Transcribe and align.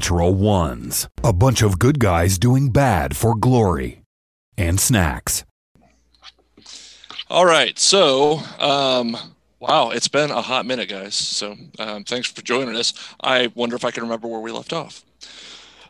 The 0.00 0.04
Natural 0.04 0.32
Ones. 0.34 1.08
A 1.22 1.32
bunch 1.32 1.60
of 1.60 1.78
good 1.78 1.98
guys 2.00 2.38
doing 2.38 2.70
bad 2.70 3.14
for 3.14 3.34
glory 3.36 4.00
and 4.56 4.80
snacks. 4.80 5.44
All 7.28 7.44
right. 7.44 7.78
So, 7.78 8.40
um, 8.58 9.14
wow, 9.60 9.90
it's 9.90 10.08
been 10.08 10.30
a 10.30 10.40
hot 10.40 10.64
minute, 10.64 10.88
guys. 10.88 11.14
So, 11.14 11.54
um, 11.78 12.04
thanks 12.04 12.28
for 12.32 12.40
joining 12.40 12.76
us. 12.76 12.94
I 13.22 13.52
wonder 13.54 13.76
if 13.76 13.84
I 13.84 13.90
can 13.90 14.02
remember 14.02 14.26
where 14.26 14.40
we 14.40 14.50
left 14.50 14.72
off. 14.72 15.04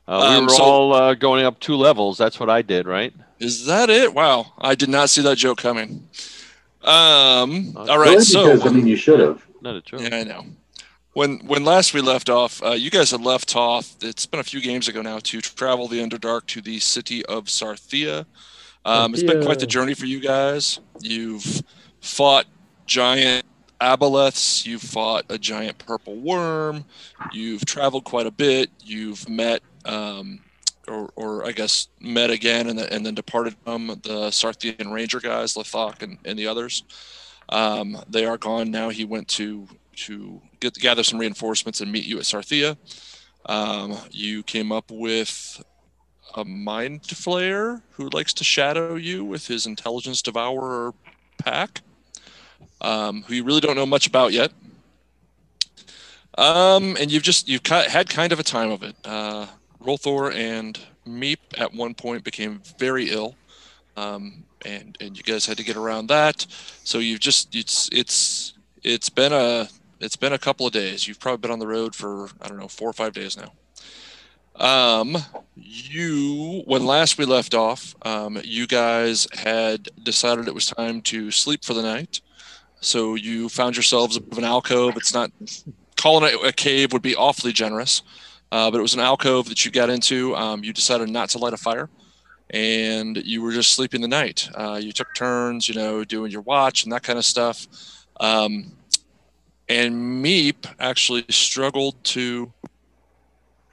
Uh, 0.08 0.26
we 0.28 0.36
Um, 0.38 0.44
were 0.46 0.50
so- 0.50 0.62
all 0.64 0.92
uh, 0.92 1.14
going 1.14 1.44
up 1.46 1.60
two 1.60 1.76
levels. 1.76 2.18
That's 2.18 2.40
what 2.40 2.50
I 2.50 2.62
did, 2.62 2.86
right? 2.88 3.14
Is 3.38 3.64
that 3.66 3.90
it? 3.90 4.12
Wow, 4.12 4.54
I 4.58 4.74
did 4.74 4.88
not 4.88 5.08
see 5.08 5.22
that 5.22 5.36
joke 5.38 5.58
coming. 5.58 6.08
Um, 6.82 7.74
all 7.76 7.96
Really? 7.98 8.22
So, 8.24 8.56
because 8.56 8.66
I 8.66 8.74
mean, 8.74 8.88
you 8.88 8.96
should 8.96 9.20
have. 9.20 9.46
Not 9.60 9.76
a 9.76 9.80
joke. 9.82 10.00
Yeah, 10.00 10.16
I 10.16 10.24
know. 10.24 10.46
When 11.12 11.40
when 11.40 11.64
last 11.64 11.92
we 11.92 12.00
left 12.00 12.30
off, 12.30 12.62
uh, 12.62 12.70
you 12.70 12.90
guys 12.90 13.10
had 13.10 13.20
left 13.20 13.56
off. 13.56 13.96
It's 14.00 14.26
been 14.26 14.38
a 14.38 14.44
few 14.44 14.60
games 14.60 14.86
ago 14.86 15.02
now 15.02 15.18
to 15.18 15.40
travel 15.40 15.88
the 15.88 15.98
Underdark 15.98 16.46
to 16.46 16.60
the 16.60 16.78
city 16.78 17.24
of 17.26 17.46
Sarthia. 17.46 18.26
Um, 18.84 19.12
it's 19.12 19.22
been 19.22 19.42
quite 19.42 19.58
the 19.58 19.66
journey 19.66 19.94
for 19.94 20.06
you 20.06 20.20
guys. 20.20 20.78
You've 21.00 21.62
fought 22.00 22.46
giant 22.86 23.44
aboleths. 23.80 24.64
You've 24.64 24.82
fought 24.82 25.24
a 25.28 25.36
giant 25.36 25.78
purple 25.78 26.16
worm. 26.16 26.84
You've 27.32 27.64
traveled 27.64 28.04
quite 28.04 28.26
a 28.26 28.30
bit. 28.30 28.70
You've 28.82 29.28
met, 29.28 29.62
um, 29.84 30.40
or, 30.86 31.10
or 31.16 31.46
I 31.46 31.52
guess 31.52 31.88
met 32.00 32.30
again, 32.30 32.68
and, 32.68 32.78
then 32.78 32.88
and 32.90 33.04
then 33.04 33.14
departed 33.14 33.56
from 33.64 33.88
the 33.88 34.30
Sarthian 34.30 34.92
Ranger 34.92 35.20
guys, 35.20 35.54
Lithok 35.54 36.02
and, 36.02 36.18
and 36.24 36.38
the 36.38 36.46
others. 36.46 36.84
Um, 37.48 38.00
they 38.08 38.24
are 38.24 38.38
gone 38.38 38.70
now. 38.70 38.90
He 38.90 39.04
went 39.04 39.26
to 39.28 39.66
to 39.96 40.40
get 40.60 40.74
gather 40.74 41.02
some 41.02 41.18
reinforcements 41.18 41.80
and 41.80 41.90
meet 41.90 42.04
you 42.04 42.18
at 42.18 42.24
Sarthia. 42.24 42.76
Um, 43.46 43.96
you 44.10 44.42
came 44.42 44.70
up 44.70 44.90
with 44.90 45.62
a 46.36 46.44
mind 46.44 47.02
flayer 47.02 47.82
who 47.92 48.08
likes 48.10 48.32
to 48.34 48.44
shadow 48.44 48.94
you 48.94 49.24
with 49.24 49.46
his 49.46 49.66
intelligence 49.66 50.22
devourer 50.22 50.94
pack, 51.38 51.80
um, 52.80 53.22
who 53.22 53.34
you 53.34 53.44
really 53.44 53.60
don't 53.60 53.76
know 53.76 53.86
much 53.86 54.06
about 54.06 54.32
yet. 54.32 54.52
Um, 56.38 56.96
and 57.00 57.10
you've 57.10 57.22
just 57.22 57.48
you've 57.48 57.66
had 57.66 58.08
kind 58.08 58.32
of 58.32 58.38
a 58.38 58.44
time 58.44 58.70
of 58.70 58.82
it. 58.82 58.94
Uh, 59.04 59.46
Rolthor 59.82 60.34
and 60.34 60.78
Meep 61.06 61.38
at 61.58 61.72
one 61.72 61.94
point 61.94 62.22
became 62.22 62.62
very 62.78 63.10
ill, 63.10 63.34
um, 63.96 64.44
and 64.64 64.96
and 65.00 65.16
you 65.16 65.22
guys 65.22 65.46
had 65.46 65.56
to 65.56 65.64
get 65.64 65.76
around 65.76 66.06
that. 66.08 66.46
So 66.84 66.98
you've 66.98 67.20
just 67.20 67.54
it's 67.54 67.88
it's 67.90 68.54
it's 68.82 69.08
been 69.08 69.32
a 69.32 69.68
it's 70.00 70.16
been 70.16 70.32
a 70.32 70.38
couple 70.38 70.66
of 70.66 70.72
days. 70.72 71.06
You've 71.06 71.20
probably 71.20 71.38
been 71.38 71.50
on 71.50 71.58
the 71.58 71.66
road 71.66 71.94
for 71.94 72.28
I 72.40 72.48
don't 72.48 72.58
know 72.58 72.68
four 72.68 72.88
or 72.88 72.92
five 72.92 73.12
days 73.12 73.36
now. 73.36 73.52
Um, 74.56 75.16
you 75.56 76.62
when 76.66 76.84
last 76.84 77.18
we 77.18 77.24
left 77.24 77.54
off, 77.54 77.94
um, 78.02 78.38
you 78.44 78.66
guys 78.66 79.26
had 79.34 79.88
decided 80.02 80.48
it 80.48 80.54
was 80.54 80.66
time 80.66 81.00
to 81.02 81.30
sleep 81.30 81.64
for 81.64 81.74
the 81.74 81.82
night. 81.82 82.20
So 82.80 83.14
you 83.14 83.48
found 83.48 83.76
yourselves 83.76 84.18
an 84.36 84.44
alcove. 84.44 84.96
It's 84.96 85.14
not 85.14 85.30
calling 85.96 86.32
it 86.32 86.46
a 86.46 86.52
cave 86.52 86.92
would 86.92 87.02
be 87.02 87.14
awfully 87.14 87.52
generous, 87.52 88.02
uh, 88.52 88.70
but 88.70 88.78
it 88.78 88.82
was 88.82 88.94
an 88.94 89.00
alcove 89.00 89.48
that 89.48 89.64
you 89.64 89.70
got 89.70 89.90
into. 89.90 90.34
Um, 90.34 90.64
you 90.64 90.72
decided 90.72 91.10
not 91.10 91.28
to 91.30 91.38
light 91.38 91.52
a 91.52 91.58
fire, 91.58 91.90
and 92.50 93.18
you 93.18 93.42
were 93.42 93.52
just 93.52 93.74
sleeping 93.74 94.00
the 94.00 94.08
night. 94.08 94.48
Uh, 94.54 94.80
you 94.82 94.92
took 94.92 95.14
turns, 95.14 95.68
you 95.68 95.74
know, 95.74 96.04
doing 96.04 96.30
your 96.30 96.40
watch 96.42 96.84
and 96.84 96.92
that 96.92 97.02
kind 97.02 97.18
of 97.18 97.24
stuff. 97.24 97.66
Um, 98.18 98.72
and 99.70 100.22
Meep 100.22 100.66
actually 100.80 101.24
struggled 101.30 102.02
to 102.02 102.52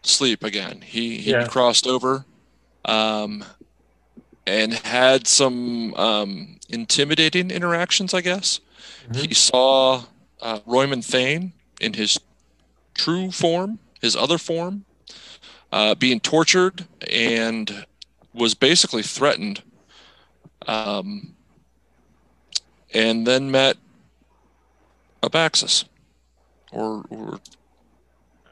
sleep 0.03 0.43
again. 0.43 0.81
He 0.81 1.17
he 1.17 1.31
Yeah. 1.31 1.47
crossed 1.47 1.87
over, 1.87 2.25
um, 2.85 3.43
and 4.45 4.73
had 4.73 5.27
some 5.27 5.93
um, 5.95 6.59
intimidating 6.69 7.49
interactions. 7.51 8.13
I 8.13 8.21
guess 8.21 8.59
he 9.13 9.33
saw 9.33 10.03
uh, 10.41 10.59
Royman 10.65 11.01
Thane 11.01 11.53
in 11.81 11.93
his 11.93 12.19
true 12.93 13.31
form, 13.31 13.79
his 13.99 14.15
other 14.15 14.37
form, 14.37 14.85
uh, 15.71 15.95
being 15.95 16.19
tortured 16.19 16.85
and 17.11 17.85
was 18.33 18.53
basically 18.53 19.03
threatened. 19.03 19.63
Um, 20.67 21.35
and 22.93 23.25
then 23.25 23.49
met 23.51 23.77
Abaxis, 25.23 25.85
or, 26.71 27.03
or 27.09 27.39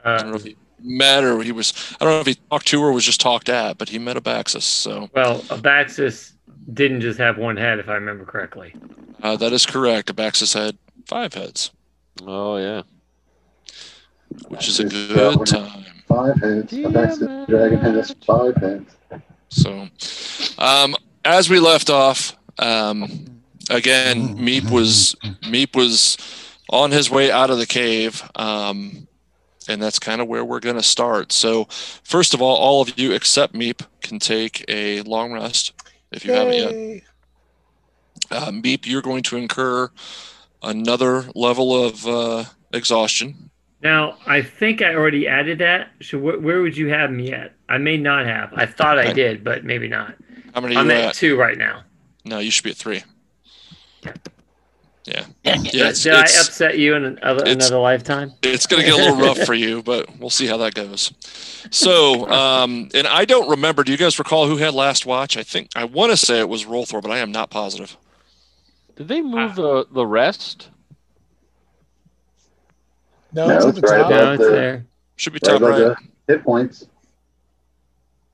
I 0.04 0.18
don't 0.18 0.28
know 0.28 0.32
Uh, 0.34 0.36
if 0.36 0.44
he 0.44 0.56
met 0.80 1.24
or 1.24 1.42
he 1.42 1.52
was. 1.52 1.72
I 2.00 2.04
don't 2.04 2.14
know 2.14 2.20
if 2.20 2.26
he 2.26 2.34
talked 2.50 2.66
to 2.68 2.80
or 2.82 2.92
was 2.92 3.04
just 3.04 3.20
talked 3.20 3.48
at, 3.48 3.78
but 3.78 3.88
he 3.88 3.98
met 3.98 4.16
Abaxis. 4.16 4.62
So 4.62 5.08
well, 5.14 5.40
Abaxis 5.42 6.32
didn't 6.74 7.00
just 7.00 7.18
have 7.18 7.38
one 7.38 7.56
head, 7.56 7.78
if 7.78 7.88
I 7.88 7.94
remember 7.94 8.24
correctly. 8.24 8.74
uh, 9.22 9.36
that 9.36 9.52
is 9.52 9.64
correct. 9.66 10.14
Abaxis 10.14 10.52
had 10.54 10.76
five 11.06 11.32
heads, 11.34 11.70
Oh 12.22 12.56
yeah. 12.56 12.82
which 14.48 14.68
is 14.68 14.80
a 14.80 14.84
good 14.84 15.46
time. 15.46 15.84
Five 16.08 16.40
heads. 16.40 16.72
Yeah, 16.72 16.88
The 16.88 16.92
Baxter 16.92 17.24
man. 17.26 17.46
dragon 17.48 17.78
has 17.80 18.14
five 18.26 18.56
heads. 18.56 18.96
So, 19.48 19.88
um, 20.58 20.94
as 21.24 21.48
we 21.48 21.58
left 21.60 21.88
off, 21.90 22.36
um, 22.58 23.40
again, 23.70 24.36
Meep 24.36 24.70
was 24.70 25.14
Meep 25.44 25.74
was 25.76 26.16
on 26.70 26.90
his 26.90 27.10
way 27.10 27.30
out 27.30 27.50
of 27.50 27.58
the 27.58 27.66
cave, 27.66 28.22
um, 28.34 29.06
and 29.68 29.82
that's 29.82 29.98
kind 29.98 30.20
of 30.20 30.28
where 30.28 30.44
we're 30.44 30.60
going 30.60 30.76
to 30.76 30.82
start. 30.82 31.32
So, 31.32 31.64
first 32.04 32.34
of 32.34 32.42
all, 32.42 32.56
all 32.56 32.82
of 32.82 32.98
you 32.98 33.12
except 33.12 33.54
Meep 33.54 33.84
can 34.02 34.18
take 34.18 34.64
a 34.68 35.02
long 35.02 35.32
rest 35.32 35.72
if 36.12 36.24
you 36.24 36.32
haven't 36.32 36.54
yet. 36.54 37.02
Uh, 38.30 38.50
Meep, 38.50 38.86
you're 38.86 39.02
going 39.02 39.22
to 39.24 39.36
incur 39.36 39.90
another 40.62 41.24
level 41.34 41.84
of 41.84 42.06
uh, 42.06 42.44
exhaustion. 42.72 43.50
Now, 43.82 44.16
I 44.26 44.42
think 44.42 44.82
I 44.82 44.94
already 44.94 45.28
added 45.28 45.58
that. 45.58 45.90
So 46.02 46.18
wh- 46.18 46.42
where 46.42 46.60
would 46.62 46.76
you 46.76 46.88
have 46.88 47.10
me 47.10 47.32
at? 47.32 47.52
I 47.68 47.78
may 47.78 47.96
not 47.96 48.26
have. 48.26 48.52
I 48.54 48.66
thought 48.66 48.98
I 48.98 49.12
did, 49.12 49.44
but 49.44 49.64
maybe 49.64 49.86
not. 49.86 50.14
How 50.54 50.60
many 50.60 50.74
are 50.74 50.80
I'm 50.80 50.86
you 50.86 50.92
at 50.96 51.04
at? 51.04 51.14
two 51.14 51.36
right 51.36 51.58
now. 51.58 51.82
No, 52.24 52.38
you 52.38 52.50
should 52.50 52.64
be 52.64 52.70
at 52.70 52.76
three. 52.76 53.02
Yeah, 55.06 55.24
Did, 55.44 55.72
yeah. 55.74 55.88
It's, 55.90 56.02
did 56.02 56.14
I 56.14 56.22
upset 56.22 56.78
you 56.78 56.94
in 56.96 57.04
another, 57.04 57.42
it's- 57.46 57.54
another 57.68 57.78
lifetime? 57.80 58.32
it's 58.42 58.66
going 58.66 58.82
to 58.82 58.88
get 58.88 58.98
a 58.98 59.02
little 59.02 59.16
rough 59.24 59.38
for 59.46 59.54
you, 59.54 59.82
but 59.82 60.18
we'll 60.18 60.30
see 60.30 60.46
how 60.46 60.56
that 60.56 60.74
goes. 60.74 61.12
So, 61.70 62.28
um, 62.28 62.88
and 62.92 63.06
I 63.06 63.24
don't 63.24 63.48
remember. 63.48 63.84
Do 63.84 63.92
you 63.92 63.98
guys 63.98 64.18
recall 64.18 64.46
who 64.48 64.56
had 64.56 64.74
last 64.74 65.06
watch? 65.06 65.36
I 65.36 65.42
think 65.44 65.68
I 65.76 65.84
want 65.84 66.10
to 66.10 66.16
say 66.16 66.40
it 66.40 66.48
was 66.48 66.64
Rolthor, 66.64 67.00
but 67.00 67.10
I 67.12 67.18
am 67.18 67.30
not 67.30 67.50
positive. 67.50 67.96
Did 68.96 69.08
they 69.08 69.22
move 69.22 69.54
the 69.54 69.86
the 69.92 70.06
rest? 70.06 70.70
No, 73.32 73.46
No, 73.48 73.56
it's 73.56 73.66
it's 73.66 73.80
the 73.80 73.86
right 73.86 73.98
top. 74.02 74.10
No, 74.10 74.32
it's 74.32 74.42
the- 74.42 74.50
there. 74.50 74.86
Should 75.16 75.32
be 75.32 75.40
Right 75.44 75.58
top 75.58 75.62
right. 75.62 75.96
hit 76.28 76.44
points. 76.44 76.86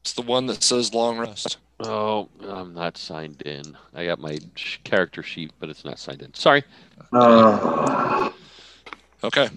It's 0.00 0.12
the 0.14 0.22
one 0.22 0.46
that 0.46 0.62
says 0.62 0.92
long 0.92 1.18
rest. 1.18 1.58
Oh, 1.84 2.28
I'm 2.48 2.74
not 2.74 2.96
signed 2.96 3.42
in. 3.42 3.76
I 3.94 4.06
got 4.06 4.20
my 4.20 4.38
character 4.84 5.22
sheet, 5.22 5.52
but 5.58 5.68
it's 5.68 5.84
not 5.84 5.98
signed 5.98 6.22
in. 6.22 6.32
Sorry. 6.34 6.64
Uh, 7.12 8.30
Okay. 9.24 9.48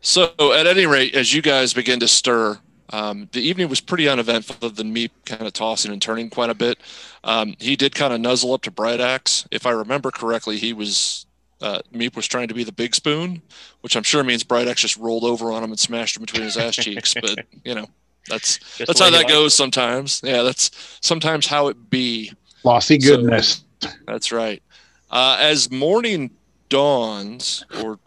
So, 0.00 0.32
at 0.54 0.66
any 0.66 0.86
rate, 0.86 1.14
as 1.14 1.32
you 1.32 1.42
guys 1.42 1.72
begin 1.74 2.00
to 2.00 2.08
stir, 2.08 2.58
um, 2.90 3.28
the 3.32 3.40
evening 3.40 3.68
was 3.68 3.80
pretty 3.80 4.08
uneventful, 4.08 4.56
other 4.62 4.74
than 4.74 4.92
me 4.92 5.10
kind 5.26 5.42
of 5.42 5.52
tossing 5.52 5.92
and 5.92 6.00
turning 6.00 6.30
quite 6.30 6.50
a 6.50 6.54
bit. 6.54 6.78
Um, 7.24 7.54
he 7.58 7.76
did 7.76 7.94
kind 7.94 8.12
of 8.12 8.20
nuzzle 8.20 8.52
up 8.54 8.62
to 8.62 8.70
Bright 8.70 9.00
Axe. 9.00 9.46
If 9.50 9.66
I 9.66 9.70
remember 9.70 10.10
correctly, 10.10 10.58
he 10.58 10.72
was 10.72 11.26
uh, 11.60 11.80
Meep 11.92 12.14
was 12.14 12.26
trying 12.26 12.48
to 12.48 12.54
be 12.54 12.64
the 12.64 12.72
big 12.72 12.94
spoon, 12.94 13.42
which 13.80 13.96
I'm 13.96 14.04
sure 14.04 14.22
means 14.22 14.44
Bright 14.44 14.68
Axe 14.68 14.82
just 14.82 14.96
rolled 14.96 15.24
over 15.24 15.50
on 15.52 15.64
him 15.64 15.70
and 15.70 15.78
smashed 15.78 16.16
him 16.16 16.22
between 16.22 16.42
his 16.42 16.56
ass 16.56 16.76
cheeks. 16.76 17.14
But 17.14 17.44
you 17.64 17.74
know, 17.74 17.86
that's 18.28 18.58
Just 18.58 18.86
that's 18.86 19.00
how 19.00 19.10
that 19.10 19.18
likes 19.18 19.32
goes 19.32 19.54
sometimes. 19.54 20.20
Yeah, 20.24 20.42
that's 20.42 20.70
sometimes 21.00 21.46
how 21.46 21.68
it 21.68 21.90
be. 21.90 22.32
Lossy 22.64 23.00
So- 23.00 23.16
goodness. 23.16 23.64
That's 24.06 24.32
right. 24.32 24.62
Uh, 25.10 25.38
as 25.40 25.70
morning 25.70 26.30
dawns, 26.68 27.64
or 27.82 27.98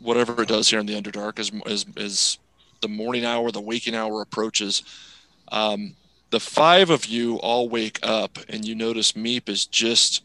whatever 0.00 0.42
it 0.42 0.48
does 0.48 0.68
here 0.70 0.80
in 0.80 0.86
the 0.86 0.94
Underdark, 1.00 1.38
as 1.38 1.52
as, 1.66 1.84
as 1.96 2.38
the 2.80 2.88
morning 2.88 3.24
hour, 3.24 3.50
the 3.50 3.60
waking 3.60 3.94
hour 3.94 4.22
approaches, 4.22 4.82
um, 5.52 5.94
the 6.30 6.40
five 6.40 6.90
of 6.90 7.06
you 7.06 7.36
all 7.36 7.68
wake 7.68 7.98
up, 8.02 8.38
and 8.48 8.64
you 8.64 8.74
notice 8.74 9.12
Meep 9.12 9.48
is 9.48 9.66
just, 9.66 10.22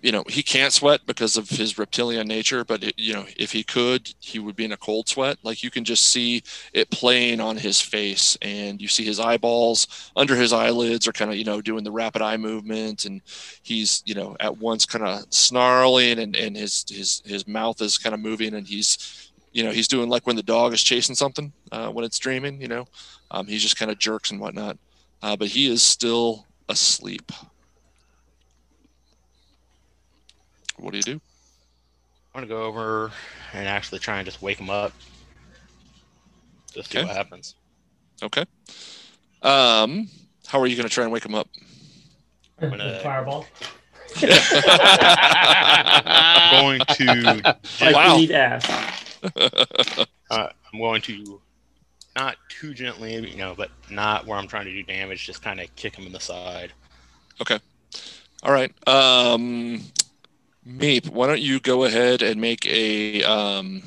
you 0.00 0.12
know, 0.12 0.22
he 0.28 0.42
can't 0.42 0.72
sweat 0.72 1.00
because 1.06 1.36
of 1.36 1.48
his 1.48 1.76
reptilian 1.78 2.28
nature, 2.28 2.64
but 2.64 2.84
it, 2.84 2.94
you 2.96 3.12
know, 3.12 3.26
if 3.36 3.50
he 3.52 3.64
could, 3.64 4.14
he 4.20 4.38
would 4.38 4.54
be 4.54 4.64
in 4.64 4.72
a 4.72 4.76
cold 4.76 5.08
sweat. 5.08 5.38
Like 5.42 5.62
you 5.62 5.70
can 5.70 5.84
just 5.84 6.06
see 6.06 6.42
it 6.72 6.90
playing 6.90 7.40
on 7.40 7.56
his 7.56 7.80
face, 7.80 8.36
and 8.42 8.80
you 8.80 8.88
see 8.88 9.04
his 9.04 9.18
eyeballs 9.18 10.10
under 10.14 10.36
his 10.36 10.52
eyelids 10.52 11.08
are 11.08 11.12
kind 11.12 11.30
of, 11.30 11.36
you 11.36 11.44
know, 11.44 11.60
doing 11.60 11.84
the 11.84 11.90
rapid 11.92 12.22
eye 12.22 12.36
movement, 12.36 13.04
and 13.06 13.22
he's 13.62 14.02
you 14.06 14.14
know 14.14 14.36
at 14.40 14.56
once 14.58 14.86
kind 14.86 15.04
of 15.04 15.24
snarling 15.30 16.18
and, 16.20 16.36
and 16.36 16.56
his 16.56 16.84
his 16.88 17.22
his 17.24 17.46
mouth 17.48 17.80
is 17.82 17.98
kind 17.98 18.14
of 18.14 18.20
moving 18.20 18.54
and 18.54 18.66
he's 18.66 19.28
you 19.52 19.64
know, 19.64 19.70
he's 19.70 19.88
doing 19.88 20.08
like 20.08 20.26
when 20.26 20.36
the 20.36 20.42
dog 20.42 20.72
is 20.72 20.82
chasing 20.82 21.14
something 21.14 21.52
uh, 21.72 21.88
when 21.88 22.04
it's 22.04 22.18
dreaming. 22.18 22.60
You 22.60 22.68
know, 22.68 22.86
um, 23.30 23.46
just 23.46 23.78
kind 23.78 23.90
of 23.90 23.98
jerks 23.98 24.30
and 24.30 24.40
whatnot. 24.40 24.78
Uh, 25.22 25.36
but 25.36 25.48
he 25.48 25.68
is 25.68 25.82
still 25.82 26.46
asleep. 26.68 27.32
What 30.78 30.92
do 30.92 30.96
you 30.96 31.02
do? 31.02 31.20
I'm 32.34 32.42
gonna 32.42 32.46
go 32.46 32.64
over 32.64 33.10
and 33.52 33.66
actually 33.66 33.98
try 33.98 34.18
and 34.18 34.26
just 34.26 34.42
wake 34.42 34.58
him 34.58 34.70
up. 34.70 34.92
Just 36.72 36.92
see 36.92 36.98
what 36.98 37.08
happens. 37.16 37.54
Okay. 38.22 38.44
Um, 39.42 40.08
how 40.46 40.60
are 40.60 40.66
you 40.66 40.76
going 40.76 40.88
to 40.88 40.94
try 40.94 41.04
and 41.04 41.12
wake 41.12 41.24
him 41.24 41.34
up? 41.34 41.48
I'm 42.60 42.70
gonna- 42.70 43.00
Fireball. 43.00 43.46
I'm 44.20 44.20
going 46.60 46.80
to 46.80 47.42
Like 47.80 47.94
Wow. 47.94 48.16
you 48.16 48.22
eat 48.24 48.30
ass. 48.32 48.66
uh, 50.30 50.48
I'm 50.72 50.78
going 50.78 51.02
to 51.02 51.40
not 52.16 52.36
too 52.48 52.74
gently, 52.74 53.14
you 53.30 53.36
know, 53.36 53.54
but 53.56 53.70
not 53.90 54.26
where 54.26 54.36
I'm 54.38 54.48
trying 54.48 54.64
to 54.64 54.72
do 54.72 54.82
damage. 54.82 55.24
Just 55.24 55.42
kind 55.42 55.60
of 55.60 55.74
kick 55.76 55.94
him 55.96 56.06
in 56.06 56.12
the 56.12 56.20
side. 56.20 56.72
Okay. 57.40 57.58
All 58.42 58.52
right. 58.52 58.72
Um, 58.88 59.80
Meep, 60.66 61.08
why 61.10 61.26
don't 61.26 61.40
you 61.40 61.60
go 61.60 61.84
ahead 61.84 62.22
and 62.22 62.40
make 62.40 62.66
a 62.66 63.22
um, 63.24 63.82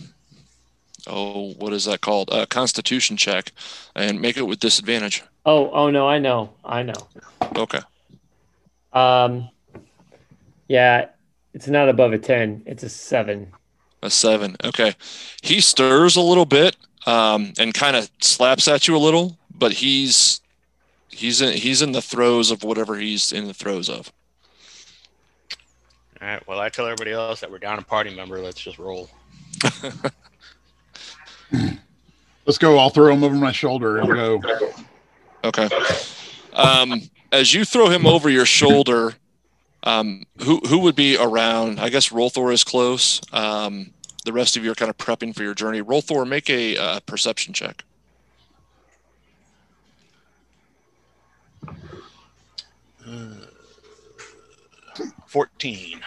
oh, 1.08 1.54
what 1.54 1.74
is 1.74 1.86
that 1.86 2.02
called? 2.02 2.30
A 2.32 2.46
Constitution 2.48 3.18
check, 3.18 3.52
and 3.96 4.22
make 4.22 4.38
it 4.38 4.48
with 4.48 4.60
disadvantage. 4.60 5.24
Oh, 5.46 5.70
oh 5.72 5.90
no, 5.90 6.08
I 6.08 6.20
know, 6.20 6.54
I 6.64 6.84
know. 6.84 7.08
Okay. 7.56 7.82
Um, 8.94 9.50
yeah, 10.68 11.08
it's 11.54 11.68
not 11.68 11.90
above 11.90 12.14
a 12.14 12.18
ten. 12.18 12.64
It's 12.66 12.84
a 12.84 12.90
seven. 12.90 13.52
A 14.04 14.10
seven. 14.10 14.56
Okay. 14.64 14.96
He 15.42 15.62
stirs 15.62 16.16
a 16.16 16.22
little 16.22 16.46
bit 16.46 16.76
um, 17.06 17.54
and 17.60 17.74
kind 17.74 17.96
of 17.96 18.10
slaps 18.22 18.68
at 18.68 18.88
you 18.88 18.96
a 18.96 19.00
little, 19.00 19.38
but 19.54 19.74
he's 19.74 20.42
he's 21.10 21.42
in 21.42 21.54
he's 21.54 21.82
in 21.82 21.92
the 21.92 22.02
throes 22.02 22.52
of 22.52 22.64
whatever 22.64 22.98
he's 22.98 23.32
in 23.32 23.48
the 23.48 23.54
throes 23.54 23.90
of. 23.90 24.12
All 26.22 26.28
right. 26.28 26.48
Well, 26.48 26.60
I 26.60 26.70
tell 26.70 26.86
everybody 26.86 27.12
else 27.12 27.40
that 27.40 27.50
we're 27.50 27.58
down 27.58 27.80
a 27.80 27.82
party 27.82 28.14
member. 28.16 28.38
Let's 28.40 28.62
just 28.62 28.78
roll. 28.78 29.10
Let's 32.46 32.58
go. 32.60 32.78
I'll 32.78 32.92
throw 32.92 33.12
him 33.14 33.24
over 33.24 33.36
my 33.36 33.52
shoulder 33.52 33.98
and 33.98 34.08
go. 34.08 34.42
Okay. 35.44 35.68
Um, 36.54 37.02
as 37.32 37.54
you 37.54 37.66
throw 37.66 37.90
him 37.90 38.06
over 38.06 38.30
your 38.30 38.46
shoulder, 38.46 39.16
um, 39.84 40.26
who 40.44 40.60
who 40.68 40.80
would 40.80 40.96
be 40.96 41.18
around? 41.18 41.80
I 41.80 41.90
guess 41.90 42.10
Rolthor 42.10 42.54
is 42.54 42.64
close. 42.64 43.22
Um, 43.34 43.92
the 44.24 44.34
rest 44.34 44.56
of 44.56 44.64
you 44.64 44.72
are 44.72 44.76
kind 44.76 44.90
of 44.90 44.98
prepping 44.98 45.36
for 45.36 45.42
your 45.42 45.56
journey. 45.56 45.82
Rolthor, 45.82 46.28
make 46.28 46.50
a 46.50 46.78
uh, 46.78 47.00
perception 47.02 47.54
check. 47.54 47.84
Fourteen. 53.06 53.51
14. 55.32 56.02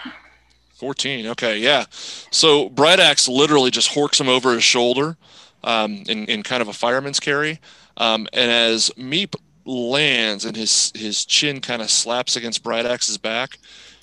14. 0.74 1.26
Okay, 1.28 1.58
yeah. 1.58 1.86
So 2.30 2.68
Bright 2.68 3.00
Axe 3.00 3.26
literally 3.26 3.70
just 3.70 3.90
horks 3.90 4.20
him 4.20 4.28
over 4.28 4.52
his 4.52 4.62
shoulder 4.62 5.16
um, 5.62 6.04
in, 6.06 6.26
in 6.26 6.42
kind 6.42 6.60
of 6.60 6.68
a 6.68 6.74
fireman's 6.74 7.18
carry. 7.18 7.58
Um, 7.96 8.28
and 8.34 8.50
as 8.50 8.90
Meep 8.98 9.34
lands 9.64 10.44
and 10.44 10.54
his, 10.54 10.92
his 10.94 11.24
chin 11.24 11.62
kind 11.62 11.80
of 11.80 11.90
slaps 11.90 12.36
against 12.36 12.62
Bright 12.62 12.84
Axe's 12.84 13.16
back, 13.16 13.58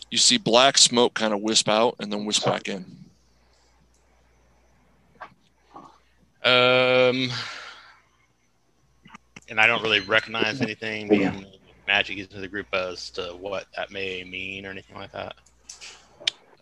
you 0.09 0.17
see 0.17 0.39
black 0.39 0.79
smoke 0.79 1.13
kind 1.13 1.35
of 1.35 1.41
wisp 1.41 1.69
out 1.69 1.97
and 1.99 2.11
then 2.11 2.25
wisp 2.25 2.43
back 2.43 2.67
in. 2.67 2.83
Um, 6.43 7.29
and 9.49 9.59
I 9.59 9.67
don't 9.67 9.83
really 9.83 9.99
recognize 9.99 10.61
anything 10.61 11.07
being 11.07 11.45
magic 11.91 12.17
into 12.17 12.39
the 12.39 12.47
group 12.47 12.67
as 12.73 13.09
to 13.09 13.35
what 13.39 13.65
that 13.75 13.91
may 13.91 14.23
mean 14.23 14.65
or 14.65 14.69
anything 14.69 14.95
like 14.95 15.11
that. 15.11 15.35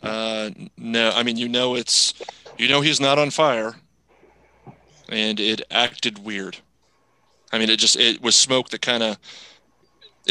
Uh, 0.02 0.50
no, 0.76 1.12
I 1.12 1.22
mean, 1.22 1.38
you 1.38 1.48
know, 1.48 1.76
it's, 1.76 2.16
you 2.58 2.68
know, 2.68 2.82
he's 2.82 3.00
not 3.00 3.20
on 3.20 3.30
fire 3.30 3.76
and 5.08 5.40
it 5.40 5.62
acted 5.70 6.26
weird. 6.26 6.58
I 7.52 7.60
mean, 7.60 7.70
it 7.70 7.78
just, 7.78 7.96
it 7.96 8.24
was 8.24 8.36
smoke 8.36 8.70
that 8.70 8.82
kind 8.82 9.04
of, 9.04 9.18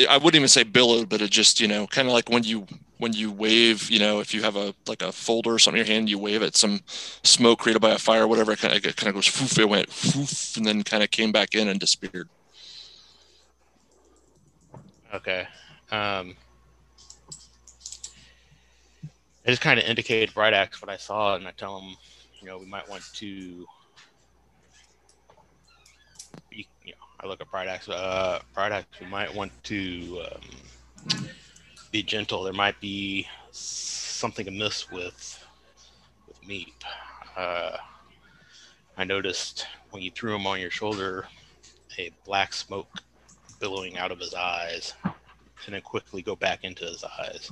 I 0.09 0.17
wouldn't 0.17 0.35
even 0.35 0.49
say 0.49 0.65
billowed, 0.65 1.09
but 1.09 1.23
it 1.23 1.31
just, 1.31 1.61
you 1.61 1.69
know, 1.69 1.87
kind 1.87 2.09
of 2.09 2.15
like 2.15 2.29
when 2.29 2.43
you, 2.43 2.67
when 2.99 3.13
you 3.13 3.31
wave, 3.31 3.89
you 3.91 4.01
know, 4.01 4.19
if 4.19 4.35
you 4.35 4.43
have 4.43 4.57
a, 4.57 4.75
like 4.89 5.03
a 5.03 5.13
folder 5.13 5.55
or 5.55 5.59
something 5.61 5.81
in 5.81 5.87
your 5.87 5.95
hand, 5.95 6.11
you 6.11 6.19
wave 6.19 6.43
at 6.43 6.57
some 6.57 6.81
smoke 7.23 7.61
created 7.61 7.81
by 7.81 7.91
a 7.91 7.99
fire, 7.99 8.27
whatever, 8.27 8.51
it 8.51 8.59
kind 8.59 8.77
of, 8.77 8.85
it 8.85 8.97
kind 8.97 9.09
of 9.09 9.15
goes, 9.15 9.29
foof, 9.29 9.59
it 9.61 9.69
went 9.69 9.91
foof, 9.91 10.57
and 10.57 10.67
then 10.67 10.83
kind 10.83 11.05
of 11.05 11.11
came 11.13 11.31
back 11.31 11.55
in 11.55 11.69
and 11.69 11.79
disappeared. 11.79 12.29
Okay. 15.15 15.47
Um, 15.91 16.37
I 19.47 19.51
just 19.51 19.63
kind 19.63 19.81
of 19.81 19.87
indicated 19.87 20.35
Bright 20.35 20.53
Axe 20.53 20.83
what 20.83 20.91
I 20.91 20.99
saw, 20.99 21.35
and 21.35 21.49
I 21.49 21.53
tell 21.53 21.81
him, 21.81 21.97
you 22.41 22.47
know, 22.47 22.59
we 22.59 22.67
might 22.67 22.87
want 22.89 23.03
to, 23.15 23.27
you 23.27 23.67
know, 26.87 26.93
I 27.21 27.27
look 27.27 27.41
at 27.41 27.51
Bright 27.51 27.69
Axe, 27.69 27.89
uh, 27.89 28.41
Bright 28.53 28.73
Axe, 28.73 28.87
we 29.01 29.07
might 29.07 29.35
want 29.35 29.51
to 29.65 30.25
um, 30.31 31.29
be 31.91 32.03
gentle. 32.03 32.43
There 32.43 32.53
might 32.53 32.79
be 32.81 33.27
something 33.51 34.47
amiss 34.47 34.91
with 34.91 35.43
with 36.27 36.43
Meep. 36.43 36.75
Uh, 37.35 37.79
I 38.99 39.05
noticed 39.05 39.67
when 39.91 40.03
you 40.03 40.11
threw 40.11 40.35
him 40.35 40.47
on 40.47 40.61
your 40.61 40.71
shoulder, 40.71 41.27
a 41.99 42.11
black 42.27 42.53
smoke 42.53 42.89
billowing 43.59 43.99
out 43.99 44.13
of 44.13 44.19
his 44.19 44.35
eyes 44.35 44.95
and 45.05 45.75
then 45.75 45.81
quickly 45.83 46.23
go 46.23 46.37
back 46.37 46.65
into 46.65 46.85
his 46.85 47.05
eyes. 47.19 47.51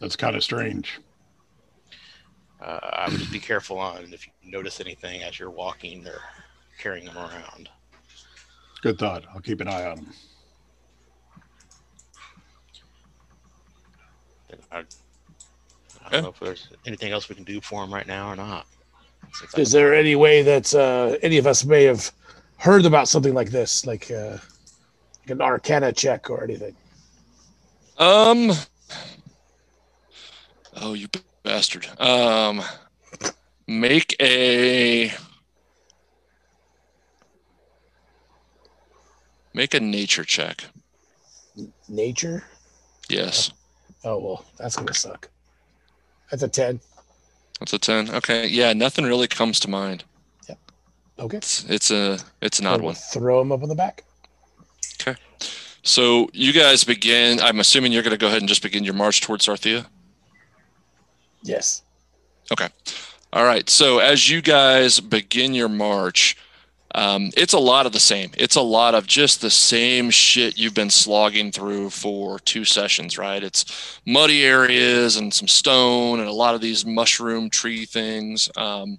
That's 0.00 0.16
kind 0.16 0.36
of 0.36 0.44
strange. 0.44 1.00
Uh, 2.60 2.78
I 2.82 3.08
would 3.08 3.18
just 3.18 3.32
be 3.32 3.40
careful 3.40 3.78
on 3.78 4.12
if 4.12 4.26
you 4.26 4.32
notice 4.50 4.80
anything 4.80 5.22
as 5.22 5.38
you're 5.38 5.50
walking 5.50 6.06
or 6.06 6.20
carrying 6.78 7.06
him 7.06 7.16
around. 7.16 7.68
Good 8.82 8.98
thought. 8.98 9.24
I'll 9.34 9.40
keep 9.40 9.60
an 9.60 9.68
eye 9.68 9.86
on 9.86 9.98
him. 9.98 10.12
And 14.50 14.60
I, 14.70 14.84
I 16.04 16.10
don't 16.10 16.22
know 16.22 16.28
if 16.28 16.40
there's 16.40 16.68
anything 16.86 17.12
else 17.12 17.28
we 17.28 17.34
can 17.34 17.44
do 17.44 17.60
for 17.60 17.82
him 17.82 17.92
right 17.92 18.06
now 18.06 18.30
or 18.30 18.36
not. 18.36 18.66
Is 19.56 19.72
there 19.72 19.94
any 19.94 20.16
way 20.16 20.42
that 20.42 20.74
uh, 20.74 21.16
any 21.22 21.38
of 21.38 21.46
us 21.46 21.64
may 21.64 21.84
have 21.84 22.12
heard 22.64 22.86
about 22.86 23.08
something 23.08 23.34
like 23.34 23.50
this, 23.50 23.84
like, 23.84 24.10
uh, 24.10 24.38
like 25.20 25.28
an 25.28 25.42
Arcana 25.42 25.92
check 25.92 26.30
or 26.30 26.42
anything? 26.42 26.74
Um, 27.98 28.52
oh, 30.76 30.94
you 30.94 31.08
bastard. 31.42 31.86
Um, 32.00 32.62
make 33.68 34.16
a, 34.18 35.12
make 39.52 39.74
a 39.74 39.80
nature 39.80 40.24
check. 40.24 40.64
Nature? 41.86 42.44
Yes. 43.10 43.52
Oh 44.04 44.18
well, 44.18 44.44
that's 44.58 44.76
gonna 44.76 44.94
suck. 44.94 45.28
That's 46.30 46.42
a 46.42 46.48
ten. 46.48 46.80
That's 47.60 47.72
a 47.72 47.78
10. 47.78 48.10
Okay. 48.10 48.46
Yeah. 48.48 48.72
Nothing 48.72 49.04
really 49.04 49.28
comes 49.28 49.60
to 49.60 49.70
mind. 49.70 50.04
Okay. 51.18 51.36
It's, 51.36 51.64
it's 51.68 51.90
a, 51.90 52.18
it's 52.40 52.58
an 52.58 52.66
odd 52.66 52.80
We'll 52.80 52.86
one. 52.86 52.94
Throw 52.94 53.40
him 53.40 53.52
up 53.52 53.62
on 53.62 53.68
the 53.68 53.74
back. 53.74 54.04
Okay. 55.00 55.18
So 55.82 56.28
you 56.32 56.52
guys 56.52 56.82
begin, 56.82 57.40
I'm 57.40 57.60
assuming 57.60 57.92
you're 57.92 58.02
going 58.02 58.12
to 58.12 58.18
go 58.18 58.26
ahead 58.26 58.40
and 58.40 58.48
just 58.48 58.62
begin 58.62 58.84
your 58.84 58.94
march 58.94 59.20
towards 59.20 59.46
Sarthea. 59.46 59.86
Yes. 61.42 61.82
Okay. 62.50 62.68
All 63.32 63.44
right. 63.44 63.68
So 63.68 63.98
as 63.98 64.30
you 64.30 64.40
guys 64.40 64.98
begin 65.00 65.54
your 65.54 65.68
march, 65.68 66.36
um, 66.94 67.30
it's 67.36 67.52
a 67.52 67.58
lot 67.58 67.86
of 67.86 67.92
the 67.92 68.00
same. 68.00 68.30
It's 68.38 68.54
a 68.54 68.62
lot 68.62 68.94
of 68.94 69.06
just 69.06 69.40
the 69.40 69.50
same 69.50 70.10
shit 70.10 70.56
you've 70.56 70.74
been 70.74 70.90
slogging 70.90 71.50
through 71.50 71.90
for 71.90 72.38
two 72.38 72.64
sessions, 72.64 73.18
right? 73.18 73.42
It's 73.42 74.00
muddy 74.06 74.44
areas 74.44 75.16
and 75.16 75.34
some 75.34 75.48
stone 75.48 76.20
and 76.20 76.28
a 76.28 76.32
lot 76.32 76.54
of 76.54 76.60
these 76.60 76.86
mushroom 76.86 77.50
tree 77.50 77.84
things, 77.84 78.48
um, 78.56 78.98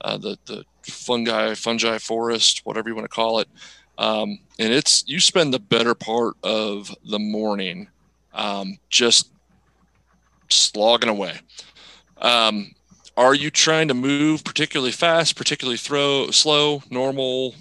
uh, 0.00 0.18
the 0.18 0.36
the 0.46 0.64
fungi 0.84 1.54
fungi 1.54 1.98
forest, 1.98 2.62
whatever 2.64 2.88
you 2.88 2.94
want 2.94 3.04
to 3.04 3.14
call 3.14 3.40
it. 3.40 3.48
Um, 3.98 4.38
and 4.58 4.72
it's 4.72 5.04
you 5.06 5.20
spend 5.20 5.52
the 5.52 5.58
better 5.58 5.94
part 5.94 6.34
of 6.42 6.94
the 7.04 7.18
morning 7.18 7.88
um, 8.32 8.78
just 8.88 9.30
slogging 10.48 11.10
away. 11.10 11.38
Um, 12.18 12.74
are 13.16 13.34
you 13.34 13.50
trying 13.50 13.88
to 13.88 13.94
move 13.94 14.44
particularly 14.44 14.92
fast, 14.92 15.36
particularly 15.36 15.76
throw 15.76 16.30
slow, 16.30 16.82
normal, 16.90 17.54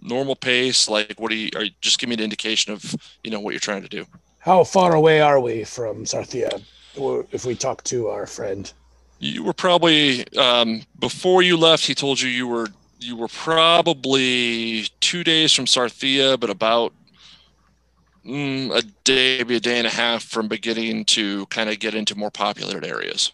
normal 0.00 0.36
pace? 0.36 0.88
Like, 0.88 1.18
what 1.18 1.32
you? 1.32 1.50
Are 1.56 1.64
you, 1.64 1.70
just 1.80 1.98
give 1.98 2.08
me 2.08 2.14
an 2.14 2.20
indication 2.20 2.72
of 2.72 2.94
you 3.24 3.30
know 3.30 3.40
what 3.40 3.52
you're 3.52 3.60
trying 3.60 3.82
to 3.82 3.88
do. 3.88 4.04
How 4.38 4.64
far 4.64 4.94
away 4.94 5.20
are 5.20 5.40
we 5.40 5.64
from 5.64 6.04
Sarthia? 6.04 6.62
If 7.32 7.46
we 7.46 7.54
talk 7.54 7.82
to 7.84 8.08
our 8.08 8.26
friend, 8.26 8.70
You 9.22 9.44
were 9.44 9.52
probably 9.52 10.26
um, 10.36 10.82
before 10.98 11.42
you 11.42 11.56
left. 11.56 11.86
He 11.86 11.94
told 11.94 12.20
you 12.20 12.28
you 12.28 12.48
were 12.48 12.66
you 12.98 13.14
were 13.14 13.28
probably 13.28 14.88
two 14.98 15.22
days 15.22 15.52
from 15.52 15.66
Sarthea, 15.66 16.40
but 16.40 16.50
about 16.50 16.92
mm, 18.26 18.76
a 18.76 18.82
day, 19.04 19.38
maybe 19.38 19.54
a 19.54 19.60
day 19.60 19.78
and 19.78 19.86
a 19.86 19.90
half 19.90 20.24
from 20.24 20.48
beginning 20.48 21.04
to 21.04 21.46
kind 21.46 21.70
of 21.70 21.78
get 21.78 21.94
into 21.94 22.18
more 22.18 22.32
populated 22.32 22.84
areas. 22.84 23.32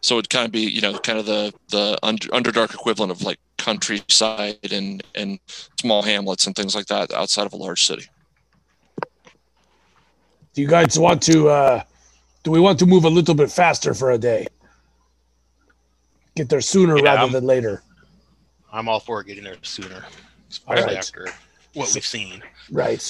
So 0.00 0.18
it'd 0.18 0.28
kind 0.28 0.46
of 0.46 0.50
be, 0.50 0.62
you 0.62 0.80
know, 0.80 0.98
kind 0.98 1.20
of 1.20 1.26
the 1.26 1.54
the 1.70 1.96
under, 2.02 2.26
underdark 2.30 2.74
equivalent 2.74 3.12
of 3.12 3.22
like 3.22 3.38
countryside 3.58 4.72
and 4.72 5.04
and 5.14 5.38
small 5.80 6.02
hamlets 6.02 6.48
and 6.48 6.56
things 6.56 6.74
like 6.74 6.86
that 6.86 7.12
outside 7.12 7.46
of 7.46 7.52
a 7.52 7.56
large 7.56 7.86
city. 7.86 8.06
Do 10.52 10.62
you 10.62 10.66
guys 10.66 10.98
want 10.98 11.22
to? 11.22 11.48
uh 11.48 11.84
Do 12.42 12.50
we 12.50 12.58
want 12.58 12.80
to 12.80 12.86
move 12.86 13.04
a 13.04 13.08
little 13.08 13.36
bit 13.36 13.52
faster 13.52 13.94
for 13.94 14.10
a 14.10 14.18
day? 14.18 14.48
Get 16.34 16.48
there 16.48 16.60
sooner 16.60 16.96
Yeah, 16.96 17.02
rather 17.04 17.20
I'm- 17.22 17.32
than 17.32 17.44
later. 17.46 17.82
I'm 18.72 18.88
all 18.88 19.00
for 19.00 19.22
getting 19.22 19.44
there 19.44 19.56
sooner, 19.62 20.04
especially 20.50 20.84
right. 20.86 20.96
after 20.96 21.28
what 21.74 21.92
we've 21.94 22.06
seen. 22.06 22.42
Right. 22.70 23.02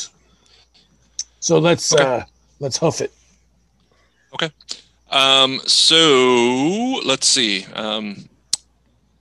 So 1.38 1.59
let's 1.59 1.93
Okay. 1.93 2.02
uh 2.02 2.23
let's 2.59 2.76
huff 2.79 3.00
it. 3.00 3.12
Okay. 4.35 4.50
Um, 5.11 5.61
so 5.67 7.00
let's 7.05 7.29
see. 7.29 7.64
Um, 7.75 8.29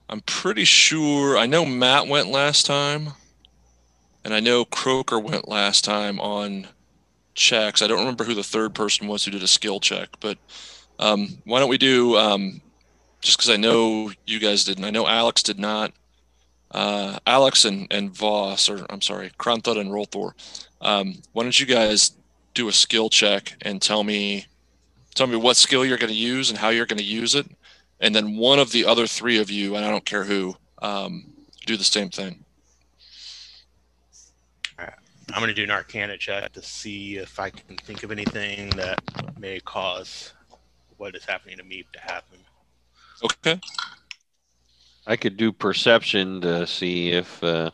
I'm 0.08 0.20
pretty 0.22 0.64
sure. 0.64 1.38
I 1.38 1.46
know 1.46 1.64
Matt 1.64 2.08
went 2.08 2.28
last 2.28 2.66
time, 2.66 3.10
and 4.24 4.34
I 4.34 4.40
know 4.40 4.64
Croker 4.64 5.18
went 5.20 5.48
last 5.48 5.84
time 5.84 6.18
on 6.18 6.66
checks. 7.34 7.82
I 7.82 7.86
don't 7.86 7.98
remember 8.00 8.24
who 8.24 8.34
the 8.34 8.42
third 8.42 8.74
person 8.74 9.06
was 9.06 9.24
who 9.24 9.30
did 9.30 9.42
a 9.42 9.48
skill 9.48 9.78
check, 9.80 10.08
but 10.20 10.38
um, 10.98 11.38
why 11.44 11.60
don't 11.60 11.68
we 11.68 11.78
do? 11.78 12.16
Um, 12.16 12.60
just 13.22 13.38
because 13.38 13.50
I 13.50 13.56
know 13.56 14.12
you 14.26 14.38
guys 14.38 14.64
didn't. 14.64 14.84
I 14.84 14.90
know 14.90 15.06
Alex 15.06 15.42
did 15.42 15.58
not. 15.58 15.92
Uh, 16.70 17.18
Alex 17.26 17.64
and 17.64 17.86
and 17.90 18.10
Voss, 18.10 18.68
or 18.68 18.84
I'm 18.90 19.00
sorry, 19.00 19.30
Kronthud 19.38 19.80
and 19.80 19.90
Rolthor. 19.90 20.32
Um, 20.80 21.22
why 21.32 21.44
don't 21.44 21.58
you 21.58 21.66
guys 21.66 22.12
do 22.54 22.68
a 22.68 22.72
skill 22.72 23.08
check 23.08 23.54
and 23.62 23.80
tell 23.80 24.04
me 24.04 24.46
tell 25.14 25.26
me 25.26 25.36
what 25.36 25.56
skill 25.56 25.84
you're 25.84 25.98
going 25.98 26.12
to 26.12 26.18
use 26.18 26.50
and 26.50 26.58
how 26.58 26.68
you're 26.70 26.86
going 26.86 26.98
to 26.98 27.04
use 27.04 27.34
it 27.34 27.46
and 28.00 28.14
then 28.14 28.36
one 28.36 28.58
of 28.58 28.72
the 28.72 28.84
other 28.84 29.06
three 29.06 29.38
of 29.38 29.50
you 29.50 29.76
and 29.76 29.84
i 29.84 29.90
don't 29.90 30.04
care 30.04 30.24
who 30.24 30.56
um, 30.80 31.24
do 31.66 31.76
the 31.76 31.84
same 31.84 32.10
thing 32.10 32.42
I'm 35.32 35.40
going 35.40 35.48
to 35.48 35.54
do 35.54 35.62
an 35.62 35.70
Arcana 35.70 36.18
check 36.18 36.52
to 36.52 36.62
see 36.62 37.16
if 37.16 37.40
I 37.40 37.48
can 37.48 37.76
think 37.78 38.02
of 38.02 38.12
anything 38.12 38.68
that 38.70 39.00
may 39.38 39.60
cause 39.60 40.34
what 40.98 41.16
is 41.16 41.24
happening 41.24 41.56
to 41.56 41.64
me 41.64 41.86
to 41.94 42.00
happen. 42.00 42.38
Okay 43.22 43.60
I 45.06 45.16
could 45.16 45.36
do 45.36 45.52
perception 45.52 46.40
to 46.42 46.66
see 46.66 47.10
if 47.10 47.42
uh, 47.42 47.70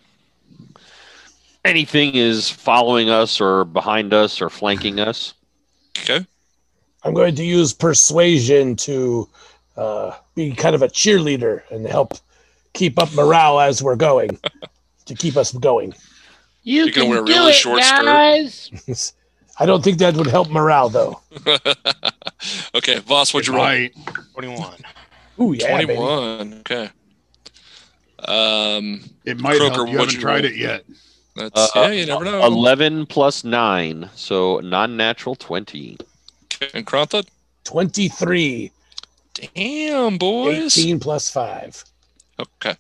anything 1.65 2.15
is 2.15 2.49
following 2.49 3.11
us 3.11 3.41
or 3.41 3.65
behind 3.65 4.15
us 4.15 4.41
or 4.41 4.49
flanking 4.49 4.99
us. 5.01 5.35
okay 5.99 6.27
I'm 7.05 7.15
going 7.15 7.35
to 7.37 7.45
use 7.45 7.73
persuasion 7.73 8.77
to 8.77 9.29
uh, 9.77 10.17
be 10.35 10.53
kind 10.53 10.75
of 10.75 10.83
a 10.83 10.89
cheerleader 10.89 11.63
and 11.71 11.87
help 11.87 12.15
keep 12.73 12.99
up 12.99 13.13
morale 13.15 13.61
as 13.61 13.83
we're 13.83 13.97
going 13.97 14.39
to 15.07 15.15
keep 15.15 15.37
us 15.37 15.53
going. 15.53 15.95
You 16.65 16.85
You're 16.85 16.93
can 16.93 17.09
wear 17.09 17.19
a 17.21 17.25
do 17.25 17.31
really 17.33 17.51
it, 17.51 17.55
short 17.55 17.83
skirt. 17.85 18.05
guys. 18.05 19.13
I 19.61 19.67
don't 19.67 19.83
think 19.83 19.99
that 19.99 20.17
would 20.17 20.27
help 20.29 20.51
morale 20.51 20.89
though. 20.89 21.21
okay 22.75 22.99
voss 23.01 23.33
what'd 23.35 23.47
you 23.47 23.55
roll 23.55 23.65
Right. 23.65 23.93
21. 24.35 24.75
Ooh 25.41 25.53
yeah, 25.53 25.77
baby. 25.79 25.95
21 25.95 26.55
okay 26.61 26.91
um 28.27 29.01
It 29.25 29.39
might 29.39 29.59
Croker, 29.59 29.75
help. 29.75 29.89
You 29.91 29.99
haven't 29.99 30.15
you 30.15 30.21
tried 30.21 30.45
roll? 30.45 30.53
it 30.53 30.57
yet. 30.57 30.85
that's 31.37 31.77
Uh, 31.77 31.83
yeah 31.83 31.91
you 31.93 32.07
never 32.07 32.25
know 32.25 32.45
11 32.45 33.07
plus 33.07 33.45
9, 33.45 34.11
so 34.15 34.59
non 34.61 34.97
natural 34.97 35.37
20. 35.37 35.97
And 36.75 36.85
Kronthud? 36.87 37.29
23, 37.65 38.73
damn 39.55 40.19
boys 40.19 40.77
18 40.77 40.99
plus 40.99 41.31
5. 41.31 41.85
Okay. 42.41 42.75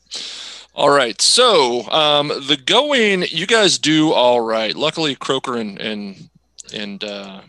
All 0.75 0.91
right. 0.91 1.21
So 1.21 1.88
um, 1.91 2.29
the 2.29 2.57
going, 2.65 3.25
you 3.31 3.47
guys 3.47 3.79
do 3.79 4.12
all 4.12 4.41
right. 4.41 4.75
Luckily, 4.75 5.15
Croker 5.15 5.57
and 5.57 5.81
and 5.81 6.29
and 6.73 7.03
uh, 7.05 7.41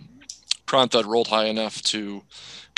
Kronthud 0.68 1.06
rolled 1.06 1.28
high 1.28 1.46
enough 1.46 1.82
to 1.84 2.24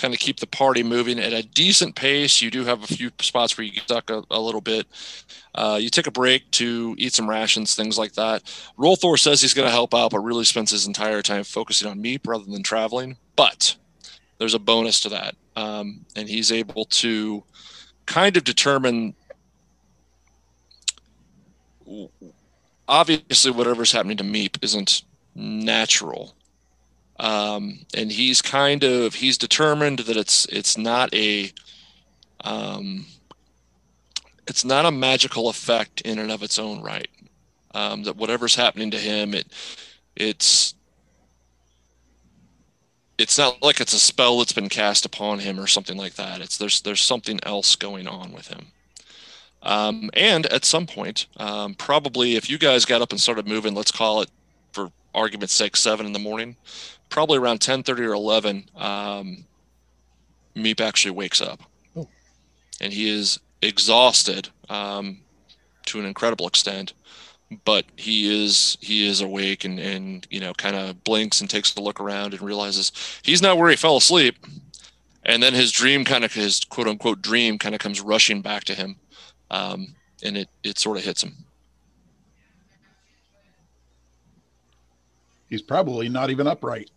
kind 0.02 0.14
of 0.14 0.20
keep 0.20 0.40
the 0.40 0.48
party 0.48 0.82
moving 0.82 1.20
at 1.20 1.32
a 1.32 1.44
decent 1.44 1.96
pace. 1.96 2.42
You 2.42 2.50
do 2.50 2.66
have 2.66 2.84
a 2.84 2.88
few 2.88 3.12
spots 3.20 3.58
where 3.58 3.66
you 3.66 3.72
get 3.72 3.84
stuck 3.84 4.10
a, 4.10 4.24
a 4.32 4.40
little 4.40 4.60
bit. 4.62 4.88
Uh, 5.54 5.78
you 5.80 5.90
take 5.90 6.08
a 6.08 6.12
break 6.12 6.50
to 6.52 6.96
eat 6.98 7.14
some 7.14 7.30
rations, 7.30 7.76
things 7.76 7.98
like 7.98 8.14
that. 8.14 8.44
Rolthor 8.78 9.20
says 9.20 9.42
he's 9.42 9.54
going 9.54 9.68
to 9.68 9.72
help 9.72 9.94
out, 9.94 10.12
but 10.12 10.20
really 10.20 10.46
spends 10.46 10.72
his 10.72 10.88
entire 10.88 11.22
time 11.22 11.44
focusing 11.44 11.90
on 11.90 12.02
Meep 12.02 12.26
rather 12.26 12.46
than 12.46 12.64
traveling. 12.64 13.18
But 13.36 13.76
there's 14.40 14.56
a 14.56 14.60
bonus 14.60 15.00
to 15.02 15.10
that, 15.10 15.36
um, 15.56 16.06
and 16.16 16.28
he's 16.28 16.52
able 16.52 16.86
to 16.86 17.44
kind 18.06 18.36
of 18.36 18.44
determine 18.44 19.14
obviously 22.88 23.52
whatever's 23.52 23.92
happening 23.92 24.18
to 24.18 24.24
Meep 24.24 24.64
isn't 24.64 25.04
natural. 25.36 26.36
Um, 27.22 27.86
and 27.94 28.12
he's 28.12 28.42
kind 28.42 28.84
of 28.84 29.14
he's 29.14 29.38
determined 29.38 30.00
that 30.00 30.18
it's 30.18 30.46
it's 30.46 30.76
not 30.76 31.14
a 31.14 31.52
um, 32.44 33.06
it's 34.48 34.66
not 34.66 34.88
a 34.88 34.92
magical 34.92 35.48
effect 35.48 36.02
in 36.02 36.18
and 36.18 36.32
of 36.32 36.42
its 36.42 36.58
own 36.58 36.82
right. 36.82 37.08
Um, 37.76 38.04
that 38.04 38.18
whatever's 38.18 38.56
happening 38.56 38.90
to 38.92 38.98
him, 38.98 39.36
it 39.36 39.46
it's 40.16 40.74
it's 43.20 43.38
not 43.38 43.62
like 43.62 43.80
it's 43.80 43.94
a 43.94 44.00
spell 44.00 44.40
that's 44.40 44.52
been 44.52 44.68
cast 44.68 45.06
upon 45.06 45.38
him 45.38 45.60
or 45.60 45.68
something 45.68 45.98
like 45.98 46.16
that. 46.16 46.42
It's 46.42 46.58
there's 46.58 46.82
there's 46.82 47.04
something 47.04 47.40
else 47.44 47.76
going 47.76 48.08
on 48.08 48.32
with 48.32 48.48
him. 48.48 48.66
Um, 49.62 50.10
and 50.16 50.48
at 50.48 50.66
some 50.66 50.88
point, 50.88 51.28
um, 51.38 51.76
probably 51.76 52.36
if 52.36 52.50
you 52.50 52.58
guys 52.58 52.84
got 52.84 53.04
up 53.04 53.12
and 53.12 53.22
started 53.22 53.48
moving, 53.48 53.76
let's 53.76 53.92
call 53.92 54.24
it 54.24 54.32
for 54.74 54.92
argument's 55.14 55.54
sake, 55.54 55.76
seven 55.78 56.08
in 56.08 56.14
the 56.14 56.20
morning, 56.20 56.56
probably 57.12 57.38
around 57.38 57.60
10:30 57.60 58.00
or 58.08 58.14
11, 58.14 58.70
um, 58.76 59.46
Meep 60.56 60.82
actually 60.82 61.12
wakes 61.12 61.42
up, 61.42 61.62
Oh. 61.96 62.08
and 62.82 62.92
he 62.92 63.08
is 63.10 63.40
exhausted 63.62 64.50
um, 64.70 65.20
to 65.86 66.00
an 66.00 66.06
incredible 66.06 66.48
extent, 66.48 66.94
but 67.66 67.86
he 67.96 68.44
is 68.44 68.78
he 68.82 69.06
is 69.08 69.22
awake 69.22 69.64
and 69.66 69.80
and 69.80 70.26
you 70.32 70.40
know 70.40 70.54
kind 70.54 70.76
of 70.76 71.04
blinks 71.04 71.40
and 71.42 71.50
takes 71.50 71.76
a 71.76 71.82
look 71.82 72.00
around 72.00 72.34
and 72.34 72.42
realizes 72.42 72.92
he's 73.22 73.42
not 73.42 73.58
where 73.58 73.70
he 73.70 73.76
fell 73.76 73.98
asleep, 73.98 74.36
and 75.24 75.44
then 75.44 75.54
his 75.54 75.72
dream 75.72 76.04
kind 76.04 76.24
of 76.26 76.34
his 76.34 76.66
quote 76.66 76.88
unquote 76.88 77.22
dream 77.22 77.58
kind 77.60 77.76
of 77.76 77.80
comes 77.80 78.02
rushing 78.02 78.42
back 78.42 78.64
to 78.64 78.74
him 78.74 78.96
um, 79.52 79.96
and 80.24 80.38
it 80.38 80.50
it 80.64 80.80
sort 80.80 80.98
of 80.98 81.04
hits 81.04 81.24
him. 81.24 81.34
He's 85.52 85.62
probably 85.62 86.08
not 86.08 86.30
even 86.30 86.48
upright. 86.48 86.90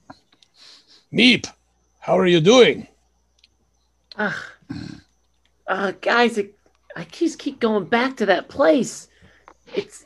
Meep, 1.13 1.47
how 1.99 2.17
are 2.17 2.27
you 2.27 2.41
doing? 2.41 2.87
Ugh. 4.17 4.35
Uh, 5.67 5.93
guys, 6.01 6.39
it, 6.39 6.57
I 6.95 7.03
just 7.11 7.41
keep 7.41 7.59
going 7.59 7.87
back 7.87 8.17
to 8.19 8.27
that 8.27 8.49
place. 8.49 9.09
It's, 9.75 10.05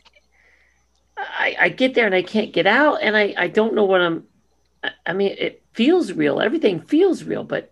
I, 1.19 1.57
I 1.61 1.69
get 1.69 1.95
there 1.95 2.07
and 2.07 2.15
I 2.15 2.23
can't 2.23 2.55
get 2.55 2.67
out, 2.67 3.03
and 3.03 3.15
I, 3.15 3.35
I 3.37 3.49
don't 3.49 3.75
know 3.75 3.85
what 3.85 4.01
I'm. 4.01 4.25
I, 4.83 4.91
I 5.05 5.13
mean, 5.13 5.37
it 5.39 5.63
feels 5.75 6.13
real. 6.13 6.41
Everything 6.41 6.81
feels 6.81 7.25
real, 7.25 7.45
but 7.45 7.71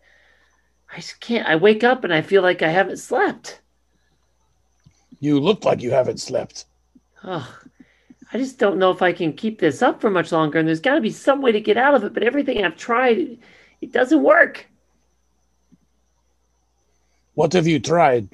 I 0.93 0.97
just 0.97 1.21
can't. 1.21 1.49
I 1.49 1.57
wake 1.57 1.85
up 1.85 2.05
and 2.05 2.13
I 2.13 2.21
feel 2.21 2.43
like 2.43 2.61
I 2.61 2.69
haven't 2.69 2.99
slept. 2.99 3.63
You 5.21 5.41
look 5.41 5.65
like 5.65 5.81
you 5.81 5.91
haven't 5.91 6.21
slept. 6.21 6.67
Oh, 7.25 7.51
I 8.37 8.39
just 8.39 8.59
don't 8.59 8.77
know 8.77 8.91
if 8.91 9.01
I 9.01 9.15
can 9.15 9.33
keep 9.33 9.61
this 9.61 9.81
up 9.81 9.99
for 9.99 10.11
much 10.11 10.31
longer. 10.31 10.59
And 10.59 10.69
there's 10.69 10.79
got 10.79 10.97
to 10.97 11.01
be 11.01 11.09
some 11.09 11.41
way 11.41 11.53
to 11.53 11.61
get 11.61 11.79
out 11.79 11.95
of 11.95 12.05
it. 12.05 12.13
But 12.13 12.23
everything 12.23 12.63
I've 12.63 12.77
tried, 12.77 13.39
it, 13.81 13.93
doesn't 13.93 14.23
work. 14.23 14.67
What 17.33 17.55
have 17.55 17.67
you 17.67 17.81
tried? 17.81 18.29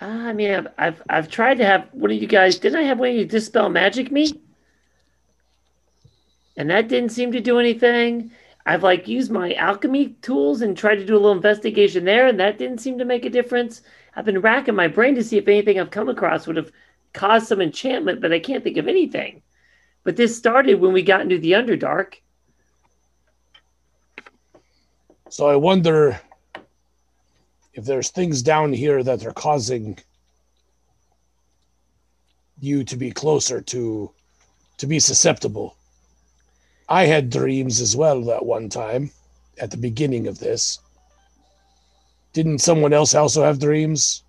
Uh, 0.00 0.04
I 0.04 0.32
mean, 0.32 0.52
I've, 0.52 0.68
I've 0.78 1.02
I've 1.10 1.28
tried 1.28 1.58
to 1.58 1.64
have 1.64 1.88
one 1.90 2.12
of 2.12 2.22
you 2.22 2.28
guys. 2.28 2.60
Didn't 2.60 2.78
I 2.78 2.84
have 2.84 3.00
one 3.00 3.08
of 3.08 3.16
you 3.16 3.24
dispel 3.24 3.68
magic 3.68 4.12
me? 4.12 4.32
And 6.56 6.70
that 6.70 6.86
didn't 6.86 7.10
seem 7.10 7.32
to 7.32 7.40
do 7.40 7.58
anything. 7.58 8.30
I've 8.64 8.84
like 8.84 9.08
used 9.08 9.32
my 9.32 9.54
alchemy 9.54 10.10
tools 10.22 10.62
and 10.62 10.76
tried 10.76 10.96
to 10.96 11.04
do 11.04 11.14
a 11.14 11.18
little 11.18 11.32
investigation 11.32 12.04
there, 12.04 12.28
and 12.28 12.38
that 12.38 12.58
didn't 12.58 12.78
seem 12.78 12.96
to 12.98 13.04
make 13.04 13.24
a 13.24 13.30
difference. 13.30 13.82
I've 14.14 14.24
been 14.24 14.40
racking 14.40 14.76
my 14.76 14.86
brain 14.86 15.16
to 15.16 15.24
see 15.24 15.36
if 15.36 15.48
anything 15.48 15.80
I've 15.80 15.90
come 15.90 16.08
across 16.08 16.46
would 16.46 16.56
have 16.56 16.70
caused 17.12 17.46
some 17.46 17.60
enchantment, 17.60 18.20
but 18.20 18.32
I 18.32 18.38
can't 18.38 18.64
think 18.64 18.76
of 18.76 18.88
anything. 18.88 19.42
But 20.04 20.16
this 20.16 20.36
started 20.36 20.80
when 20.80 20.92
we 20.92 21.02
got 21.02 21.20
into 21.20 21.38
the 21.38 21.52
Underdark. 21.52 22.14
So 25.28 25.48
I 25.48 25.56
wonder 25.56 26.20
if 27.74 27.84
there's 27.84 28.10
things 28.10 28.42
down 28.42 28.72
here 28.72 29.02
that 29.02 29.24
are 29.24 29.32
causing 29.32 29.98
you 32.60 32.84
to 32.84 32.96
be 32.96 33.10
closer 33.10 33.60
to 33.60 34.10
to 34.78 34.86
be 34.86 34.98
susceptible. 34.98 35.76
I 36.88 37.06
had 37.06 37.30
dreams 37.30 37.80
as 37.80 37.96
well 37.96 38.22
that 38.24 38.44
one 38.44 38.68
time 38.68 39.10
at 39.58 39.70
the 39.70 39.76
beginning 39.76 40.26
of 40.26 40.38
this. 40.38 40.80
Didn't 42.32 42.58
someone 42.58 42.92
else 42.92 43.14
also 43.14 43.42
have 43.42 43.60
dreams? 43.60 44.24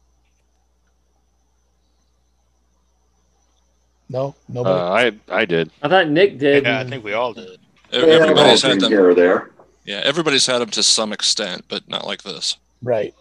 No, 4.14 4.36
nobody. 4.48 4.80
Uh, 4.80 4.92
I 5.34 5.42
I 5.42 5.46
did. 5.46 5.72
I 5.82 5.90
thought 5.90 6.08
Nick 6.08 6.38
did. 6.38 6.64
Yeah, 6.66 6.80
I 6.80 6.84
think 6.84 7.04
we 7.04 7.14
all 7.14 7.34
did. 7.34 7.60
They 7.90 8.00
Everybody's 8.00 8.62
had 8.62 8.80
them. 8.80 8.92
here 8.92 9.10
or 9.10 9.16
there. 9.16 9.50
Yeah, 9.86 10.02
everybody's 10.04 10.46
had 10.46 10.60
them 10.60 10.70
to 10.70 10.84
some 10.84 11.12
extent, 11.12 11.66
but 11.68 11.90
not 11.90 12.06
like 12.06 12.22
this. 12.24 12.58
right. 12.82 13.14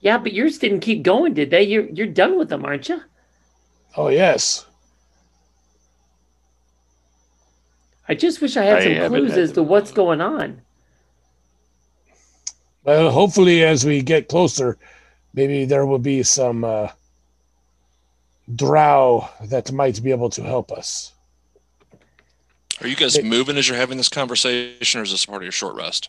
Yeah, 0.00 0.16
but 0.18 0.32
yours 0.32 0.58
didn't 0.58 0.78
keep 0.80 1.02
going, 1.02 1.34
did 1.34 1.50
they? 1.50 1.62
You're 1.64 1.88
you're 1.88 2.06
done 2.06 2.38
with 2.38 2.50
them, 2.50 2.64
aren't 2.64 2.88
you? 2.88 3.02
Oh 3.96 4.08
yes. 4.08 4.64
I 8.08 8.14
just 8.14 8.40
wish 8.40 8.56
I 8.56 8.62
had 8.64 8.78
I 8.78 8.84
some 9.00 9.08
clues 9.08 9.30
had 9.32 9.38
as 9.40 9.52
to 9.52 9.62
what's 9.62 9.90
going 9.90 10.20
on. 10.20 10.60
Well, 12.84 13.10
hopefully, 13.10 13.64
as 13.64 13.84
we 13.84 14.00
get 14.02 14.28
closer, 14.28 14.78
maybe 15.34 15.64
there 15.64 15.84
will 15.84 15.98
be 15.98 16.22
some 16.22 16.62
uh, 16.64 16.88
drow 18.54 19.28
that 19.44 19.72
might 19.72 20.02
be 20.02 20.10
able 20.10 20.30
to 20.30 20.42
help 20.42 20.72
us. 20.72 21.12
Are 22.80 22.86
you 22.86 22.96
guys 22.96 23.16
Hey. 23.16 23.22
moving 23.22 23.56
as 23.56 23.68
you're 23.68 23.76
having 23.76 23.98
this 23.98 24.08
conversation, 24.08 25.00
or 25.00 25.02
is 25.04 25.10
this 25.10 25.26
part 25.26 25.38
of 25.38 25.44
your 25.44 25.52
short 25.52 25.74
rest? 25.74 26.08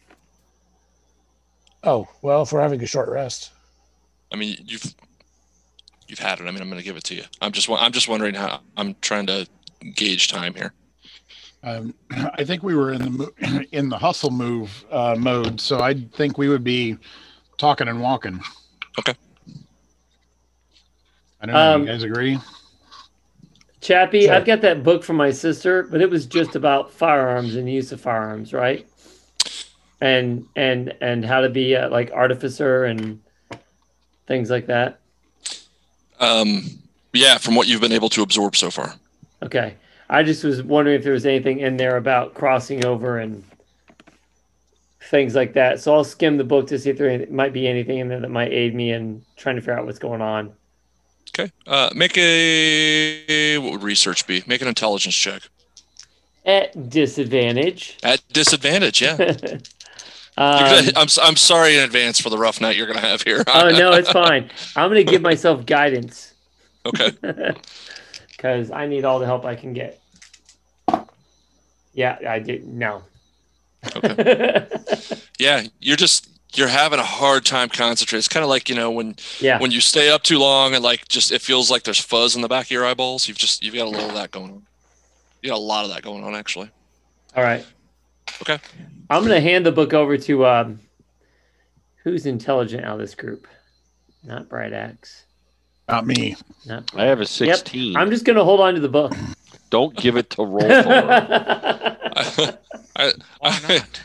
Oh, 1.83 2.07
well, 2.21 2.43
if 2.43 2.51
we're 2.51 2.61
having 2.61 2.81
a 2.83 2.85
short 2.87 3.09
rest. 3.09 3.51
I 4.31 4.35
mean, 4.35 4.57
you've 4.65 4.93
you've 6.07 6.19
had 6.19 6.39
it. 6.39 6.43
I 6.43 6.51
mean, 6.51 6.61
I'm 6.61 6.69
going 6.69 6.79
to 6.79 6.83
give 6.85 6.97
it 6.97 7.03
to 7.05 7.15
you. 7.15 7.23
I'm 7.41 7.51
just 7.51 7.69
I'm 7.69 7.91
just 7.91 8.07
wondering 8.07 8.35
how 8.35 8.61
I'm 8.77 8.95
trying 9.01 9.25
to 9.27 9.47
gauge 9.95 10.27
time 10.27 10.53
here. 10.53 10.73
Um, 11.63 11.93
I 12.11 12.43
think 12.43 12.61
we 12.63 12.75
were 12.75 12.91
in 12.93 13.01
the 13.01 13.09
mo- 13.09 13.61
in 13.71 13.89
the 13.89 13.97
hustle 13.97 14.29
move 14.31 14.85
uh, 14.91 15.15
mode, 15.17 15.59
so 15.59 15.79
I 15.79 15.93
think 15.95 16.37
we 16.37 16.49
would 16.49 16.63
be 16.63 16.97
talking 17.57 17.87
and 17.87 18.01
walking. 18.01 18.39
Okay. 18.99 19.15
I 21.41 21.45
don't 21.45 21.55
know. 21.55 21.75
Um, 21.75 21.81
you 21.81 21.87
guys 21.87 22.03
agree? 22.03 22.39
Chappie, 23.81 24.25
Sure. 24.25 24.33
I've 24.33 24.45
got 24.45 24.61
that 24.61 24.83
book 24.83 25.03
from 25.03 25.15
my 25.15 25.31
sister, 25.31 25.83
but 25.83 26.01
it 26.01 26.09
was 26.09 26.25
just 26.25 26.55
about 26.55 26.91
firearms 26.91 27.55
and 27.55 27.67
the 27.67 27.71
use 27.71 27.91
of 27.91 28.01
firearms, 28.01 28.53
right? 28.53 28.85
And 30.01 30.45
and 30.55 30.93
and 31.01 31.25
how 31.25 31.41
to 31.41 31.49
be 31.49 31.75
uh, 31.75 31.89
like 31.89 32.11
artificer 32.11 32.85
and 32.85 33.21
things 34.27 34.49
like 34.49 34.67
that. 34.67 34.99
Um, 36.19 36.63
yeah, 37.13 37.37
from 37.37 37.55
what 37.55 37.67
you've 37.67 37.81
been 37.81 37.93
able 37.93 38.09
to 38.09 38.21
absorb 38.21 38.55
so 38.55 38.69
far. 38.69 38.93
Okay. 39.41 39.75
I 40.09 40.23
just 40.23 40.43
was 40.43 40.63
wondering 40.63 40.97
if 40.97 41.03
there 41.03 41.13
was 41.13 41.25
anything 41.25 41.59
in 41.59 41.77
there 41.77 41.95
about 41.97 42.33
crossing 42.33 42.83
over 42.83 43.19
and 43.19 43.43
things 45.01 45.35
like 45.35 45.53
that. 45.53 45.79
So 45.79 45.93
I'll 45.93 46.03
skim 46.03 46.37
the 46.37 46.43
book 46.43 46.67
to 46.67 46.79
see 46.79 46.89
if 46.89 46.97
there 46.97 47.25
might 47.29 47.53
be 47.53 47.67
anything 47.67 47.99
in 47.99 48.07
there 48.09 48.19
that 48.19 48.29
might 48.31 48.51
aid 48.51 48.75
me 48.75 48.91
in 48.91 49.23
trying 49.37 49.55
to 49.55 49.61
figure 49.61 49.77
out 49.77 49.85
what's 49.85 49.99
going 49.99 50.21
on. 50.21 50.53
Okay. 51.39 51.51
Uh, 51.65 51.89
make 51.95 52.17
a 52.17 53.57
what 53.59 53.71
would 53.73 53.83
research 53.83 54.27
be? 54.27 54.43
Make 54.47 54.61
an 54.61 54.67
intelligence 54.67 55.15
check 55.15 55.43
At 56.45 56.89
disadvantage. 56.89 57.97
at 58.03 58.21
disadvantage. 58.33 59.01
Yeah. 59.01 59.17
Um, 60.37 60.59
gonna- 60.59 60.91
I'm 60.95 61.07
I'm 61.21 61.35
sorry 61.35 61.75
in 61.75 61.83
advance 61.83 62.21
for 62.21 62.29
the 62.29 62.37
rough 62.37 62.61
night 62.61 62.77
you're 62.77 62.87
gonna 62.87 63.01
have 63.01 63.21
here. 63.23 63.43
oh 63.45 63.71
no, 63.71 63.91
it's 63.91 64.09
fine. 64.25 64.49
I'm 64.73 64.89
gonna 64.89 65.03
give 65.03 65.21
myself 65.21 65.65
guidance 65.65 66.33
okay. 66.85 67.11
because 68.37 68.71
I 68.71 68.87
need 68.87 69.03
all 69.03 69.19
the 69.19 69.25
help 69.25 69.43
I 69.43 69.55
can 69.55 69.73
get. 69.73 69.99
Yeah, 71.93 72.19
I 72.25 72.39
did. 72.39 72.65
No. 72.69 73.03
Okay. 73.97 74.65
yeah, 75.39 75.63
you're 75.81 75.97
just 75.97 76.28
you're 76.53 76.67
having 76.67 76.99
a 76.99 77.03
hard 77.03 77.45
time 77.45 77.69
concentrating. 77.69 78.19
It's 78.19 78.27
kind 78.27 78.43
of 78.43 78.49
like 78.49 78.69
you 78.69 78.75
know 78.75 78.91
when 78.91 79.15
yeah. 79.39 79.59
when 79.59 79.71
you 79.71 79.81
stay 79.81 80.09
up 80.09 80.23
too 80.23 80.39
long 80.39 80.73
and 80.73 80.83
like 80.83 81.07
just 81.07 81.31
it 81.31 81.41
feels 81.41 81.69
like 81.69 81.83
there's 81.83 81.99
fuzz 81.99 82.35
in 82.35 82.41
the 82.41 82.47
back 82.47 82.65
of 82.65 82.71
your 82.71 82.85
eyeballs. 82.85 83.27
You've 83.27 83.37
just 83.37 83.63
you've 83.63 83.75
got 83.75 83.85
a 83.85 83.89
little 83.89 84.09
of 84.09 84.15
that 84.15 84.31
going 84.31 84.51
on. 84.51 84.65
You 85.41 85.49
got 85.49 85.57
a 85.57 85.59
lot 85.59 85.85
of 85.85 85.91
that 85.91 86.01
going 86.01 86.23
on 86.23 86.35
actually. 86.35 86.69
All 87.35 87.43
right. 87.43 87.65
Okay. 88.41 88.59
I'm 89.09 89.23
gonna 89.23 89.41
hand 89.41 89.65
the 89.65 89.71
book 89.71 89.93
over 89.93 90.17
to 90.17 90.45
um, 90.45 90.79
who's 92.03 92.25
intelligent 92.25 92.83
out 92.83 92.93
of 92.93 92.99
this 92.99 93.15
group? 93.15 93.47
Not 94.23 94.49
Bright 94.49 94.73
Axe. 94.73 95.25
Not 95.87 96.05
me. 96.05 96.35
Not. 96.65 96.91
I 96.95 97.05
have 97.05 97.19
a 97.19 97.25
16. 97.25 97.95
I'm 97.95 98.11
just 98.11 98.25
gonna 98.25 98.43
hold 98.43 98.59
on 98.59 98.73
to 98.73 98.79
the 98.79 98.89
book. 98.89 99.13
Don't 99.69 99.95
give 99.95 100.17
it 100.17 100.29
to 100.31 100.37
Rolthor. 100.41 100.85
I, 102.15 102.57
I, 102.95 103.13
Why 103.39 103.59
not? 103.67 104.01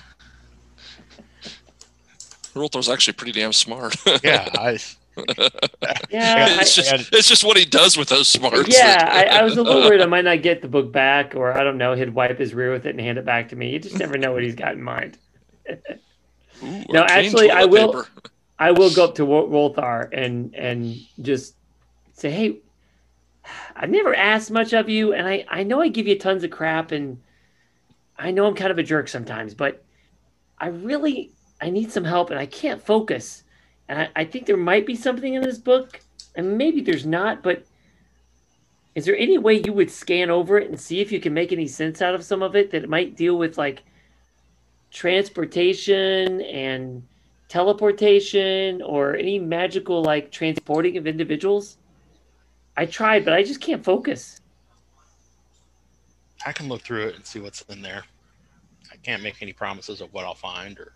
Rolthor's 2.54 2.88
actually 2.88 3.14
pretty 3.14 3.32
damn 3.32 3.52
smart. 3.52 3.96
yeah, 4.22 4.48
I, 4.54 4.78
yeah, 6.10 6.60
it's 6.60 6.78
I, 6.78 6.82
just 6.96 7.12
it's 7.12 7.28
just 7.28 7.44
what 7.44 7.56
he 7.56 7.64
does 7.64 7.96
with 7.96 8.08
those 8.08 8.28
smarts. 8.28 8.68
yeah. 8.76 9.08
I, 9.10 9.38
I 9.38 9.42
was 9.42 9.56
a 9.56 9.62
little 9.62 9.82
worried 9.82 10.00
I 10.00 10.06
might 10.16 10.24
not 10.24 10.42
get 10.42 10.62
the 10.62 10.68
book 10.68 10.92
back, 10.92 11.34
or 11.34 11.52
I 11.56 11.62
don't 11.64 11.78
know. 11.78 11.94
He'd 11.94 12.14
wipe 12.14 12.38
his 12.38 12.54
rear 12.54 12.72
with 12.72 12.86
it 12.86 12.90
and 12.90 13.00
hand 13.00 13.18
it 13.18 13.24
back 13.24 13.48
to 13.50 13.56
me. 13.56 13.70
You 13.70 13.78
just 13.78 13.98
never 13.98 14.16
know 14.18 14.32
what 14.32 14.42
he's 14.42 14.54
got 14.56 14.72
in 14.74 14.82
mind. 14.82 15.18
Ooh, 16.62 16.84
No, 16.90 17.02
actually, 17.04 17.50
I 17.50 17.64
will- 17.64 17.92
paper. 17.92 18.08
I 18.58 18.70
will 18.70 18.90
go 18.90 19.04
up 19.04 19.16
to 19.16 19.24
Wol- 19.24 19.48
Wolthar 19.48 20.08
and 20.12 20.54
and 20.54 20.96
just 21.20 21.56
say, 22.12 22.30
"Hey, 22.30 22.58
I've 23.74 23.90
never 23.90 24.14
asked 24.14 24.50
much 24.52 24.72
of 24.72 24.88
you, 24.88 25.12
and 25.12 25.26
I 25.26 25.44
I 25.48 25.64
know 25.64 25.80
I 25.80 25.88
give 25.88 26.06
you 26.06 26.16
tons 26.18 26.44
of 26.44 26.50
crap, 26.52 26.92
and 26.92 27.20
I 28.16 28.30
know 28.30 28.46
I'm 28.46 28.54
kind 28.54 28.70
of 28.70 28.78
a 28.78 28.84
jerk 28.84 29.08
sometimes, 29.08 29.54
but 29.54 29.84
I 30.56 30.68
really 30.68 31.32
I 31.64 31.70
need 31.70 31.90
some 31.90 32.04
help, 32.04 32.28
and 32.28 32.38
I 32.38 32.44
can't 32.44 32.84
focus, 32.84 33.42
and 33.88 33.98
I, 33.98 34.08
I 34.14 34.24
think 34.26 34.44
there 34.44 34.56
might 34.56 34.86
be 34.86 34.94
something 34.94 35.32
in 35.32 35.42
this 35.42 35.56
book, 35.56 36.00
and 36.36 36.58
maybe 36.58 36.82
there's 36.82 37.06
not, 37.06 37.42
but." 37.42 37.64
Is 38.94 39.06
there 39.06 39.16
any 39.16 39.38
way 39.38 39.54
you 39.54 39.72
would 39.72 39.90
scan 39.90 40.30
over 40.30 40.56
it 40.56 40.68
and 40.68 40.78
see 40.80 41.00
if 41.00 41.10
you 41.10 41.18
can 41.18 41.34
make 41.34 41.50
any 41.50 41.66
sense 41.66 42.00
out 42.00 42.14
of 42.14 42.22
some 42.22 42.44
of 42.44 42.54
it 42.54 42.70
that 42.70 42.84
it 42.84 42.88
might 42.88 43.16
deal 43.16 43.36
with 43.36 43.58
like 43.58 43.82
transportation 44.92 46.40
and 46.42 47.02
teleportation 47.48 48.80
or 48.82 49.16
any 49.16 49.40
magical 49.40 50.00
like 50.00 50.30
transporting 50.30 50.96
of 50.96 51.08
individuals? 51.08 51.76
I 52.76 52.86
tried, 52.86 53.24
but 53.24 53.34
I 53.34 53.42
just 53.42 53.60
can't 53.60 53.82
focus. 53.82 54.40
I 56.46 56.52
can 56.52 56.68
look 56.68 56.82
through 56.82 57.08
it 57.08 57.16
and 57.16 57.26
see 57.26 57.40
what's 57.40 57.62
in 57.62 57.82
there. 57.82 58.04
I 58.92 58.96
can't 58.98 59.24
make 59.24 59.42
any 59.42 59.52
promises 59.52 60.00
of 60.00 60.12
what 60.12 60.24
I'll 60.24 60.36
find 60.36 60.78
or 60.78 60.92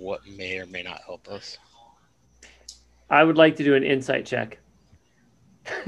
what 0.00 0.26
may 0.26 0.58
or 0.58 0.66
may 0.66 0.82
not 0.82 1.00
help 1.06 1.28
us. 1.28 1.58
I 3.10 3.24
would 3.24 3.36
like 3.36 3.56
to 3.56 3.64
do 3.64 3.74
an 3.74 3.84
insight 3.84 4.26
check. 4.26 4.58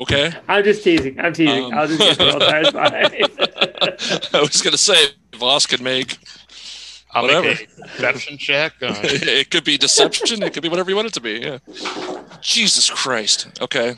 Okay. 0.00 0.32
I'm 0.48 0.64
just 0.64 0.82
teasing. 0.82 1.20
I'm 1.20 1.32
teasing. 1.32 1.66
Um, 1.66 1.74
I'll 1.74 1.86
just 1.86 2.00
get 2.00 2.18
the 2.18 2.26
roll 2.26 2.40
times 2.40 2.70
fine. 2.70 4.34
I 4.34 4.40
was 4.40 4.60
gonna 4.60 4.76
say 4.76 4.96
Voss 5.36 5.64
could 5.64 5.80
make 5.80 6.18
I'll 7.12 7.22
Whatever. 7.22 7.48
make 7.48 7.68
a 7.78 7.82
deception 7.82 8.38
check. 8.38 8.72
Uh, 8.80 8.94
it 9.02 9.50
could 9.50 9.64
be 9.64 9.76
deception, 9.76 10.42
it 10.42 10.54
could 10.54 10.62
be 10.62 10.68
whatever 10.68 10.90
you 10.90 10.96
want 10.96 11.08
it 11.08 11.14
to 11.14 11.20
be. 11.20 11.40
Yeah. 11.40 11.58
Jesus 12.40 12.88
Christ. 12.90 13.48
Okay. 13.60 13.96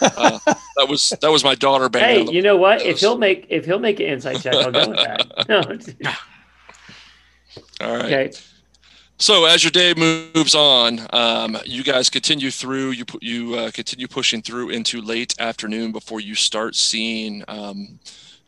Uh, 0.00 0.38
that 0.76 0.86
was 0.88 1.12
that 1.20 1.30
was 1.30 1.42
my 1.42 1.54
daughter 1.54 1.88
hey, 1.98 2.22
you 2.30 2.42
know 2.42 2.56
what? 2.56 2.82
If 2.82 3.00
he'll 3.00 3.16
make 3.16 3.46
if 3.48 3.64
he'll 3.64 3.78
make 3.78 4.00
an 4.00 4.06
insight 4.06 4.40
check, 4.42 4.54
I'll 4.54 4.70
go 4.70 4.88
with 4.88 4.98
that. 4.98 5.26
No, 5.48 6.10
All 7.80 7.96
right. 7.96 8.04
okay. 8.04 8.32
So 9.18 9.46
as 9.46 9.64
your 9.64 9.70
day 9.70 9.94
moves 9.94 10.54
on, 10.54 11.00
um, 11.10 11.56
you 11.64 11.82
guys 11.82 12.10
continue 12.10 12.50
through. 12.50 12.90
You 12.90 13.04
you 13.22 13.54
uh, 13.54 13.70
continue 13.70 14.06
pushing 14.08 14.42
through 14.42 14.70
into 14.70 15.00
late 15.00 15.34
afternoon 15.40 15.90
before 15.90 16.20
you 16.20 16.34
start 16.34 16.74
seeing, 16.74 17.42
um, 17.48 17.98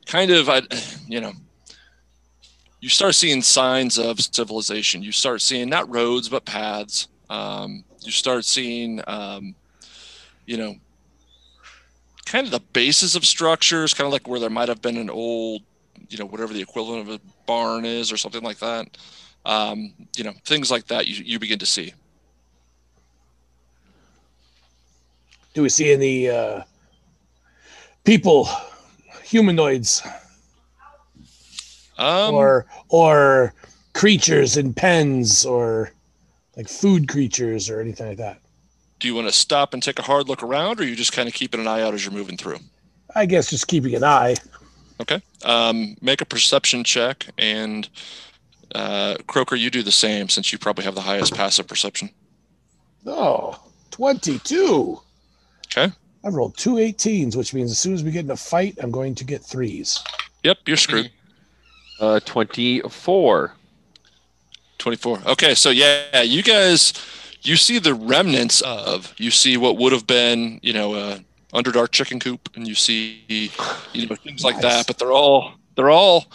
kind 0.04 0.30
of, 0.30 0.50
uh, 0.50 0.60
you 1.08 1.22
know, 1.22 1.32
you 2.80 2.90
start 2.90 3.14
seeing 3.14 3.40
signs 3.40 3.98
of 3.98 4.20
civilization. 4.20 5.02
You 5.02 5.10
start 5.10 5.40
seeing 5.40 5.70
not 5.70 5.92
roads 5.92 6.28
but 6.28 6.44
paths. 6.44 7.08
Um, 7.30 7.82
you 8.02 8.12
start 8.12 8.44
seeing, 8.44 9.00
um, 9.06 9.54
you 10.44 10.58
know, 10.58 10.76
kind 12.26 12.44
of 12.44 12.50
the 12.50 12.60
bases 12.74 13.16
of 13.16 13.24
structures, 13.24 13.94
kind 13.94 14.06
of 14.06 14.12
like 14.12 14.28
where 14.28 14.38
there 14.38 14.50
might 14.50 14.68
have 14.68 14.82
been 14.82 14.98
an 14.98 15.08
old, 15.08 15.62
you 16.10 16.18
know, 16.18 16.26
whatever 16.26 16.52
the 16.52 16.60
equivalent 16.60 17.08
of 17.08 17.14
a 17.14 17.20
barn 17.46 17.86
is 17.86 18.12
or 18.12 18.18
something 18.18 18.42
like 18.42 18.58
that 18.58 18.86
um, 19.48 19.92
you 20.16 20.22
know, 20.22 20.34
things 20.44 20.70
like 20.70 20.86
that 20.86 21.08
you, 21.08 21.24
you 21.24 21.38
begin 21.40 21.58
to 21.58 21.66
see. 21.66 21.92
Do 25.54 25.62
we 25.62 25.68
see 25.68 25.92
any 25.92 26.28
uh, 26.28 26.62
people, 28.04 28.48
humanoids, 29.24 30.06
Um, 31.98 32.32
or 32.32 32.66
or 32.90 33.52
creatures 33.92 34.56
in 34.56 34.72
pens, 34.72 35.44
or 35.44 35.90
like 36.56 36.68
food 36.68 37.08
creatures 37.08 37.68
or 37.68 37.80
anything 37.80 38.06
like 38.06 38.18
that. 38.18 38.38
Do 39.00 39.08
you 39.08 39.16
want 39.16 39.26
to 39.26 39.32
stop 39.32 39.74
and 39.74 39.82
take 39.82 39.98
a 39.98 40.02
hard 40.02 40.28
look 40.28 40.44
around, 40.44 40.78
or 40.78 40.84
are 40.84 40.86
you 40.86 40.94
just 40.94 41.12
kind 41.12 41.28
of 41.28 41.34
keeping 41.34 41.58
an 41.60 41.66
eye 41.66 41.82
out 41.82 41.94
as 41.94 42.04
you're 42.04 42.14
moving 42.14 42.36
through? 42.36 42.60
I 43.16 43.26
guess 43.26 43.50
just 43.50 43.66
keeping 43.66 43.96
an 43.96 44.04
eye. 44.04 44.36
Okay. 45.00 45.20
Um, 45.44 45.96
make 46.00 46.20
a 46.20 46.24
perception 46.24 46.84
check, 46.84 47.26
and 47.36 47.88
uh, 48.74 49.16
Croker, 49.26 49.56
you 49.56 49.70
do 49.70 49.82
the 49.82 49.92
same 49.92 50.28
since 50.28 50.52
you 50.52 50.58
probably 50.58 50.84
have 50.84 50.94
the 50.94 51.00
highest 51.00 51.34
passive 51.34 51.66
perception. 51.66 52.10
Oh, 53.06 53.58
22. 53.90 55.00
Okay. 55.66 55.92
I've 56.24 56.34
rolled 56.34 56.56
two 56.56 56.74
18s, 56.74 57.36
which 57.36 57.54
means 57.54 57.70
as 57.70 57.78
soon 57.78 57.94
as 57.94 58.02
we 58.02 58.10
get 58.10 58.24
in 58.24 58.30
a 58.30 58.36
fight, 58.36 58.78
I'm 58.82 58.90
going 58.90 59.14
to 59.16 59.24
get 59.24 59.42
threes. 59.42 60.02
Yep, 60.42 60.58
you're 60.66 60.76
screwed. 60.76 61.10
Uh, 62.00 62.20
24. 62.20 63.54
24. 64.78 65.20
Okay, 65.26 65.54
so 65.54 65.70
yeah, 65.70 66.22
you 66.22 66.42
guys, 66.42 66.92
you 67.42 67.56
see 67.56 67.78
the 67.78 67.94
remnants 67.94 68.60
of, 68.62 69.14
you 69.18 69.30
see 69.30 69.56
what 69.56 69.76
would 69.76 69.92
have 69.92 70.06
been, 70.06 70.60
you 70.62 70.72
know, 70.72 70.94
a 70.94 71.24
underdark 71.54 71.90
chicken 71.90 72.20
coop, 72.20 72.48
and 72.54 72.66
you 72.68 72.74
see, 72.74 73.50
you 73.92 74.06
know, 74.06 74.14
things 74.16 74.44
like 74.44 74.56
Nice. 74.56 74.62
that. 74.62 74.86
But 74.86 74.98
they're 74.98 75.12
all, 75.12 75.52
they're 75.76 75.90
all 75.90 76.26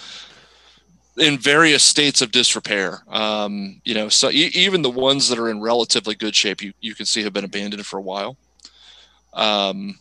in 1.18 1.38
various 1.38 1.84
states 1.84 2.22
of 2.22 2.32
disrepair. 2.32 3.04
Um, 3.08 3.82
you 3.84 3.94
know, 3.94 4.10
so 4.10 4.30
e- 4.30 4.52
even 4.54 4.82
the 4.82 4.90
ones 4.90 5.30
that 5.30 5.40
are 5.40 5.50
in 5.50 5.62
relatively 5.62 6.16
good 6.16 6.36
shape, 6.36 6.62
you 6.62 6.74
you 6.82 6.96
can 6.96 7.06
see 7.06 7.24
have 7.24 7.34
been 7.34 7.46
abandoned 7.46 7.86
for 7.86 7.98
a 7.98 8.02
while. 8.02 8.38
Um, 9.34 10.00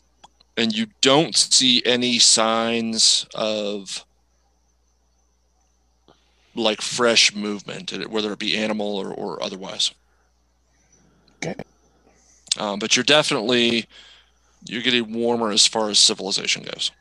and 0.56 0.76
you 0.76 0.86
don't 1.00 1.36
see 1.36 1.82
any 1.84 2.18
signs 2.18 3.26
of 3.34 4.04
like 6.54 6.82
fresh 6.82 7.34
movement, 7.34 7.92
whether 8.10 8.32
it 8.32 8.38
be 8.38 8.58
animal 8.58 8.96
or, 8.96 9.08
or 9.08 9.42
otherwise. 9.42 9.92
Okay. 11.36 11.54
Um, 12.58 12.78
but 12.78 12.94
you're 12.96 13.04
definitely 13.04 13.86
you're 14.64 14.82
getting 14.82 15.12
warmer 15.12 15.50
as 15.50 15.66
far 15.66 15.88
as 15.88 15.98
civilization 15.98 16.62
goes. 16.62 16.92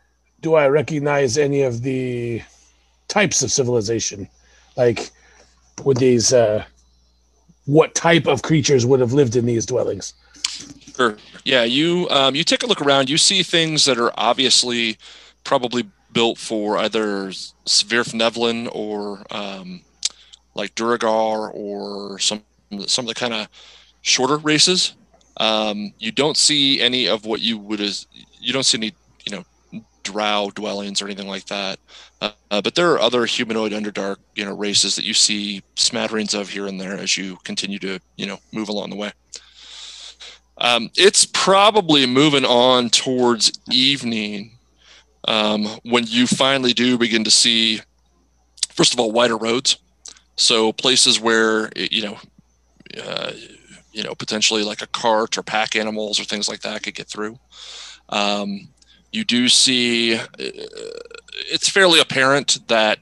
Do 0.42 0.56
I 0.56 0.68
recognize 0.68 1.38
any 1.38 1.62
of 1.62 1.84
the 1.84 2.42
types 3.12 3.44
of 3.44 3.52
civilization? 3.52 4.28
Like, 4.78 5.12
would 5.84 5.98
these, 5.98 6.34
uh, 6.34 6.64
what 7.66 7.94
type 7.94 8.26
of 8.26 8.42
creatures 8.42 8.86
would 8.86 9.00
have 9.00 9.14
lived 9.14 9.36
in 9.36 9.46
these 9.46 9.66
dwellings? 9.66 10.14
Sure. 10.96 11.18
Yeah, 11.44 11.64
you 11.64 12.08
um, 12.10 12.36
you 12.36 12.44
take 12.44 12.64
a 12.64 12.68
look 12.68 12.82
around. 12.82 13.10
You 13.10 13.18
see 13.18 13.44
things 13.44 13.86
that 13.86 13.98
are 13.98 14.12
obviously 14.18 14.98
probably 15.44 15.90
built 16.12 16.38
for 16.38 16.78
either 16.78 17.30
Svirfneblin 17.66 18.70
or 18.74 19.24
um, 19.32 19.82
like 20.54 20.76
Duergar 20.76 21.52
or 21.54 22.20
some 22.20 22.44
some 22.88 23.06
of 23.06 23.10
the 23.10 23.16
kind 23.16 23.34
of 23.34 23.48
shorter 24.02 24.38
races. 24.38 24.94
Um, 25.38 25.94
you 25.98 26.12
don't 26.12 26.38
see 26.38 26.82
any 26.82 27.08
of 27.08 27.26
what 27.26 27.42
you 27.42 27.58
would 27.58 27.82
as 27.82 28.06
you 28.40 28.54
don't 28.54 28.66
see 28.66 28.78
any 28.78 28.94
drow 30.04 30.52
dwellings 30.56 31.02
or 31.02 31.06
anything 31.06 31.28
like 31.28 31.46
that. 31.46 31.80
Uh, 32.22 32.32
uh, 32.50 32.62
but 32.62 32.76
there 32.76 32.92
are 32.92 33.00
other 33.00 33.26
humanoid 33.26 33.72
underdark 33.72 34.18
you 34.36 34.46
know 34.46 34.56
races 34.56 34.96
that 34.96 35.06
you 35.06 35.14
see 35.14 35.62
smatterings 35.76 36.34
of 36.34 36.50
here 36.50 36.68
and 36.68 36.80
there 36.80 36.98
as 36.98 37.18
you 37.18 37.38
continue 37.44 37.80
to 37.80 38.00
you 38.18 38.26
know 38.26 38.40
move 38.52 38.70
along 38.70 38.90
the 38.90 38.96
way. 38.96 39.12
Um, 40.58 40.92
it's 40.96 41.26
probably 41.26 42.06
moving 42.06 42.46
on 42.46 42.90
towards 42.90 43.52
evening 43.72 44.52
um, 45.28 45.66
when 45.84 46.06
you 46.06 46.28
finally 46.28 46.74
do 46.74 46.98
begin 46.98 47.24
to 47.24 47.32
see, 47.32 47.82
first 48.70 48.94
of 48.94 49.00
all, 49.00 49.12
wider 49.12 49.38
roads. 49.38 49.78
So 50.36 50.72
places 50.72 51.20
where 51.20 51.72
you 51.76 52.04
know, 52.04 52.18
uh, 53.04 53.32
you 53.92 54.04
know, 54.04 54.16
potentially 54.16 54.64
like 54.64 54.82
a 54.82 54.88
cart 54.88 55.38
or 55.38 55.44
pack 55.44 55.76
animals 55.76 56.20
or 56.20 56.24
things 56.24 56.48
like 56.48 56.62
that 56.62 56.84
could 56.84 56.96
get 56.96 57.08
through. 57.08 57.38
Um, 58.10 58.70
you 59.12 59.24
do 59.24 59.50
see, 59.50 60.16
uh, 60.16 60.26
it's 60.38 61.70
fairly 61.70 62.00
apparent 62.00 62.60
that 62.68 63.00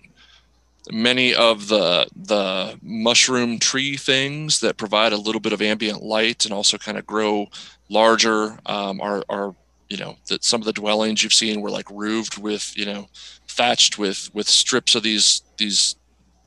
many 0.92 1.36
of 1.36 1.68
the 1.68 2.08
the 2.16 2.78
mushroom 2.82 3.60
tree 3.60 3.96
things 3.96 4.60
that 4.62 4.78
provide 4.78 5.14
a 5.14 5.18
little 5.18 5.42
bit 5.42 5.54
of 5.54 5.62
ambient 5.62 6.02
light 6.02 6.46
and 6.46 6.54
also 6.54 6.78
kind 6.78 6.98
of 6.98 7.06
grow 7.06 7.48
larger 7.90 8.58
um, 8.66 9.00
are 9.02 9.24
are 9.30 9.56
you 9.90 9.98
know 9.98 10.16
that 10.28 10.44
some 10.44 10.62
of 10.62 10.66
the 10.66 10.74
dwellings 10.74 11.24
you've 11.24 11.34
seen 11.34 11.62
were 11.62 11.70
like 11.70 11.90
roofed 11.92 12.38
with 12.38 12.76
you 12.78 12.86
know 12.86 13.08
thatched 13.48 13.98
with 13.98 14.30
with 14.34 14.48
strips 14.48 14.96
of 14.96 15.04
these 15.04 15.44
these 15.58 15.96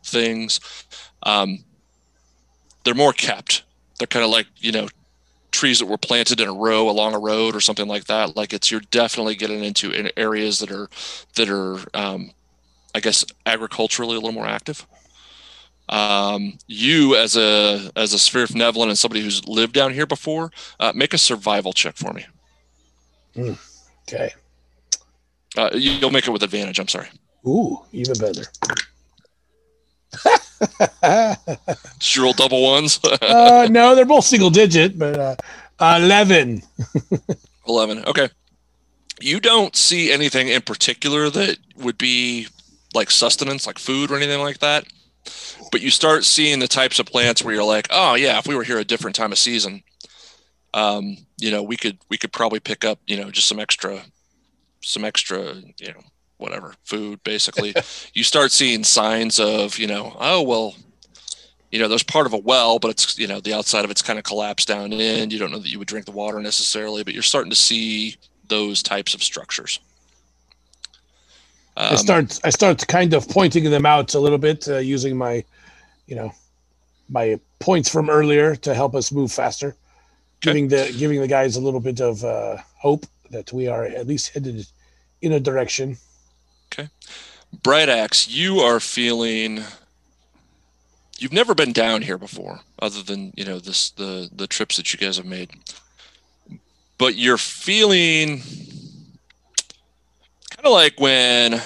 things. 0.05 0.61
Um, 1.23 1.65
they're 2.85 2.95
more 2.95 3.13
kept. 3.13 3.63
They're 3.99 4.07
kind 4.07 4.25
of 4.25 4.31
like 4.31 4.47
you 4.57 4.73
know 4.73 4.89
trees 5.53 5.79
that 5.79 5.87
were 5.87 5.99
planted 5.99 6.41
in 6.41 6.49
a 6.49 6.53
row 6.53 6.89
along 6.91 7.15
a 7.15 7.19
road 7.19 7.55
or 7.55 7.61
something 7.61 7.87
like 7.87 8.05
that 8.07 8.35
like 8.37 8.53
it's 8.53 8.71
you're 8.71 8.81
definitely 8.91 9.35
getting 9.37 9.63
into 9.63 9.91
in 9.93 10.11
areas 10.17 10.59
that 10.59 10.71
are 10.73 10.89
that 11.37 11.49
are 11.49 11.79
um, 11.95 12.31
I 12.95 13.01
guess 13.01 13.25
agriculturally 13.47 14.17
a 14.17 14.19
little 14.19 14.33
more 14.33 14.47
active. 14.47 14.87
Um, 15.89 16.59
you 16.67 17.17
as 17.17 17.37
a 17.37 17.91
as 17.97 18.15
a 18.15 18.17
svirfneblin 18.17 18.89
and 18.89 18.99
somebody 18.99 19.21
who's 19.21 19.47
lived 19.47 19.75
down 19.75 19.93
here 19.93 20.07
before, 20.07 20.51
uh, 20.81 20.93
make 20.95 21.13
a 21.13 21.19
survival 21.19 21.73
check 21.73 21.97
for 21.97 22.13
me. 22.13 22.25
Okay. 24.09 24.31
Uh, 25.57 25.71
you- 25.75 25.93
you'll 25.93 26.11
make 26.11 26.27
it 26.27 26.31
with 26.31 26.43
advantage. 26.43 26.79
I'm 26.79 26.89
sorry. 26.89 27.09
Ooh, 27.47 27.81
even 27.93 28.17
better. 28.19 28.45
Did 31.03 32.17
you 32.17 32.23
roll 32.23 32.33
double 32.33 32.63
ones? 32.63 33.01
uh, 33.23 33.69
no, 33.71 33.95
they're 33.95 34.05
both 34.05 34.25
single 34.25 34.51
digit, 34.51 34.99
but 34.99 35.19
uh, 35.19 35.37
11. 35.81 36.63
11. 37.69 38.05
Okay. 38.07 38.29
You 39.21 39.41
don't 39.41 39.75
see 39.77 40.13
anything 40.13 40.49
in 40.49 40.63
particular 40.63 41.31
that 41.31 41.59
would 41.77 41.99
be 41.99 42.49
like 42.95 43.11
sustenance, 43.11 43.67
like 43.67 43.79
food 43.79 44.11
or 44.11 44.17
anything 44.17 44.41
like 44.41 44.59
that. 44.59 44.85
But 45.71 45.81
you 45.81 45.91
start 45.91 46.25
seeing 46.25 46.59
the 46.59 46.69
types 46.69 46.99
of 46.99 47.07
plants 47.07 47.43
where 47.43 47.55
you're 47.55 47.65
like, 47.65 47.87
oh 47.91 48.15
yeah, 48.15 48.39
if 48.39 48.47
we 48.47 48.55
were 48.55 48.65
here 48.65 48.79
a 48.79 48.85
different 48.85 49.17
time 49.17 49.33
of 49.33 49.39
season, 49.39 49.83
um, 50.75 51.17
you 51.39 51.51
know, 51.51 51.63
we 51.63 51.77
could 51.77 51.99
we 52.09 52.19
could 52.19 52.33
probably 52.33 52.61
pick 52.61 52.85
up, 52.85 52.99
you 53.07 53.17
know, 53.17 53.31
just 53.31 53.49
some 53.49 53.61
extra 53.61 54.03
some 54.83 55.05
extra, 55.05 55.55
you 55.79 55.89
know, 55.89 56.03
whatever, 56.43 56.75
food 56.85 57.23
basically. 57.25 57.75
you 58.15 58.25
start 58.25 58.53
seeing 58.53 58.85
signs 58.85 59.39
of, 59.39 59.79
you 59.79 59.87
know, 59.87 60.17
oh 60.19 60.43
well, 60.43 60.75
you 61.71 61.79
know, 61.79 61.89
there's 61.89 62.03
part 62.03 62.27
of 62.27 62.35
a 62.35 62.39
well, 62.39 62.79
but 62.79 62.91
it's 62.91 63.19
you 63.19 63.27
know, 63.27 63.41
the 63.41 63.55
outside 63.55 63.85
of 63.85 63.91
it's 63.91 64.03
kind 64.03 64.19
of 64.19 64.25
collapsed 64.25 64.69
down 64.69 64.93
in. 64.93 65.31
You 65.31 65.39
don't 65.39 65.51
know 65.51 65.59
that 65.59 65.71
you 65.71 65.79
would 65.79 65.89
drink 65.89 66.05
the 66.05 66.13
water 66.13 66.39
necessarily, 66.41 67.03
but 67.03 67.15
you're 67.15 67.23
starting 67.23 67.51
to 67.51 67.57
see 67.57 68.17
those 68.49 68.83
types 68.83 69.15
of 69.15 69.23
structures. 69.23 69.81
I 71.77 71.93
Um, 71.93 71.97
start 71.97 72.41
I 72.45 72.51
start 72.51 72.87
kind 72.87 73.15
of 73.15 73.27
pointing 73.29 73.65
them 73.71 73.87
out 73.87 74.15
a 74.15 74.21
little 74.21 74.39
bit 74.39 74.69
uh, 74.69 74.79
using 74.79 75.17
my, 75.17 75.43
you 76.07 76.17
know, 76.17 76.33
my 77.09 77.41
points 77.59 77.89
from 77.89 78.11
earlier 78.11 78.55
to 78.57 78.75
help 78.75 78.95
us 78.95 79.11
move 79.11 79.33
faster, 79.33 79.75
giving 80.41 80.69
the 80.69 80.95
giving 80.99 81.21
the 81.21 81.29
guys 81.29 81.57
a 81.57 81.61
little 81.61 81.81
bit 81.81 82.01
of 82.01 82.23
uh, 82.25 82.59
hope 82.77 83.07
that 83.31 83.51
we 83.53 83.67
are 83.67 83.85
at 83.85 84.07
least 84.07 84.35
headed 84.35 84.67
in 85.23 85.33
a 85.33 85.41
direction. 85.41 85.97
Bright 87.63 87.89
Axe, 87.89 88.29
you 88.29 88.61
are 88.61 88.81
feeling 88.81 89.63
you've 91.19 91.33
never 91.33 91.55
been 91.55 91.73
down 91.73 92.03
here 92.03 92.19
before, 92.19 92.61
other 92.81 93.03
than 93.03 93.33
you 93.37 93.45
know 93.45 93.59
this 93.59 93.91
the 93.91 94.29
the 94.35 94.47
trips 94.47 94.77
that 94.77 94.93
you 94.93 94.99
guys 94.99 95.17
have 95.17 95.27
made. 95.27 95.51
But 96.99 97.17
you're 97.17 97.39
feeling 97.39 98.41
kind 100.51 100.67
of 100.67 100.73
like 100.73 100.99
when 101.01 101.61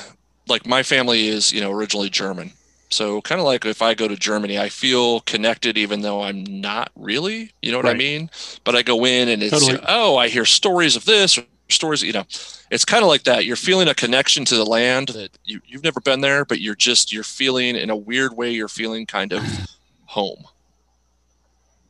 like 0.48 0.66
my 0.66 0.82
family 0.82 1.28
is 1.28 1.52
you 1.52 1.60
know 1.60 1.72
originally 1.72 2.10
German. 2.10 2.52
So 2.88 3.20
kind 3.20 3.40
of 3.40 3.46
like 3.46 3.64
if 3.64 3.82
I 3.82 3.94
go 3.94 4.06
to 4.06 4.16
Germany, 4.16 4.58
I 4.58 4.68
feel 4.68 5.20
connected 5.20 5.76
even 5.76 6.02
though 6.02 6.22
I'm 6.22 6.44
not 6.44 6.92
really. 6.94 7.50
You 7.60 7.72
know 7.72 7.78
what 7.78 7.88
I 7.88 7.94
mean? 7.94 8.30
But 8.62 8.76
I 8.76 8.82
go 8.82 9.04
in 9.04 9.28
and 9.28 9.42
it's 9.42 9.58
Totally. 9.58 9.84
oh, 9.88 10.16
I 10.16 10.28
hear 10.28 10.44
stories 10.44 10.94
of 10.94 11.04
this 11.04 11.36
or 11.36 11.44
stories, 11.68 12.02
you 12.02 12.12
know. 12.12 12.24
It's 12.70 12.84
kind 12.84 13.02
of 13.02 13.08
like 13.08 13.24
that. 13.24 13.44
You're 13.44 13.56
feeling 13.56 13.88
a 13.88 13.94
connection 13.94 14.44
to 14.46 14.56
the 14.56 14.64
land 14.66 15.08
that 15.08 15.30
you, 15.44 15.60
you've 15.66 15.84
never 15.84 16.00
been 16.00 16.20
there, 16.20 16.44
but 16.44 16.60
you're 16.60 16.74
just 16.74 17.12
you're 17.12 17.22
feeling 17.22 17.76
in 17.76 17.90
a 17.90 17.96
weird 17.96 18.36
way, 18.36 18.50
you're 18.50 18.68
feeling 18.68 19.06
kind 19.06 19.32
of 19.32 19.42
home. 20.06 20.44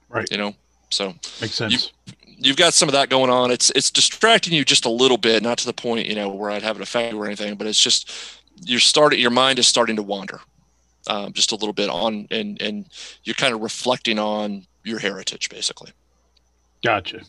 Right. 0.08 0.30
You 0.30 0.38
know? 0.38 0.54
So 0.90 1.14
Makes 1.40 1.54
sense. 1.54 1.92
you've 2.26 2.56
got 2.56 2.74
some 2.74 2.88
of 2.88 2.92
that 2.92 3.08
going 3.08 3.30
on. 3.30 3.50
It's 3.50 3.70
it's 3.70 3.90
distracting 3.90 4.52
you 4.54 4.64
just 4.64 4.84
a 4.84 4.90
little 4.90 5.18
bit, 5.18 5.42
not 5.42 5.58
to 5.58 5.66
the 5.66 5.72
point, 5.72 6.06
you 6.06 6.14
know, 6.14 6.28
where 6.28 6.50
I'd 6.50 6.62
have 6.62 6.76
an 6.76 6.82
effect 6.82 7.14
or 7.14 7.26
anything, 7.26 7.56
but 7.56 7.66
it's 7.66 7.80
just 7.80 8.10
you're 8.64 8.80
starting 8.80 9.20
your 9.20 9.30
mind 9.30 9.58
is 9.58 9.66
starting 9.66 9.96
to 9.96 10.02
wander. 10.02 10.40
Um, 11.08 11.32
just 11.32 11.52
a 11.52 11.54
little 11.56 11.72
bit 11.72 11.88
on 11.88 12.26
and 12.30 12.60
and 12.60 12.86
you're 13.24 13.34
kind 13.34 13.54
of 13.54 13.60
reflecting 13.60 14.18
on 14.18 14.66
your 14.84 14.98
heritage 14.98 15.48
basically. 15.48 15.92
Gotcha. 16.84 17.20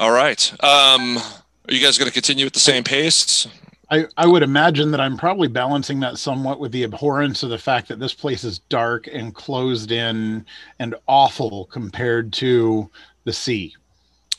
All 0.00 0.10
right. 0.12 0.50
Um, 0.64 1.18
are 1.18 1.74
you 1.74 1.80
guys 1.80 1.98
going 1.98 2.08
to 2.08 2.14
continue 2.14 2.46
at 2.46 2.54
the 2.54 2.58
same 2.58 2.82
pace? 2.82 3.46
I, 3.90 4.06
I 4.16 4.26
would 4.26 4.42
imagine 4.42 4.92
that 4.92 5.00
I'm 5.00 5.18
probably 5.18 5.48
balancing 5.48 6.00
that 6.00 6.16
somewhat 6.16 6.58
with 6.58 6.72
the 6.72 6.84
abhorrence 6.84 7.42
of 7.42 7.50
the 7.50 7.58
fact 7.58 7.88
that 7.88 8.00
this 8.00 8.14
place 8.14 8.42
is 8.42 8.60
dark 8.60 9.08
and 9.12 9.34
closed 9.34 9.92
in 9.92 10.46
and 10.78 10.94
awful 11.06 11.66
compared 11.66 12.32
to 12.34 12.90
the 13.24 13.32
sea. 13.32 13.76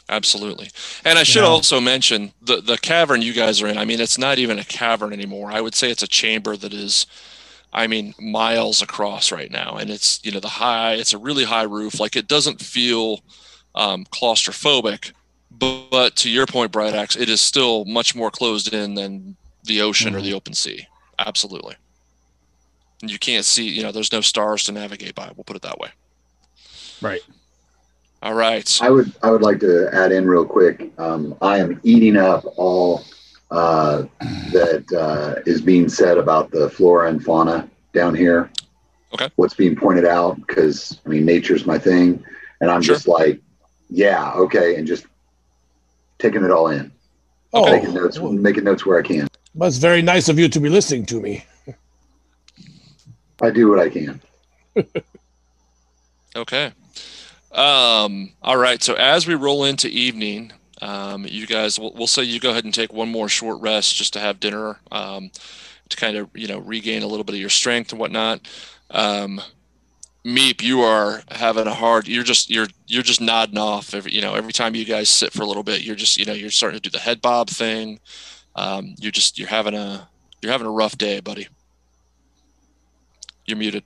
Absolutely. 0.10 0.72
And 1.06 1.20
I 1.20 1.24
should 1.24 1.44
Yeah. 1.44 1.50
also 1.50 1.80
mention 1.80 2.34
the 2.42 2.60
the 2.60 2.78
cavern 2.80 3.22
you 3.22 3.34
guys 3.34 3.62
are 3.62 3.68
in. 3.68 3.78
I 3.78 3.86
mean, 3.86 4.02
it's 4.02 4.18
not 4.18 4.40
even 4.40 4.58
a 4.60 4.66
cavern 4.66 5.14
anymore. 5.14 5.52
I 5.52 5.62
would 5.62 5.76
say 5.76 5.92
it's 5.92 6.04
a 6.04 6.08
chamber 6.08 6.58
that 6.58 6.74
is 6.74 7.06
I 7.74 7.88
mean, 7.88 8.16
miles 8.20 8.82
across 8.82 9.32
right 9.32 9.52
now. 9.52 9.78
And 9.78 9.90
it's, 9.90 10.20
you 10.26 10.32
know, 10.32 10.42
the 10.42 10.50
high, 10.50 10.94
it's 10.96 11.14
a 11.14 11.18
really 11.18 11.46
high 11.46 11.64
roof. 11.64 12.00
Like 12.02 12.18
it 12.18 12.28
doesn't 12.28 12.62
feel 12.62 13.22
um, 13.76 14.06
claustrophobic. 14.06 15.14
But, 15.52 15.90
but 15.92 16.16
to 16.18 16.30
your 16.30 16.46
point, 16.46 16.72
Bright 16.72 16.94
Axe, 16.96 17.16
it 17.16 17.30
is 17.30 17.42
still 17.42 17.86
much 17.86 18.16
more 18.16 18.32
closed 18.32 18.74
in 18.74 18.96
than 18.96 19.36
the 19.64 19.82
ocean 19.82 20.16
or 20.16 20.22
the 20.22 20.34
open 20.34 20.54
sea. 20.54 20.88
Absolutely. 21.20 21.76
And 23.02 23.12
you 23.12 23.20
can't 23.20 23.46
see, 23.46 23.68
you 23.68 23.84
know, 23.84 23.92
there's 23.92 24.12
no 24.12 24.22
stars 24.22 24.64
to 24.66 24.72
navigate 24.72 25.16
by. 25.16 25.32
We'll 25.36 25.44
put 25.44 25.56
it 25.56 25.62
that 25.64 25.78
way. 25.80 25.90
Right. 27.02 27.22
All 28.24 28.34
right. 28.34 28.80
I 28.82 28.90
would 28.92 29.12
I 29.24 29.32
would 29.32 29.42
like 29.42 29.60
to 29.62 29.90
add 29.92 30.12
in 30.12 30.28
real 30.28 30.46
quick. 30.46 30.92
Um, 31.00 31.36
I 31.42 31.58
am 31.58 31.80
eating 31.84 32.18
up 32.18 32.44
all 32.56 33.04
uh, 33.50 34.04
that 34.52 34.86
uh, 34.96 35.42
is 35.48 35.62
being 35.62 35.90
said 35.90 36.18
about 36.18 36.52
the 36.52 36.70
flora 36.70 37.10
and 37.10 37.24
fauna 37.24 37.68
down 37.94 38.14
here. 38.14 38.52
Okay. 39.14 39.30
What's 39.36 39.56
being 39.56 39.76
pointed 39.76 40.06
out 40.06 40.38
because 40.46 41.00
I 41.06 41.10
mean 41.10 41.26
nature's 41.26 41.66
my 41.66 41.80
thing, 41.80 42.24
and 42.62 42.70
I'm 42.70 42.82
Sure. 42.84 42.96
just 42.96 43.08
like, 43.08 43.42
yeah, 43.90 44.32
okay, 44.34 44.76
and 44.76 44.88
just 44.88 45.06
taking 46.22 46.44
it 46.44 46.52
all 46.52 46.68
in, 46.70 46.92
Oh, 47.54 47.70
making 47.72 47.94
notes, 47.94 48.20
well, 48.20 48.32
making 48.32 48.64
notes 48.64 48.86
where 48.86 48.98
I 48.98 49.02
can. 49.02 49.28
that's 49.56 49.78
very 49.78 50.02
nice 50.02 50.30
of 50.30 50.40
you 50.40 50.48
to 50.50 50.60
be 50.60 50.70
listening 50.70 51.06
to 51.08 51.20
me. 51.20 51.44
I 53.42 53.50
do 53.50 53.70
what 53.70 53.80
I 53.80 53.90
can. 53.90 54.22
Okay. 56.34 56.72
Um, 57.52 58.32
all 58.42 58.56
right. 58.56 58.82
So 58.82 58.94
as 58.94 59.28
we 59.28 59.36
roll 59.36 59.66
into 59.66 59.90
evening, 59.90 60.54
um, 60.82 61.26
you 61.30 61.46
guys, 61.46 61.78
we'll, 61.78 61.92
we'll 61.94 62.08
say 62.08 62.24
you 62.24 62.40
go 62.40 62.52
ahead 62.52 62.64
and 62.64 62.74
take 62.74 62.94
one 62.94 63.10
more 63.10 63.28
short 63.28 63.60
rest 63.60 63.98
just 63.98 64.14
to 64.14 64.20
have 64.20 64.40
dinner, 64.40 64.80
um, 64.94 65.30
to 65.90 65.98
kind 65.98 66.16
of, 66.16 66.30
you 66.34 66.48
know, 66.48 66.60
regain 66.60 67.04
a 67.04 67.08
little 67.08 67.26
bit 67.26 67.36
of 67.36 67.42
your 67.42 67.50
strength 67.50 67.92
and 67.92 68.00
whatnot. 68.00 68.48
Um, 68.92 69.42
Meep, 70.24 70.62
you 70.62 70.82
are 70.82 71.24
having 71.32 71.66
a 71.66 71.74
hard, 71.74 72.08
you're 72.08 72.24
just, 72.24 72.50
you're, 72.50 72.68
you're 72.86 73.02
just 73.02 73.22
nodding 73.22 73.58
off 73.58 73.96
every, 73.96 74.14
you 74.14 74.22
know, 74.22 74.36
every 74.36 74.54
time 74.54 74.76
you 74.76 74.86
guys 74.86 75.10
sit 75.10 75.34
for 75.34 75.42
a 75.42 75.48
little 75.48 75.64
bit, 75.64 75.82
you're 75.82 75.96
just, 75.96 76.18
you 76.18 76.26
know, 76.26 76.34
you're 76.34 76.52
starting 76.52 76.80
to 76.80 76.90
do 76.90 76.92
the 76.92 77.02
head 77.02 77.22
bob 77.22 77.50
thing. 77.50 78.00
Um, 78.56 78.94
you're 79.00 79.12
just, 79.12 79.40
you're 79.40 79.48
having 79.48 79.74
a, 79.74 80.08
you're 80.42 80.52
having 80.52 80.68
a 80.68 80.72
rough 80.72 80.96
day, 80.98 81.22
buddy. 81.22 81.48
You're 83.46 83.58
muted. 83.58 83.84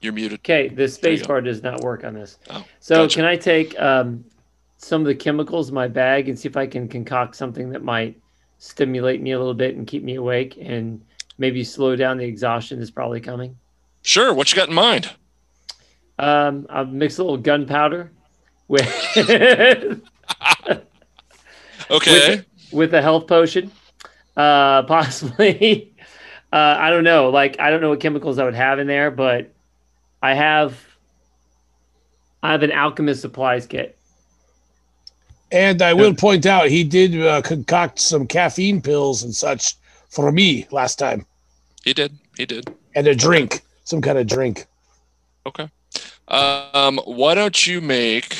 You're 0.00 0.14
muted. 0.14 0.40
Okay, 0.40 0.68
the 0.68 0.88
space 0.88 1.26
bar 1.26 1.42
does 1.42 1.62
not 1.62 1.80
work 1.82 2.04
on 2.04 2.14
this. 2.14 2.38
Oh, 2.48 2.64
so 2.80 3.02
gotcha. 3.02 3.16
can 3.16 3.24
I 3.26 3.36
take 3.36 3.78
um, 3.78 4.24
some 4.78 5.02
of 5.02 5.06
the 5.06 5.14
chemicals 5.14 5.68
in 5.68 5.74
my 5.74 5.88
bag 5.88 6.28
and 6.28 6.38
see 6.38 6.48
if 6.48 6.56
I 6.56 6.66
can 6.66 6.88
concoct 6.88 7.36
something 7.36 7.70
that 7.70 7.82
might 7.82 8.18
stimulate 8.58 9.20
me 9.20 9.32
a 9.32 9.38
little 9.38 9.54
bit 9.54 9.76
and 9.76 9.86
keep 9.86 10.02
me 10.02 10.14
awake 10.14 10.56
and 10.60 11.02
maybe 11.38 11.64
slow 11.64 11.96
down 11.96 12.18
the 12.18 12.24
exhaustion 12.24 12.78
that's 12.78 12.90
probably 12.90 13.20
coming? 13.20 13.56
Sure. 14.02 14.32
What 14.32 14.50
you 14.52 14.56
got 14.56 14.68
in 14.68 14.74
mind? 14.74 15.10
Um, 16.18 16.66
I'll 16.70 16.86
mix 16.86 17.18
a 17.18 17.24
little 17.24 17.36
gunpowder 17.36 18.10
with 18.68 18.86
Okay. 21.90 22.44
with 22.72 22.94
a 22.94 23.02
health 23.02 23.26
potion. 23.26 23.70
Uh, 24.36 24.82
possibly. 24.84 25.92
Uh, 26.52 26.76
I 26.78 26.90
don't 26.90 27.02
know. 27.02 27.28
Like 27.28 27.58
I 27.58 27.70
don't 27.70 27.80
know 27.80 27.90
what 27.90 27.98
chemicals 28.00 28.38
I 28.38 28.44
would 28.44 28.54
have 28.54 28.78
in 28.78 28.86
there, 28.86 29.10
but 29.10 29.52
I 30.22 30.32
have 30.32 30.80
I 32.40 32.52
have 32.52 32.62
an 32.62 32.70
alchemist 32.70 33.20
supplies 33.20 33.66
kit. 33.66 33.98
And 35.50 35.82
I 35.82 35.92
will 35.92 36.14
point 36.14 36.46
out 36.46 36.68
he 36.68 36.84
did 36.84 37.20
uh, 37.20 37.42
concoct 37.42 37.98
some 37.98 38.28
caffeine 38.28 38.80
pills 38.80 39.24
and 39.24 39.34
such 39.34 39.74
for 40.16 40.32
me 40.32 40.66
last 40.72 40.98
time, 40.98 41.26
He 41.84 41.92
did. 41.92 42.18
He 42.36 42.46
did. 42.46 42.74
and 42.96 43.06
a 43.06 43.14
drink, 43.14 43.60
some 43.84 44.00
kind 44.00 44.18
of 44.18 44.26
drink. 44.26 44.66
Okay. 45.46 45.68
Um, 46.28 46.98
why 47.04 47.34
don't 47.34 47.66
you 47.66 47.80
make 47.80 48.36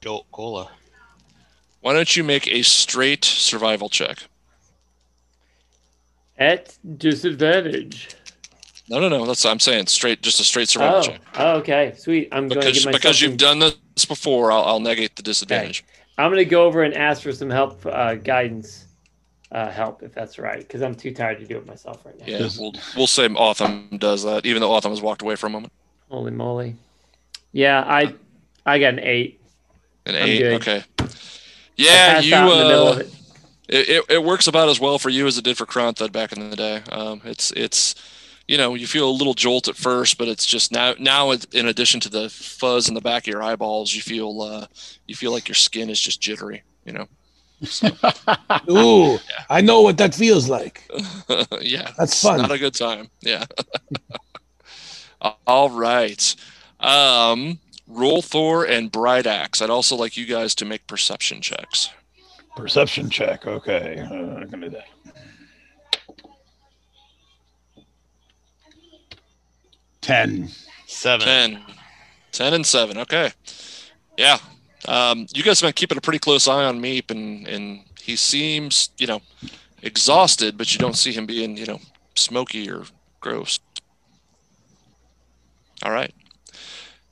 Jolt 0.00 0.26
Cola. 0.32 0.68
why 1.80 1.92
don't 1.92 2.16
you 2.16 2.24
make 2.24 2.48
a 2.48 2.62
straight 2.62 3.24
survival 3.24 3.88
check? 3.88 4.18
At 6.38 6.76
disadvantage. 6.98 8.08
No, 8.88 8.98
no, 9.00 9.08
no. 9.08 9.24
That's 9.26 9.42
what 9.44 9.50
I'm 9.50 9.60
saying. 9.60 9.86
Straight, 9.86 10.22
just 10.22 10.38
a 10.40 10.44
straight 10.44 10.68
survival 10.68 10.98
Oh, 10.98 11.02
check. 11.02 11.20
oh, 11.38 11.56
okay, 11.58 11.94
sweet. 11.96 12.28
I'm 12.32 12.48
going 12.48 12.60
to 12.60 12.66
Because 12.66 12.72
give 12.78 12.84
myself 12.86 13.02
because 13.02 13.20
you've 13.22 13.36
done 13.36 13.58
this 13.58 14.04
before, 14.06 14.52
I'll, 14.52 14.62
I'll 14.64 14.80
negate 14.80 15.16
the 15.16 15.22
disadvantage. 15.22 15.82
Okay. 15.82 16.02
I'm 16.18 16.30
going 16.30 16.44
to 16.44 16.50
go 16.50 16.64
over 16.64 16.82
and 16.82 16.94
ask 16.94 17.22
for 17.22 17.32
some 17.32 17.50
help, 17.50 17.84
uh, 17.86 18.14
guidance, 18.16 18.85
uh, 19.56 19.70
help 19.70 20.02
if 20.02 20.12
that's 20.12 20.38
right, 20.38 20.58
because 20.58 20.82
I'm 20.82 20.94
too 20.94 21.12
tired 21.14 21.38
to 21.40 21.46
do 21.46 21.56
it 21.56 21.66
myself 21.66 22.04
right 22.04 22.18
now. 22.18 22.26
Yeah, 22.26 22.48
we'll 22.58 22.74
we'll 22.96 23.06
say 23.06 23.26
Autumn 23.26 23.88
does 23.98 24.22
that, 24.24 24.44
even 24.44 24.60
though 24.60 24.70
Autumn 24.72 24.92
has 24.92 25.00
walked 25.00 25.22
away 25.22 25.34
for 25.36 25.46
a 25.46 25.50
moment. 25.50 25.72
Holy 26.10 26.30
moly! 26.30 26.76
Yeah, 27.52 27.80
I 27.86 28.14
I 28.66 28.78
got 28.78 28.92
an 28.94 29.00
eight. 29.00 29.40
An 30.04 30.14
I'm 30.14 30.22
eight. 30.28 30.38
good. 30.40 30.52
Okay. 30.60 30.84
Yeah, 31.76 32.20
you. 32.20 32.36
in 32.36 32.46
the 32.46 32.64
middle 32.68 32.88
of 32.88 32.96
Uh, 32.98 33.00
it. 33.00 33.10
it, 33.68 33.88
it, 33.88 34.04
it 34.10 34.24
works 34.24 34.46
about 34.46 34.68
as 34.68 34.78
well 34.78 34.98
for 34.98 35.08
you 35.10 35.26
as 35.26 35.38
it 35.38 35.44
did 35.44 35.56
for 35.56 35.66
Kronthud 35.66 36.12
back 36.12 36.32
in 36.32 36.50
the 36.50 36.56
day. 36.56 36.82
Um, 36.92 37.22
it's 37.24 37.50
it's 37.52 37.94
you 38.46 38.56
know 38.58 38.74
you 38.74 38.86
feel 38.86 39.08
a 39.08 39.18
little 39.20 39.34
jolt 39.34 39.68
at 39.68 39.76
first, 39.76 40.18
but 40.18 40.28
it's 40.28 40.46
just 40.46 40.70
now 40.70 40.94
now 40.98 41.32
in 41.32 41.66
addition 41.66 42.00
to 42.00 42.08
the 42.10 42.28
fuzz 42.28 42.88
in 42.88 42.94
the 42.94 43.00
back 43.00 43.22
of 43.24 43.28
your 43.28 43.42
eyeballs, 43.42 43.94
you 43.94 44.02
feel 44.02 44.42
uh, 44.42 44.66
you 45.06 45.14
feel 45.14 45.32
like 45.32 45.48
your 45.48 45.54
skin 45.54 45.88
is 45.90 46.00
just 46.00 46.20
jittery. 46.20 46.62
You 46.84 46.92
know. 46.92 47.06
Ooh, 48.70 49.18
I 49.48 49.60
know 49.60 49.80
what 49.80 49.98
that 49.98 50.14
feels 50.14 50.48
like. 50.48 50.88
yeah, 51.60 51.90
That's 51.96 52.12
it's 52.12 52.22
fun. 52.22 52.42
Not 52.42 52.52
a 52.52 52.58
good 52.58 52.74
time. 52.74 53.08
Yeah. 53.20 53.44
All 55.46 55.70
right. 55.70 56.34
Um, 56.80 57.58
Rolthor 57.90 58.68
and 58.68 58.92
Bright 58.92 59.26
Axe. 59.26 59.62
I'd 59.62 59.70
also 59.70 59.96
like 59.96 60.16
you 60.16 60.26
guys 60.26 60.54
to 60.56 60.64
make 60.64 60.86
perception 60.86 61.40
checks. 61.40 61.90
Perception 62.56 63.10
check. 63.10 63.46
Okay. 63.46 63.98
Uh, 64.00 64.42
I 64.42 64.44
can 64.44 64.60
do 64.60 64.70
that. 64.70 64.86
Ten. 70.00 70.48
Seven. 70.86 71.26
10. 71.26 71.62
10 72.32 72.54
and 72.54 72.66
7. 72.66 72.98
Okay. 72.98 73.32
Yeah. 74.16 74.38
Um, 74.86 75.26
you 75.34 75.42
guys 75.42 75.60
have 75.60 75.68
been 75.68 75.74
keeping 75.74 75.98
a 75.98 76.00
pretty 76.00 76.18
close 76.18 76.46
eye 76.48 76.64
on 76.64 76.80
Meep, 76.80 77.10
and, 77.10 77.46
and 77.46 77.80
he 78.00 78.16
seems, 78.16 78.90
you 78.98 79.06
know, 79.06 79.20
exhausted, 79.82 80.56
but 80.56 80.72
you 80.72 80.78
don't 80.78 80.96
see 80.96 81.12
him 81.12 81.26
being, 81.26 81.56
you 81.56 81.66
know, 81.66 81.80
smoky 82.14 82.70
or 82.70 82.84
gross. 83.20 83.58
All 85.82 85.92
right. 85.92 86.14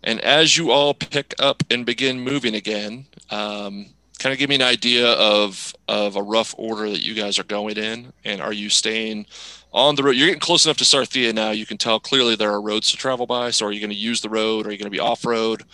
And 0.02 0.20
as 0.20 0.56
you 0.56 0.70
all 0.70 0.94
pick 0.94 1.34
up 1.38 1.62
and 1.70 1.86
begin 1.86 2.20
moving 2.20 2.54
again, 2.54 3.06
um, 3.30 3.86
kind 4.18 4.32
of 4.32 4.38
give 4.38 4.48
me 4.48 4.54
an 4.54 4.62
idea 4.62 5.12
of 5.12 5.74
of 5.88 6.16
a 6.16 6.22
rough 6.22 6.54
order 6.56 6.90
that 6.90 7.02
you 7.02 7.14
guys 7.14 7.38
are 7.38 7.44
going 7.44 7.76
in, 7.76 8.12
and 8.24 8.40
are 8.40 8.52
you 8.52 8.68
staying 8.68 9.26
on 9.72 9.94
the 9.94 10.02
road? 10.02 10.12
You're 10.12 10.28
getting 10.28 10.40
close 10.40 10.66
enough 10.66 10.76
to 10.78 10.84
Sarthea 10.84 11.34
now. 11.34 11.50
You 11.50 11.66
can 11.66 11.78
tell 11.78 11.98
clearly 12.00 12.36
there 12.36 12.52
are 12.52 12.60
roads 12.60 12.90
to 12.90 12.96
travel 12.96 13.26
by. 13.26 13.50
So, 13.50 13.66
are 13.66 13.72
you 13.72 13.80
going 13.80 13.90
to 13.90 13.96
use 13.96 14.20
the 14.20 14.28
road? 14.28 14.66
Are 14.66 14.72
you 14.72 14.78
going 14.78 14.86
to 14.86 14.90
be 14.90 15.00
off 15.00 15.24
road? 15.24 15.64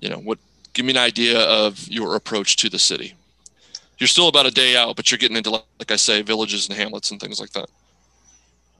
You 0.00 0.08
know, 0.08 0.18
what? 0.18 0.38
Give 0.78 0.86
me 0.86 0.92
an 0.92 0.98
idea 0.98 1.40
of 1.40 1.88
your 1.88 2.14
approach 2.14 2.54
to 2.58 2.70
the 2.70 2.78
city. 2.78 3.14
You're 3.98 4.06
still 4.06 4.28
about 4.28 4.46
a 4.46 4.52
day 4.52 4.76
out, 4.76 4.94
but 4.94 5.10
you're 5.10 5.18
getting 5.18 5.36
into, 5.36 5.50
like, 5.50 5.64
like 5.80 5.90
I 5.90 5.96
say, 5.96 6.22
villages 6.22 6.68
and 6.68 6.78
hamlets 6.78 7.10
and 7.10 7.18
things 7.20 7.40
like 7.40 7.50
that. 7.50 7.68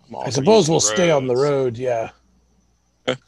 I'm 0.09 0.15
I 0.15 0.19
all 0.19 0.25
for 0.27 0.31
suppose 0.31 0.71
we'll 0.71 0.79
the 0.79 0.87
stay 0.87 1.11
on 1.11 1.27
the 1.27 1.35
road. 1.35 1.77
Yeah. 1.77 2.11
Okay. 3.09 3.21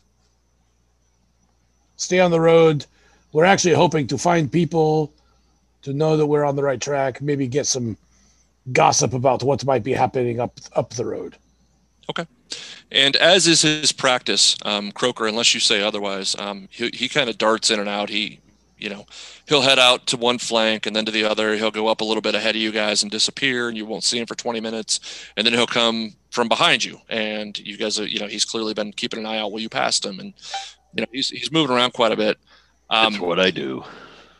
Stay 1.96 2.20
on 2.20 2.30
the 2.30 2.40
road. 2.40 2.86
We're 3.32 3.44
actually 3.44 3.74
hoping 3.74 4.06
to 4.06 4.16
find 4.16 4.52
people 4.52 5.12
to 5.82 5.92
know 5.92 6.16
that 6.16 6.26
we're 6.26 6.44
on 6.44 6.54
the 6.54 6.62
right 6.62 6.80
track. 6.80 7.20
Maybe 7.20 7.48
get 7.48 7.66
some 7.66 7.96
gossip 8.70 9.14
about 9.14 9.42
what 9.42 9.64
might 9.64 9.82
be 9.82 9.94
happening 9.94 10.38
up 10.38 10.60
up 10.76 10.90
the 10.90 11.06
road. 11.06 11.34
Okay. 12.08 12.24
And 12.92 13.16
as 13.16 13.48
is 13.48 13.62
his 13.62 13.90
practice, 13.90 14.56
um, 14.64 14.92
Croker, 14.92 15.26
unless 15.26 15.54
you 15.54 15.58
say 15.58 15.82
otherwise, 15.82 16.36
um, 16.38 16.68
he, 16.70 16.88
he 16.94 17.08
kind 17.08 17.28
of 17.28 17.36
darts 17.36 17.72
in 17.72 17.80
and 17.80 17.88
out. 17.88 18.10
He, 18.10 18.38
you 18.80 18.88
know, 18.90 19.06
he'll 19.46 19.62
head 19.62 19.78
out 19.78 20.06
to 20.08 20.16
one 20.16 20.38
flank 20.38 20.86
and 20.86 20.94
then 20.96 21.04
to 21.04 21.12
the 21.12 21.24
other. 21.24 21.56
He'll 21.56 21.70
go 21.70 21.88
up 21.88 22.00
a 22.00 22.04
little 22.04 22.22
bit 22.22 22.34
ahead 22.34 22.56
of 22.56 22.62
you 22.62 22.72
guys 22.72 23.02
and 23.02 23.10
disappear, 23.10 23.68
and 23.68 23.76
you 23.76 23.86
won't 23.86 24.04
see 24.04 24.18
him 24.18 24.26
for 24.26 24.34
20 24.34 24.60
minutes. 24.60 25.00
And 25.36 25.46
then 25.46 25.54
he'll 25.54 25.66
come 25.66 26.14
from 26.30 26.48
behind 26.48 26.84
you, 26.84 27.00
and 27.08 27.58
you 27.58 27.76
guys, 27.76 27.98
are, 27.98 28.06
you 28.06 28.20
know, 28.20 28.26
he's 28.26 28.44
clearly 28.44 28.74
been 28.74 28.92
keeping 28.92 29.20
an 29.20 29.26
eye 29.26 29.38
out 29.38 29.52
while 29.52 29.60
you 29.60 29.68
passed 29.68 30.04
him, 30.04 30.20
and 30.20 30.32
you 30.94 31.02
know, 31.02 31.06
he's 31.12 31.28
he's 31.28 31.52
moving 31.52 31.74
around 31.76 31.92
quite 31.92 32.12
a 32.12 32.16
bit. 32.16 32.38
Um, 32.88 33.12
That's 33.12 33.22
what 33.22 33.38
I 33.38 33.50
do. 33.50 33.84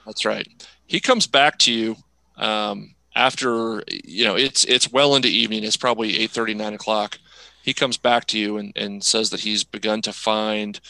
That's 0.07 0.25
right. 0.25 0.47
he 0.87 0.99
comes 0.99 1.27
back 1.29 1.59
to 1.59 1.73
you 1.73 1.97
um, 2.37 2.95
after 3.15 3.83
you 3.87 4.25
know 4.25 4.35
it's 4.37 4.65
it's 4.65 4.91
well 4.91 5.15
into 5.15 5.29
evening. 5.29 5.63
It's 5.63 5.77
probably 5.77 6.19
eight 6.19 6.31
thirty 6.31 6.55
nine 6.55 6.75
o'clock. 6.75 7.19
He 7.63 7.73
comes 7.75 7.97
back 7.97 8.25
to 8.27 8.39
you 8.39 8.57
and, 8.57 8.73
and 8.75 9.05
says 9.05 9.31
that 9.31 9.41
he's 9.41 9.63
begun 9.65 10.03
to 10.03 10.13
find 10.13 10.81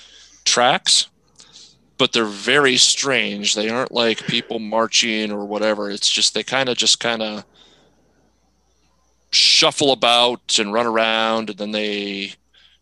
tracks, 0.45 1.10
but 2.01 2.15
they're 2.15 2.25
very 2.25 2.79
strange. 2.79 3.55
They 3.55 3.69
aren't 3.69 3.93
like 3.93 4.27
people 4.27 4.59
marching 4.59 5.31
or 5.31 5.45
whatever. 5.45 5.91
It's 5.91 6.11
just 6.11 6.33
they 6.33 6.43
kind 6.43 6.71
of 6.71 6.79
just 6.79 6.99
kind 6.99 7.21
of 7.21 7.45
shuffle 9.31 9.93
about 9.93 10.59
and 10.59 10.73
run 10.73 10.87
around, 10.87 11.51
and 11.51 11.59
then 11.59 11.73
they 11.73 12.33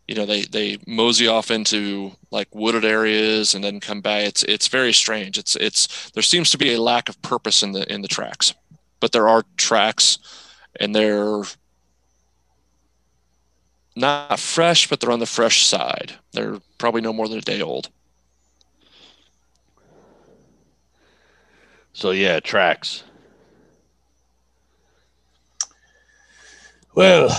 you 0.07 0.15
know 0.15 0.25
they 0.25 0.43
they 0.43 0.77
mosey 0.87 1.27
off 1.27 1.51
into 1.51 2.13
like 2.31 2.47
wooded 2.55 2.85
areas 2.85 3.53
and 3.53 3.63
then 3.63 3.81
come 3.81 4.01
back 4.01 4.23
it's 4.23 4.41
it's 4.43 4.67
very 4.67 4.91
strange 4.91 5.37
it's 5.37 5.55
it's 5.57 6.09
there 6.11 6.23
seems 6.23 6.49
to 6.49 6.57
be 6.57 6.73
a 6.73 6.81
lack 6.81 7.09
of 7.09 7.21
purpose 7.21 7.61
in 7.61 7.73
the 7.73 7.93
in 7.93 8.01
the 8.01 8.07
tracks 8.07 8.55
but 8.99 9.11
there 9.11 9.27
are 9.27 9.43
tracks 9.55 10.17
and 10.79 10.95
they're 10.95 11.43
not 13.95 14.39
fresh 14.39 14.89
but 14.89 14.99
they're 14.99 15.11
on 15.11 15.19
the 15.19 15.27
fresh 15.27 15.63
side 15.63 16.13
they're 16.33 16.57
probably 16.79 17.01
no 17.01 17.13
more 17.13 17.27
than 17.27 17.37
a 17.37 17.41
day 17.41 17.61
old 17.61 17.91
So 21.99 22.11
yeah, 22.11 22.39
tracks. 22.39 23.03
Well, 26.95 27.29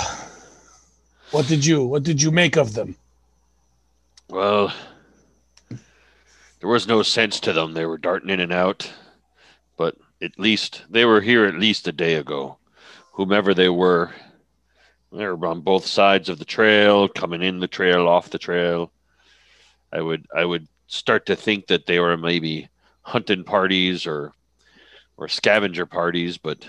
what 1.30 1.48
did 1.48 1.64
you 1.64 1.82
what 1.82 2.02
did 2.02 2.20
you 2.20 2.30
make 2.30 2.58
of 2.58 2.74
them? 2.74 2.94
Well, 4.28 4.70
there 5.70 6.68
was 6.68 6.86
no 6.86 7.02
sense 7.02 7.40
to 7.40 7.54
them. 7.54 7.72
They 7.72 7.86
were 7.86 7.96
darting 7.96 8.28
in 8.28 8.38
and 8.38 8.52
out, 8.52 8.92
but 9.78 9.96
at 10.20 10.38
least 10.38 10.82
they 10.90 11.06
were 11.06 11.22
here 11.22 11.46
at 11.46 11.54
least 11.54 11.88
a 11.88 11.92
day 11.92 12.16
ago. 12.16 12.58
Whomever 13.12 13.54
they 13.54 13.70
were, 13.70 14.10
they 15.10 15.24
were 15.24 15.46
on 15.46 15.62
both 15.62 15.86
sides 15.86 16.28
of 16.28 16.38
the 16.38 16.44
trail, 16.44 17.08
coming 17.08 17.40
in 17.40 17.60
the 17.60 17.66
trail, 17.66 18.06
off 18.06 18.28
the 18.28 18.38
trail. 18.38 18.92
I 19.90 20.02
would 20.02 20.26
I 20.36 20.44
would 20.44 20.68
start 20.86 21.24
to 21.26 21.34
think 21.34 21.68
that 21.68 21.86
they 21.86 21.98
were 21.98 22.18
maybe 22.18 22.68
hunting 23.00 23.42
parties 23.42 24.06
or 24.06 24.34
or 25.20 25.28
scavenger 25.28 25.84
parties, 25.84 26.38
but 26.38 26.66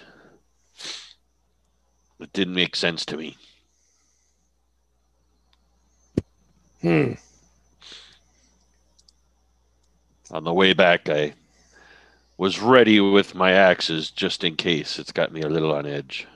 it 2.19 2.33
didn't 2.33 2.53
make 2.53 2.75
sense 2.75 3.05
to 3.05 3.15
me. 3.15 3.37
Hmm. 6.81 7.13
On 10.31 10.43
the 10.43 10.53
way 10.53 10.73
back, 10.73 11.07
I 11.07 11.33
was 12.37 12.59
ready 12.59 12.99
with 12.99 13.35
my 13.35 13.53
axes 13.53 14.11
just 14.11 14.43
in 14.43 14.55
case. 14.57 14.99
It's 14.99 15.11
got 15.13 15.31
me 15.31 15.41
a 15.41 15.49
little 15.49 15.73
on 15.73 15.85
edge. 15.85 16.27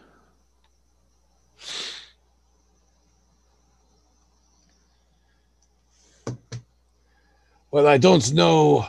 Well, 7.72 7.88
I 7.88 7.98
don't 7.98 8.34
know. 8.34 8.88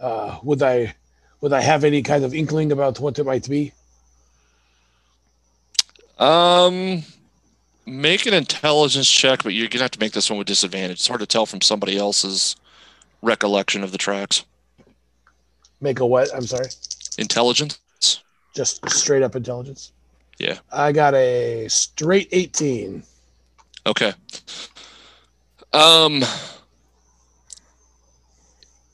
Uh, 0.00 0.38
would 0.42 0.62
I 0.62 0.94
would 1.42 1.52
I 1.52 1.60
have 1.60 1.84
any 1.84 2.02
kind 2.02 2.24
of 2.24 2.32
inkling 2.34 2.72
about 2.72 2.98
what 3.00 3.18
it 3.18 3.26
might 3.26 3.46
be? 3.48 3.72
um 6.18 7.02
make 7.84 8.26
an 8.26 8.34
intelligence 8.34 9.10
check 9.10 9.42
but 9.42 9.52
you're 9.54 9.66
gonna 9.66 9.82
have 9.82 9.90
to 9.90 9.98
make 9.98 10.12
this 10.12 10.30
one 10.30 10.38
with 10.38 10.46
disadvantage 10.46 10.98
it's 10.98 11.08
hard 11.08 11.18
to 11.20 11.26
tell 11.26 11.46
from 11.46 11.60
somebody 11.60 11.98
else's 11.98 12.54
recollection 13.22 13.82
of 13.82 13.90
the 13.92 13.98
tracks 13.98 14.44
Make 15.80 15.98
a 15.98 16.06
what? 16.06 16.32
I'm 16.32 16.46
sorry. 16.46 16.68
intelligence 17.18 17.80
Just 18.54 18.88
straight 18.88 19.22
up 19.24 19.34
intelligence. 19.34 19.90
Yeah. 20.38 20.58
I 20.70 20.92
got 20.92 21.14
a 21.14 21.66
straight 21.68 22.28
18. 22.30 23.02
Okay. 23.86 24.12
Um 25.72 26.22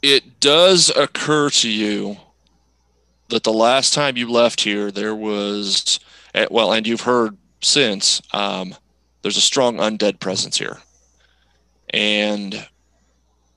it 0.01 0.41
does 0.41 0.91
occur 0.97 1.51
to 1.51 1.69
you 1.69 2.17
that 3.29 3.45
the 3.45 3.53
last 3.53 3.93
time 3.95 4.17
you 4.17 4.31
left 4.31 4.61
here 4.63 4.91
there 4.91 5.15
was 5.15 6.01
eh, 6.35 6.47
well 6.51 6.73
and 6.73 6.87
you've 6.87 7.03
heard 7.03 7.37
since 7.61 8.23
um 8.33 8.75
there's 9.23 9.37
a 9.37 9.43
strong 9.43 9.77
undead 9.77 10.21
presence 10.21 10.59
here. 10.59 10.79
And 11.91 12.69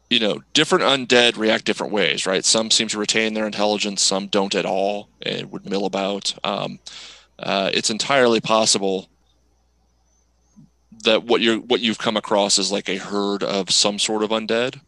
you 0.10 0.19
know, 0.19 0.43
different 0.53 0.84
undead 0.84 1.38
react 1.38 1.63
different 1.63 1.93
ways, 1.93 2.25
right? 2.25 2.43
Some 2.43 2.69
seem 2.69 2.89
to 2.89 2.99
retain 2.99 3.34
their 3.34 3.45
intelligence, 3.45 4.01
some 4.01 4.27
don't 4.27 4.55
at 4.55 4.65
all 4.65 5.07
and 5.21 5.49
would 5.51 5.69
mill 5.69 5.86
about. 5.86 6.38
Um, 6.43 6.79
uh, 7.39 7.71
it's 7.73 7.89
entirely 7.89 8.41
possible 8.41 9.07
that 11.05 11.23
what 11.23 11.39
you're 11.39 11.60
what 11.60 11.79
you've 11.79 11.97
come 11.97 12.17
across 12.17 12.60
is 12.60 12.71
like 12.71 12.89
a 12.89 12.97
herd 12.97 13.43
of 13.43 13.71
some 13.71 13.97
sort 13.97 14.23
of 14.23 14.31
undead 14.31 14.81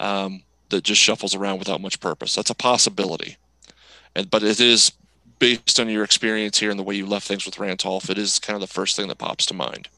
um, 0.00 0.42
that 0.70 0.84
just 0.84 1.00
shuffles 1.00 1.34
around 1.34 1.58
without 1.58 1.82
much 1.82 2.00
purpose. 2.00 2.34
That's 2.34 2.50
a 2.50 2.54
possibility, 2.54 3.36
and 4.14 4.30
but 4.30 4.42
it 4.42 4.60
is 4.60 4.92
based 5.38 5.80
on 5.80 5.88
your 5.88 6.04
experience 6.04 6.58
here 6.58 6.70
and 6.70 6.78
the 6.78 6.84
way 6.84 6.94
you 6.94 7.06
left 7.06 7.26
things 7.26 7.44
with 7.44 7.56
Rantolf. 7.56 8.08
It 8.08 8.18
is 8.18 8.38
kind 8.38 8.54
of 8.54 8.60
the 8.60 8.72
first 8.72 8.96
thing 8.96 9.08
that 9.08 9.18
pops 9.18 9.46
to 9.46 9.54
mind. 9.54 9.88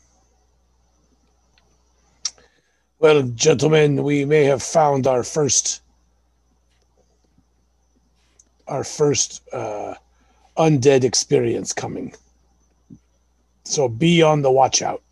Well, 2.98 3.22
gentlemen, 3.22 4.02
we 4.02 4.24
may 4.24 4.44
have 4.44 4.62
found 4.62 5.06
our 5.06 5.22
first 5.22 5.82
our 8.66 8.84
first 8.84 9.42
uh, 9.52 9.94
undead 10.56 11.04
experience 11.04 11.72
coming. 11.74 12.14
So 13.64 13.88
be 13.88 14.22
on 14.22 14.40
the 14.40 14.50
watch 14.50 14.80
out. 14.80 15.02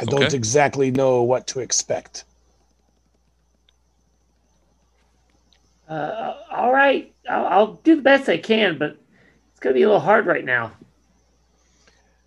I 0.00 0.04
don't 0.04 0.32
exactly 0.32 0.90
know 0.90 1.22
what 1.22 1.46
to 1.48 1.60
expect. 1.60 2.24
Uh, 5.88 6.34
all 6.50 6.72
right, 6.72 7.14
I'll, 7.28 7.46
I'll 7.46 7.72
do 7.84 7.96
the 7.96 8.02
best 8.02 8.28
I 8.28 8.38
can, 8.38 8.78
but 8.78 8.98
it's 9.50 9.60
gonna 9.60 9.74
be 9.74 9.82
a 9.82 9.86
little 9.86 10.00
hard 10.00 10.26
right 10.26 10.44
now. 10.44 10.72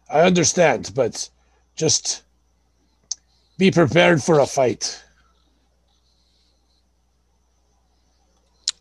I 0.09 0.21
understand, 0.21 0.91
but 0.95 1.29
just 1.75 2.23
be 3.57 3.71
prepared 3.71 4.23
for 4.23 4.39
a 4.39 4.45
fight. 4.45 5.03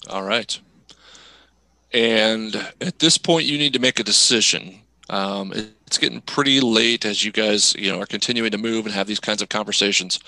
All 0.08 0.24
right. 0.24 0.58
And 1.92 2.54
at 2.80 2.98
this 2.98 3.18
point, 3.18 3.46
you 3.46 3.58
need 3.58 3.72
to 3.74 3.78
make 3.78 4.00
a 4.00 4.04
decision. 4.04 4.80
Um, 5.08 5.52
it's 5.86 5.98
getting 5.98 6.20
pretty 6.20 6.60
late 6.60 7.04
as 7.04 7.24
you 7.24 7.32
guys, 7.32 7.74
you 7.74 7.90
know, 7.90 8.00
are 8.00 8.06
continuing 8.06 8.52
to 8.52 8.58
move 8.58 8.86
and 8.86 8.94
have 8.94 9.06
these 9.06 9.20
kinds 9.20 9.42
of 9.42 9.48
conversations. 9.48 10.20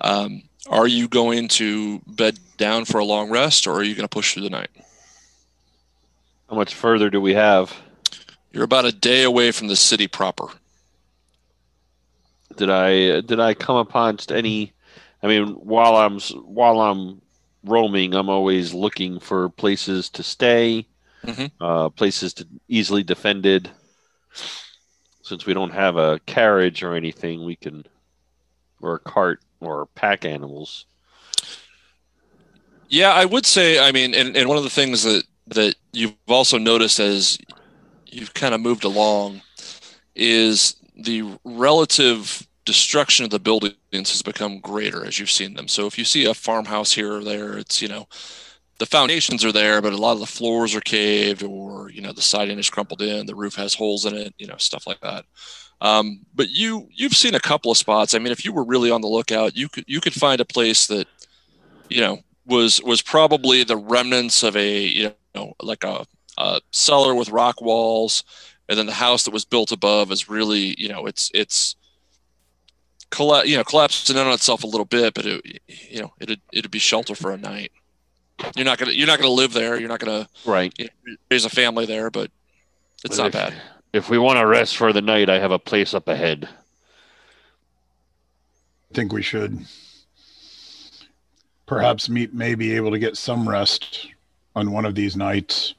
Um, 0.00 0.42
are 0.68 0.86
you 0.86 1.08
going 1.08 1.48
to 1.48 2.00
bed 2.06 2.38
down 2.62 2.84
for 2.84 2.98
a 2.98 3.04
long 3.04 3.28
rest, 3.28 3.66
or 3.66 3.72
are 3.72 3.82
you 3.82 3.96
going 3.96 4.04
to 4.04 4.16
push 4.16 4.32
through 4.32 4.44
the 4.44 4.50
night? 4.50 4.70
How 6.48 6.54
much 6.54 6.74
further 6.74 7.10
do 7.10 7.20
we 7.20 7.34
have? 7.34 7.74
You're 8.52 8.62
about 8.62 8.84
a 8.84 8.92
day 8.92 9.24
away 9.24 9.50
from 9.50 9.66
the 9.66 9.74
city 9.74 10.06
proper. 10.06 10.46
Did 12.56 12.70
I 12.70 13.20
did 13.22 13.40
I 13.40 13.54
come 13.54 13.76
upon 13.76 14.18
any? 14.30 14.74
I 15.24 15.26
mean, 15.26 15.48
while 15.54 15.96
I'm 15.96 16.20
while 16.20 16.80
I'm 16.80 17.20
roaming, 17.64 18.14
I'm 18.14 18.28
always 18.28 18.72
looking 18.72 19.18
for 19.18 19.48
places 19.48 20.08
to 20.10 20.22
stay, 20.22 20.86
Mhm. 21.24 21.50
uh, 21.60 21.88
places 21.88 22.32
to 22.34 22.46
easily 22.68 23.02
defended. 23.02 23.70
Since 25.22 25.46
we 25.46 25.54
don't 25.54 25.72
have 25.72 25.96
a 25.96 26.20
carriage 26.26 26.82
or 26.84 26.94
anything, 26.94 27.44
we 27.44 27.56
can 27.56 27.86
or 28.80 28.94
a 28.94 29.00
cart 29.00 29.40
or 29.60 29.86
pack 29.86 30.24
animals. 30.24 30.86
Yeah, 32.92 33.12
I 33.14 33.24
would 33.24 33.46
say. 33.46 33.78
I 33.80 33.90
mean, 33.90 34.14
and, 34.14 34.36
and 34.36 34.46
one 34.48 34.58
of 34.58 34.64
the 34.64 34.70
things 34.70 35.02
that 35.04 35.24
that 35.48 35.74
you've 35.94 36.14
also 36.28 36.58
noticed 36.58 37.00
as 37.00 37.38
you've 38.06 38.34
kind 38.34 38.54
of 38.54 38.60
moved 38.60 38.84
along 38.84 39.40
is 40.14 40.76
the 40.94 41.24
relative 41.44 42.46
destruction 42.66 43.24
of 43.24 43.30
the 43.30 43.38
buildings 43.40 43.74
has 43.92 44.22
become 44.22 44.60
greater 44.60 45.04
as 45.06 45.18
you've 45.18 45.30
seen 45.30 45.54
them. 45.54 45.68
So 45.68 45.86
if 45.86 45.98
you 45.98 46.04
see 46.04 46.26
a 46.26 46.34
farmhouse 46.34 46.92
here 46.92 47.14
or 47.14 47.24
there, 47.24 47.56
it's 47.56 47.80
you 47.80 47.88
know 47.88 48.06
the 48.78 48.84
foundations 48.84 49.42
are 49.42 49.52
there, 49.52 49.80
but 49.80 49.94
a 49.94 49.96
lot 49.96 50.12
of 50.12 50.20
the 50.20 50.26
floors 50.26 50.74
are 50.74 50.82
caved, 50.82 51.42
or 51.42 51.90
you 51.90 52.02
know 52.02 52.12
the 52.12 52.20
siding 52.20 52.58
is 52.58 52.68
crumpled 52.68 53.00
in, 53.00 53.24
the 53.24 53.34
roof 53.34 53.54
has 53.54 53.72
holes 53.72 54.04
in 54.04 54.14
it, 54.14 54.34
you 54.38 54.46
know 54.46 54.58
stuff 54.58 54.86
like 54.86 55.00
that. 55.00 55.24
Um, 55.80 56.26
but 56.34 56.50
you 56.50 56.88
you've 56.92 57.16
seen 57.16 57.34
a 57.34 57.40
couple 57.40 57.70
of 57.70 57.78
spots. 57.78 58.12
I 58.12 58.18
mean, 58.18 58.32
if 58.32 58.44
you 58.44 58.52
were 58.52 58.64
really 58.66 58.90
on 58.90 59.00
the 59.00 59.08
lookout, 59.08 59.56
you 59.56 59.70
could 59.70 59.84
you 59.86 60.02
could 60.02 60.12
find 60.12 60.42
a 60.42 60.44
place 60.44 60.88
that 60.88 61.08
you 61.88 62.02
know 62.02 62.18
was 62.46 62.82
was 62.82 63.02
probably 63.02 63.64
the 63.64 63.76
remnants 63.76 64.42
of 64.42 64.56
a 64.56 64.80
you 64.82 65.12
know 65.34 65.54
like 65.62 65.84
a, 65.84 66.04
a 66.38 66.60
cellar 66.70 67.14
with 67.14 67.30
rock 67.30 67.60
walls 67.60 68.24
and 68.68 68.78
then 68.78 68.86
the 68.86 68.92
house 68.92 69.24
that 69.24 69.32
was 69.34 69.44
built 69.44 69.70
above 69.72 70.10
is 70.10 70.28
really 70.28 70.74
you 70.78 70.88
know 70.88 71.06
it's 71.06 71.30
it's 71.34 71.76
colla- 73.10 73.44
you 73.44 73.56
know 73.56 73.64
collapsing 73.64 74.16
in 74.16 74.26
on 74.26 74.32
itself 74.32 74.64
a 74.64 74.66
little 74.66 74.84
bit, 74.86 75.14
but 75.14 75.26
it 75.26 75.60
you 75.68 76.00
know 76.00 76.12
it'd 76.20 76.40
it'd 76.52 76.70
be 76.70 76.78
shelter 76.78 77.14
for 77.14 77.30
a 77.32 77.36
night. 77.36 77.70
You're 78.56 78.64
not 78.64 78.78
gonna 78.78 78.92
you're 78.92 79.06
not 79.06 79.18
gonna 79.20 79.30
live 79.30 79.52
there. 79.52 79.78
You're 79.78 79.88
not 79.88 80.00
gonna 80.00 80.28
Right. 80.44 80.72
you 80.78 80.86
know, 81.06 81.14
raise 81.30 81.44
a 81.44 81.50
family 81.50 81.86
there, 81.86 82.10
but 82.10 82.30
it's 83.04 83.16
But 83.16 83.22
not 83.22 83.26
if- 83.26 83.32
bad. 83.32 83.62
If 83.92 84.08
we 84.08 84.16
want 84.16 84.38
to 84.38 84.46
rest 84.46 84.76
for 84.78 84.90
the 84.92 85.02
night, 85.02 85.28
I 85.28 85.38
have 85.38 85.50
a 85.52 85.58
place 85.58 85.92
up 85.92 86.08
ahead. 86.08 86.48
I 88.90 88.94
think 88.94 89.12
we 89.12 89.20
should. 89.22 89.66
Perhaps 91.74 92.08
Meep 92.08 92.32
may 92.32 92.54
be 92.54 92.76
able 92.76 92.90
to 92.90 92.98
get 92.98 93.16
some 93.16 93.48
rest 93.48 94.08
on 94.54 94.72
one 94.72 94.84
of 94.84 94.94
these 94.94 95.16
nights. 95.16 95.74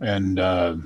And 0.00 0.38
uh, 0.38 0.76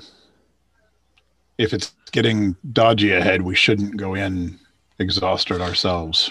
if 1.59 1.75
it's 1.75 1.93
getting 2.13 2.57
dodgy 2.73 3.13
ahead, 3.13 3.43
we 3.43 3.55
shouldn't 3.55 3.97
go 3.97 4.15
in 4.15 4.59
exhausted 4.99 5.61
ourselves. 5.61 6.31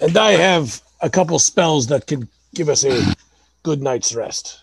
And 0.00 0.16
I 0.16 0.32
have 0.32 0.80
a 1.00 1.10
couple 1.10 1.38
spells 1.38 1.86
that 1.88 2.06
can 2.06 2.28
give 2.54 2.68
us 2.68 2.84
a 2.84 3.14
good 3.62 3.82
night's 3.82 4.14
rest. 4.14 4.60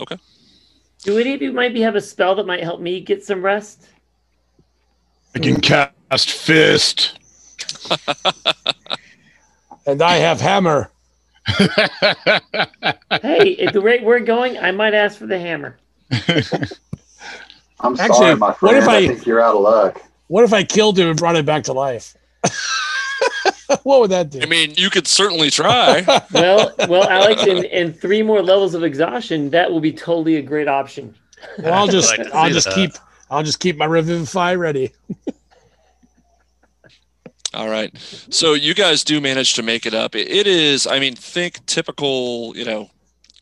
Okay. 0.00 0.16
Do 1.02 1.18
any 1.18 1.34
of 1.34 1.42
you 1.42 1.52
maybe 1.52 1.80
have 1.80 1.96
a 1.96 2.00
spell 2.00 2.36
that 2.36 2.46
might 2.46 2.62
help 2.62 2.80
me 2.80 3.00
get 3.00 3.24
some 3.24 3.44
rest? 3.44 3.88
I 5.34 5.40
can 5.40 5.60
cast 5.60 6.30
Fist. 6.30 7.18
And 9.84 10.00
I 10.00 10.16
have 10.18 10.40
hammer. 10.40 10.90
Hey, 13.20 13.56
at 13.58 13.72
the 13.72 13.80
rate 13.82 14.02
we're 14.04 14.20
going, 14.20 14.56
I 14.58 14.70
might 14.70 14.94
ask 14.94 15.18
for 15.18 15.26
the 15.26 15.38
hammer. 15.38 15.76
I'm 17.80 17.98
Actually, 17.98 18.14
sorry, 18.16 18.36
my 18.36 18.48
what 18.48 18.58
friend. 18.58 18.76
if 18.76 18.88
I... 18.88 18.96
I- 18.98 19.06
think 19.08 19.26
you're 19.26 19.40
out 19.40 19.56
of 19.56 19.62
luck. 19.62 20.00
What 20.28 20.44
if 20.44 20.52
I 20.52 20.62
killed 20.62 20.98
him 20.98 21.08
and 21.08 21.18
brought 21.18 21.36
him 21.36 21.44
back 21.44 21.64
to 21.64 21.72
life? 21.72 22.16
what 23.82 24.00
would 24.00 24.10
that 24.12 24.30
do? 24.30 24.40
I 24.40 24.46
mean, 24.46 24.72
you 24.76 24.88
could 24.88 25.06
certainly 25.06 25.50
try. 25.50 26.04
Well, 26.32 26.72
well, 26.88 27.08
Alex, 27.08 27.44
in, 27.46 27.64
in 27.64 27.92
three 27.92 28.22
more 28.22 28.40
levels 28.40 28.74
of 28.74 28.82
exhaustion, 28.82 29.50
that 29.50 29.70
will 29.70 29.80
be 29.80 29.92
totally 29.92 30.36
a 30.36 30.42
great 30.42 30.68
option. 30.68 31.14
Well, 31.58 31.74
I'll 31.74 31.86
just 31.88 32.16
like 32.16 32.32
I'll 32.32 32.50
just 32.50 32.66
that. 32.66 32.74
keep 32.74 32.92
I'll 33.30 33.42
just 33.42 33.60
keep 33.60 33.76
my 33.76 33.84
revivify 33.84 34.54
ready. 34.54 34.92
All 37.54 37.68
right. 37.68 37.96
So 38.30 38.54
you 38.54 38.74
guys 38.74 39.04
do 39.04 39.20
manage 39.20 39.54
to 39.54 39.62
make 39.62 39.84
it 39.84 39.92
up. 39.92 40.14
It, 40.14 40.46
is, 40.46 40.86
I 40.86 40.98
mean, 40.98 41.14
think 41.14 41.64
typical, 41.66 42.56
you 42.56 42.64
know, 42.64 42.90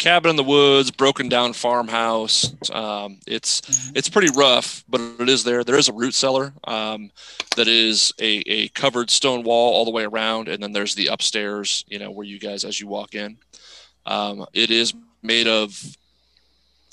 cabin 0.01 0.31
in 0.31 0.37
the 0.37 0.43
woods, 0.43 0.91
broken 0.91 1.29
down 1.29 1.53
farmhouse. 1.53 2.53
Um, 2.73 3.21
it's 3.27 3.93
it's 3.95 4.09
pretty 4.09 4.31
rough, 4.37 4.83
but 4.89 5.01
it 5.21 5.29
is 5.29 5.45
there. 5.45 5.63
There 5.63 5.79
is 5.79 5.89
a 5.89 5.93
root 5.93 6.15
cellar 6.15 6.53
um, 6.65 7.13
that 7.57 7.69
is 7.69 8.13
a, 8.19 8.43
a 8.47 8.69
covered 8.69 9.11
stone 9.11 9.45
wall 9.45 9.75
all 9.75 9.85
the 9.85 9.91
way 9.93 10.05
around, 10.05 10.49
and 10.49 10.61
then 10.61 10.73
there's 10.73 10.95
the 10.97 11.09
upstairs, 11.09 11.85
you 11.87 11.99
know, 11.99 12.11
where 12.11 12.27
you 12.27 12.41
guys 12.41 12.65
as 12.65 12.81
you 12.81 12.89
walk 12.89 13.15
in. 13.15 13.39
Um, 14.07 14.47
it 14.53 14.71
is 14.71 14.93
made 15.23 15.47
of. 15.47 15.97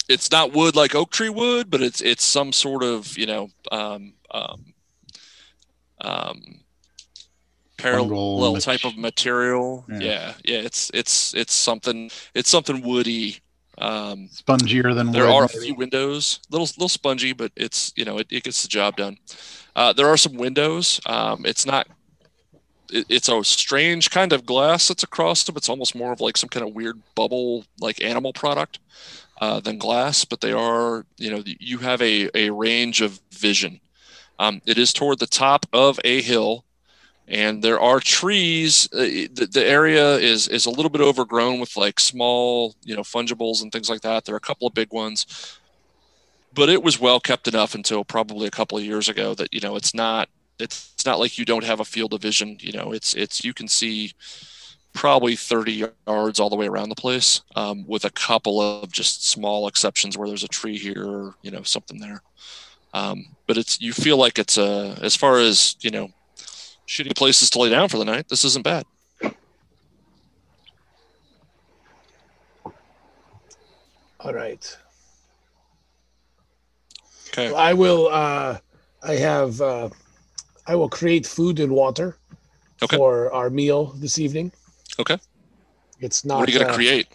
It's 0.09 0.32
not 0.32 0.53
wood 0.53 0.76
like 0.76 0.95
oak 0.95 1.11
tree 1.11 1.30
wood, 1.30 1.70
but 1.70 1.82
it's 1.82 2.01
it's 2.01 2.24
some 2.24 2.53
sort 2.53 2.84
of 2.84 3.18
you 3.18 3.26
know 3.26 3.49
um, 3.72 4.13
um, 4.32 4.74
um, 5.99 6.59
parallel 7.78 8.53
mat- 8.53 8.63
type 8.63 8.84
of 8.86 8.97
material. 8.97 9.86
Yeah. 9.89 9.97
Yeah. 9.99 10.34
yeah, 10.45 10.57
It's 10.59 10.91
it's 10.93 11.34
it's 11.34 11.53
something 11.53 12.09
it's 12.34 12.49
something 12.49 12.82
woody. 12.82 13.38
Um, 13.80 14.30
Spongier 14.34 14.95
than 14.95 15.11
there 15.11 15.25
wood. 15.25 15.34
are 15.34 15.43
a 15.45 15.49
few 15.49 15.75
windows, 15.75 16.39
little 16.49 16.65
little 16.78 16.89
spongy, 16.89 17.34
but 17.34 17.51
it's 17.55 17.93
you 17.95 18.05
know 18.05 18.17
it, 18.17 18.28
it 18.32 18.43
gets 18.43 18.63
the 18.63 18.67
job 18.67 18.95
done. 18.97 19.17
Uh, 19.75 19.93
there 19.93 20.07
are 20.07 20.17
some 20.17 20.34
windows. 20.34 20.99
Um, 21.05 21.45
it's 21.45 21.65
not. 21.65 21.88
It, 22.89 23.05
it's 23.09 23.30
a 23.30 23.43
strange 23.43 24.09
kind 24.09 24.34
of 24.34 24.45
glass 24.47 24.88
that's 24.88 25.03
across 25.03 25.43
them. 25.43 25.57
It's 25.57 25.69
almost 25.69 25.93
more 25.93 26.11
of 26.11 26.21
like 26.21 26.38
some 26.38 26.49
kind 26.49 26.65
of 26.67 26.73
weird 26.73 26.99
bubble, 27.13 27.65
like 27.80 28.01
animal 28.01 28.34
product, 28.34 28.80
uh, 29.41 29.59
than 29.59 29.78
glass. 29.78 30.25
But 30.25 30.41
they 30.41 30.53
are, 30.53 31.05
you 31.17 31.30
know, 31.30 31.43
you 31.45 31.78
have 31.78 32.01
a 32.01 32.30
a 32.34 32.49
range 32.49 33.01
of 33.01 33.19
vision. 33.32 33.80
Um, 34.39 34.59
it 34.65 34.80
is 34.80 34.91
toward 34.91 35.19
the 35.19 35.28
top 35.28 35.67
of 35.71 35.99
a 36.03 36.21
hill, 36.23 36.63
and 37.28 37.61
there 37.61 37.80
are 37.80 37.99
trees. 37.99 38.88
Uh, 38.93 39.28
the, 39.34 39.49
the 39.51 39.65
area 39.65 40.15
is 40.15 40.47
is 40.47 40.65
a 40.65 40.71
little 40.71 40.89
bit 40.89 41.01
overgrown 41.01 41.59
with 41.59 41.75
like 41.75 41.99
small, 41.99 42.75
you 42.84 42.95
know, 42.95 43.01
fungibles 43.01 43.61
and 43.61 43.71
things 43.71 43.89
like 43.89 44.01
that. 44.01 44.25
There 44.25 44.36
are 44.36 44.38
a 44.38 44.41
couple 44.41 44.67
of 44.67 44.73
big 44.73 44.93
ones, 44.93 45.59
but 46.53 46.69
it 46.69 46.84
was 46.84 46.99
well 46.99 47.19
kept 47.19 47.47
enough 47.47 47.75
until 47.75 48.05
probably 48.05 48.47
a 48.47 48.51
couple 48.51 48.78
of 48.78 48.84
years 48.84 49.09
ago 49.09 49.34
that 49.36 49.53
you 49.53 49.59
know 49.59 49.75
it's 49.75 49.93
not 49.93 50.30
it's, 50.59 51.05
not 51.05 51.19
like 51.19 51.38
you 51.38 51.45
don't 51.45 51.63
have 51.63 51.80
a 51.80 51.86
field 51.86 52.13
of 52.13 52.21
vision. 52.21 52.57
You 52.59 52.73
know, 52.73 52.91
it's 52.91 53.13
it's 53.13 53.43
you 53.43 53.53
can 53.53 53.67
see 53.67 54.13
probably 54.93 55.36
30 55.36 55.91
yards 56.07 56.39
all 56.39 56.49
the 56.49 56.55
way 56.55 56.67
around 56.67 56.89
the 56.89 56.95
place, 56.95 57.41
um, 57.55 57.86
with 57.88 58.03
a 58.03 58.09
couple 58.09 58.59
of 58.59 58.91
just 58.91 59.28
small 59.28 59.67
exceptions 59.67 60.17
where 60.17 60.28
there's 60.28 60.43
a 60.43 60.47
tree 60.47 60.78
here 60.78 61.34
you 61.41 61.51
know 61.51 61.63
something 61.63 61.99
there. 61.99 62.21
Um, 62.93 63.25
but 63.47 63.57
it's 63.57 63.80
you 63.82 63.93
feel 63.93 64.17
like 64.17 64.39
it's 64.39 64.57
a 64.57 64.97
as 65.01 65.15
far 65.15 65.39
as 65.39 65.75
you 65.82 65.91
know 65.91 66.09
shitty 66.88 67.15
places 67.15 67.49
to 67.51 67.59
lay 67.59 67.69
down 67.69 67.89
for 67.89 67.97
the 67.97 68.05
night. 68.05 68.27
This 68.29 68.43
isn't 68.45 68.63
bad. 68.63 68.85
All 74.19 74.33
right. 74.33 74.77
Okay. 77.29 77.53
I 77.53 77.73
will 77.73 78.07
uh 78.07 78.57
I 79.03 79.13
have 79.13 79.61
uh 79.61 79.89
I 80.65 80.75
will 80.75 80.89
create 80.89 81.25
food 81.25 81.59
and 81.59 81.71
water 81.71 82.17
Okay. 82.81 82.97
for 82.97 83.31
our 83.33 83.49
meal 83.49 83.93
this 83.97 84.19
evening. 84.19 84.51
Okay. 84.99 85.17
It's 85.99 86.25
not 86.25 86.39
What 86.39 86.49
are 86.49 86.51
you 86.51 86.59
gonna 86.59 86.71
uh, 86.71 86.75
create? 86.75 87.07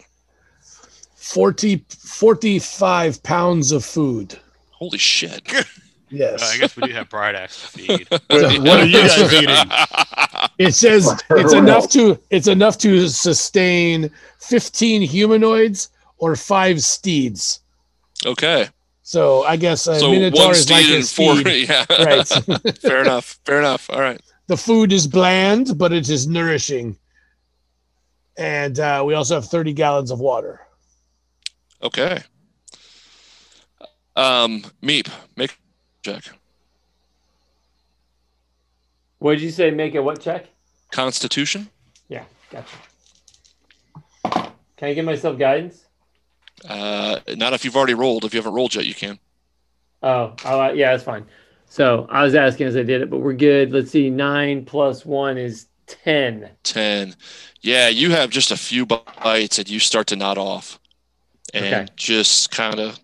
40 1.15 1.85
45 1.89 3.23
pounds 3.23 3.71
of 3.71 3.83
food. 3.85 4.37
Holy 4.71 4.97
shit! 4.97 5.41
Yes. 6.13 6.43
Uh, 6.43 6.51
I 6.53 6.57
guess 6.59 6.75
we 6.77 6.83
do 6.87 6.93
have 6.93 7.09
Bright 7.09 7.33
Axe 7.35 7.59
to 7.61 7.67
feed. 7.69 8.07
What 8.29 8.79
are 8.79 8.85
you 8.85 8.93
guys 9.01 9.33
eating? 9.33 9.49
It 10.59 10.75
says 10.75 11.09
it's 11.31 11.53
enough 11.53 11.89
to 11.91 12.19
it's 12.29 12.47
enough 12.47 12.77
to 12.79 13.07
sustain 13.07 14.11
15 14.39 15.01
humanoids 15.01 15.89
or 16.19 16.35
5 16.35 16.81
steeds. 16.83 17.61
okay. 18.25 18.67
So 19.05 19.43
I 19.43 19.57
guess 19.57 19.87
a 19.87 19.99
so 19.99 20.11
minotaur 20.11 20.45
one 20.45 20.51
is 20.55 20.69
like 20.71 20.83
steed 20.85 20.93
a 20.93 20.97
and 20.97 21.07
four. 21.09 21.35
steed. 21.37 21.69
Yeah. 21.69 21.85
Right. 21.89 22.77
Fair 22.81 23.01
enough. 23.01 23.39
Fair 23.45 23.59
enough. 23.59 23.89
All 23.89 23.99
right. 23.99 24.21
the 24.47 24.55
food 24.55 24.93
is 24.93 25.07
bland, 25.07 25.77
but 25.77 25.91
it 25.91 26.07
is 26.09 26.25
nourishing. 26.27 26.95
And 28.37 28.79
uh, 28.79 29.03
we 29.05 29.13
also 29.15 29.35
have 29.35 29.45
30 29.45 29.73
gallons 29.73 30.09
of 30.11 30.19
water. 30.19 30.61
Okay. 31.81 32.21
Um, 34.15 34.63
Meep, 34.81 35.09
make 35.35 35.51
a 35.51 35.55
check. 36.03 36.23
What 39.19 39.33
did 39.33 39.41
you 39.41 39.51
say? 39.51 39.71
Make 39.71 39.95
a 39.95 40.03
what 40.03 40.19
check? 40.19 40.47
Constitution. 40.91 41.69
Yeah, 42.09 42.25
gotcha. 42.51 42.75
Can 44.77 44.89
I 44.89 44.93
give 44.93 45.05
myself 45.05 45.39
guidance? 45.39 45.85
Uh, 46.67 47.19
not 47.35 47.53
if 47.53 47.65
you've 47.65 47.75
already 47.75 47.93
rolled. 47.93 48.25
If 48.25 48.33
you 48.33 48.39
haven't 48.39 48.53
rolled 48.53 48.75
yet, 48.75 48.85
you 48.85 48.93
can. 48.93 49.17
Oh, 50.01 50.35
oh, 50.45 50.71
yeah, 50.73 50.91
that's 50.91 51.03
fine. 51.03 51.25
So 51.67 52.05
I 52.09 52.23
was 52.23 52.35
asking 52.35 52.67
as 52.67 52.75
I 52.75 52.83
did 52.83 53.01
it, 53.01 53.09
but 53.09 53.19
we're 53.19 53.33
good. 53.33 53.71
Let's 53.71 53.91
see. 53.91 54.09
Nine 54.09 54.65
plus 54.65 55.05
one 55.05 55.37
is 55.37 55.67
ten. 55.87 56.49
10. 56.63 57.15
Yeah, 57.61 57.87
you 57.87 58.11
have 58.11 58.29
just 58.29 58.51
a 58.51 58.57
few 58.57 58.85
bites 58.85 59.57
and 59.57 59.69
you 59.69 59.79
start 59.79 60.07
to 60.07 60.15
nod 60.15 60.37
off 60.37 60.79
and 61.53 61.65
Okay. 61.65 61.85
just 61.95 62.51
kind 62.51 62.79
of 62.79 62.99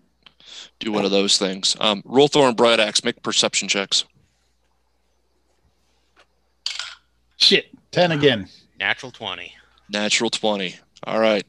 do 0.80 0.90
one 0.90 1.04
of 1.04 1.10
those 1.10 1.38
things. 1.38 1.76
Um, 1.78 2.02
roll 2.04 2.28
Thorn 2.28 2.54
Bright 2.54 2.80
Axe, 2.80 3.04
make 3.04 3.22
perception 3.22 3.68
checks. 3.68 4.04
Shit. 7.36 7.66
10 7.92 8.12
again. 8.12 8.48
Natural 8.78 9.12
20. 9.12 9.52
Natural 9.88 10.30
20. 10.30 10.76
All 11.04 11.20
right. 11.20 11.44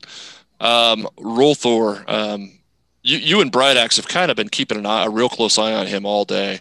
Um, 0.60 1.08
Rolthor. 1.18 2.08
Um, 2.10 2.52
you, 3.04 3.18
you 3.18 3.42
and 3.42 3.52
Bright 3.52 3.78
Axe 3.78 3.98
have 3.98 4.08
kind 4.08 4.32
of 4.32 4.38
been 4.38 4.50
keeping 4.50 4.78
an 4.78 4.86
eye, 4.86 5.06
a 5.06 5.10
real 5.10 5.30
close 5.30 5.58
eye 5.58 5.74
on 5.74 5.88
him 5.88 6.06
all 6.06 6.26
day. 6.26 6.60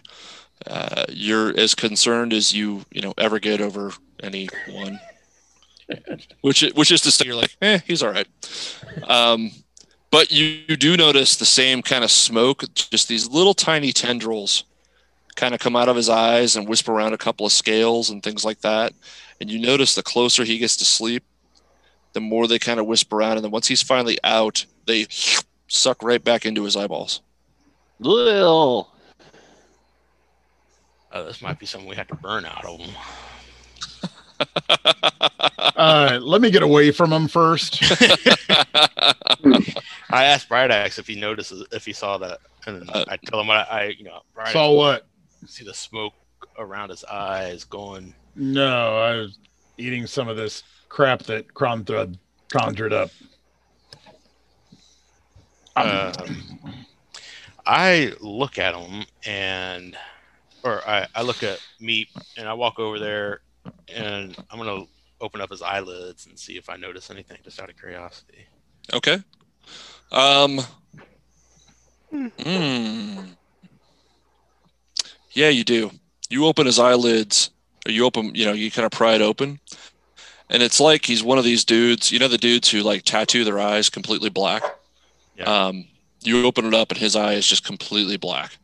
Uh, 0.67 1.05
you're 1.09 1.57
as 1.57 1.73
concerned 1.73 2.33
as 2.33 2.53
you, 2.53 2.83
you 2.91 3.01
know, 3.01 3.13
ever 3.17 3.39
get 3.39 3.61
over 3.61 3.91
anyone. 4.21 4.99
which, 6.41 6.61
which 6.75 6.91
is 6.91 7.01
to 7.01 7.11
say, 7.11 7.25
you're 7.25 7.35
like, 7.35 7.55
eh, 7.61 7.79
he's 7.85 8.03
all 8.03 8.11
right. 8.11 8.27
Um, 9.07 9.51
but 10.11 10.31
you, 10.31 10.61
you 10.67 10.77
do 10.77 10.97
notice 10.97 11.35
the 11.37 11.45
same 11.45 11.81
kind 11.81 12.03
of 12.03 12.11
smoke, 12.11 12.63
just 12.73 13.07
these 13.07 13.27
little 13.29 13.53
tiny 13.53 13.91
tendrils 13.91 14.65
kind 15.35 15.53
of 15.53 15.59
come 15.59 15.75
out 15.75 15.87
of 15.89 15.95
his 15.95 16.09
eyes 16.09 16.55
and 16.55 16.67
whisper 16.67 16.91
around 16.91 17.13
a 17.13 17.17
couple 17.17 17.45
of 17.45 17.51
scales 17.51 18.09
and 18.09 18.21
things 18.21 18.43
like 18.43 18.61
that. 18.61 18.93
And 19.39 19.49
you 19.49 19.59
notice 19.59 19.95
the 19.95 20.03
closer 20.03 20.43
he 20.43 20.57
gets 20.57 20.77
to 20.77 20.85
sleep, 20.85 21.23
the 22.13 22.19
more 22.19 22.47
they 22.47 22.59
kind 22.59 22.79
of 22.79 22.85
whisper 22.85 23.17
around. 23.17 23.37
And 23.37 23.43
then 23.45 23.51
once 23.51 23.67
he's 23.67 23.81
finally 23.81 24.17
out, 24.23 24.65
they 24.85 25.07
suck 25.67 26.03
right 26.03 26.23
back 26.23 26.45
into 26.45 26.63
his 26.63 26.75
eyeballs. 26.75 27.21
Well, 27.99 28.93
Uh, 31.11 31.23
this 31.23 31.41
might 31.41 31.59
be 31.59 31.65
something 31.65 31.89
we 31.89 31.95
have 31.95 32.07
to 32.07 32.15
burn 32.15 32.45
out 32.45 32.63
of 32.65 32.79
them. 32.79 32.89
Uh, 35.57 36.19
let 36.21 36.41
me 36.41 36.51
get 36.51 36.63
away 36.63 36.91
from 36.91 37.11
him 37.11 37.27
first. 37.27 37.81
I 40.09 40.25
asked 40.25 40.49
Bright 40.49 40.71
Axe 40.71 40.99
if 40.99 41.07
he 41.07 41.15
notices 41.19 41.65
if 41.71 41.85
he 41.85 41.93
saw 41.93 42.17
that, 42.19 42.39
and 42.67 42.89
Uh, 42.89 43.05
I 43.07 43.17
tell 43.17 43.39
him 43.39 43.49
I, 43.49 43.63
I 43.63 43.83
you 43.97 44.03
know, 44.03 44.21
Bright 44.33 44.47
Axe 44.47 44.53
Saw 44.53 44.73
what? 44.73 45.07
see 45.47 45.63
the 45.63 45.73
smoke 45.73 46.13
around 46.57 46.89
his 46.89 47.03
eyes 47.05 47.63
going. 47.63 48.13
No, 48.35 48.97
I 48.97 49.15
was 49.15 49.39
eating 49.77 50.05
some 50.07 50.27
of 50.27 50.37
this 50.37 50.63
crap 50.89 51.23
that 51.23 51.47
Kronthud 51.53 52.17
conjured 52.49 52.93
up. 52.93 53.09
Um, 55.75 56.13
I 57.65 58.13
look 58.19 58.57
at 58.59 58.75
him 58.75 59.05
and, 59.25 59.95
or 60.63 60.85
I, 60.87 61.07
I 61.15 61.21
look 61.21 61.43
at 61.43 61.59
Meep 61.81 62.09
and 62.37 62.47
I 62.47 62.53
walk 62.53 62.77
over 62.79 62.99
there 62.99 63.39
and 63.87 64.35
I'm 64.49 64.57
gonna 64.59 64.83
open 65.21 65.39
up 65.39 65.51
his 65.51 65.61
eyelids 65.61 66.25
and 66.25 66.37
see 66.37 66.57
if 66.57 66.69
I 66.69 66.75
notice 66.75 67.09
anything, 67.09 67.37
just 67.43 67.61
out 67.61 67.69
of 67.69 67.77
curiosity. 67.77 68.47
Okay. 68.93 69.19
Um. 70.11 70.59
hmm. 72.11 73.19
Yeah, 75.33 75.49
you 75.49 75.63
do. 75.63 75.91
You 76.29 76.45
open 76.45 76.65
his 76.65 76.79
eyelids, 76.79 77.51
or 77.85 77.91
you 77.91 78.05
open, 78.05 78.35
you 78.35 78.45
know, 78.45 78.53
you 78.53 78.71
kind 78.71 78.85
of 78.85 78.91
pry 78.91 79.13
it 79.13 79.21
open, 79.21 79.59
and 80.49 80.61
it's 80.61 80.79
like 80.79 81.05
he's 81.05 81.23
one 81.23 81.37
of 81.37 81.43
these 81.43 81.63
dudes. 81.63 82.11
You 82.11 82.19
know, 82.19 82.27
the 82.27 82.37
dudes 82.37 82.69
who 82.69 82.81
like 82.81 83.03
tattoo 83.03 83.43
their 83.43 83.59
eyes 83.59 83.89
completely 83.89 84.29
black. 84.29 84.63
Yeah. 85.37 85.45
Um. 85.45 85.85
You 86.23 86.45
open 86.45 86.65
it 86.65 86.73
up, 86.73 86.91
and 86.91 86.99
his 86.99 87.15
eye 87.15 87.33
is 87.33 87.47
just 87.47 87.65
completely 87.65 88.17
black. 88.17 88.57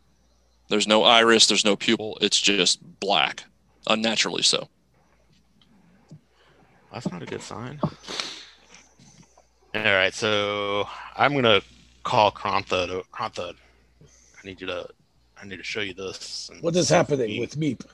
There's 0.69 0.87
no 0.87 1.03
iris. 1.03 1.47
There's 1.47 1.65
no 1.65 1.75
pupil. 1.75 2.17
It's 2.21 2.39
just 2.39 2.79
black, 2.99 3.45
unnaturally 3.87 4.43
so. 4.43 4.67
That's 6.97 7.11
not 7.11 7.21
a 7.21 7.27
good 7.27 7.43
sign. 7.43 7.79
All 9.75 9.83
right, 9.83 10.11
so 10.11 10.89
I'm 11.15 11.35
gonna 11.35 11.61
call 12.01 12.31
Krontha. 12.31 12.87
To, 12.87 13.03
Krontha, 13.13 13.53
I 13.53 14.47
need 14.47 14.59
you 14.59 14.65
to, 14.65 14.87
I 15.39 15.45
need 15.45 15.57
to 15.57 15.63
show 15.63 15.81
you 15.81 15.93
this. 15.93 16.49
What 16.59 16.75
is 16.75 16.89
happening 16.89 17.29
Meep- 17.29 17.39
with 17.39 17.59
Meep? 17.59 17.85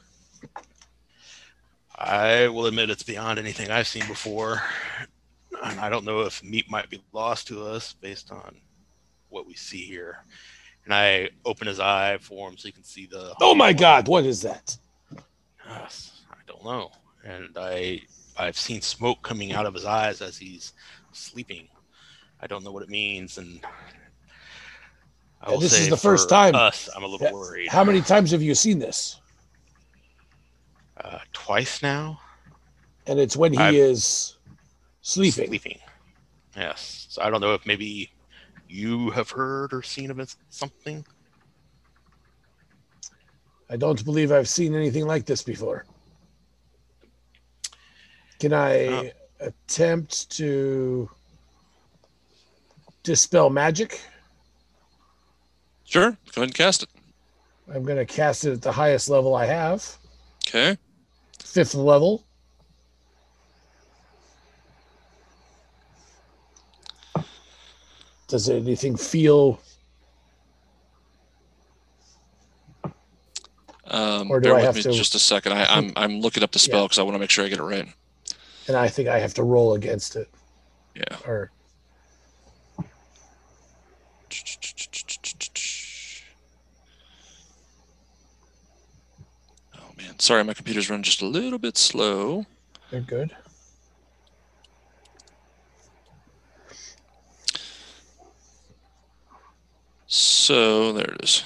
I 1.97 2.47
will 2.47 2.68
admit 2.68 2.89
it's 2.91 3.04
beyond 3.04 3.39
anything 3.39 3.70
I've 3.72 3.88
seen 3.88 4.08
before. 4.08 4.62
And 5.66 5.82
I 5.82 5.89
don't 5.89 6.06
know 6.06 6.22
if 6.22 6.41
Meep 6.41 6.70
might 6.70 6.89
be 6.89 7.04
lost 7.12 7.49
to 7.49 7.62
us 7.66 7.91
based 7.91 8.32
on 8.32 8.56
what 9.28 9.45
we 9.45 9.54
see 9.54 9.84
here. 9.84 10.24
And 10.86 10.93
I 10.93 11.28
open 11.43 11.68
his 11.68 11.82
eye 11.82 12.20
for 12.22 12.47
him 12.47 12.56
so 12.56 12.68
you 12.68 12.74
can 12.74 12.86
see 12.86 13.08
the. 13.08 13.36
Oh 13.41 13.54
my 13.54 13.74
God! 13.74 14.08
What 14.08 14.26
is 14.26 14.43
that? 14.43 14.78
Yes, 15.68 16.22
I 16.32 16.38
don't 16.47 16.64
know. 16.64 16.89
And 17.26 17.58
I 17.58 18.04
I've 18.38 18.58
seen 18.58 18.82
smoke 18.82 19.22
coming 19.22 19.54
out 19.54 19.66
of 19.66 19.74
his 19.74 19.86
eyes 19.86 20.22
as 20.22 20.38
he's 20.38 20.74
sleeping. 21.12 21.68
I 22.42 22.48
don't 22.48 22.64
know 22.64 22.72
what 22.72 22.84
it 22.84 22.90
means, 22.90 23.38
and 23.38 23.60
I 25.42 25.52
Yeah, 25.52 25.58
this 25.60 25.80
is 25.80 25.90
the 25.90 25.98
first 25.98 26.30
time. 26.30 26.56
Us, 26.56 26.90
I'm 26.96 27.04
a 27.04 27.08
little 27.08 27.28
Yeah, 27.28 27.34
worried. 27.34 27.70
How 27.70 27.84
many 27.84 28.02
times 28.02 28.32
have 28.32 28.42
you 28.42 28.56
seen 28.56 28.80
this? 28.80 29.20
Uh, 30.98 31.20
twice 31.32 31.82
now. 31.82 32.20
And 33.08 33.20
it's 33.20 33.36
when 33.36 33.54
he 33.54 33.60
I've- 33.60 33.78
is 33.78 34.38
sleeping. 35.02 35.48
Sleeping. 35.48 35.80
Yes. 36.56 37.08
So 37.10 37.22
I 37.22 37.30
don't 37.30 37.42
know 37.42 37.54
if 37.54 37.66
maybe 37.66 38.12
you 38.68 39.10
have 39.12 39.30
heard 39.30 39.74
or 39.74 39.84
seen 39.84 40.12
of 40.12 40.36
something. 40.50 41.06
I 43.70 43.76
don't 43.76 44.04
believe 44.06 44.32
I've 44.32 44.50
seen 44.50 44.76
anything 44.76 45.06
like 45.06 45.26
this 45.26 45.42
before. 45.44 45.86
Can 48.40 48.54
I 48.54 48.88
Oh. 48.88 49.10
attempt 49.40 50.30
to 50.32 51.10
dispel 53.04 53.50
magic? 53.50 54.02
Sure. 55.86 56.12
Go 56.12 56.18
ahead 56.42 56.44
and 56.50 56.54
cast 56.56 56.84
it. 56.84 56.90
I'm 57.74 57.84
going 57.84 57.98
to 57.98 58.06
cast 58.06 58.46
it 58.46 58.52
at 58.54 58.62
the 58.62 58.72
highest 58.72 59.10
level 59.10 59.36
I 59.36 59.46
have, 59.46 59.98
Okay. 60.48 60.78
fifth 61.44 61.76
level. 61.76 62.26
Does 68.28 68.50
anything 68.50 68.96
feel 68.98 69.60
Um, 73.86 74.32
Or 74.32 74.40
do 74.40 74.46
bear 74.50 74.54
I 74.54 74.56
with 74.58 74.66
have 74.66 74.76
me 74.78 74.82
to- 74.84 74.92
just 74.94 75.14
a 75.14 75.20
second. 75.20 75.52
I, 75.52 75.66
I'm 75.66 75.94
I'm 75.96 76.20
looking 76.22 76.42
up 76.42 76.52
the 76.52 76.58
spell 76.58 76.80
Yeah. 76.80 76.86
because 76.86 76.98
I 77.00 77.04
want 77.04 77.14
to 77.16 77.20
make 77.20 77.30
sure 77.30 77.46
I 77.46 77.50
get 77.50 77.60
it 77.60 77.64
right. 77.64 77.88
And 78.68 78.78
I 78.78 78.88
think 78.88 79.07
I 79.09 79.20
have 79.20 79.34
to 79.36 79.43
roll 79.43 79.74
against 79.74 80.16
it 80.16 80.30
Yeah. 80.95 81.18
or 81.28 81.51
Oh 89.76 89.91
man, 89.97 90.20
sorry, 90.20 90.43
my 90.43 90.53
computer's 90.53 90.89
running 90.89 91.03
just 91.03 91.22
a 91.22 91.26
little 91.28 91.59
bit 91.59 91.78
slow. 91.78 92.45
they're 92.91 93.01
good. 93.01 93.36
So 100.07 100.91
there 100.93 101.11
it 101.11 101.24
is. 101.24 101.43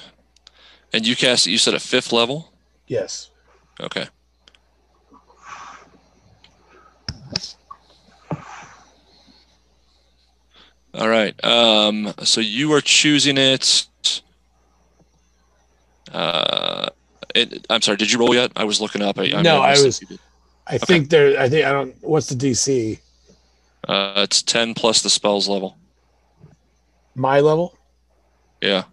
And 0.92 1.06
you 1.06 1.16
cast 1.16 1.46
it. 1.46 1.50
You 1.50 1.58
said 1.58 1.74
a 1.74 1.80
fifth 1.80 2.12
level. 2.12 2.52
Yes. 2.86 3.30
Okay. 3.80 4.06
All 10.94 11.08
right. 11.08 11.34
Um, 11.44 12.12
so 12.24 12.40
you 12.40 12.72
are 12.72 12.80
choosing 12.80 13.36
it. 13.38 13.88
Uh, 16.12 16.88
it, 17.34 17.66
I'm 17.68 17.82
sorry. 17.82 17.96
Did 17.98 18.10
you 18.10 18.18
roll 18.18 18.34
yet? 18.34 18.50
I 18.56 18.64
was 18.64 18.80
looking 18.80 19.02
up. 19.02 19.18
I, 19.18 19.24
I 19.34 19.42
No, 19.42 19.60
I 19.60 19.72
was-. 19.72 20.02
I 20.66 20.78
think 20.78 21.08
there 21.10 21.38
I 21.40 21.48
think 21.48 21.64
I 21.66 21.72
don't 21.72 21.94
what's 22.02 22.28
the 22.28 22.34
DC? 22.34 22.98
Uh, 23.86 24.12
it's 24.16 24.42
ten 24.42 24.74
plus 24.74 25.02
the 25.02 25.08
spells 25.10 25.48
level. 25.48 25.76
My 27.14 27.40
level 27.40 27.76
Yeah. 28.60 28.84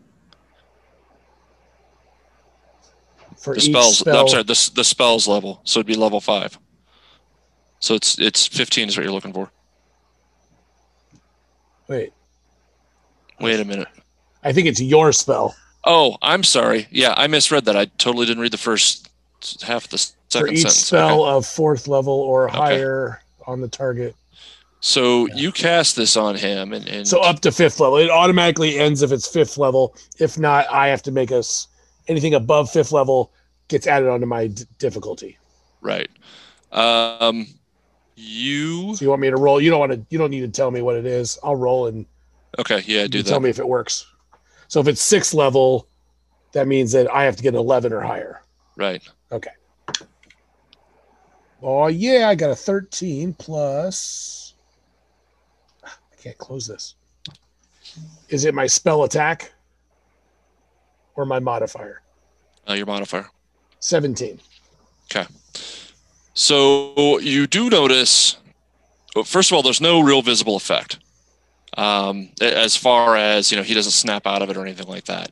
for 3.37 3.55
The 3.55 3.61
spells. 3.61 3.99
spell. 3.99 4.21
I'm 4.21 4.27
sorry. 4.27 4.43
The 4.43 4.71
the 4.75 4.83
spells 4.83 5.27
level. 5.27 5.61
So 5.63 5.79
it'd 5.79 5.87
be 5.87 5.95
level 5.95 6.21
five. 6.21 6.57
So 7.79 7.93
it's 7.93 8.17
it's 8.19 8.47
15 8.47 8.89
is 8.89 8.97
what 8.97 9.03
you're 9.03 9.11
looking 9.13 9.33
for. 9.33 9.51
Wait, 11.87 12.13
Wait 13.39 13.59
a 13.59 13.65
minute. 13.65 13.87
I 14.43 14.53
think 14.53 14.67
it's 14.67 14.81
your 14.81 15.11
spell. 15.11 15.55
Oh, 15.83 16.17
I'm 16.21 16.43
sorry. 16.43 16.87
Yeah, 16.89 17.13
I 17.17 17.27
misread 17.27 17.65
that. 17.65 17.75
I 17.75 17.85
totally 17.97 18.25
didn't 18.25 18.41
read 18.41 18.53
the 18.53 18.57
first 18.57 19.09
half 19.61 19.85
of 19.85 19.89
the 19.91 19.95
s- 19.95 20.15
For 20.31 20.47
each 20.47 20.59
sentence. 20.61 20.75
spell 20.87 21.23
Okay. 21.25 21.31
of 21.37 21.45
fourth 21.45 21.87
level 21.87 22.13
or 22.13 22.47
Okay. 22.49 22.57
higher 22.57 23.21
on 23.45 23.61
the 23.61 23.67
target. 23.67 24.15
So 24.79 25.27
you 25.35 25.51
cast 25.51 25.95
this 25.95 26.15
on 26.15 26.35
him, 26.35 26.71
and, 26.73 26.87
and 26.87 27.07
So 27.07 27.19
up 27.21 27.39
to 27.41 27.51
fifth 27.51 27.79
level. 27.79 27.97
It 27.97 28.09
automatically 28.09 28.77
ends 28.79 29.01
if 29.01 29.11
it's 29.11 29.27
fifth 29.27 29.57
level. 29.57 29.95
If 30.19 30.37
not, 30.39 30.65
I 30.71 30.87
have 30.87 31.01
to 31.03 31.11
make 31.11 31.31
us 31.31 31.67
anything 32.07 32.33
above 32.35 32.69
fifth 32.71 32.91
level 32.91 33.31
gets 33.67 33.87
added 33.87 34.07
onto 34.09 34.25
my 34.27 34.47
d- 34.47 34.63
difficulty. 34.79 35.37
right. 35.81 36.09
Um, 36.71 37.47
you 38.15 38.95
So 38.95 39.03
you 39.03 39.09
want 39.09 39.21
me 39.21 39.29
to 39.29 39.37
roll? 39.37 39.59
You 39.59 39.69
don't 39.69 39.79
want 39.79 39.91
to. 39.91 40.05
You 40.09 40.17
don't 40.17 40.31
need 40.31 40.41
to 40.41 40.47
tell 40.47 40.71
me 40.71 40.81
what 40.81 40.95
it 40.95 41.05
is. 41.05 41.37
I'll 41.43 41.55
roll 41.55 41.87
and 41.87 42.05
okay? 42.59 42.83
Yeah, 42.85 43.07
do 43.07 43.21
tell 43.23 43.39
me 43.39 43.49
if 43.49 43.59
it 43.59 43.67
works. 43.67 44.05
So 44.67 44.79
if 44.79 44.87
it's 44.87 45.01
sixth 45.01 45.33
level, 45.33 45.87
that 46.53 46.67
means 46.67 46.91
that 46.93 47.11
I 47.11 47.23
have 47.23 47.35
to 47.35 47.43
get 47.43 47.53
an 47.53 47.59
eleven 47.59 47.93
or 47.93 48.01
higher. 48.01 48.41
Right. 48.77 49.07
Okay. 49.31 49.51
Oh 51.61 51.87
yeah, 51.87 52.29
I 52.29 52.35
got 52.35 52.51
a 52.51 52.55
thirteen 52.55 53.33
plus. 53.33 54.53
I 55.83 55.89
can't 56.21 56.37
close 56.37 56.67
this. 56.67 56.95
Is 58.29 58.45
it 58.45 58.53
my 58.53 58.67
spell 58.67 59.03
attack 59.03 59.53
or 61.15 61.25
my 61.25 61.39
modifier? 61.39 62.01
Uh, 62.67 62.73
your 62.73 62.85
modifier. 62.85 63.29
Seventeen. 63.79 64.39
So 66.35 67.19
you 67.19 67.47
do 67.47 67.69
notice. 67.69 68.37
First 69.23 69.51
of 69.51 69.55
all, 69.55 69.63
there's 69.63 69.81
no 69.81 70.01
real 70.01 70.21
visible 70.21 70.57
effect, 70.57 70.99
um, 71.77 72.29
as 72.41 72.75
far 72.75 73.15
as 73.15 73.49
you 73.49 73.57
know. 73.57 73.63
He 73.63 73.73
doesn't 73.73 73.93
snap 73.93 74.27
out 74.27 74.41
of 74.41 74.49
it 74.49 74.57
or 74.57 74.61
anything 74.61 74.87
like 74.87 75.05
that. 75.05 75.31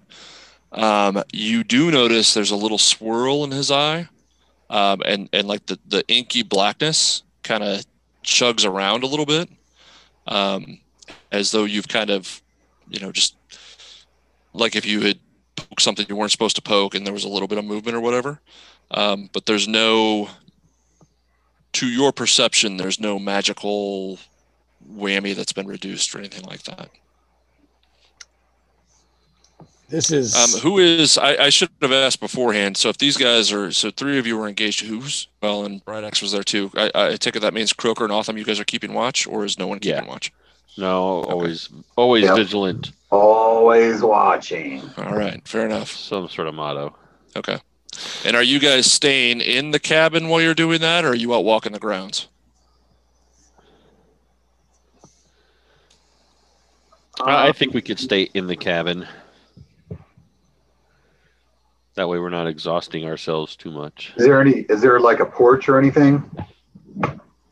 Um, 0.71 1.21
you 1.33 1.63
do 1.65 1.91
notice 1.91 2.33
there's 2.33 2.51
a 2.51 2.55
little 2.55 2.77
swirl 2.77 3.43
in 3.43 3.51
his 3.51 3.69
eye, 3.69 4.07
um, 4.69 5.01
and 5.05 5.29
and 5.33 5.47
like 5.47 5.65
the 5.65 5.77
the 5.85 6.07
inky 6.07 6.41
blackness 6.41 7.23
kind 7.43 7.63
of 7.63 7.85
chugs 8.23 8.65
around 8.65 9.03
a 9.03 9.07
little 9.07 9.25
bit, 9.25 9.49
um, 10.27 10.79
as 11.33 11.51
though 11.51 11.65
you've 11.65 11.89
kind 11.89 12.09
of, 12.09 12.41
you 12.89 13.01
know, 13.01 13.11
just 13.11 13.35
like 14.53 14.77
if 14.77 14.85
you 14.85 15.01
had 15.01 15.19
poked 15.57 15.81
something 15.81 16.05
you 16.07 16.15
weren't 16.15 16.31
supposed 16.31 16.55
to 16.55 16.61
poke, 16.61 16.95
and 16.95 17.05
there 17.05 17.13
was 17.13 17.25
a 17.25 17.29
little 17.29 17.49
bit 17.49 17.57
of 17.57 17.65
movement 17.65 17.97
or 17.97 18.01
whatever. 18.01 18.39
um, 18.91 19.29
but 19.33 19.45
there's 19.45 19.67
no, 19.67 20.29
to 21.73 21.87
your 21.87 22.11
perception, 22.11 22.77
there's 22.77 22.99
no 22.99 23.19
magical 23.19 24.19
whammy 24.91 25.35
that's 25.35 25.53
been 25.53 25.67
reduced 25.67 26.13
or 26.13 26.19
anything 26.19 26.43
like 26.45 26.63
that. 26.63 26.89
This 29.89 30.11
is 30.11 30.33
Um, 30.35 30.61
who 30.61 30.79
is? 30.79 31.17
I, 31.17 31.35
I 31.45 31.49
should 31.49 31.69
have 31.81 31.91
asked 31.91 32.19
beforehand. 32.19 32.77
So 32.77 32.89
if 32.89 32.97
these 32.97 33.15
guys 33.17 33.51
are, 33.51 33.71
so 33.71 33.91
three 33.91 34.17
of 34.17 34.25
you 34.25 34.37
were 34.37 34.47
engaged. 34.47 34.81
Who's 34.85 35.27
well, 35.41 35.65
and 35.65 35.83
Bright 35.85 36.03
Axe 36.03 36.21
was 36.21 36.31
there 36.31 36.43
too. 36.43 36.71
I, 36.75 36.89
I 36.95 37.15
take 37.15 37.35
it 37.35 37.41
that 37.41 37.53
means 37.53 37.73
Croker 37.73 38.03
and 38.03 38.11
Otham. 38.13 38.37
You 38.37 38.43
guys 38.45 38.59
are 38.59 38.63
keeping 38.65 38.93
watch, 38.93 39.27
or 39.27 39.45
is 39.45 39.59
no 39.59 39.67
one 39.67 39.79
keeping 39.79 40.03
Yeah. 40.05 40.09
watch? 40.09 40.33
No, 40.77 41.23
always, 41.25 41.69
always 41.95 42.23
Yep. 42.23 42.35
vigilant. 42.37 42.91
Always 43.11 44.01
watching. 44.01 44.81
All 44.97 45.13
right, 45.15 45.47
fair 45.47 45.65
enough. 45.67 45.91
Some 45.91 46.27
sort 46.29 46.47
of 46.47 46.55
motto. 46.55 46.95
Okay. 47.35 47.59
And 48.25 48.35
are 48.35 48.43
you 48.43 48.59
guys 48.59 48.91
staying 48.91 49.41
in 49.41 49.71
the 49.71 49.79
cabin 49.79 50.29
while 50.29 50.41
you're 50.41 50.53
doing 50.53 50.81
that, 50.81 51.05
or 51.05 51.09
are 51.09 51.15
you 51.15 51.33
out 51.33 51.43
walking 51.43 51.73
the 51.73 51.79
grounds? 51.79 52.27
I 57.21 57.49
I 57.49 57.51
think 57.51 57.73
we 57.73 57.81
could 57.81 57.99
stay 57.99 58.29
in 58.33 58.47
the 58.47 58.55
cabin. 58.55 59.07
That 61.95 62.09
way, 62.09 62.17
we're 62.17 62.29
not 62.29 62.47
exhausting 62.47 63.05
ourselves 63.05 63.55
too 63.55 63.71
much. 63.71 64.13
Is 64.17 64.25
there 64.25 64.41
any? 64.41 64.61
Is 64.61 64.81
there 64.81 64.99
like 64.99 65.19
a 65.19 65.25
porch 65.25 65.69
or 65.69 65.77
anything? 65.77 66.23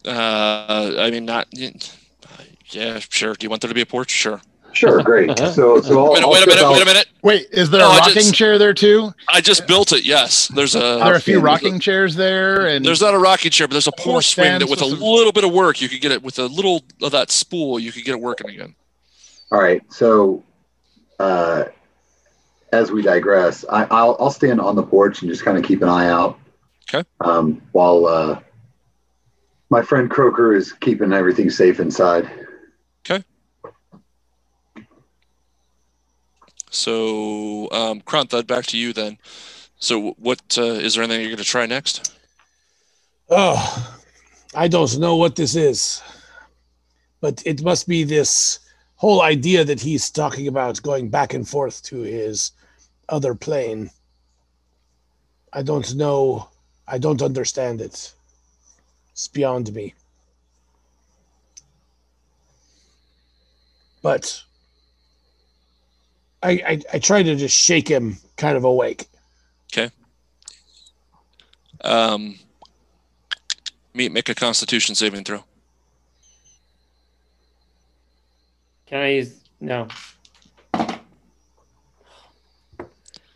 Uh, 0.03 0.95
I 0.97 1.11
mean, 1.11 1.25
not. 1.25 1.47
Yeah, 2.71 2.99
sure. 2.99 3.35
Do 3.35 3.45
you 3.45 3.49
want 3.49 3.61
there 3.61 3.69
to 3.69 3.75
be 3.75 3.81
a 3.81 3.85
porch? 3.85 4.09
Sure. 4.09 4.41
Sure, 4.73 5.01
great. 5.03 5.37
So, 5.37 5.81
so 5.81 6.05
I'll, 6.05 6.11
Wait, 6.13 6.21
a- 6.23 6.25
I'll 6.25 6.31
wait 6.31 6.43
a 6.43 6.47
minute. 6.47 6.63
out- 6.63 6.71
Wait 6.73 6.81
a 6.81 6.85
minute. 6.85 7.07
Wait, 7.23 7.47
is 7.51 7.69
there 7.69 7.79
No, 7.81 7.87
a 7.87 7.91
I 7.91 7.97
rocking 7.99 8.13
just- 8.15 8.33
chair 8.35 8.57
there 8.57 8.73
too? 8.73 9.13
I 9.29 9.41
just 9.41 9.67
built 9.67 9.91
it. 9.91 10.03
Yes. 10.05 10.47
There's 10.47 10.75
a. 10.75 10.99
Are 10.99 11.05
there 11.05 11.15
a 11.15 11.19
few 11.19 11.37
outstanding. 11.37 11.43
rocking 11.43 11.79
chairs 11.79 12.15
there? 12.15 12.65
And 12.67 12.83
There's 12.85 13.01
not 13.01 13.13
a 13.13 13.19
rocking 13.19 13.51
chair, 13.51 13.67
but 13.67 13.73
there's 13.73 13.87
a 13.87 13.91
porch 13.93 14.29
swing 14.33 14.59
that 14.59 14.69
with 14.69 14.81
a 14.81 14.85
some- 14.89 14.99
little 14.99 15.31
bit 15.31 15.43
of 15.43 15.51
work, 15.53 15.81
you 15.81 15.89
could 15.89 16.01
get 16.01 16.11
it 16.11 16.23
with 16.23 16.39
a 16.39 16.45
little 16.45 16.83
of 17.01 17.11
that 17.11 17.31
spool, 17.31 17.79
you 17.79 17.91
could 17.91 18.03
get 18.03 18.13
it 18.13 18.21
working 18.21 18.49
again. 18.49 18.75
All 19.51 19.59
right. 19.61 19.81
So, 19.91 20.43
uh, 21.19 21.65
as 22.71 22.89
we 22.91 23.01
digress, 23.01 23.65
I, 23.69 23.83
I'll 23.91 24.15
I'll 24.19 24.31
stand 24.31 24.61
on 24.61 24.75
the 24.75 24.83
porch 24.83 25.21
and 25.21 25.29
just 25.29 25.43
kind 25.43 25.57
of 25.57 25.63
keep 25.65 25.81
an 25.81 25.89
eye 25.89 26.07
out. 26.07 26.39
Okay. 26.93 27.07
Um, 27.19 27.61
while 27.73 28.05
uh, 28.05 28.39
my 29.69 29.81
friend 29.81 30.09
Croker 30.09 30.55
is 30.55 30.71
keeping 30.73 31.13
everything 31.13 31.49
safe 31.49 31.79
inside. 31.79 32.29
So, 36.71 37.69
um, 37.71 38.01
Kronthud, 38.01 38.47
back 38.47 38.65
to 38.67 38.77
you 38.77 38.93
then. 38.93 39.17
So, 39.77 40.11
what 40.17 40.57
uh, 40.57 40.63
is 40.63 40.95
there 40.95 41.03
anything 41.03 41.21
you're 41.21 41.29
going 41.29 41.37
to 41.37 41.43
try 41.43 41.65
next? 41.65 42.15
Oh, 43.29 43.99
I 44.55 44.67
don't 44.67 44.97
know 44.97 45.17
what 45.17 45.35
this 45.35 45.55
is, 45.55 46.01
but 47.19 47.43
it 47.45 47.61
must 47.61 47.87
be 47.87 48.03
this 48.03 48.59
whole 48.95 49.21
idea 49.21 49.65
that 49.65 49.81
he's 49.81 50.09
talking 50.09 50.47
about 50.47 50.81
going 50.81 51.09
back 51.09 51.33
and 51.33 51.47
forth 51.47 51.83
to 51.83 52.01
his 52.01 52.51
other 53.09 53.35
plane. 53.35 53.89
I 55.51 55.63
don't 55.63 55.95
know. 55.95 56.49
I 56.87 56.97
don't 56.97 57.21
understand 57.21 57.81
it. 57.81 58.13
It's 59.11 59.27
beyond 59.27 59.73
me. 59.73 59.93
But 64.01 64.41
I, 66.43 66.51
I, 66.51 66.81
I 66.93 66.99
try 66.99 67.23
to 67.23 67.35
just 67.35 67.55
shake 67.55 67.87
him 67.87 68.17
kind 68.37 68.57
of 68.57 68.63
awake. 68.63 69.07
Okay. 69.71 69.91
Um, 71.83 72.39
Meep, 73.95 74.11
make 74.11 74.29
a 74.29 74.35
Constitution 74.35 74.95
saving 74.95 75.23
throw. 75.23 75.43
Can 78.87 79.01
I 79.01 79.07
use 79.09 79.35
no? 79.59 79.87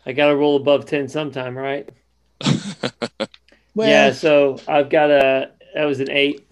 I 0.08 0.12
got 0.12 0.28
to 0.28 0.36
roll 0.36 0.56
above 0.56 0.86
ten 0.86 1.08
sometime, 1.08 1.56
right? 1.56 1.88
Well, 3.76 3.88
yeah. 3.88 4.10
So 4.12 4.58
I've 4.66 4.88
got 4.88 5.10
a 5.10 5.50
that 5.74 5.84
was 5.84 6.00
an 6.00 6.10
eight. 6.10 6.48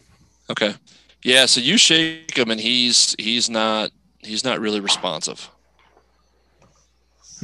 Okay. 0.50 0.74
Yeah. 1.22 1.46
So 1.46 1.60
you 1.60 1.78
shake 1.78 2.36
him, 2.36 2.50
and 2.50 2.60
he's 2.60 3.16
he's 3.18 3.48
not 3.48 3.90
he's 4.18 4.44
not 4.44 4.60
really 4.60 4.78
responsive. 4.78 5.48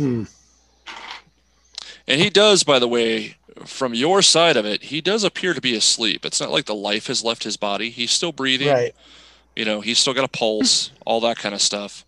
Hmm. 0.00 0.24
And 2.08 2.20
he 2.20 2.30
does, 2.30 2.64
by 2.64 2.78
the 2.78 2.88
way, 2.88 3.36
from 3.64 3.94
your 3.94 4.22
side 4.22 4.56
of 4.56 4.66
it, 4.66 4.82
he 4.82 5.00
does 5.00 5.22
appear 5.22 5.54
to 5.54 5.60
be 5.60 5.76
asleep. 5.76 6.24
It's 6.24 6.40
not 6.40 6.50
like 6.50 6.64
the 6.64 6.74
life 6.74 7.06
has 7.06 7.22
left 7.22 7.44
his 7.44 7.56
body. 7.56 7.90
He's 7.90 8.10
still 8.10 8.32
breathing. 8.32 8.68
right. 8.68 8.94
You 9.54 9.64
know, 9.64 9.80
he's 9.80 9.98
still 9.98 10.14
got 10.14 10.24
a 10.24 10.28
pulse, 10.28 10.90
all 11.04 11.20
that 11.20 11.36
kind 11.36 11.54
of 11.54 11.60
stuff. 11.60 12.04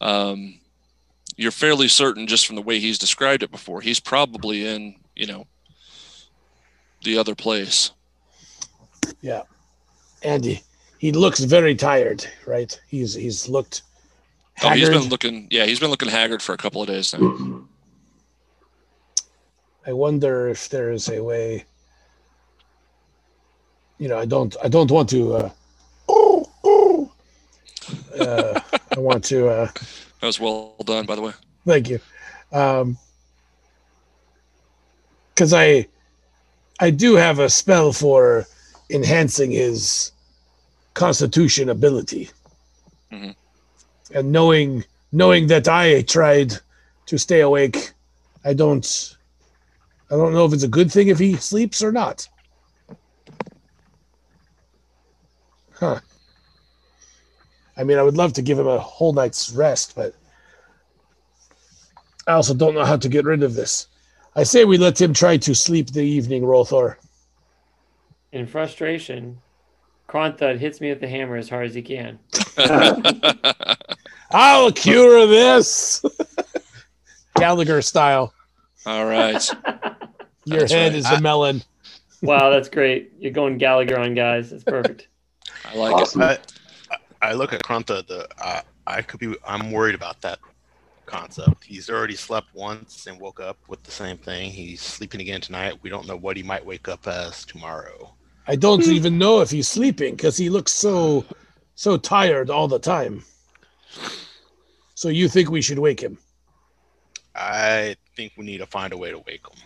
Um, 0.00 0.58
you're 1.36 1.50
fairly 1.50 1.88
certain 1.88 2.26
just 2.26 2.46
from 2.46 2.56
the 2.56 2.62
way 2.62 2.80
he's 2.80 2.98
described 2.98 3.42
it 3.42 3.50
before, 3.50 3.80
he's 3.80 4.00
probably 4.00 4.66
in, 4.66 4.96
you 5.14 5.26
know, 5.26 5.46
the 7.04 7.16
other 7.18 7.34
place. 7.34 7.92
Yeah. 9.20 9.42
Andy, 10.22 10.62
he 10.98 11.12
looks 11.12 11.40
very 11.40 11.74
tired, 11.74 12.26
right? 12.46 12.78
He's 12.88 13.14
he's 13.14 13.48
looked 13.48 13.82
Oh, 14.62 14.68
he's 14.70 14.86
haggard. 14.88 15.00
been 15.00 15.08
looking, 15.08 15.46
yeah, 15.50 15.64
he's 15.64 15.80
been 15.80 15.90
looking 15.90 16.08
haggard 16.08 16.42
for 16.42 16.52
a 16.52 16.56
couple 16.58 16.82
of 16.82 16.88
days 16.88 17.14
now. 17.14 17.64
I 19.86 19.92
wonder 19.92 20.48
if 20.48 20.68
there 20.68 20.92
is 20.92 21.08
a 21.08 21.22
way. 21.22 21.64
You 23.98 24.08
know, 24.08 24.18
I 24.18 24.24
don't. 24.26 24.54
I 24.62 24.68
don't 24.68 24.90
want 24.90 25.08
to. 25.10 25.34
Uh, 25.34 25.50
uh, 28.18 28.60
I 28.96 28.98
want 28.98 29.24
to. 29.24 29.48
Uh, 29.48 29.68
That 30.20 30.26
was 30.26 30.40
well 30.40 30.74
done, 30.84 31.06
by 31.06 31.14
the 31.16 31.22
way. 31.22 31.32
thank 31.66 31.88
you. 31.88 31.98
Um, 32.52 32.98
because 35.34 35.52
I, 35.54 35.86
I 36.80 36.90
do 36.90 37.14
have 37.14 37.38
a 37.38 37.48
spell 37.48 37.92
for 37.94 38.46
enhancing 38.90 39.50
his 39.52 40.12
constitution 40.92 41.70
ability, 41.70 42.28
Mhm. 43.10 43.34
And 44.14 44.32
knowing 44.32 44.84
knowing 45.12 45.46
that 45.48 45.68
I 45.68 46.02
tried 46.02 46.54
to 47.06 47.18
stay 47.18 47.40
awake, 47.40 47.92
I 48.44 48.54
don't. 48.54 49.16
I 50.10 50.16
don't 50.16 50.32
know 50.32 50.44
if 50.44 50.52
it's 50.52 50.64
a 50.64 50.68
good 50.68 50.90
thing 50.90 51.08
if 51.08 51.18
he 51.18 51.36
sleeps 51.36 51.82
or 51.82 51.92
not. 51.92 52.28
Huh. 55.72 56.00
I 57.76 57.84
mean, 57.84 57.96
I 57.96 58.02
would 58.02 58.16
love 58.16 58.32
to 58.34 58.42
give 58.42 58.58
him 58.58 58.66
a 58.66 58.78
whole 58.78 59.12
night's 59.12 59.52
rest, 59.52 59.94
but 59.94 60.14
I 62.26 62.32
also 62.32 62.54
don't 62.54 62.74
know 62.74 62.84
how 62.84 62.96
to 62.96 63.08
get 63.08 63.24
rid 63.24 63.42
of 63.42 63.54
this. 63.54 63.86
I 64.36 64.42
say 64.42 64.64
we 64.64 64.78
let 64.78 65.00
him 65.00 65.14
try 65.14 65.36
to 65.38 65.54
sleep 65.54 65.88
the 65.88 66.02
evening, 66.02 66.42
Rolthor. 66.42 66.96
In 68.32 68.46
frustration, 68.46 69.38
Kronthud 70.08 70.58
hits 70.58 70.80
me 70.80 70.90
with 70.90 71.00
the 71.00 71.08
hammer 71.08 71.36
as 71.36 71.48
hard 71.48 71.66
as 71.66 71.74
he 71.74 71.82
can. 71.82 72.18
I'll 74.32 74.72
cure 74.72 75.26
this. 75.26 76.04
Gallagher 77.36 77.82
style. 77.82 78.32
all 78.86 79.06
right. 79.06 79.42
Your 80.46 80.60
That's 80.60 80.72
head 80.72 80.92
right. 80.92 80.98
is 80.98 81.10
a 81.10 81.20
melon. 81.20 81.62
Wow, 82.22 82.50
that's 82.50 82.68
great. 82.68 83.12
You're 83.18 83.30
going 83.32 83.56
Gallagher 83.58 83.98
on 83.98 84.14
guys. 84.14 84.50
That's 84.50 84.64
perfect. 84.64 85.08
I 85.64 85.76
like 85.76 85.94
Awesome. 85.94 86.22
I, 86.22 86.38
I 87.22 87.32
look 87.34 87.52
at 87.52 87.62
Krunta. 87.62 88.06
The 88.06 88.26
uh, 88.42 88.62
I 88.86 89.02
could 89.02 89.20
be. 89.20 89.34
I'm 89.46 89.70
worried 89.70 89.94
about 89.94 90.20
that 90.22 90.38
concept. 91.06 91.64
He's 91.64 91.88
already 91.90 92.16
slept 92.16 92.54
once 92.54 93.06
and 93.06 93.20
woke 93.20 93.40
up 93.40 93.58
with 93.68 93.82
the 93.84 93.90
same 93.90 94.16
thing. 94.18 94.50
He's 94.50 94.80
sleeping 94.80 95.20
again 95.20 95.40
tonight. 95.40 95.78
We 95.82 95.90
don't 95.90 96.06
know 96.06 96.16
what 96.16 96.36
he 96.36 96.42
might 96.42 96.64
wake 96.64 96.88
up 96.88 97.06
as 97.06 97.44
tomorrow. 97.44 98.14
I 98.46 98.56
don't 98.56 98.82
even 98.86 99.18
know 99.18 99.40
if 99.40 99.50
he's 99.50 99.68
sleeping 99.68 100.16
because 100.16 100.36
he 100.36 100.48
looks 100.50 100.72
so 100.72 101.24
so 101.74 101.96
tired 101.96 102.50
all 102.50 102.66
the 102.68 102.78
time. 102.78 103.24
So 104.94 105.08
you 105.08 105.28
think 105.28 105.50
we 105.50 105.62
should 105.62 105.78
wake 105.78 106.00
him? 106.00 106.18
I 107.34 107.96
think 108.16 108.32
we 108.36 108.44
need 108.44 108.58
to 108.58 108.66
find 108.66 108.92
a 108.92 108.98
way 108.98 109.10
to 109.10 109.18
wake 109.18 109.46
him. 109.46 109.58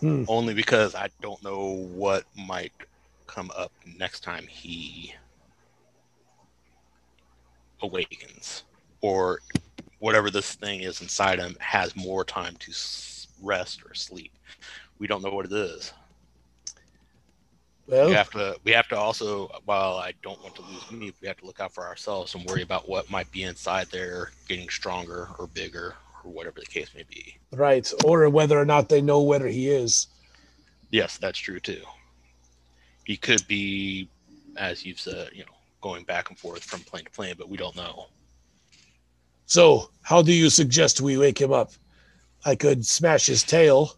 Hmm. 0.00 0.24
Only 0.28 0.54
because 0.54 0.94
I 0.94 1.08
don't 1.20 1.42
know 1.42 1.86
what 1.94 2.24
might 2.36 2.72
come 3.26 3.50
up 3.56 3.72
next 3.98 4.20
time 4.20 4.46
he 4.46 5.14
awakens, 7.82 8.64
or 9.00 9.40
whatever 9.98 10.30
this 10.30 10.54
thing 10.54 10.80
is 10.80 11.00
inside 11.00 11.38
him 11.38 11.56
has 11.60 11.96
more 11.96 12.24
time 12.24 12.56
to 12.56 12.72
rest 13.42 13.82
or 13.84 13.94
sleep. 13.94 14.32
We 14.98 15.06
don't 15.06 15.22
know 15.22 15.30
what 15.30 15.46
it 15.46 15.52
is. 15.52 15.92
Well, 17.88 18.08
we 18.08 18.14
have 18.14 18.30
to. 18.30 18.56
We 18.64 18.72
have 18.72 18.88
to 18.88 18.96
also. 18.96 19.48
While 19.64 19.96
I 19.96 20.12
don't 20.22 20.42
want 20.42 20.56
to 20.56 20.62
lose 20.62 20.90
me, 20.90 21.12
we 21.20 21.28
have 21.28 21.36
to 21.38 21.46
look 21.46 21.60
out 21.60 21.72
for 21.72 21.86
ourselves 21.86 22.34
and 22.34 22.44
worry 22.46 22.62
about 22.62 22.88
what 22.88 23.10
might 23.10 23.30
be 23.30 23.44
inside 23.44 23.88
there, 23.92 24.32
getting 24.48 24.68
stronger 24.68 25.28
or 25.38 25.46
bigger, 25.46 25.94
or 26.24 26.30
whatever 26.32 26.60
the 26.60 26.66
case 26.66 26.90
may 26.94 27.04
be. 27.08 27.36
Right. 27.52 27.90
Or 28.04 28.28
whether 28.28 28.58
or 28.58 28.64
not 28.64 28.88
they 28.88 29.00
know 29.00 29.22
where 29.22 29.46
he 29.46 29.68
is. 29.68 30.08
Yes, 30.90 31.16
that's 31.16 31.38
true 31.38 31.60
too. 31.60 31.82
He 33.04 33.16
could 33.16 33.46
be, 33.46 34.08
as 34.56 34.84
you've 34.84 35.00
said, 35.00 35.30
you 35.32 35.44
know, 35.44 35.52
going 35.80 36.04
back 36.04 36.28
and 36.28 36.38
forth 36.38 36.64
from 36.64 36.80
plane 36.80 37.04
to 37.04 37.10
plane, 37.10 37.34
but 37.38 37.48
we 37.48 37.56
don't 37.56 37.76
know. 37.76 38.06
So, 39.46 39.90
how 40.02 40.22
do 40.22 40.32
you 40.32 40.50
suggest 40.50 41.00
we 41.00 41.16
wake 41.16 41.40
him 41.40 41.52
up? 41.52 41.70
I 42.44 42.56
could 42.56 42.84
smash 42.84 43.26
his 43.26 43.44
tail 43.44 43.96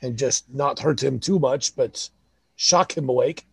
and 0.00 0.16
just 0.16 0.52
not 0.52 0.78
hurt 0.78 1.02
him 1.02 1.20
too 1.20 1.38
much, 1.38 1.76
but 1.76 2.08
shock 2.60 2.94
him 2.96 3.08
awake. 3.08 3.46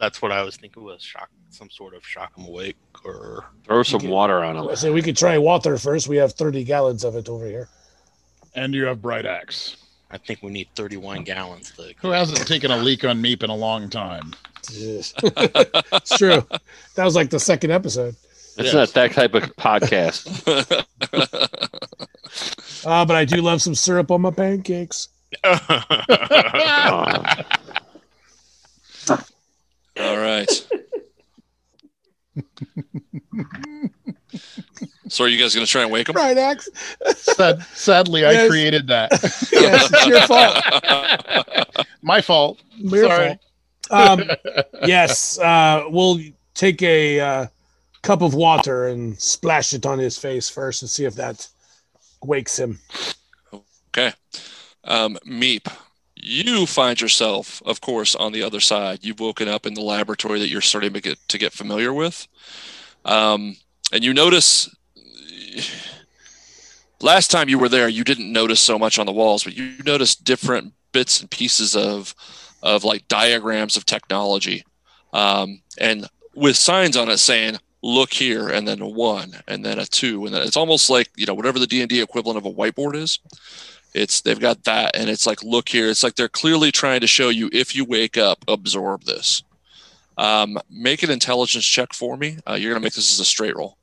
That's 0.00 0.20
what 0.20 0.32
I 0.32 0.42
was 0.42 0.56
thinking 0.56 0.82
was 0.82 1.00
shock, 1.02 1.28
some 1.50 1.70
sort 1.70 1.94
of 1.94 2.04
shock 2.04 2.36
him 2.36 2.44
awake 2.46 2.76
or 3.04 3.44
Throw 3.64 3.82
some 3.84 3.98
Okay. 4.00 4.08
water 4.08 4.42
on 4.44 4.56
him. 4.56 4.66
I 4.66 4.70
him. 4.70 4.76
say 4.76 4.90
we 4.90 5.00
could 5.02 5.16
try 5.16 5.38
water 5.38 5.78
first. 5.78 6.08
We 6.08 6.16
have 6.16 6.32
30 6.32 6.64
gallons 6.64 7.04
of 7.04 7.14
it 7.14 7.28
over 7.28 7.46
here. 7.46 7.68
And 8.54 8.74
you 8.74 8.84
have 8.86 9.00
Bright 9.00 9.26
Axe, 9.26 9.76
I 10.10 10.18
think 10.18 10.42
we 10.42 10.50
need 10.50 10.68
31 10.74 11.22
gallons. 11.22 11.70
To 11.76 11.92
who 12.00 12.10
hasn't 12.10 12.44
taken 12.48 12.70
a 12.72 12.76
leak 12.76 13.04
on 13.04 13.22
Meep 13.22 13.42
in 13.44 13.50
a 13.50 13.54
long 13.56 13.88
time. 13.88 14.34
it's 14.72 15.12
true. 16.18 16.44
That 16.96 17.04
was 17.04 17.14
like 17.14 17.30
the 17.30 17.38
second 17.40 17.70
episode. 17.70 18.16
It's 18.56 18.72
Yes. 18.72 18.74
not 18.74 18.88
that 18.94 19.12
type 19.12 19.34
of 19.34 19.44
podcast. 19.54 20.26
Uh, 22.84 23.04
but 23.06 23.14
I 23.16 23.24
do 23.24 23.40
love 23.40 23.62
some 23.62 23.74
syrup 23.76 24.10
on 24.10 24.22
my 24.22 24.30
pancakes. 24.32 25.08
Oh, 25.50 27.22
All 30.00 30.16
right. 30.18 30.48
so 35.08 35.24
are 35.24 35.28
you 35.28 35.38
guys 35.38 35.54
going 35.54 35.66
to 35.66 35.70
try 35.70 35.82
and 35.82 35.90
wake 35.90 36.08
him? 36.08 36.16
Right, 36.16 36.36
Axe? 36.38 36.68
Sad, 37.16 37.62
sadly, 37.74 38.26
I 38.26 38.46
created 38.48 38.86
that. 38.88 39.10
Yes, 39.52 39.90
it's 39.92 40.06
your 40.06 40.20
fault. 40.22 41.86
My 42.02 42.20
fault. 42.20 42.60
Your 42.76 43.08
Sorry. 43.08 43.38
fault. 43.90 44.20
Um, 44.20 44.30
yes, 44.84 45.38
uh, 45.38 45.84
we'll 45.88 46.20
take 46.54 46.80
a 46.82 47.20
uh, 47.20 47.46
cup 48.02 48.22
of 48.22 48.34
water 48.34 48.86
and 48.88 49.20
splash 49.20 49.72
it 49.72 49.84
on 49.84 49.98
his 49.98 50.16
face 50.16 50.48
first 50.48 50.82
and 50.82 50.90
see 50.90 51.04
if 51.04 51.14
that 51.16 51.48
wakes 52.22 52.58
him. 52.58 52.78
Okay. 53.88 54.12
Um, 54.84 55.18
Meep, 55.26 55.70
you 56.28 56.66
find 56.66 57.00
yourself, 57.00 57.62
of 57.64 57.80
course, 57.80 58.14
on 58.14 58.32
the 58.32 58.42
other 58.42 58.60
side. 58.60 59.00
You've 59.02 59.20
woken 59.20 59.48
up 59.48 59.66
in 59.66 59.74
the 59.74 59.80
laboratory 59.80 60.38
that 60.38 60.48
you're 60.48 60.60
starting 60.60 60.92
to 60.92 61.00
get 61.00 61.18
to 61.28 61.38
get 61.38 61.52
familiar 61.52 61.92
with, 61.92 62.28
um, 63.04 63.56
and 63.92 64.04
you 64.04 64.12
notice. 64.12 64.74
Last 67.00 67.30
time 67.30 67.48
you 67.48 67.60
were 67.60 67.68
there, 67.68 67.88
you 67.88 68.02
didn't 68.02 68.32
notice 68.32 68.60
so 68.60 68.76
much 68.76 68.98
on 68.98 69.06
the 69.06 69.12
walls, 69.12 69.44
but 69.44 69.56
you 69.56 69.72
noticed 69.84 70.24
different 70.24 70.72
bits 70.90 71.20
and 71.20 71.30
pieces 71.30 71.76
of, 71.76 72.12
of 72.60 72.82
like 72.82 73.06
diagrams 73.06 73.76
of 73.76 73.86
technology, 73.86 74.64
um, 75.12 75.62
and 75.78 76.08
with 76.34 76.56
signs 76.56 76.96
on 76.96 77.08
it 77.08 77.18
saying 77.18 77.56
"Look 77.82 78.12
here," 78.12 78.48
and 78.48 78.66
then 78.66 78.80
a 78.80 78.88
one, 78.88 79.32
and 79.46 79.64
then 79.64 79.78
a 79.78 79.86
two, 79.86 80.26
and 80.26 80.34
then 80.34 80.42
it's 80.42 80.56
almost 80.56 80.90
like 80.90 81.08
you 81.16 81.24
know 81.24 81.34
whatever 81.34 81.58
the 81.58 81.66
D 81.66 81.80
and 81.80 81.88
D 81.88 82.02
equivalent 82.02 82.36
of 82.36 82.46
a 82.46 82.52
whiteboard 82.52 82.96
is 82.96 83.20
it's 83.94 84.20
they've 84.20 84.40
got 84.40 84.64
that 84.64 84.94
and 84.94 85.08
it's 85.08 85.26
like 85.26 85.42
look 85.42 85.68
here 85.68 85.88
it's 85.88 86.02
like 86.02 86.14
they're 86.14 86.28
clearly 86.28 86.70
trying 86.70 87.00
to 87.00 87.06
show 87.06 87.28
you 87.28 87.48
if 87.52 87.74
you 87.74 87.84
wake 87.84 88.16
up 88.16 88.44
absorb 88.48 89.04
this. 89.04 89.42
Um, 90.16 90.58
make 90.68 91.04
an 91.04 91.10
intelligence 91.10 91.64
check 91.64 91.92
for 91.92 92.16
me. 92.16 92.38
Uh, 92.44 92.54
you're 92.54 92.72
going 92.72 92.80
to 92.80 92.84
make 92.84 92.94
this 92.94 93.12
as 93.12 93.20
a 93.20 93.24
straight 93.24 93.56
roll. 93.56 93.76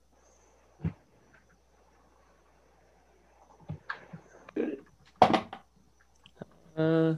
Uh, 6.78 7.16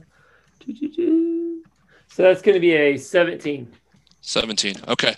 so 2.08 2.22
that's 2.22 2.42
going 2.42 2.54
to 2.54 2.60
be 2.60 2.72
a 2.74 2.96
17. 2.96 3.72
17 4.20 4.76
okay. 4.88 5.14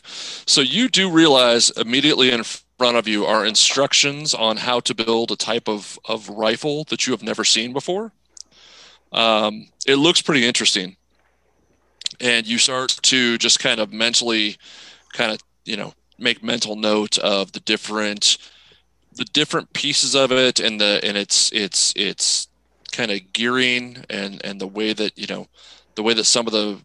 So 0.46 0.60
you 0.60 0.88
do 0.88 1.10
realize 1.10 1.70
immediately 1.70 2.30
in 2.30 2.42
front 2.80 2.96
of 2.96 3.06
you 3.06 3.26
are 3.26 3.44
instructions 3.44 4.32
on 4.32 4.56
how 4.56 4.80
to 4.80 4.94
build 4.94 5.30
a 5.30 5.36
type 5.36 5.68
of, 5.68 5.98
of 6.06 6.30
rifle 6.30 6.84
that 6.84 7.06
you 7.06 7.12
have 7.12 7.22
never 7.22 7.44
seen 7.44 7.74
before. 7.74 8.10
Um, 9.12 9.66
it 9.86 9.96
looks 9.96 10.22
pretty 10.22 10.46
interesting. 10.46 10.96
And 12.22 12.46
you 12.46 12.56
start 12.56 12.98
to 13.02 13.36
just 13.36 13.58
kind 13.58 13.80
of 13.80 13.92
mentally 13.92 14.56
kind 15.12 15.30
of 15.30 15.40
you 15.66 15.76
know 15.76 15.92
make 16.18 16.42
mental 16.42 16.74
note 16.74 17.18
of 17.18 17.52
the 17.52 17.60
different 17.60 18.38
the 19.12 19.26
different 19.26 19.74
pieces 19.74 20.14
of 20.14 20.32
it 20.32 20.58
and 20.58 20.80
the 20.80 21.00
and 21.04 21.18
it's 21.18 21.52
it's 21.52 21.92
it's 21.96 22.48
kind 22.92 23.10
of 23.10 23.30
gearing 23.34 24.06
and 24.08 24.40
and 24.42 24.58
the 24.58 24.66
way 24.66 24.94
that 24.94 25.18
you 25.18 25.26
know 25.26 25.46
the 25.96 26.02
way 26.02 26.14
that 26.14 26.24
some 26.24 26.46
of 26.46 26.54
the 26.54 26.78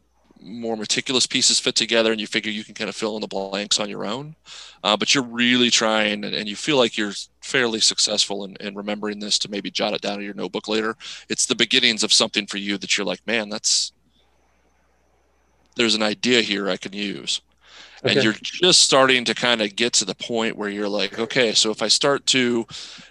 more 0.46 0.78
meticulous 0.78 1.26
pieces 1.26 1.60
fit 1.60 1.76
together 1.76 2.12
and 2.12 2.22
you 2.22 2.28
figure 2.28 2.52
you 2.52 2.64
can 2.64 2.76
kind 2.76 2.90
of 2.90 2.96
fill 2.96 3.16
in 3.16 3.22
the 3.22 3.28
blanks 3.28 3.80
on 3.80 3.90
your 3.90 4.06
own. 4.06 4.36
Uh, 4.84 4.96
but 4.96 5.14
you're 5.14 5.24
really 5.24 5.70
trying 5.70 6.24
and, 6.24 6.36
and 6.36 6.48
you 6.48 6.56
feel 6.56 6.78
like 6.78 6.98
you're 6.98 7.14
fairly 7.42 7.80
successful 7.80 8.46
in, 8.46 8.56
in 8.58 8.76
remembering 8.76 9.20
this 9.20 9.40
to 9.40 9.50
maybe 9.50 9.72
jot 9.72 9.94
it 9.94 10.02
down 10.02 10.20
in 10.20 10.26
your 10.26 10.34
notebook 10.36 10.68
later. 10.68 10.96
It's 11.30 11.46
the 11.48 11.56
beginnings 11.56 12.04
of 12.04 12.14
something 12.14 12.46
for 12.46 12.58
you 12.58 12.78
that 12.78 12.98
you're 12.98 13.06
like 13.06 13.26
man 13.26 13.50
that's 13.50 13.92
there's 15.76 15.96
an 15.96 16.04
idea 16.04 16.42
here 16.42 16.70
i 16.70 16.78
can 16.78 16.94
use 16.94 17.42
and 18.06 18.24
you're 18.24 18.34
just 18.34 18.82
starting 18.82 19.26
to 19.26 19.34
kind 19.34 19.62
of 19.62 19.76
get 19.76 19.94
to 19.94 20.06
the 20.06 20.16
point 20.16 20.56
where 20.56 20.70
you're 20.70 20.88
like 20.90 21.18
okay 21.20 21.54
so 21.54 21.72
if 21.72 21.82
i 21.82 21.88
start 21.88 22.26
to 22.26 22.66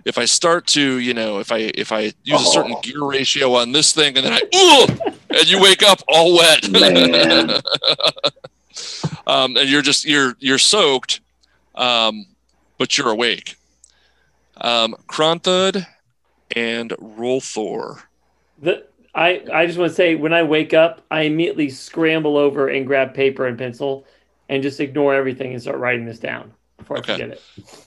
if 0.05 0.17
i 0.19 0.25
start 0.25 0.67
to 0.67 0.99
you 0.99 1.13
know 1.15 1.39
if 1.41 1.51
i 1.53 1.71
if 1.75 1.93
i 1.93 2.13
use 2.23 2.41
a 2.41 2.45
certain 2.47 2.75
Oh. 2.77 2.81
gear 2.81 3.05
ratio 3.05 3.55
on 3.55 3.73
this 3.73 3.93
thing 3.93 4.17
and 4.17 4.25
then 4.27 4.33
i 4.33 4.41
Ugh! 4.55 5.15
and 5.31 5.51
you 5.51 5.61
wake 5.61 5.83
up 5.83 6.01
all 6.09 6.35
wet. 6.37 6.65
Um, 9.27 9.57
and 9.57 9.69
you're 9.71 9.83
just 9.83 10.05
you're 10.05 10.35
you're 10.41 10.59
soaked 10.59 11.21
um, 11.77 12.27
but 12.79 12.99
you're 12.99 13.09
awake. 13.11 13.57
Um, 14.61 14.97
Kronthud 15.09 15.87
and 16.55 16.91
Rolthor. 16.91 18.03
The, 18.61 18.85
I, 19.15 19.43
I 19.53 19.67
just 19.67 19.79
want 19.79 19.91
to 19.91 19.95
say 19.95 20.15
when 20.17 20.33
I 20.33 20.43
wake 20.43 20.75
up, 20.75 21.03
I 21.11 21.23
immediately 21.23 21.71
scramble 21.71 22.37
over 22.37 22.69
and 22.69 22.87
grab 22.87 23.15
paper 23.15 23.47
and 23.47 23.57
pencil 23.57 24.05
and 24.49 24.63
just 24.63 24.81
ignore 24.81 25.15
everything 25.15 25.53
and 25.53 25.61
start 25.63 25.79
writing 25.79 26.05
this 26.05 26.19
down 26.19 26.53
before 26.77 26.99
Okay. 26.99 27.15
I 27.15 27.17
forget 27.17 27.31
it. 27.31 27.43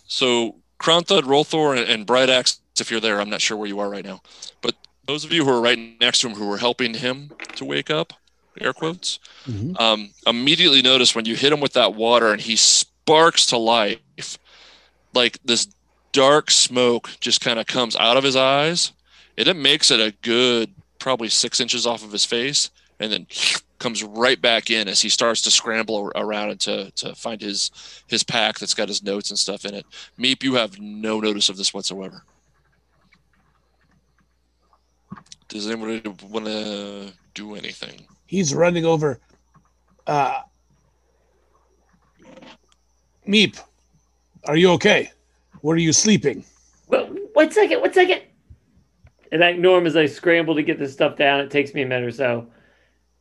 So 0.07 0.55
Kronthud, 0.79 1.23
Rolthor, 1.23 1.77
and, 1.77 1.89
and 1.89 2.05
Bright 2.05 2.29
Axe, 2.29 2.59
if 2.79 2.91
you're 2.91 2.99
there, 2.99 3.19
I'm 3.19 3.29
not 3.29 3.41
sure 3.41 3.57
where 3.57 3.67
you 3.67 3.79
are 3.79 3.89
right 3.89 4.05
now. 4.05 4.21
But 4.61 4.75
those 5.05 5.23
of 5.23 5.31
you 5.31 5.45
who 5.45 5.51
are 5.51 5.61
right 5.61 5.79
next 5.99 6.19
to 6.21 6.29
him 6.29 6.35
who 6.35 6.51
are 6.51 6.57
helping 6.57 6.93
him 6.93 7.31
to 7.55 7.65
wake 7.65 7.89
up, 7.89 8.13
air 8.59 8.73
quotes, 8.73 9.19
Mhm. 9.47 9.79
um, 9.79 10.09
immediately 10.25 10.81
notice 10.81 11.15
when 11.15 11.25
you 11.25 11.35
hit 11.35 11.53
him 11.53 11.59
with 11.59 11.73
that 11.73 11.93
water 11.95 12.31
and 12.31 12.41
he 12.41 12.55
sparks 12.55 13.45
to 13.47 13.57
life, 13.57 14.37
like 15.13 15.39
this 15.45 15.67
dark 16.11 16.49
smoke 16.51 17.09
just 17.19 17.41
kind 17.41 17.59
of 17.59 17.67
comes 17.67 17.95
out 17.95 18.17
of 18.17 18.23
his 18.23 18.35
eyes. 18.35 18.91
And 19.37 19.47
it 19.47 19.55
makes 19.55 19.91
it 19.91 19.99
a 19.99 20.13
good 20.23 20.73
probably 20.99 21.29
six 21.29 21.59
inches 21.59 21.85
off 21.85 22.03
of 22.03 22.11
his 22.11 22.25
face 22.25 22.69
and 22.99 23.11
then 23.11 23.27
comes 23.79 24.03
right 24.03 24.41
back 24.41 24.69
in 24.69 24.87
as 24.87 25.01
he 25.01 25.09
starts 25.09 25.41
to 25.43 25.51
scramble 25.51 26.11
around 26.15 26.49
and 26.49 26.59
to, 26.61 26.91
to 26.91 27.15
find 27.15 27.41
his 27.41 27.71
his 28.07 28.23
pack 28.23 28.59
that's 28.59 28.73
got 28.73 28.87
his 28.87 29.03
notes 29.03 29.29
and 29.29 29.39
stuff 29.39 29.65
in 29.65 29.73
it. 29.73 29.85
Meep, 30.19 30.43
you 30.43 30.55
have 30.55 30.79
no 30.79 31.19
notice 31.19 31.49
of 31.49 31.57
this 31.57 31.73
whatsoever. 31.73 32.23
Does 35.47 35.69
anybody 35.69 36.01
want 36.29 36.45
to 36.45 37.13
do 37.33 37.55
anything? 37.55 38.05
He's 38.25 38.53
running 38.53 38.85
over. 38.85 39.19
Uh, 40.05 40.41
Meep, 43.27 43.59
are 44.45 44.57
you 44.57 44.71
okay? 44.71 45.11
Where 45.61 45.75
are 45.75 45.79
you 45.79 45.93
sleeping? 45.93 46.43
Well, 46.87 47.07
one 47.33 47.51
second, 47.51 47.81
one 47.81 47.93
second. 47.93 48.21
And 49.31 49.43
I 49.43 49.49
ignore 49.49 49.77
him 49.77 49.85
as 49.85 49.97
I 49.97 50.05
scramble 50.05 50.55
to 50.55 50.63
get 50.63 50.79
this 50.79 50.93
stuff 50.93 51.17
down. 51.17 51.41
It 51.41 51.51
takes 51.51 51.73
me 51.73 51.81
a 51.81 51.85
minute 51.85 52.07
or 52.07 52.11
so. 52.11 52.47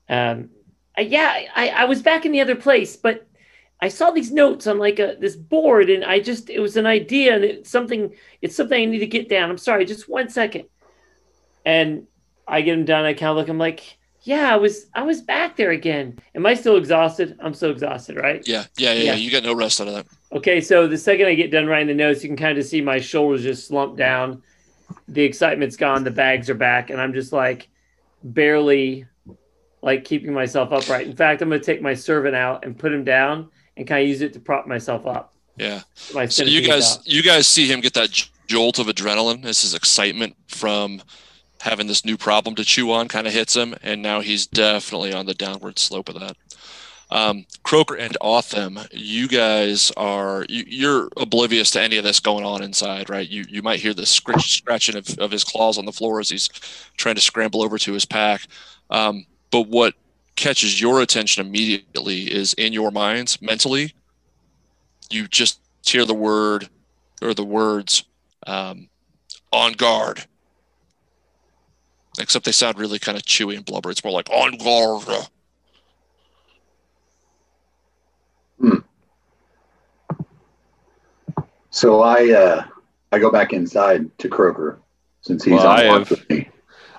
Um, 0.09 0.51
uh, 0.99 1.03
yeah, 1.03 1.43
I, 1.55 1.69
I 1.69 1.85
was 1.85 2.03
back 2.03 2.25
in 2.25 2.33
the 2.33 2.41
other 2.41 2.57
place, 2.57 2.97
but 2.97 3.27
I 3.81 3.89
saw 3.89 4.11
these 4.11 4.33
notes 4.33 4.67
on 4.67 4.79
like 4.79 4.99
a 4.99 5.17
this 5.21 5.37
board, 5.37 5.91
and 5.91 6.05
I 6.05 6.21
just 6.21 6.49
it 6.49 6.61
was 6.61 6.77
an 6.77 6.87
idea, 6.87 7.35
and 7.35 7.45
it's 7.45 7.71
something 7.71 8.15
it's 8.41 8.57
something 8.57 8.81
I 8.81 8.85
need 8.87 9.01
to 9.01 9.07
get 9.07 9.29
down. 9.29 9.51
I'm 9.51 9.59
sorry, 9.59 9.85
just 9.85 10.09
one 10.09 10.29
second. 10.29 10.65
And 11.65 12.07
I 12.47 12.63
get 12.63 12.79
him 12.79 12.85
done. 12.85 13.05
I 13.05 13.13
kind 13.13 13.31
of 13.31 13.37
look. 13.37 13.49
I'm 13.49 13.59
like, 13.59 13.99
yeah, 14.23 14.53
I 14.53 14.57
was 14.57 14.87
I 14.95 15.03
was 15.03 15.21
back 15.21 15.57
there 15.57 15.73
again. 15.73 16.19
Am 16.35 16.47
I 16.47 16.55
still 16.55 16.77
exhausted? 16.77 17.37
I'm 17.41 17.55
so 17.55 17.71
exhausted, 17.71 18.17
right? 18.17 18.47
Yeah, 18.47 18.65
yeah, 18.79 18.93
yeah. 18.93 18.99
Yeah. 18.99 19.05
yeah. 19.05 19.15
You 19.15 19.31
get 19.31 19.45
no 19.45 19.55
rest 19.55 19.81
out 19.81 19.89
of 19.89 19.95
that. 19.95 20.07
Okay, 20.33 20.61
so 20.61 20.87
the 20.87 20.99
second 20.99 21.27
I 21.27 21.35
get 21.35 21.51
done 21.51 21.67
writing 21.67 21.89
the 21.89 21.95
notes, 21.95 22.23
you 22.23 22.29
can 22.29 22.37
kind 22.37 22.59
of 22.59 22.65
see 22.65 22.81
my 22.81 22.99
shoulders 22.99 23.43
just 23.43 23.69
slump 23.69 23.97
down. 23.97 24.43
The 25.09 25.23
excitement's 25.23 25.77
gone, 25.77 26.05
the 26.05 26.11
bags 26.11 26.49
are 26.49 26.55
back, 26.55 26.91
and 26.91 27.01
I'm 27.01 27.13
just 27.13 27.33
like 27.33 27.69
barely 28.23 29.07
like 29.83 30.05
keeping 30.05 30.33
myself 30.33 30.72
upright. 30.72 31.07
In 31.07 31.16
fact, 31.16 31.43
I'm 31.43 31.49
gonna 31.49 31.62
take 31.62 31.83
my 31.83 31.95
servant 31.95 32.35
out 32.35 32.64
and 32.64 32.79
put 32.79 32.93
him 32.93 33.05
down 33.05 33.51
and 33.77 33.87
kind 33.87 34.03
of 34.03 34.09
use 34.09 34.20
it 34.20 34.33
to 34.33 34.41
prop 34.41 34.66
myself 34.66 35.07
up. 35.07 35.35
Yeah. 35.57 35.83
My 36.14 36.27
So 36.27 36.45
you 36.45 36.66
guys, 36.66 36.99
you 37.05 37.22
guys 37.22 37.47
see 37.47 37.66
him 37.66 37.81
get 37.81 37.95
that 37.95 38.29
jolt 38.47 38.79
of 38.79 38.87
adrenaline 38.87 39.43
This 39.43 39.64
is 39.64 39.74
excitement 39.74 40.37
from 40.49 41.03
having 41.61 41.87
this 41.87 42.05
new 42.05 42.16
problem 42.16 42.55
to 42.55 42.64
chew 42.64 42.93
on 42.93 43.09
kind 43.09 43.27
of 43.27 43.33
hits 43.33 43.57
him, 43.57 43.74
and 43.83 44.03
now 44.03 44.20
he's 44.20 44.47
definitely 44.47 45.12
on 45.12 45.27
the 45.27 45.35
downward 45.35 45.79
slope 45.79 46.09
of 46.09 46.20
that. 46.20 46.37
Um, 47.11 47.47
Croker 47.62 47.95
and 47.95 48.16
Otham, 48.20 48.81
you 48.91 49.29
guys 49.29 49.93
are 49.97 50.45
you, 50.49 50.64
you're 50.66 51.09
oblivious 51.16 51.70
to 51.72 51.81
any 51.81 51.99
of 51.99 52.05
this 52.05 52.18
going 52.18 52.45
on 52.45 52.62
inside, 52.64 53.09
right? 53.09 53.29
You 53.29 53.45
you 53.49 53.62
might 53.62 53.79
hear 53.79 53.95
the 53.95 54.07
scratch, 54.07 54.59
scratching 54.59 54.97
of, 54.97 55.09
of 55.18 55.31
his 55.31 55.45
claws 55.45 55.79
on 55.79 55.85
the 55.85 55.93
floor 55.93 56.18
as 56.18 56.29
he's 56.29 56.49
trying 56.97 57.14
to 57.14 57.20
scramble 57.20 57.62
over 57.62 57.79
to 57.79 57.93
his 57.93 58.05
pack. 58.05 58.43
Um, 58.91 59.24
but 59.51 59.69
what 59.69 59.95
catches 60.37 60.81
your 60.81 61.01
attention 61.01 61.47
immediately 61.47 62.23
is 62.33 62.53
in 62.55 62.73
your 62.73 62.91
minds, 62.91 63.41
mentally, 63.41 63.95
you 65.11 65.27
just 65.29 65.61
hear 65.87 66.05
the 66.05 66.15
word 66.15 66.69
or 67.23 67.33
the 67.33 67.45
words 67.45 68.05
um, 68.47 68.89
on 69.53 69.73
guard. 69.73 70.25
Except 72.19 72.45
they 72.45 72.53
sound 72.53 72.79
really 72.79 72.99
kind 72.99 73.17
of 73.17 73.23
chewy 73.25 73.57
and 73.57 73.65
blubber. 73.65 73.91
It's 73.91 74.03
more 74.03 74.13
like 74.13 74.29
on 74.31 74.57
guard. 74.59 75.27
Hmm. 78.59 78.79
So 81.71 82.01
I 82.03 82.31
uh, 82.33 82.65
I 83.13 83.19
go 83.19 83.31
back 83.31 83.53
inside 83.53 84.17
to 84.19 84.29
Croker 84.29 84.79
since 85.21 85.45
he's 85.45 85.53
Well, 85.55 85.67
on 85.67 85.79
I 85.81 85.87
watch 85.89 85.99
have- 86.09 86.11
with 86.11 86.31
me. 86.31 86.49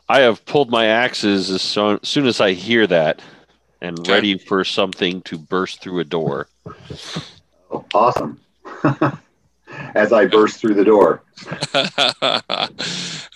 I 0.10 0.22
have 0.22 0.46
pulled 0.46 0.72
my 0.72 0.86
axes 0.86 1.50
as 1.50 1.62
so, 1.62 2.00
soon 2.04 2.28
as 2.28 2.40
I 2.40 2.54
hear 2.54 2.88
that 2.88 3.22
and 3.82 4.00
Okay. 4.00 4.12
ready 4.14 4.38
for 4.38 4.64
something 4.64 5.22
to 5.24 5.38
burst 5.38 5.82
through 5.82 6.00
a 6.00 6.04
door. 6.04 6.48
Oh, 7.72 7.86
awesome. 7.94 8.40
As 9.96 10.14
I 10.14 10.26
burst 10.26 10.60
through 10.60 10.76
the 10.76 10.86
door, 10.86 11.22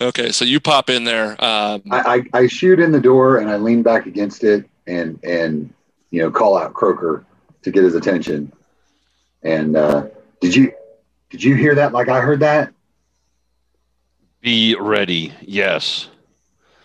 okay, 0.00 0.32
so 0.32 0.44
you 0.44 0.60
pop 0.60 0.88
in 0.90 1.04
there. 1.04 1.32
Um, 1.44 1.82
I, 1.90 2.24
I, 2.32 2.38
I 2.40 2.46
shoot 2.46 2.80
in 2.80 2.90
the 2.90 3.00
door 3.00 3.38
and 3.38 3.50
I 3.50 3.56
lean 3.56 3.82
back 3.82 4.06
against 4.06 4.42
it 4.42 4.68
and 4.86 5.18
and 5.22 5.72
you 6.10 6.22
know 6.22 6.30
call 6.30 6.56
out 6.56 6.72
Croker 6.72 7.24
to 7.62 7.70
get 7.70 7.84
his 7.84 7.94
attention. 7.94 8.50
And 9.42 9.76
uh, 9.76 10.06
did 10.40 10.54
you 10.54 10.72
did 11.30 11.44
you 11.44 11.54
hear 11.54 11.74
that? 11.74 11.92
Like 11.92 12.08
I 12.08 12.20
heard 12.20 12.40
that? 12.40 12.72
Be 14.40 14.74
ready. 14.74 15.32
Yes. 15.42 16.08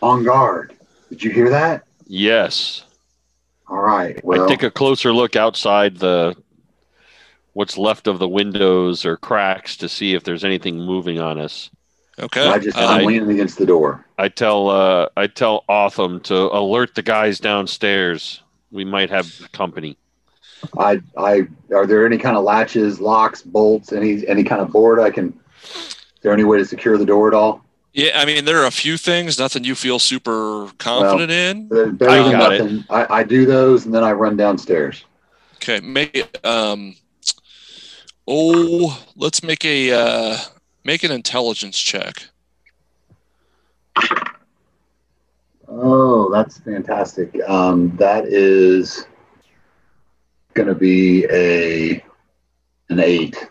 On 0.01 0.23
guard. 0.23 0.73
Did 1.09 1.23
you 1.23 1.31
hear 1.31 1.49
that? 1.49 1.83
Yes. 2.05 2.83
All 3.67 3.81
right. 3.81 4.23
Well, 4.23 4.45
I 4.45 4.47
take 4.47 4.63
a 4.63 4.71
closer 4.71 5.11
look 5.13 5.35
outside 5.35 5.97
the 5.97 6.35
what's 7.53 7.77
left 7.77 8.07
of 8.07 8.19
the 8.19 8.27
windows 8.29 9.03
or 9.05 9.17
cracks 9.17 9.77
to 9.77 9.89
see 9.89 10.13
if 10.13 10.23
there's 10.23 10.43
anything 10.43 10.77
moving 10.77 11.19
on 11.19 11.39
us. 11.39 11.69
okay. 12.19 12.47
I 12.47 12.59
just 12.59 12.77
I'm 12.77 13.05
leaning 13.05 13.31
against 13.31 13.57
the 13.57 13.65
door. 13.65 14.05
I 14.17 14.29
tell 14.29 14.69
uh, 14.69 15.09
I 15.17 15.27
tell 15.27 15.63
Otham 15.67 16.19
to 16.21 16.35
alert 16.55 16.95
the 16.95 17.01
guys 17.01 17.39
downstairs. 17.39 18.41
We 18.71 18.85
might 18.85 19.09
have 19.09 19.49
company. 19.53 19.97
I 20.77 21.01
I 21.17 21.47
are 21.73 21.85
there 21.87 22.05
any 22.05 22.17
kind 22.17 22.37
of 22.37 22.43
latches, 22.43 22.99
locks, 22.99 23.41
bolts, 23.41 23.91
any 23.91 24.27
any 24.27 24.43
kind 24.43 24.61
of 24.61 24.71
board 24.71 24.99
I 24.99 25.09
can? 25.09 25.37
Is 25.63 25.95
there 26.21 26.33
any 26.33 26.43
way 26.43 26.57
to 26.57 26.65
secure 26.65 26.97
the 26.97 27.05
door 27.05 27.27
at 27.27 27.33
all? 27.33 27.63
Yeah, 27.97 28.11
I 28.13 28.25
mean, 28.25 28.45
there 28.45 28.61
are 28.61 28.67
a 28.67 28.71
few 28.71 28.95
things, 28.95 29.39
nothing 29.39 29.63
you 29.63 29.73
feel 29.73 29.97
super 29.97 30.69
confident 30.77 31.31
in. 31.31 31.67
Better 31.67 32.11
I 32.11 32.21
than 32.21 32.31
got 32.31 32.53
it. 32.53 32.63
nothing. 32.63 32.85
I, 32.91 33.07
I 33.09 33.23
do 33.23 33.47
those 33.47 33.85
and 33.85 33.93
then 33.93 34.03
I 34.03 34.11
run 34.11 34.37
downstairs. 34.37 35.03
Okay, 35.55 35.79
make 35.79 36.37
um, 36.45 36.95
oh, 38.27 39.03
let's 39.15 39.41
make 39.41 39.65
a 39.65 39.91
uh, 39.91 40.37
make 40.83 41.03
an 41.03 41.11
intelligence 41.11 41.79
check. 41.79 42.27
Oh, 45.67 46.31
that's 46.31 46.59
fantastic. 46.59 47.35
Um, 47.49 47.97
that 47.97 48.25
is 48.27 49.07
going 50.53 50.67
to 50.67 50.75
be 50.75 51.25
a 51.31 52.03
an 52.89 52.99
eight. 52.99 53.49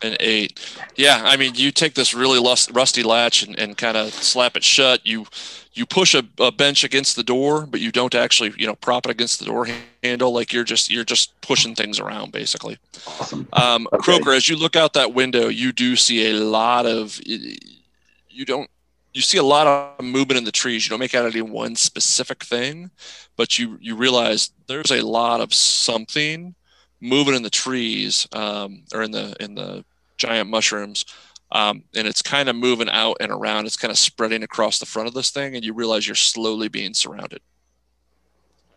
An 0.00 0.16
eight. 0.20 0.60
Yeah, 0.96 1.22
I 1.24 1.36
mean, 1.36 1.54
you 1.56 1.72
take 1.72 1.94
this 1.94 2.14
really 2.14 2.38
lust, 2.38 2.70
rusty 2.72 3.02
latch 3.02 3.42
and, 3.42 3.58
and 3.58 3.76
kind 3.76 3.96
of 3.96 4.12
slap 4.12 4.56
it 4.56 4.62
shut. 4.62 5.04
You 5.04 5.26
you 5.72 5.86
push 5.86 6.14
a, 6.14 6.24
a 6.38 6.52
bench 6.52 6.84
against 6.84 7.16
the 7.16 7.22
door, 7.22 7.66
but 7.66 7.80
you 7.80 7.90
don't 7.92 8.14
actually, 8.14 8.52
you 8.56 8.66
know, 8.66 8.74
prop 8.74 9.06
it 9.06 9.10
against 9.10 9.38
the 9.38 9.44
door 9.46 9.66
handle. 10.02 10.32
Like 10.32 10.52
you're 10.52 10.64
just 10.64 10.90
you're 10.90 11.04
just 11.04 11.40
pushing 11.40 11.74
things 11.74 11.98
around, 11.98 12.32
basically. 12.32 12.78
Awesome. 13.06 13.48
Um, 13.52 13.88
Okay. 13.92 14.02
Croker, 14.02 14.32
as 14.32 14.48
you 14.48 14.56
look 14.56 14.76
out 14.76 14.92
that 14.92 15.14
window, 15.14 15.48
you 15.48 15.72
do 15.72 15.96
see 15.96 16.30
a 16.30 16.34
lot 16.34 16.86
of. 16.86 17.20
You 17.26 18.44
don't. 18.44 18.70
You 19.14 19.22
see 19.22 19.38
a 19.38 19.42
lot 19.42 19.66
of 19.66 20.04
movement 20.04 20.38
in 20.38 20.44
the 20.44 20.52
trees. 20.52 20.84
You 20.84 20.90
don't 20.90 21.00
make 21.00 21.14
out 21.14 21.26
any 21.26 21.42
one 21.42 21.74
specific 21.74 22.44
thing, 22.44 22.90
but 23.36 23.58
you 23.58 23.78
you 23.80 23.96
realize 23.96 24.50
there's 24.68 24.92
a 24.92 25.00
lot 25.00 25.40
of 25.40 25.52
something 25.54 26.54
moving 27.00 27.34
in 27.34 27.42
the 27.42 27.50
trees 27.50 28.26
um, 28.32 28.82
or 28.92 29.02
in 29.02 29.10
the 29.10 29.36
in 29.40 29.54
the 29.54 29.84
giant 30.16 30.50
mushrooms, 30.50 31.04
um, 31.52 31.82
and 31.94 32.06
it's 32.06 32.22
kind 32.22 32.48
of 32.48 32.56
moving 32.56 32.88
out 32.88 33.16
and 33.20 33.30
around. 33.30 33.66
It's 33.66 33.76
kind 33.76 33.90
of 33.90 33.98
spreading 33.98 34.42
across 34.42 34.78
the 34.78 34.86
front 34.86 35.08
of 35.08 35.14
this 35.14 35.30
thing, 35.30 35.54
and 35.54 35.64
you 35.64 35.72
realize 35.72 36.06
you're 36.06 36.14
slowly 36.14 36.68
being 36.68 36.94
surrounded. 36.94 37.40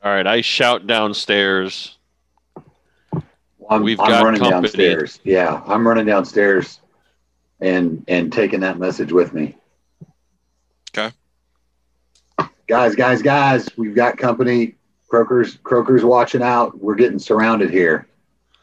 All 0.04 0.12
right, 0.12 0.26
I 0.26 0.42
shout 0.42 0.88
downstairs. 0.88 1.98
I'm, 3.70 3.84
We've 3.84 4.00
I'm 4.00 4.10
got 4.10 4.24
running 4.24 4.42
company. 4.42 4.62
downstairs. 4.62 5.20
Yeah, 5.24 5.62
I'm 5.66 5.88
running 5.88 6.06
downstairs 6.06 6.80
and 7.62 8.04
and 8.08 8.34
taking 8.34 8.60
that 8.62 8.80
message 8.80 9.12
with 9.12 9.34
me. 9.34 9.56
Okay. 10.96 11.16
Guys, 12.68 12.96
guys, 12.96 13.22
guys, 13.22 13.70
we've 13.78 13.96
got 13.96 14.18
company. 14.18 14.76
Croker's 15.08 15.58
Croker's 15.64 16.04
watching 16.04 16.42
out. 16.42 16.78
We're 16.80 16.96
getting 16.96 17.20
surrounded 17.20 17.70
here. 17.70 18.08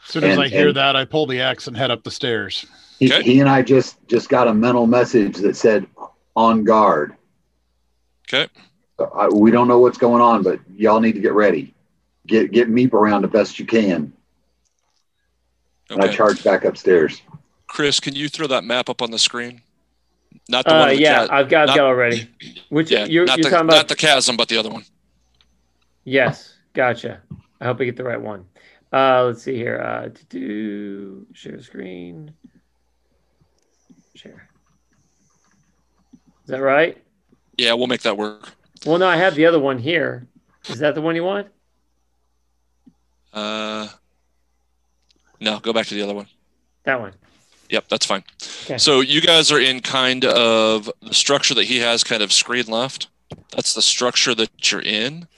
As 0.08 0.12
soon 0.12 0.24
as 0.24 0.36
And- 0.38 0.42
I 0.42 0.48
hear 0.48 0.72
that, 0.72 0.96
I 0.96 1.04
pull 1.04 1.26
the 1.26 1.40
axe 1.42 1.66
and 1.66 1.76
head 1.76 1.90
up 1.90 2.02
the 2.02 2.10
stairs. 2.10 2.64
He, 2.98 3.12
Okay. 3.12 3.22
he 3.22 3.40
and 3.40 3.48
I 3.48 3.60
just 3.62 3.96
just 4.08 4.30
got 4.30 4.48
a 4.48 4.54
mental 4.54 4.86
message 4.86 5.36
that 5.36 5.54
said 5.54 5.86
on 6.34 6.64
guard. 6.64 7.14
Okay. 8.26 8.50
So 8.98 9.04
I, 9.14 9.28
we 9.28 9.50
don't 9.50 9.68
know 9.68 9.78
what's 9.78 9.98
going 9.98 10.22
on, 10.22 10.42
but 10.42 10.60
y'all 10.74 11.00
need 11.00 11.12
to 11.12 11.20
get 11.20 11.34
ready. 11.34 11.74
Get 12.26 12.50
get 12.52 12.68
Meep 12.70 12.94
around 12.94 13.20
the 13.22 13.28
best 13.28 13.58
you 13.58 13.66
can. 13.66 14.12
And 15.90 16.02
I 16.02 16.08
charge 16.08 16.42
back 16.42 16.64
upstairs. 16.64 17.20
Chris, 17.66 18.00
can 18.00 18.14
you 18.16 18.28
throw 18.30 18.46
that 18.46 18.64
map 18.64 18.88
up 18.88 19.02
on 19.02 19.10
the 19.10 19.18
screen? 19.18 19.60
Not 20.48 20.64
the 20.64 20.74
Uh, 20.74 20.78
one. 20.80 20.88
with 20.88 20.96
the 20.98 21.02
yeah, 21.02 21.18
cat- 21.20 21.32
I've 21.32 21.48
got 21.50 21.68
not- 21.68 21.76
it 21.76 21.80
already. 21.80 22.28
Which 22.70 22.90
Yeah, 22.90 23.00
you're, 23.04 23.26
you're 23.26 23.36
the 23.36 23.42
talking 23.42 23.66
not 23.66 23.74
about? 23.76 23.88
the 23.88 23.96
chasm, 23.96 24.36
but 24.38 24.48
the 24.48 24.56
other 24.56 24.70
one. 24.70 24.84
Yes, 26.04 26.54
gotcha. 26.72 27.20
I 27.60 27.64
hope 27.66 27.80
I 27.80 27.84
get 27.84 27.96
the 27.96 28.04
right 28.04 28.20
one. 28.20 28.46
Uh, 28.92 29.24
let's 29.24 29.42
see 29.42 29.56
here. 29.56 29.80
Uh, 29.80 30.08
to 30.08 30.24
do 30.26 31.26
share 31.32 31.60
screen. 31.60 32.32
Share. 34.14 34.48
Is 36.12 36.48
that 36.48 36.62
right? 36.62 36.96
Yeah, 37.58 37.74
we'll 37.74 37.86
make 37.86 38.02
that 38.02 38.16
work. 38.16 38.50
Well, 38.86 38.98
no, 38.98 39.06
I 39.06 39.16
have 39.16 39.34
the 39.34 39.46
other 39.46 39.58
one 39.58 39.78
here. 39.78 40.26
Is 40.68 40.78
that 40.78 40.94
the 40.94 41.02
one 41.02 41.14
you 41.14 41.24
want? 41.24 41.48
Uh, 43.32 43.88
no, 45.40 45.58
go 45.58 45.72
back 45.72 45.86
to 45.86 45.94
the 45.94 46.02
other 46.02 46.14
one. 46.14 46.26
That 46.84 47.00
one. 47.00 47.12
Yep, 47.70 47.88
that's 47.88 48.06
fine. 48.06 48.24
Okay. 48.64 48.78
So 48.78 49.00
you 49.00 49.20
guys 49.20 49.52
are 49.52 49.60
in 49.60 49.80
kind 49.80 50.24
of 50.24 50.90
the 51.02 51.12
structure 51.12 51.54
that 51.54 51.64
he 51.64 51.78
has, 51.80 52.02
kind 52.02 52.22
of 52.22 52.32
screen 52.32 52.66
left. 52.66 53.08
That's 53.54 53.74
the 53.74 53.82
structure 53.82 54.34
that 54.34 54.72
you're 54.72 54.80
in. 54.80 55.28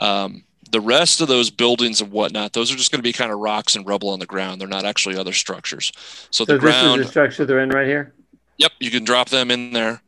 Um, 0.00 0.44
the 0.70 0.80
rest 0.80 1.20
of 1.20 1.28
those 1.28 1.50
buildings 1.50 2.00
and 2.00 2.10
whatnot, 2.10 2.52
those 2.52 2.72
are 2.72 2.76
just 2.76 2.90
going 2.90 2.98
to 2.98 3.02
be 3.02 3.12
kind 3.12 3.30
of 3.30 3.38
rocks 3.38 3.76
and 3.76 3.86
rubble 3.86 4.10
on 4.10 4.18
the 4.18 4.26
ground. 4.26 4.60
They're 4.60 4.68
not 4.68 4.84
actually 4.84 5.16
other 5.16 5.32
structures. 5.32 5.92
So, 6.30 6.44
So 6.44 6.44
the 6.44 6.54
this 6.54 6.60
ground. 6.60 7.00
is 7.00 7.06
the 7.06 7.10
structure 7.10 7.44
they're 7.44 7.60
in 7.60 7.70
right 7.70 7.86
here. 7.86 8.14
Yep, 8.58 8.72
you 8.80 8.90
can 8.90 9.04
drop 9.04 9.28
them 9.28 9.50
in 9.50 9.72
there. 9.72 10.00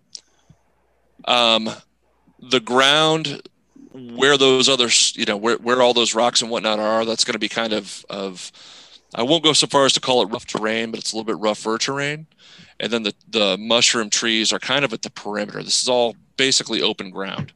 Um, 1.24 1.68
the 2.40 2.60
ground 2.60 3.42
where 3.92 4.36
those 4.36 4.68
other, 4.68 4.88
you 5.14 5.24
know, 5.24 5.36
where, 5.36 5.56
where 5.56 5.82
all 5.82 5.94
those 5.94 6.14
rocks 6.14 6.42
and 6.42 6.50
whatnot 6.50 6.78
are, 6.78 7.04
that's 7.04 7.24
going 7.24 7.32
to 7.32 7.38
be 7.38 7.48
kind 7.48 7.72
of, 7.72 8.04
of, 8.10 8.52
I 9.14 9.22
won't 9.22 9.42
go 9.42 9.52
so 9.52 9.66
far 9.66 9.86
as 9.86 9.94
to 9.94 10.00
call 10.00 10.22
it 10.22 10.26
rough 10.26 10.46
terrain, 10.46 10.90
but 10.90 11.00
it's 11.00 11.12
a 11.12 11.16
little 11.16 11.24
bit 11.24 11.40
rougher 11.40 11.78
terrain. 11.78 12.26
And 12.78 12.92
then 12.92 13.02
the, 13.04 13.14
the 13.30 13.56
mushroom 13.58 14.10
trees 14.10 14.52
are 14.52 14.58
kind 14.58 14.84
of 14.84 14.92
at 14.92 15.02
the 15.02 15.10
perimeter. 15.10 15.62
This 15.62 15.82
is 15.82 15.88
all 15.88 16.14
basically 16.36 16.82
open 16.82 17.10
ground, 17.10 17.52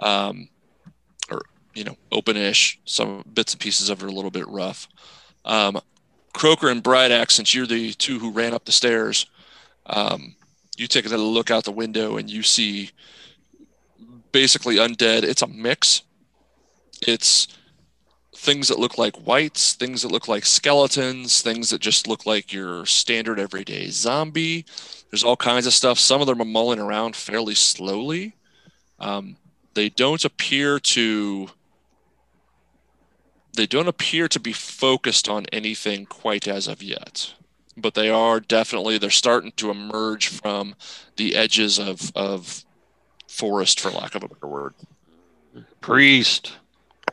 um, 0.00 0.48
you 1.76 1.84
know, 1.84 1.96
open-ish. 2.10 2.80
Some 2.86 3.22
bits 3.34 3.52
and 3.52 3.60
pieces 3.60 3.90
of 3.90 4.02
it 4.02 4.04
are 4.06 4.08
a 4.08 4.12
little 4.12 4.30
bit 4.30 4.48
rough. 4.48 4.88
Um, 5.44 5.78
Croker 6.32 6.68
and 6.68 6.82
Bright 6.82 7.10
Axe, 7.10 7.34
since 7.34 7.54
you're 7.54 7.66
the 7.66 7.92
two 7.92 8.18
who 8.18 8.32
ran 8.32 8.54
up 8.54 8.64
the 8.64 8.72
stairs, 8.72 9.26
um, 9.86 10.34
you 10.76 10.86
take 10.86 11.06
a 11.06 11.16
look 11.16 11.50
out 11.50 11.64
the 11.64 11.70
window 11.70 12.16
and 12.16 12.30
you 12.30 12.42
see 12.42 12.90
basically 14.32 14.76
undead. 14.76 15.22
It's 15.22 15.42
a 15.42 15.46
mix. 15.46 16.02
It's 17.06 17.48
things 18.34 18.68
that 18.68 18.78
look 18.78 18.96
like 18.96 19.26
wights, 19.26 19.74
things 19.74 20.02
that 20.02 20.12
look 20.12 20.28
like 20.28 20.44
skeletons, 20.44 21.42
things 21.42 21.70
that 21.70 21.80
just 21.80 22.06
look 22.06 22.26
like 22.26 22.52
your 22.52 22.86
standard 22.86 23.38
everyday 23.38 23.88
zombie. 23.88 24.64
There's 25.10 25.24
all 25.24 25.36
kinds 25.36 25.66
of 25.66 25.72
stuff. 25.72 25.98
Some 25.98 26.20
of 26.20 26.26
them 26.26 26.40
are 26.40 26.44
mulling 26.46 26.78
around 26.78 27.16
fairly 27.16 27.54
slowly. 27.54 28.34
Um, 28.98 29.36
they 29.74 29.90
don't 29.90 30.24
appear 30.24 30.78
to 30.80 31.48
they 33.56 33.66
don't 33.66 33.88
appear 33.88 34.28
to 34.28 34.38
be 34.40 34.52
focused 34.52 35.28
on 35.28 35.46
anything 35.52 36.06
quite 36.06 36.46
as 36.48 36.68
of 36.68 36.82
yet 36.82 37.32
but 37.76 37.94
they 37.94 38.08
are 38.08 38.40
definitely 38.40 38.96
they're 38.98 39.10
starting 39.10 39.52
to 39.52 39.70
emerge 39.70 40.28
from 40.28 40.74
the 41.16 41.34
edges 41.34 41.78
of 41.78 42.10
of 42.14 42.64
forest 43.28 43.80
for 43.80 43.90
lack 43.90 44.14
of 44.14 44.22
a 44.22 44.28
better 44.28 44.46
word 44.46 44.74
Priest, 45.80 46.52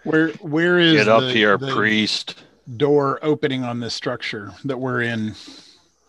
Where 0.04 0.30
where 0.42 0.80
is 0.80 0.94
get 0.94 1.08
up 1.08 1.22
the- 1.22 1.32
here, 1.32 1.58
the 1.58 1.72
priest. 1.74 2.36
door 2.78 3.20
opening 3.22 3.64
on 3.64 3.80
this 3.80 3.94
structure 3.94 4.52
that 4.66 4.78
we're 4.78 5.02
in? 5.02 5.36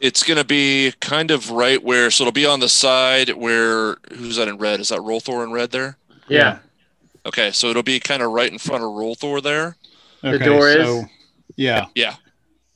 it's 0.01 0.23
going 0.23 0.37
to 0.39 0.45
be 0.45 0.93
kind 1.01 1.31
of 1.31 1.51
right 1.51 1.83
where 1.83 2.11
so 2.11 2.25
it'll 2.25 2.33
be 2.33 2.45
on 2.47 2.61
the 2.61 2.69
side 2.69 3.31
where 3.31 3.97
who's 4.17 4.37
that 4.37 4.49
in 4.49 4.59
red 4.59 4.81
is 4.81 4.89
that 4.91 4.99
Rolthor 5.01 5.43
in 5.45 5.53
red 5.53 5.71
there 5.71 5.97
Yeah. 6.29 6.59
okay 7.25 7.51
so 7.53 7.69
it'll 7.69 7.83
be 7.83 8.01
kind 8.01 8.23
of 8.23 8.31
right 8.33 8.51
in 8.51 8.59
front 8.59 8.83
of 8.83 8.91
Rolthor 8.91 9.43
there 9.43 9.77
The 10.33 10.39
door 10.39 10.69
is? 10.69 10.87
so, 10.87 11.05
Yeah. 11.57 11.87
Yeah. 11.95 12.17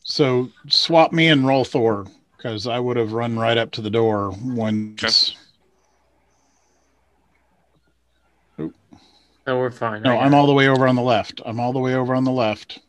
So 0.03 0.51
swap 0.68 1.12
me 1.12 1.28
and 1.28 1.42
Rolthor 1.44 2.11
because 2.36 2.66
I 2.66 2.78
would 2.78 2.96
have 2.96 3.12
run 3.12 3.38
right 3.38 3.59
up 3.59 3.70
to 3.72 3.82
the 3.82 3.90
door 3.90 4.34
once. 4.42 5.34
No, 8.59 9.59
we're 9.59 9.70
fine. 9.70 10.03
No, 10.03 10.12
I 10.12 10.16
got 10.16 10.24
I'm 10.26 10.34
it. 10.34 10.36
all 10.36 10.46
the 10.46 10.53
way 10.53 10.68
over 10.68 10.86
on 10.86 10.94
the 10.94 11.03
left. 11.03 11.40
I'm 11.46 11.59
all 11.59 11.72
the 11.72 11.78
way 11.78 11.94
over 11.94 12.14
on 12.14 12.24
the 12.24 12.30
left. 12.30 12.80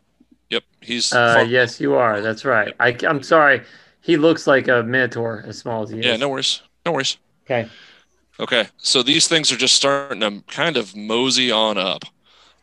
yep 0.50 0.64
he's 0.82 1.14
Uh, 1.14 1.46
yes, 1.48 1.80
you 1.80 1.94
are. 1.94 2.22
That's 2.22 2.44
right. 2.44 2.74
I, 2.80 2.98
I'm 3.08 3.24
sorry. 3.24 3.62
He 4.02 4.18
looks 4.18 4.46
like 4.46 4.68
a 4.68 4.84
minotaur 4.84 5.44
as 5.48 5.58
small 5.58 5.84
as 5.84 5.90
he 5.90 6.00
is. 6.00 6.06
yeah 6.06 6.16
no 6.18 6.30
worries 6.30 6.62
no 6.86 6.92
worries 6.92 7.18
Okay. 7.46 7.70
Okay, 8.40 8.68
so 8.78 9.04
these 9.04 9.28
things 9.28 9.52
are 9.52 9.58
just 9.58 9.76
starting 9.76 10.22
to 10.22 10.42
kind 10.48 10.78
of 10.78 10.96
mosey 10.96 11.52
on 11.52 11.78
up, 11.78 12.04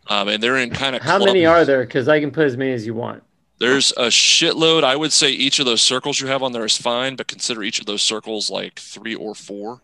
um, 0.09 0.28
and 0.28 0.42
they're 0.42 0.57
in 0.57 0.70
kind 0.70 0.96
of. 0.96 1.02
How 1.02 1.18
many 1.18 1.46
are 1.46 1.64
there? 1.64 1.84
Because 1.84 2.09
I 2.09 2.20
can 2.20 2.30
put 2.30 2.46
as 2.46 2.57
many 2.57 2.72
as 2.72 2.86
you 2.86 2.94
want. 2.94 3.22
There's 3.59 3.92
a 3.92 4.07
shitload. 4.07 4.84
I 4.84 4.96
would 4.96 5.12
say 5.12 5.30
each 5.30 5.59
of 5.59 5.66
those 5.66 5.80
circles 5.80 6.20
you 6.20 6.26
have 6.26 6.42
on 6.42 6.52
there 6.52 6.64
is 6.64 6.76
fine, 6.76 7.16
but 7.16 7.26
consider 7.26 7.62
each 7.62 7.80
of 7.80 7.86
those 7.86 8.02
circles 8.02 8.50
like 8.50 8.78
three 8.78 9.14
or 9.14 9.34
four. 9.34 9.80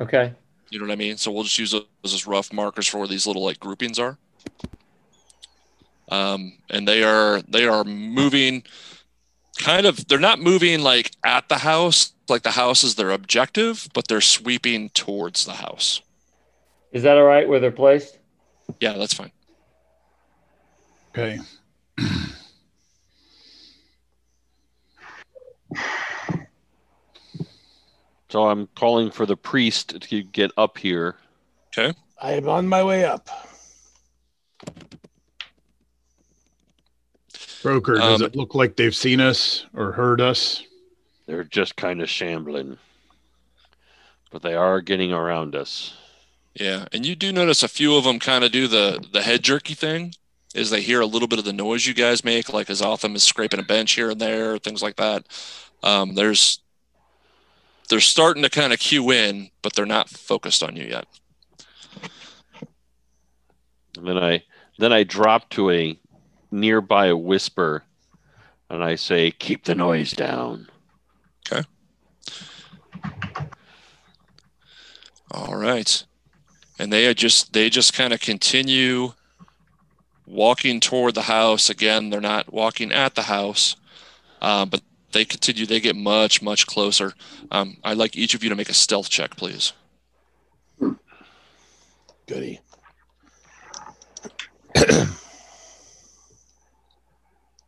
Okay. 0.00 0.32
You 0.70 0.78
know 0.78 0.86
what 0.86 0.92
I 0.92 0.96
mean? 0.96 1.16
So 1.16 1.32
we'll 1.32 1.42
just 1.42 1.58
use 1.58 1.72
those 1.72 1.84
as 2.04 2.26
rough 2.26 2.52
markers 2.52 2.86
for 2.86 2.98
where 2.98 3.08
these 3.08 3.26
little 3.26 3.44
like 3.44 3.58
groupings 3.58 3.98
are. 3.98 4.16
Um, 6.08 6.58
and 6.70 6.86
they 6.86 7.02
are 7.02 7.42
they 7.42 7.66
are 7.66 7.84
moving, 7.84 8.62
kind 9.58 9.86
of. 9.86 10.06
They're 10.08 10.18
not 10.18 10.40
moving 10.40 10.80
like 10.80 11.10
at 11.24 11.48
the 11.48 11.58
house, 11.58 12.12
like 12.28 12.42
the 12.42 12.52
house 12.52 12.84
is 12.84 12.94
their 12.94 13.10
objective, 13.10 13.88
but 13.92 14.08
they're 14.08 14.20
sweeping 14.20 14.90
towards 14.90 15.44
the 15.44 15.54
house. 15.54 16.00
Is 16.92 17.02
that 17.02 17.16
all 17.16 17.24
right 17.24 17.48
where 17.48 17.60
they're 17.60 17.70
placed? 17.70 18.18
Yeah, 18.80 18.94
that's 18.94 19.14
fine. 19.14 19.32
Okay. 21.10 21.38
So 28.28 28.48
I'm 28.48 28.68
calling 28.76 29.10
for 29.10 29.26
the 29.26 29.36
priest 29.36 30.00
to 30.00 30.22
get 30.22 30.52
up 30.56 30.78
here. 30.78 31.16
Okay. 31.76 31.96
I 32.20 32.32
am 32.32 32.48
on 32.48 32.68
my 32.68 32.82
way 32.84 33.04
up. 33.04 33.28
Croker, 37.62 37.94
does 37.96 38.20
Um, 38.22 38.26
it 38.26 38.36
look 38.36 38.54
like 38.54 38.76
they've 38.76 38.94
seen 38.94 39.20
us 39.20 39.66
or 39.74 39.92
heard 39.92 40.20
us? 40.20 40.62
They're 41.26 41.44
just 41.44 41.76
kind 41.76 42.00
of 42.00 42.08
shambling, 42.08 42.78
but 44.30 44.42
they 44.42 44.54
are 44.54 44.80
getting 44.80 45.12
around 45.12 45.54
us. 45.54 45.94
Yeah, 46.54 46.86
and 46.92 47.04
you 47.06 47.14
do 47.14 47.32
notice 47.32 47.62
a 47.62 47.68
few 47.68 47.96
of 47.96 48.04
them 48.04 48.18
kind 48.18 48.44
of 48.44 48.50
do 48.50 48.66
the 48.66 49.04
the 49.12 49.22
head 49.22 49.42
jerky 49.44 49.74
thing, 49.74 50.14
is 50.54 50.70
they 50.70 50.80
hear 50.80 51.00
a 51.00 51.06
little 51.06 51.28
bit 51.28 51.38
of 51.38 51.44
the 51.44 51.52
noise 51.52 51.86
you 51.86 51.94
guys 51.94 52.24
make, 52.24 52.52
like 52.52 52.70
as 52.70 52.82
Otham 52.82 53.14
is 53.14 53.22
scraping 53.22 53.60
a 53.60 53.64
bench 53.64 53.92
here 53.92 54.10
and 54.10 54.20
there, 54.20 54.58
things 54.58 54.82
like 54.82 54.96
that. 54.96 55.26
Um, 55.82 56.14
there's 56.14 56.60
they're 57.88 58.00
starting 58.00 58.42
to 58.42 58.50
kind 58.50 58.72
of 58.72 58.78
cue 58.78 59.10
in, 59.10 59.50
but 59.62 59.74
they're 59.74 59.86
not 59.86 60.08
focused 60.08 60.62
on 60.62 60.76
you 60.76 60.84
yet. 60.84 61.06
And 63.96 64.06
then 64.06 64.18
I 64.18 64.44
then 64.78 64.92
I 64.92 65.04
drop 65.04 65.50
to 65.50 65.70
a 65.70 65.98
nearby 66.50 67.12
whisper, 67.12 67.84
and 68.68 68.82
I 68.82 68.94
say, 68.94 69.30
"Keep 69.30 69.64
the 69.64 69.74
noise 69.74 70.12
down." 70.12 70.68
Okay. 71.46 71.62
All 75.32 75.56
right, 75.56 76.04
and 76.78 76.92
they 76.92 77.06
are 77.06 77.14
just 77.14 77.52
they 77.52 77.70
just 77.70 77.92
kind 77.92 78.12
of 78.12 78.20
continue 78.20 79.12
walking 80.30 80.80
toward 80.80 81.14
the 81.14 81.22
house. 81.22 81.68
Again, 81.68 82.10
they're 82.10 82.20
not 82.20 82.52
walking 82.52 82.92
at 82.92 83.14
the 83.14 83.22
house, 83.22 83.76
um, 84.40 84.68
but 84.68 84.82
they 85.12 85.24
continue. 85.24 85.66
They 85.66 85.80
get 85.80 85.96
much 85.96 86.40
much 86.40 86.66
closer. 86.66 87.12
Um, 87.50 87.76
I'd 87.84 87.98
like 87.98 88.16
each 88.16 88.34
of 88.34 88.42
you 88.42 88.50
to 88.50 88.56
make 88.56 88.68
a 88.68 88.74
stealth 88.74 89.10
check, 89.10 89.36
please. 89.36 89.72
Goody. 92.26 92.60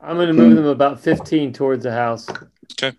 I'm 0.01 0.17
going 0.17 0.27
to 0.27 0.33
move 0.33 0.57
them 0.57 0.67
about 0.67 0.99
15 0.99 1.53
towards 1.53 1.85
the 1.85 1.93
house. 1.93 2.29
Okay, 2.73 2.97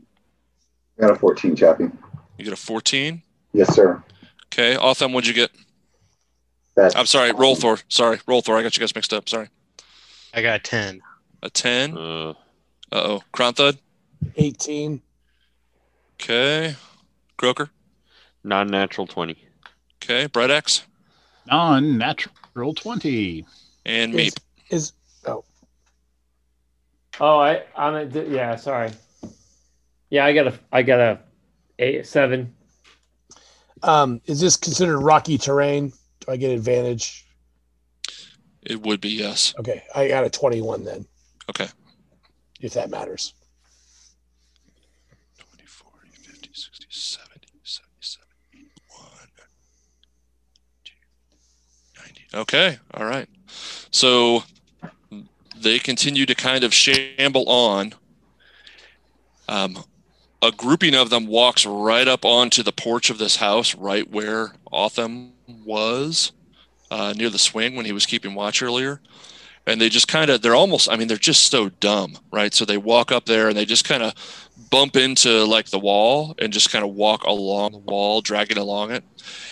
got 0.99 1.11
a 1.11 1.16
14, 1.16 1.55
Chappie. 1.55 1.89
You 2.38 2.45
get 2.45 2.53
a 2.53 2.57
14. 2.57 3.22
Yes, 3.53 3.74
sir. 3.76 4.01
Okay, 4.47 4.76
Otham, 4.76 5.14
what'd 5.14 5.28
you 5.28 5.34
get? 5.34 5.51
That's 6.76 6.96
I'm 6.96 7.06
sorry, 7.06 7.32
Rolthor. 7.32 7.84
Sorry, 7.88 8.18
Rolthor. 8.20 8.56
I 8.58 8.64
got 8.64 8.76
you 8.76 8.80
guys 8.82 8.96
mixed 8.96 9.14
up. 9.14 9.30
Sorry. 9.30 9.48
I 10.34 10.42
got 10.42 10.56
a 10.56 10.64
10. 10.64 11.02
A 11.44 11.50
10. 11.50 11.98
Uh 11.98 12.34
oh. 12.92 13.22
Kronthud. 13.34 13.78
18. 14.36 15.02
Okay. 16.22 16.76
Croker. 17.38 17.70
non-natural 18.44 19.08
twenty. 19.08 19.38
Okay. 20.02 20.28
Bright 20.28 20.50
Axe. 20.52 20.84
Non 21.48 21.98
natural 21.98 22.74
20. 22.74 23.46
And 23.86 24.14
Is, 24.16 24.34
Meep. 24.34 24.40
is 24.70 24.94
oh 25.26 25.44
Oh, 27.20 27.40
I, 27.40 27.64
I'm 27.78 27.96
at, 27.96 28.30
yeah, 28.30 28.56
sorry. 28.56 28.92
Yeah, 30.10 30.26
I 30.26 30.34
got 30.34 30.48
a, 30.48 30.60
I 30.72 30.82
got 30.84 31.00
a 31.00 31.20
eight, 31.80 32.08
seven. 32.08 32.54
um 33.84 34.22
is 34.26 34.40
this 34.40 34.56
considered 34.56 35.00
rocky 35.00 35.38
terrain? 35.38 35.92
Do 36.26 36.32
I 36.32 36.38
get 36.38 36.52
advantage? 36.52 37.26
It 38.62 38.82
would 38.82 39.02
be 39.02 39.10
yes. 39.10 39.54
Okay, 39.60 39.84
I 39.94 40.08
got 40.08 40.24
a 40.24 40.30
21 40.30 40.86
then, 40.86 41.06
Okay. 41.50 41.68
if 42.62 42.74
that 42.74 42.90
matters. 42.90 43.34
20, 45.38 45.66
40, 45.66 46.10
50, 46.12 46.50
60, 46.54 46.88
70, 46.90 47.48
77, 47.64 48.28
81, 48.54 48.70
90. 51.98 52.22
Okay. 52.36 52.78
All 52.94 53.06
right. 53.06 53.28
So 53.92 54.44
they 55.58 55.78
continue 55.80 56.26
to 56.26 56.36
kind 56.36 56.64
of 56.64 56.74
shamble 56.74 57.50
on. 57.50 57.94
Um, 59.50 59.84
a 60.44 60.52
grouping 60.52 60.94
of 60.94 61.10
them 61.10 61.26
walks 61.26 61.66
right 61.66 62.08
up 62.08 62.26
onto 62.26 62.62
the 62.62 62.74
porch 62.74 63.10
of 63.10 63.18
this 63.18 63.38
house, 63.38 63.74
right 63.76 64.10
where 64.12 64.52
Otham 64.74 65.32
was, 65.66 66.34
uh, 66.91 67.14
near 67.16 67.30
the 67.30 67.39
swing 67.39 67.76
when 67.76 67.86
he 67.86 67.94
was 67.94 68.06
keeping 68.06 68.36
watch 68.36 68.62
earlier. 68.62 69.00
And 69.66 69.80
they 69.80 69.88
just 69.88 70.10
kind 70.10 70.30
of, 70.30 70.41
they're 70.41 70.54
almost, 70.54 70.91
I 70.91 70.98
mean, 70.98 71.08
they're 71.08 71.16
just 71.16 71.50
so 71.50 71.70
dumb, 71.70 72.18
right? 72.30 72.54
So 72.54 72.66
they 72.66 72.78
walk 72.78 73.14
up 73.14 73.26
there 73.26 73.48
and 73.48 73.58
they 73.58 73.64
just 73.64 73.86
kind 73.86 74.04
of 74.04 74.14
bump 74.70 74.98
into 74.98 75.46
like 75.46 75.68
the 75.68 75.80
wall 75.80 76.36
and 76.39 76.52
just 76.52 76.70
kind 76.70 76.84
of 76.84 76.94
walk 76.94 77.24
along 77.24 77.72
the 77.72 77.78
wall, 77.78 78.20
dragging 78.20 78.58
along 78.58 78.91
it. 78.91 79.06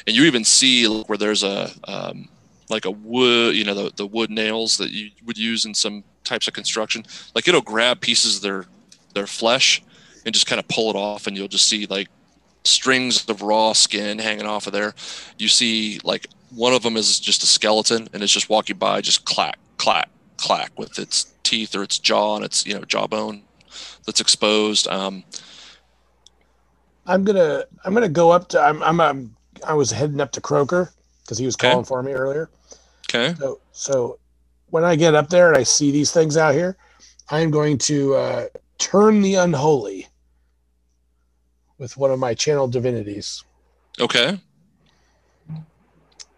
And 0.06 0.14
you 0.14 0.26
even 0.26 0.44
see 0.44 0.90
like, 0.90 1.08
where 1.08 1.18
there's 1.18 1.44
a, 1.44 1.72
um, 1.86 2.28
like 2.70 2.84
a 2.84 2.92
wood, 2.92 3.56
you 3.56 3.64
know, 3.64 3.74
the, 3.74 3.94
the 3.96 4.06
wood 4.06 4.30
nails 4.30 4.78
that 4.78 4.92
you 4.92 5.12
would 5.26 5.38
use 5.38 5.64
in 5.64 5.74
some 5.74 6.04
types 6.26 6.50
of 6.50 6.54
construction. 6.54 7.06
Like 7.34 7.48
it'll 7.48 7.62
grab 7.62 8.02
pieces 8.02 8.36
of 8.36 8.42
their, 8.42 8.66
their 9.14 9.28
flesh 9.28 9.82
and 10.26 10.34
just 10.34 10.48
kind 10.48 10.60
of 10.60 10.68
pull 10.68 10.90
it 10.90 10.96
off. 10.96 11.28
And 11.28 11.38
you'll 11.38 11.48
just 11.48 11.68
see 11.68 11.86
like 11.88 12.10
strings 12.66 13.26
of 13.30 13.42
raw 13.42 13.74
skin 13.74 14.20
hanging 14.20 14.46
off 14.48 14.68
of 14.68 14.74
there. 14.74 14.94
You 15.38 15.48
see 15.48 16.00
like 16.04 16.28
one 16.50 16.74
of 16.74 16.84
them 16.84 16.98
is 16.98 17.20
just 17.20 17.44
a 17.44 17.48
skeleton 17.48 18.08
and 18.14 18.24
it's 18.24 18.34
just 18.34 18.50
walking 18.50 18.78
by, 18.78 19.02
just 19.02 19.26
clack, 19.26 19.58
clack, 19.78 20.10
clack 20.38 20.72
with 20.78 21.00
its 21.00 21.34
teeth 21.44 21.76
or 21.76 21.84
its 21.84 22.00
jaw 22.00 22.36
and 22.38 22.46
its, 22.46 22.66
you 22.66 22.74
know, 22.74 22.86
jawbone 22.86 23.44
that's 24.06 24.22
exposed. 24.22 24.88
Um, 24.88 25.26
I'm 27.06 27.24
gonna 27.24 27.64
I'm 27.84 27.94
gonna 27.94 28.10
go 28.10 28.32
up 28.32 28.50
to 28.50 28.62
I'm 28.62 28.82
I'm, 28.84 29.00
um 29.00 29.36
I 29.66 29.74
was 29.74 29.92
heading 29.92 30.22
up 30.22 30.32
to 30.34 30.42
Croker 30.42 30.94
because 31.24 31.38
he 31.38 31.46
was 31.46 31.56
Okay. 31.64 31.72
calling 31.72 31.86
for 31.86 32.02
me 32.04 32.14
earlier. 32.14 32.52
okay. 33.10 33.36
So 33.40 33.62
so 33.72 34.20
when 34.68 34.84
I 34.86 34.96
get 34.96 35.16
up 35.16 35.30
there 35.30 35.50
and 35.50 35.58
I 35.58 35.64
see 35.64 35.92
these 35.92 36.12
things 36.12 36.38
out 36.38 36.54
here, 36.56 36.78
I 37.30 37.42
am 37.42 37.52
going 37.52 37.78
to 37.80 38.16
uh, 38.16 38.48
turn 38.80 39.22
the 39.22 39.36
unholy 39.36 40.08
with 41.82 41.98
one 41.98 42.12
of 42.12 42.20
my 42.20 42.36
channel 42.36 42.68
divinities. 42.68 43.44
Okay. 44.00 44.40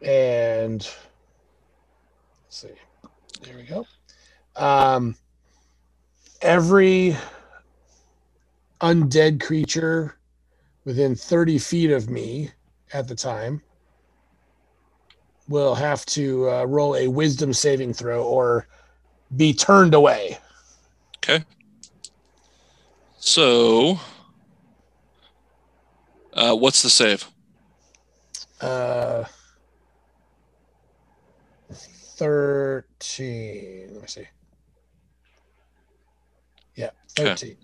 And 0.02 0.82
let's 0.82 0.96
see. 2.50 2.70
There 3.42 3.58
we 3.58 3.64
go. 3.64 3.86
Um, 4.56 5.18
every 6.42 7.18
undead 8.80 9.42
creature 9.42 10.16
within 10.86 11.14
30 11.14 11.58
feet 11.60 11.92
of 11.92 12.10
me 12.10 12.50
at 12.94 13.10
the 13.10 13.16
time 13.16 13.62
will 15.50 15.76
have 15.76 16.06
to 16.06 16.50
uh, 16.50 16.64
roll 16.64 16.96
a 16.96 17.10
wisdom 17.10 17.52
saving 17.52 17.92
throw 17.92 18.24
or 18.24 18.66
be 19.36 19.54
turned 19.54 19.94
away. 19.94 20.38
Okay. 21.18 21.44
So, 23.18 24.00
uh, 26.36 26.56
what's 26.56 26.82
the 26.82 26.90
save? 26.90 27.28
Uh, 28.62 29.26
13. 31.72 33.90
Let 33.94 34.02
me 34.02 34.08
see. 34.08 34.28
Yeah, 36.76 36.90
13. 37.16 37.32
Okay. 37.32 37.58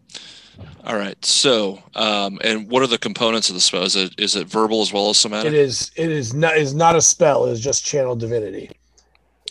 All 0.83 0.95
right. 0.95 1.23
So, 1.23 1.81
um, 1.95 2.39
and 2.43 2.69
what 2.69 2.81
are 2.81 2.87
the 2.87 2.97
components 2.97 3.49
of 3.49 3.55
the 3.55 3.61
spell? 3.61 3.83
Is 3.83 3.95
it 3.95 4.13
is 4.19 4.35
it 4.35 4.47
verbal 4.47 4.81
as 4.81 4.91
well 4.91 5.09
as 5.09 5.17
somatic? 5.17 5.53
It 5.53 5.57
is 5.57 5.91
it 5.95 6.09
is 6.09 6.33
not 6.33 6.57
is 6.57 6.73
not 6.73 6.95
a 6.95 7.01
spell, 7.01 7.45
it 7.45 7.51
is 7.51 7.61
just 7.61 7.85
channel 7.85 8.15
divinity. 8.15 8.69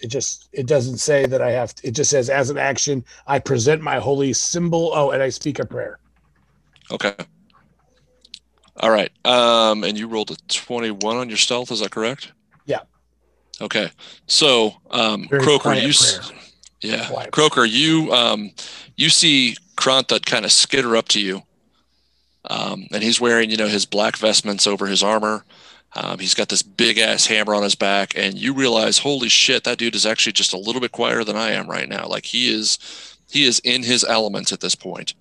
It 0.03 0.09
just 0.09 0.49
it 0.53 0.67
doesn't 0.67 0.99
say 0.99 1.27
that 1.27 1.41
I 1.41 1.51
have 1.53 1.75
to, 1.77 1.89
it 1.89 1.93
just 1.93 2.11
says 2.11 2.29
as 2.29 2.51
an 2.51 2.59
action, 2.59 3.05
I 3.27 3.39
present 3.39 3.83
my 3.83 3.99
holy 3.99 4.33
symbol. 4.33 4.93
Oh, 4.95 5.11
and 5.11 5.23
I 5.23 5.31
speak 5.31 5.59
a 5.59 5.67
prayer. 5.67 5.99
Okay. 6.91 7.15
All 8.81 8.91
right. 8.91 9.11
Um, 9.25 9.85
and 9.85 9.99
you 9.99 10.07
rolled 10.09 10.31
a 10.31 10.37
twenty-one 10.49 11.17
on 11.17 11.29
your 11.29 11.39
stealth. 11.39 11.71
Is 11.73 11.81
that 11.81 11.91
correct? 11.91 12.33
Yeah. 12.67 12.81
Okay. 13.61 13.91
So, 14.27 14.75
um, 14.91 15.27
Very 15.29 15.43
Croker, 15.43 15.75
you, 15.75 15.89
s- 15.89 16.33
yeah, 16.81 17.09
Quiet. 17.09 17.33
Croker, 17.33 17.65
you, 17.65 18.13
um, 18.13 18.53
you 18.97 19.09
see 19.09 19.57
Krantha 19.77 20.25
kind 20.25 20.45
of 20.45 20.53
skitter 20.53 20.97
up 20.97 21.09
to 21.09 21.21
you, 21.21 21.43
um, 22.49 22.87
and 22.93 23.03
he's 23.03 23.21
wearing, 23.21 23.51
you 23.51 23.57
know, 23.57 23.67
his 23.67 23.85
black 23.85 24.17
vestments 24.17 24.67
over 24.67 24.87
his 24.87 25.03
armor. 25.03 25.45
Um, 25.97 26.19
he's 26.19 26.35
got 26.35 26.51
this 26.51 26.63
big 26.63 26.99
ass 26.99 27.27
hammer 27.27 27.55
on 27.55 27.63
his 27.63 27.75
back, 27.75 28.13
and 28.15 28.39
you 28.39 28.55
realize, 28.55 28.99
holy 28.99 29.29
shit, 29.29 29.65
that 29.65 29.79
dude 29.79 29.95
is 29.97 30.07
actually 30.07 30.33
just 30.35 30.53
a 30.53 30.59
little 30.59 30.81
bit 30.81 30.93
quieter 30.93 31.25
than 31.25 31.37
I 31.37 31.53
am 31.53 31.69
right 31.69 31.89
now. 31.89 32.07
Like 32.07 32.27
he 32.27 32.53
is, 32.55 32.79
he 33.31 33.45
is 33.45 33.59
in 33.65 33.83
his 33.83 34.05
element 34.05 34.53
at 34.53 34.61
this 34.61 34.75
point. 34.75 35.15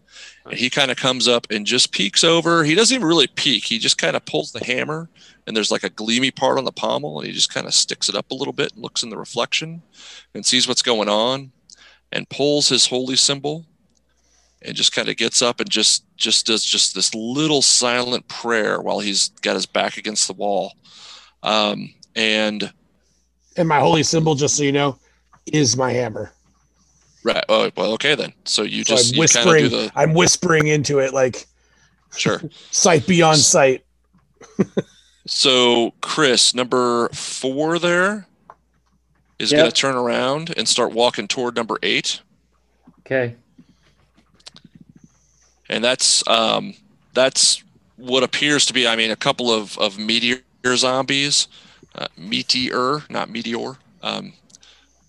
And 0.45 0.57
he 0.57 0.69
kind 0.69 0.91
of 0.91 0.97
comes 0.97 1.27
up 1.27 1.47
and 1.49 1.65
just 1.65 1.91
peeks 1.91 2.23
over. 2.23 2.63
He 2.63 2.75
doesn't 2.75 2.95
even 2.95 3.07
really 3.07 3.27
peek. 3.27 3.65
He 3.65 3.79
just 3.79 3.97
kind 3.97 4.15
of 4.15 4.25
pulls 4.25 4.51
the 4.51 4.63
hammer, 4.63 5.09
and 5.45 5.55
there's 5.55 5.71
like 5.71 5.83
a 5.83 5.89
gleamy 5.89 6.31
part 6.31 6.57
on 6.57 6.65
the 6.65 6.71
pommel, 6.71 7.19
and 7.19 7.27
he 7.27 7.33
just 7.33 7.53
kind 7.53 7.67
of 7.67 7.73
sticks 7.73 8.09
it 8.09 8.15
up 8.15 8.31
a 8.31 8.35
little 8.35 8.53
bit 8.53 8.73
and 8.73 8.81
looks 8.81 9.03
in 9.03 9.09
the 9.09 9.17
reflection 9.17 9.81
and 10.33 10.45
sees 10.45 10.67
what's 10.67 10.81
going 10.81 11.09
on, 11.09 11.51
and 12.11 12.29
pulls 12.29 12.69
his 12.69 12.87
holy 12.87 13.15
symbol, 13.17 13.65
and 14.61 14.75
just 14.75 14.95
kind 14.95 15.09
of 15.09 15.17
gets 15.17 15.41
up 15.41 15.59
and 15.59 15.69
just 15.69 16.05
just 16.15 16.47
does 16.47 16.63
just 16.63 16.95
this 16.95 17.13
little 17.13 17.61
silent 17.61 18.27
prayer 18.27 18.81
while 18.81 18.99
he's 18.99 19.29
got 19.41 19.55
his 19.55 19.65
back 19.65 19.97
against 19.97 20.27
the 20.27 20.33
wall. 20.33 20.73
Um, 21.43 21.93
and 22.15 22.71
And 23.55 23.67
my 23.67 23.79
holy 23.79 24.03
symbol, 24.03 24.35
just 24.35 24.55
so 24.55 24.63
you 24.63 24.71
know, 24.71 24.97
is 25.45 25.77
my 25.77 25.91
hammer. 25.91 26.31
Right, 27.27 27.45
oh 27.49 27.71
well, 27.77 27.93
okay 27.93 28.15
then. 28.15 28.33
So 28.45 28.63
you 28.63 28.83
So 28.83 28.95
just 28.95 29.13
I'm 29.13 29.15
you 29.15 29.55
do 29.57 29.69
whispering 29.69 29.69
the 29.69 29.93
I'm 29.95 30.13
whispering 30.13 30.67
into 30.67 30.99
it 30.99 31.13
like 31.13 31.47
sure. 32.15 32.45
sight 32.71 33.07
beyond 33.07 33.45
sight. 33.45 33.85
So, 35.27 35.93
Chris, 36.01 36.53
number 36.55 37.09
four 37.09 37.79
there 37.79 38.27
is 39.39 39.51
Yep. 39.51 39.59
going 39.59 39.69
to 39.69 39.75
turn 39.75 39.95
around 39.95 40.53
and 40.57 40.67
start 40.67 40.93
walking 40.93 41.27
toward 41.27 41.55
number 41.55 41.77
eight, 41.83 42.21
Okay. 43.01 43.35
and 45.69 45.83
that's 45.83 46.27
um, 46.27 46.75
that's 47.13 47.63
what 47.97 48.23
appears 48.23 48.65
to 48.67 48.73
be, 48.73 48.87
I 48.87 48.95
mean, 48.95 49.11
a 49.11 49.15
couple 49.17 49.51
of 49.51 49.77
of 49.79 49.99
meteor 49.99 50.41
zombies, 50.75 51.47
uh, 51.95 52.07
meteor, 52.17 53.03
not 53.09 53.29
meteor, 53.29 53.73
um, 54.03 54.33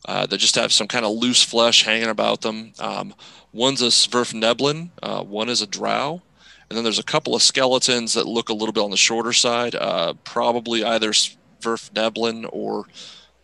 uh, 0.09 0.25
that 0.25 0.39
just 0.39 0.55
have 0.55 0.73
some 0.73 0.89
kind 0.89 1.05
of 1.05 1.13
loose 1.13 1.43
flesh 1.43 1.85
hanging 1.85 2.09
about 2.09 2.41
them. 2.41 2.73
Um, 2.79 3.15
one's 3.53 3.83
a 3.83 3.89
Svirfneblin, 3.89 4.89
uh, 5.03 5.23
one 5.23 5.51
is 5.51 5.61
a 5.61 5.67
Drow. 5.67 6.23
And 6.71 6.77
then 6.77 6.83
there's 6.83 6.99
a 6.99 7.05
couple 7.05 7.35
of 7.35 7.43
skeletons 7.43 8.15
that 8.15 8.27
look 8.27 8.49
a 8.49 8.55
little 8.55 8.73
bit 8.73 8.83
on 8.83 8.91
the 8.91 8.97
shorter 8.97 9.35
side, 9.35 9.75
uh, 9.75 10.15
probably 10.25 10.83
either 10.83 11.13
Svirfneblin 11.13 12.49
or 12.51 12.87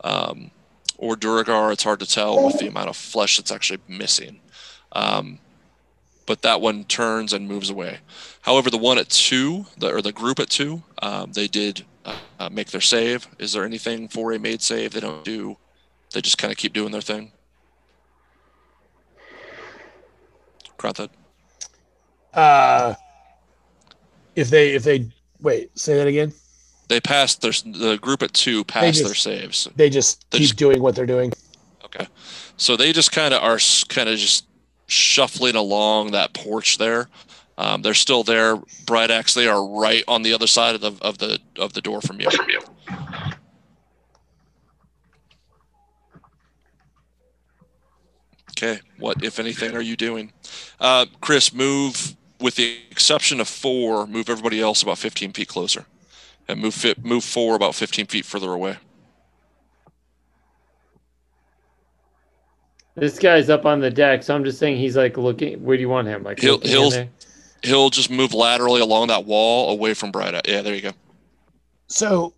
um, 0.02 0.50
or 0.98 1.16
Duergar. 1.16 1.72
It's 1.72 1.84
hard 1.84 2.00
to 2.00 2.06
tell 2.06 2.44
with 2.44 2.58
the 2.58 2.68
amount 2.68 2.88
of 2.88 2.96
flesh 2.96 3.36
that's 3.36 3.52
actually 3.52 3.80
missing. 3.88 4.40
Um, 4.92 5.38
but 6.26 6.42
that 6.42 6.60
one 6.60 6.84
turns 6.84 7.32
and 7.34 7.46
moves 7.46 7.68
away. 7.68 7.98
However, 8.42 8.70
the 8.70 8.78
one 8.78 8.98
at 8.98 9.10
two, 9.10 9.66
the, 9.76 9.92
or 9.92 10.00
the 10.00 10.12
group 10.12 10.38
at 10.38 10.48
two, 10.48 10.82
um, 11.02 11.32
they 11.32 11.46
did 11.46 11.84
uh, 12.04 12.16
uh, 12.38 12.48
make 12.50 12.70
their 12.70 12.80
save. 12.80 13.28
Is 13.38 13.52
there 13.52 13.64
anything 13.64 14.08
for 14.08 14.32
a 14.32 14.38
made 14.38 14.62
save 14.62 14.92
they 14.92 15.00
don't 15.00 15.24
do? 15.24 15.58
They 16.14 16.20
just 16.22 16.38
kind 16.38 16.52
of 16.52 16.56
keep 16.56 16.72
doing 16.72 16.92
their 16.92 17.00
thing. 17.00 17.32
Krantha? 20.78 21.08
Uh 22.32 22.94
if 24.36 24.48
they 24.50 24.70
if 24.74 24.84
they 24.84 25.08
wait, 25.40 25.76
say 25.78 25.96
that 25.96 26.06
again. 26.06 26.32
They 26.88 27.00
passed 27.00 27.40
their 27.42 27.52
the 27.52 27.98
group 28.00 28.22
at 28.22 28.32
two 28.32 28.64
passed 28.64 28.98
just- 28.98 29.04
their 29.04 29.14
saves. 29.14 29.68
They 29.76 29.90
just 29.90 30.24
They 30.30 30.38
keep 30.38 30.48
just- 30.48 30.58
doing 30.58 30.82
what 30.82 30.94
they're 30.94 31.06
doing. 31.06 31.32
Okay, 31.84 32.06
so 32.56 32.76
they 32.76 32.92
just 32.92 33.12
kind 33.12 33.34
of 33.34 33.42
are 33.42 33.58
kind 33.88 34.08
of 34.08 34.18
just 34.18 34.46
shuffling 34.86 35.54
along 35.56 36.12
that 36.12 36.32
porch 36.32 36.78
there. 36.78 37.08
Um, 37.58 37.82
they're 37.82 37.94
still 37.94 38.24
there. 38.24 38.56
Bright 38.86 39.10
Axe, 39.12 39.34
they 39.34 39.46
are 39.46 39.64
right 39.64 40.02
on 40.08 40.22
the 40.22 40.32
other 40.32 40.46
side 40.48 40.74
of 40.74 40.80
the 40.80 40.92
of 41.02 41.18
the 41.18 41.40
of 41.58 41.72
the 41.72 41.80
door 41.80 42.00
from 42.00 42.20
you. 42.20 42.28
Okay, 48.56 48.80
what 48.98 49.22
if 49.24 49.38
anything 49.38 49.74
are 49.74 49.82
you 49.82 49.96
doing, 49.96 50.32
uh, 50.80 51.06
Chris? 51.20 51.52
Move 51.52 52.14
with 52.40 52.54
the 52.54 52.78
exception 52.90 53.40
of 53.40 53.48
four. 53.48 54.06
Move 54.06 54.30
everybody 54.30 54.60
else 54.60 54.82
about 54.82 54.98
fifteen 54.98 55.32
feet 55.32 55.48
closer, 55.48 55.86
and 56.46 56.60
move 56.60 56.74
fit 56.74 57.04
move 57.04 57.24
four 57.24 57.56
about 57.56 57.74
fifteen 57.74 58.06
feet 58.06 58.24
further 58.24 58.52
away. 58.52 58.76
This 62.96 63.18
guy's 63.18 63.50
up 63.50 63.66
on 63.66 63.80
the 63.80 63.90
deck, 63.90 64.22
so 64.22 64.36
I'm 64.36 64.44
just 64.44 64.58
saying 64.60 64.76
he's 64.76 64.96
like 64.96 65.16
looking. 65.16 65.62
Where 65.64 65.76
do 65.76 65.80
you 65.80 65.88
want 65.88 66.06
him? 66.06 66.22
Like 66.22 66.38
He'll- 66.40 66.60
he'll- 66.60 67.08
He'll 67.64 67.88
just 67.88 68.10
move 68.10 68.34
laterally 68.34 68.82
along 68.82 69.06
that 69.08 69.24
wall 69.24 69.70
away 69.70 69.94
from 69.94 70.12
Bright 70.12 70.34
Axe. 70.34 70.50
Yeah, 70.50 70.60
there 70.60 70.74
you 70.74 70.82
go. 70.82 70.92
So 71.86 72.34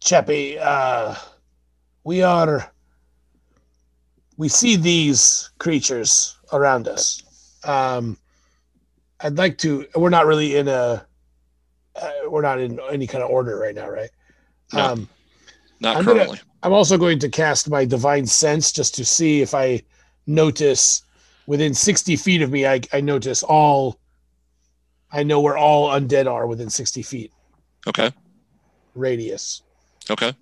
Cheppy, 0.00 0.56
uh 0.60 1.16
we 2.04 2.22
are 2.22 2.72
we 4.36 4.48
see 4.48 4.76
these 4.76 5.50
creatures 5.58 6.36
around 6.52 6.88
us. 6.88 7.22
Um 7.64 8.16
I'd 9.20 9.38
like 9.38 9.58
to 9.58 9.86
we're 9.94 10.10
not 10.10 10.26
really 10.26 10.56
in 10.56 10.68
a 10.68 11.06
uh, 11.96 12.10
we're 12.28 12.42
not 12.42 12.60
in 12.60 12.78
any 12.90 13.06
kind 13.06 13.24
of 13.24 13.30
order 13.30 13.58
right 13.58 13.74
now, 13.74 13.88
right? 13.88 14.10
No. 14.72 14.80
Um 14.92 15.08
Not 15.80 15.96
I'm 15.96 16.04
gonna- 16.04 16.18
currently. 16.18 16.40
I'm 16.62 16.72
also 16.72 16.98
going 16.98 17.18
to 17.20 17.28
cast 17.28 17.70
my 17.70 17.84
divine 17.84 18.26
sense 18.26 18.72
just 18.72 18.94
to 18.96 19.04
see 19.04 19.40
if 19.40 19.54
I 19.54 19.82
notice 20.26 21.02
within 21.46 21.72
60 21.74 22.16
feet 22.16 22.42
of 22.42 22.50
me, 22.50 22.66
I, 22.66 22.80
I 22.92 23.00
notice 23.00 23.44
all, 23.44 24.00
I 25.12 25.22
know 25.22 25.40
where 25.40 25.56
all 25.56 25.90
undead 25.90 26.26
are 26.26 26.48
within 26.48 26.68
60 26.68 27.02
feet 27.02 27.32
Okay. 27.86 28.10
radius, 28.96 29.62
Okay. 30.10 30.34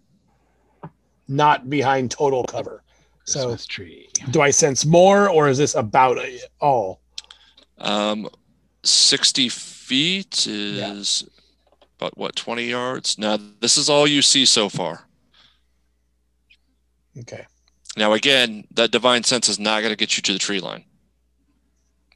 not 1.29 1.69
behind 1.69 2.11
total 2.11 2.45
cover. 2.45 2.83
So 3.25 3.41
Christmas 3.41 3.67
tree. 3.67 4.09
do 4.31 4.41
I 4.43 4.51
sense 4.51 4.85
more 4.85 5.29
or 5.29 5.49
is 5.49 5.59
this 5.59 5.75
about 5.75 6.19
all? 6.61 7.01
Um, 7.79 8.29
60 8.83 9.49
feet 9.49 10.47
is 10.47 11.29
about 11.99 12.17
what, 12.19 12.37
20 12.37 12.65
yards? 12.65 13.19
Now, 13.19 13.39
this 13.61 13.77
is 13.77 13.89
all 13.89 14.07
you 14.07 14.23
see 14.23 14.45
so 14.45 14.69
far. 14.69 15.07
Okay. 17.19 17.47
Now, 17.97 18.13
again, 18.13 18.67
that 18.73 18.91
divine 18.91 19.23
sense 19.23 19.49
is 19.49 19.59
not 19.59 19.81
going 19.81 19.93
to 19.93 19.97
get 19.97 20.17
you 20.17 20.23
to 20.23 20.33
the 20.33 20.39
tree 20.39 20.61
line. 20.61 20.85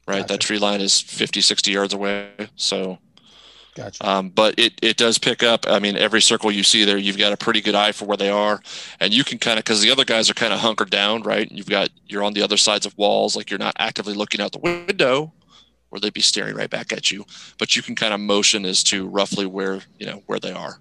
Right? 0.07 0.27
That 0.27 0.41
tree 0.41 0.57
line 0.57 0.81
is 0.81 0.99
50, 0.99 1.39
60 1.41 1.71
yards 1.71 1.93
away. 1.93 2.31
So, 2.55 2.97
Gotcha. 3.79 4.05
Um, 4.05 4.29
but 4.29 4.59
it, 4.59 4.73
it 4.81 4.97
does 4.97 5.17
pick 5.17 5.41
up. 5.41 5.65
I 5.65 5.79
mean, 5.79 5.95
every 5.95 6.21
circle 6.21 6.51
you 6.51 6.63
see 6.63 6.83
there, 6.83 6.97
you've 6.97 7.17
got 7.17 7.31
a 7.31 7.37
pretty 7.37 7.61
good 7.61 7.75
eye 7.75 7.93
for 7.93 8.03
where 8.03 8.17
they 8.17 8.29
are, 8.29 8.61
and 8.99 9.13
you 9.13 9.23
can 9.23 9.37
kind 9.37 9.57
of 9.57 9.63
because 9.63 9.81
the 9.81 9.89
other 9.89 10.03
guys 10.03 10.29
are 10.29 10.33
kind 10.33 10.51
of 10.51 10.59
hunkered 10.59 10.89
down, 10.89 11.23
right? 11.23 11.47
And 11.47 11.57
you've 11.57 11.69
got 11.69 11.89
you're 12.05 12.23
on 12.23 12.33
the 12.33 12.41
other 12.41 12.57
sides 12.57 12.85
of 12.85 12.97
walls, 12.97 13.37
like 13.37 13.49
you're 13.49 13.57
not 13.57 13.75
actively 13.79 14.13
looking 14.13 14.41
out 14.41 14.51
the 14.51 14.59
window, 14.59 15.31
or 15.91 15.99
they'd 15.99 16.11
be 16.11 16.19
staring 16.19 16.55
right 16.55 16.69
back 16.69 16.91
at 16.91 17.09
you. 17.09 17.23
But 17.57 17.77
you 17.77 17.81
can 17.81 17.95
kind 17.95 18.13
of 18.13 18.19
motion 18.19 18.65
as 18.65 18.83
to 18.85 19.07
roughly 19.07 19.45
where 19.45 19.79
you 19.97 20.05
know 20.05 20.23
where 20.25 20.39
they 20.39 20.51
are. 20.51 20.79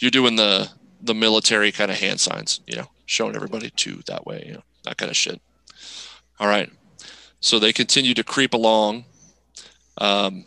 You're 0.00 0.10
doing 0.10 0.34
the 0.34 0.68
the 1.00 1.14
military 1.14 1.70
kind 1.70 1.92
of 1.92 1.98
hand 1.98 2.20
signs, 2.20 2.60
you 2.66 2.74
know, 2.74 2.88
showing 3.06 3.36
everybody 3.36 3.70
to 3.70 4.02
that 4.08 4.26
way, 4.26 4.42
you 4.44 4.54
know, 4.54 4.62
that 4.82 4.96
kind 4.96 5.10
of 5.10 5.16
shit. 5.16 5.40
All 6.40 6.48
right. 6.48 6.68
So 7.38 7.60
they 7.60 7.72
continue 7.72 8.14
to 8.14 8.24
creep 8.24 8.52
along. 8.52 9.04
Um, 9.98 10.46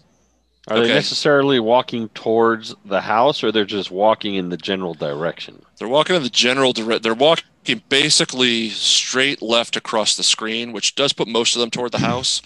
Are 0.67 0.81
they 0.81 0.89
necessarily 0.89 1.59
walking 1.59 2.09
towards 2.09 2.75
the 2.83 3.01
house, 3.01 3.43
or 3.43 3.51
they're 3.51 3.63
just 3.63 3.89
walking 3.89 4.35
in 4.35 4.49
the 4.49 4.57
general 4.57 4.93
direction? 4.93 5.61
They're 5.77 5.87
walking 5.87 6.15
in 6.15 6.23
the 6.23 6.29
general 6.29 6.73
direct. 6.73 7.03
They're 7.03 7.13
walking 7.13 7.83
basically 7.87 8.69
straight 8.69 9.41
left 9.41 9.77
across 9.77 10.17
the 10.17 10.23
screen, 10.23 10.73
which 10.73 10.95
does 10.95 11.13
put 11.13 11.27
most 11.27 11.55
of 11.55 11.61
them 11.61 11.69
toward 11.69 11.93
the 11.93 11.99
house. 11.99 12.41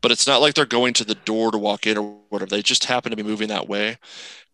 But 0.00 0.10
it's 0.10 0.26
not 0.26 0.40
like 0.40 0.54
they're 0.54 0.66
going 0.66 0.94
to 0.94 1.04
the 1.04 1.14
door 1.14 1.50
to 1.50 1.58
walk 1.58 1.86
in 1.86 1.98
or 1.98 2.18
whatever. 2.28 2.50
They 2.50 2.62
just 2.62 2.84
happen 2.84 3.10
to 3.10 3.16
be 3.16 3.22
moving 3.22 3.48
that 3.48 3.68
way. 3.68 3.98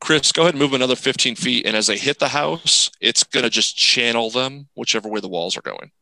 Chris, 0.01 0.33
go 0.33 0.43
ahead 0.43 0.55
and 0.55 0.61
move 0.61 0.73
another 0.73 0.97
15 0.97 1.37
feet, 1.37 1.65
and 1.65 1.77
as 1.77 1.87
they 1.87 1.99
hit 1.99 2.19
the 2.19 2.29
house, 2.29 2.91
it's 3.01 3.23
gonna 3.23 3.51
just 3.51 3.77
channel 3.77 4.31
them 4.31 4.69
whichever 4.75 5.09
way 5.09 5.21
the 5.21 5.29
walls 5.29 5.57
are 5.57 5.63
going. 5.63 5.93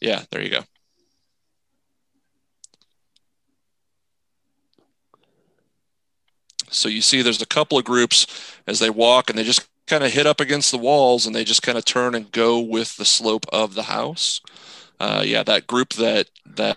Yeah, 0.00 0.22
there 0.30 0.42
you 0.42 0.50
go. 0.50 0.60
So 6.70 6.88
you 6.88 7.00
see 7.00 7.22
there's 7.22 7.42
a 7.42 7.46
couple 7.46 7.78
of 7.78 7.84
groups 7.84 8.26
as 8.66 8.78
they 8.78 8.90
walk 8.90 9.30
and 9.30 9.38
they 9.38 9.44
just 9.44 9.68
kind 9.86 10.04
of 10.04 10.12
hit 10.12 10.26
up 10.26 10.40
against 10.40 10.70
the 10.70 10.78
walls 10.78 11.26
and 11.26 11.34
they 11.34 11.44
just 11.44 11.62
kind 11.62 11.78
of 11.78 11.84
turn 11.84 12.14
and 12.14 12.32
go 12.32 12.58
with 12.58 12.96
the 12.96 13.04
slope 13.04 13.46
of 13.52 13.74
the 13.74 13.84
house. 13.84 14.40
Uh, 14.98 15.22
yeah, 15.24 15.42
that 15.42 15.66
group 15.66 15.94
that 15.94 16.28
that 16.44 16.76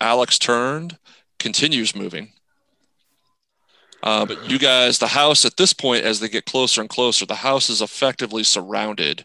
Alex 0.00 0.38
turned 0.38 0.98
continues 1.38 1.94
moving. 1.94 2.32
Uh, 4.02 4.26
but 4.26 4.50
you 4.50 4.58
guys, 4.58 4.98
the 4.98 5.08
house 5.08 5.44
at 5.44 5.56
this 5.56 5.72
point, 5.72 6.04
as 6.04 6.18
they 6.18 6.28
get 6.28 6.44
closer 6.44 6.80
and 6.80 6.90
closer, 6.90 7.24
the 7.24 7.36
house 7.36 7.70
is 7.70 7.80
effectively 7.80 8.42
surrounded. 8.42 9.24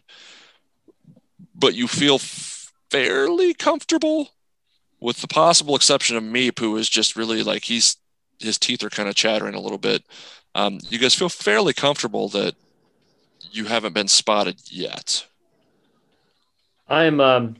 But 1.52 1.74
you 1.74 1.88
feel 1.88 2.18
fairly 2.18 3.54
comfortable, 3.54 4.28
with 5.00 5.20
the 5.20 5.26
possible 5.26 5.74
exception 5.74 6.16
of 6.16 6.22
Meep, 6.22 6.60
who 6.60 6.76
is 6.76 6.88
just 6.88 7.16
really 7.16 7.42
like 7.42 7.64
he's 7.64 7.96
his 8.38 8.58
teeth 8.58 8.82
are 8.82 8.90
kind 8.90 9.08
of 9.08 9.14
chattering 9.14 9.54
a 9.54 9.60
little 9.60 9.78
bit. 9.78 10.04
Um, 10.54 10.78
you 10.88 10.98
guys 10.98 11.14
feel 11.14 11.28
fairly 11.28 11.72
comfortable 11.72 12.28
that 12.30 12.54
you 13.52 13.66
haven't 13.66 13.92
been 13.94 14.08
spotted 14.08 14.60
yet. 14.70 15.26
I'm 16.88 17.20
um 17.20 17.56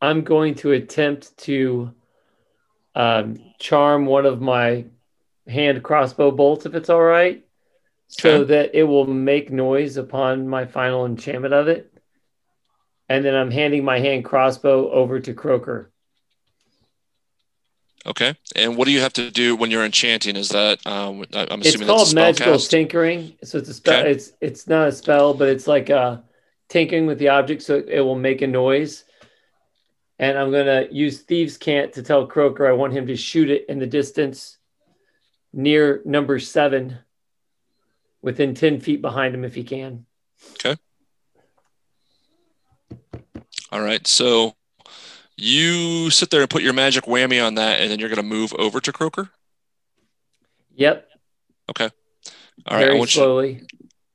I'm 0.00 0.22
going 0.22 0.54
to 0.56 0.72
attempt 0.72 1.36
to 1.38 1.92
um, 2.94 3.40
charm 3.58 4.06
one 4.06 4.26
of 4.26 4.40
my 4.40 4.84
hand 5.48 5.82
crossbow 5.82 6.30
bolts 6.30 6.66
if 6.66 6.74
it's 6.74 6.90
all 6.90 7.02
right, 7.02 7.44
so 8.08 8.36
Okay. 8.40 8.44
that 8.44 8.74
it 8.74 8.84
will 8.84 9.06
make 9.06 9.50
noise 9.50 9.96
upon 9.96 10.48
my 10.48 10.66
final 10.66 11.06
enchantment 11.06 11.54
of 11.54 11.68
it. 11.68 11.92
And 13.08 13.24
then 13.24 13.34
I'm 13.34 13.50
handing 13.50 13.84
my 13.84 14.00
hand 14.00 14.24
crossbow 14.24 14.90
over 14.90 15.20
to 15.20 15.34
Croker. 15.34 15.90
Okay. 18.06 18.34
And 18.54 18.76
what 18.76 18.84
do 18.86 18.92
you 18.92 19.00
have 19.00 19.12
to 19.14 19.30
do 19.30 19.56
when 19.56 19.70
you're 19.70 19.84
enchanting? 19.84 20.36
Is 20.36 20.50
that 20.50 20.86
um, 20.86 21.24
I'm 21.32 21.60
It's 21.60 21.70
assuming 21.70 21.88
called 21.88 22.02
a 22.02 22.06
spell 22.06 22.24
magical 22.24 22.52
cast? 22.52 22.70
tinkering. 22.70 23.36
So 23.42 23.58
it's 23.58 23.68
a 23.68 23.74
spell. 23.74 24.00
Okay. 24.00 24.12
It's 24.12 24.32
it's 24.40 24.68
not 24.68 24.88
a 24.88 24.92
spell, 24.92 25.34
but 25.34 25.48
it's 25.48 25.66
like 25.66 25.90
uh, 25.90 26.18
tinkering 26.68 27.06
with 27.06 27.18
the 27.18 27.28
object, 27.30 27.62
so 27.62 27.82
it 27.86 28.00
will 28.00 28.18
make 28.18 28.42
a 28.42 28.46
noise. 28.46 29.04
And 30.18 30.38
I'm 30.38 30.52
gonna 30.52 30.86
use 30.90 31.22
thieves' 31.22 31.58
cant 31.58 31.94
to 31.94 32.02
tell 32.02 32.26
Croker 32.26 32.66
I 32.68 32.72
want 32.72 32.92
him 32.92 33.08
to 33.08 33.16
shoot 33.16 33.50
it 33.50 33.66
in 33.68 33.78
the 33.80 33.86
distance 33.86 34.58
near 35.52 36.00
number 36.04 36.38
seven, 36.38 36.98
within 38.22 38.54
ten 38.54 38.78
feet 38.80 39.02
behind 39.02 39.34
him 39.34 39.44
if 39.44 39.54
he 39.54 39.64
can. 39.64 40.06
Okay. 40.52 40.76
All 43.72 43.80
right. 43.80 44.06
So 44.06 44.54
you 45.36 46.10
sit 46.10 46.30
there 46.30 46.40
and 46.40 46.50
put 46.50 46.62
your 46.62 46.72
magic 46.72 47.04
whammy 47.04 47.44
on 47.44 47.54
that, 47.56 47.80
and 47.80 47.90
then 47.90 47.98
you're 47.98 48.08
going 48.08 48.16
to 48.16 48.22
move 48.22 48.52
over 48.58 48.80
to 48.80 48.92
Croker. 48.92 49.30
Yep, 50.74 51.08
Okay. 51.70 51.90
All 52.66 52.76
right. 52.76 52.84
I 52.84 52.86
very 52.86 52.98
want 52.98 53.14
you. 53.14 53.20
slowly. 53.20 53.62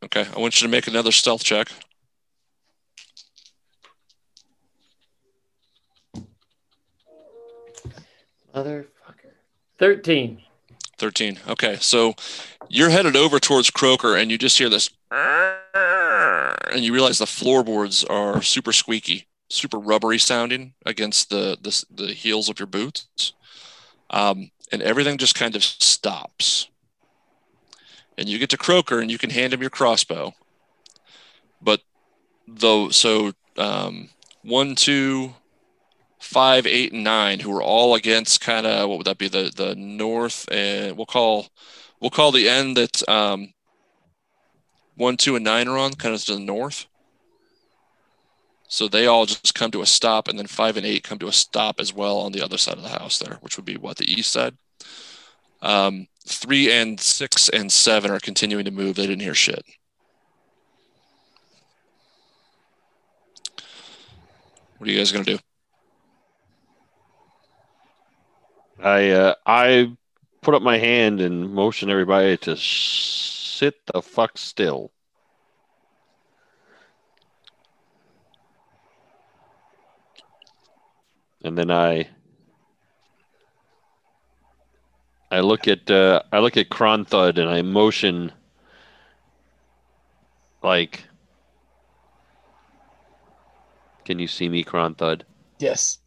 Okay. 0.05 0.25
I 0.35 0.39
want 0.39 0.61
you 0.61 0.67
to 0.67 0.71
make 0.71 0.87
another 0.87 1.11
stealth 1.11 1.43
check. 1.43 1.69
Motherfucker. 8.53 8.85
Thirteen. 9.77 10.41
13. 10.97 11.39
Okay. 11.47 11.77
So 11.81 12.13
you're 12.69 12.89
headed 12.91 13.15
over 13.15 13.39
towards 13.39 13.71
Croker 13.71 14.15
and 14.15 14.29
you 14.29 14.37
just 14.37 14.57
hear 14.57 14.69
this 14.69 14.89
and 15.11 16.83
you 16.85 16.93
realize 16.93 17.17
the 17.17 17.25
floorboards 17.25 18.03
are 18.03 18.41
super 18.43 18.71
squeaky, 18.71 19.25
super 19.51 19.77
rubbery 19.77 20.17
sounding 20.17 20.73
against 20.85 21.29
the 21.29 21.57
the, 21.61 21.85
the 21.89 22.13
heels 22.13 22.49
of 22.49 22.59
your 22.59 22.67
boots. 22.67 23.33
Um, 24.09 24.51
and 24.71 24.81
everything 24.81 25.17
just 25.17 25.35
kind 25.35 25.55
of 25.55 25.63
stops. 25.63 26.69
And 28.17 28.27
you 28.27 28.39
get 28.39 28.49
to 28.51 28.57
Croker 28.57 28.99
and 28.99 29.09
you 29.09 29.17
can 29.17 29.29
hand 29.29 29.53
him 29.53 29.61
your 29.61 29.69
crossbow. 29.69 30.33
But 31.61 31.81
though 32.47 32.89
so 32.89 33.33
um, 33.57 34.09
one, 34.43 34.75
two, 34.75 35.35
five, 36.19 36.65
eight, 36.65 36.93
and 36.93 37.03
nine, 37.03 37.39
who 37.39 37.55
are 37.55 37.63
all 37.63 37.95
against 37.95 38.41
kind 38.41 38.65
of 38.65 38.89
what 38.89 38.97
would 38.99 39.07
that 39.07 39.17
be 39.17 39.27
the 39.27 39.51
the 39.55 39.75
north 39.75 40.45
and 40.51 40.97
we'll 40.97 41.05
call 41.05 41.47
we'll 41.99 42.09
call 42.09 42.31
the 42.31 42.49
end 42.49 42.77
that 42.77 43.07
um, 43.09 43.53
one, 44.95 45.17
two, 45.17 45.35
and 45.35 45.43
nine 45.45 45.67
are 45.67 45.77
on, 45.77 45.93
kind 45.93 46.13
of 46.13 46.23
to 46.25 46.35
the 46.35 46.39
north. 46.39 46.85
So 48.71 48.87
they 48.87 49.05
all 49.05 49.25
just 49.25 49.53
come 49.53 49.69
to 49.71 49.81
a 49.81 49.85
stop, 49.85 50.29
and 50.29 50.39
then 50.39 50.47
five 50.47 50.77
and 50.77 50.85
eight 50.85 51.03
come 51.03 51.19
to 51.19 51.27
a 51.27 51.33
stop 51.33 51.77
as 51.77 51.93
well 51.93 52.19
on 52.19 52.31
the 52.31 52.41
other 52.41 52.57
side 52.57 52.77
of 52.77 52.83
the 52.83 52.89
house 52.89 53.19
there, 53.19 53.37
which 53.41 53.57
would 53.57 53.65
be 53.65 53.75
what 53.75 53.97
the 53.97 54.09
east 54.09 54.31
side. 54.31 54.55
Um, 55.61 56.07
three 56.25 56.71
and 56.71 56.97
six 56.97 57.49
and 57.49 57.69
seven 57.69 58.11
are 58.11 58.19
continuing 58.21 58.63
to 58.63 58.71
move. 58.71 58.95
They 58.95 59.07
didn't 59.07 59.23
hear 59.23 59.33
shit. 59.33 59.65
What 64.77 64.87
are 64.87 64.91
you 64.91 64.97
guys 64.99 65.11
gonna 65.11 65.25
do? 65.25 65.39
I 68.81 69.09
uh, 69.09 69.35
I 69.45 69.97
put 70.41 70.55
up 70.55 70.61
my 70.61 70.77
hand 70.77 71.19
and 71.19 71.53
motion 71.53 71.89
everybody 71.89 72.37
to 72.37 72.55
sit 72.55 73.75
the 73.93 74.01
fuck 74.01 74.37
still. 74.37 74.93
And 81.43 81.57
then 81.57 81.71
I 81.71 82.07
I 85.31 85.39
look 85.39 85.67
at 85.67 85.89
uh, 85.89 86.21
I 86.31 86.39
look 86.39 86.57
at 86.57 86.69
Kronthud 86.69 87.37
and 87.37 87.49
I 87.49 87.61
motion 87.61 88.31
like 90.61 91.05
Can 94.05 94.19
you 94.19 94.27
see 94.27 94.49
me, 94.49 94.63
Kronthud? 94.63 95.21
Yes. 95.59 95.99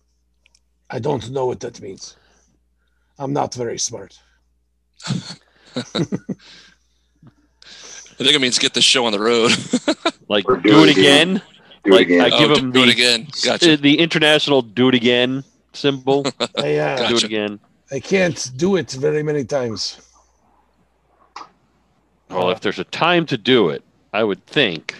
I 0.90 0.98
don't 0.98 1.30
know 1.30 1.46
what 1.46 1.60
that 1.60 1.80
means. 1.80 2.16
I'm 3.18 3.32
not 3.32 3.54
very 3.54 3.78
smart. 3.78 4.20
I 5.06 5.12
think 8.18 8.34
it 8.34 8.40
means 8.40 8.58
get 8.58 8.74
this 8.74 8.84
show 8.84 9.06
on 9.06 9.12
the 9.12 9.20
road. 9.20 9.52
Like 10.26 10.46
do, 10.46 10.56
do 10.56 10.82
it 10.84 10.88
it 10.88 10.96
again. 10.96 11.42
Again. 11.84 11.92
Do 11.92 11.96
it 11.96 12.00
again. 12.02 12.20
I 12.20 12.38
give 12.38 12.50
oh, 12.50 12.54
him 12.56 12.72
do 12.72 12.82
it 12.82 12.86
the- 12.86 12.92
again. 12.92 13.26
Gotcha. 13.44 13.76
The 13.76 13.98
international 13.98 14.62
do 14.62 14.88
it 14.88 14.94
again 14.94 15.44
symbol. 15.72 16.24
I, 16.56 16.76
uh, 16.76 17.08
do 17.08 17.16
it 17.16 17.24
again. 17.24 17.60
I 17.90 18.00
can't 18.00 18.50
do 18.56 18.76
it 18.76 18.90
very 18.92 19.22
many 19.22 19.44
times. 19.44 20.00
Well, 22.30 22.50
if 22.50 22.60
there's 22.60 22.78
a 22.78 22.84
time 22.84 23.26
to 23.26 23.36
do 23.38 23.68
it, 23.68 23.84
I 24.12 24.24
would 24.24 24.44
think. 24.46 24.94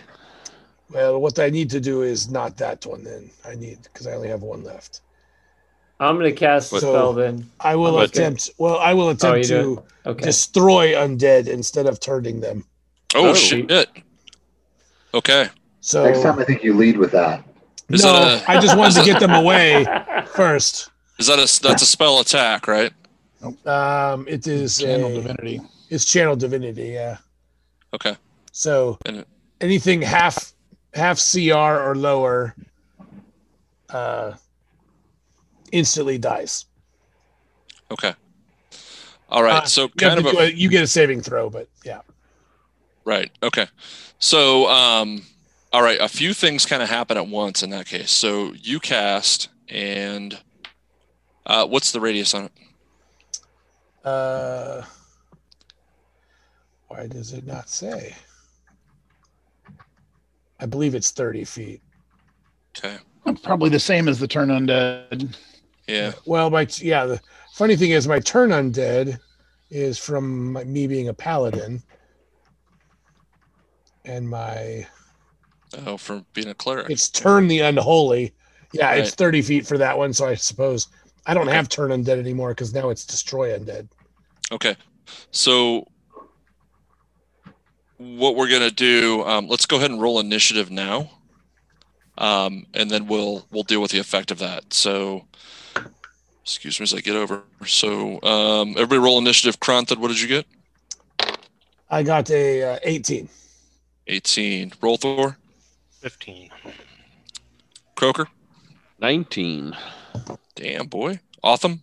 Well, 0.91 1.21
what 1.21 1.39
I 1.39 1.51
need 1.51 1.71
to 1.71 1.81
do 1.81 2.03
is 2.03 2.31
not 2.31 2.57
that 2.59 2.87
one 2.87 3.03
then. 3.03 3.31
I 3.45 3.55
need 3.55 3.79
because 3.83 4.07
I 4.07 4.13
only 4.13 4.29
have 4.29 4.43
one 4.43 4.63
left. 4.63 5.01
I'm 5.99 6.17
gonna 6.17 6.33
cast 6.33 6.71
the 6.71 6.77
But- 6.77 6.81
spell 6.83 7.13
then. 7.13 7.51
I 7.61 7.75
will 7.77 7.93
But- 7.95 8.11
attempt. 8.11 8.51
Well, 8.59 8.79
I 8.79 8.93
will 8.95 9.07
Oh, 9.07 9.11
attempt 9.11 9.49
you 9.49 9.83
to 10.05 10.11
Okay. 10.11 10.25
destroy 10.25 10.93
undead 10.93 11.49
instead 11.49 11.87
of 11.87 11.99
turning 12.01 12.41
them. 12.41 12.65
oh, 13.15 13.31
Oh. 13.31 13.35
shit. 13.35 13.71
Okay. 15.15 15.49
So 15.87 16.03
Next 16.05 16.23
time, 16.23 16.39
I 16.39 16.45
think 16.45 16.65
you 16.65 16.73
lead 16.73 16.97
with 16.97 17.13
that. 17.13 17.45
Is 17.91 18.03
no, 18.05 18.15
that 18.15 18.43
a- 18.49 18.51
I 18.51 18.59
just 18.59 18.75
wanted 18.75 18.95
to 19.01 19.05
get 19.05 19.21
them 19.21 19.33
away 19.33 19.85
first. 20.35 20.91
Is 21.19 21.27
that 21.27 21.35
a 21.35 21.63
that's 21.63 21.83
a 21.83 21.87
spell 21.87 22.21
attack, 22.21 22.67
right? 22.67 22.91
Um, 23.67 24.27
it 24.27 24.47
is 24.47 24.79
Channel 24.79 25.11
a- 25.11 25.15
divinity. 25.21 25.61
It's 25.91 26.07
channel 26.07 26.37
divinity. 26.37 26.85
Yeah. 26.89 27.19
Okay. 27.93 28.17
So 28.51 28.97
And- 29.05 29.27
anything 29.61 30.01
half 30.01 30.55
half 30.95 31.19
CR 31.21 31.53
or 31.83 31.95
lower, 31.95 32.57
uh, 33.91 34.33
instantly 35.71 36.17
dies. 36.17 36.65
Okay. 37.91 38.15
All 39.29 39.43
right. 39.43 39.63
Uh, 39.65 39.67
so 39.67 39.83
You, 39.83 39.89
kind 39.99 40.19
of 40.19 40.25
a, 40.25 40.39
a- 40.45 40.51
you 40.51 40.71
get 40.71 40.83
a 40.83 40.87
saving 40.87 41.21
throw, 41.21 41.51
but 41.51 41.69
yeah. 41.85 42.01
Right. 43.05 43.31
Okay. 43.43 43.67
So, 44.19 44.67
um, 44.71 45.23
all 45.75 45.83
right, 45.83 46.01
a 46.01 46.09
few 46.09 46.33
things 46.33 46.65
kind 46.65 46.85
of 46.85 46.89
happen 46.89 47.17
at 47.17 47.27
once 47.27 47.65
in 47.65 47.71
that 47.71 47.87
case. 47.87 48.13
So 48.13 48.53
you 48.53 48.79
cast, 48.79 49.49
and 49.69 50.41
uh, 51.47 51.67
what's 51.67 51.91
the 51.91 51.99
radius 51.99 52.33
on 52.33 52.45
it? 52.45 52.53
Uh, 54.05 54.83
why 56.87 57.09
does 57.09 57.33
it 57.33 57.45
not 57.45 57.69
say? 57.69 58.15
I 60.61 60.67
believe 60.67 60.95
it's 60.95 61.11
thirty 61.11 61.45
feet. 61.45 61.83
Okay. 62.79 62.99
Probably 63.43 63.69
the 63.69 63.81
same 63.81 64.07
as 64.07 64.21
the 64.21 64.29
turn 64.29 64.51
undead. 64.51 65.37
Yeah. 65.89 66.13
Well, 66.25 66.51
my 66.51 66.69
yeah. 66.77 67.05
The 67.05 67.21
funny 67.53 67.75
thing 67.75 67.91
is, 67.91 68.07
my 68.07 68.21
turn 68.21 68.51
undead 68.51 69.19
is 69.71 69.99
from 69.99 70.53
my, 70.53 70.63
me 70.63 70.87
being 70.87 71.09
a 71.09 71.15
paladin, 71.15 71.83
and 74.05 74.29
my 74.29 74.87
Oh, 75.87 75.97
from 75.97 76.25
being 76.33 76.49
a 76.49 76.55
cleric. 76.55 76.91
it's 76.91 77.09
turn 77.09 77.49
the 77.49 77.61
unholy. 77.61 78.33
Yeah, 78.73 78.93
it's 78.95 79.15
thirty 79.15 79.41
feet 79.43 79.67
for 79.67 79.79
that 79.79 79.97
one. 79.97 80.13
So 80.13 80.27
I 80.27 80.35
suppose 80.35 80.89
I 81.27 81.35
don't 81.35 81.47
Okay. 81.49 81.57
have 81.57 81.69
turn 81.69 81.91
undead 81.91 82.19
anymore 82.19 82.51
because 82.51 82.75
now 82.75 82.91
it's 82.91 83.05
destroy 83.07 83.57
undead. 83.57 83.89
Okay. 84.51 84.77
So 85.31 85.87
what 87.99 88.37
we're 88.37 88.51
gonna 88.51 88.71
do? 88.71 89.23
Um, 89.25 89.47
let's 89.49 89.67
go 89.67 89.77
ahead 89.77 89.91
and 89.91 90.03
roll 90.03 90.19
initiative 90.21 90.71
now, 90.71 91.11
um, 92.19 92.67
and 92.75 92.91
then 92.91 93.07
we'll 93.07 93.47
we'll 93.51 93.63
deal 93.63 93.81
with 93.81 93.91
the 93.93 93.99
effect 93.99 94.31
of 94.31 94.39
that. 94.39 94.73
So. 94.73 95.27
Excuse 96.43 96.79
me 96.79 96.83
as 96.85 96.93
I 96.93 97.01
get 97.01 97.17
over. 97.17 97.43
So, 97.65 98.21
um, 98.23 98.73
everybody 98.73 98.99
roll 98.99 99.17
initiative. 99.17 99.59
Kronthud, 99.61 99.97
what 99.97 100.09
did 100.09 100.21
you 100.21 100.29
get? 100.29 100.47
I 101.89 102.03
got 102.03 102.29
a 102.31 102.63
uh, 102.75 102.79
eighteen. 102.83 103.31
18. 104.09 104.69
Rolthor. 104.83 105.37
15. 106.05 106.51
Croker. 107.95 108.29
19. 108.99 109.75
Damn, 110.55 110.87
boy. 110.87 111.19
Otham. 111.43 111.81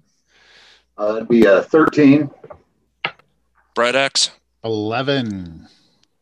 Uh, 0.95 1.15
it'd 1.15 1.27
be 1.27 1.45
a 1.45 1.63
13. 1.63 2.29
Bright 3.73 3.95
Axe. 3.95 4.29
Eleven. 4.63 5.67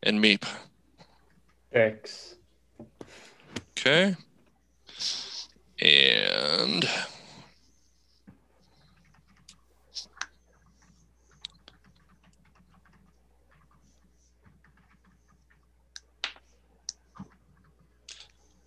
And 0.01 0.23
Meep. 0.23 0.45
X. 1.73 2.35
Okay. 3.71 4.15
And 5.81 6.89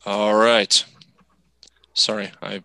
all 0.04 0.34
right. 0.34 0.84
Sorry, 1.94 2.32
I. 2.42 2.62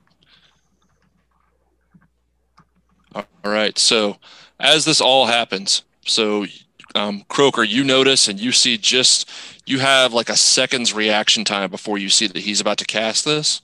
All 3.13 3.25
right. 3.43 3.77
So, 3.77 4.17
as 4.59 4.85
this 4.85 5.01
all 5.01 5.25
happens, 5.25 5.83
so 6.05 6.45
um, 6.95 7.23
Croker, 7.29 7.63
you 7.63 7.83
notice 7.83 8.27
and 8.27 8.39
you 8.39 8.51
see 8.51 8.77
just 8.77 9.29
you 9.65 9.79
have 9.79 10.13
like 10.13 10.29
a 10.29 10.35
second's 10.35 10.93
reaction 10.93 11.43
time 11.43 11.69
before 11.69 11.97
you 11.97 12.09
see 12.09 12.27
that 12.27 12.39
he's 12.39 12.61
about 12.61 12.77
to 12.77 12.85
cast 12.85 13.25
this. 13.25 13.61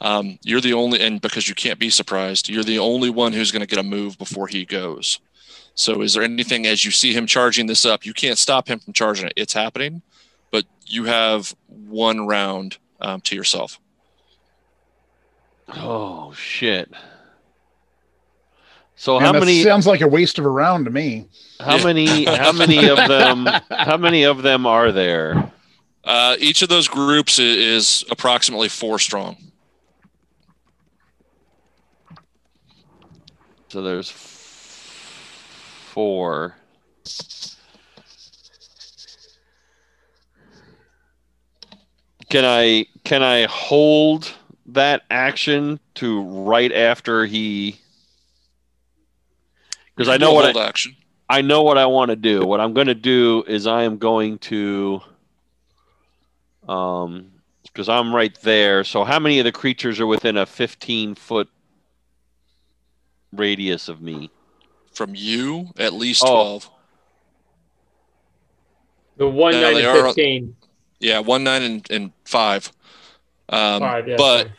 Um, 0.00 0.38
you're 0.42 0.60
the 0.60 0.74
only, 0.74 1.00
and 1.00 1.20
because 1.20 1.48
you 1.48 1.54
can't 1.54 1.78
be 1.78 1.90
surprised, 1.90 2.48
you're 2.48 2.62
the 2.62 2.78
only 2.78 3.10
one 3.10 3.32
who's 3.32 3.50
going 3.50 3.60
to 3.60 3.66
get 3.66 3.78
a 3.78 3.82
move 3.82 4.18
before 4.18 4.46
he 4.46 4.64
goes. 4.64 5.18
So, 5.74 6.02
is 6.02 6.14
there 6.14 6.22
anything 6.22 6.66
as 6.66 6.84
you 6.84 6.90
see 6.90 7.12
him 7.12 7.26
charging 7.26 7.66
this 7.66 7.84
up? 7.84 8.04
You 8.06 8.12
can't 8.12 8.38
stop 8.38 8.68
him 8.68 8.78
from 8.78 8.92
charging 8.92 9.26
it. 9.26 9.32
It's 9.36 9.52
happening, 9.52 10.02
but 10.50 10.64
you 10.86 11.04
have 11.04 11.54
one 11.66 12.26
round 12.26 12.78
um, 13.00 13.20
to 13.22 13.34
yourself. 13.36 13.78
Oh, 15.68 16.32
shit. 16.32 16.90
So 18.94 19.18
Man, 19.20 19.34
how 19.34 19.38
many 19.40 19.62
sounds 19.62 19.86
like 19.86 20.00
a 20.00 20.08
waste 20.08 20.38
of 20.38 20.46
a 20.46 20.48
round 20.48 20.84
to 20.86 20.90
me. 20.90 21.28
how 21.60 21.76
Yeah. 21.76 21.84
many 21.84 22.24
how 22.24 22.52
many 22.64 22.88
of 22.88 22.96
them 23.08 23.46
how 23.70 23.96
many 23.96 24.22
of 24.24 24.42
them 24.42 24.64
are 24.66 24.90
there? 24.92 25.52
Uh, 26.04 26.36
each 26.38 26.62
of 26.62 26.68
those 26.68 26.86
groups 26.88 27.38
i- 27.38 27.42
is 27.42 28.04
approximately 28.10 28.68
four 28.68 28.98
strong. 28.98 29.36
So 33.68 33.82
there's 33.82 34.10
four. 35.92 36.54
Can 42.28 42.44
I 42.44 42.86
can 43.04 43.22
I 43.22 43.44
hold 43.46 44.32
that 44.66 45.02
action 45.10 45.78
to 45.96 46.22
right 46.22 46.72
after 46.72 47.24
he? 47.24 47.78
Because 49.94 50.08
I 50.08 50.16
know 50.16 50.32
what 50.32 50.56
I, 50.56 50.66
action. 50.66 50.94
I 51.28 51.40
know 51.40 51.62
what 51.62 51.78
I 51.78 51.86
want 51.86 52.10
to 52.10 52.16
do. 52.16 52.44
What 52.44 52.60
I'm 52.60 52.74
going 52.74 52.88
to 52.88 52.94
do 52.94 53.44
is 53.46 53.66
I 53.66 53.84
am 53.84 53.96
going 53.96 54.38
to, 54.40 55.00
um, 56.68 57.32
because 57.62 57.88
I'm 57.88 58.14
right 58.14 58.38
there. 58.42 58.84
So 58.84 59.04
how 59.04 59.18
many 59.18 59.38
of 59.38 59.44
the 59.44 59.52
creatures 59.52 59.98
are 59.98 60.06
within 60.06 60.36
a 60.36 60.44
15 60.46 61.14
foot 61.14 61.48
radius 63.32 63.88
of 63.88 64.02
me? 64.02 64.30
From 64.92 65.14
you, 65.14 65.70
at 65.78 65.94
least 65.94 66.22
Oh. 66.24 66.58
12. 66.60 66.70
The 69.16 69.28
one 69.28 69.52
No, 69.52 69.60
nine 69.62 69.74
they 69.74 69.86
and 69.86 69.96
are- 69.98 70.04
fifteen. 70.08 70.56
Yeah, 71.00 71.18
one, 71.20 71.44
nine, 71.44 71.62
and, 71.62 71.90
and 71.90 72.12
five. 72.24 72.72
Um, 73.48 73.80
Five, 73.80 74.08
yeah, 74.08 74.16
but 74.16 74.42
five. 74.48 74.52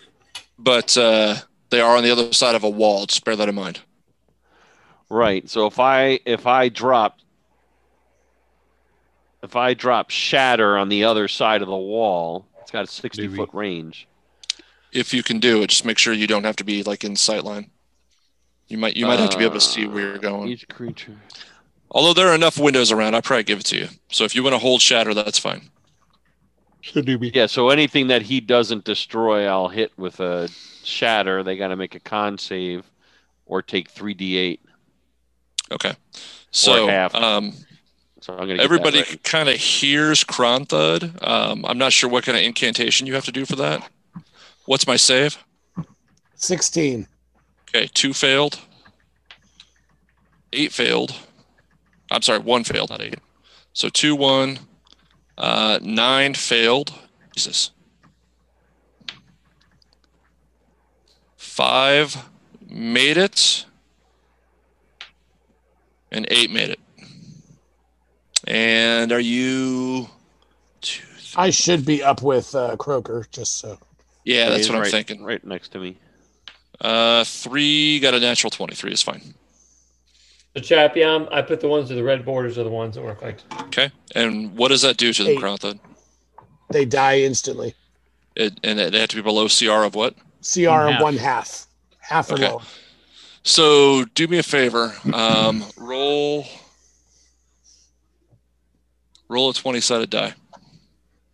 but 0.58 0.98
uh, 0.98 1.36
they 1.70 1.82
are 1.82 1.98
on 1.98 2.04
the 2.04 2.12
other 2.12 2.32
side 2.32 2.56
of 2.56 2.64
a 2.64 2.70
wall. 2.70 3.06
Just 3.06 3.26
bear 3.26 3.36
that 3.36 3.50
in 3.50 3.56
mind. 3.56 3.82
Right. 5.10 5.50
So 5.50 5.68
if 5.68 5.80
I 5.80 6.20
if 6.26 6.46
I 6.48 6.70
drop 6.70 7.20
if 9.44 9.56
I 9.56 9.74
drop 9.74 10.10
shatter 10.10 10.78
on 10.78 10.90
the 10.90 11.04
other 11.04 11.28
side 11.28 11.62
of 11.62 11.68
the 11.68 11.76
wall, 11.76 12.46
it's 12.62 12.72
got 12.72 12.84
a 12.84 12.88
60 12.88 13.22
Maybe. 13.22 13.36
foot 13.36 13.50
range. 13.54 14.08
If 14.92 15.14
you 15.14 15.24
can 15.24 15.40
do 15.40 15.62
it, 15.62 15.68
just 15.68 15.86
make 15.86 15.98
sure 15.98 16.14
you 16.14 16.28
don't 16.28 16.44
have 16.44 16.56
to 16.58 16.64
be 16.64 16.84
like 16.84 17.04
in 17.04 17.16
sight 17.16 17.44
line. 17.44 17.70
You 18.68 18.78
might 18.78 18.98
you 18.98 19.06
might 19.06 19.20
have 19.20 19.30
to 19.32 19.38
be 19.38 19.44
able 19.46 19.54
to 19.56 19.62
see 19.62 19.88
where 19.88 20.04
you're 20.04 20.18
going. 20.18 20.50
Each 20.50 20.68
creature. 20.68 21.18
Although 21.92 22.14
there 22.14 22.28
are 22.28 22.36
enough 22.36 22.58
windows 22.60 22.92
around, 22.92 23.16
I'd 23.16 23.24
probably 23.24 23.44
give 23.44 23.60
it 23.60 23.66
to 23.68 23.78
you. 23.78 23.88
So 24.10 24.26
if 24.26 24.36
you 24.36 24.44
want 24.44 24.54
to 24.56 24.60
hold 24.60 24.82
shatter, 24.82 25.14
that's 25.14 25.40
fine. 25.40 25.70
Yeah, 26.84 27.48
so 27.48 27.70
anything 27.70 28.08
that 28.08 28.22
he 28.22 28.40
doesn't 28.40 28.86
destroy, 28.86 29.46
I'll 29.46 29.68
hit 29.68 29.92
with 29.98 30.20
a 30.20 30.48
shatter. 30.84 31.44
They 31.44 31.58
got 31.58 31.70
to 31.70 31.76
make 31.76 31.96
a 31.96 32.00
con 32.00 32.38
save 32.38 32.90
or 33.46 33.62
take 33.62 33.94
3d8. 33.94 34.60
Okay. 35.72 35.94
So 36.52 36.88
half. 36.88 37.14
um, 37.16 37.54
So 38.22 38.34
I'm 38.34 38.46
going 38.46 38.58
to 38.58 38.64
everybody 38.64 39.02
That 39.04 39.24
kind 39.24 39.50
of 39.50 39.56
hears 39.56 40.24
Kronthud. 40.24 41.28
Um, 41.28 41.66
I'm 41.66 41.78
not 41.78 41.94
sure 41.94 42.10
what 42.10 42.24
kind 42.24 42.38
of 42.38 42.44
incantation 42.44 43.06
you 43.08 43.16
have 43.16 43.26
to 43.26 43.32
do 43.32 43.46
for 43.46 43.56
that. 43.58 43.90
What's 44.66 44.88
my 44.88 44.96
save? 44.96 45.38
Sixteen. 46.36 47.08
Okay, 47.70 47.90
two 47.94 48.14
failed. 48.14 48.60
Eight 50.54 50.72
failed. 50.72 51.16
I'm 52.12 52.22
sorry, 52.22 52.40
one 52.40 52.64
failed, 52.64 52.90
not 52.90 53.02
eight. 53.02 53.20
So 53.74 53.90
two, 53.90 54.16
one, 54.16 54.60
uh, 55.38 55.80
nine 55.82 56.34
failed. 56.34 56.94
Jesus. 57.36 57.72
Five 61.36 62.18
made 62.70 63.18
it. 63.18 63.66
And 66.12 66.26
eight 66.30 66.52
made 66.52 66.70
it. 66.70 66.80
And 68.48 69.12
are 69.12 69.20
you 69.20 70.08
two? 70.82 71.04
Three, 71.04 71.44
I 71.44 71.50
should 71.50 71.86
be 71.86 72.02
up 72.02 72.22
with 72.22 72.56
uh, 72.56 72.78
Croker, 72.78 73.26
just 73.32 73.58
so. 73.58 73.78
yeah, 74.24 74.50
that's 74.50 74.70
what 74.70 74.76
I'm 74.76 74.82
right- 74.84 74.92
thinking. 74.92 75.24
Right 75.24 75.44
next 75.46 75.70
to 75.74 75.80
me. 75.80 75.98
Uh, 76.80 77.24
three 77.24 78.00
got 78.00 78.14
a 78.14 78.20
natural 78.20 78.52
twenty-three 78.52 78.92
is 78.94 79.02
fine. 79.02 79.34
The 80.58 80.64
Chapiam, 80.64 81.32
I 81.32 81.44
put 81.44 81.60
the 81.60 81.68
ones 81.68 81.90
with 81.90 82.00
the 82.00 82.04
red 82.04 82.26
borders 82.26 82.58
are 82.58 82.64
the 82.64 82.72
ones 82.72 82.96
that 82.96 83.04
were 83.04 83.12
affected. 83.12 83.46
Okay. 83.66 83.92
And 84.16 84.58
what 84.58 84.70
does 84.70 84.82
that 84.82 84.98
do 84.98 85.14
to 85.14 85.24
them, 85.24 85.34
Eight. 85.34 85.40
Kronthud? 85.40 85.80
They 86.72 86.84
die 86.84 87.20
instantly. 87.20 87.76
It, 88.36 88.60
and 88.64 88.80
they 88.80 89.00
have 89.00 89.10
to 89.10 89.16
be 89.16 89.22
below 89.22 89.48
CR 89.50 89.84
of 89.86 89.94
what? 89.94 90.16
CR 90.42 90.70
of 90.90 91.00
one 91.00 91.16
half, 91.16 91.68
half 92.00 92.32
or 92.32 92.34
Okay. 92.34 92.50
lower. 92.50 92.62
So 93.44 94.06
do 94.16 94.28
me 94.28 94.40
a 94.40 94.44
favor. 94.44 94.96
Um, 95.14 95.64
roll. 95.78 96.48
Roll 99.30 99.52
a 99.52 99.54
twenty-sided 99.54 100.10
die. 100.10 100.34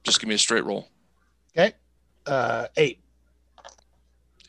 Just 0.03 0.19
give 0.19 0.27
me 0.27 0.35
a 0.35 0.37
straight 0.37 0.65
roll. 0.65 0.89
Okay. 1.57 1.73
Uh, 2.25 2.67
eight. 2.75 2.99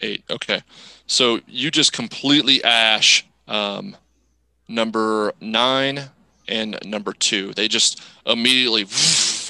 Eight. 0.01 0.25
Okay. 0.29 0.63
So 1.07 1.39
you 1.47 1.71
just 1.71 1.93
completely 1.93 2.63
ash 2.65 3.25
um, 3.47 3.97
number 4.69 5.33
nine 5.41 6.11
and 6.49 6.79
number 6.85 7.13
two. 7.13 7.53
They 7.55 7.69
just 7.69 8.03
immediately, 8.27 8.87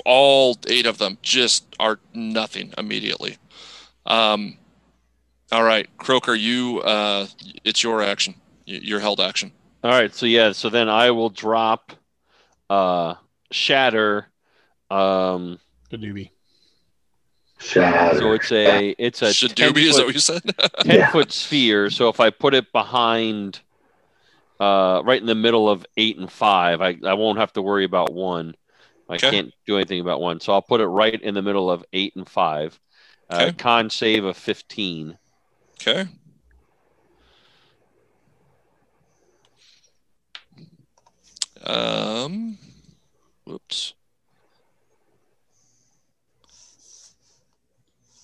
all 0.04 0.56
eight 0.68 0.86
of 0.86 0.98
them 0.98 1.18
just 1.22 1.64
are 1.80 1.98
nothing 2.12 2.72
immediately. 2.78 3.36
Um, 4.06 4.58
all 5.52 5.62
right, 5.64 5.88
Croker, 5.98 6.34
you, 6.34 6.80
uh, 6.80 7.26
it's 7.64 7.82
your 7.82 8.02
action. 8.02 8.34
Your 8.66 9.00
held 9.00 9.20
action. 9.20 9.52
All 9.82 9.90
right, 9.90 10.14
so 10.14 10.24
yeah, 10.26 10.52
so 10.52 10.70
then 10.70 10.88
I 10.88 11.10
will 11.10 11.30
drop 11.30 11.92
uh 12.70 13.14
shatter 13.50 14.28
um 14.90 15.58
The 15.90 15.98
doobie. 15.98 16.30
Shatter. 17.58 18.18
so 18.18 18.32
it's 18.32 18.50
a 18.52 18.94
it's 18.98 19.20
a 19.22 19.32
10 19.34 19.34
Shadoobie, 19.50 19.84
is 19.84 19.96
that 19.96 20.06
what 20.06 20.14
you 20.14 20.20
said? 20.20 20.42
10 20.82 20.96
Yeah. 21.00 21.10
foot 21.10 21.30
sphere. 21.30 21.90
So 21.90 22.08
if 22.08 22.20
I 22.20 22.30
put 22.30 22.54
it 22.54 22.72
behind, 22.72 23.60
uh, 24.64 25.02
right 25.04 25.20
in 25.20 25.26
the 25.26 25.34
middle 25.34 25.68
of 25.68 25.84
eight 25.96 26.18
and 26.18 26.30
five, 26.30 26.80
I, 26.80 26.96
I 27.04 27.14
won't 27.14 27.38
have 27.38 27.52
to 27.54 27.62
worry 27.62 27.84
about 27.84 28.12
one. 28.14 28.54
I 29.08 29.14
Okay. 29.16 29.30
can't 29.30 29.52
do 29.66 29.76
anything 29.76 30.00
about 30.00 30.20
one. 30.20 30.40
So 30.40 30.52
I'll 30.52 30.62
put 30.62 30.80
it 30.80 30.86
right 30.86 31.20
in 31.20 31.34
the 31.34 31.42
middle 31.42 31.70
of 31.70 31.84
eight 31.92 32.14
and 32.16 32.28
five. 32.28 32.78
Uh, 33.28 33.48
Okay. 33.48 33.56
Con 33.58 33.90
save 33.90 34.24
of 34.24 34.36
15. 34.36 35.18
okay. 35.80 36.06
Um, 41.64 42.58
whoops. 43.44 43.94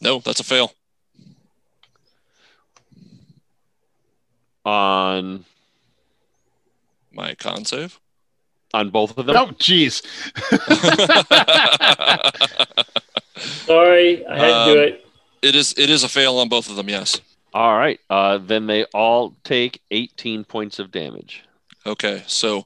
No, 0.00 0.18
that's 0.20 0.40
a 0.40 0.44
fail. 0.44 0.72
On 4.64 5.44
My 7.12 7.34
con 7.34 7.64
save. 7.64 7.98
on 8.72 8.90
both 8.90 9.18
of 9.18 9.26
them. 9.26 9.36
Oh, 9.36 9.46
jeez. 9.58 10.00
Sorry, 13.66 14.26
I 14.26 14.38
had 14.38 14.64
to 14.66 14.72
do 14.74 14.80
Um, 14.80 14.88
it. 14.88 15.06
it 15.42 15.54
is 15.54 15.74
it 15.78 15.90
is 15.90 16.02
a 16.04 16.08
fail 16.08 16.38
on 16.38 16.48
both 16.48 16.68
of 16.68 16.76
them. 16.76 16.88
Yes. 16.88 17.20
All 17.54 17.76
right. 17.76 17.98
Uh, 18.08 18.38
then 18.38 18.66
they 18.66 18.84
all 18.94 19.34
take 19.44 19.80
18 19.90 20.44
points 20.44 20.78
of 20.78 20.90
damage. 20.92 21.42
Okay, 21.86 22.22
so 22.26 22.64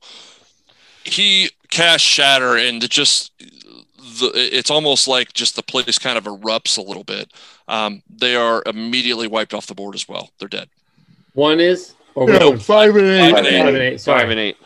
he 1.05 1.51
cast 1.71 2.05
shatter, 2.05 2.57
and 2.57 2.83
it 2.83 2.91
just 2.91 3.31
the 3.39 4.31
it's 4.35 4.71
almost 4.71 5.07
like 5.09 5.33
just 5.33 5.57
the 5.57 5.63
place 5.63 5.99
kind 5.99 6.19
of 6.19 6.25
erupts 6.25 6.77
a 6.77 6.83
little 6.83 7.05
bit. 7.05 7.33
Um, 7.69 8.03
they 8.11 8.35
are 8.37 8.63
immediately 8.67 9.29
wiped 9.29 9.55
off 9.55 9.67
the 9.69 9.75
board 9.75 9.95
as 9.95 10.09
well. 10.09 10.31
They're 10.39 10.49
dead. 10.49 10.69
One 11.35 11.61
is 11.61 11.95
or 12.15 12.29
No, 12.29 12.51
one? 12.51 12.59
five 12.59 12.95
and 12.97 13.07
eight. 13.07 13.31
Five 13.33 13.39
and 13.39 13.47
eight. 13.47 13.61
Five 13.63 13.75
and 13.75 13.83
eight. 13.83 14.01
Sorry. 14.01 14.21
Five 14.21 14.31
and 14.31 14.41
eight. 14.41 14.57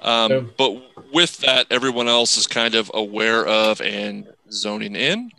Um, 0.00 0.32
Okay. 0.32 0.52
but 0.56 1.12
with 1.12 1.38
that, 1.38 1.66
everyone 1.70 2.08
else 2.08 2.36
is 2.36 2.46
kind 2.46 2.74
of 2.74 2.90
aware 2.94 3.46
of 3.46 3.80
and 3.80 4.26
zoning 4.50 4.94
in. 4.96 5.30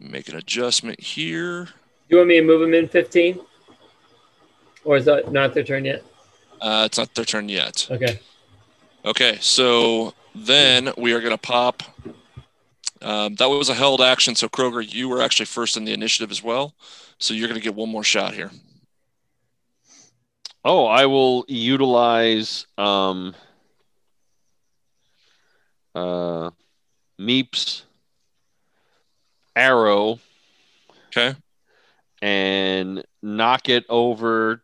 Make 0.00 0.28
an 0.28 0.36
adjustment 0.36 1.00
here. 1.00 1.68
You 2.08 2.16
want 2.18 2.28
me 2.28 2.36
to 2.36 2.42
move 2.42 2.60
them 2.60 2.74
in 2.74 2.88
15? 2.88 3.40
Or 4.84 4.96
is 4.96 5.04
that 5.06 5.32
not 5.32 5.54
their 5.54 5.64
turn 5.64 5.84
yet? 5.84 6.02
Uh, 6.60 6.82
it's 6.86 6.98
not 6.98 7.14
their 7.14 7.24
turn 7.24 7.48
yet. 7.48 7.86
Okay. 7.90 8.18
Okay, 9.04 9.38
so 9.40 10.14
then 10.34 10.90
we 10.96 11.12
are 11.12 11.20
going 11.20 11.32
to 11.32 11.38
pop. 11.38 11.82
Um, 13.02 13.34
that 13.36 13.48
was 13.48 13.68
a 13.68 13.74
held 13.74 14.00
action. 14.00 14.34
So 14.34 14.48
Croker, 14.48 14.80
you 14.80 15.08
were 15.08 15.20
actually 15.20 15.46
first 15.46 15.76
in 15.76 15.84
the 15.84 15.92
initiative 15.92 16.30
as 16.30 16.42
well. 16.42 16.74
So 17.18 17.34
you're 17.34 17.48
going 17.48 17.60
to 17.60 17.64
get 17.64 17.74
one 17.74 17.90
more 17.90 18.04
shot 18.04 18.34
here. 18.34 18.50
Oh, 20.64 20.86
I 20.86 21.06
will 21.06 21.44
utilize 21.46 22.66
um, 22.78 23.34
uh, 25.94 26.50
Meep's 27.18 27.84
arrow 29.54 30.18
Okay. 31.08 31.36
and 32.22 33.04
knock 33.22 33.68
it 33.68 33.84
over 33.88 34.62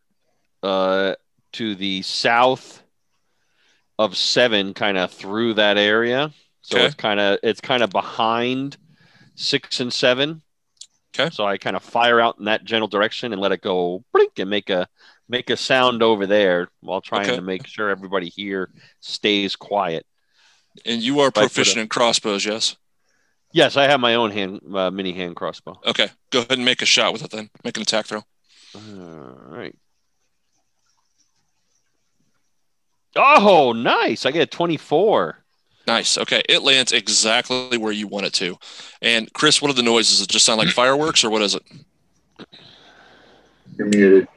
uh, 0.63 1.15
to 1.53 1.75
the 1.75 2.03
south 2.03 2.83
of 3.99 4.17
seven, 4.17 4.73
kind 4.73 4.97
of 4.97 5.11
through 5.11 5.55
that 5.55 5.77
area. 5.77 6.33
So 6.63 6.77
Okay. 6.77 6.87
it's 6.87 6.95
kind 6.95 7.21
of 7.21 7.39
it's 7.43 7.61
kind 7.61 7.83
of 7.83 7.91
behind 7.91 8.79
six 9.35 9.81
and 9.81 9.93
seven. 9.93 10.43
Okay. 11.15 11.29
So 11.31 11.45
I 11.45 11.59
kind 11.59 11.77
of 11.77 11.83
fire 11.83 12.21
out 12.21 12.39
in 12.39 12.47
that 12.47 12.65
general 12.65 12.89
direction 12.89 13.33
and 13.33 13.41
let 13.43 13.53
it 13.53 13.61
go 13.61 14.03
blink 14.13 14.39
and 14.39 14.49
make 14.49 14.71
a 14.71 14.89
make 15.31 15.49
a 15.49 15.57
sound 15.57 16.03
over 16.03 16.27
there 16.27 16.69
while 16.81 17.01
trying 17.01 17.27
Okay. 17.27 17.37
to 17.37 17.43
make 17.43 17.67
sure 17.67 17.89
everybody 17.89 18.29
here 18.29 18.71
stays 18.99 19.55
quiet. 19.57 20.05
And 20.85 21.01
you 21.01 21.21
are 21.21 21.31
proficient 21.31 21.79
in 21.79 21.89
crossbows, 21.89 22.45
yes? 22.45 22.77
Yes, 23.53 23.77
I 23.77 23.85
have 23.85 24.01
my 24.01 24.15
own 24.17 24.31
hand 24.31 24.61
uh, 24.75 24.91
mini 24.91 25.13
hand 25.13 25.37
crossbow. 25.37 25.81
Okay. 25.87 26.09
Go 26.31 26.41
ahead 26.41 26.53
and 26.53 26.65
make 26.65 26.83
a 26.83 26.87
shot 26.87 27.13
with 27.13 27.25
it 27.25 27.31
then. 27.31 27.51
Make 27.65 27.77
an 27.77 27.83
attack 27.83 28.07
throw. 28.07 28.23
All 28.75 29.37
right. 29.49 29.75
Oh, 33.17 33.73
nice! 33.73 34.25
I 34.25 34.31
get 34.31 34.43
a 34.43 34.47
twenty 34.47 34.77
four. 34.77 35.39
Nice. 35.89 36.17
Okay. 36.17 36.43
It 36.49 36.63
lands 36.63 36.93
exactly 36.93 37.77
where 37.77 37.91
you 37.91 38.07
want 38.07 38.27
it 38.27 38.33
to. 38.35 38.57
And 39.03 39.33
Chris, 39.33 39.61
what 39.61 39.69
are 39.73 39.75
the 39.75 39.83
noises? 39.83 40.19
Does 40.19 40.27
it 40.27 40.31
just 40.31 40.47
sound 40.47 40.59
like 40.59 40.69
fireworks 40.69 41.25
or 41.25 41.31
what 41.31 41.43
is 41.43 41.57
it? 41.57 41.63
You're 43.77 43.89
muted. 43.89 44.29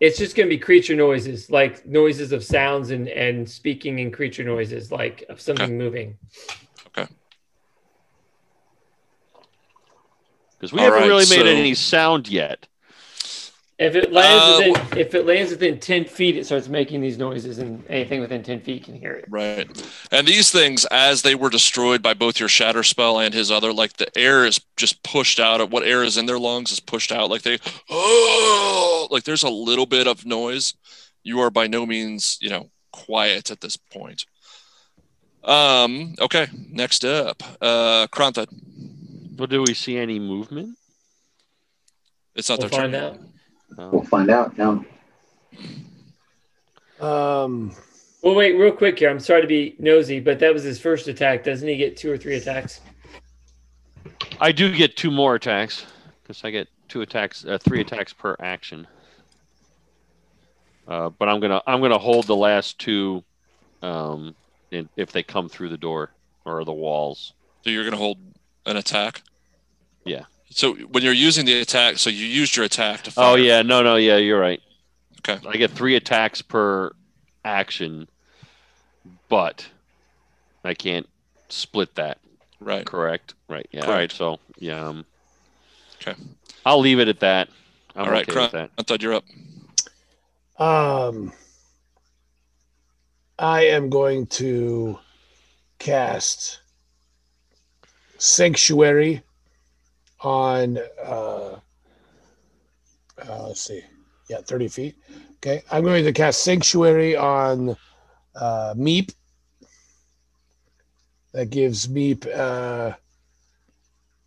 It's 0.00 0.18
just 0.18 0.36
going 0.36 0.48
to 0.48 0.54
be 0.54 0.58
creature 0.58 0.96
noises, 0.96 1.50
like 1.50 1.86
noises 1.86 2.32
of 2.32 2.44
sounds 2.44 2.90
and, 2.90 3.08
and 3.08 3.48
speaking 3.48 4.00
and 4.00 4.12
creature 4.12 4.44
noises, 4.44 4.92
like 4.92 5.24
of 5.28 5.40
something 5.40 5.78
moving. 5.78 6.18
Okay. 6.88 7.10
Because 10.52 10.72
we 10.72 10.78
All 10.80 10.86
haven't 10.86 11.00
right, 11.00 11.08
really 11.08 11.20
made 11.20 11.26
so- 11.26 11.46
any 11.46 11.74
sound 11.74 12.28
yet. 12.28 12.66
If 13.76 13.96
it 13.96 14.12
lands 14.12 14.44
Uh, 14.44 14.70
within, 14.72 14.98
if 14.98 15.14
it 15.16 15.26
lands 15.26 15.50
within 15.50 15.80
ten 15.80 16.04
feet, 16.04 16.36
it 16.36 16.46
starts 16.46 16.68
making 16.68 17.00
these 17.00 17.18
noises, 17.18 17.58
and 17.58 17.84
anything 17.88 18.20
within 18.20 18.42
ten 18.44 18.60
feet 18.60 18.84
can 18.84 18.94
hear 18.94 19.12
it. 19.14 19.24
Right. 19.28 19.68
And 20.12 20.28
these 20.28 20.52
things, 20.52 20.84
as 20.92 21.22
they 21.22 21.34
were 21.34 21.50
destroyed 21.50 22.00
by 22.00 22.14
both 22.14 22.38
your 22.38 22.48
shatter 22.48 22.84
spell 22.84 23.18
and 23.18 23.34
his 23.34 23.50
other, 23.50 23.72
like 23.72 23.94
the 23.94 24.16
air 24.16 24.46
is 24.46 24.60
just 24.76 25.02
pushed 25.02 25.40
out 25.40 25.60
of 25.60 25.72
what 25.72 25.82
air 25.82 26.04
is 26.04 26.16
in 26.16 26.26
their 26.26 26.38
lungs 26.38 26.70
is 26.70 26.78
pushed 26.78 27.10
out. 27.10 27.30
Like 27.30 27.42
they, 27.42 27.58
oh, 27.90 29.08
like 29.10 29.24
there's 29.24 29.42
a 29.42 29.50
little 29.50 29.86
bit 29.86 30.06
of 30.06 30.24
noise. 30.24 30.74
You 31.24 31.40
are 31.40 31.50
by 31.50 31.66
no 31.66 31.84
means, 31.84 32.38
you 32.40 32.50
know, 32.50 32.70
quiet 32.92 33.50
at 33.50 33.60
this 33.60 33.76
point. 33.76 34.24
Um, 35.42 36.14
okay. 36.20 36.46
Next 36.70 37.04
up, 37.04 37.42
uh, 37.60 38.06
Krantha. 38.06 38.46
Well, 39.36 39.48
do 39.48 39.62
we 39.66 39.74
see 39.74 39.98
any 39.98 40.20
movement? 40.20 40.78
It's 42.36 42.48
not 42.48 42.60
We'll 42.60 42.68
their 42.68 42.78
turn. 42.80 42.92
find 42.92 42.92
yet. 42.92 43.02
out. 43.04 43.18
No. 43.76 43.88
We'll 43.90 44.04
find 44.04 44.30
out 44.30 44.56
now. 44.56 44.84
Um, 47.00 47.74
Well, 48.22 48.34
wait, 48.34 48.52
real 48.52 48.72
quick 48.72 48.98
here. 48.98 49.10
I'm 49.10 49.20
sorry 49.20 49.42
to 49.42 49.48
be 49.48 49.74
nosy, 49.78 50.20
but 50.20 50.38
that 50.38 50.54
was 50.54 50.62
his 50.62 50.80
first 50.80 51.08
attack. 51.08 51.44
Doesn't 51.44 51.68
he 51.68 51.76
get 51.76 51.96
two 51.96 52.10
or 52.10 52.16
three 52.16 52.36
attacks? 52.36 52.80
I 54.40 54.52
do 54.52 54.74
get 54.74 54.96
two 54.96 55.10
more 55.10 55.34
attacks 55.34 55.84
because 56.22 56.42
I 56.44 56.50
get 56.50 56.68
two 56.88 57.02
attacks, 57.02 57.44
uh, 57.44 57.58
three 57.58 57.80
attacks 57.80 58.12
per 58.12 58.36
action. 58.40 58.86
Uh, 60.88 61.10
but 61.10 61.28
I'm 61.28 61.40
gonna 61.40 61.62
I'm 61.66 61.80
gonna 61.80 61.98
hold 61.98 62.26
the 62.26 62.36
last 62.36 62.78
two, 62.78 63.24
um, 63.82 64.34
in, 64.70 64.88
if 64.96 65.12
they 65.12 65.22
come 65.22 65.48
through 65.48 65.70
the 65.70 65.78
door 65.78 66.10
or 66.44 66.64
the 66.64 66.72
walls. 66.72 67.32
So 67.62 67.70
you're 67.70 67.84
going 67.84 67.92
to 67.92 67.98
hold 67.98 68.18
an 68.66 68.76
attack. 68.76 69.22
Yeah. 70.04 70.24
So 70.54 70.74
when 70.74 71.02
you're 71.02 71.12
using 71.12 71.46
the 71.46 71.60
attack, 71.60 71.98
so 71.98 72.10
you 72.10 72.24
used 72.24 72.54
your 72.54 72.64
attack 72.64 73.02
to 73.02 73.12
Oh 73.16 73.34
yeah, 73.34 73.62
no, 73.62 73.82
no, 73.82 73.96
yeah, 73.96 74.18
you're 74.18 74.38
right. 74.40 74.62
Okay. 75.18 75.44
I 75.48 75.56
get 75.56 75.72
three 75.72 75.96
attacks 75.96 76.42
per 76.42 76.92
action, 77.44 78.06
but 79.28 79.66
I 80.62 80.74
can't 80.74 81.08
split 81.48 81.96
that. 81.96 82.18
Right. 82.60 82.86
Correct. 82.86 83.34
Right. 83.48 83.66
Yeah. 83.72 83.80
All 83.80 83.86
Correct. 83.86 83.98
right. 83.98 84.12
So 84.12 84.38
yeah. 84.58 84.86
Um, 84.86 85.04
Okay. 86.00 86.14
I'll 86.64 86.78
leave 86.80 87.00
it 87.00 87.08
at 87.08 87.18
that. 87.20 87.48
I'm 87.96 88.04
All 88.04 88.10
right, 88.12 88.28
okay 88.28 88.40
with. 88.40 88.70
I 88.78 88.82
thought 88.82 89.02
you're 89.02 89.14
up. 89.14 89.24
um, 90.58 91.32
I 93.38 93.62
am 93.66 93.90
going 93.90 94.26
to 94.26 94.98
cast 95.78 96.60
Sanctuary 98.18 99.22
on. 100.24 100.78
Uh, 101.02 101.58
uh, 103.28 103.46
let's 103.46 103.60
see. 103.60 103.82
Yeah, 104.28 104.38
30 104.38 104.68
feet. 104.68 104.96
Okay. 105.36 105.62
I'm 105.70 105.84
going 105.84 106.04
to 106.04 106.12
cast 106.12 106.42
Sanctuary 106.42 107.16
on 107.16 107.76
uh, 108.34 108.74
Meep. 108.76 109.14
That 111.32 111.50
gives 111.50 111.86
Meep 111.88 112.26
uh, 112.34 112.94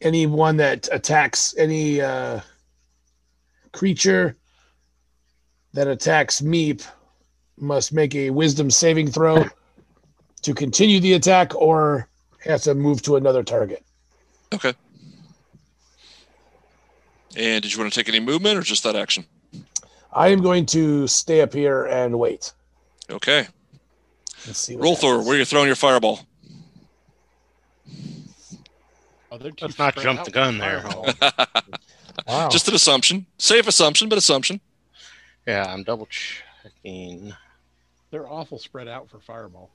anyone 0.02 0.58
that 0.58 0.90
attacks 0.92 1.56
any 1.58 2.02
uh, 2.02 2.42
creature 3.72 4.36
that 5.74 5.88
attacks 5.88 6.42
Meep 6.42 6.86
must 7.58 7.94
make 7.94 8.14
a 8.16 8.30
wisdom 8.30 8.70
saving 8.70 9.10
throw 9.10 9.46
to 10.42 10.54
continue 10.54 11.00
the 11.00 11.14
attack 11.14 11.56
or 11.56 12.08
has 12.44 12.64
to 12.64 12.76
move 12.76 13.02
to 13.04 13.16
another 13.16 13.44
target. 13.44 13.84
Okay. 14.54 14.74
And 17.36 17.62
did 17.62 17.74
you 17.74 17.80
want 17.80 17.92
to 17.92 18.00
take 18.00 18.08
any 18.10 18.20
movement 18.20 18.58
or 18.58 18.62
just 18.62 18.84
that 18.84 18.96
action? 18.96 19.26
I 20.14 20.30
am 20.30 20.42
going 20.42 20.66
to 20.68 21.08
stay 21.08 21.42
up 21.42 21.54
here 21.54 21.86
and 21.86 22.18
wait. 22.18 22.54
Okay. 23.10 23.48
Let's 24.46 24.60
see. 24.60 24.76
what 24.76 24.86
Rolthor, 24.86 25.24
where 25.24 25.36
are 25.36 25.40
you 25.40 25.46
throwing 25.46 25.68
your 25.68 25.76
fireball? 25.76 26.22
Oh, 29.32 29.38
Let's 29.62 29.78
not 29.78 29.96
jump 29.98 30.24
the 30.24 30.32
gun 30.32 30.58
there. 30.58 30.84
Wow. 32.28 32.50
Just 32.50 32.68
an 32.68 32.74
assumption. 32.74 33.28
Safe 33.38 33.68
assumption, 33.68 34.10
but 34.10 34.18
assumption. 34.18 34.60
Yeah, 35.46 35.72
I'm 35.72 35.84
double 35.84 36.08
checking. 36.10 37.32
They're 38.10 38.28
awful 38.28 38.58
spread 38.58 38.88
out 38.88 39.10
for 39.10 39.20
fireball. 39.20 39.70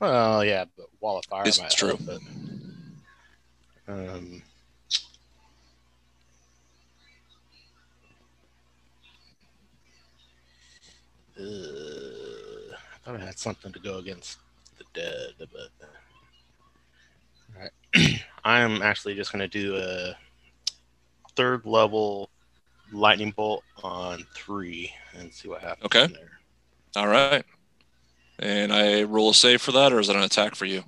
Well, 0.00 0.42
yeah, 0.44 0.64
but 0.76 0.86
wall 1.00 1.18
of 1.18 1.26
fire 1.26 1.42
It's 1.46 1.74
true. 1.74 1.88
help, 1.98 2.00
but, 2.06 3.92
um, 3.92 4.42
uh, 11.40 12.74
I 12.74 12.98
thought 13.04 13.20
I 13.20 13.24
had 13.24 13.38
something 13.38 13.72
to 13.72 13.78
go 13.78 13.98
against 13.98 14.38
the 14.78 14.84
dead, 14.94 15.34
but 15.38 15.88
all 17.56 17.62
right. 17.62 18.20
I'm 18.44 18.82
actually 18.82 19.14
just 19.14 19.32
going 19.32 19.40
to 19.40 19.48
do 19.48 19.76
a 19.76 20.14
third 21.36 21.66
level 21.66 22.30
lightning 22.92 23.30
bolt 23.30 23.62
on 23.82 24.24
three 24.34 24.92
and 25.18 25.32
see 25.32 25.48
what 25.48 25.60
happens. 25.62 25.84
Okay. 25.86 26.04
from 26.04 26.14
There. 26.14 26.38
All 26.96 27.08
right. 27.08 27.44
And 28.38 28.72
I 28.72 29.02
roll 29.02 29.30
a 29.30 29.34
save 29.34 29.60
for 29.60 29.72
that, 29.72 29.92
or 29.92 30.00
is 30.00 30.06
that 30.06 30.16
an 30.16 30.22
attack 30.22 30.54
for 30.54 30.64
you? 30.64 30.82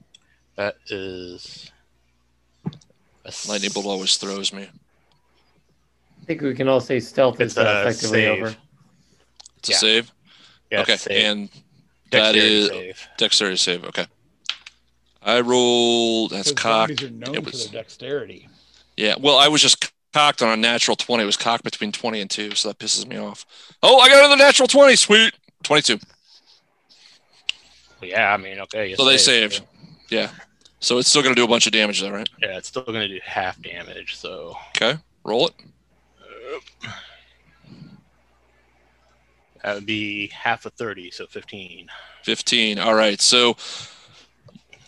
That 0.56 0.76
is 0.88 1.70
a 3.24 3.32
Lightning 3.48 3.70
bolt 3.72 3.86
always 3.86 4.16
throws 4.16 4.52
me. 4.52 4.62
I 4.64 6.24
think 6.24 6.40
we 6.40 6.54
can 6.54 6.68
all 6.68 6.80
say 6.80 7.00
stealth 7.00 7.40
is 7.40 7.52
It's 7.52 7.58
a 7.58 7.80
effectively 7.82 8.20
save. 8.24 8.42
over. 8.42 8.56
It's 9.58 9.68
a 9.68 9.72
save. 9.74 10.12
Yeah, 10.72 10.80
okay. 10.82 10.96
save. 10.96 11.24
And 11.24 11.48
that 12.10 12.32
Dexterity 12.32 12.54
is 12.60 12.68
save. 12.68 13.08
dexterity 13.18 13.56
save. 13.58 13.84
Okay. 13.84 14.06
I 15.22 15.40
rolled. 15.40 16.30
That's 16.32 16.50
Because 16.50 16.88
cocked. 16.88 17.02
are 17.04 17.10
known 17.10 17.34
It 17.36 17.44
for 17.44 17.50
was 17.50 17.70
their 17.70 17.82
dexterity. 17.82 18.48
yeah. 18.96 19.14
Well, 19.20 19.38
I 19.38 19.48
was 19.48 19.62
just 19.62 19.92
cocked 20.12 20.42
on 20.42 20.48
a 20.48 20.56
natural 20.56 20.96
twenty. 20.96 21.22
It 21.22 21.26
was 21.26 21.36
cocked 21.36 21.62
between 21.64 21.92
twenty 21.92 22.20
and 22.20 22.28
two, 22.30 22.54
so 22.54 22.68
that 22.68 22.78
pisses 22.78 23.06
me 23.06 23.18
off. 23.18 23.46
Oh, 23.82 23.98
I 24.00 24.08
got 24.08 24.18
another 24.18 24.36
natural 24.36 24.66
twenty. 24.66 24.96
Sweet. 24.96 25.34
Twenty-two. 25.62 25.98
Well, 28.00 28.10
yeah, 28.10 28.32
I 28.32 28.36
mean, 28.36 28.58
okay. 28.60 28.90
you 28.90 28.96
So 28.96 29.04
they 29.04 29.16
saved, 29.18 29.52
saved. 29.54 29.64
Yeah. 30.10 30.30
So 30.80 30.98
it's 30.98 31.08
still 31.08 31.22
going 31.22 31.32
to 31.34 31.40
do 31.40 31.44
a 31.44 31.48
bunch 31.48 31.66
of 31.66 31.72
damage, 31.72 32.00
though, 32.00 32.10
right? 32.10 32.28
Yeah, 32.42 32.58
it's 32.58 32.66
still 32.66 32.82
going 32.82 32.94
to 33.00 33.06
do 33.08 33.20
half 33.24 33.62
damage. 33.62 34.16
So 34.16 34.56
Okay. 34.76 34.98
Roll 35.24 35.46
it. 35.46 35.54
That 39.62 39.74
would 39.74 39.86
be 39.86 40.28
half 40.28 40.66
of 40.66 40.72
30, 40.74 41.10
so 41.10 41.26
15. 41.26 41.88
15 42.22 42.78
all 42.78 42.94
right 42.94 43.20
so 43.20 43.56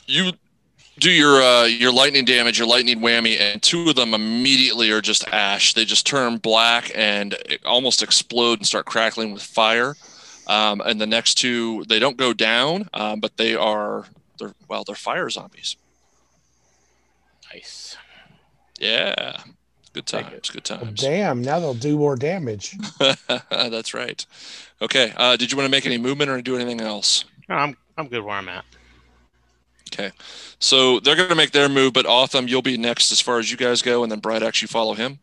you 0.06 0.30
do 1.01 1.10
your 1.10 1.42
uh 1.42 1.64
your 1.64 1.92
lightning 1.92 2.24
damage 2.24 2.59
your 2.59 2.68
lightning 2.68 3.01
whammy 3.01 3.38
and 3.40 3.60
two 3.60 3.88
of 3.88 3.96
them 3.96 4.14
immediately 4.14 4.90
are 4.92 5.01
just 5.01 5.26
ash 5.32 5.74
they 5.74 5.84
just 5.84 6.06
turn 6.06 6.36
black 6.36 6.92
and 6.94 7.36
almost 7.64 8.02
explode 8.05 8.60
and 8.60 8.66
start 8.68 8.86
crackling 8.86 9.32
with 9.32 9.42
fire 9.42 9.96
um, 10.46 10.80
and 10.82 11.01
the 11.01 11.06
next 11.06 11.34
two 11.34 11.84
they 11.88 11.98
don't 11.98 12.16
go 12.16 12.32
down 12.32 12.88
um, 12.94 13.18
but 13.18 13.36
they 13.36 13.56
are 13.56 14.05
they're 14.38 14.55
well 14.68 14.84
they're 14.86 14.94
fire 14.94 15.28
zombies 15.28 15.76
Nice. 17.52 17.96
yeah 18.78 19.38
good 19.94 20.06
Thank 20.06 20.30
times 20.30 20.50
good 20.50 20.68
Well, 20.68 20.80
times 20.80 21.00
damn, 21.00 21.40
now 21.40 21.58
they'll 21.58 21.72
do 21.72 21.96
more 21.96 22.16
damage. 22.16 22.76
that's 23.50 23.94
right 23.94 24.26
okay 24.82 25.12
uh 25.16 25.36
did 25.36 25.50
you 25.50 25.56
want 25.56 25.66
to 25.66 25.70
make 25.70 25.86
any 25.86 25.98
movement 25.98 26.30
or 26.30 26.42
do 26.42 26.56
anything 26.56 26.82
else 26.82 27.24
No, 27.48 27.54
I'm 27.54 27.76
I'm 27.96 28.08
good 28.08 28.22
where 28.24 28.36
I'm 28.36 28.48
at. 28.48 28.64
Okay. 29.92 30.10
So 30.58 31.00
they're 31.00 31.16
going 31.16 31.28
to 31.28 31.34
make 31.34 31.52
their 31.52 31.68
move, 31.68 31.92
but 31.92 32.06
Otham, 32.06 32.48
you'll 32.48 32.62
be 32.62 32.76
next 32.76 33.12
as 33.12 33.20
far 33.20 33.38
as 33.38 33.50
you 33.50 33.56
guys 33.56 33.82
go, 33.82 34.02
and 34.02 34.10
then 34.10 34.18
Bright 34.18 34.42
actually 34.42 34.68
follow 34.68 34.94
him. 34.94 35.20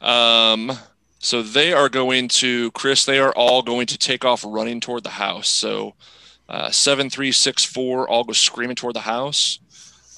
Um, 0.00 0.72
so 1.18 1.42
they 1.42 1.72
are 1.72 1.88
going 1.88 2.28
to, 2.28 2.70
Chris, 2.72 3.04
they 3.04 3.18
are 3.18 3.32
all 3.32 3.62
going 3.62 3.86
to 3.86 3.98
take 3.98 4.24
off 4.24 4.44
running 4.46 4.80
toward 4.80 5.02
the 5.02 5.10
house. 5.10 5.48
So 5.48 5.94
uh, 6.48 6.70
seven, 6.70 7.10
three, 7.10 7.32
six, 7.32 7.64
four 7.64 8.08
all 8.08 8.24
go 8.24 8.32
screaming 8.32 8.76
toward 8.76 8.94
the 8.94 9.00
house. 9.00 9.58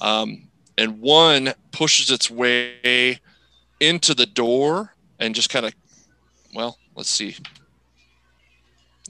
Um, 0.01 0.49
and 0.77 0.99
one 0.99 1.53
pushes 1.71 2.11
its 2.11 2.29
way 2.29 3.19
into 3.79 4.13
the 4.13 4.25
door 4.25 4.93
and 5.19 5.35
just 5.35 5.49
kind 5.49 5.65
of, 5.65 5.73
well, 6.53 6.77
let's 6.95 7.09
see. 7.09 7.35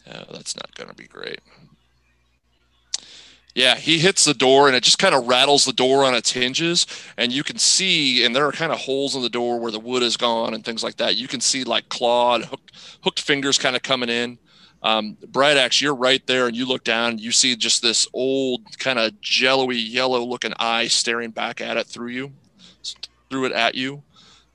That's 0.05 0.55
not 0.55 0.73
going 0.75 0.89
to 0.89 0.95
be 0.95 1.07
great. 1.07 1.41
Yeah, 3.55 3.75
he 3.75 3.97
hits 3.97 4.23
the 4.23 4.35
door 4.35 4.67
and 4.67 4.75
it 4.75 4.83
just 4.83 4.99
kind 4.99 5.15
of 5.15 5.27
rattles 5.27 5.65
the 5.65 5.73
door 5.73 6.03
on 6.03 6.13
its 6.13 6.31
hinges. 6.31 6.85
And 7.17 7.31
you 7.31 7.43
can 7.43 7.57
see, 7.57 8.23
and 8.23 8.35
there 8.35 8.45
are 8.45 8.51
kind 8.51 8.71
of 8.71 8.77
holes 8.77 9.15
in 9.15 9.23
the 9.23 9.29
door 9.29 9.59
where 9.59 9.71
the 9.71 9.79
wood 9.79 10.03
is 10.03 10.15
gone 10.15 10.53
and 10.53 10.63
things 10.63 10.83
like 10.83 10.97
that. 10.97 11.15
You 11.15 11.27
can 11.27 11.41
see 11.41 11.63
like 11.63 11.89
clawed, 11.89 12.45
hooked, 12.45 12.71
hooked 13.01 13.19
fingers 13.19 13.57
kind 13.57 13.75
of 13.75 13.81
coming 13.81 14.09
in. 14.09 14.37
Um, 14.83 15.17
Bright 15.29 15.57
Axe, 15.57 15.81
you're 15.81 15.95
right 15.95 16.25
there, 16.27 16.45
and 16.45 16.55
you 16.55 16.67
look 16.67 16.83
down 16.83 17.13
and 17.13 17.19
you 17.19 17.31
see 17.31 17.55
just 17.55 17.81
this 17.81 18.07
old, 18.13 18.61
kind 18.77 18.99
of 18.99 19.19
jello-y, 19.21 19.73
yellow-looking 19.73 20.53
eye 20.59 20.87
staring 20.87 21.31
back 21.31 21.59
at 21.59 21.77
it 21.77 21.87
through 21.87 22.09
you, 22.09 22.31
through 23.31 23.45
it 23.45 23.53
at 23.53 23.73
you. 23.73 24.03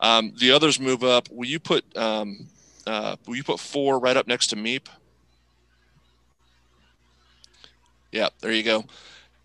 Um, 0.02 0.32
the 0.36 0.50
others 0.50 0.80
move 0.80 1.04
up. 1.04 1.28
Will 1.30 1.48
you 1.48 1.60
put 1.60 1.84
um, 1.96 2.48
uh, 2.86 3.16
will 3.26 3.36
you 3.36 3.44
put 3.44 3.60
four 3.60 3.98
right 3.98 4.16
up 4.16 4.26
next 4.26 4.48
to 4.48 4.56
Meep? 4.56 4.88
Yeah, 8.10 8.28
there 8.40 8.52
you 8.52 8.64
go. 8.64 8.84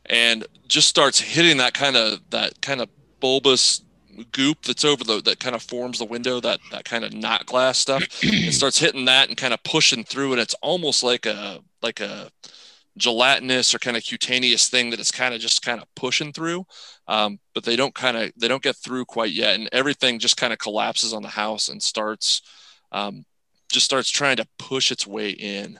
And 0.07 0.45
just 0.67 0.87
starts 0.89 1.19
hitting 1.19 1.57
that 1.57 1.73
kind 1.73 1.95
of 1.95 2.19
that 2.31 2.61
kind 2.61 2.81
of 2.81 2.89
bulbous 3.19 3.81
goop 4.31 4.63
that's 4.63 4.83
over 4.83 5.03
the 5.03 5.21
that 5.21 5.39
kind 5.39 5.55
of 5.55 5.61
forms 5.61 5.99
the 5.99 6.05
window, 6.05 6.39
that 6.39 6.59
that 6.71 6.85
kind 6.85 7.05
of 7.05 7.13
not 7.13 7.45
glass 7.45 7.77
stuff. 7.77 8.03
it 8.23 8.51
starts 8.53 8.79
hitting 8.79 9.05
that 9.05 9.29
and 9.29 9.37
kind 9.37 9.53
of 9.53 9.63
pushing 9.63 10.03
through, 10.03 10.33
and 10.33 10.41
it's 10.41 10.55
almost 10.55 11.03
like 11.03 11.25
a 11.27 11.59
like 11.83 11.99
a 11.99 12.31
gelatinous 12.97 13.75
or 13.75 13.79
kind 13.79 13.95
of 13.95 14.03
cutaneous 14.03 14.69
thing 14.69 14.89
that 14.89 14.99
it's 14.99 15.11
kind 15.11 15.35
of 15.35 15.39
just 15.39 15.61
kind 15.61 15.79
of 15.81 15.93
pushing 15.95 16.33
through. 16.33 16.65
Um, 17.07 17.39
but 17.53 17.63
they 17.63 17.75
don't 17.75 17.95
kind 17.95 18.17
of 18.17 18.31
they 18.35 18.47
don't 18.47 18.63
get 18.63 18.75
through 18.75 19.05
quite 19.05 19.31
yet, 19.31 19.55
and 19.55 19.69
everything 19.71 20.19
just 20.19 20.37
kind 20.37 20.51
of 20.51 20.59
collapses 20.59 21.13
on 21.13 21.21
the 21.21 21.29
house 21.29 21.69
and 21.69 21.81
starts 21.81 22.41
um, 22.91 23.25
just 23.71 23.85
starts 23.85 24.09
trying 24.09 24.37
to 24.37 24.47
push 24.59 24.91
its 24.91 25.07
way 25.07 25.29
in. 25.29 25.79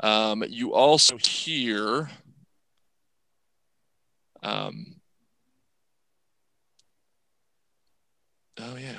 Um, 0.00 0.44
you 0.48 0.74
also 0.74 1.16
hear 1.16 2.08
um, 4.44 4.96
oh 8.60 8.76
yeah 8.76 8.98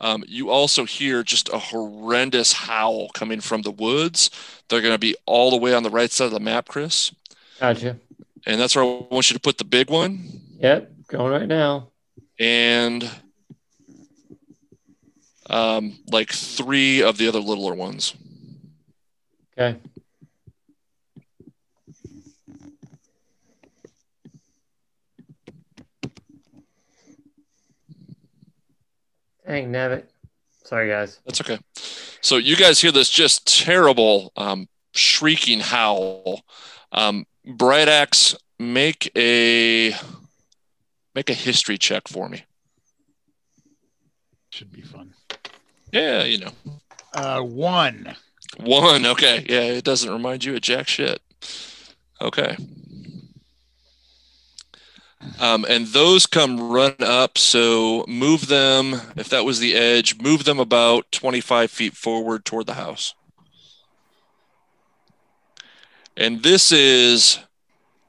um, 0.00 0.24
you 0.26 0.50
also 0.50 0.84
hear 0.84 1.22
just 1.22 1.48
a 1.50 1.58
horrendous 1.58 2.52
howl 2.52 3.08
coming 3.10 3.40
from 3.40 3.62
the 3.62 3.70
woods 3.70 4.30
they're 4.68 4.80
going 4.80 4.94
to 4.94 4.98
be 4.98 5.14
all 5.26 5.50
the 5.50 5.56
way 5.56 5.72
on 5.72 5.82
the 5.82 5.90
right 5.90 6.10
side 6.10 6.26
of 6.26 6.32
the 6.32 6.40
map 6.40 6.68
chris 6.68 7.14
Gotcha. 7.60 7.96
and 8.46 8.60
that's 8.60 8.74
where 8.74 8.84
i 8.84 9.02
want 9.10 9.30
you 9.30 9.34
to 9.34 9.40
put 9.40 9.58
the 9.58 9.64
big 9.64 9.88
one 9.88 10.40
Yep, 10.62 10.92
going 11.08 11.32
right 11.32 11.48
now. 11.48 11.90
and 12.38 13.08
um, 15.50 15.98
like 16.10 16.30
three 16.30 17.02
of 17.02 17.18
the 17.18 17.28
other 17.28 17.40
littler 17.40 17.74
ones 17.74 18.14
Okay. 19.58 19.78
Dang, 29.46 29.70
nabbit. 29.72 30.04
Sorry, 30.64 30.88
guys. 30.88 31.20
That's 31.26 31.40
okay. 31.40 31.58
So 32.22 32.36
you 32.36 32.56
guys 32.56 32.80
hear 32.80 32.92
this 32.92 33.10
just 33.10 33.46
terrible 33.46 34.32
um, 34.36 34.68
shrieking 34.94 35.60
howl. 35.60 36.40
Um, 36.92 37.26
Bright 37.44 37.88
Axe, 37.88 38.36
make 38.58 39.10
a 39.16 39.94
make 41.14 41.30
a 41.30 41.34
history 41.34 41.78
check 41.78 42.08
for 42.08 42.28
me. 42.28 42.44
Should 44.50 44.72
be 44.72 44.82
fun. 44.82 45.14
Yeah, 45.92 46.24
you 46.24 46.38
know. 46.38 46.52
Uh, 47.14 47.40
one. 47.42 48.14
One. 48.58 49.06
Okay. 49.06 49.44
Yeah, 49.48 49.62
it 49.62 49.84
doesn't 49.84 50.10
remind 50.10 50.44
you 50.44 50.54
of 50.54 50.60
jack 50.60 50.88
shit. 50.88 51.20
Okay. 52.20 52.56
Um, 55.38 55.64
and 55.68 55.86
those 55.88 56.26
come 56.26 56.70
run 56.70 56.94
up. 57.00 57.38
So 57.38 58.04
move 58.08 58.48
them, 58.48 59.00
if 59.16 59.28
that 59.28 59.44
was 59.44 59.58
the 59.58 59.74
edge, 59.74 60.20
move 60.20 60.44
them 60.44 60.58
about 60.58 61.10
25 61.12 61.70
feet 61.70 61.96
forward 61.96 62.44
toward 62.44 62.66
the 62.66 62.74
house. 62.74 63.14
And 66.16 66.42
this 66.42 66.72
is, 66.72 67.38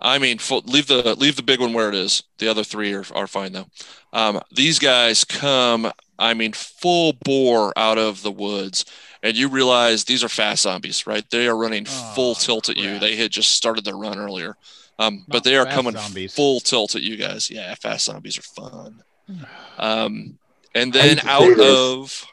I 0.03 0.17
mean, 0.19 0.37
leave 0.65 0.87
the 0.87 1.15
leave 1.17 1.37
the 1.37 1.43
big 1.43 1.61
one 1.61 1.71
where 1.73 1.87
it 1.89 1.95
is. 1.95 2.23
The 2.37 2.49
other 2.49 2.63
three 2.63 2.93
are, 2.93 3.05
are 3.15 3.27
fine 3.27 3.53
though. 3.53 3.67
Um, 4.11 4.41
these 4.51 4.77
guys 4.77 5.23
come, 5.23 5.91
I 6.19 6.33
mean, 6.33 6.51
full 6.53 7.13
bore 7.23 7.71
out 7.77 7.97
of 7.97 8.21
the 8.21 8.31
woods, 8.31 8.85
and 9.23 9.35
you 9.37 9.47
realize 9.47 10.03
these 10.03 10.23
are 10.23 10.29
fast 10.29 10.63
zombies, 10.63 11.07
right? 11.07 11.23
They 11.31 11.47
are 11.47 11.55
running 11.57 11.85
full 11.85 12.31
Oh, 12.31 12.35
tilt 12.37 12.69
at 12.69 12.77
you. 12.77 12.99
They 12.99 13.15
had 13.15 13.31
just 13.31 13.51
started 13.51 13.85
their 13.85 13.95
run 13.97 14.19
earlier, 14.19 14.57
um, 14.99 15.23
but 15.29 15.43
they 15.45 15.55
are 15.55 15.65
coming 15.65 15.93
zombies. 15.93 16.35
full 16.35 16.59
tilt 16.59 16.95
at 16.95 17.01
you 17.01 17.15
guys. 17.15 17.49
Yeah, 17.49 17.73
fast 17.75 18.05
zombies 18.05 18.37
are 18.37 18.41
fun. 18.41 19.01
Um, 19.77 20.37
and 20.75 20.91
then 20.93 21.17
hate 21.17 21.19
to 21.19 21.25
say 21.25 21.29
out 21.31 21.59
of 21.59 22.25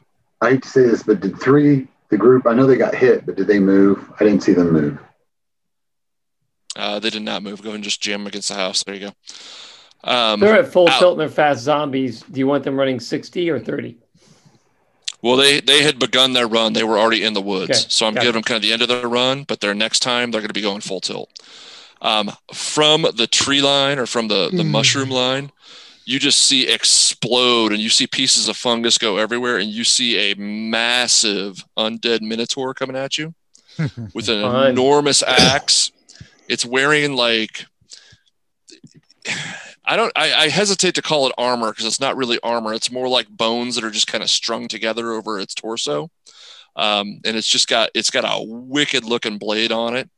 I 0.43 0.51
hate 0.51 0.63
to 0.63 0.69
say 0.69 0.83
this, 0.83 1.03
but 1.03 1.21
did 1.21 1.41
three 1.41 1.87
the 2.09 2.17
group? 2.17 2.47
I 2.47 2.53
know 2.53 2.67
they 2.67 2.77
got 2.77 2.95
hit, 2.95 3.25
but 3.25 3.37
did 3.37 3.47
they 3.47 3.59
move? 3.59 4.11
I 4.19 4.25
didn't 4.25 4.43
see 4.43 4.53
them 4.53 4.73
move. 4.73 4.99
Uh, 6.77 6.99
they 6.99 7.11
did 7.11 7.23
not 7.23 7.43
move. 7.43 7.63
Go 7.63 7.69
ahead 7.71 7.77
and 7.77 7.85
just 7.85 8.01
jam 8.03 8.27
against 8.27 8.49
the 8.49 8.55
house. 8.55 8.83
There 8.85 8.95
you 8.95 9.01
go. 10.05 10.11
Um, 10.11 10.41
They're 10.41 10.59
at 10.59 10.73
full 10.73 10.87
out. 10.87 10.99
tilt 10.99 11.13
and 11.13 11.21
they're 11.21 11.29
fast 11.29 11.63
zombies. 11.63 12.23
Do 12.23 12.39
you 12.41 12.47
want 12.47 12.65
them 12.65 12.79
running 12.79 13.01
60 13.01 13.51
or 13.51 13.59
30? 13.61 13.99
Well, 15.23 15.37
they 15.37 15.61
they 15.61 15.83
had 15.83 15.99
begun 15.99 16.33
their 16.33 16.49
run. 16.49 16.73
They 16.73 16.85
were 16.85 16.99
already 16.99 17.23
in 17.25 17.35
the 17.35 17.43
woods, 17.43 17.81
Okay, 17.81 17.89
so 17.91 18.07
I'm 18.07 18.15
gotcha. 18.15 18.27
giving 18.27 18.35
them 18.35 18.43
kind 18.43 18.57
of 18.57 18.63
the 18.63 18.73
end 18.73 18.83
of 18.83 18.89
their 18.89 19.09
run. 19.09 19.45
But 19.45 19.61
their 19.61 19.75
next 19.75 20.01
time, 20.01 20.31
they're 20.31 20.41
going 20.41 20.49
to 20.49 20.55
be 20.55 20.63
going 20.63 20.81
full 20.81 21.01
tilt. 21.01 21.29
Um, 22.03 22.31
from 22.55 23.03
the 23.17 23.27
tree 23.27 23.61
line 23.61 23.99
or 23.99 24.07
from 24.07 24.29
the 24.29 24.51
the 24.55 24.65
Hmm. 24.65 24.73
mushroom 24.73 25.11
line, 25.11 25.53
you 26.07 26.19
just 26.19 26.41
see 26.41 26.69
explode, 26.69 27.73
and 27.73 27.81
you 27.81 27.91
see 27.91 28.07
pieces 28.07 28.49
of 28.49 28.57
fungus 28.57 28.99
go 28.99 29.19
everywhere, 29.19 29.59
and 29.59 29.71
you 29.71 29.85
see 29.85 30.33
a 30.33 30.35
massive 30.37 31.65
undead 31.79 32.23
minotaur 32.23 32.75
coming 32.75 32.97
at 32.97 33.19
you 33.19 33.35
with 34.15 34.29
an 34.29 34.39
Fun. 34.41 34.67
enormous 34.67 35.23
axe. 35.23 35.93
It's 36.51 36.67
wearing 36.67 37.15
like 37.15 37.67
I 39.85 39.97
don't 39.97 40.13
I, 40.17 40.33
I 40.33 40.49
hesitate 40.49 40.95
to 40.97 41.03
call 41.03 41.27
it 41.27 41.35
armor 41.39 41.71
because 41.71 41.87
it's 41.87 42.01
not 42.01 42.17
really 42.17 42.39
armor. 42.43 42.75
It's 42.75 42.91
more 42.91 43.09
like 43.09 43.29
bones 43.29 43.77
that 43.77 43.85
are 43.85 43.91
just 43.91 44.07
kind 44.07 44.23
of 44.23 44.31
strung 44.31 44.69
together 44.69 45.13
over 45.13 45.39
its 45.39 45.55
torso. 45.55 46.11
Um, 46.77 47.21
and 47.25 47.37
it's 47.37 47.49
just 47.49 47.69
got 47.69 47.91
it's 47.95 48.11
got 48.11 48.25
a 48.25 48.43
wicked 48.45 49.05
looking 49.05 49.39
blade 49.39 49.73
on 49.73 49.97
it. 49.97 50.11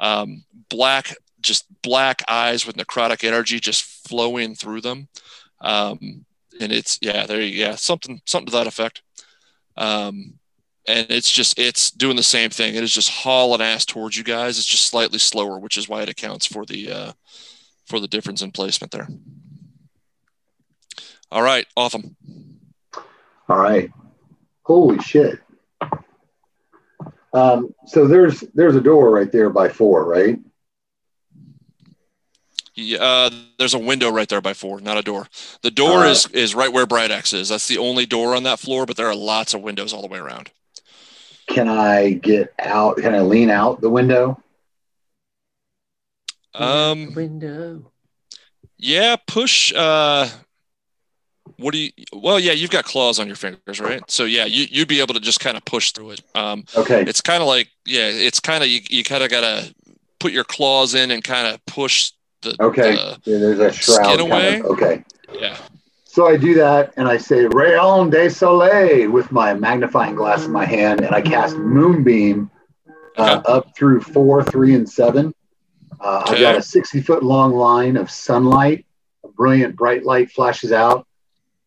Um, 0.00 0.44
black 0.68 1.14
just 1.40 1.66
black 1.82 2.22
eyes 2.28 2.66
with 2.66 2.76
necrotic 2.76 3.22
energy 3.22 3.60
just 3.60 3.84
flowing 4.08 4.54
through 4.54 4.80
them. 4.80 5.08
Um, 5.60 6.24
and 6.60 6.72
it's 6.72 6.98
yeah, 7.00 7.26
there 7.26 7.40
you 7.40 7.58
yeah, 7.64 7.76
something 7.76 8.20
something 8.26 8.46
to 8.46 8.52
that 8.52 8.66
effect. 8.66 9.02
Um, 9.76 10.38
and 10.88 11.06
it's 11.10 11.30
just 11.30 11.58
it's 11.58 11.90
doing 11.90 12.16
the 12.16 12.22
same 12.22 12.50
thing. 12.50 12.74
It 12.74 12.84
is 12.84 12.92
just 12.92 13.10
hauling 13.10 13.60
ass 13.60 13.84
towards 13.84 14.16
you 14.16 14.24
guys. 14.24 14.58
It's 14.58 14.66
just 14.66 14.86
slightly 14.86 15.18
slower, 15.18 15.58
which 15.58 15.76
is 15.78 15.88
why 15.88 16.02
it 16.02 16.08
accounts 16.08 16.46
for 16.46 16.64
the 16.64 16.90
uh, 16.90 17.12
for 17.86 18.00
the 18.00 18.08
difference 18.08 18.42
in 18.42 18.52
placement 18.52 18.92
there. 18.92 19.08
All 21.30 21.42
right, 21.42 21.66
awesome. 21.76 22.16
All 23.48 23.58
right. 23.58 23.90
Holy 24.62 24.98
shit. 25.00 25.38
Um, 27.32 27.74
so 27.86 28.06
there's 28.06 28.40
there's 28.54 28.76
a 28.76 28.80
door 28.80 29.10
right 29.10 29.30
there 29.30 29.50
by 29.50 29.68
four, 29.68 30.04
right? 30.04 30.38
Yeah, 32.74 32.98
uh, 32.98 33.30
there's 33.58 33.74
a 33.74 33.78
window 33.78 34.10
right 34.10 34.28
there 34.28 34.42
by 34.42 34.52
four, 34.52 34.80
not 34.80 34.98
a 34.98 35.02
door. 35.02 35.26
The 35.62 35.70
door 35.70 36.04
Uh, 36.04 36.10
is 36.10 36.26
is 36.32 36.54
right 36.54 36.72
where 36.72 36.86
Bright 36.86 37.10
Axe 37.10 37.32
is. 37.32 37.48
That's 37.48 37.68
the 37.68 37.78
only 37.78 38.04
door 38.06 38.34
on 38.34 38.42
that 38.42 38.58
floor, 38.60 38.84
but 38.84 38.96
there 38.96 39.08
are 39.08 39.14
lots 39.14 39.54
of 39.54 39.62
windows 39.62 39.92
all 39.92 40.02
the 40.02 40.08
way 40.08 40.18
around. 40.18 40.50
Can 41.48 41.68
I 41.68 42.12
get 42.12 42.52
out? 42.58 42.96
Can 42.98 43.14
I 43.14 43.20
lean 43.20 43.50
out 43.50 43.80
the 43.80 43.90
window? 43.90 44.40
Um, 46.54 47.12
Window. 47.14 47.92
yeah, 48.78 49.16
push. 49.26 49.72
Uh, 49.74 50.28
what 51.58 51.72
do 51.72 51.78
you? 51.78 51.90
Well, 52.12 52.40
yeah, 52.40 52.52
you've 52.52 52.70
got 52.70 52.84
claws 52.84 53.18
on 53.18 53.26
your 53.26 53.36
fingers, 53.36 53.80
right? 53.80 54.02
So 54.10 54.24
yeah, 54.24 54.46
you 54.46 54.66
you'd 54.70 54.88
be 54.88 55.00
able 55.00 55.14
to 55.14 55.20
just 55.20 55.40
kind 55.40 55.56
of 55.56 55.64
push 55.64 55.92
through 55.92 56.12
it. 56.12 56.22
Um, 56.34 56.64
Okay. 56.76 57.02
it's 57.02 57.20
kind 57.20 57.42
of 57.42 57.48
like 57.48 57.68
yeah, 57.84 58.08
it's 58.08 58.40
kind 58.40 58.62
of 58.64 58.68
you, 58.70 58.80
you 58.88 59.04
kind 59.04 59.22
of 59.22 59.30
gotta 59.30 59.74
put 60.18 60.32
your 60.32 60.44
claws 60.44 60.94
in 60.94 61.10
and 61.10 61.22
kind 61.22 61.46
of 61.46 61.64
push 61.66 62.12
the 62.42 62.56
Okay. 62.60 62.92
the- 62.96 63.18
Yeah, 63.24 63.38
there's 63.38 63.58
a 63.58 63.72
shroud. 63.72 63.94
skin 63.94 64.04
kind 64.06 64.20
of- 64.20 64.26
away? 64.26 64.62
Okay. 64.62 65.04
yeah. 65.38 65.56
So 66.16 66.26
I 66.26 66.38
do 66.38 66.54
that 66.54 66.94
and 66.96 67.06
I 67.06 67.18
say 67.18 67.44
Rayon 67.44 68.08
de 68.08 68.30
Soleil 68.30 69.10
with 69.10 69.30
my 69.30 69.52
magnifying 69.52 70.14
glass 70.14 70.46
in 70.46 70.50
my 70.50 70.64
hand 70.64 71.02
and 71.02 71.14
I 71.14 71.20
cast 71.20 71.58
Moonbeam 71.58 72.50
uh, 73.18 73.42
up 73.44 73.76
through 73.76 74.00
four, 74.00 74.42
three, 74.42 74.74
and 74.74 74.88
seven. 74.88 75.34
Uh, 76.00 76.22
I've 76.26 76.38
got 76.38 76.56
a 76.56 76.62
60 76.62 77.02
foot 77.02 77.22
long 77.22 77.52
line 77.52 77.98
of 77.98 78.10
sunlight. 78.10 78.86
A 79.24 79.28
brilliant 79.28 79.76
bright 79.76 80.06
light 80.06 80.30
flashes 80.30 80.72
out, 80.72 81.06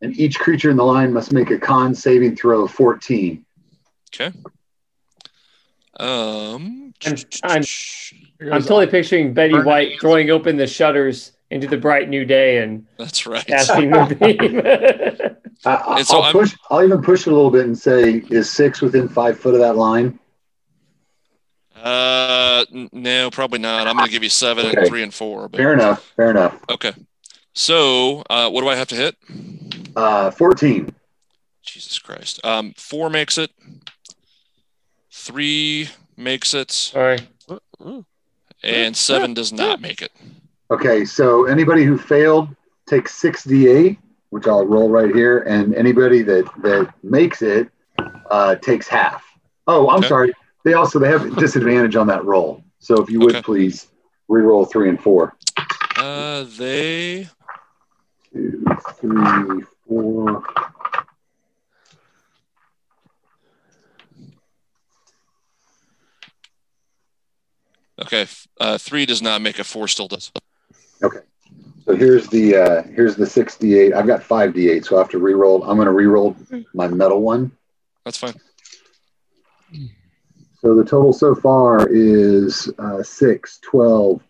and 0.01 0.17
each 0.17 0.39
creature 0.39 0.71
in 0.71 0.77
the 0.77 0.83
line 0.83 1.13
must 1.13 1.31
make 1.31 1.51
a 1.51 1.59
con 1.59 1.93
saving 1.93 2.35
throw 2.35 2.63
of 2.63 2.71
14. 2.71 3.45
Okay. 4.11 4.35
Um, 5.99 6.91
I'm, 7.05 7.15
I'm, 7.43 7.63
I'm 8.51 8.61
totally 8.63 8.87
picturing 8.87 9.31
Betty 9.31 9.59
White 9.59 10.01
throwing 10.01 10.31
open 10.31 10.57
the 10.57 10.65
shutters 10.65 11.33
into 11.51 11.67
the 11.67 11.77
bright 11.77 12.09
new 12.09 12.25
day 12.25 12.57
and 12.57 12.85
that's 12.97 13.25
right. 13.25 13.45
casting 13.45 13.89
Moonbeam. 13.89 14.61
I, 15.65 15.75
I, 15.75 15.97
And 15.97 16.07
so 16.07 16.19
I'll 16.19 16.31
push. 16.31 16.55
I'll 16.69 16.83
even 16.83 17.01
push 17.01 17.27
it 17.27 17.33
a 17.33 17.35
little 17.35 17.51
bit 17.51 17.65
and 17.65 17.77
say, 17.77 18.23
"Is 18.29 18.49
six 18.49 18.81
within 18.81 19.09
five 19.09 19.37
foot 19.37 19.55
of 19.55 19.59
that 19.59 19.75
line?" 19.75 20.19
Uh, 21.75 22.65
no, 22.91 23.29
probably 23.31 23.59
not. 23.59 23.87
I'm 23.87 23.95
going 23.95 24.05
to 24.05 24.11
give 24.11 24.23
you 24.23 24.29
seven 24.29 24.65
and 24.65 24.87
three 24.87 25.03
and 25.03 25.13
four. 25.13 25.47
But 25.47 25.57
Fair 25.57 25.73
enough. 25.73 26.13
Fair 26.15 26.31
enough. 26.31 26.59
okay. 26.69 26.93
So, 27.53 28.23
uh, 28.29 28.49
what 28.49 28.61
do 28.61 28.67
I 28.69 28.75
have 28.75 28.87
to 28.89 28.95
hit? 28.95 29.15
Uh, 29.95 30.31
14. 30.31 30.93
Jesus 31.63 31.99
Christ. 31.99 32.39
Um, 32.45 32.73
four 32.77 33.09
makes 33.09 33.37
it. 33.37 33.51
Three 35.11 35.89
makes 36.15 36.53
it, 36.53 36.71
Sorry. 36.71 37.19
and 38.63 38.95
seven 38.95 39.33
does 39.33 39.51
not 39.51 39.81
make 39.81 40.01
it. 40.01 40.11
Okay, 40.71 41.03
so 41.03 41.45
anybody 41.45 41.83
who 41.83 41.97
failed 41.97 42.49
takes 42.87 43.15
six 43.15 43.43
d8, 43.45 43.97
which 44.29 44.45
I'll 44.47 44.65
roll 44.65 44.89
right 44.89 45.13
here, 45.13 45.39
and 45.39 45.73
anybody 45.75 46.21
that 46.23 46.45
that 46.61 46.93
makes 47.03 47.41
it 47.41 47.69
uh, 48.29 48.55
takes 48.55 48.87
half. 48.87 49.23
Oh, 49.67 49.89
I'm 49.89 49.99
Okay. 49.99 50.07
sorry. 50.07 50.33
They 50.63 50.73
also 50.73 50.99
they 50.99 51.09
have 51.09 51.35
disadvantage 51.37 51.95
on 51.95 52.07
that 52.07 52.23
roll. 52.25 52.63
So 52.79 53.01
if 53.01 53.09
you 53.09 53.19
would 53.21 53.35
Okay. 53.37 53.41
please 53.41 53.87
re-roll 54.27 54.65
three 54.65 54.89
and 54.89 55.01
four. 55.01 55.35
Uh, 55.97 56.43
they. 56.57 57.27
Two, 58.31 58.63
three, 58.99 59.63
four. 59.87 60.43
Okay. 68.01 68.27
Uh, 68.59 68.77
three 68.77 69.05
does 69.05 69.21
not 69.21 69.41
make 69.41 69.59
a 69.59 69.63
Four 69.63 69.87
still 69.87 70.07
does. 70.07 70.31
So 71.89 71.95
here's 71.95 72.27
the 72.27 72.55
uh, 72.55 72.83
here's 72.83 73.15
the 73.15 73.25
six 73.25 73.57
d8. 73.57 73.95
I've 73.95 74.05
got 74.05 74.21
five 74.21 74.53
d8, 74.53 74.85
so 74.85 74.97
I 74.97 74.99
have 74.99 75.09
to 75.09 75.17
re-roll. 75.17 75.63
I'm 75.63 75.75
going 75.75 75.87
to 75.87 75.91
re-roll 75.91 76.35
my 76.75 76.87
metal 76.87 77.19
one. 77.19 77.51
That's 78.05 78.19
fine. 78.19 78.35
So 80.61 80.75
the 80.75 80.83
total 80.83 81.11
so 81.11 81.33
far 81.33 81.87
is 81.89 82.71
uh, 82.77 83.01
6, 83.01 83.59
12, 83.63 84.21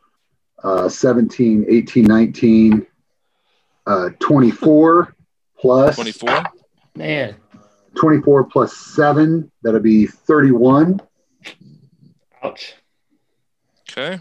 uh, 0.63 0.87
17, 0.87 1.65
18, 1.67 2.05
19, 2.05 2.87
uh, 3.87 4.09
24 4.19 5.15
plus 5.59 5.95
24. 5.95 6.43
Man. 6.95 7.35
24 7.95 8.43
plus 8.45 8.77
7. 8.77 9.51
That'll 9.63 9.81
be 9.81 10.05
31. 10.05 11.01
Ouch. 12.41 12.75
Okay. 13.81 14.17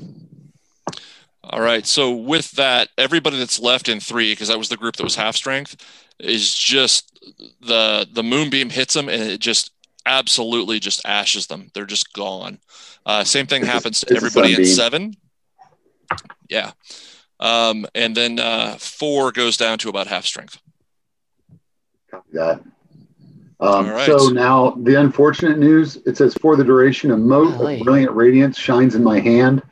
All 1.50 1.60
right. 1.60 1.86
So 1.86 2.12
with 2.14 2.50
that, 2.52 2.88
everybody 2.98 3.38
that's 3.38 3.58
left 3.58 3.88
in 3.88 4.00
three, 4.00 4.32
because 4.32 4.48
that 4.48 4.58
was 4.58 4.68
the 4.68 4.76
group 4.76 4.96
that 4.96 5.04
was 5.04 5.16
half 5.16 5.34
strength, 5.34 5.76
is 6.18 6.54
just 6.54 7.18
the 7.60 8.06
the 8.12 8.22
moonbeam 8.22 8.70
hits 8.70 8.94
them 8.94 9.08
and 9.08 9.22
it 9.22 9.40
just 9.40 9.72
absolutely 10.04 10.78
just 10.80 11.00
ashes 11.06 11.46
them. 11.46 11.70
They're 11.74 11.86
just 11.86 12.12
gone. 12.12 12.58
Uh, 13.06 13.24
same 13.24 13.46
thing 13.46 13.62
It's 13.62 13.70
a- 13.70 13.72
happens 13.72 14.00
to 14.00 14.16
everybody 14.16 14.54
in 14.54 14.64
seven. 14.64 15.14
Yeah. 16.48 16.72
Um, 17.40 17.86
and 17.94 18.16
then 18.16 18.38
uh, 18.40 18.76
four 18.78 19.30
goes 19.32 19.56
down 19.56 19.78
to 19.78 19.88
about 19.88 20.06
half 20.06 20.24
strength. 20.24 20.58
Copy 22.10 22.24
that. 22.32 22.60
Um, 22.60 22.66
All 23.60 23.84
right. 23.84 24.06
So 24.06 24.28
now 24.28 24.70
the 24.70 25.00
unfortunate 25.00 25.58
news 25.58 25.96
it 26.06 26.16
says, 26.16 26.34
for 26.40 26.56
the 26.56 26.64
duration, 26.64 27.10
a 27.10 27.16
mote 27.16 27.56
Golly. 27.58 27.78
of 27.80 27.84
brilliant 27.84 28.12
radiance 28.12 28.58
shines 28.58 28.94
in 28.94 29.02
my 29.02 29.20
hand. 29.20 29.62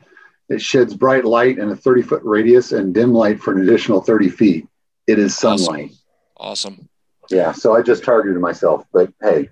It 0.49 0.61
sheds 0.61 0.93
bright 0.95 1.25
light 1.25 1.57
in 1.59 1.69
a 1.69 1.75
30 1.75 2.01
foot 2.03 2.21
radius 2.23 2.71
and 2.71 2.93
dim 2.93 3.11
light 3.13 3.39
for 3.41 3.53
an 3.53 3.61
additional 3.61 4.01
30 4.01 4.29
feet. 4.29 4.67
It 5.05 5.19
is 5.19 5.37
sunlight. 5.37 5.91
Awesome. 6.37 6.87
Yeah. 7.29 7.51
So 7.51 7.75
I 7.75 7.81
just 7.81 8.03
targeted 8.03 8.39
myself, 8.41 8.85
but 8.93 9.11
hey, 9.21 9.49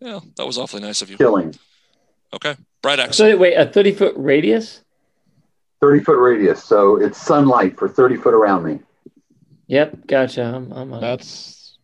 Yeah, 0.00 0.20
that 0.36 0.46
was 0.46 0.58
awfully 0.58 0.82
nice 0.82 1.02
of 1.02 1.10
you. 1.10 1.16
killing. 1.16 1.54
Okay. 2.34 2.56
Bright 2.82 2.98
Axe. 2.98 3.16
So 3.16 3.36
wait, 3.36 3.54
a 3.54 3.66
thirty 3.66 3.92
foot 3.92 4.14
radius? 4.16 4.82
30 5.80 6.04
foot 6.04 6.18
radius. 6.18 6.62
So 6.64 6.96
it's 6.96 7.20
sunlight 7.20 7.76
for 7.78 7.88
30 7.88 8.16
foot 8.16 8.34
around 8.34 8.64
me. 8.64 8.80
Yep, 9.66 10.06
gotcha. 10.06 10.42
I'm, 10.44 10.72
I'm 10.72 10.92
on. 10.92 11.00
That's 11.00 11.76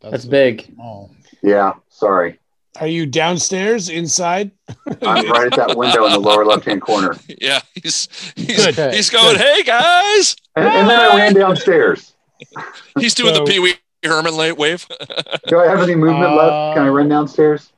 That's 0.00 0.24
big. 0.24 0.66
Small. 0.74 1.10
Yeah. 1.42 1.74
Sorry. 1.88 2.38
Are 2.80 2.86
you 2.88 3.06
downstairs, 3.06 3.88
inside? 3.88 4.50
I'm 5.02 5.30
right 5.30 5.46
at 5.46 5.56
that 5.56 5.76
window 5.76 6.06
in 6.06 6.12
the 6.12 6.18
lower 6.18 6.44
left 6.44 6.64
hand 6.64 6.82
corner. 6.82 7.16
Yeah, 7.40 7.60
he's 7.74 8.08
he's, 8.36 8.74
Good. 8.74 8.94
he's 8.94 9.10
going, 9.10 9.36
hey 9.36 9.62
guys. 9.62 10.36
And, 10.56 10.66
and 10.66 10.88
then 10.88 11.00
I 11.00 11.16
ran 11.16 11.34
downstairs. 11.34 12.14
He's 12.98 13.14
doing 13.14 13.34
So- 13.34 13.44
the 13.44 13.50
Pee 13.50 13.58
Wee 13.58 13.74
Herman 14.04 14.36
late 14.36 14.56
wave. 14.56 14.86
Do 15.46 15.58
I 15.58 15.66
have 15.66 15.80
any 15.82 15.94
movement 15.94 16.34
left? 16.34 16.76
Can 16.76 16.84
I 16.84 16.88
run 16.88 17.06
uh, 17.06 17.16
downstairs? 17.16 17.72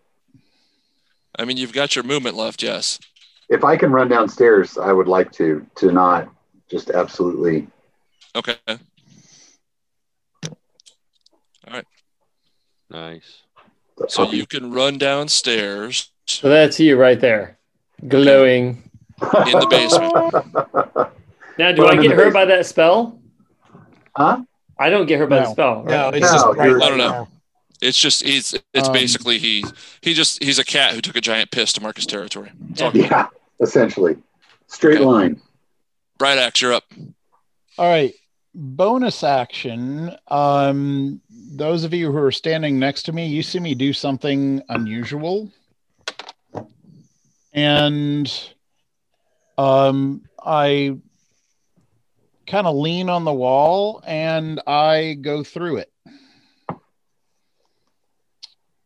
I 1.39 1.45
mean, 1.45 1.57
you've 1.57 1.73
got 1.73 1.95
your 1.95 2.05
movement 2.05 2.37
left, 2.37 2.63
yes. 2.63 2.99
If 3.49 3.65
I 3.65 3.77
can 3.77 3.93
run 3.93 4.09
downstairs, 4.09 4.77
I 4.79 4.93
would 4.93 5.09
like 5.09 5.31
to, 5.33 5.65
to 5.77 5.93
not 5.93 6.29
just 6.71 6.91
absolutely. 6.91 7.69
Okay. 8.35 8.57
All 8.67 8.77
right. 11.69 11.87
Nice. 12.91 13.43
So 14.09 14.31
you 14.31 14.47
can 14.47 14.73
run 14.73 14.99
downstairs. 14.99 16.11
So 16.27 16.49
that's 16.49 16.79
you 16.81 16.97
right 16.97 17.19
there, 17.21 17.59
glowing. 18.09 18.83
in 19.21 19.59
the 19.59 19.67
basement. 19.71 21.13
Now, 21.59 21.73
do 21.73 21.83
Well, 21.83 21.99
I 21.99 22.03
get 22.03 22.11
the 22.11 22.15
hurt 22.17 22.35
by 22.35 22.45
that 22.45 22.67
spell? 22.67 23.19
Huh? 24.15 24.43
I 24.79 24.91
don't 24.91 25.07
get 25.07 25.19
hurt 25.19 25.31
by 25.31 25.41
the 25.41 25.51
spell. 25.51 25.85
Right? 25.85 25.91
No, 25.91 26.09
it's 26.11 26.21
No, 26.21 26.55
just 26.55 26.59
I 26.61 26.89
don't 26.91 26.99
know. 26.99 27.29
It's 27.81 27.99
just 27.99 28.23
he's 28.23 28.55
it's 28.75 28.89
Um, 28.89 28.93
basically 28.93 29.39
he 29.39 29.65
he 30.03 30.13
just 30.13 30.43
he's 30.45 30.59
a 30.59 30.65
cat 30.65 30.93
who 30.93 31.01
took 31.01 31.17
a 31.17 31.23
giant 31.23 31.51
piss 31.51 31.73
to 31.75 31.81
mark 31.81 31.97
his 31.97 32.05
territory. 32.05 32.53
Yeah. 32.75 32.91
Yeah, 32.93 33.27
essentially. 33.61 34.19
Straight 34.67 34.97
Okay. 34.97 35.05
line. 35.07 35.41
Bright 36.19 36.37
Axe, 36.37 36.61
you're 36.61 36.75
up. 36.75 36.85
All 37.79 37.89
right. 37.89 38.13
Bonus 38.59 39.23
action. 39.23 40.17
Um, 40.29 41.21
those 41.29 41.85
of 41.85 41.93
you 41.93 42.11
who 42.11 42.17
are 42.17 42.33
standing 42.33 42.79
next 42.79 43.03
to 43.03 43.13
me, 43.13 43.27
you 43.27 43.43
see 43.43 43.61
me 43.61 43.75
do 43.75 43.93
something 43.93 44.63
unusual. 44.71 45.53
And 47.53 48.33
um, 49.59 50.23
I 50.43 50.97
kind 52.47 52.67
of 52.67 52.77
lean 52.77 53.11
on 53.11 53.25
the 53.25 53.33
wall 53.33 54.03
and 54.07 54.59
I 54.67 55.19
go 55.21 55.45
through 55.45 55.79
it. 55.79 55.93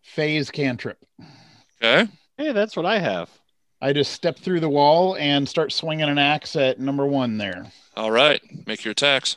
Phase 0.03 0.51
cantrip. 0.51 0.99
Okay. 1.81 2.11
Hey, 2.37 2.51
that's 2.53 2.77
what 2.77 2.87
I 2.87 2.99
have. 2.99 3.31
I 3.81 3.93
just 3.93 4.13
step 4.13 4.37
through 4.37 4.61
the 4.61 4.69
wall 4.69 5.17
and 5.17 5.49
start 5.49 5.73
swinging 5.73 6.09
an 6.09 6.19
axe 6.19 6.57
at 6.57 6.81
number 6.81 7.07
one 7.07 7.39
there. 7.39 7.71
All 7.97 8.11
right. 8.11 8.43
Make 8.67 8.85
your 8.85 8.93
attacks. 8.93 9.37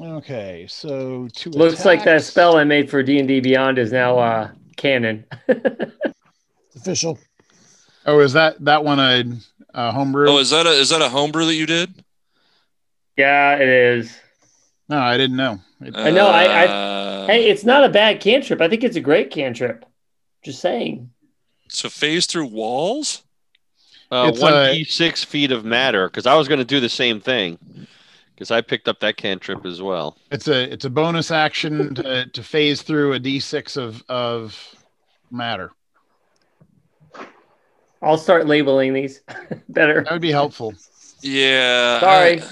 Okay, 0.00 0.66
so 0.68 1.28
two. 1.34 1.50
Looks 1.50 1.84
like 1.84 2.04
that 2.04 2.22
spell 2.22 2.56
I 2.56 2.64
made 2.64 2.90
for 2.90 3.02
D 3.02 3.18
and 3.18 3.26
D 3.26 3.40
Beyond 3.40 3.78
is 3.78 3.92
now 3.92 4.18
uh, 4.18 4.50
canon. 4.76 5.24
Official. 6.76 7.18
Oh, 8.04 8.20
is 8.20 8.34
that 8.34 8.62
that 8.64 8.84
one 8.84 9.00
a, 9.00 9.24
a 9.74 9.92
homebrew? 9.92 10.28
Oh, 10.28 10.38
is 10.38 10.50
that 10.50 10.66
a 10.66 10.70
is 10.70 10.90
that 10.90 11.00
a 11.02 11.08
homebrew 11.08 11.46
that 11.46 11.54
you 11.54 11.66
did? 11.66 12.04
yeah, 13.16 13.56
it 13.56 13.68
is. 13.68 14.14
no, 14.90 14.98
I 14.98 15.16
didn't 15.16 15.36
know. 15.36 15.60
It- 15.80 15.96
I 15.96 16.10
know, 16.10 16.26
I- 16.28 16.44
I- 16.44 16.66
Uh, 16.66 17.26
Hey, 17.26 17.48
it's 17.50 17.64
not 17.64 17.82
a 17.84 17.88
bad 17.88 18.20
cantrip. 18.20 18.60
I 18.60 18.68
think 18.68 18.84
it's 18.84 18.94
a 18.96 19.00
great 19.00 19.30
cantrip. 19.30 19.84
Just 20.44 20.60
saying. 20.60 21.10
So 21.68 21.88
phase 21.88 22.26
through 22.26 22.46
walls. 22.46 23.24
Uh, 24.12 24.30
It's 24.32 24.40
one 24.40 24.52
a- 24.54 24.72
d 24.74 24.84
six 24.84 25.24
feet 25.24 25.50
of 25.50 25.64
matter 25.64 26.08
because 26.08 26.26
I 26.26 26.34
was 26.36 26.46
going 26.48 26.60
to 26.60 26.64
do 26.64 26.78
the 26.80 26.88
same 26.90 27.20
thing 27.20 27.58
because 28.36 28.50
I 28.50 28.60
picked 28.60 28.86
up 28.86 29.00
that 29.00 29.16
cantrip 29.16 29.64
as 29.64 29.80
well. 29.80 30.18
It's 30.30 30.46
a 30.46 30.70
it's 30.72 30.84
a 30.84 30.90
bonus 30.90 31.30
action 31.30 31.94
to, 31.94 32.26
to 32.26 32.42
phase 32.42 32.82
through 32.82 33.14
a 33.14 33.18
d6 33.20 33.76
of 33.78 34.04
of 34.08 34.74
matter. 35.30 35.72
I'll 38.02 38.18
start 38.18 38.46
labeling 38.46 38.92
these 38.92 39.22
better. 39.70 40.02
That 40.04 40.12
would 40.12 40.20
be 40.22 40.30
helpful. 40.30 40.74
Yeah. 41.22 42.00
Sorry. 42.00 42.40
I- 42.42 42.46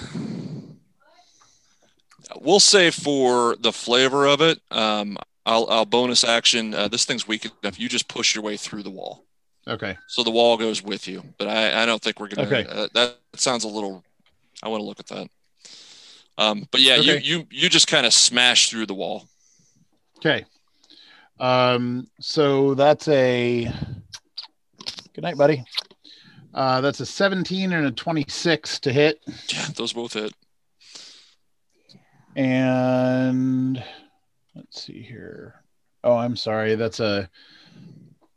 we'll 2.40 2.60
say 2.60 2.90
for 2.90 3.56
the 3.56 3.72
flavor 3.72 4.26
of 4.26 4.40
it, 4.40 4.60
um, 4.70 5.16
I'll, 5.46 5.66
I'll 5.70 5.84
bonus 5.84 6.24
action. 6.24 6.74
Uh, 6.74 6.88
this 6.88 7.04
thing's 7.04 7.28
weak 7.28 7.46
enough. 7.62 7.78
You 7.78 7.88
just 7.88 8.08
push 8.08 8.34
your 8.34 8.42
way 8.42 8.56
through 8.56 8.82
the 8.82 8.90
wall, 8.90 9.24
Okay. 9.68 9.96
so 10.08 10.22
the 10.22 10.30
wall 10.30 10.56
goes 10.56 10.82
with 10.82 11.06
you. 11.06 11.22
But 11.38 11.48
I, 11.48 11.82
I 11.82 11.86
don't 11.86 12.02
think 12.02 12.18
we're 12.18 12.28
gonna. 12.28 12.48
Okay. 12.48 12.66
Uh, 12.68 12.88
that 12.94 13.18
sounds 13.34 13.64
a 13.64 13.68
little. 13.68 14.02
I 14.62 14.68
want 14.68 14.80
to 14.80 14.86
look 14.86 15.00
at 15.00 15.06
that. 15.08 15.28
Um, 16.36 16.66
but 16.70 16.80
yeah, 16.80 16.96
you 16.96 17.12
Okay. 17.14 17.24
you 17.24 17.46
you 17.50 17.68
just 17.68 17.86
kind 17.86 18.06
of 18.06 18.12
smash 18.12 18.70
through 18.70 18.86
the 18.86 18.94
wall. 18.94 19.28
Okay. 20.18 20.44
Um. 21.38 22.08
So 22.20 22.74
that's 22.74 23.06
a. 23.08 23.70
Good 25.14 25.22
night, 25.22 25.36
buddy. 25.36 25.62
Uh, 26.52 26.80
that's 26.80 27.00
a 27.00 27.06
17 27.06 27.72
and 27.72 27.86
a 27.86 27.90
26 27.90 28.78
to 28.80 28.92
hit, 28.92 29.18
Yeah, 29.52 29.66
those 29.74 29.92
both 29.92 30.12
hit. 30.12 30.32
and 32.36 33.82
let's 34.54 34.82
see 34.84 35.02
here. 35.02 35.64
Oh, 36.02 36.16
I'm 36.16 36.36
sorry. 36.36 36.74
That's 36.76 37.00
a 37.00 37.28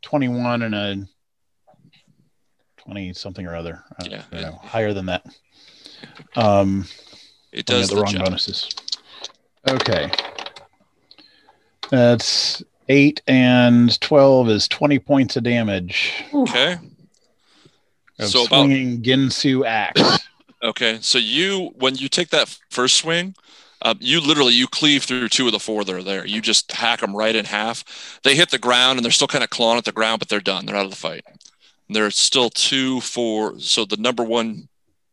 21 0.02 0.62
and 0.62 0.74
a 0.74 1.06
20 2.78 3.12
something 3.12 3.46
or 3.46 3.54
other. 3.54 3.82
Yeah, 4.04 4.22
know, 4.32 4.58
higher 4.62 4.92
than 4.92 5.06
that. 5.06 5.24
Um. 6.36 6.86
It 7.52 7.66
does 7.66 7.88
the 7.88 7.96
the 7.96 8.02
wrong 8.02 8.12
job. 8.12 8.24
bonuses. 8.26 8.68
Okay. 9.68 10.10
That's 11.90 12.62
eight 12.88 13.20
and 13.26 13.98
12 14.00 14.48
is 14.50 14.68
20 14.68 14.98
points 14.98 15.36
of 15.36 15.42
damage 15.44 16.12
Okay. 16.32 16.78
of 18.18 18.28
So 18.28 18.44
about 18.44 18.64
swinging 18.64 19.02
Ginsu 19.02 19.66
axe. 19.66 20.00
Okay, 20.60 20.98
so 21.00 21.18
you 21.18 21.70
when 21.76 21.94
you 21.94 22.08
take 22.08 22.30
that 22.30 22.58
first 22.68 22.96
swing, 22.96 23.36
um, 23.82 23.96
you 24.00 24.20
literally 24.20 24.54
you 24.54 24.66
cleave 24.66 25.04
through 25.04 25.28
two 25.28 25.46
of 25.46 25.52
the 25.52 25.60
four 25.60 25.84
that 25.84 25.94
are 25.94 26.02
there. 26.02 26.26
You 26.26 26.40
just 26.40 26.72
hack 26.72 26.98
them 26.98 27.14
right 27.14 27.36
in 27.36 27.44
half. 27.44 28.18
They 28.24 28.34
hit 28.34 28.50
the 28.50 28.58
ground 28.58 28.98
and 28.98 29.04
they're 29.04 29.12
still 29.12 29.28
kind 29.28 29.44
of 29.44 29.50
clawing 29.50 29.78
at 29.78 29.84
the 29.84 29.92
ground, 29.92 30.18
but 30.18 30.28
they're 30.28 30.40
done. 30.40 30.66
They're 30.66 30.74
out 30.74 30.84
of 30.86 30.90
the 30.90 30.96
fight. 30.96 31.22
And 31.28 31.94
there's 31.94 32.18
still 32.18 32.50
two 32.50 33.00
for 33.00 33.60
so 33.60 33.84
the 33.84 33.96
number 33.98 34.24
one 34.24 34.68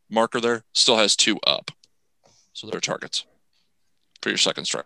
marker 0.10 0.42
there 0.42 0.64
still 0.74 0.98
has 0.98 1.16
two 1.16 1.38
up, 1.46 1.70
so 2.56 2.66
they're 2.68 2.80
targets 2.80 3.26
for 4.24 4.30
your 4.30 4.38
second 4.40 4.66
strike. 4.66 4.86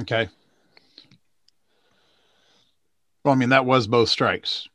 okay. 0.00 0.28
Well, 3.24 3.34
I 3.34 3.38
mean, 3.38 3.48
that 3.48 3.64
was 3.64 3.86
both 3.86 4.08
strikes. 4.08 4.68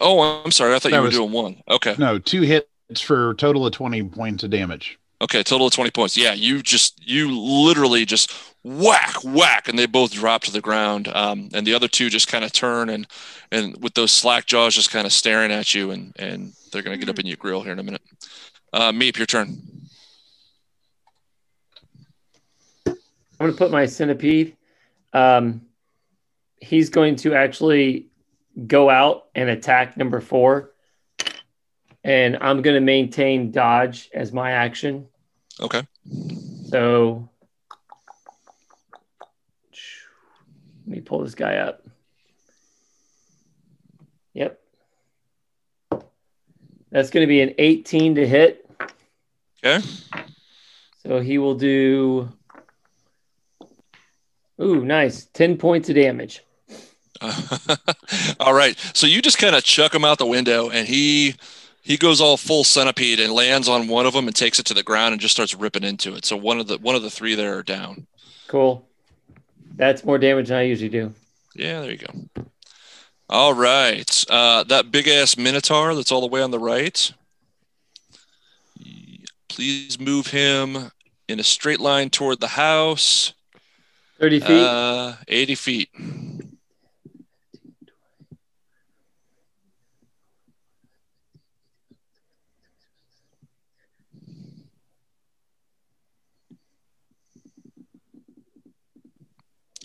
Oh, 0.00 0.42
I'm 0.44 0.50
sorry. 0.50 0.74
I 0.74 0.78
thought 0.78 0.90
That 0.92 0.96
you 0.98 1.02
were 1.02 1.06
was- 1.08 1.14
doing 1.16 1.32
one. 1.32 1.62
Okay. 1.68 1.94
No, 1.98 2.18
two 2.18 2.42
hits 2.42 3.00
for 3.00 3.30
a 3.30 3.34
total 3.34 3.66
of 3.66 3.72
20 3.72 4.04
points 4.04 4.44
of 4.44 4.50
damage. 4.50 4.98
Okay, 5.20 5.42
total 5.42 5.68
of 5.68 5.72
20 5.72 5.90
points. 5.92 6.16
Yeah, 6.16 6.32
you 6.32 6.62
just, 6.62 7.06
you 7.06 7.30
literally 7.38 8.04
just 8.04 8.32
whack, 8.64 9.14
whack, 9.22 9.68
and 9.68 9.78
they 9.78 9.86
both 9.86 10.12
drop 10.12 10.42
to 10.42 10.50
the 10.52 10.60
ground. 10.60 11.06
Um, 11.08 11.48
and 11.54 11.64
the 11.66 11.74
other 11.74 11.86
two 11.86 12.08
just 12.10 12.26
kind 12.28 12.44
of 12.44 12.52
turn 12.52 12.88
and, 12.88 13.06
and 13.52 13.80
with 13.82 13.94
those 13.94 14.10
slack 14.10 14.46
jaws 14.46 14.74
just 14.74 14.90
kind 14.90 15.06
of 15.06 15.12
staring 15.12 15.52
at 15.52 15.74
you, 15.74 15.90
and, 15.92 16.12
and 16.18 16.52
they're 16.72 16.82
going 16.82 16.98
to 16.98 17.04
get 17.04 17.10
up 17.10 17.20
in 17.20 17.26
your 17.26 17.36
grill 17.36 17.62
here 17.62 17.72
in 17.72 17.78
a 17.78 17.82
minute. 17.84 18.02
Uh, 18.72 18.90
Meep, 18.90 19.16
your 19.16 19.26
turn. 19.26 19.58
I'm 23.42 23.48
going 23.48 23.56
to 23.56 23.64
put 23.64 23.72
my 23.72 23.86
centipede. 23.86 24.56
Um, 25.12 25.62
he's 26.60 26.90
going 26.90 27.16
to 27.16 27.34
actually 27.34 28.06
go 28.68 28.88
out 28.88 29.24
and 29.34 29.50
attack 29.50 29.96
number 29.96 30.20
four. 30.20 30.70
And 32.04 32.38
I'm 32.40 32.62
going 32.62 32.76
to 32.76 32.80
maintain 32.80 33.50
dodge 33.50 34.10
as 34.14 34.32
my 34.32 34.52
action. 34.52 35.08
Okay. 35.58 35.82
So 36.68 37.28
let 40.86 40.86
me 40.86 41.00
pull 41.00 41.24
this 41.24 41.34
guy 41.34 41.56
up. 41.56 41.84
Yep. 44.34 44.60
That's 46.92 47.10
going 47.10 47.22
to 47.22 47.28
be 47.28 47.40
an 47.40 47.54
18 47.58 48.14
to 48.14 48.28
hit. 48.28 48.70
Okay. 49.64 49.84
So 51.04 51.18
he 51.18 51.38
will 51.38 51.56
do. 51.56 52.32
Ooh, 54.62 54.84
nice. 54.84 55.26
10 55.26 55.56
points 55.58 55.88
of 55.88 55.96
damage. 55.96 56.42
all 58.40 58.54
right. 58.54 58.78
So 58.94 59.06
you 59.06 59.22
just 59.22 59.38
kind 59.38 59.54
of 59.54 59.64
chuck 59.64 59.94
him 59.94 60.04
out 60.04 60.18
the 60.18 60.26
window, 60.26 60.70
and 60.70 60.86
he 60.86 61.34
he 61.82 61.96
goes 61.96 62.20
all 62.20 62.36
full 62.36 62.64
centipede 62.64 63.20
and 63.20 63.32
lands 63.32 63.68
on 63.68 63.88
one 63.88 64.06
of 64.06 64.12
them 64.12 64.26
and 64.26 64.36
takes 64.36 64.58
it 64.58 64.66
to 64.66 64.74
the 64.74 64.82
ground 64.82 65.12
and 65.12 65.20
just 65.20 65.34
starts 65.34 65.54
ripping 65.54 65.84
into 65.84 66.14
it. 66.14 66.24
So 66.24 66.36
one 66.36 66.58
of 66.58 66.68
the 66.68 66.78
one 66.78 66.94
of 66.94 67.02
the 67.02 67.10
three 67.10 67.34
there 67.34 67.58
are 67.58 67.62
down. 67.62 68.06
Cool. 68.48 68.86
That's 69.74 70.04
more 70.04 70.18
damage 70.18 70.48
than 70.48 70.58
I 70.58 70.62
usually 70.62 70.88
do. 70.88 71.12
Yeah, 71.54 71.80
there 71.80 71.90
you 71.90 71.98
go. 71.98 72.44
All 73.28 73.54
right. 73.54 74.24
Uh, 74.28 74.64
that 74.64 74.90
big 74.90 75.08
ass 75.08 75.36
minotaur 75.36 75.94
that's 75.94 76.12
all 76.12 76.20
the 76.20 76.26
way 76.26 76.42
on 76.42 76.50
the 76.50 76.58
right. 76.58 77.12
Please 79.48 80.00
move 80.00 80.28
him 80.28 80.90
in 81.28 81.40
a 81.40 81.44
straight 81.44 81.80
line 81.80 82.10
toward 82.10 82.40
the 82.40 82.48
house. 82.48 83.32
30 84.22 84.38
feet. 84.38 84.50
Uh, 84.52 85.14
80 85.26 85.54
feet. 85.56 85.88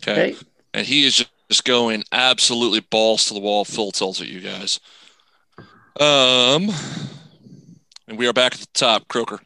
Okay. 0.08 0.34
okay. 0.34 0.36
And 0.76 0.86
he 0.86 1.08
is 1.08 1.16
just, 1.16 1.32
just 1.50 1.66
going 1.66 2.04
absolutely 2.12 2.82
balls 2.82 3.26
to 3.30 3.34
the 3.34 3.40
wall, 3.40 3.66
full 3.66 3.92
tilt 3.92 4.22
at 4.22 4.28
you 4.28 4.42
guys. 4.42 4.80
Um, 6.00 6.70
and 8.08 8.20
we 8.20 8.28
are 8.28 8.34
back 8.34 8.54
at 8.54 8.60
the 8.60 8.68
top, 8.76 9.08
Croker. 9.08 9.40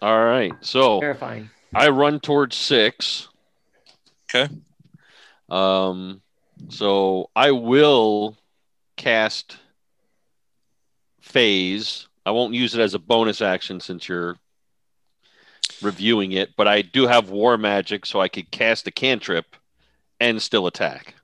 All 0.00 0.24
right. 0.24 0.52
So 0.60 1.00
Terrifying. 1.00 1.50
I 1.74 1.88
run 1.88 2.20
towards 2.20 2.54
six. 2.54 3.26
Okay. 4.34 4.52
Um, 5.48 6.22
so 6.68 7.30
I 7.34 7.50
will 7.50 8.36
cast 8.96 9.58
phase. 11.20 12.06
I 12.24 12.30
won't 12.30 12.54
use 12.54 12.74
it 12.74 12.80
as 12.80 12.94
a 12.94 12.98
bonus 12.98 13.40
action 13.40 13.80
since 13.80 14.08
you're 14.08 14.36
reviewing 15.82 16.32
it, 16.32 16.50
but 16.56 16.68
I 16.68 16.82
do 16.82 17.06
have 17.06 17.30
war 17.30 17.56
magic, 17.56 18.06
so 18.06 18.20
I 18.20 18.28
could 18.28 18.50
cast 18.50 18.86
a 18.86 18.90
cantrip 18.90 19.56
and 20.20 20.40
still 20.40 20.66
attack. 20.66 21.14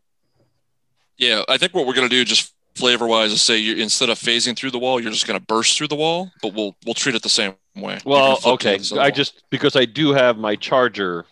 Yeah, 1.18 1.42
I 1.48 1.58
think 1.58 1.74
what 1.74 1.86
we're 1.86 1.94
gonna 1.94 2.08
do 2.08 2.24
just 2.24 2.52
flavor 2.74 3.06
wise 3.06 3.32
is 3.32 3.42
say 3.42 3.56
you 3.56 3.76
instead 3.76 4.10
of 4.10 4.18
phasing 4.18 4.56
through 4.56 4.70
the 4.70 4.78
wall, 4.78 5.00
you're 5.00 5.12
just 5.12 5.26
gonna 5.26 5.40
burst 5.40 5.76
through 5.76 5.88
the 5.88 5.96
wall, 5.96 6.30
but 6.42 6.54
we'll 6.54 6.76
we'll 6.84 6.94
treat 6.94 7.14
it 7.14 7.22
the 7.22 7.28
same 7.28 7.54
way. 7.74 7.98
Well, 8.04 8.40
gonna 8.40 8.58
flip 8.58 8.60
to 8.60 8.68
okay. 8.68 8.98
I 9.00 9.08
wall. 9.08 9.10
just 9.10 9.42
because 9.50 9.76
I 9.76 9.84
do 9.84 10.12
have 10.12 10.38
my 10.38 10.56
charger. 10.56 11.24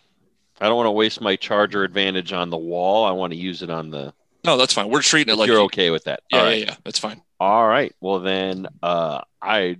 I 0.59 0.67
don't 0.67 0.75
want 0.77 0.87
to 0.87 0.91
waste 0.91 1.21
my 1.21 1.35
charger 1.35 1.83
advantage 1.83 2.31
on 2.33 2.49
the 2.49 2.57
wall. 2.57 3.05
I 3.05 3.11
want 3.11 3.33
to 3.33 3.37
use 3.37 3.61
it 3.61 3.69
on 3.69 3.91
the. 3.91 4.13
no, 4.45 4.57
that's 4.57 4.73
fine. 4.73 4.89
We're 4.89 5.01
treating 5.01 5.33
it 5.33 5.37
like 5.37 5.47
you're 5.47 5.61
okay 5.61 5.89
with 5.89 6.05
that. 6.05 6.21
Yeah, 6.31 6.49
yeah, 6.49 6.55
yeah. 6.55 6.75
That's 6.83 6.99
fine. 6.99 7.21
All 7.39 7.67
right. 7.67 7.93
Well, 7.99 8.19
then 8.19 8.67
uh, 8.81 9.21
I 9.41 9.77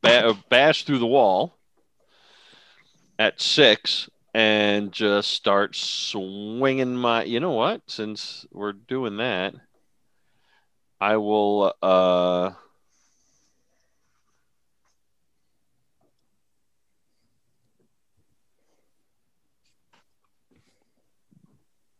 ba- 0.00 0.38
bash 0.48 0.84
through 0.84 1.00
the 1.00 1.06
wall 1.06 1.58
at 3.18 3.40
six 3.40 4.08
and 4.34 4.92
just 4.92 5.30
start 5.30 5.74
swinging 5.74 6.94
my. 6.96 7.24
You 7.24 7.40
know 7.40 7.52
what? 7.52 7.82
Since 7.86 8.46
we're 8.52 8.72
doing 8.72 9.16
that, 9.16 9.54
I 11.00 11.16
will. 11.16 11.74
Uh, 11.82 12.52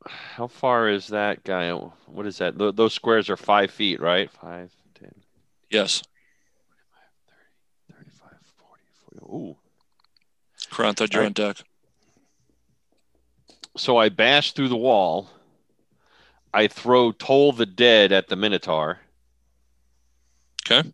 how 0.06 0.46
far 0.46 0.88
is 0.88 1.08
that 1.08 1.44
guy? 1.44 1.70
What 1.72 2.26
is 2.26 2.38
that? 2.38 2.56
Those 2.56 2.94
squares 2.94 3.30
are 3.30 3.36
five 3.36 3.70
feet, 3.70 4.00
right? 4.00 4.30
Five, 4.30 4.70
ten. 4.94 5.14
Yes. 5.70 6.02
35, 7.90 8.30
40, 8.58 8.82
40. 9.20 9.34
Ooh. 9.34 9.56
Kronthud, 10.70 11.12
you're 11.12 11.24
on 11.24 11.32
deck. 11.32 11.58
So 13.76 13.96
I 13.96 14.08
bash 14.08 14.52
through 14.52 14.68
the 14.68 14.76
wall. 14.76 15.30
I 16.54 16.66
throw 16.66 17.12
Toll 17.12 17.52
the 17.52 17.66
Dead 17.66 18.12
at 18.12 18.28
the 18.28 18.36
Minotaur. 18.36 19.00
Okay. 20.66 20.88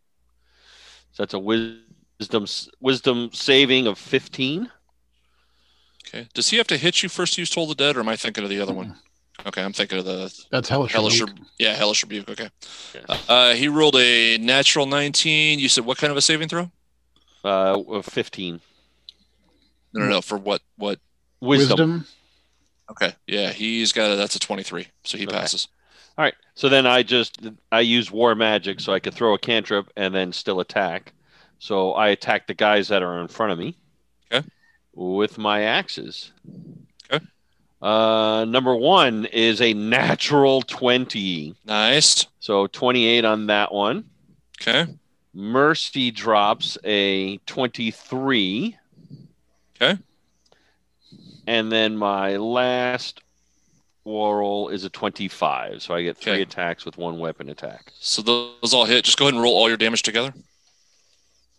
So 1.13 1.23
that's 1.23 1.35
a 1.35 1.39
wisdom 1.39 2.47
wisdom 2.81 3.31
saving 3.33 3.87
of 3.87 3.99
15. 3.99 4.71
Okay. 6.09 6.29
Does 6.35 6.49
he 6.51 6.57
have 6.57 6.67
to 6.69 6.77
hit 6.77 7.03
you 7.03 7.09
first 7.09 7.35
to 7.35 7.41
use 7.43 7.51
Toll 7.51 7.67
the 7.67 7.75
Dead, 7.75 7.97
or 7.97 8.01
am 8.01 8.09
I 8.09 8.17
thinking 8.17 8.45
of 8.45 8.51
the 8.51 8.61
other 8.61 8.73
one? 8.73 8.97
Okay, 9.47 9.63
I'm 9.63 9.73
thinking 9.73 9.99
of 9.99 10.05
the 10.05 10.35
That's 10.51 10.69
hellish. 10.69 10.93
Hellish 10.93 11.21
Rebuke. 11.21 11.37
Rebuke. 11.37 11.49
Yeah, 11.59 11.75
Hellish 11.75 12.03
Rebuke. 12.03 12.29
Okay. 12.31 12.49
Yes. 12.95 13.25
Uh, 13.29 13.55
he 13.55 13.69
rolled 13.69 13.97
a 13.97 14.37
natural 14.39 14.87
19. 14.87 15.59
You 15.59 15.69
said 15.69 15.85
what 15.85 15.99
kind 15.99 16.11
of 16.11 16.17
a 16.17 16.21
saving 16.23 16.49
throw? 16.49 16.71
Uh, 17.45 17.81
of 17.89 18.05
15. 18.07 18.61
No, 19.95 20.01
no, 20.05 20.09
no. 20.09 20.21
For 20.21 20.37
what? 20.37 20.61
What? 20.77 20.99
Wisdom. 21.41 21.79
Wisdom. 21.79 22.07
Okay. 22.91 23.15
Yeah, 23.27 23.51
he's 23.53 23.93
got 23.93 24.11
a, 24.11 24.17
that's 24.17 24.35
a 24.35 24.41
23, 24.41 24.89
so 25.05 25.17
he 25.19 25.25
Okay. 25.27 25.37
passes. 25.37 25.69
All 26.17 26.25
right. 26.25 26.35
So 26.55 26.69
then 26.69 26.85
I 26.87 27.05
just 27.05 27.39
I 27.71 27.81
use 27.81 28.11
war 28.11 28.35
magic 28.35 28.81
so 28.81 28.93
I 28.93 28.99
could 28.99 29.15
throw 29.15 29.35
a 29.35 29.39
cantrip 29.39 29.89
and 29.97 30.13
then 30.13 30.33
still 30.33 30.59
attack. 30.59 31.13
So 31.61 31.93
I 31.93 32.09
attack 32.09 32.49
the 32.49 32.55
guys 32.55 32.89
that 32.89 33.03
are 33.05 33.21
in 33.21 33.29
front 33.29 33.53
of 33.53 33.59
me. 33.59 33.77
With 35.01 35.39
my 35.39 35.63
axes. 35.63 36.33
Okay. 37.09 37.25
Uh, 37.81 38.45
number 38.49 38.75
one 38.75 39.27
is 39.27 39.61
a 39.61 39.73
natural 39.73 40.61
20. 40.63 41.55
Nice. 41.65 42.27
So 42.41 42.67
28 42.67 43.25
on 43.25 43.47
that 43.47 43.73
one. 43.73 44.07
Okay. 44.61 44.93
Mercy 45.33 46.11
drops 46.11 46.77
a 46.83 47.37
23. 47.47 48.77
Okay. 49.81 49.99
And 51.47 51.71
then 51.71 51.97
my 51.97 52.37
last 52.37 53.21
roll 54.05 54.69
is 54.69 54.83
a 54.83 54.91
25. 54.91 55.81
So 55.81 55.95
I 55.95 56.03
get 56.03 56.17
three 56.17 56.33
Okay. 56.33 56.43
attacks 56.43 56.85
with 56.85 56.99
one 56.99 57.21
weapon 57.21 57.51
attack. 57.51 57.93
So 58.01 58.21
those 58.21 58.75
all 58.75 58.85
hit. 58.85 59.05
Just 59.05 59.17
go 59.17 59.27
ahead 59.27 59.35
and 59.35 59.43
roll 59.45 59.55
all 59.55 59.69
your 59.69 59.77
damage 59.77 60.03
together. 60.03 60.35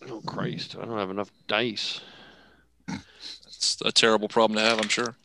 Oh, 0.09 0.21
Christ. 0.25 0.75
I 0.77 0.83
don't 0.83 0.97
have 0.97 1.09
enough 1.09 1.31
dice. 1.47 2.01
It's 3.47 3.81
a 3.83 3.91
terrible 3.91 4.27
problem 4.27 4.57
to 4.57 4.63
have, 4.63 4.79
I'm 4.79 4.89
sure. 4.89 5.15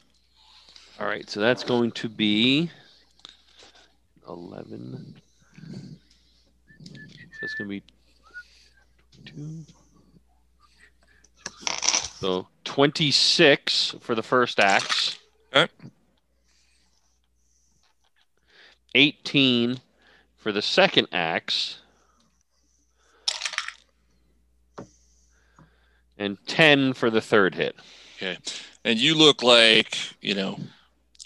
All 1.00 1.06
right. 1.06 1.28
So 1.28 1.40
that's 1.40 1.64
going 1.64 1.92
to 1.92 2.08
be 2.08 2.70
11. 4.28 5.14
So 5.70 7.38
that's 7.40 7.54
going 7.54 7.68
to 7.68 7.80
be 7.80 7.82
two. 9.24 9.64
So 12.20 12.46
26 12.64 13.96
for 14.00 14.14
the 14.14 14.22
first 14.22 14.60
axe. 14.60 15.18
Okay. 15.54 15.70
18 18.94 19.80
for 20.36 20.52
the 20.52 20.62
second 20.62 21.08
axe. 21.12 21.80
And 26.18 26.38
10 26.46 26.92
for 26.92 27.10
the 27.10 27.20
third 27.20 27.54
hit. 27.54 27.76
Okay. 28.16 28.38
And 28.84 28.98
you 28.98 29.14
look 29.14 29.42
like, 29.42 29.98
you 30.20 30.34
know, 30.34 30.58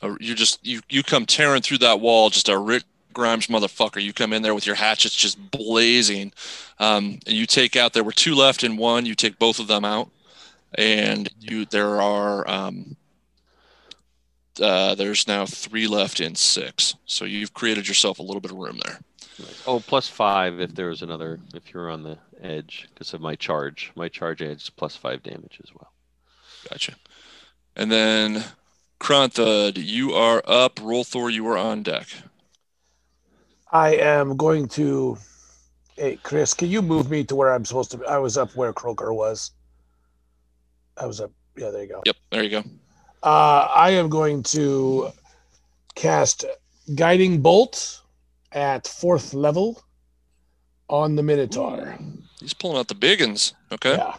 you're 0.02 0.36
just, 0.36 0.64
you, 0.64 0.80
you 0.88 1.02
come 1.02 1.26
tearing 1.26 1.62
through 1.62 1.78
that 1.78 2.00
wall, 2.00 2.30
just 2.30 2.48
a 2.48 2.56
Rick 2.56 2.84
Grimes 3.12 3.48
motherfucker. 3.48 4.02
You 4.02 4.12
come 4.12 4.32
in 4.32 4.42
there 4.42 4.54
with 4.54 4.66
your 4.66 4.76
hatchets 4.76 5.14
just 5.14 5.50
blazing. 5.50 6.32
Um, 6.78 7.18
and 7.26 7.36
you 7.36 7.46
take 7.46 7.76
out, 7.76 7.92
there 7.92 8.04
were 8.04 8.12
two 8.12 8.34
left 8.34 8.62
in 8.62 8.76
one. 8.76 9.06
You 9.06 9.14
take 9.14 9.38
both 9.38 9.58
of 9.58 9.66
them 9.66 9.84
out. 9.84 10.10
And 10.74 11.28
you, 11.40 11.64
there 11.64 12.00
are, 12.00 12.48
um, 12.48 12.96
uh, 14.60 14.94
there's 14.94 15.26
now 15.26 15.46
three 15.46 15.86
left 15.86 16.20
in 16.20 16.34
six. 16.34 16.94
So 17.06 17.24
you've 17.24 17.54
created 17.54 17.88
yourself 17.88 18.18
a 18.18 18.22
little 18.22 18.40
bit 18.40 18.50
of 18.50 18.58
room 18.58 18.80
there. 18.84 19.00
Oh, 19.66 19.80
plus 19.80 20.08
five 20.08 20.60
if 20.60 20.74
there 20.74 20.88
was 20.88 21.02
another, 21.02 21.38
if 21.54 21.72
you're 21.72 21.90
on 21.90 22.02
the 22.02 22.18
edge 22.40 22.88
because 22.92 23.14
of 23.14 23.20
my 23.20 23.34
charge. 23.34 23.92
My 23.94 24.08
charge 24.08 24.42
adds 24.42 24.70
plus 24.70 24.96
five 24.96 25.22
damage 25.22 25.60
as 25.62 25.72
well. 25.74 25.92
Gotcha. 26.68 26.94
And 27.76 27.90
then 27.90 28.44
Kronthud, 29.00 29.74
you 29.76 30.12
are 30.12 30.42
up. 30.46 30.76
Rolthor, 30.76 31.32
you 31.32 31.46
are 31.48 31.56
on 31.56 31.82
deck. 31.82 32.06
I 33.70 33.96
am 33.96 34.36
going 34.36 34.68
to. 34.68 35.18
Hey, 35.96 36.18
Chris, 36.22 36.54
can 36.54 36.68
you 36.68 36.80
move 36.80 37.10
me 37.10 37.24
to 37.24 37.34
where 37.34 37.52
I'm 37.52 37.64
supposed 37.64 37.90
to 37.92 37.98
be? 37.98 38.06
I 38.06 38.18
was 38.18 38.36
up 38.36 38.54
where 38.56 38.72
Croker 38.72 39.12
was. 39.12 39.52
I 40.96 41.06
was 41.06 41.20
up. 41.20 41.30
Yeah, 41.56 41.70
there 41.70 41.82
you 41.82 41.88
go. 41.88 42.02
Yep, 42.06 42.16
there 42.30 42.42
you 42.42 42.50
go. 42.50 42.62
Uh, 43.22 43.68
I 43.74 43.90
am 43.90 44.08
going 44.08 44.42
to 44.44 45.10
cast 45.94 46.44
Guiding 46.94 47.42
Bolt 47.42 47.97
at 48.52 48.86
fourth 48.86 49.34
level 49.34 49.82
on 50.88 51.16
the 51.16 51.22
Minotaur. 51.22 51.98
He's 52.40 52.54
pulling 52.54 52.78
out 52.78 52.88
the 52.88 52.94
big 52.94 53.20
uns. 53.20 53.54
Okay. 53.72 53.96
Yeah. 53.96 54.16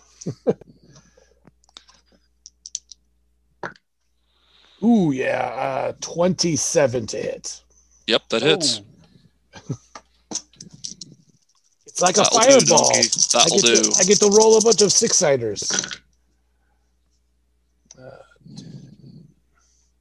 Ooh, 4.84 5.12
yeah. 5.12 5.92
Uh, 5.92 5.94
27 6.02 7.08
to 7.08 7.18
hit. 7.18 7.62
Yep, 8.08 8.30
that 8.30 8.42
hits. 8.42 8.82
It's 11.86 12.02
like 12.02 12.16
a 12.16 12.22
That'll 12.32 12.60
do, 12.62 12.66
fireball. 12.66 12.92
donkey. 12.94 13.00
I 13.00 13.44
That'll 13.44 13.58
get, 13.60 13.66
do. 13.66 13.76
to, 13.92 13.98
I 14.00 14.04
get 14.06 14.20
to 14.22 14.30
roll 14.30 14.58
a 14.58 14.62
bunch 14.62 14.82
of 14.82 14.90
six 14.94 15.18
siders. 15.18 15.70
Uh, 18.02 18.10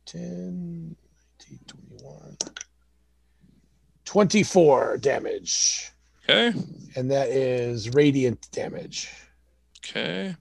10, 0.07 0.95
19, 1.41 1.59
21. 1.67 2.37
24 4.09 4.97
damage. 4.97 5.93
Okay. 6.25 6.59
And 6.97 7.11
that 7.11 7.29
is 7.29 7.91
radiant 7.91 8.49
damage. 8.53 9.13
Okay. 9.85 10.35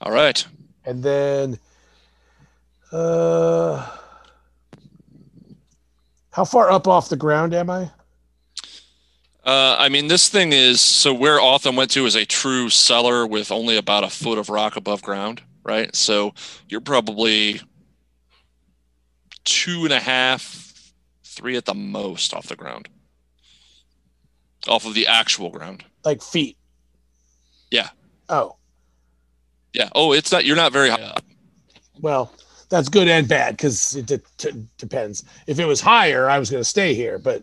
All 0.00 0.12
right. 0.12 0.46
And 0.84 1.02
then, 1.02 1.58
uh, 2.92 3.90
how 6.30 6.44
far 6.44 6.70
up 6.70 6.86
off 6.86 7.08
the 7.08 7.16
ground 7.16 7.54
am 7.54 7.70
I? 7.70 7.90
Uh, 9.44 9.74
I 9.80 9.88
mean, 9.88 10.06
this 10.06 10.28
thing 10.28 10.52
is 10.52 10.80
so 10.80 11.12
where 11.12 11.40
Otham 11.40 11.74
went 11.74 11.90
to 11.90 12.06
is 12.06 12.14
a 12.14 12.24
true 12.24 12.70
cellar 12.70 13.26
with 13.26 13.50
only 13.50 13.76
about 13.76 14.04
a 14.04 14.10
foot 14.10 14.38
of 14.38 14.48
rock 14.48 14.76
above 14.76 15.02
ground, 15.02 15.42
right? 15.64 15.92
So 15.96 16.34
you're 16.68 16.80
probably 16.80 17.60
two 19.44 19.84
and 19.84 19.92
a 19.92 20.00
half, 20.00 20.92
three 21.24 21.56
at 21.56 21.64
the 21.64 21.74
most 21.74 22.32
off 22.34 22.46
the 22.48 22.56
ground, 22.56 22.88
off 24.68 24.86
of 24.86 24.94
the 24.94 25.06
actual 25.06 25.50
ground. 25.50 25.84
Like 26.04 26.22
feet? 26.22 26.56
Yeah. 27.70 27.88
Oh, 28.28 28.56
Yeah. 29.72 29.88
Oh, 29.94 30.12
it's 30.12 30.30
not. 30.32 30.44
You're 30.44 30.56
not 30.56 30.72
very 30.72 30.88
high 30.90 31.02
up. 31.02 31.22
well, 32.00 32.32
that's 32.70 32.88
good 32.88 33.08
and 33.08 33.28
bad 33.28 33.56
because 33.56 33.94
it 33.96 34.06
de- 34.06 34.20
t- 34.38 34.66
depends. 34.78 35.24
If 35.46 35.58
it 35.58 35.66
was 35.66 35.80
higher, 35.80 36.28
I 36.28 36.38
was 36.38 36.50
going 36.50 36.62
to 36.62 36.68
stay 36.68 36.94
here, 36.94 37.18
but 37.18 37.42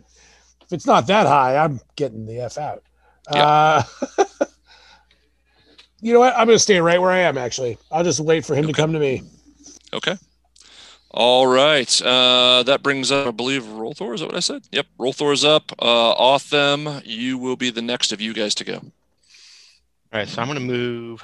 if 0.62 0.72
it's 0.72 0.86
not 0.86 1.06
that 1.06 1.26
high, 1.26 1.56
I'm 1.56 1.80
getting 1.96 2.26
the 2.26 2.40
f 2.40 2.58
out. 2.58 2.82
Uh, 3.28 3.82
you 6.00 6.12
know 6.12 6.18
what? 6.20 6.34
I'm 6.36 6.46
going 6.46 6.56
to 6.56 6.62
stay 6.62 6.80
right 6.80 7.00
where 7.00 7.10
I 7.12 7.20
am. 7.20 7.38
Actually, 7.38 7.78
I'll 7.90 8.04
just 8.04 8.20
wait 8.20 8.44
for 8.44 8.54
him 8.54 8.66
to 8.66 8.72
come 8.72 8.92
to 8.92 8.98
me. 8.98 9.22
Okay. 9.92 10.16
All 11.14 11.46
right. 11.46 12.00
Uh, 12.02 12.62
that 12.64 12.82
brings 12.82 13.12
up, 13.12 13.26
I 13.28 13.30
believe, 13.32 13.64
Rolthor. 13.64 14.14
Is 14.14 14.20
that 14.20 14.26
what 14.26 14.34
I 14.36 14.40
said? 14.40 14.62
Yep. 14.72 14.86
Rolthor's 14.98 15.44
up. 15.44 15.70
Uh, 15.78 16.12
Otham. 16.14 17.02
you 17.04 17.36
will 17.38 17.56
be 17.56 17.70
the 17.70 17.82
next 17.82 18.12
of 18.12 18.20
you 18.20 18.32
guys 18.32 18.54
to 18.56 18.64
go. 18.64 18.76
All 18.76 20.18
right, 20.18 20.28
so 20.28 20.40
I'm 20.42 20.48
going 20.48 20.58
to 20.58 20.64
move 20.64 21.22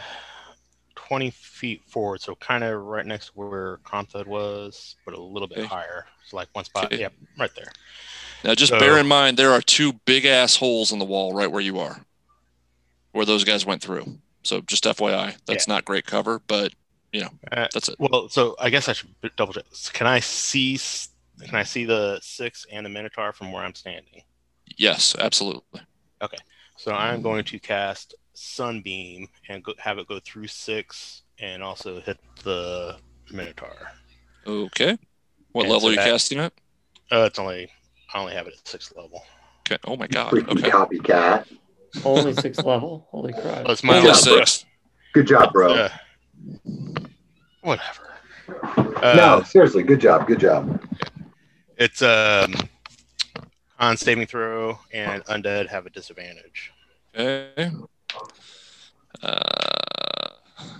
20 0.94 1.31
feet 1.31 1.82
forward, 1.86 2.20
so 2.20 2.35
kind 2.36 2.65
of 2.65 2.82
right 2.82 3.05
next 3.06 3.27
to 3.27 3.32
where 3.35 3.78
Kronthud 3.85 4.27
was, 4.27 4.97
but 5.05 5.15
a 5.15 5.20
little 5.20 5.48
bit 5.48 5.59
Okay. 5.59 5.66
higher. 5.66 6.06
So 6.27 6.36
like 6.36 6.48
one 6.52 6.65
spot. 6.65 6.86
Okay. 6.86 7.01
Yep, 7.01 7.12
right 7.39 7.51
there. 7.55 7.70
Now, 8.44 8.55
just 8.55 8.70
So- 8.73 8.78
bear 8.78 8.98
in 8.98 9.06
mind 9.09 9.36
there 9.39 9.52
are 9.52 9.60
two 9.62 9.94
big 10.05 10.24
ass 10.27 10.56
holes 10.56 10.93
in 10.93 10.98
the 10.98 11.05
wall 11.05 11.32
right 11.35 11.51
where 11.51 11.60
you 11.62 11.78
are, 11.78 12.05
where 13.12 13.24
those 13.27 13.44
guys 13.44 13.65
went 13.66 13.82
through. 13.82 14.19
So 14.43 14.60
just 14.62 14.85
FYI, 14.86 15.36
that's 15.47 15.66
not 15.69 15.85
great 15.85 16.06
cover, 16.06 16.40
but 16.47 16.73
you 17.13 17.21
know 17.23 17.31
Uh, 17.53 17.67
that's 17.73 17.89
it. 17.89 17.97
well, 17.99 18.29
so 18.29 18.55
I 18.61 18.71
guess 18.71 18.89
I 18.89 18.93
should 18.93 19.11
double 19.37 19.53
check. 19.53 19.65
Can 19.93 20.07
I 20.07 20.21
see? 20.21 20.79
Can 21.41 21.55
I 21.55 21.63
see 21.63 21.85
the 21.85 22.19
six 22.23 22.67
and 22.73 22.85
the 22.85 22.91
Minotaur 22.91 23.33
from 23.33 23.53
where 23.53 23.63
I'm 23.63 23.75
standing? 23.75 24.23
Yes, 24.77 25.15
absolutely. 25.19 25.81
Okay, 26.21 26.37
so 26.77 26.93
I'm 26.93 27.23
going 27.23 27.45
to 27.45 27.59
cast 27.59 28.15
Sunbeam 28.35 29.29
and 29.49 29.63
go, 29.63 29.73
have 29.79 29.99
it 29.99 30.09
go 30.09 30.19
through 30.21 30.49
six 30.49 31.23
and 31.39 31.63
also 31.63 32.01
hit 32.01 32.19
the 32.45 32.97
Minotaur. 33.33 33.77
Okay. 34.47 34.99
What 35.53 35.63
And 35.65 35.73
level 35.73 35.81
so 35.83 35.89
are 35.89 35.91
you 35.93 35.97
that- 35.97 36.11
casting 36.11 36.39
at? 36.41 36.53
Uh, 37.11 37.25
it's 37.27 37.39
only 37.39 37.71
I 38.13 38.19
only 38.21 38.35
have 38.35 38.47
it 38.47 38.55
at 38.59 38.67
sixth 38.69 38.93
level. 38.97 39.23
Okay. 39.61 39.79
Oh 39.87 39.97
my 39.97 40.07
god. 40.07 40.33
Freaking 40.33 40.59
Okay. 40.59 40.71
copycat. 40.71 41.47
Only 42.05 42.35
sixth 42.35 42.65
level. 42.65 43.07
Holy 43.11 43.33
crap. 43.33 43.65
Oh, 43.67 43.73
it's 43.73 43.83
my 43.85 43.97
Only 43.97 44.09
level. 44.09 44.23
six. 44.23 44.67
Good 45.15 45.27
job, 45.27 45.53
bro. 45.53 45.73
Uh, 45.75 45.89
whatever. 47.69 48.95
no, 49.16 49.39
Uh, 49.39 49.45
seriously, 49.45 49.82
good 49.82 50.01
job. 50.01 50.27
Good 50.27 50.40
job. 50.40 50.82
It's 51.77 52.03
um 52.03 52.55
on 53.78 53.97
saving 53.97 54.27
throw 54.27 54.78
and 54.93 55.24
undead 55.27 55.69
have 55.69 55.86
a 55.86 55.90
disadvantage. 55.90 56.73
Okay. 57.16 57.70
Uh, 59.23 59.39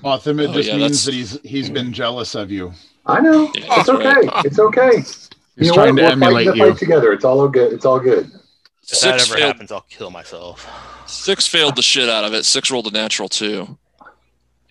Otham, 0.05 0.40
it 0.40 0.51
Oh, 0.51 0.52
just 0.55 0.69
yeah, 0.69 0.77
means 0.77 1.05
that's- 1.05 1.05
that 1.05 1.15
he's 1.15 1.40
he's 1.43 1.70
been 1.70 1.93
jealous 1.93 2.35
of 2.35 2.51
you. 2.51 2.73
I 3.06 3.20
know. 3.20 3.51
Yeah, 3.55 3.81
it's 3.81 3.89
okay. 3.89 4.05
right. 4.27 4.44
It's 4.44 4.59
okay. 4.59 4.97
He's 4.97 5.31
You 5.56 5.69
know 5.69 5.74
trying 5.74 5.94
what? 5.97 5.97
to 5.97 6.02
We're 6.06 6.10
emulate 6.12 6.47
fighting 6.48 6.60
you. 6.62 6.70
fight 6.70 6.78
together. 6.78 7.12
It's 7.12 7.24
all 7.24 7.48
good. 7.48 7.73
It's 7.73 7.85
all 7.85 7.98
good. 8.01 8.27
If 8.27 8.89
that 8.90 8.97
six 8.97 9.23
ever 9.31 9.39
failed. 9.39 9.52
happens, 9.52 9.73
I'll 9.73 9.86
kill 9.89 10.10
myself. 10.10 10.66
Six 11.06 11.47
failed 11.47 11.77
the 11.77 11.82
shit 11.82 12.09
out 12.09 12.24
of 12.24 12.32
it. 12.35 12.44
Six 12.44 12.70
rolled 12.70 12.86
a 12.86 12.90
natural 12.90 13.28
two, 13.28 13.77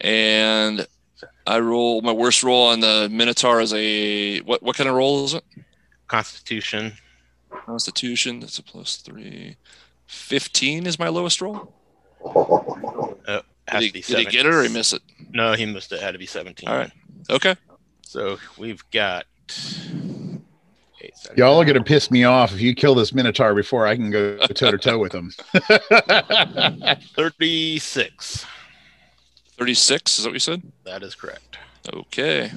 and 0.01 0.85
I 1.47 1.59
roll 1.59 2.01
my 2.01 2.11
worst 2.11 2.43
roll 2.43 2.67
on 2.67 2.81
the 2.81 3.07
Minotaur 3.09 3.61
is 3.61 3.73
a 3.73 4.41
what? 4.41 4.61
What 4.61 4.75
kind 4.75 4.89
of 4.89 4.95
roll 4.95 5.23
is 5.23 5.33
it? 5.33 5.45
Constitution. 6.07 6.93
Constitution. 7.65 8.41
That's 8.41 8.59
a 8.59 8.63
plus 8.63 8.97
three. 8.97 9.55
Fifteen 10.07 10.85
is 10.85 10.99
my 10.99 11.07
lowest 11.07 11.41
roll. 11.41 11.73
Uh, 12.25 13.41
has 13.69 13.81
Did 13.81 13.81
he, 13.81 13.87
to 13.87 13.93
be 13.93 14.01
did 14.01 14.19
he 14.19 14.25
get 14.25 14.45
it 14.45 14.53
or 14.53 14.61
he 14.61 14.69
miss 14.69 14.91
it? 14.91 15.01
No, 15.31 15.53
he 15.53 15.65
missed 15.65 15.93
it. 15.93 16.01
Had 16.01 16.11
to 16.11 16.19
be 16.19 16.25
seventeen. 16.25 16.67
All 16.67 16.77
right. 16.77 16.91
Okay. 17.29 17.55
So 18.01 18.37
we've 18.57 18.83
got. 18.91 19.25
Eight, 20.99 21.15
seven, 21.15 21.37
Y'all 21.37 21.61
are 21.61 21.65
gonna 21.65 21.83
piss 21.83 22.11
me 22.11 22.25
off 22.25 22.51
if 22.53 22.59
you 22.59 22.75
kill 22.75 22.93
this 22.93 23.13
Minotaur 23.13 23.55
before 23.55 23.87
I 23.87 23.95
can 23.95 24.11
go 24.11 24.37
toe 24.37 24.71
to 24.71 24.77
toe 24.77 24.97
with 24.97 25.13
him. 25.13 25.31
Thirty-six. 27.15 28.45
Thirty-six. 29.57 30.17
Is 30.17 30.23
that 30.23 30.29
what 30.29 30.33
you 30.33 30.39
said? 30.39 30.61
That 30.83 31.03
is 31.03 31.15
correct. 31.15 31.57
Okay. 31.91 32.51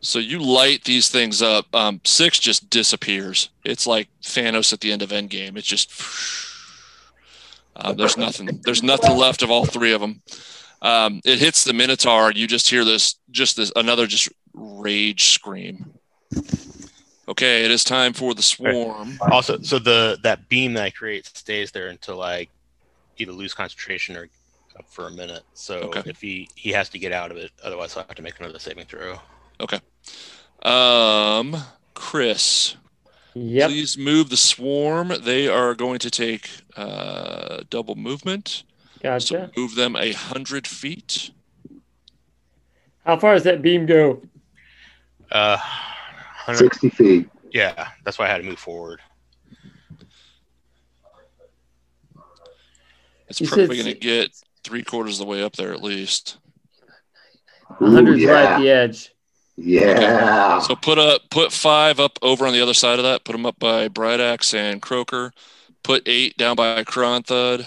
So 0.00 0.18
you 0.18 0.38
light 0.38 0.84
these 0.84 1.08
things 1.08 1.42
up. 1.42 1.72
Um, 1.74 2.00
six 2.04 2.38
just 2.38 2.70
disappears. 2.70 3.50
It's 3.64 3.86
like 3.86 4.08
Thanos 4.22 4.72
at 4.72 4.80
the 4.80 4.92
end 4.92 5.02
of 5.02 5.10
Endgame. 5.10 5.56
It's 5.56 5.66
just 5.66 5.90
uh, 7.76 7.92
there's 7.92 8.16
nothing. 8.16 8.60
There's 8.64 8.82
nothing 8.82 9.16
left 9.16 9.42
of 9.42 9.50
all 9.50 9.64
three 9.64 9.92
of 9.92 10.00
them. 10.00 10.22
Um, 10.80 11.20
it 11.24 11.40
hits 11.40 11.64
the 11.64 11.72
Minotaur. 11.72 12.30
You 12.32 12.46
just 12.46 12.68
hear 12.68 12.84
this, 12.84 13.16
just 13.30 13.56
this 13.56 13.72
another 13.74 14.06
just 14.06 14.28
rage 14.54 15.30
scream. 15.30 15.94
Okay, 17.28 17.64
it 17.64 17.70
is 17.70 17.84
time 17.84 18.12
for 18.12 18.32
the 18.34 18.42
swarm. 18.42 19.18
Also, 19.30 19.60
so 19.60 19.78
the 19.78 20.18
that 20.22 20.48
beam 20.48 20.74
that 20.74 20.84
I 20.84 20.90
create 20.90 21.26
stays 21.26 21.72
there 21.72 21.88
until 21.88 22.22
I 22.22 22.46
either 23.18 23.32
lose 23.32 23.52
concentration 23.52 24.16
or 24.16 24.28
up 24.78 24.86
for 24.88 25.06
a 25.08 25.10
minute. 25.10 25.42
So 25.54 25.80
Okay. 25.80 26.02
if 26.06 26.20
he 26.20 26.48
he 26.54 26.70
has 26.72 26.88
to 26.90 26.98
get 26.98 27.12
out 27.12 27.30
of 27.30 27.36
it, 27.36 27.50
otherwise 27.62 27.96
I'll 27.96 28.04
have 28.04 28.14
to 28.16 28.22
make 28.22 28.38
another 28.40 28.58
saving 28.58 28.86
throw. 28.86 29.18
Okay. 29.60 29.80
Um, 30.62 31.56
Chris, 31.94 32.76
Yep. 33.34 33.70
please 33.70 33.98
move 33.98 34.30
the 34.30 34.36
swarm. 34.36 35.12
They 35.22 35.48
are 35.48 35.74
going 35.74 35.98
to 36.00 36.10
take 36.10 36.48
uh, 36.76 37.62
double 37.70 37.94
movement. 37.94 38.64
So 39.18 39.36
Gotcha. 39.36 39.50
move 39.56 39.74
them 39.74 39.96
a 39.96 40.12
hundred 40.12 40.66
feet. 40.66 41.30
How 43.04 43.18
far 43.18 43.34
does 43.34 43.44
that 43.44 43.62
beam 43.62 43.86
go? 43.86 44.22
Uh, 45.30 45.56
100, 46.46 46.58
60 46.74 46.90
feet. 46.90 47.28
yeah, 47.52 47.88
that's 48.04 48.18
why 48.18 48.26
I 48.26 48.28
had 48.28 48.38
to 48.38 48.44
move 48.44 48.58
forward. 48.58 49.00
It's 53.28 53.40
You 53.40 53.48
probably 53.48 53.76
going 53.76 53.92
to 53.94 53.98
get 54.00 54.30
three 54.68 54.84
quarters 54.84 55.18
of 55.18 55.26
the 55.26 55.30
way 55.30 55.42
up 55.42 55.54
there 55.54 55.72
at 55.72 55.82
least. 55.82 56.36
Ooh, 57.80 57.86
100's 57.86 58.24
right 58.26 58.44
at 58.44 58.58
the 58.58 58.68
edge. 58.68 59.10
Yeah. 59.56 60.60
So 60.60 60.76
put 60.76 60.98
a 60.98 61.20
put 61.30 61.52
five 61.52 61.98
up 61.98 62.18
over 62.20 62.46
on 62.46 62.52
the 62.52 62.60
other 62.60 62.74
side 62.74 62.98
of 62.98 63.04
that. 63.04 63.24
Put 63.24 63.32
them 63.32 63.46
up 63.46 63.58
by 63.58 63.88
Bright 63.88 64.20
Axe 64.20 64.52
and 64.52 64.82
Croker. 64.82 65.32
Put 65.82 66.02
eight 66.06 66.36
down 66.36 66.54
by 66.54 66.84
Kronthud. 66.84 67.66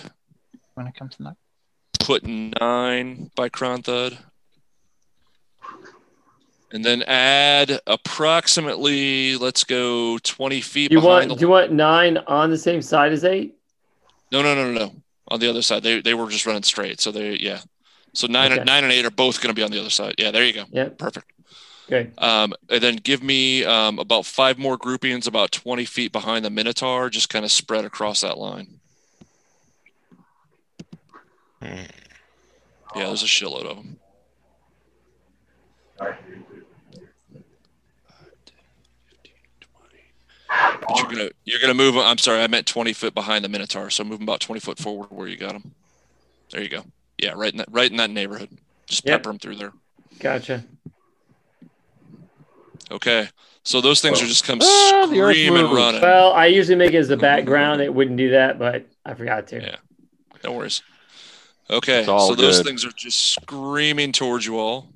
when 0.76 0.88
it 0.88 0.96
comes 0.96 1.16
to 1.16 1.24
that. 1.24 1.36
Put 2.00 2.24
nine 2.26 3.32
by 3.36 3.50
Kronthud. 3.50 4.18
And 6.72 6.86
then 6.86 7.02
add 7.04 7.82
approximately, 7.88 9.36
let's 9.38 9.64
go 9.64 10.18
twenty 10.20 10.62
feet 10.62 10.92
You 10.92 11.02
behind 11.02 11.30
want 11.30 11.30
the 11.30 11.36
do 11.36 11.42
you 11.42 11.50
want 11.50 11.72
nine 11.74 12.18
on 12.20 12.52
the 12.52 12.58
same 12.58 12.82
side 12.82 13.12
as 13.12 13.26
eight? 13.26 13.58
No, 14.32 14.42
no, 14.42 14.56
no, 14.56 14.72
no, 14.72 14.86
no. 14.86 15.01
On 15.32 15.40
the 15.40 15.50
other 15.50 15.62
side, 15.62 15.82
they 15.82 16.02
they 16.02 16.14
were 16.14 16.30
just 16.30 16.46
running 16.46 16.62
straight. 16.64 17.00
So 17.00 17.10
they, 17.12 17.38
yeah. 17.38 17.62
So 18.14 18.28
nine, 18.28 18.52
Okay. 18.52 18.64
nine 18.66 18.84
and 18.84 18.92
eight 18.92 19.06
are 19.06 19.10
both 19.10 19.42
going 19.42 19.56
to 19.56 19.58
be 19.58 19.64
on 19.64 19.72
the 19.72 19.80
other 19.80 19.90
side. 19.90 20.16
Yeah, 20.18 20.32
there 20.32 20.44
you 20.46 20.52
go. 20.52 20.66
Yeah, 20.70 20.90
Perfect. 20.90 21.32
Okay. 21.88 22.10
Um, 22.18 22.54
and 22.70 22.82
then 22.84 22.98
give 22.98 23.24
me 23.24 23.64
um, 23.64 23.98
about 24.00 24.26
five 24.26 24.58
more 24.58 24.76
groupings, 24.76 25.28
about 25.28 25.52
twenty 25.54 25.86
feet 25.86 26.12
behind 26.12 26.44
the 26.44 26.50
Minotaur, 26.50 27.10
just 27.10 27.30
kind 27.30 27.46
of 27.46 27.52
spread 27.52 27.86
across 27.86 28.22
that 28.22 28.38
line. 28.38 28.80
Hmm. 31.62 31.86
Yeah, 32.96 33.06
there's 33.08 33.24
a 33.24 33.26
shitload 33.26 33.66
of 33.66 33.78
them. 33.78 33.98
But 40.82 40.98
you're 40.98 41.08
gonna 41.10 41.30
you're 41.46 41.60
gonna 41.62 41.74
move. 41.74 41.96
I'm 41.98 42.18
sorry, 42.18 42.42
I 42.42 42.48
meant 42.48 42.66
20 42.68 42.94
foot 42.94 43.14
behind 43.14 43.46
the 43.46 43.50
Minotaur. 43.50 43.90
So 43.90 44.04
move 44.04 44.20
'em 44.20 44.24
about 44.24 44.40
20 44.42 44.60
foot 44.60 44.78
forward 44.78 45.08
where 45.12 45.28
you 45.28 45.38
got 45.38 45.54
them. 45.54 45.74
There 46.52 46.62
you 46.62 46.70
go. 46.70 46.84
Yeah, 47.18 47.34
right 47.36 47.52
in 47.52 47.58
that 47.60 47.68
right 47.72 47.90
in 47.90 47.98
that 47.98 48.10
neighborhood. 48.10 48.50
Just 48.88 49.06
Yep. 49.06 49.20
pepper 49.20 49.30
them 49.30 49.40
through 49.40 49.56
there. 49.56 49.74
Gotcha. 50.20 50.64
Okay. 52.90 53.30
So 53.64 53.80
those 53.80 54.02
things 54.02 54.22
are 54.22 54.26
just 54.26 54.44
come 54.44 54.60
the 54.60 54.66
earth 54.66 55.10
screaming 55.10 55.64
moves. 55.64 55.74
running. 55.76 56.02
Well, 56.02 56.34
I 56.34 56.48
usually 56.48 56.76
make 56.76 56.94
it 56.94 56.98
as 56.98 57.08
the 57.08 57.18
background. 57.30 57.80
It 57.82 57.94
wouldn't 57.94 58.18
do 58.18 58.32
that, 58.32 58.58
but 58.60 58.86
I 59.06 59.14
forgot 59.14 59.48
to. 59.48 59.62
Yeah. 59.62 59.76
No 60.44 60.54
worries. 60.54 60.82
Okay, 61.70 62.00
It's 62.00 62.10
all 62.10 62.28
so 62.30 62.36
those 62.36 62.62
things 62.64 62.84
are 62.84 62.92
just 62.92 63.18
screaming 63.34 64.12
towards 64.12 64.46
you 64.46 64.58
all. 64.60 64.90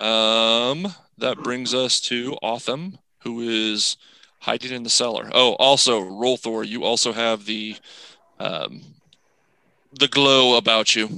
Um, 0.00 0.94
that 1.18 1.38
brings 1.42 1.74
us 1.74 2.00
to 2.02 2.36
Otham, 2.42 2.98
who 3.26 3.40
is 3.40 3.96
hiding 4.38 4.72
in 4.72 4.84
the 4.84 4.90
cellar. 4.90 5.28
Oh, 5.34 5.54
also 5.54 6.00
Rolthor, 6.00 6.64
you 6.66 6.84
also 6.84 7.12
have 7.12 7.44
the 7.44 7.74
um, 8.38 8.82
the 9.98 10.06
glow 10.08 10.56
about 10.56 10.94
you. 10.94 11.08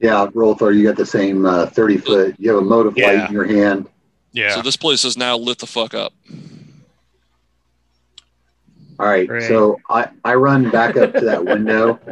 Yeah, 0.00 0.26
Rolthor, 0.34 0.74
you 0.74 0.84
got 0.84 0.96
the 0.96 1.04
same 1.06 1.44
uh, 1.44 1.66
30 1.66 1.98
foot. 1.98 2.34
You 2.38 2.50
have 2.54 2.58
a 2.62 2.64
motive 2.64 2.96
light 2.96 3.14
Yeah. 3.14 3.26
in 3.26 3.32
your 3.32 3.44
hand. 3.46 3.88
Yeah. 4.32 4.54
So 4.54 4.62
this 4.62 4.76
place 4.76 5.04
is 5.04 5.16
now 5.16 5.36
lit 5.36 5.58
the 5.58 5.66
fuck 5.66 5.92
up. 5.94 6.12
All 8.98 9.06
right. 9.06 9.26
Great. 9.28 9.48
So 9.48 9.78
I, 9.90 10.08
I 10.24 10.34
run 10.34 10.70
back 10.70 10.96
up 10.96 11.12
to 11.14 11.20
that 11.20 11.44
window. 11.44 11.98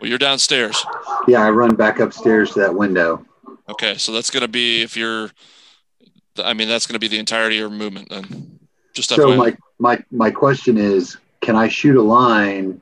Well, 0.00 0.08
you're 0.08 0.16
downstairs. 0.18 0.86
Yeah, 1.26 1.42
I 1.42 1.50
run 1.50 1.74
back 1.74 1.98
upstairs 1.98 2.52
to 2.52 2.60
that 2.60 2.72
window. 2.72 3.26
Okay, 3.68 3.96
so 3.96 4.12
that's 4.12 4.30
gonna 4.30 4.46
be 4.46 4.80
if 4.80 4.96
you're. 4.96 5.32
I 6.38 6.54
mean, 6.54 6.68
that's 6.68 6.86
gonna 6.86 6.98
be 6.98 7.08
the 7.08 7.18
entirety 7.18 7.56
of 7.56 7.60
your 7.60 7.70
movement 7.70 8.08
then. 8.10 8.58
Just 8.94 9.10
So 9.10 9.36
my, 9.36 9.56
my, 9.78 10.02
my 10.10 10.30
question 10.30 10.76
is, 10.76 11.16
can 11.40 11.54
I 11.56 11.68
shoot 11.68 11.96
a 11.96 12.02
line? 12.02 12.80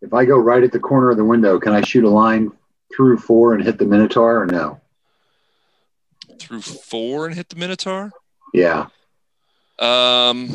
If 0.00 0.12
I 0.12 0.24
go 0.24 0.36
right 0.36 0.62
at 0.62 0.72
the 0.72 0.80
corner 0.80 1.10
of 1.10 1.16
the 1.16 1.24
window, 1.24 1.58
can 1.60 1.72
I 1.72 1.82
shoot 1.82 2.04
a 2.04 2.10
line 2.10 2.52
through 2.94 3.18
four 3.18 3.54
and 3.54 3.62
hit 3.64 3.78
the 3.78 3.86
Minotaur 3.86 4.42
or 4.42 4.46
no? 4.46 4.80
through 6.42 6.60
four 6.60 7.26
and 7.26 7.34
hit 7.34 7.48
the 7.48 7.56
Minotaur. 7.56 8.10
Yeah. 8.52 8.86
Um, 9.78 10.48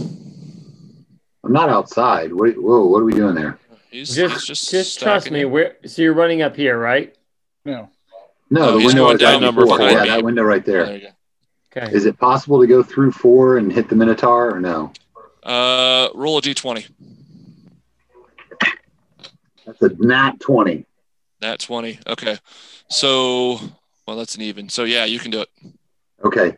I'm 1.44 1.52
not 1.54 1.70
outside. 1.70 2.34
What, 2.34 2.52
whoa, 2.58 2.86
what 2.86 3.00
are 3.00 3.06
we 3.06 3.14
doing 3.14 3.36
there? 3.36 3.58
he's 3.90 4.14
Just, 4.14 4.34
he's 4.34 4.44
just 4.46 4.70
just, 4.72 5.00
trust 5.00 5.32
me. 5.32 5.42
it. 5.42 5.46
We're 5.46 5.76
so 5.86 6.02
you're 6.02 6.14
running 6.14 6.42
up 6.42 6.56
here, 6.56 6.78
right? 6.78 7.16
No. 7.66 7.90
No, 8.50 8.62
Oh, 8.62 8.72
the 8.74 8.80
he's 8.80 8.88
window 8.88 9.04
going 9.06 9.16
is 9.16 9.22
down 9.22 9.42
number 9.42 9.66
four. 9.66 9.80
Yeah, 9.80 10.06
that 10.06 10.24
window 10.24 10.44
right 10.44 10.64
there. 10.64 10.86
there 10.86 10.98
you 10.98 11.08
Okay. 11.78 11.96
Is 11.96 12.06
it 12.06 12.18
possible 12.18 12.60
to 12.60 12.68
go 12.68 12.82
through 12.82 13.12
four 13.12 13.58
and 13.58 13.72
hit 13.72 13.88
the 13.88 13.96
Minotaur 13.96 14.56
or 14.56 14.60
no? 14.60 14.92
Uh, 15.44 16.10
roll 16.16 16.40
a 16.40 16.42
d20. 16.42 16.88
That's 19.66 19.82
a 19.82 19.90
nat 20.00 20.40
20. 20.40 20.86
Nat 21.42 21.60
20. 21.60 22.00
Okay. 22.08 22.38
So, 22.90 23.60
well, 24.08 24.18
that's 24.18 24.36
an 24.36 24.42
even. 24.42 24.70
So, 24.70 24.86
yeah, 24.86 25.06
you 25.06 25.20
can 25.20 25.30
do 25.30 25.42
it. 25.42 25.50
Okay, 26.24 26.56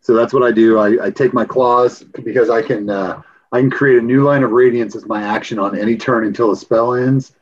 so 0.00 0.14
that's 0.14 0.32
what 0.32 0.42
I 0.42 0.52
do. 0.52 0.78
I, 0.78 1.06
I 1.06 1.10
take 1.10 1.34
my 1.34 1.44
claws 1.44 2.02
because 2.02 2.48
I 2.48 2.62
can 2.62 2.88
uh, 2.88 3.20
I 3.52 3.60
can 3.60 3.70
create 3.70 3.98
a 3.98 4.02
new 4.02 4.24
line 4.24 4.42
of 4.42 4.52
radiance 4.52 4.96
as 4.96 5.04
my 5.04 5.22
action 5.22 5.58
on 5.58 5.78
any 5.78 5.98
turn 5.98 6.24
until 6.24 6.48
the 6.48 6.56
spell 6.56 6.94
ends. 6.94 7.34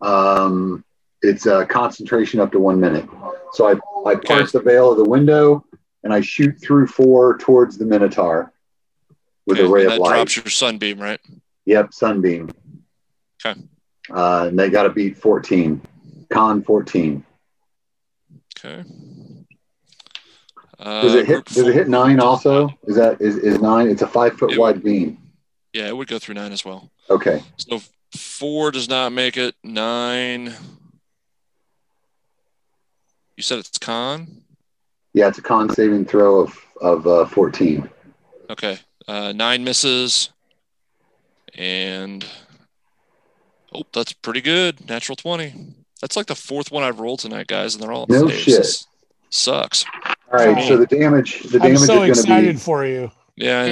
Um, 0.00 0.84
it's 1.20 1.46
a 1.46 1.66
concentration 1.66 2.38
up 2.38 2.52
to 2.52 2.60
one 2.60 2.78
minute. 2.78 3.08
So 3.54 3.66
I 3.66 4.08
I 4.08 4.14
parse 4.14 4.52
the 4.52 4.60
veil 4.60 4.92
of 4.92 4.98
the 4.98 5.04
window 5.04 5.64
and 6.06 6.14
I 6.14 6.20
shoot 6.20 6.60
through 6.60 6.86
four 6.86 7.36
towards 7.36 7.76
the 7.78 7.84
Minotaur 7.84 8.52
with 9.44 9.58
Okay, 9.58 9.66
a 9.66 9.68
ray 9.68 9.84
of 9.86 9.90
that 9.90 10.00
light. 10.00 10.14
drops 10.14 10.36
your 10.36 10.46
sunbeam, 10.48 11.00
right? 11.00 11.18
Yep, 11.64 11.92
sunbeam. 11.92 12.48
Okay. 13.44 13.60
Uh, 14.08 14.46
and 14.48 14.56
they 14.56 14.70
got 14.70 14.84
to 14.84 14.90
beat 14.90 15.16
14. 15.18 15.80
Con 16.30 16.62
14. 16.62 17.24
Okay. 18.56 18.84
Uh, 20.78 21.02
Does 21.02 21.14
Uh, 21.16 21.18
it 21.18 21.26
hit? 21.26 21.34
group 21.34 21.44
Does 21.46 21.58
it 21.66 21.74
hit 21.74 21.88
nine 21.88 22.20
also? 22.20 22.68
Is 22.86 22.94
that 22.94 23.20
is, 23.20 23.36
is 23.36 23.58
nine? 23.60 23.88
It's 23.88 24.02
a 24.02 24.06
five 24.06 24.38
foot 24.38 24.52
It- 24.52 24.60
wide 24.60 24.84
beam. 24.84 25.18
Yeah, 25.72 25.88
it 25.88 25.96
would 25.96 26.06
go 26.06 26.20
through 26.20 26.36
nine 26.36 26.52
as 26.52 26.64
well. 26.64 26.88
Okay. 27.10 27.42
So, 27.56 27.80
four 28.16 28.70
does 28.70 28.88
not 28.88 29.10
make 29.12 29.36
it. 29.36 29.56
Nine. 29.64 30.54
You 33.36 33.42
said 33.42 33.58
it's 33.58 33.76
con? 33.78 34.42
Yeah, 35.16 35.28
it's 35.28 35.38
a 35.38 35.42
con 35.42 35.70
saving 35.70 36.04
throw 36.04 36.40
of 36.40 36.58
of 36.82 37.06
uh, 37.06 37.24
14. 37.24 37.88
Okay. 38.50 38.78
Uh, 39.08 39.32
nine 39.32 39.64
misses. 39.64 40.28
And 41.54 42.22
oh, 43.74 43.84
that's 43.94 44.12
pretty 44.12 44.42
good. 44.42 44.86
Natural 44.90 45.16
20. 45.16 45.54
That's 46.02 46.18
like 46.18 46.26
the 46.26 46.34
fourth 46.34 46.70
one 46.70 46.82
I've 46.82 47.00
rolled 47.00 47.20
tonight, 47.20 47.46
guys, 47.46 47.74
and 47.74 47.82
they're 47.82 47.92
all 47.92 48.04
No 48.10 48.28
saves. 48.28 48.42
shit. 48.42 48.56
This 48.58 48.86
Sucks. 49.30 49.86
All 50.04 50.12
right, 50.32 50.54
Oh. 50.58 50.68
so 50.68 50.76
the 50.76 50.86
damage 50.86 51.44
the 51.44 51.62
I'm 51.62 51.78
so 51.78 51.82
is 51.82 51.86
going 51.88 52.10
excited 52.10 52.46
to 52.48 52.52
be 52.52 52.58
for 52.58 52.84
you. 52.84 53.10
Yeah, 53.36 53.62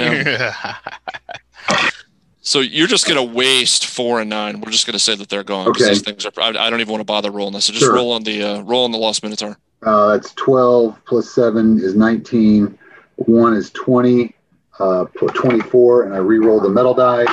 I 1.68 1.74
know. 1.74 1.78
so 2.40 2.60
you're 2.60 2.86
just 2.86 3.06
gonna 3.06 3.22
waste 3.22 3.84
four 3.86 4.20
and 4.22 4.30
nine. 4.30 4.62
We're 4.62 4.70
just 4.72 4.86
gonna 4.86 4.98
say 4.98 5.14
that 5.14 5.28
they're 5.28 5.44
gone. 5.44 5.66
'cause 5.66 5.82
Okay. 5.82 5.90
These 5.90 6.00
things 6.02 6.24
are. 6.24 6.32
I, 6.38 6.48
I 6.48 6.70
don't 6.70 6.80
even 6.80 6.90
want 6.90 7.00
to 7.00 7.04
bother 7.06 7.30
rolling 7.30 7.52
this. 7.52 7.66
So 7.66 7.72
just 7.74 7.84
Sure. 7.84 7.94
roll 7.94 8.12
on 8.12 8.22
the 8.24 8.42
uh, 8.42 8.60
roll 8.62 8.84
on 8.84 8.92
the 8.92 8.98
lost 8.98 9.22
minotaur. 9.22 9.58
Uh, 9.84 10.12
that's 10.12 10.32
12 10.34 11.00
plus 11.04 11.30
7 11.30 11.78
is 11.78 11.94
19. 11.94 12.78
1 13.16 13.54
is 13.54 13.70
20, 13.70 14.34
uh, 14.80 15.04
put 15.16 15.34
24, 15.34 16.04
and 16.04 16.14
I 16.14 16.18
re-roll 16.18 16.60
the 16.60 16.68
metal 16.68 16.94
die, 16.94 17.24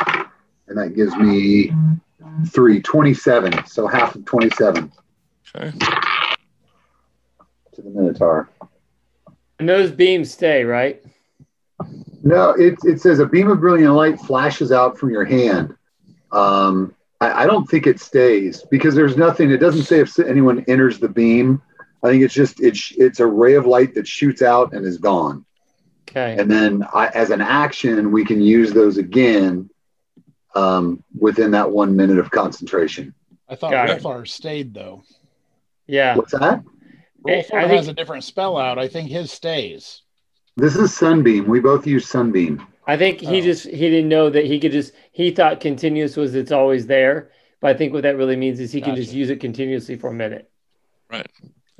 and 0.68 0.78
that 0.78 0.96
gives 0.96 1.16
me 1.16 1.72
3, 2.50 2.82
27. 2.82 3.66
So 3.66 3.88
half 3.88 4.16
of 4.16 4.26
27 4.26 4.92
Okay. 5.56 5.72
to 7.74 7.82
the 7.82 7.90
Minotaur. 7.90 8.50
And 9.60 9.68
those 9.68 9.92
beams 9.92 10.32
stay, 10.32 10.64
right? 10.64 11.04
No, 12.24 12.52
it, 12.52 12.76
it 12.84 13.02
says 13.02 13.20
a 13.20 13.26
beam 13.26 13.50
of 13.50 13.60
brilliant 13.60 13.94
light 13.96 14.20
flashes 14.20 14.72
out 14.72 14.98
from 14.98 15.10
your 15.10 15.26
hand. 15.26 15.76
Um, 16.32 16.96
I, 17.20 17.44
I 17.44 17.48
don't 17.48 17.68
think 17.68 17.88
it 17.88 18.00
stays 18.00 18.64
because 18.70 18.94
there's 18.96 19.18
nothing. 19.18 19.50
It 19.52 19.58
doesn't 19.58 19.84
say 19.84 20.00
if 20.00 20.18
anyone 20.20 20.64
enters 20.68 21.00
the 21.00 21.10
beam. 21.10 21.62
I 22.04 22.10
think 22.10 22.24
it's 22.24 22.34
just 22.34 22.60
it's 22.60 22.92
it's 22.98 23.20
a 23.20 23.26
ray 23.28 23.56
of 23.56 23.66
light 23.66 23.94
that 23.96 24.08
shoots 24.08 24.42
out 24.42 24.74
and 24.74 24.86
is 24.86 24.98
gone. 24.98 25.46
Okay. 26.10 26.36
And 26.38 26.50
then 26.50 26.84
I, 26.94 27.08
as 27.08 27.30
an 27.30 27.42
action, 27.42 28.12
we 28.12 28.26
can 28.26 28.42
use 28.42 28.74
those 28.74 28.98
again 28.98 29.70
um, 30.56 31.04
within 31.18 31.52
that 31.52 31.72
one 31.72 31.96
minute 31.96 32.18
of 32.20 32.32
concentration. 32.32 33.14
I 33.48 33.56
thought 33.56 33.72
Got 33.72 33.90
it. 33.90 34.28
Stayed 34.28 34.74
though. 34.74 35.04
Yeah. 35.88 36.16
What's 36.16 36.32
that? 36.32 36.64
Eh, 37.28 37.44
Rolthor 37.44 37.68
has 37.68 37.88
a 37.88 37.94
different 37.94 38.24
spell 38.24 38.58
out. 38.58 38.80
I 38.80 38.88
think 38.88 39.10
his 39.10 39.32
stays. 39.32 40.02
This 40.58 40.76
is 40.76 40.96
Sunbeam. 40.96 41.48
We 41.48 41.60
both 41.60 41.86
use 41.86 42.08
Sunbeam. 42.08 42.66
I 42.88 42.98
think 42.98 43.22
he 43.22 43.40
Oh. 43.40 43.42
just 43.42 43.68
he 43.68 43.90
didn't 43.90 44.10
know 44.10 44.30
that 44.30 44.46
he 44.46 44.60
could 44.60 44.72
just 44.72 44.94
he 45.12 45.32
thought 45.32 45.60
continuous 45.60 46.18
was 46.18 46.34
it's 46.36 46.52
always 46.52 46.88
there, 46.88 47.32
but 47.62 47.70
I 47.70 47.74
think 47.78 47.94
what 47.94 48.04
that 48.04 48.18
really 48.18 48.36
means 48.36 48.60
is 48.60 48.72
he 48.72 48.82
can 48.82 48.96
just 48.96 49.14
use 49.14 49.30
it 49.30 49.40
continuously 49.40 49.96
for 49.96 50.10
a 50.10 50.14
minute. 50.14 50.50
Right. 51.10 51.28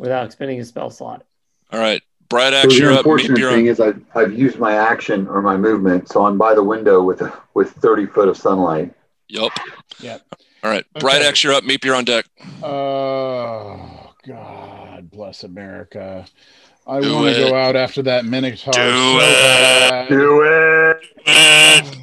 Without 0.02 0.26
expending 0.26 0.60
a 0.60 0.66
spell 0.66 0.90
slot. 0.90 1.24
All 1.72 1.80
right. 1.80 2.02
Bright 2.28 2.54
So 2.54 2.58
axe, 2.60 2.74
the 2.74 2.80
you're 2.80 2.92
up. 2.92 3.06
Meep, 3.06 3.12
unfortunate 3.12 3.38
you're 3.38 3.52
thing 3.52 3.68
is 3.68 3.80
I've, 3.80 4.04
I've 4.16 4.34
used 4.34 4.58
my 4.58 4.74
action 4.74 5.28
or 5.28 5.44
my 5.44 5.56
movement, 5.58 6.10
so 6.10 6.26
I'm 6.26 6.40
by 6.40 6.56
the 6.56 6.64
window 6.64 7.04
with 7.04 7.22
with 7.54 7.70
30 7.74 8.08
foot 8.08 8.28
of 8.28 8.36
sunlight. 8.36 8.92
Yup. 9.28 9.52
Yep. 10.00 10.22
All 10.64 10.72
right. 10.72 10.84
Bright 11.00 11.18
Okay. 11.18 11.28
axe, 11.28 11.44
you're 11.44 11.54
up. 11.54 11.64
Meep, 11.66 11.86
you're 11.86 11.94
on 11.94 12.06
deck. 12.06 12.26
Oh 12.64 14.12
God 14.28 15.12
bless 15.12 15.44
America. 15.44 16.26
I 16.88 17.00
Do 17.00 17.14
want 17.14 17.36
to 17.36 17.42
go 17.44 17.54
out 17.56 17.76
after 17.76 18.02
that 18.02 18.26
Minotaur. 18.26 18.74
Do 18.74 18.80
so 18.80 19.18
it. 19.18 19.20
bad. 19.20 20.10
Do 20.10 20.42
it! 20.44 21.98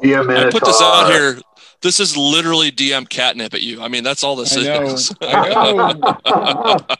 Be 0.00 0.14
I 0.14 0.18
put 0.22 0.64
this 0.64 0.80
Minotaur. 0.80 0.82
out 0.82 1.10
here. 1.10 1.38
This 1.86 2.00
is 2.00 2.16
literally 2.16 2.72
DM 2.72 3.08
catnip 3.08 3.54
at 3.54 3.62
you. 3.62 3.80
I 3.80 3.86
mean, 3.86 4.02
that's 4.02 4.24
all 4.24 4.34
this 4.34 4.56
I 4.56 4.62
know. 4.64 4.82
is. 4.82 5.14
I 5.20 5.92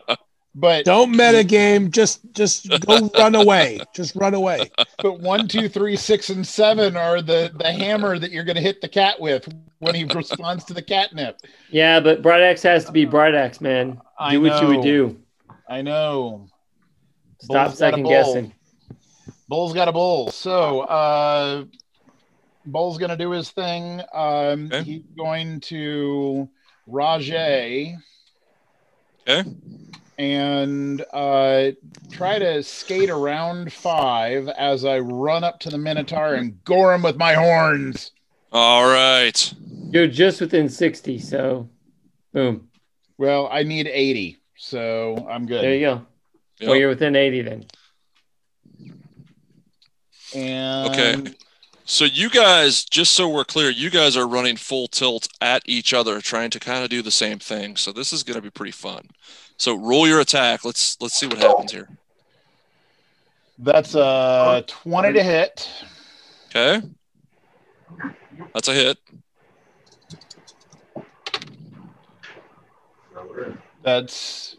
know. 0.06 0.16
But 0.54 0.84
Don't 0.84 1.12
metagame. 1.12 1.90
Just 1.90 2.20
just 2.32 2.68
go 2.86 3.10
run 3.18 3.34
away. 3.34 3.80
Just 3.96 4.14
run 4.14 4.32
away. 4.32 4.70
but 5.02 5.18
one, 5.18 5.48
two, 5.48 5.68
three, 5.68 5.96
six, 5.96 6.30
and 6.30 6.46
seven 6.46 6.96
are 6.96 7.20
the 7.20 7.50
the 7.56 7.72
hammer 7.72 8.16
that 8.16 8.30
you're 8.30 8.44
going 8.44 8.54
to 8.54 8.62
hit 8.62 8.80
the 8.80 8.88
cat 8.88 9.20
with 9.20 9.52
when 9.80 9.96
he 9.96 10.04
responds 10.04 10.64
to 10.66 10.72
the 10.72 10.82
catnip. 10.82 11.40
Yeah, 11.68 11.98
but 11.98 12.22
Bright 12.22 12.42
Axe 12.42 12.62
has 12.62 12.84
to 12.84 12.92
be 12.92 13.04
Bright 13.04 13.34
Axe, 13.34 13.60
man. 13.60 14.00
I 14.20 14.34
Do 14.34 14.42
what 14.42 14.62
you 14.62 14.68
would 14.68 14.82
do. 14.82 15.20
I 15.68 15.82
know. 15.82 16.46
Stop 17.40 17.48
Bull's 17.48 17.56
got 17.56 17.72
a 17.72 17.76
second 17.76 18.04
guessing. 18.04 18.54
Bull's 19.48 19.74
got 19.74 19.88
a 19.88 19.92
bull. 19.92 20.30
So, 20.30 20.82
uh, 20.82 21.64
Bull's 22.66 22.98
gonna 22.98 23.16
do 23.16 23.30
his 23.30 23.50
thing. 23.50 24.00
Um, 24.12 24.66
Okay. 24.72 24.82
He's 24.82 25.02
going 25.16 25.60
to 25.60 26.48
Rajay 26.86 27.96
Okay. 29.28 29.48
and 30.18 31.04
uh, 31.12 31.70
try 32.12 32.38
to 32.38 32.62
skate 32.62 33.10
around 33.10 33.72
five 33.72 34.48
as 34.48 34.84
I 34.84 34.98
run 35.00 35.42
up 35.44 35.58
to 35.60 35.70
the 35.70 35.78
Minotaur 35.78 36.34
and 36.34 36.62
gore 36.64 36.94
him 36.94 37.02
with 37.02 37.16
my 37.16 37.34
horns. 37.34 38.12
All 38.52 38.84
right. 38.86 39.52
You're 39.90 40.06
just 40.06 40.40
within 40.40 40.68
60, 40.68 41.18
so 41.18 41.68
boom. 42.32 42.68
Well, 43.18 43.48
I 43.50 43.62
need 43.62 43.86
80, 43.88 44.36
so 44.56 45.26
I'm 45.28 45.46
good. 45.46 45.62
There 45.64 45.74
you 45.74 45.80
go. 45.80 46.06
Yep. 46.60 46.68
Well, 46.68 46.76
you're 46.78 46.88
within 46.88 47.16
80 47.16 47.42
then. 47.42 47.64
And 50.34 50.90
Okay. 50.90 51.34
So 51.88 52.04
you 52.04 52.28
guys, 52.28 52.84
just 52.84 53.14
so 53.14 53.28
we're 53.28 53.44
clear, 53.44 53.70
you 53.70 53.90
guys 53.90 54.16
are 54.16 54.26
running 54.26 54.56
full 54.56 54.88
tilt 54.88 55.28
at 55.40 55.62
each 55.66 55.94
other, 55.94 56.20
trying 56.20 56.50
to 56.50 56.58
kind 56.58 56.82
of 56.82 56.90
do 56.90 57.00
the 57.00 57.12
same 57.12 57.38
thing. 57.38 57.76
So 57.76 57.92
this 57.92 58.12
is 58.12 58.24
going 58.24 58.34
to 58.34 58.42
be 58.42 58.50
pretty 58.50 58.72
fun. 58.72 59.08
So 59.56 59.78
roll 59.78 60.08
your 60.08 60.18
attack. 60.18 60.64
Let's 60.64 61.00
let's 61.00 61.14
see 61.14 61.28
what 61.28 61.38
happens 61.38 61.70
here. 61.70 61.88
that's 63.60 63.94
a 63.94 64.64
20 64.66 65.12
to 65.12 65.22
hit. 65.22 65.70
Okay. 66.48 66.84
That's 68.52 68.66
a 68.66 68.74
hit. 68.74 68.98
That's 73.84 74.56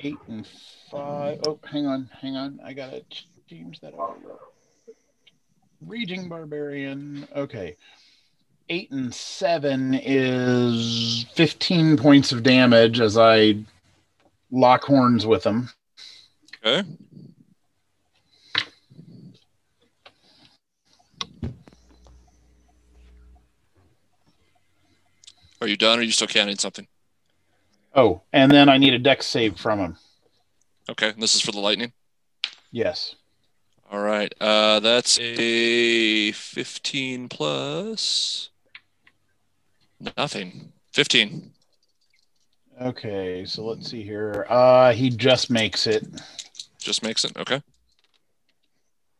eight 0.00 0.16
and 0.26 0.46
five. 0.90 1.40
Oh, 1.46 1.58
hang 1.70 1.86
on, 1.86 2.08
hang 2.18 2.36
on. 2.36 2.60
I 2.64 2.72
gotta 2.72 3.04
change 3.46 3.80
that. 3.80 3.92
Up. 3.92 4.49
Raging 5.86 6.28
barbarian. 6.28 7.26
Okay. 7.34 7.76
Eight 8.68 8.90
and 8.90 9.12
seven 9.14 9.94
is 9.94 11.26
15 11.34 11.96
points 11.96 12.32
of 12.32 12.42
damage 12.42 13.00
as 13.00 13.16
I 13.16 13.64
lock 14.50 14.84
horns 14.84 15.26
with 15.26 15.42
them. 15.42 15.70
Okay. 16.64 16.88
Are 25.62 25.68
you 25.68 25.76
done? 25.76 25.98
Or 25.98 26.00
are 26.00 26.04
you 26.04 26.12
still 26.12 26.26
counting 26.26 26.56
something? 26.56 26.86
Oh, 27.94 28.22
and 28.32 28.50
then 28.50 28.68
I 28.68 28.78
need 28.78 28.94
a 28.94 28.98
dex 28.98 29.26
save 29.26 29.58
from 29.58 29.78
him. 29.78 29.96
Okay. 30.88 31.12
This 31.18 31.34
is 31.34 31.40
for 31.40 31.52
the 31.52 31.58
lightning. 31.58 31.92
Yes. 32.70 33.16
All 33.90 34.00
right. 34.00 34.32
Uh, 34.40 34.78
that's 34.80 35.18
a 35.18 36.30
15 36.32 37.28
plus 37.28 38.50
nothing. 40.16 40.72
15. 40.92 41.50
Okay, 42.82 43.44
so 43.44 43.64
let's 43.64 43.90
see 43.90 44.02
here. 44.02 44.46
Uh 44.48 44.92
he 44.92 45.10
just 45.10 45.50
makes 45.50 45.86
it. 45.86 46.06
Just 46.78 47.02
makes 47.02 47.24
it. 47.24 47.36
Okay. 47.36 47.60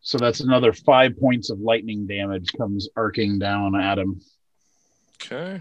So 0.00 0.16
that's 0.16 0.40
another 0.40 0.72
five 0.72 1.18
points 1.18 1.50
of 1.50 1.60
lightning 1.60 2.06
damage 2.06 2.52
comes 2.54 2.88
arcing 2.96 3.38
down 3.38 3.74
at 3.74 3.98
him. 3.98 4.20
Okay. 5.22 5.60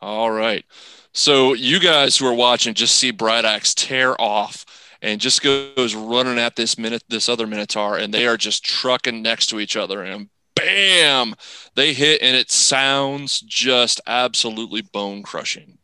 All 0.00 0.30
right. 0.30 0.64
So 1.12 1.52
you 1.52 1.80
guys 1.80 2.16
who 2.16 2.26
are 2.26 2.34
watching 2.34 2.72
just 2.72 2.96
see 2.96 3.10
Bright 3.10 3.44
Axe 3.44 3.74
tear 3.74 4.18
off 4.20 4.64
and 5.04 5.20
just 5.20 5.42
goes 5.42 5.94
running 5.94 6.38
at 6.38 6.56
this 6.56 6.78
minute 6.78 7.04
this 7.08 7.28
other 7.28 7.46
Minotaur, 7.46 7.98
and 7.98 8.12
they 8.12 8.26
are 8.26 8.38
just 8.38 8.64
trucking 8.64 9.20
next 9.20 9.46
to 9.48 9.60
each 9.60 9.76
other, 9.76 10.02
and 10.02 10.30
bam, 10.54 11.34
they 11.74 11.92
hit, 11.92 12.22
and 12.22 12.34
it 12.34 12.50
sounds 12.50 13.40
just 13.40 14.00
absolutely 14.06 14.80
bone 14.80 15.22
crushing. 15.22 15.76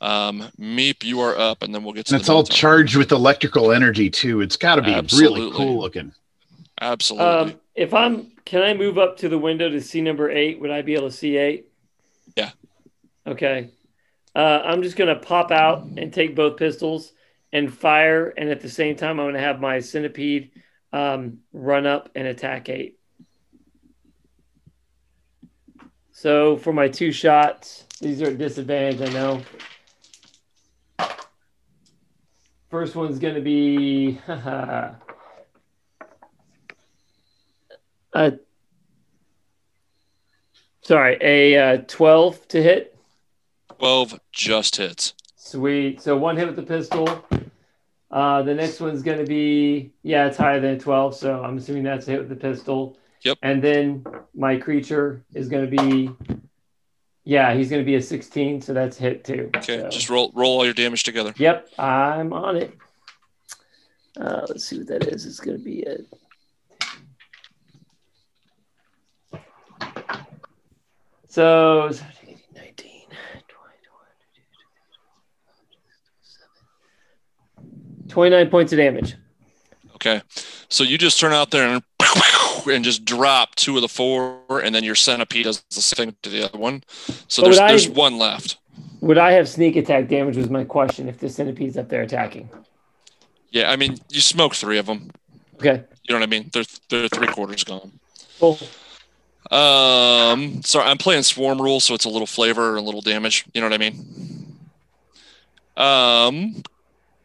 Um, 0.00 0.50
Meep, 0.58 1.04
you 1.04 1.20
are 1.20 1.38
up, 1.38 1.62
and 1.62 1.72
then 1.72 1.84
we'll 1.84 1.92
get 1.94 2.06
to 2.06 2.14
And 2.14 2.20
the 2.20 2.22
it's 2.22 2.28
all 2.28 2.42
charged 2.42 2.96
with 2.96 3.12
electrical 3.12 3.70
energy 3.70 4.10
too. 4.10 4.40
It's 4.40 4.56
got 4.56 4.74
to 4.74 4.82
be 4.82 5.16
really 5.16 5.52
cool 5.52 5.78
looking. 5.78 6.12
Absolutely. 6.80 7.26
Um, 7.26 7.60
if 7.76 7.94
I'm, 7.94 8.32
can 8.44 8.62
I 8.62 8.74
move 8.74 8.98
up 8.98 9.16
to 9.18 9.28
the 9.28 9.38
window 9.38 9.70
to 9.70 9.80
see 9.80 10.02
number 10.02 10.30
eight? 10.30 10.60
Would 10.60 10.70
I 10.70 10.82
be 10.82 10.94
able 10.94 11.08
to 11.08 11.16
see 11.16 11.36
eight? 11.36 11.68
Yeah. 12.34 12.50
Okay. 13.24 13.70
Uh, 14.34 14.62
I'm 14.64 14.82
just 14.82 14.96
gonna 14.96 15.16
pop 15.16 15.52
out 15.52 15.84
and 15.96 16.12
take 16.12 16.34
both 16.34 16.58
pistols 16.58 17.12
and 17.56 17.72
fire, 17.72 18.34
and 18.36 18.50
at 18.50 18.60
the 18.60 18.68
same 18.68 18.96
time, 18.96 19.18
I'm 19.18 19.28
gonna 19.28 19.40
have 19.40 19.60
my 19.60 19.80
centipede 19.80 20.50
um, 20.92 21.38
run 21.54 21.86
up 21.86 22.10
and 22.14 22.28
attack 22.28 22.68
eight. 22.68 22.98
So 26.12 26.58
for 26.58 26.74
my 26.74 26.88
two 26.88 27.12
shots, 27.12 27.86
these 27.98 28.20
are 28.20 28.26
at 28.26 28.36
disadvantage. 28.36 29.00
I 29.00 29.12
know. 29.12 29.42
First 32.68 32.94
one's 32.94 33.18
gonna 33.18 33.40
be 33.40 34.20
Uh, 38.12 38.30
sorry, 40.80 41.18
a 41.20 41.56
uh, 41.58 41.76
12 41.86 42.48
to 42.48 42.62
hit. 42.62 42.96
12 43.78 44.20
just 44.32 44.76
hits. 44.76 45.12
Sweet. 45.36 46.00
So 46.00 46.16
one 46.16 46.38
hit 46.38 46.46
with 46.46 46.56
the 46.56 46.62
pistol. 46.62 47.06
Uh, 48.16 48.40
the 48.40 48.54
next 48.54 48.80
one's 48.80 49.02
going 49.02 49.18
to 49.18 49.26
be, 49.26 49.92
yeah, 50.02 50.26
it's 50.26 50.38
higher 50.38 50.58
than 50.58 50.70
a 50.76 50.80
12. 50.80 51.14
So 51.16 51.44
I'm 51.44 51.58
assuming 51.58 51.82
that's 51.82 52.08
a 52.08 52.12
hit 52.12 52.20
with 52.20 52.30
the 52.30 52.34
pistol. 52.36 52.96
Yep. 53.24 53.36
And 53.42 53.62
then 53.62 54.06
my 54.34 54.56
creature 54.56 55.22
is 55.34 55.50
going 55.50 55.70
to 55.70 55.76
be, 55.76 56.08
yeah, 57.24 57.52
he's 57.52 57.68
going 57.68 57.82
to 57.82 57.84
be 57.84 57.96
a 57.96 58.00
16. 58.00 58.62
So 58.62 58.72
that's 58.72 58.96
hit 58.96 59.22
too. 59.22 59.50
Okay, 59.54 59.80
So- 59.80 59.90
just 59.90 60.08
roll 60.08 60.32
roll 60.34 60.56
all 60.56 60.64
your 60.64 60.72
damage 60.72 61.02
together. 61.02 61.34
Yep, 61.36 61.68
I'm 61.78 62.32
on 62.32 62.56
it. 62.56 62.74
Uh, 64.18 64.46
let's 64.48 64.64
see 64.64 64.78
what 64.78 64.86
that 64.86 65.08
is. 65.08 65.26
It's 65.26 65.38
going 65.40 65.58
to 65.58 65.62
be 65.62 65.82
a. 65.82 65.98
So 71.28 71.90
17, 71.90 72.38
18, 72.56 72.64
19, 72.64 73.10
20, 77.98 78.05
29 78.16 78.48
points 78.48 78.72
of 78.72 78.78
damage. 78.78 79.14
Okay. 79.96 80.22
So 80.70 80.84
you 80.84 80.96
just 80.96 81.20
turn 81.20 81.34
out 81.34 81.50
there 81.50 81.68
and 81.68 81.82
and 82.66 82.82
just 82.82 83.04
drop 83.04 83.54
two 83.56 83.76
of 83.76 83.82
the 83.82 83.88
four, 83.88 84.40
and 84.64 84.74
then 84.74 84.84
your 84.84 84.94
centipede 84.94 85.44
does 85.44 85.62
the 85.74 85.82
same 85.82 86.06
thing 86.12 86.16
to 86.22 86.30
the 86.30 86.42
other 86.42 86.56
one. 86.56 86.82
So 87.28 87.42
But 87.42 87.48
there's 87.48 87.58
I- 87.58 87.68
there's 87.68 87.88
one 87.90 88.16
left. 88.16 88.56
Would 89.02 89.18
I 89.18 89.32
have 89.32 89.50
sneak 89.50 89.76
attack 89.76 90.08
damage? 90.08 90.38
Was 90.38 90.48
my 90.48 90.64
question. 90.64 91.10
If 91.10 91.18
the 91.18 91.28
centipede's 91.28 91.76
up 91.76 91.90
there 91.90 92.00
attacking. 92.00 92.48
Yeah, 93.50 93.70
I 93.70 93.76
mean 93.76 93.98
you 94.08 94.22
smoke 94.22 94.54
three 94.54 94.78
of 94.78 94.86
them. 94.86 95.10
Okay. 95.56 95.84
You 96.04 96.14
know 96.14 96.20
what 96.20 96.22
I 96.22 96.30
mean? 96.30 96.48
They're 96.54 96.64
they're 96.88 97.08
three 97.08 97.26
quarters 97.26 97.64
gone. 97.64 97.92
Cool. 98.40 98.58
Um, 99.50 100.62
sorry, 100.62 100.86
I'm 100.86 100.96
playing 100.96 101.24
swarm 101.24 101.60
rules, 101.60 101.84
so 101.84 101.92
it's 101.92 102.06
a 102.06 102.08
little 102.08 102.26
flavor 102.26 102.70
and 102.70 102.78
a 102.78 102.82
little 102.82 103.02
damage. 103.02 103.44
You 103.52 103.60
know 103.60 103.66
what 103.68 103.74
I 103.74 103.78
mean? 103.78 104.56
Um, 105.76 106.62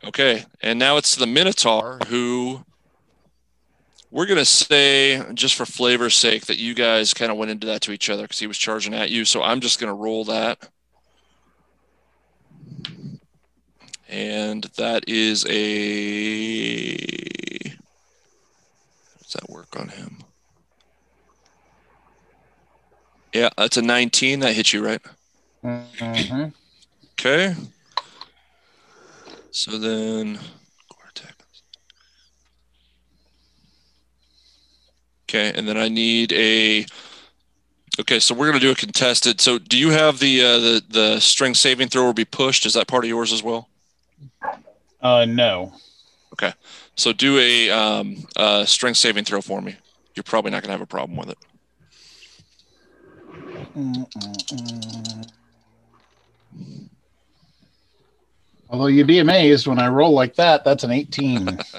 okay, 0.06 0.46
and 0.62 0.78
now 0.80 0.98
it's 0.98 1.16
the 1.16 1.28
Minotaur 1.28 2.00
who 2.08 2.64
we're 4.12 4.26
gonna 4.26 4.44
say 4.46 5.24
just 5.34 5.56
for 5.56 5.66
flavor's 5.66 6.16
sake 6.16 6.46
that 6.48 6.58
you 6.58 6.74
guys 6.74 7.14
kind 7.14 7.32
of 7.32 7.38
went 7.38 7.52
into 7.52 7.68
that 7.68 7.82
to 7.82 7.92
each 7.92 8.10
other 8.10 8.24
because 8.24 8.40
he 8.40 8.48
was 8.48 8.58
charging 8.58 8.94
at 8.94 9.10
you. 9.10 9.26
So 9.26 9.42
I'm 9.42 9.62
just 9.62 9.80
gonna 9.80 9.94
roll 9.94 10.26
that, 10.26 10.68
and 14.10 14.64
that 14.78 15.06
is 15.08 15.46
a. 15.48 16.98
Does 19.24 19.34
that 19.34 19.50
work 19.50 19.80
on 19.80 19.88
him? 19.88 20.18
Yeah, 23.34 23.50
that's 23.58 23.78
a 23.78 23.82
19. 23.82 24.42
That 24.42 24.54
hits 24.54 24.74
you, 24.74 24.84
right? 24.86 25.00
Mhm. 25.64 26.54
Okay. 27.14 27.56
So 29.52 29.78
then. 29.78 30.40
core. 30.90 31.12
Okay, 35.30 35.58
and 35.58 35.68
then 35.68 35.78
I 35.78 35.88
need 35.88 36.34
a. 36.34 36.86
Okay, 38.00 38.20
so 38.20 38.34
we're 38.34 38.48
gonna 38.48 38.60
do 38.60 38.72
a 38.72 38.76
contested. 38.76 39.40
So, 39.40 39.60
do 39.60 39.78
you 39.78 39.90
have 39.90 40.20
the 40.20 40.42
uh, 40.42 40.60
the 40.60 40.84
the 40.90 41.20
string 41.20 41.54
saving 41.54 41.90
throw 41.90 42.04
will 42.04 42.14
be 42.14 42.26
pushed? 42.26 42.66
Is 42.66 42.74
that 42.74 42.88
part 42.88 43.04
of 43.06 43.10
yours 43.10 43.32
as 43.32 43.44
well? 43.44 43.70
Uh, 45.02 45.26
no. 45.26 45.74
Okay, 46.34 46.54
so, 46.96 47.14
do 47.14 47.38
a 47.40 47.70
um, 47.70 48.26
uh, 48.36 48.66
strength 48.66 48.98
saving 48.98 49.26
throw 49.26 49.42
for 49.42 49.62
me. 49.62 49.76
You're 50.16 50.24
probably 50.24 50.52
not 50.52 50.64
gonna 50.64 50.74
have 50.74 50.82
a 50.82 50.86
problem 50.86 51.18
with 51.18 51.30
it. 51.30 51.38
Mm-mm-mm. 53.78 55.32
Although 58.72 58.88
you'd 58.88 59.08
be 59.08 59.20
amazed 59.20 59.68
when 59.68 59.80
I 59.80 59.88
roll 59.90 60.14
like 60.14 60.36
that, 60.36 60.64
that's 60.64 60.84
an 60.84 60.92
18. 60.92 61.60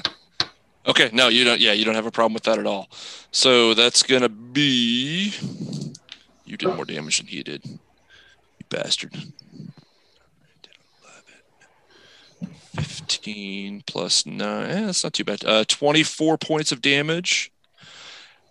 Okay, 0.85 1.11
no, 1.13 1.29
you 1.29 1.45
don't. 1.45 1.61
Yeah, 1.61 1.73
you 1.73 1.85
don't 1.85 1.95
have 1.95 2.07
a 2.07 2.11
problem 2.11 2.35
with 2.35 2.43
that 2.43 2.59
at 2.59 2.67
all. 2.67 2.89
So 3.31 3.73
that's 3.73 4.03
gonna 4.03 4.29
be. 4.29 5.33
You 6.45 6.57
did 6.57 6.75
more 6.75 6.85
damage 6.85 7.19
than 7.19 7.29
he 7.29 7.45
did. 7.45 7.65
You 7.65 8.67
bastard. 8.69 9.15
15 12.75 13.85
plus 13.87 14.27
9. 14.27 14.71
Eh, 14.71 14.87
that's 14.87 15.05
not 15.05 15.13
too 15.13 15.25
bad. 15.25 15.45
Uh, 15.45 15.65
24 15.69 16.37
points 16.39 16.73
of 16.73 16.83
damage. 16.83 17.52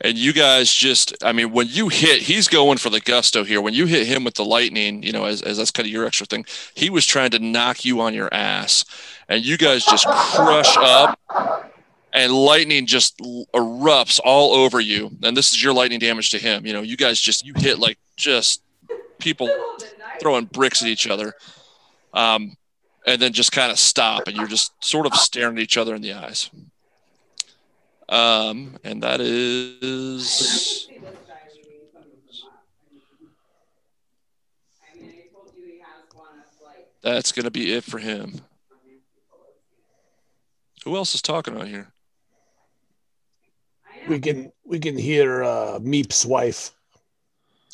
And 0.03 0.17
you 0.17 0.33
guys 0.33 0.73
just, 0.73 1.15
I 1.23 1.31
mean, 1.31 1.51
when 1.51 1.67
you 1.69 1.87
hit, 1.87 2.23
he's 2.23 2.47
going 2.47 2.79
for 2.79 2.89
the 2.89 2.99
gusto 2.99 3.43
here. 3.43 3.61
When 3.61 3.75
you 3.75 3.85
hit 3.85 4.07
him 4.07 4.23
with 4.23 4.33
the 4.33 4.43
lightning, 4.43 5.03
you 5.03 5.11
know, 5.11 5.25
as, 5.25 5.43
as 5.43 5.57
that's 5.57 5.69
kind 5.69 5.85
of 5.85 5.91
your 5.93 6.05
extra 6.05 6.25
thing, 6.25 6.45
he 6.73 6.89
was 6.89 7.05
trying 7.05 7.29
to 7.31 7.39
knock 7.39 7.85
you 7.85 8.01
on 8.01 8.13
your 8.15 8.33
ass. 8.33 8.83
And 9.29 9.45
you 9.45 9.57
guys 9.57 9.85
just 9.85 10.07
crush 10.07 10.75
up, 10.77 11.19
and 12.13 12.33
lightning 12.33 12.87
just 12.87 13.19
erupts 13.19 14.19
all 14.23 14.53
over 14.53 14.79
you. 14.79 15.11
And 15.23 15.37
this 15.37 15.51
is 15.51 15.63
your 15.63 15.73
lightning 15.73 15.99
damage 15.99 16.31
to 16.31 16.39
him. 16.39 16.65
You 16.65 16.73
know, 16.73 16.81
you 16.81 16.97
guys 16.97 17.19
just, 17.19 17.45
you 17.45 17.53
hit 17.55 17.77
like 17.77 17.99
just 18.17 18.63
people 19.19 19.49
throwing 20.19 20.45
bricks 20.45 20.81
at 20.81 20.87
each 20.87 21.07
other. 21.07 21.33
Um, 22.13 22.57
and 23.05 23.21
then 23.21 23.33
just 23.33 23.51
kind 23.51 23.71
of 23.71 23.79
stop, 23.79 24.27
and 24.27 24.35
you're 24.35 24.47
just 24.47 24.73
sort 24.83 25.05
of 25.05 25.13
staring 25.15 25.57
at 25.57 25.63
each 25.63 25.77
other 25.77 25.95
in 25.95 26.01
the 26.01 26.13
eyes. 26.13 26.49
Um, 28.11 28.77
and 28.83 29.01
that 29.03 29.21
is 29.21 30.89
that's 37.01 37.31
gonna 37.31 37.49
be 37.49 37.73
it 37.73 37.85
for 37.85 37.99
him. 37.99 38.41
Who 40.83 40.97
else 40.97 41.15
is 41.15 41.21
talking 41.21 41.55
on 41.55 41.67
here? 41.67 41.93
We 44.09 44.19
can 44.19 44.51
we 44.65 44.79
can 44.79 44.97
hear 44.97 45.43
uh, 45.45 45.79
Meep's 45.81 46.25
wife. 46.25 46.71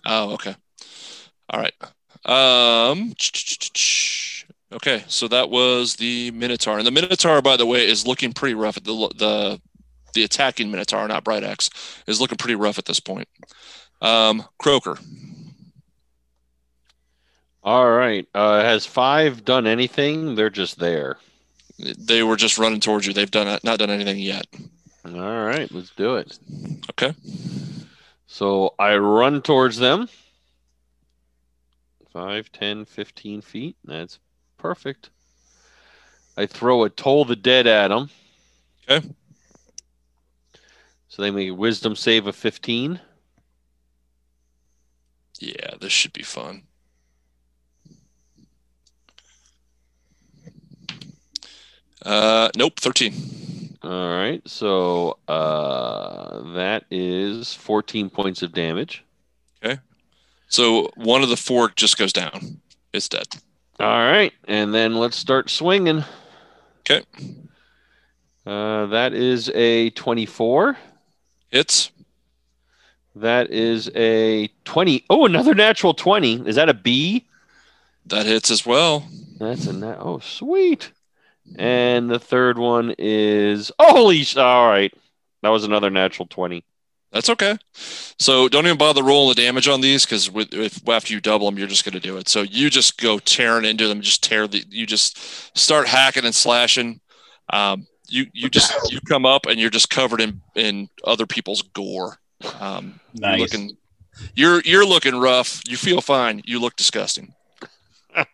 Oh, 0.06 0.34
okay. 0.34 0.56
All 1.50 1.60
right. 1.60 1.74
Um. 2.26 3.14
Okay, 4.74 5.04
so 5.08 5.30
that 5.30 5.50
was 5.50 5.96
the 5.96 6.30
Minotaur, 6.32 6.78
and 6.78 6.86
the 6.86 6.92
Minotaur, 6.92 7.42
by 7.42 7.56
the 7.56 7.66
way, 7.66 7.88
is 7.88 8.06
looking 8.06 8.34
pretty 8.34 8.54
rough. 8.54 8.78
At 8.78 8.84
the 8.84 9.10
the 9.16 9.62
the 10.18 10.24
attacking 10.24 10.72
Minotaur, 10.72 11.08
not 11.08 11.24
Bright 11.24 11.44
Axe, 11.44 11.70
is 12.08 12.20
looking 12.20 12.38
pretty 12.38 12.56
rough 12.56 12.80
at 12.80 12.86
this 12.86 13.00
point. 13.00 13.28
Um, 14.02 14.44
Croker. 14.58 14.98
All 17.64 17.92
right. 17.92 18.28
Uh, 18.34 18.62
has 18.62 18.88
five 18.88 19.46
done 19.46 19.68
anything? 19.68 20.34
They're 20.34 20.50
just 20.50 20.80
there. 20.80 21.18
They 21.78 22.24
were 22.24 22.36
just 22.36 22.58
running 22.58 22.80
towards 22.80 23.06
you. 23.06 23.14
They've 23.14 23.30
done 23.30 23.60
not 23.64 23.78
done 23.78 23.92
anything 23.92 24.18
yet. 24.18 24.48
All 25.06 25.46
right, 25.46 25.72
let's 25.72 25.92
do 25.92 26.16
it. 26.16 26.38
Okay. 26.90 27.14
So 28.26 28.74
I 28.80 28.98
run 28.98 29.44
towards 29.44 29.78
them. 29.78 30.10
5, 32.12 32.52
10, 32.52 32.86
15 32.86 33.42
feet. 33.42 33.76
That's 33.86 34.18
perfect. 34.58 35.12
I 36.36 36.48
throw 36.48 36.84
a 36.84 36.90
Toll 36.90 37.26
the 37.26 37.36
Dead 37.36 37.68
at 37.68 37.90
them. 37.90 38.10
Okay. 38.90 39.08
So 41.08 41.22
they 41.22 41.32
make 41.32 41.50
a 41.50 41.52
wisdom 41.52 41.96
save 41.96 42.28
of 42.28 42.36
15. 42.36 43.00
Yeah, 45.40 45.72
this 45.80 45.92
should 45.92 46.14
be 46.14 46.24
fun. 46.24 46.64
Uh, 52.04 52.50
nope, 52.56 52.80
thirteen. 52.80 53.78
All 53.84 54.10
right. 54.10 54.42
So 54.48 55.18
uh, 55.28 56.54
that 56.54 56.86
is 56.92 57.54
14 57.54 58.10
points 58.10 58.42
of 58.42 58.54
damage. 58.54 59.04
Okay. 59.64 59.80
So 60.48 60.90
one 60.96 61.24
of 61.24 61.30
the 61.30 61.38
four 61.38 61.70
just 61.70 61.98
goes 61.98 62.14
down. 62.14 62.62
It's 62.94 63.10
dead. 63.10 63.28
All 63.80 63.88
right. 63.88 64.34
And 64.48 64.74
then 64.74 64.96
let's 64.96 65.18
start 65.18 65.50
swinging. 65.50 66.04
Okay. 66.82 67.04
Uh, 68.46 68.88
that 68.88 69.14
is 69.14 69.50
a 69.54 69.90
24. 69.92 70.78
Hits. 71.52 71.92
That 73.16 73.50
is 73.52 73.90
a 73.96 74.48
20. 74.66 75.06
Oh, 75.10 75.26
another 75.26 75.56
natural 75.56 75.94
20. 75.94 76.48
Is 76.48 76.56
that 76.56 76.70
a 76.70 76.74
B? 76.74 77.26
That 78.06 78.26
hits 78.26 78.52
as 78.52 78.66
well. 78.66 79.08
That's 79.40 79.66
a 79.66 79.74
nat. 79.74 79.98
Oh, 80.00 80.20
sweet. 80.20 80.92
And 81.58 82.10
the 82.10 82.20
third 82.20 82.58
one 82.58 82.94
is. 82.98 83.72
Holy. 83.80 84.24
sh- 84.24 84.38
All 84.38 84.68
right. 84.68 84.94
That 85.42 85.50
was 85.50 85.64
another 85.64 85.90
natural 85.90 86.28
20. 86.28 86.64
That's 87.12 87.30
okay. 87.30 87.58
So 87.74 88.50
don't 88.50 88.66
even 88.66 88.78
bother 88.78 89.02
rolling 89.02 89.34
the 89.36 89.42
damage 89.42 89.68
on 89.68 89.80
these 89.82 90.06
because 90.06 90.30
with 90.30 90.54
if 90.54 90.88
after 90.90 91.14
you 91.14 91.22
double 91.22 91.48
them, 91.50 91.58
you're 91.58 91.68
just 91.68 91.86
going 91.86 91.94
to 91.94 92.00
do 92.02 92.18
it. 92.18 92.28
So 92.28 92.42
you 92.42 92.70
just 92.70 93.00
go 93.00 93.18
tearing 93.18 93.64
into 93.66 93.88
them, 93.88 94.02
just 94.02 94.24
tear 94.24 94.48
the. 94.48 94.64
You 94.70 94.86
just 94.86 95.58
start 95.58 95.88
hacking 95.88 96.26
and 96.26 96.36
slashing. 96.36 97.00
Um, 97.50 97.88
you 98.10 98.28
you 98.34 98.50
just 98.50 98.74
you 98.92 99.00
come 99.02 99.26
up 99.26 99.46
and 99.46 99.60
you're 99.60 99.70
just 99.70 99.90
covered 99.90 100.22
in 100.22 100.42
in 100.56 100.90
other 101.04 101.26
people's 101.26 101.62
gore. 101.62 102.18
Um, 102.60 103.00
you're 103.14 103.30
Nice. 103.32 103.40
looking, 103.40 103.78
you're 104.36 104.62
you're 104.62 104.86
looking 104.86 105.16
rough. 105.20 105.62
You 105.68 105.78
feel 105.78 106.02
fine. 106.02 106.42
You 106.46 106.60
look 106.60 106.76
disgusting. 106.76 107.34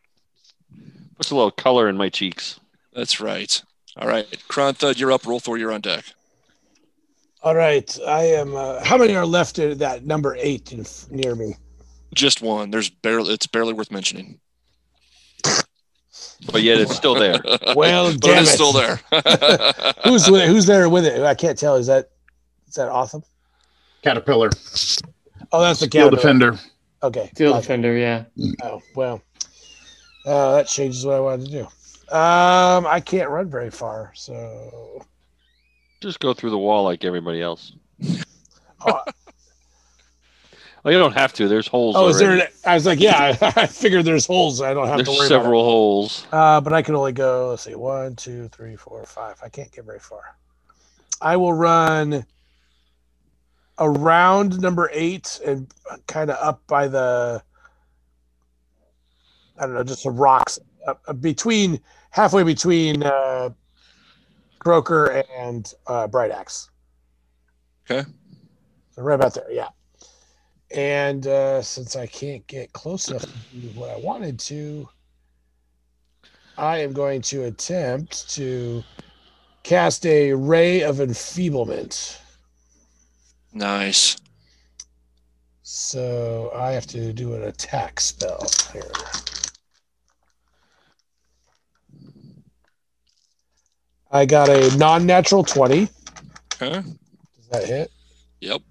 Puts 1.18 1.32
a 1.32 1.36
little 1.36 1.52
color 1.52 1.88
in 1.90 1.98
my 1.98 2.10
cheeks. 2.10 2.60
That's 2.94 3.20
right. 3.20 3.62
All 3.98 4.08
right, 4.08 4.26
Kronthud, 4.50 4.98
you're 5.00 5.12
up. 5.12 5.24
Rolthor, 5.24 5.58
you're 5.60 5.72
on 5.72 5.82
deck. 5.82 6.06
All 7.44 7.56
right, 7.56 7.98
I 8.08 8.24
am. 8.26 8.56
Uh, 8.56 8.84
how 8.84 8.98
many 8.98 9.16
are 9.16 9.26
left 9.26 9.60
at 9.60 9.80
that 9.80 10.06
number 10.06 10.36
eight 10.40 10.72
in, 10.72 10.86
near 11.12 11.36
me? 11.36 11.56
Just 12.16 12.42
one. 12.42 12.72
There's 12.72 12.90
barely. 12.90 13.34
It's 13.34 13.48
barely 13.48 13.74
worth 13.74 13.92
mentioning. 13.92 14.40
But 16.52 16.62
yet 16.62 16.80
it's 16.80 16.96
still 16.96 17.16
there. 17.16 17.42
Well, 17.76 18.12
but 18.12 18.22
damn 18.22 18.38
it 18.38 18.42
is 18.44 18.50
it. 18.50 18.54
still 18.54 18.74
there. 18.74 18.98
Who's 20.04 20.30
with 20.30 20.42
it? 20.42 20.48
Who's 20.48 20.66
there 20.66 20.88
with 20.90 21.06
it? 21.06 21.22
I 21.22 21.34
can't 21.34 21.58
tell. 21.58 21.76
Is 21.76 21.88
that 21.88 22.12
is 22.68 22.76
that 22.76 22.90
awesome? 22.90 23.24
Caterpillar. 24.04 24.50
Oh, 25.52 25.62
that's 25.62 25.80
the 25.80 25.86
Steel 25.88 26.10
Caterpillar. 26.10 26.12
Defender. 26.12 26.60
Okay. 27.04 27.32
Field 27.36 27.54
gotcha. 27.54 27.62
defender, 27.62 27.98
yeah. 27.98 28.24
Oh 28.64 28.82
well, 28.96 29.22
uh, 30.26 30.56
that 30.56 30.68
changes 30.68 31.06
what 31.06 31.16
I 31.16 31.20
wanted 31.20 31.46
to 31.46 31.52
do. 31.52 31.62
Um, 32.16 32.86
I 32.86 33.02
can't 33.04 33.30
run 33.30 33.50
very 33.50 33.72
far, 33.72 34.12
so 34.16 35.04
Just 36.02 36.20
go 36.20 36.34
through 36.34 36.52
the 36.52 36.58
wall 36.58 36.84
like 36.84 37.04
everybody 37.04 37.42
else. 37.42 37.74
oh, 38.86 39.02
Oh, 40.86 40.90
you 40.90 40.98
don't 40.98 41.14
have 41.14 41.32
to. 41.34 41.48
There's 41.48 41.68
holes. 41.68 41.96
oh 41.98 42.10
is 42.10 42.20
there? 42.20 42.34
An, 42.34 42.42
I 42.66 42.74
was 42.74 42.86
like, 42.86 43.00
yeah, 43.00 43.38
I 43.56 43.68
figured 43.68 44.04
there's 44.04 44.26
holes. 44.26 44.62
I 44.62 44.74
don't 44.74 44.88
have 44.88 44.98
There's 44.98 45.08
to 45.08 45.16
worry 45.16 45.28
several 45.28 45.64
holes. 45.64 46.28
Uh, 46.32 46.60
but 46.60 46.74
I 46.74 46.82
can 46.82 46.96
only 46.96 47.14
go. 47.14 47.52
Let's 47.52 47.64
see, 47.64 47.76
one, 47.76 48.16
two, 48.16 48.50
three, 48.50 48.76
four, 48.76 49.06
five. 49.06 49.40
I 49.44 49.48
can't 49.48 49.72
get 49.72 49.86
very 49.86 50.00
far. 50.00 50.36
I 51.22 51.38
will 51.38 51.54
run 51.54 52.26
around 53.80 54.60
number 54.60 54.90
eight 54.94 55.40
and 55.46 55.74
kind 56.08 56.30
of 56.30 56.38
up 56.46 56.62
by 56.68 56.88
the. 56.90 57.42
I 59.58 59.66
don't 59.66 59.76
know, 59.76 59.84
just 59.84 60.04
some 60.04 60.18
rocks 60.18 60.60
uh, 60.86 61.14
between 61.14 61.80
halfway 62.10 62.44
between 62.44 63.04
uh, 63.04 63.52
Croker 64.60 65.24
and 65.38 65.72
uh, 65.88 66.08
Bright 66.08 66.32
Axe. 66.32 66.70
Okay. 67.90 68.10
So 68.92 69.02
right 69.02 69.16
about 69.16 69.34
there, 69.34 69.50
yeah. 69.52 69.70
And 70.74 71.28
uh, 71.28 71.62
since 71.62 71.96
I 71.96 72.08
can't 72.08 72.46
get 72.48 72.74
close 72.74 73.08
enough 73.08 73.22
to 73.22 73.58
do 73.58 73.68
what 73.80 73.92
I 73.92 73.98
wanted 73.98 74.40
to, 74.40 74.90
I 76.58 76.78
am 76.80 76.94
going 76.94 77.22
to 77.24 77.44
attempt 77.44 78.30
to 78.32 78.84
cast 79.62 80.06
a 80.06 80.34
ray 80.34 80.82
of 80.82 81.00
enfeeblement. 81.00 82.20
nice. 83.54 84.18
So 85.62 86.52
I 86.56 86.72
have 86.72 86.86
to 86.88 87.14
do 87.14 87.34
an 87.36 87.44
attack 87.44 88.00
spell 88.00 88.46
here. 88.72 88.92
I 94.12 94.26
got 94.26 94.50
a 94.50 94.76
non-natural 94.78 95.44
20. 95.44 95.88
Okay. 96.62 96.82
Does 96.82 97.48
that 97.52 97.66
hit? 97.66 97.92
Yep. 98.42 98.62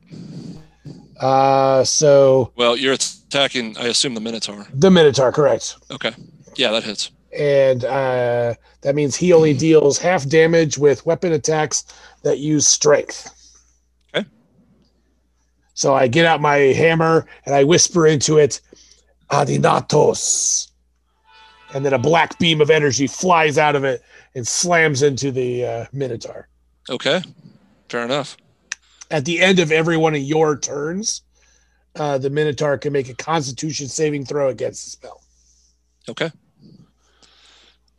Uh, 1.22 1.84
so 1.84 2.52
Well, 2.56 2.76
you're 2.76 2.92
attacking. 2.94 3.76
I 3.78 3.86
assume 3.86 4.14
the 4.14 4.20
Minotaur. 4.20 4.66
the 4.74 4.90
Minotaur, 4.90 5.32
correct. 5.32 5.76
Okay. 5.90 6.12
Yeah, 6.56 6.70
that 6.72 6.82
hits. 6.84 7.10
and 7.38 7.84
uh, 7.84 8.54
that 8.82 8.94
means 8.94 9.16
he 9.16 9.32
only 9.32 9.54
deals 9.54 9.96
half 9.98 10.28
damage 10.28 10.76
with 10.76 11.06
weapon 11.06 11.32
attacks 11.32 11.84
that 12.24 12.38
use 12.38 12.66
strength. 12.68 13.30
Okay. 14.14 14.26
So 15.74 15.94
I 15.94 16.08
get 16.08 16.26
out 16.26 16.40
my 16.42 16.56
hammer 16.56 17.26
and 17.46 17.54
I 17.54 17.64
whisper 17.64 18.06
into 18.06 18.36
it, 18.38 18.60
Adinatos. 19.30 20.68
And 21.74 21.86
then 21.86 21.94
a 21.94 21.98
black 21.98 22.38
beam 22.38 22.60
of 22.60 22.68
energy 22.68 23.06
flies 23.06 23.56
out 23.56 23.76
of 23.76 23.84
it 23.84 24.02
and 24.34 24.46
slams 24.46 25.02
into 25.02 25.30
the 25.30 25.64
uh, 25.64 25.86
Minotaur. 25.92 26.48
Okay. 26.90 27.22
Fair 27.88 28.04
enough. 28.04 28.36
At 29.12 29.26
the 29.26 29.40
end 29.40 29.58
of 29.58 29.70
every 29.70 29.96
one 29.98 30.14
of 30.14 30.22
your 30.22 30.58
turns, 30.58 31.20
uh, 31.96 32.16
the 32.16 32.30
Minotaur 32.30 32.78
can 32.78 32.92
make 32.94 33.10
a 33.10 33.14
Constitution 33.14 33.86
saving 33.86 34.24
throw 34.24 34.48
against 34.48 34.84
the 34.86 34.90
spell. 34.90 35.22
Okay. 36.08 36.30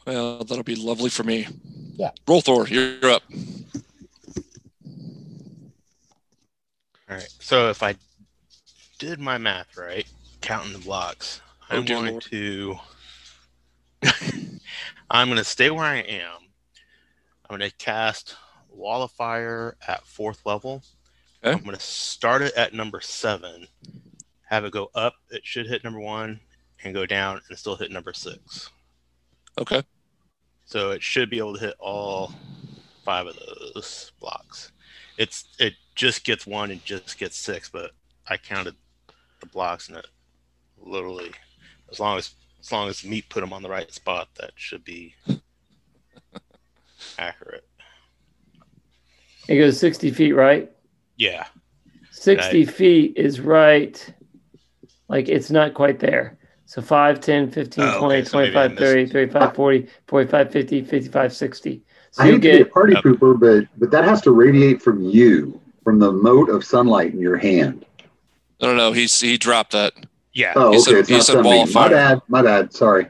Well, 0.07 0.43
that'll 0.43 0.63
be 0.63 0.75
lovely 0.75 1.09
for 1.11 1.23
me. 1.23 1.47
Yeah. 1.95 2.09
Rolthor, 2.25 2.67
you're 2.69 3.11
up. 3.11 3.23
All 7.09 7.15
right. 7.17 7.29
So 7.39 7.69
if 7.69 7.83
I 7.83 7.95
did 8.97 9.19
my 9.19 9.37
math 9.37 9.77
right, 9.77 10.07
counting 10.41 10.73
the 10.73 10.79
blocks, 10.79 11.39
Oh, 11.71 11.77
I'm 11.77 11.85
going 11.85 12.11
Lord. 12.11 12.23
to. 12.23 12.75
I'm 15.09 15.27
going 15.27 15.37
to 15.37 15.43
stay 15.43 15.69
where 15.69 15.85
I 15.85 15.97
am. 15.99 16.39
I'm 17.49 17.57
going 17.57 17.69
to 17.69 17.75
cast 17.77 18.35
Wall 18.69 19.03
of 19.03 19.11
Fire 19.11 19.77
at 19.87 20.03
fourth 20.05 20.45
level. 20.45 20.83
Okay. 21.43 21.57
I'm 21.57 21.63
going 21.63 21.75
to 21.75 21.81
start 21.81 22.41
it 22.41 22.53
at 22.55 22.73
number 22.73 23.01
seven, 23.01 23.67
have 24.49 24.63
it 24.63 24.71
go 24.71 24.89
up. 24.95 25.15
It 25.29 25.45
should 25.45 25.67
hit 25.67 25.83
number 25.83 25.99
one, 25.99 26.39
and 26.83 26.93
go 26.93 27.05
down 27.05 27.41
and 27.49 27.57
still 27.57 27.75
hit 27.75 27.91
number 27.91 28.13
six. 28.13 28.69
Okay. 29.59 29.83
So 30.65 30.91
it 30.91 31.03
should 31.03 31.29
be 31.29 31.39
able 31.39 31.55
to 31.55 31.59
hit 31.59 31.75
all 31.79 32.31
five 33.03 33.27
of 33.27 33.37
those 33.75 34.13
blocks. 34.19 34.71
It's 35.17 35.45
it 35.59 35.73
just 35.95 36.23
gets 36.23 36.47
one 36.47 36.71
and 36.71 36.83
just 36.85 37.17
gets 37.17 37.37
six, 37.37 37.69
but 37.69 37.91
I 38.27 38.37
counted 38.37 38.75
the 39.41 39.45
blocks 39.47 39.89
and 39.89 39.97
it 39.97 40.07
literally 40.77 41.31
as 41.91 41.99
long 41.99 42.17
as 42.17 42.35
as 42.61 42.71
long 42.71 42.87
as 42.87 43.01
Meep 43.01 43.27
put 43.27 43.41
them 43.41 43.51
on 43.51 43.61
the 43.61 43.69
right 43.69 43.91
spot, 43.91 44.29
that 44.39 44.51
should 44.55 44.85
be 44.85 45.13
accurate. 47.19 47.67
It 49.49 49.57
goes 49.57 49.77
60 49.77 50.11
feet, 50.11 50.31
right? 50.31 50.71
Yeah. 51.17 51.45
60 52.11 52.65
feet 52.65 53.13
is 53.17 53.39
right. 53.39 54.13
Like 55.09 55.27
it's 55.29 55.51
not 55.51 55.73
quite 55.73 55.99
there. 55.99 56.37
So 56.65 56.81
5, 56.81 57.19
10, 57.19 57.51
15, 57.51 57.83
Oh, 57.83 57.99
20, 57.99 58.15
okay, 58.21 58.23
so 58.27 58.39
I 58.39 58.49
25, 58.49 58.77
30, 58.77 59.05
35, 59.07 59.55
40, 59.55 59.87
45, 60.07 60.51
50, 60.51 60.81
55, 60.83 61.33
60. 61.35 61.81
So 62.11 62.23
I 62.23 62.25
you 62.27 62.31
hate 62.33 62.41
to 62.41 62.51
be 62.57 62.61
a 62.61 62.65
party 62.65 62.95
Up. 62.95 63.03
pooper, 63.03 63.39
but 63.39 63.67
but 63.79 63.91
that 63.91 64.03
has 64.05 64.21
to 64.21 64.31
radiate 64.31 64.81
from 64.81 65.01
you, 65.03 65.59
from 65.83 65.99
the 65.99 66.11
mote 66.11 66.49
of 66.49 66.63
sunlight 66.63 67.13
in 67.13 67.19
your 67.19 67.37
hand. 67.37 67.85
I 68.61 68.65
don't 68.65 68.77
know. 68.77 68.91
He's 68.93 69.19
he 69.19 69.37
dropped 69.37 69.73
that. 69.73 69.93
Yeah. 70.31 70.53
Oh, 70.55 70.71
He 70.71 70.77
okay. 70.77 70.83
said- 70.83 70.95
it's 70.99 71.09
he 71.09 71.15
not 71.15 71.23
said 71.25 71.33
sunbeam. 71.33 71.51
wall 71.51 71.63
of 71.63 71.73
My 71.73 71.81
fire. 71.81 71.89
bad. 71.91 72.21
My 72.27 72.41
bad. 72.41 72.73
Sorry. 72.73 73.07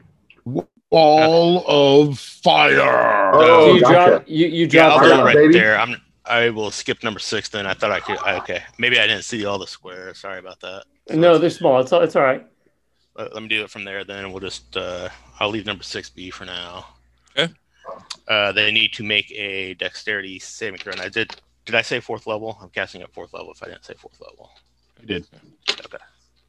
Ball 0.90 1.64
of 1.66 2.18
fire. 2.18 3.32
Oh, 3.34 3.68
so 3.68 3.74
you 3.74 3.80
gotcha. 3.80 4.10
drop 4.10 4.24
you, 4.26 4.46
you 4.46 4.68
Yeah, 4.70 4.88
I'll 4.88 5.00
do 5.00 5.06
it 5.06 5.12
up, 5.12 5.24
right 5.24 5.34
baby. 5.34 5.54
there. 5.54 5.78
I'm 5.78 5.96
I 6.26 6.48
will 6.50 6.70
skip 6.70 7.02
number 7.04 7.20
six 7.20 7.48
then. 7.48 7.66
I 7.66 7.74
thought 7.74 7.90
I 7.90 8.00
could 8.00 8.18
I- 8.18 8.38
okay. 8.38 8.62
Maybe 8.78 8.98
I 8.98 9.06
didn't 9.06 9.24
see 9.24 9.44
all 9.44 9.58
the 9.58 9.66
squares. 9.66 10.18
Sorry 10.18 10.38
about 10.38 10.60
that. 10.60 10.84
No, 11.10 11.36
they're 11.38 11.50
small. 11.50 11.80
It's 11.80 11.92
all 11.92 12.00
it's 12.00 12.16
all 12.16 12.22
right. 12.22 12.46
Let, 13.16 13.34
let 13.34 13.42
me 13.42 13.48
do 13.48 13.62
it 13.62 13.70
from 13.70 13.84
there 13.84 14.04
then. 14.04 14.30
We'll 14.32 14.40
just 14.40 14.76
uh 14.76 15.08
I'll 15.38 15.50
leave 15.50 15.66
number 15.66 15.82
six 15.84 16.08
B 16.08 16.30
for 16.30 16.44
now. 16.46 16.86
Okay. 17.36 17.52
Uh 18.26 18.52
they 18.52 18.70
need 18.72 18.92
to 18.94 19.02
make 19.04 19.30
a 19.32 19.74
dexterity 19.74 20.38
saving 20.38 20.78
throw. 20.80 20.92
And 20.92 21.02
I 21.02 21.08
did 21.10 21.34
did 21.66 21.74
I 21.74 21.82
say 21.82 22.00
fourth 22.00 22.26
level? 22.26 22.58
I'm 22.60 22.70
casting 22.70 23.02
at 23.02 23.12
fourth 23.12 23.32
level 23.34 23.52
if 23.52 23.62
I 23.62 23.66
didn't 23.66 23.84
say 23.84 23.94
fourth 23.94 24.20
level. 24.20 24.50
You 25.00 25.06
did. 25.06 25.26
Okay. 25.84 25.98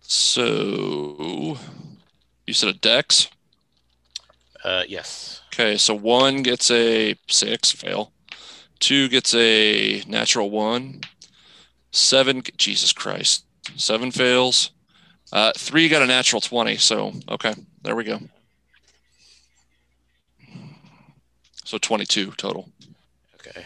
So 0.01 1.57
you 2.47 2.53
said 2.53 2.69
a 2.69 2.73
dex. 2.73 3.27
Uh 4.63 4.83
yes. 4.87 5.41
Okay, 5.53 5.77
so 5.77 5.93
one 5.93 6.43
gets 6.43 6.71
a 6.71 7.15
six, 7.27 7.71
fail. 7.71 8.11
Two 8.79 9.07
gets 9.09 9.33
a 9.33 10.03
natural 10.07 10.49
one. 10.49 11.01
Seven, 11.91 12.43
Jesus 12.57 12.91
Christ, 12.91 13.45
seven 13.77 14.11
fails. 14.11 14.71
Uh, 15.31 15.53
three 15.55 15.87
got 15.87 16.01
a 16.01 16.05
natural 16.05 16.41
twenty. 16.41 16.77
So 16.77 17.13
okay, 17.29 17.53
there 17.83 17.95
we 17.95 18.03
go. 18.03 18.19
So 21.63 21.77
twenty-two 21.77 22.31
total. 22.31 22.69
Okay. 23.35 23.65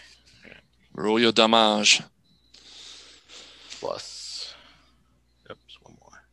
Roll 0.93 1.19
your 1.19 1.31
damage. 1.31 2.01
Plus 3.79 4.53
oops, 5.49 5.77
one 5.81 5.97
more. 5.99 6.23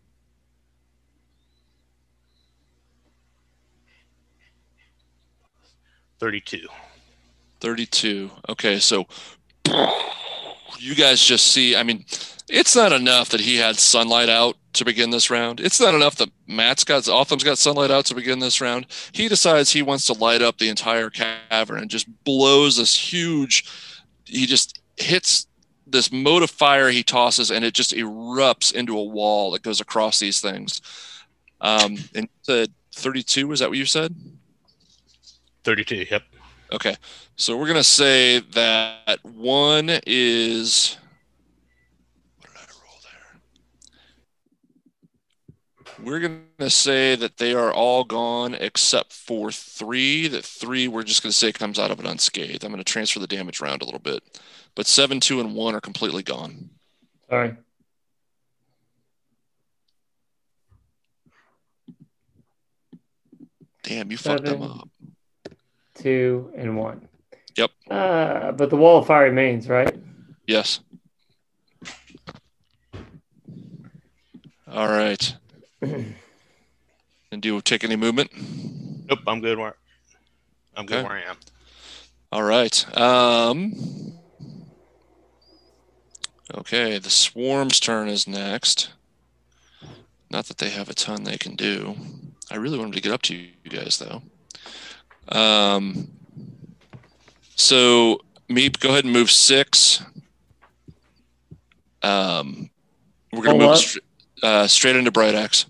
Thirty-two. 6.20 6.68
32. 7.60 8.30
Okay, 8.48 8.78
so 8.78 9.06
you 10.78 10.94
guys 10.94 11.20
just 11.22 11.48
see, 11.48 11.76
I 11.76 11.82
mean, 11.82 12.04
it's 12.48 12.76
not 12.76 12.92
enough 12.92 13.30
that 13.30 13.40
he 13.40 13.56
had 13.56 13.76
sunlight 13.76 14.28
out 14.28 14.56
to 14.74 14.84
begin 14.84 15.10
this 15.10 15.30
round. 15.30 15.60
It's 15.60 15.80
not 15.80 15.94
enough 15.94 16.16
that 16.16 16.30
Matt's 16.46 16.84
got, 16.84 17.08
Otham's 17.08 17.44
got 17.44 17.58
sunlight 17.58 17.90
out 17.90 18.04
to 18.06 18.14
begin 18.14 18.38
this 18.38 18.60
round. 18.60 18.86
He 19.12 19.28
decides 19.28 19.70
he 19.70 19.82
wants 19.82 20.06
to 20.06 20.12
light 20.12 20.42
up 20.42 20.58
the 20.58 20.68
entire 20.68 21.10
cavern 21.10 21.80
and 21.80 21.90
just 21.90 22.06
blows 22.24 22.76
this 22.76 22.96
huge, 22.96 23.64
he 24.24 24.46
just 24.46 24.80
hits 24.96 25.46
this 25.86 26.12
mote 26.12 26.42
of 26.42 26.50
fire 26.50 26.90
he 26.90 27.02
tosses 27.02 27.50
and 27.50 27.64
it 27.64 27.74
just 27.74 27.92
erupts 27.92 28.72
into 28.72 28.98
a 28.98 29.04
wall 29.04 29.50
that 29.52 29.62
goes 29.62 29.80
across 29.80 30.18
these 30.18 30.40
things. 30.40 30.80
Um, 31.60 31.96
and 32.14 32.24
you 32.24 32.28
said 32.42 32.72
32, 32.94 33.52
is 33.52 33.60
that 33.60 33.68
what 33.68 33.78
you 33.78 33.86
said? 33.86 34.14
Thirty-two. 35.64 36.06
Yep. 36.08 36.22
Okay, 36.76 36.94
so 37.36 37.56
we're 37.56 37.68
gonna 37.68 37.82
say 37.82 38.38
that 38.38 39.24
one 39.24 39.88
is. 40.06 40.98
What 42.38 42.50
did 42.50 42.58
I 42.58 42.66
roll 42.84 43.00
there? 45.96 46.04
We're 46.04 46.20
gonna 46.20 46.68
say 46.68 47.16
that 47.16 47.38
they 47.38 47.54
are 47.54 47.72
all 47.72 48.04
gone 48.04 48.52
except 48.52 49.14
for 49.14 49.50
three. 49.50 50.28
That 50.28 50.44
three 50.44 50.86
we're 50.86 51.02
just 51.02 51.22
gonna 51.22 51.32
say 51.32 51.50
comes 51.50 51.78
out 51.78 51.90
of 51.90 51.98
it 51.98 52.04
unscathed. 52.04 52.62
I'm 52.62 52.72
gonna 52.72 52.84
transfer 52.84 53.20
the 53.20 53.26
damage 53.26 53.62
around 53.62 53.80
a 53.80 53.86
little 53.86 53.98
bit, 53.98 54.22
but 54.74 54.86
seven, 54.86 55.18
two, 55.18 55.40
and 55.40 55.54
one 55.54 55.74
are 55.74 55.80
completely 55.80 56.22
gone. 56.22 56.68
Sorry. 57.30 57.56
Damn, 63.82 64.10
you 64.10 64.18
fucked 64.18 64.44
them 64.44 64.60
Seven. 64.60 64.78
up. 64.78 64.88
Two 65.96 66.52
and 66.56 66.76
one. 66.76 67.08
Yep. 67.56 67.70
Uh, 67.90 68.52
but 68.52 68.70
the 68.70 68.76
wall 68.76 68.98
of 68.98 69.06
fire 69.06 69.24
remains, 69.24 69.68
right? 69.68 69.96
Yes. 70.46 70.80
All 74.70 74.88
right. 74.88 75.34
And 75.80 76.14
do 77.40 77.54
you 77.54 77.60
take 77.60 77.82
any 77.82 77.96
movement? 77.96 78.30
Nope. 79.08 79.20
I'm 79.26 79.40
good 79.40 79.58
where. 79.58 79.76
I'm 80.76 80.86
good 80.86 81.04
where 81.04 81.14
I 81.14 81.22
am. 81.22 81.36
All 82.30 82.42
right. 82.42 82.98
Um, 82.98 84.18
okay, 86.54 86.98
the 86.98 87.10
swarm's 87.10 87.80
turn 87.80 88.08
is 88.08 88.28
next. 88.28 88.90
Not 90.30 90.46
that 90.46 90.58
they 90.58 90.70
have 90.70 90.90
a 90.90 90.94
ton 90.94 91.24
they 91.24 91.38
can 91.38 91.56
do. 91.56 91.96
I 92.50 92.56
really 92.56 92.78
want 92.78 92.90
them 92.90 92.96
to 92.96 93.00
get 93.00 93.12
up 93.12 93.22
to 93.22 93.34
you 93.34 93.70
guys, 93.70 93.98
though. 93.98 94.22
Um, 95.28 96.10
so, 97.54 98.20
Meep, 98.48 98.80
go 98.80 98.90
ahead 98.90 99.04
and 99.04 99.12
move 99.12 99.30
six. 99.30 100.02
Um, 102.02 102.70
we're 103.32 103.42
going 103.42 103.60
Hold 103.60 103.62
to 103.62 103.66
move 103.68 103.78
str- 103.78 103.98
uh, 104.42 104.66
straight 104.66 104.96
into 104.96 105.10
Bright 105.10 105.34
Axe. 105.34 105.66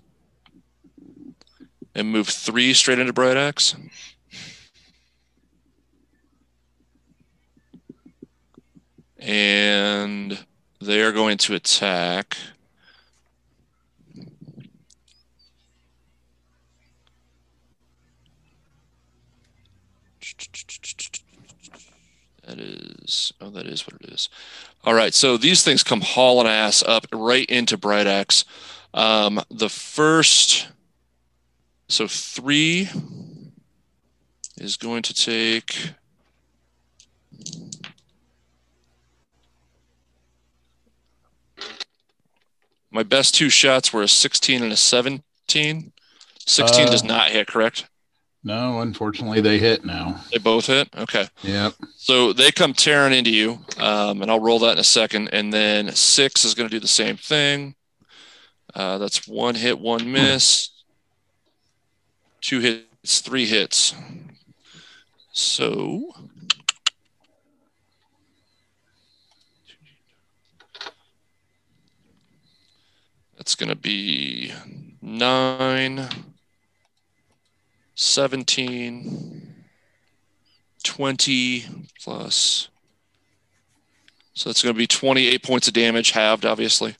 And 1.95 2.11
move 2.11 2.27
three 2.27 2.73
straight 2.73 2.99
into 2.99 3.13
Bright 3.13 3.37
Axe. 3.37 3.75
and 9.27 10.45
they 10.79 11.01
are 11.01 11.11
going 11.11 11.37
to 11.37 11.53
attack. 11.53 12.37
That 22.47 22.59
is, 22.59 23.33
oh, 23.41 23.49
that 23.49 23.67
is 23.67 23.85
what 23.85 24.01
it 24.01 24.09
is. 24.09 24.29
All 24.85 24.93
right, 24.93 25.13
so 25.13 25.35
these 25.35 25.63
things 25.63 25.83
come 25.83 25.99
hauling 25.99 26.47
ass 26.47 26.81
up 26.81 27.05
right 27.13 27.45
into 27.49 27.77
Bright 27.77 28.07
Axe. 28.07 28.45
Um, 28.93 29.41
the 29.51 29.67
first, 29.67 30.69
so 31.89 32.07
three 32.07 32.89
is 34.57 34.77
going 34.77 35.03
to 35.03 35.13
take 35.13 35.91
My 42.89 43.03
best 43.03 43.35
two 43.35 43.49
shots 43.49 43.93
were 43.93 44.01
a 44.01 44.07
16 44.07 44.63
and 44.63 44.71
a 44.71 44.77
17. 44.77 45.91
16 46.45 46.87
does 46.87 47.03
Uh, 47.03 47.05
not 47.05 47.29
hit, 47.29 47.47
correct? 47.47 47.85
No, 48.47 48.79
unfortunately, 48.79 49.41
they 49.41 49.59
hit 49.59 49.83
now. 49.83 50.21
They 50.31 50.37
both 50.37 50.67
hit. 50.67 50.87
Okay. 50.97 51.27
Yep. 51.41 51.73
So 51.97 52.31
they 52.31 52.49
come 52.49 52.71
tearing 52.71 53.11
into 53.11 53.29
you, 53.29 53.59
um, 53.77 54.21
and 54.21 54.31
I'll 54.31 54.39
roll 54.39 54.59
that 54.59 54.71
in 54.71 54.77
a 54.77 54.85
second. 54.85 55.27
And 55.33 55.51
then 55.51 55.91
six 55.91 56.45
is 56.45 56.55
going 56.55 56.69
to 56.69 56.73
do 56.73 56.79
the 56.79 56.87
same 56.87 57.17
thing. 57.17 57.75
Uh, 58.73 58.99
that's 58.99 59.27
one 59.27 59.55
hit, 59.55 59.77
one 59.77 60.09
miss, 60.09 60.69
two 62.39 62.61
hits, 62.61 63.19
three 63.19 63.45
hits. 63.45 63.93
So 65.33 66.13
that's 73.35 73.55
going 73.55 73.69
to 73.69 73.75
be 73.75 74.53
nine, 75.01 76.07
17, 77.97 79.55
20 80.83 81.65
plus. 82.03 82.69
So 84.33 84.51
it's 84.51 84.61
going 84.61 84.75
to 84.75 84.77
be 84.77 84.85
28 84.85 85.43
points 85.43 85.67
of 85.67 85.73
damage, 85.73 86.11
halved, 86.11 86.45
obviously. 86.45 86.95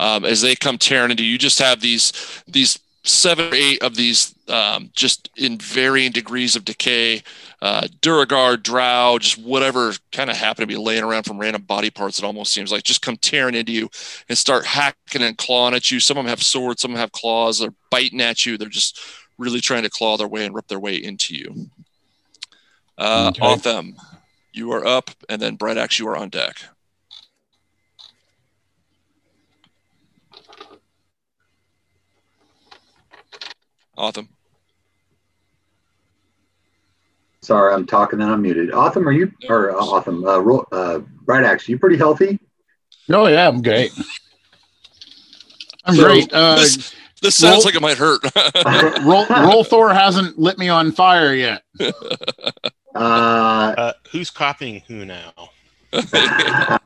Um, 0.00 0.24
as 0.24 0.40
they 0.40 0.56
come 0.56 0.78
tearing 0.78 1.10
into 1.10 1.22
you, 1.22 1.38
just 1.38 1.58
have 1.60 1.80
these 1.80 2.12
these 2.48 2.78
seven 3.04 3.52
or 3.52 3.54
eight 3.54 3.82
of 3.82 3.94
these 3.94 4.34
um, 4.48 4.90
just 4.94 5.28
in 5.36 5.58
varying 5.58 6.10
degrees 6.10 6.56
of 6.56 6.64
decay. 6.64 7.22
Uh, 7.60 7.86
Duergar, 8.00 8.56
Drow, 8.56 9.18
just 9.18 9.38
whatever 9.38 9.92
kind 10.12 10.30
of 10.30 10.36
happen 10.36 10.62
to 10.62 10.66
be 10.66 10.76
laying 10.76 11.04
around 11.04 11.24
from 11.24 11.38
random 11.38 11.62
body 11.62 11.90
parts. 11.90 12.18
It 12.18 12.24
almost 12.24 12.52
seems 12.52 12.72
like 12.72 12.82
just 12.82 13.02
come 13.02 13.18
tearing 13.18 13.54
into 13.54 13.72
you 13.72 13.90
and 14.28 14.36
start 14.36 14.64
hacking 14.64 15.22
and 15.22 15.36
clawing 15.36 15.74
at 15.74 15.90
you. 15.90 16.00
Some 16.00 16.16
of 16.16 16.24
them 16.24 16.30
have 16.30 16.42
swords, 16.42 16.80
some 16.80 16.92
of 16.92 16.94
them 16.94 17.00
have 17.02 17.12
claws. 17.12 17.58
They're 17.58 17.74
biting 17.90 18.20
at 18.22 18.46
you. 18.46 18.56
They're 18.56 18.68
just 18.68 18.98
really 19.38 19.60
trying 19.60 19.82
to 19.82 19.90
claw 19.90 20.16
their 20.16 20.28
way 20.28 20.44
and 20.46 20.54
rip 20.54 20.68
their 20.68 20.80
way 20.80 20.96
into 20.96 21.34
you. 21.34 21.70
Uh, 22.96 23.32
Okay. 23.34 23.44
Otham, 23.44 23.96
you 24.52 24.70
are 24.72 24.86
up, 24.86 25.10
and 25.28 25.40
then 25.42 25.56
Bright 25.56 25.76
Axe, 25.78 25.98
you 25.98 26.06
are 26.08 26.16
on 26.16 26.28
deck. 26.28 26.56
Otham. 33.96 34.28
Sorry, 37.42 37.74
I'm 37.74 37.86
talking 37.86 38.20
and 38.20 38.30
I'm 38.30 38.40
muted. 38.42 38.70
Otham, 38.72 39.06
are 39.06 39.12
you 39.12 39.30
or 39.48 39.70
uh, 39.72 39.84
Otham? 39.84 40.24
Uh, 40.26 40.38
Ro- 40.38 40.66
uh, 40.72 40.98
Bright 41.24 41.44
Axe, 41.44 41.68
you 41.68 41.78
pretty 41.78 41.96
healthy? 41.96 42.38
Oh 43.10 43.26
yeah, 43.26 43.46
I'm 43.46 43.60
great. 43.62 43.92
I'm 45.84 45.94
So- 45.94 46.04
great. 46.04 46.32
Uh, 46.32 46.56
this, 46.56 46.94
this 47.24 47.34
sounds 47.36 47.56
roll- 47.56 47.64
like 47.64 47.74
it 47.74 47.82
might 47.82 47.98
hurt. 47.98 48.22
Roll, 49.04 49.26
Roll 49.26 49.64
Thor 49.64 49.92
hasn't 49.92 50.38
lit 50.38 50.56
me 50.58 50.68
on 50.68 50.92
fire 50.92 51.34
yet. 51.34 51.62
Uh, 52.96 53.74
Uh, 53.76 53.92
who's 54.12 54.30
copying 54.30 54.80
who 54.86 55.04
now? 55.04 55.32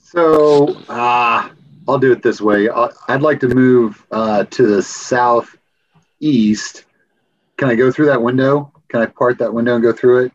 so 0.00 0.74
uh, 0.88 1.48
I'll 1.88 1.98
do 2.00 2.10
it 2.12 2.22
this 2.22 2.40
way. 2.40 2.68
i 2.68 2.88
I'd 3.08 3.22
like 3.22 3.38
to 3.40 3.48
move 3.48 4.04
uh, 4.10 4.44
to 4.44 4.66
the 4.66 4.82
southeast. 4.82 6.84
Can 7.56 7.68
I 7.68 7.74
go 7.76 7.92
through 7.92 8.06
that 8.06 8.22
window? 8.22 8.72
Can 8.88 9.02
I 9.02 9.06
part 9.06 9.38
that 9.38 9.52
window 9.54 9.74
and 9.74 9.82
go 9.82 9.92
through 9.92 10.26
it? 10.26 10.32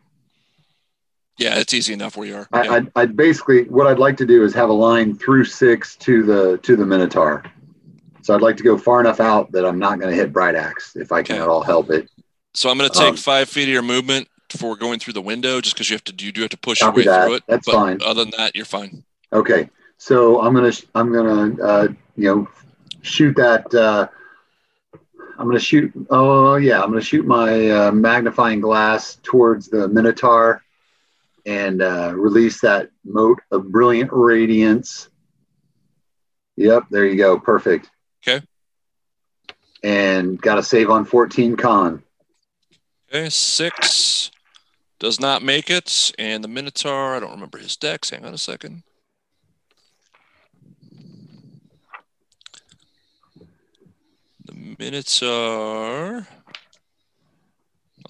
yeah, 1.36 1.56
it's 1.58 1.72
easy 1.72 1.92
enough 1.92 2.16
where 2.16 2.26
you 2.26 2.34
are. 2.36 2.48
I, 2.52 2.62
Yeah. 2.64 2.72
I'd, 2.72 2.92
I'd 2.96 3.16
basically 3.16 3.64
what 3.64 3.86
I'd 3.86 3.98
like 4.00 4.16
to 4.16 4.26
do 4.26 4.42
is 4.44 4.52
have 4.54 4.70
a 4.70 4.72
line 4.72 5.14
through 5.16 5.44
six 5.44 5.94
to 5.96 6.22
the 6.24 6.58
to 6.62 6.74
the 6.74 6.84
Minotaur. 6.86 7.44
So 8.28 8.34
I'd 8.34 8.42
like 8.42 8.58
to 8.58 8.62
go 8.62 8.76
far 8.76 9.00
enough 9.00 9.20
out 9.20 9.50
that 9.52 9.64
I'm 9.64 9.78
not 9.78 9.98
going 9.98 10.10
to 10.10 10.14
hit 10.14 10.34
Bright 10.34 10.54
Axe 10.54 10.96
if 10.96 11.12
I 11.12 11.22
can 11.22 11.36
Okay. 11.36 11.42
at 11.44 11.48
all 11.48 11.62
help 11.62 11.88
it. 11.90 12.10
So 12.52 12.68
I'm 12.68 12.76
going 12.76 12.90
to 12.90 12.94
take 12.94 13.12
Um, 13.12 13.16
five 13.16 13.48
feet 13.48 13.62
of 13.62 13.68
your 13.70 13.80
movement 13.80 14.28
for 14.54 14.76
going 14.76 14.98
through 14.98 15.14
the 15.14 15.22
window, 15.22 15.62
just 15.62 15.76
because 15.76 15.88
you 15.88 15.94
have 15.94 16.04
to. 16.04 16.14
You 16.22 16.30
do 16.30 16.42
have 16.42 16.50
to 16.50 16.58
push 16.58 16.82
your 16.82 16.92
way 16.92 17.04
that. 17.04 17.24
through 17.24 17.36
it. 17.36 17.44
That's 17.48 17.64
but 17.64 17.72
fine. 17.72 18.02
Other 18.04 18.24
than 18.24 18.34
that, 18.36 18.54
you're 18.54 18.66
fine. 18.66 19.02
Okay, 19.32 19.70
so 19.96 20.42
I'm 20.42 20.52
gonna 20.52 20.72
I'm 20.94 21.10
gonna 21.10 21.62
uh, 21.62 21.88
you 22.16 22.34
know 22.34 22.48
shoot 23.00 23.34
that. 23.36 23.72
Uh, 23.74 24.08
I'm 25.38 25.46
gonna 25.46 25.58
shoot. 25.58 25.90
Oh 26.10 26.56
yeah, 26.56 26.82
I'm 26.82 26.90
gonna 26.90 27.00
shoot 27.00 27.24
my 27.24 27.70
uh, 27.70 27.92
magnifying 27.92 28.60
glass 28.60 29.16
towards 29.22 29.68
the 29.68 29.88
Minotaur 29.88 30.62
and 31.46 31.80
uh, 31.80 32.12
release 32.14 32.60
that 32.60 32.90
mote 33.06 33.40
of 33.50 33.72
brilliant 33.72 34.10
radiance. 34.12 35.08
Yep, 36.56 36.88
there 36.90 37.06
you 37.06 37.16
go. 37.16 37.38
Perfect. 37.38 37.88
Okay. 39.84 40.16
And 40.18 40.40
got 40.40 40.56
to 40.56 40.62
save 40.62 40.90
on 40.90 41.04
14 41.04 41.56
con. 41.56 42.02
Okay, 43.12 43.28
six 43.30 44.30
does 44.98 45.18
not 45.20 45.42
make 45.42 45.70
it, 45.70 46.12
and 46.18 46.44
the 46.44 46.48
Minotaur. 46.48 47.14
I 47.14 47.20
don't 47.20 47.30
remember 47.30 47.58
his 47.58 47.76
dex. 47.76 48.10
Hang 48.10 48.24
on 48.24 48.34
a 48.34 48.38
second. 48.38 48.82
The 54.44 54.74
Minotaur. 54.78 56.26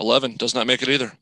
Eleven 0.00 0.36
does 0.36 0.54
not 0.54 0.66
make 0.66 0.82
it 0.82 0.88
either. 0.88 1.12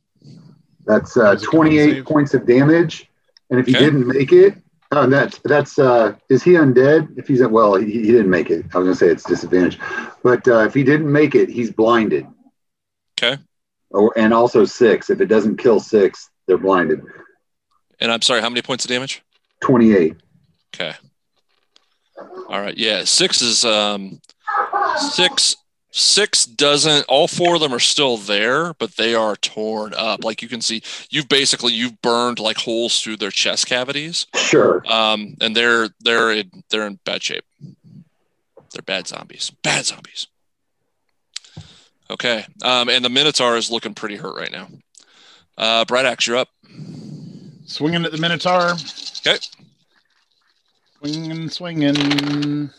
That's 0.87 1.17
uh, 1.17 1.25
How's 1.27 1.43
it 1.43 1.51
going, 1.51 1.71
28 1.71 2.05
points 2.05 2.35
of 2.35 2.47
damage. 2.47 3.09
And 3.51 3.59
if 3.61 3.67
he 3.67 3.75
Okay. 3.75 3.85
didn't 3.85 4.07
make 4.07 4.33
it, 4.33 4.55
oh, 4.93 5.07
that's 5.07 5.39
that's 5.45 5.79
uh, 5.79 6.15
is 6.29 6.43
he 6.43 6.53
undead? 6.53 7.19
If 7.19 7.29
he's 7.29 7.47
well, 7.47 7.75
he, 7.75 7.91
he 7.91 8.07
didn't 8.07 8.31
make 8.31 8.51
it. 8.51 8.67
I 8.75 8.79
was 8.79 8.87
gonna 8.87 8.95
say 8.97 9.09
it's 9.09 9.25
disadvantage, 9.25 9.79
but 10.23 10.47
uh, 10.49 10.61
if 10.61 10.75
he 10.75 10.85
didn't 10.85 11.11
make 11.11 11.35
it, 11.35 11.49
he's 11.49 11.71
blinded. 11.71 12.27
Okay. 13.21 13.41
Or 13.91 14.13
and 14.17 14.35
also 14.35 14.65
six. 14.65 15.11
If 15.11 15.21
it 15.21 15.27
doesn't 15.27 15.57
kill 15.59 15.81
six, 15.81 16.31
they're 16.47 16.59
blinded. 16.59 17.01
And 18.01 18.13
I'm 18.13 18.23
sorry, 18.23 18.41
how 18.41 18.49
many 18.49 18.63
points 18.63 18.85
of 18.85 18.91
damage? 18.91 19.23
28. 19.63 20.17
Okay. 20.75 20.95
All 22.49 22.61
right. 22.61 22.77
Yeah, 22.77 23.05
six 23.05 23.43
is 23.43 23.65
um 23.65 24.21
six 25.13 25.57
six 25.97 26.45
doesn't 26.45 27.07
all 27.09 27.27
four 27.27 27.55
of 27.55 27.61
them 27.61 27.73
are 27.73 27.81
still 27.81 28.19
there, 28.19 28.75
but 28.75 28.97
they 28.97 29.15
are 29.15 29.35
torn 29.37 29.95
up. 29.97 30.23
Like 30.23 30.43
you 30.43 30.49
can 30.49 30.61
see, 30.61 30.83
you've 31.11 31.29
basically 31.29 31.73
you've 31.73 32.01
burned 32.03 32.39
like 32.39 32.59
holes 32.59 33.01
through 33.01 33.17
their 33.17 33.31
chest 33.31 33.67
cavities. 33.67 34.27
Sure. 34.35 34.83
Um, 34.87 35.37
and 35.41 35.57
they're 35.57 35.89
they're 36.01 36.33
in, 36.33 36.63
they're 36.71 36.87
in 36.87 36.99
bad 37.05 37.23
shape. 37.23 37.45
They're 38.73 38.83
bad 38.85 39.07
zombies. 39.07 39.51
Bad 39.63 39.87
zombies. 39.87 40.27
Okay. 42.11 42.45
Um, 42.63 42.89
and 42.89 43.05
the 43.05 43.09
Minotaur 43.09 43.57
is 43.57 43.71
looking 43.71 43.95
pretty 43.95 44.17
hurt 44.17 44.37
right 44.37 44.53
now. 44.53 44.69
Uh, 45.57 45.85
Bright 45.87 46.05
Axe, 46.05 46.27
you're 46.27 46.37
up. 46.37 46.49
Swinging 47.65 48.05
at 48.05 48.13
the 48.13 48.19
Minotaur. 48.19 48.73
Okay. 49.27 49.39
Swinging, 50.99 51.49
swinging. 51.49 52.71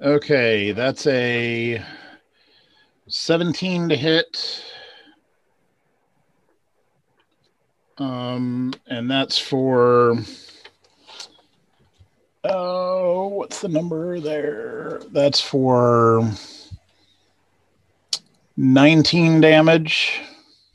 Okay, 0.00 0.72
that's 0.72 1.06
a 1.06 1.82
17 3.08 3.88
to 3.90 3.96
hit. 3.96 4.64
Um, 7.98 8.72
and 8.86 9.10
that's 9.10 9.38
for. 9.38 10.16
Oh, 12.44 13.28
what's 13.28 13.60
the 13.60 13.68
number 13.68 14.18
there? 14.18 15.00
That's 15.12 15.40
for 15.40 16.28
19 18.56 19.40
damage. 19.40 20.20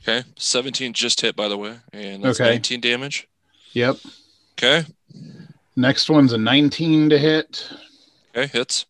Okay. 0.02 0.26
17 0.36 0.94
just 0.94 1.20
hit, 1.20 1.36
by 1.36 1.48
the 1.48 1.58
way, 1.58 1.76
and 1.92 2.24
that's 2.24 2.40
Okay. 2.40 2.52
19 2.52 2.80
damage. 2.80 3.28
Yep. 3.72 3.96
Okay. 4.52 4.86
Next 5.76 6.08
one's 6.08 6.32
a 6.32 6.38
19 6.38 7.10
to 7.10 7.18
hit. 7.18 7.68
Okay. 8.34 8.46
Hits. 8.46 8.86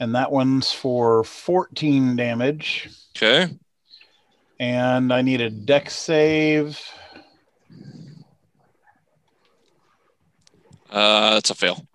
And 0.00 0.14
that 0.14 0.32
one's 0.32 0.72
for 0.72 1.22
14 1.22 2.16
damage. 2.16 2.88
Okay. 3.14 3.54
And 4.58 5.12
I 5.12 5.22
need 5.22 5.42
a 5.42 5.50
deck 5.50 5.90
save. 5.90 6.80
Uh, 10.90 11.34
that's 11.34 11.50
a 11.50 11.54
fail. 11.54 11.86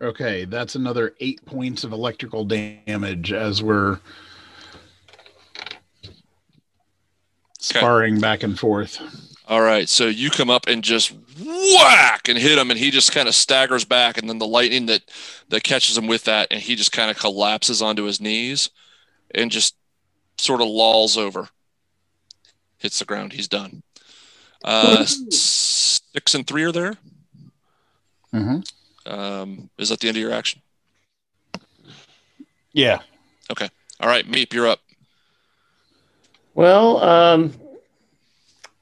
Okay, 0.00 0.44
that's 0.44 0.74
another 0.74 1.14
eight 1.20 1.44
points 1.44 1.84
of 1.84 1.92
electrical 1.92 2.44
damage 2.44 3.32
as 3.32 3.62
we're 3.62 3.98
sparring 7.58 8.20
back 8.20 8.42
and 8.42 8.58
forth. 8.58 9.00
All 9.48 9.60
right. 9.60 9.88
So 9.88 10.06
you 10.06 10.30
come 10.30 10.50
up 10.50 10.66
and 10.68 10.82
just 10.84 11.12
whack 11.44 12.28
and 12.28 12.38
hit 12.38 12.58
him, 12.58 12.70
and 12.70 12.78
he 12.78 12.90
just 12.90 13.12
kind 13.12 13.28
of 13.28 13.34
staggers 13.34 13.84
back, 13.84 14.18
and 14.18 14.28
then 14.28 14.38
the 14.38 14.46
lightning 14.46 14.86
that 14.86 15.02
that 15.48 15.64
catches 15.64 15.96
him 15.98 16.06
with 16.06 16.24
that, 16.24 16.48
and 16.50 16.60
he 16.60 16.76
just 16.76 16.92
kind 16.92 17.10
of 17.10 17.18
collapses 17.18 17.82
onto 17.82 18.04
his 18.04 18.20
knees, 18.20 18.70
and 19.34 19.50
just 19.50 19.74
sort 20.38 20.60
of 20.60 20.68
lolls 20.68 21.16
over, 21.16 21.48
hits 22.78 22.98
the 22.98 23.04
ground. 23.04 23.32
He's 23.32 23.48
done. 23.48 23.82
Uh, 24.64 25.04
six 25.04 26.34
and 26.34 26.46
three 26.46 26.62
are 26.62 26.72
there. 26.72 26.96
hmm 28.30 28.60
Um, 29.04 29.70
is 29.76 29.88
that 29.88 30.00
the 30.00 30.08
end 30.08 30.16
of 30.16 30.20
your 30.22 30.32
action? 30.32 30.62
Yeah. 32.72 33.00
Okay. 33.50 33.68
All 34.00 34.08
right, 34.08 34.26
Meep, 34.26 34.52
you're 34.52 34.68
up. 34.68 34.80
Well, 36.54 36.98
um, 37.02 37.54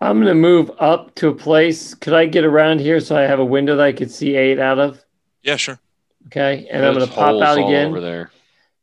I'm 0.01 0.19
gonna 0.19 0.35
move 0.35 0.71
up 0.79 1.15
to 1.17 1.29
a 1.29 1.35
place. 1.35 1.95
Could 1.95 2.15
I 2.15 2.27
get 2.27 2.45
around 2.45 2.81
here 2.81 3.01
so 3.01 3.17
I 3.17 3.23
have 3.23 3.39
a 3.39 3.45
window 3.45 3.77
that 3.77 3.87
I 3.87 3.93
could 3.93 4.11
see 4.11 4.35
eight 4.35 4.59
out 4.59 4.79
of? 4.79 5.05
Yeah, 5.43 5.57
sure. 5.57 5.79
Okay, 6.27 6.69
and 6.71 6.85
I'm 6.85 6.95
gonna 6.95 7.07
pop 7.07 7.43
out 7.43 7.59
again, 7.59 7.89
over 7.89 8.01
there. 8.01 8.31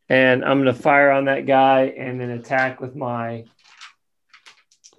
and 0.09 0.43
I'm 0.45 0.59
gonna 0.59 0.73
fire 0.73 1.11
on 1.11 1.25
that 1.25 1.45
guy, 1.45 1.93
and 1.97 2.19
then 2.19 2.29
attack 2.31 2.79
with 2.81 2.95
my 2.95 3.45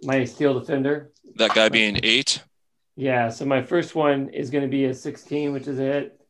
my 0.03 0.25
steel 0.25 0.59
defender. 0.59 1.11
That 1.37 1.55
guy 1.55 1.69
being 1.69 2.01
eight. 2.03 2.43
Yeah, 2.97 3.29
so 3.29 3.45
my 3.45 3.63
first 3.63 3.95
one 3.95 4.29
is 4.31 4.51
going 4.51 4.63
to 4.65 4.69
be 4.69 4.87
a 4.87 4.95
16, 4.95 5.53
which 5.53 5.69
is 5.69 5.79
a 5.79 5.83
hit. 5.83 6.21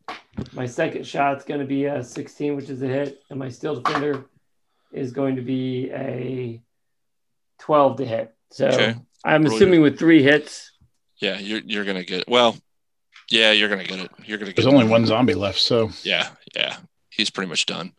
My 0.52 0.66
second 0.66 1.06
shot's 1.06 1.42
going 1.42 1.60
to 1.60 1.66
be 1.66 1.86
a 1.86 2.04
16, 2.04 2.56
which 2.56 2.68
is 2.68 2.82
a 2.82 2.86
hit, 2.86 3.22
and 3.30 3.38
my 3.38 3.48
steel 3.48 3.80
defender 3.80 4.26
is 4.92 5.12
going 5.12 5.36
to 5.36 5.42
be 5.42 5.90
a 5.92 6.60
12 7.60 7.96
to 7.96 8.04
hit. 8.04 8.34
So 8.50 8.66
Okay. 8.68 8.96
I'm 9.24 9.44
Roll 9.44 9.54
assuming 9.54 9.82
with 9.82 9.98
three 9.98 10.22
hits. 10.22 10.72
Yeah, 11.20 11.38
you're 11.38 11.60
you're 11.64 11.84
gonna 11.84 12.04
get 12.04 12.20
it. 12.20 12.28
Well, 12.28 12.56
yeah, 13.30 13.50
you're 13.52 13.68
gonna 13.68 13.84
get 13.84 13.98
it. 13.98 14.10
You're 14.24 14.38
gonna 14.38 14.52
get 14.52 14.56
There's 14.56 14.66
it. 14.66 14.72
only 14.72 14.86
one 14.86 15.04
zombie 15.06 15.34
left, 15.34 15.58
so 15.58 15.90
Yeah, 16.02 16.28
yeah. 16.54 16.76
He's 17.10 17.30
pretty 17.30 17.48
much 17.48 17.66
done. 17.66 17.92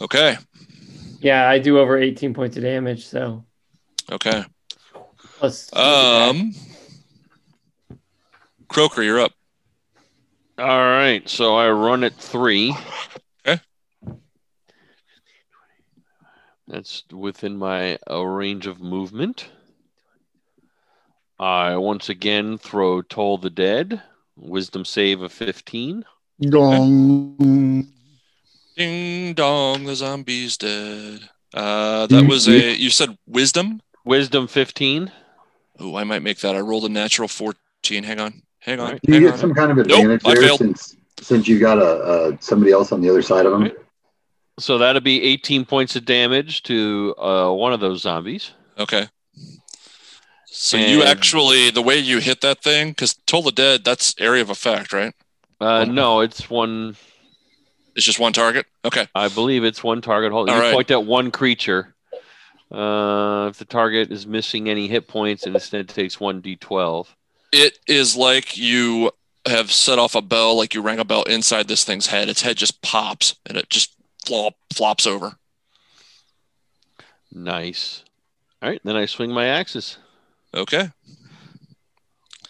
Okay. 0.00 0.36
Yeah, 1.20 1.48
I 1.48 1.58
do 1.58 1.78
over 1.78 1.96
18 1.98 2.32
points 2.34 2.56
of 2.56 2.62
damage. 2.62 3.06
So 3.06 3.44
Okay. 4.10 4.44
plus. 5.38 5.70
Um 5.74 6.54
Croker, 8.68 9.02
you're 9.02 9.20
up. 9.20 9.32
All 10.58 10.66
right, 10.66 11.28
so 11.28 11.56
I 11.56 11.68
run 11.70 12.04
at 12.04 12.14
three. 12.14 12.74
Okay. 13.46 13.60
That's 16.66 17.04
within 17.12 17.56
my 17.56 17.98
uh, 18.10 18.24
range 18.24 18.66
of 18.66 18.80
movement. 18.80 19.48
I 21.38 21.76
once 21.76 22.08
again 22.08 22.58
throw 22.58 23.02
Toll 23.02 23.38
the 23.38 23.50
Dead, 23.50 24.02
Wisdom 24.36 24.84
save 24.84 25.22
of 25.22 25.32
15. 25.32 26.04
Gong. 26.50 27.88
Ding 28.76 29.34
dong, 29.34 29.84
the 29.84 29.94
zombie's 29.94 30.56
dead. 30.56 31.28
Uh 31.52 32.06
that 32.08 32.26
was 32.26 32.48
a 32.48 32.74
you 32.74 32.90
said 32.90 33.16
wisdom? 33.26 33.80
Wisdom 34.04 34.48
15. 34.48 35.10
Oh, 35.78 35.96
I 35.96 36.04
might 36.04 36.22
make 36.22 36.38
that. 36.40 36.56
I 36.56 36.60
rolled 36.60 36.84
a 36.84 36.88
natural 36.88 37.28
14. 37.28 38.02
Hang 38.02 38.20
on. 38.20 38.42
Hang 38.58 38.80
on. 38.80 38.92
Right. 38.92 39.00
Do 39.02 39.14
you 39.14 39.20
get 39.20 39.34
on. 39.34 39.38
some 39.38 39.54
kind 39.54 39.70
of 39.70 39.78
advantage 39.78 40.22
I 40.24 40.34
there 40.34 40.56
since 40.56 40.96
since 41.20 41.46
you 41.46 41.60
got 41.60 41.78
a, 41.78 42.32
a 42.32 42.38
somebody 42.40 42.72
else 42.72 42.90
on 42.92 43.00
the 43.00 43.10
other 43.10 43.22
side 43.22 43.46
of 43.46 43.52
them? 43.52 43.62
Right. 43.62 43.76
So 44.58 44.78
that'll 44.78 45.02
be 45.02 45.22
18 45.22 45.64
points 45.64 45.96
of 45.96 46.04
damage 46.04 46.62
to 46.64 47.14
uh, 47.18 47.50
one 47.52 47.72
of 47.72 47.80
those 47.80 48.02
zombies. 48.02 48.52
Okay. 48.78 49.08
So 50.56 50.76
you 50.76 51.02
actually 51.02 51.70
the 51.70 51.82
way 51.82 51.98
you 51.98 52.20
hit 52.20 52.40
that 52.42 52.62
thing, 52.62 52.90
because 52.90 53.14
Toll 53.26 53.42
the 53.42 53.50
Dead, 53.50 53.84
that's 53.84 54.14
area 54.20 54.40
of 54.40 54.50
effect, 54.50 54.92
right? 54.92 55.12
Uh, 55.60 55.84
no, 55.84 56.20
it's 56.20 56.48
one. 56.48 56.96
It's 57.96 58.06
just 58.06 58.20
one 58.20 58.32
target. 58.32 58.66
Okay. 58.84 59.08
I 59.16 59.28
believe 59.28 59.64
it's 59.64 59.82
one 59.82 60.00
target. 60.00 60.30
Hold. 60.30 60.48
You 60.48 60.54
right. 60.54 60.72
point 60.72 60.92
at 60.92 61.04
one 61.04 61.32
creature. 61.32 61.96
Uh, 62.70 63.48
if 63.50 63.58
the 63.58 63.64
target 63.64 64.12
is 64.12 64.28
missing 64.28 64.68
any 64.68 64.86
hit 64.86 65.08
points, 65.08 65.44
and 65.44 65.56
instead 65.56 65.88
takes 65.88 66.20
one 66.20 66.40
d12. 66.40 67.08
It 67.52 67.80
is 67.88 68.16
like 68.16 68.56
you 68.56 69.10
have 69.46 69.72
set 69.72 69.98
off 69.98 70.14
a 70.14 70.22
bell, 70.22 70.56
like 70.56 70.72
you 70.72 70.82
rang 70.82 71.00
a 71.00 71.04
bell 71.04 71.24
inside 71.24 71.66
this 71.66 71.82
thing's 71.82 72.06
head. 72.06 72.28
Its 72.28 72.42
head 72.42 72.56
just 72.56 72.80
pops 72.80 73.34
and 73.44 73.58
it 73.58 73.68
just 73.70 73.92
flop 74.24 74.54
flops 74.72 75.04
over. 75.04 75.34
Nice. 77.32 78.04
All 78.62 78.70
right, 78.70 78.80
then 78.84 78.94
I 78.94 79.06
swing 79.06 79.32
my 79.32 79.46
axes. 79.46 79.98
Okay. 80.54 80.90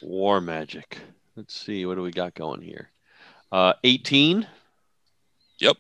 War 0.03 0.41
magic. 0.41 0.99
Let's 1.37 1.59
see, 1.59 1.87
what 1.87 1.95
do 1.95 2.03
we 2.03 2.11
got 2.11 2.35
going 2.35 2.61
here? 2.61 2.91
Uh, 3.51 3.73
18. 3.83 4.47
Yep. 5.59 5.77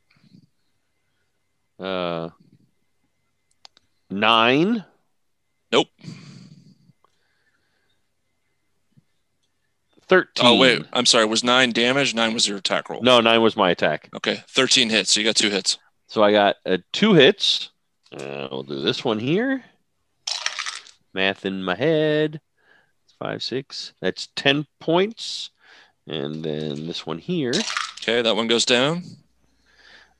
Uh, 1.78 2.30
nine. 4.10 4.84
Nope. 5.70 5.88
13. 10.06 10.46
Oh 10.46 10.56
wait, 10.58 10.82
I'm 10.92 11.06
sorry. 11.06 11.24
Was 11.24 11.42
nine 11.42 11.72
damage? 11.72 12.14
Nine 12.14 12.34
was 12.34 12.46
your 12.46 12.58
attack 12.58 12.88
roll. 12.90 13.02
No, 13.02 13.20
nine 13.20 13.40
was 13.42 13.56
my 13.56 13.70
attack. 13.70 14.10
Okay. 14.14 14.42
Thirteen 14.48 14.90
hits. 14.90 15.10
So 15.12 15.20
you 15.20 15.26
got 15.26 15.34
two 15.34 15.50
hits. 15.50 15.78
So 16.08 16.22
I 16.22 16.30
got 16.30 16.56
uh, 16.66 16.78
two 16.92 17.14
hits. 17.14 17.70
Uh, 18.12 18.48
we'll 18.50 18.62
do 18.62 18.80
this 18.82 19.04
one 19.04 19.18
here. 19.18 19.64
Math 21.14 21.46
in 21.46 21.62
my 21.62 21.76
head. 21.76 22.40
Five, 23.18 23.42
six. 23.42 23.94
That's 24.00 24.28
10 24.36 24.66
points. 24.80 25.50
And 26.06 26.44
then 26.44 26.86
this 26.86 27.06
one 27.06 27.18
here. 27.18 27.52
Okay, 28.02 28.20
that 28.20 28.36
one 28.36 28.48
goes 28.48 28.64
down. 28.66 29.02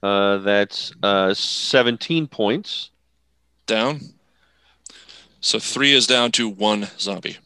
Uh, 0.02 0.38
that's 0.38 0.92
uh, 1.02 1.34
17 1.34 2.26
points. 2.28 2.90
Down. 3.66 4.00
So 5.40 5.58
three 5.58 5.92
is 5.92 6.06
down 6.06 6.32
to 6.32 6.48
one 6.48 6.88
zombie. 6.98 7.36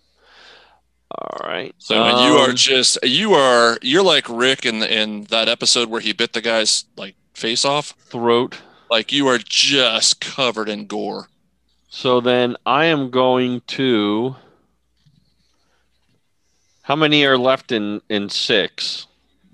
All 1.11 1.41
right. 1.49 1.75
So 1.79 2.03
and 2.03 2.19
you 2.27 2.39
are 2.39 2.51
Um, 2.51 2.57
just 2.57 2.99
you 3.03 3.33
are 3.35 3.79
you're 3.83 4.03
like 4.03 4.27
Rick 4.29 4.67
in 4.67 4.83
in 4.83 5.25
that 5.31 5.49
episode 5.49 5.89
where 5.89 6.01
he 6.01 6.13
bit 6.13 6.33
the 6.33 6.41
guy's 6.41 6.85
like 6.97 7.15
face 7.35 7.65
off. 7.65 7.95
throat. 8.11 8.57
Like 8.91 9.11
you 9.11 9.27
are 9.29 9.39
just 9.39 10.21
covered 10.21 10.69
in 10.69 10.87
gore. 10.87 11.29
So 11.89 12.21
then 12.21 12.57
I 12.67 12.87
am 12.87 13.11
going 13.11 13.63
to. 13.69 14.37
How 16.83 16.97
many 16.97 17.25
are 17.25 17.39
left 17.39 17.73
in 17.73 18.01
in 18.09 18.29
six? 18.29 19.07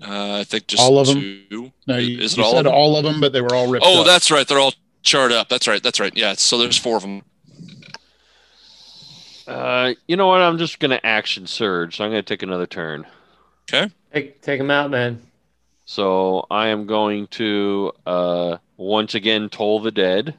Uh, 0.05 0.35
I 0.39 0.43
think 0.43 0.67
just 0.67 0.81
All 0.83 0.99
of 0.99 1.07
'em? 1.09 1.15
two. 1.49 1.71
No, 1.87 1.97
Is- 1.97 2.07
you, 2.07 2.19
is 2.19 2.33
it 2.33 2.37
you 2.37 2.43
all 2.43 2.51
said 2.51 2.59
of 2.59 2.63
them? 2.65 2.73
all 2.73 2.97
of 2.97 3.03
them, 3.03 3.19
but 3.21 3.33
they 3.33 3.41
were 3.41 3.53
all 3.55 3.67
ripped 3.67 3.85
Oh, 3.87 4.01
up. 4.01 4.05
that's 4.05 4.29
right. 4.29 4.47
They're 4.47 4.59
all 4.59 4.73
charred 5.01 5.31
up. 5.31 5.49
That's 5.49 5.67
right. 5.67 5.81
That's 5.81 5.99
right. 5.99 6.15
Yeah. 6.15 6.33
So 6.33 6.57
there's 6.57 6.77
four 6.77 6.97
of 6.97 7.03
them. 7.03 7.21
Uh, 9.47 9.93
you 10.07 10.15
know 10.17 10.27
what? 10.27 10.41
I'm 10.41 10.57
just 10.57 10.79
gonna 10.79 10.99
action 11.03 11.47
surge. 11.47 11.97
So 11.97 12.03
I'm 12.05 12.11
gonna 12.11 12.21
take 12.23 12.43
another 12.43 12.65
turn. 12.65 13.05
Okay. 13.71 13.91
Take, 14.13 14.41
take 14.41 14.59
him 14.59 14.71
out, 14.71 14.89
man. 14.91 15.21
So 15.85 16.47
I 16.49 16.67
am 16.69 16.87
going 16.87 17.27
to 17.27 17.91
uh 18.05 18.57
once 18.77 19.13
again 19.15 19.49
toll 19.49 19.79
the 19.81 19.91
dead. 19.91 20.35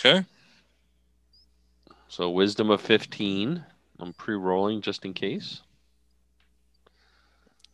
Okay. 0.00 0.24
So 2.08 2.30
wisdom 2.30 2.70
of 2.70 2.80
15. 2.80 3.64
I'm 3.98 4.12
pre-rolling 4.12 4.80
just 4.82 5.04
in 5.04 5.14
case. 5.14 5.62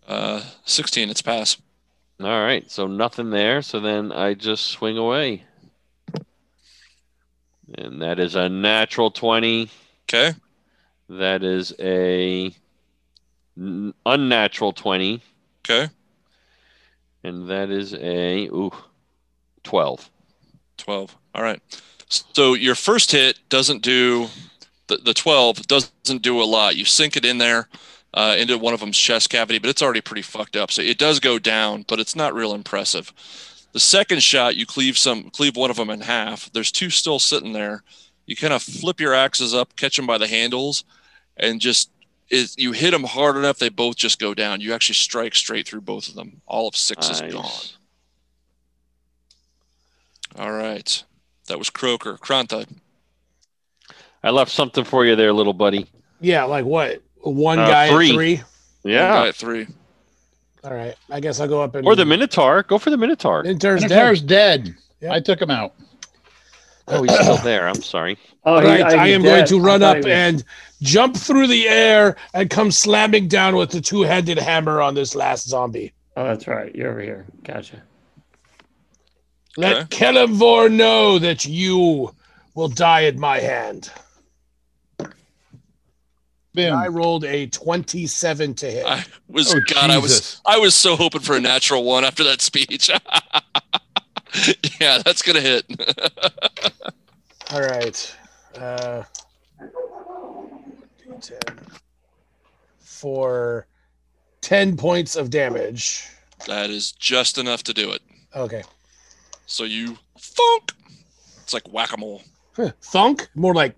Uh, 0.07 0.43
sixteen. 0.65 1.11
It's 1.11 1.23
pass. 1.23 1.57
All 2.21 2.27
right, 2.41 2.69
so 2.71 2.87
nothing 2.87 3.31
there. 3.31 3.63
So 3.63 3.81
then 3.81 4.13
I 4.13 4.35
just 4.35 4.67
swing 4.67 4.99
away. 4.99 5.45
And 7.77 8.03
that 8.03 8.19
is 8.19 8.35
a 8.35 8.49
natural 8.49 9.11
20. 9.11 9.71
Okay. 10.05 10.35
That 11.09 11.43
is 11.43 11.73
a 11.79 12.55
n- 13.57 13.95
unnatural 14.05 14.73
20. 14.73 15.23
Okay. 15.65 15.91
And 17.25 17.49
that 17.49 17.71
is 17.71 17.95
a 17.95 18.47
ooh 18.49 18.73
12. 19.63 20.11
12. 20.77 21.17
All 21.35 21.43
right. 21.43 21.61
So 22.13 22.55
your 22.55 22.75
first 22.75 23.13
hit 23.13 23.39
doesn't 23.49 23.83
do 23.83 24.29
the, 24.89 24.99
the 24.99 25.15
12 25.15 25.67
doesn't 25.67 26.23
do 26.23 26.43
a 26.43 26.45
lot. 26.45 26.77
You 26.77 26.85
sink 26.85 27.17
it 27.17 27.25
in 27.25 27.39
there 27.39 27.69
uh, 28.15 28.37
into 28.39 28.59
one 28.59 28.75
of 28.75 28.81
them's 28.81 28.99
chest 28.99 29.31
cavity, 29.31 29.59
but 29.59 29.71
it's 29.71 29.83
already 29.83 30.01
pretty 30.01 30.23
fucked 30.23 30.57
up. 30.57 30.71
So 30.71 30.83
it 30.83 30.99
does 30.99 31.21
go 31.21 31.39
down, 31.39 31.85
but 31.89 32.01
it's 32.01 32.17
not 32.17 32.35
real 32.35 32.55
impressive. 32.55 33.13
The 33.73 33.81
second 33.81 34.23
shot, 34.23 34.57
you 34.57 34.67
cleave 34.67 34.99
some 34.99 35.31
cleave 35.31 35.57
one 35.57 35.71
of 35.71 35.77
them 35.77 35.89
in 35.89 36.03
half. 36.03 36.53
There's 36.53 36.71
two 36.71 36.91
still 36.91 37.19
sitting 37.19 37.55
there. 37.55 37.83
You 38.27 38.37
kind 38.37 38.53
of 38.53 38.63
flip 38.63 39.01
your 39.01 39.15
axes 39.15 39.55
up, 39.55 39.77
catch 39.77 39.97
them 39.97 40.07
by 40.07 40.19
the 40.19 40.29
handles, 40.29 40.85
and 41.37 41.61
just 41.61 41.91
is 42.29 42.55
you 42.59 42.73
hit 42.73 42.91
them 42.91 43.05
hard 43.05 43.37
enough, 43.37 43.59
they 43.59 43.69
both 43.69 43.97
just 43.97 44.19
go 44.19 44.35
down. 44.35 44.61
You 44.61 44.73
actually 44.73 44.95
strike 44.95 45.35
straight 45.35 45.67
through 45.67 45.83
both 45.83 46.09
of 46.09 46.15
them. 46.15 46.41
All 46.47 46.69
of 46.69 46.77
six 46.77 47.09
is 47.09 47.21
gone. 47.21 47.51
All 50.39 50.53
right. 50.53 51.05
That 51.53 51.59
was 51.59 51.69
Croker. 51.69 52.15
Kronthud. 52.17 52.67
I 54.25 54.31
left 54.31 54.51
something 54.51 54.85
for 54.85 55.05
you 55.05 55.17
there, 55.17 55.35
little 55.35 55.53
buddy. 55.53 55.87
Yeah, 56.19 56.45
like 56.45 56.65
what? 56.65 57.03
One 57.21 57.59
Uh, 57.59 57.67
guy 57.69 57.91
three. 57.91 58.09
at 58.09 58.15
three. 58.15 58.37
Guy 58.37 58.43
Yeah. 58.85 59.25
at 59.25 59.35
three. 59.35 59.67
All 60.65 60.73
right, 60.73 60.95
I 61.11 61.21
guess 61.21 61.41
I'll 61.41 61.49
go 61.49 61.61
up 61.61 61.75
and 61.75 61.87
Or 61.87 61.95
the 61.95 62.07
Minotaur. 62.07 62.63
Go 62.63 62.79
for 62.79 62.89
the 62.89 62.97
Minotaur. 62.97 63.43
Minotaur's 63.43 63.83
dead. 63.83 63.91
Minotaur's 63.91 64.23
dead. 64.23 64.75
Yeah. 65.03 65.13
I 65.13 65.21
took 65.21 65.43
him 65.43 65.51
out. 65.51 65.75
Oh, 66.89 67.03
he's 67.03 67.13
still 67.21 67.37
there. 67.37 67.69
I'm 67.69 67.83
sorry. 67.83 68.17
Oh, 68.47 68.55
All 68.55 68.61
he- 68.63 68.67
right, 68.69 68.83
I 68.83 69.07
he's 69.09 69.17
am 69.17 69.23
going 69.23 69.45
to 69.45 69.61
run 69.61 69.83
up 69.83 69.99
was- 69.99 70.07
and 70.07 70.43
jump 70.81 71.19
through 71.19 71.49
the 71.49 71.69
air 71.69 72.17
and 72.33 72.49
come 72.49 72.71
slamming 72.71 73.29
down 73.29 73.57
with 73.57 73.69
the 73.73 73.83
two-handed 73.83 74.39
hammer 74.39 74.81
on 74.81 74.95
this 74.95 75.15
last 75.15 75.47
zombie. 75.51 75.93
Oh, 76.17 76.25
that's 76.25 76.47
right. 76.49 76.75
You're 76.75 76.93
over 76.93 77.03
here. 77.03 77.27
Gotcha. 77.45 77.83
Let 79.57 79.91
Kelevor 79.91 80.71
know 80.73 81.19
that 81.19 81.45
you 81.45 82.15
will 82.55 82.69
die 82.69 83.05
at 83.05 83.17
my 83.17 83.39
hand. 83.39 83.91
Boom. 86.55 86.75
I 86.75 86.89
rolled 86.89 87.25
a 87.25 87.47
27 87.47 88.55
to 88.55 88.71
hit. 88.71 88.85
I 88.87 89.05
was 89.29 89.55
Oh, 89.55 89.61
God. 89.69 89.91
I 89.91 89.97
was 89.99 90.41
I 90.45 90.59
was 90.59 90.75
so 90.75 90.97
hoping 90.97 91.23
for 91.23 91.35
a 91.37 91.41
natural 91.41 91.83
one 91.83 92.05
after 92.05 92.23
that 92.25 92.43
speech. 92.43 92.91
yeah, 94.81 94.99
that's 95.03 95.23
gonna 95.23 95.41
hit. 95.41 95.65
All 97.53 97.61
right. 97.63 98.17
Uh, 98.55 99.03
10 101.21 101.39
for 102.81 103.67
10 104.43 104.77
points 104.77 105.17
of 105.17 105.31
damage. 105.31 106.07
that 106.47 106.69
is 106.69 106.93
just 106.93 107.39
enough 107.39 107.63
to 107.63 107.73
do 107.73 107.91
it. 107.93 108.03
Okay. 108.37 108.63
So 109.47 109.65
you 109.65 109.99
funk. 110.19 110.73
It's 111.43 111.53
like 111.55 111.69
whack 111.73 111.93
a 111.93 111.97
mole. 111.99 112.23
Huh. 112.57 112.71
Thunk? 112.83 113.29
More 113.35 113.55
like 113.55 113.77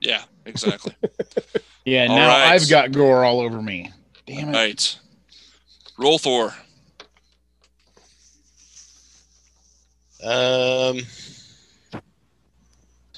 Yeah, 0.00 0.22
exactly. 0.44 0.94
Yeah, 1.86 2.06
All 2.08 2.16
now 2.16 2.28
right. 2.28 2.46
I've 2.54 2.70
got 2.70 2.92
gore 2.92 3.24
all 3.26 3.40
over 3.40 3.60
me. 3.60 3.92
Damn 4.26 4.48
it. 4.48 4.52
right. 4.52 4.98
Rolthor. 5.98 6.54
Um, 10.22 10.96
Is 10.96 11.06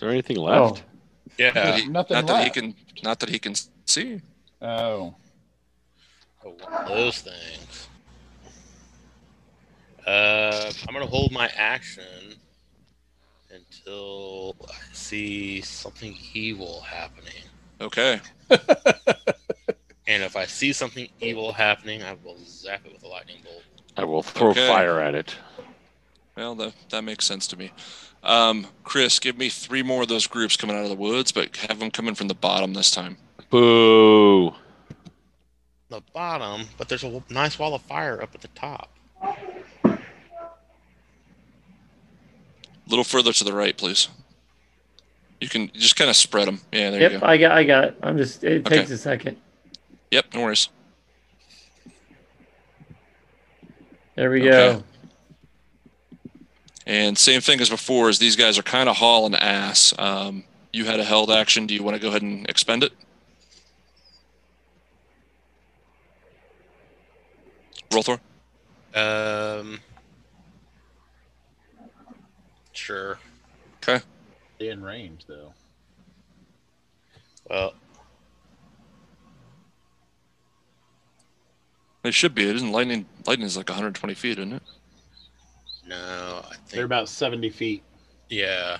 there 0.00 0.10
anything 0.10 0.38
left? 0.38 0.82
yeah. 1.38 1.76
He- 1.76 1.86
nothing 1.86 2.16
not 2.16 2.26
that 2.26 2.42
he 2.44 2.50
can. 2.50 2.74
Not 3.04 3.20
that 3.20 3.28
he 3.28 3.38
can 3.38 3.54
see. 3.84 4.20
Oh. 4.60 5.14
Oh, 6.44 6.50
one 6.60 6.72
of 6.72 6.88
those 6.88 7.20
things. 7.20 7.75
Uh, 10.06 10.72
I'm 10.86 10.94
gonna 10.94 11.06
hold 11.06 11.32
my 11.32 11.50
action 11.56 12.34
until 13.50 14.54
I 14.68 14.74
see 14.92 15.60
something 15.62 16.16
evil 16.34 16.80
happening. 16.82 17.42
Okay. 17.80 18.20
And 20.08 20.22
if 20.22 20.36
I 20.36 20.44
see 20.44 20.72
something 20.72 21.08
evil 21.20 21.52
happening, 21.52 22.02
I 22.04 22.16
will 22.24 22.36
zap 22.44 22.82
it 22.86 22.92
with 22.92 23.02
a 23.02 23.08
lightning 23.08 23.38
bolt. 23.42 23.62
I 23.96 24.04
will 24.04 24.22
throw 24.22 24.50
Okay. 24.50 24.68
fire 24.68 25.00
at 25.00 25.14
it. 25.16 25.34
Well, 26.36 26.54
that 26.56 26.74
that 26.90 27.02
makes 27.02 27.24
sense 27.24 27.46
to 27.48 27.56
me. 27.56 27.72
Um, 28.22 28.68
Chris, 28.84 29.18
give 29.18 29.36
me 29.36 29.48
three 29.48 29.82
more 29.82 30.02
of 30.02 30.08
those 30.08 30.26
groups 30.26 30.56
coming 30.56 30.76
out 30.76 30.82
of 30.84 30.90
the 30.90 30.94
woods, 30.96 31.32
but 31.32 31.56
have 31.56 31.78
them 31.80 31.90
coming 31.90 32.14
from 32.14 32.28
the 32.28 32.34
bottom 32.34 32.74
this 32.74 32.90
time. 32.90 33.16
Boo! 33.50 34.52
The 35.88 36.02
bottom, 36.12 36.66
but 36.78 36.88
there's 36.88 37.04
a 37.04 37.22
nice 37.30 37.58
wall 37.58 37.74
of 37.74 37.82
fire 37.82 38.20
up 38.22 38.34
at 38.34 38.42
the 38.42 38.48
top. 38.48 38.90
A 42.86 42.90
little 42.90 43.04
further 43.04 43.32
to 43.32 43.44
the 43.44 43.52
right, 43.52 43.76
please. 43.76 44.08
You 45.40 45.48
can 45.48 45.70
just 45.74 45.96
kind 45.96 46.08
of 46.08 46.16
spread 46.16 46.46
them. 46.48 46.60
Yeah, 46.72 46.90
there 46.90 47.00
you 47.02 47.08
Yep, 47.10 47.20
go. 47.20 47.26
I 47.26 47.36
got, 47.36 47.52
I 47.52 47.64
got 47.64 47.84
it. 47.84 47.96
I'm 48.02 48.16
just. 48.16 48.44
It 48.44 48.66
Okay. 48.66 48.78
takes 48.78 48.90
a 48.90 48.98
second. 48.98 49.36
Yep, 50.10 50.26
no 50.34 50.42
worries. 50.44 50.68
There 54.14 54.30
we 54.30 54.40
Okay. 54.40 54.48
go. 54.48 54.84
And 56.86 57.18
same 57.18 57.40
thing 57.40 57.60
as 57.60 57.68
before, 57.68 58.08
is 58.08 58.18
these 58.20 58.36
guys 58.36 58.56
are 58.58 58.62
kind 58.62 58.88
of 58.88 58.96
hauling 58.96 59.34
ass. 59.34 59.92
Um, 59.98 60.44
you 60.72 60.84
had 60.84 61.00
a 61.00 61.04
held 61.04 61.30
action. 61.30 61.66
Do 61.66 61.74
you 61.74 61.82
want 61.82 61.96
to 61.96 62.00
go 62.00 62.08
ahead 62.08 62.22
and 62.22 62.48
expend 62.48 62.84
it? 62.84 62.92
Rolthor. 67.90 68.20
Um, 68.94 69.80
sure. 72.86 73.18
Okay. 73.82 74.00
In 74.60 74.80
range, 74.82 75.24
though. 75.26 75.52
Well, 77.50 77.74
It 82.04 82.14
should 82.14 82.36
be. 82.36 82.48
It 82.48 82.54
isn't 82.54 82.70
lightning. 82.70 83.04
Lightning 83.26 83.46
is 83.46 83.56
like 83.56 83.68
120 83.68 84.14
feet, 84.14 84.38
isn't 84.38 84.52
it? 84.52 84.62
no, 85.88 86.42
I 86.44 86.50
think 86.54 86.70
They're 86.70 86.84
about 86.84 87.08
70 87.08 87.50
feet. 87.50 87.82
Yeah. 88.28 88.78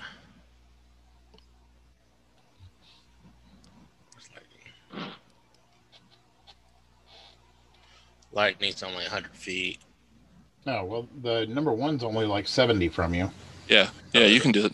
Lightning? 4.93 5.11
Lightning's 8.31 8.83
only 8.83 9.03
100 9.03 9.31
feet. 9.35 9.79
No, 10.65 10.85
well, 10.85 11.07
the 11.21 11.45
number 11.47 11.73
one's 11.73 12.05
only 12.05 12.25
like 12.25 12.47
70 12.47 12.87
from 12.89 13.13
you. 13.13 13.29
Yeah. 13.67 13.89
Yeah, 14.13 14.25
you 14.25 14.39
can 14.39 14.51
do 14.51 14.65
it. 14.65 14.73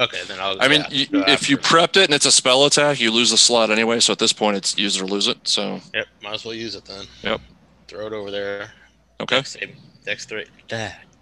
Okay, 0.00 0.20
then 0.26 0.40
I'll. 0.40 0.60
I 0.60 0.66
mean, 0.66 0.80
yeah, 0.90 1.06
you, 1.12 1.24
if 1.26 1.48
you 1.48 1.56
prepped 1.56 1.96
it 1.96 2.04
and 2.04 2.14
it's 2.14 2.26
a 2.26 2.32
spell 2.32 2.64
attack, 2.64 2.98
you 3.00 3.10
lose 3.12 3.30
the 3.30 3.36
slot 3.36 3.70
anyway. 3.70 4.00
So 4.00 4.12
at 4.12 4.18
this 4.18 4.32
point, 4.32 4.56
it's 4.56 4.76
use 4.76 4.96
it 4.96 5.02
or 5.02 5.06
lose 5.06 5.28
it. 5.28 5.46
So 5.46 5.80
Yep, 5.94 6.06
might 6.22 6.34
as 6.34 6.44
well 6.44 6.54
use 6.54 6.74
it 6.74 6.84
then. 6.86 7.04
Yep. 7.22 7.40
Throw 7.86 8.06
it 8.06 8.12
over 8.12 8.30
there. 8.30 8.72
okay. 9.20 9.36
Dex 9.36 9.50
saving. 9.52 9.76
Dex 10.04 10.24
three. 10.26 10.46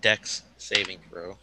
Dex 0.01 0.43
saving 0.57 0.99
throw. 1.11 1.37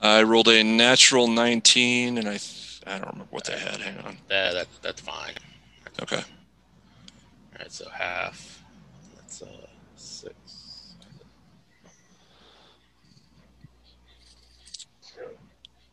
I 0.00 0.22
rolled 0.24 0.48
a 0.48 0.64
natural 0.64 1.28
19, 1.28 2.18
and 2.18 2.26
I 2.28 2.32
th- 2.32 2.80
I 2.86 2.98
don't 2.98 3.06
remember 3.12 3.26
what 3.30 3.44
they 3.44 3.56
had. 3.58 3.76
Hang 3.80 3.98
on. 4.04 4.18
That, 4.28 4.54
that 4.54 4.66
that's 4.82 5.00
fine. 5.00 5.34
Okay. 6.02 6.16
All 6.16 6.22
right, 7.58 7.70
so 7.70 7.88
half. 7.88 8.62
That's 9.16 9.42
uh 9.42 9.46
six. 9.96 10.34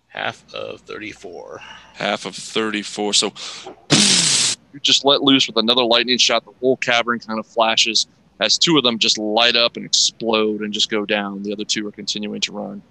Half 0.09 0.43
of 0.53 0.81
thirty-four. 0.81 1.61
half 1.93 2.25
of 2.25 2.35
34. 2.35 3.13
So 3.13 3.27
you 4.73 4.79
just 4.81 5.05
let 5.05 5.21
loose 5.21 5.47
with 5.47 5.57
another 5.57 5.83
lightning 5.83 6.17
shot. 6.17 6.45
The 6.45 6.51
whole 6.59 6.77
cavern 6.77 7.19
kind 7.19 7.39
of 7.39 7.45
flashes 7.45 8.07
as 8.39 8.57
two 8.57 8.77
of 8.77 8.83
them 8.83 8.97
just 8.97 9.17
light 9.17 9.55
up 9.55 9.77
and 9.77 9.85
explode 9.85 10.61
and 10.61 10.73
just 10.73 10.89
go 10.89 11.05
down. 11.05 11.43
The 11.43 11.53
other 11.53 11.63
two 11.65 11.88
are 11.88 11.91
continuing 11.91 12.41
to 12.41 12.51
run. 12.51 12.81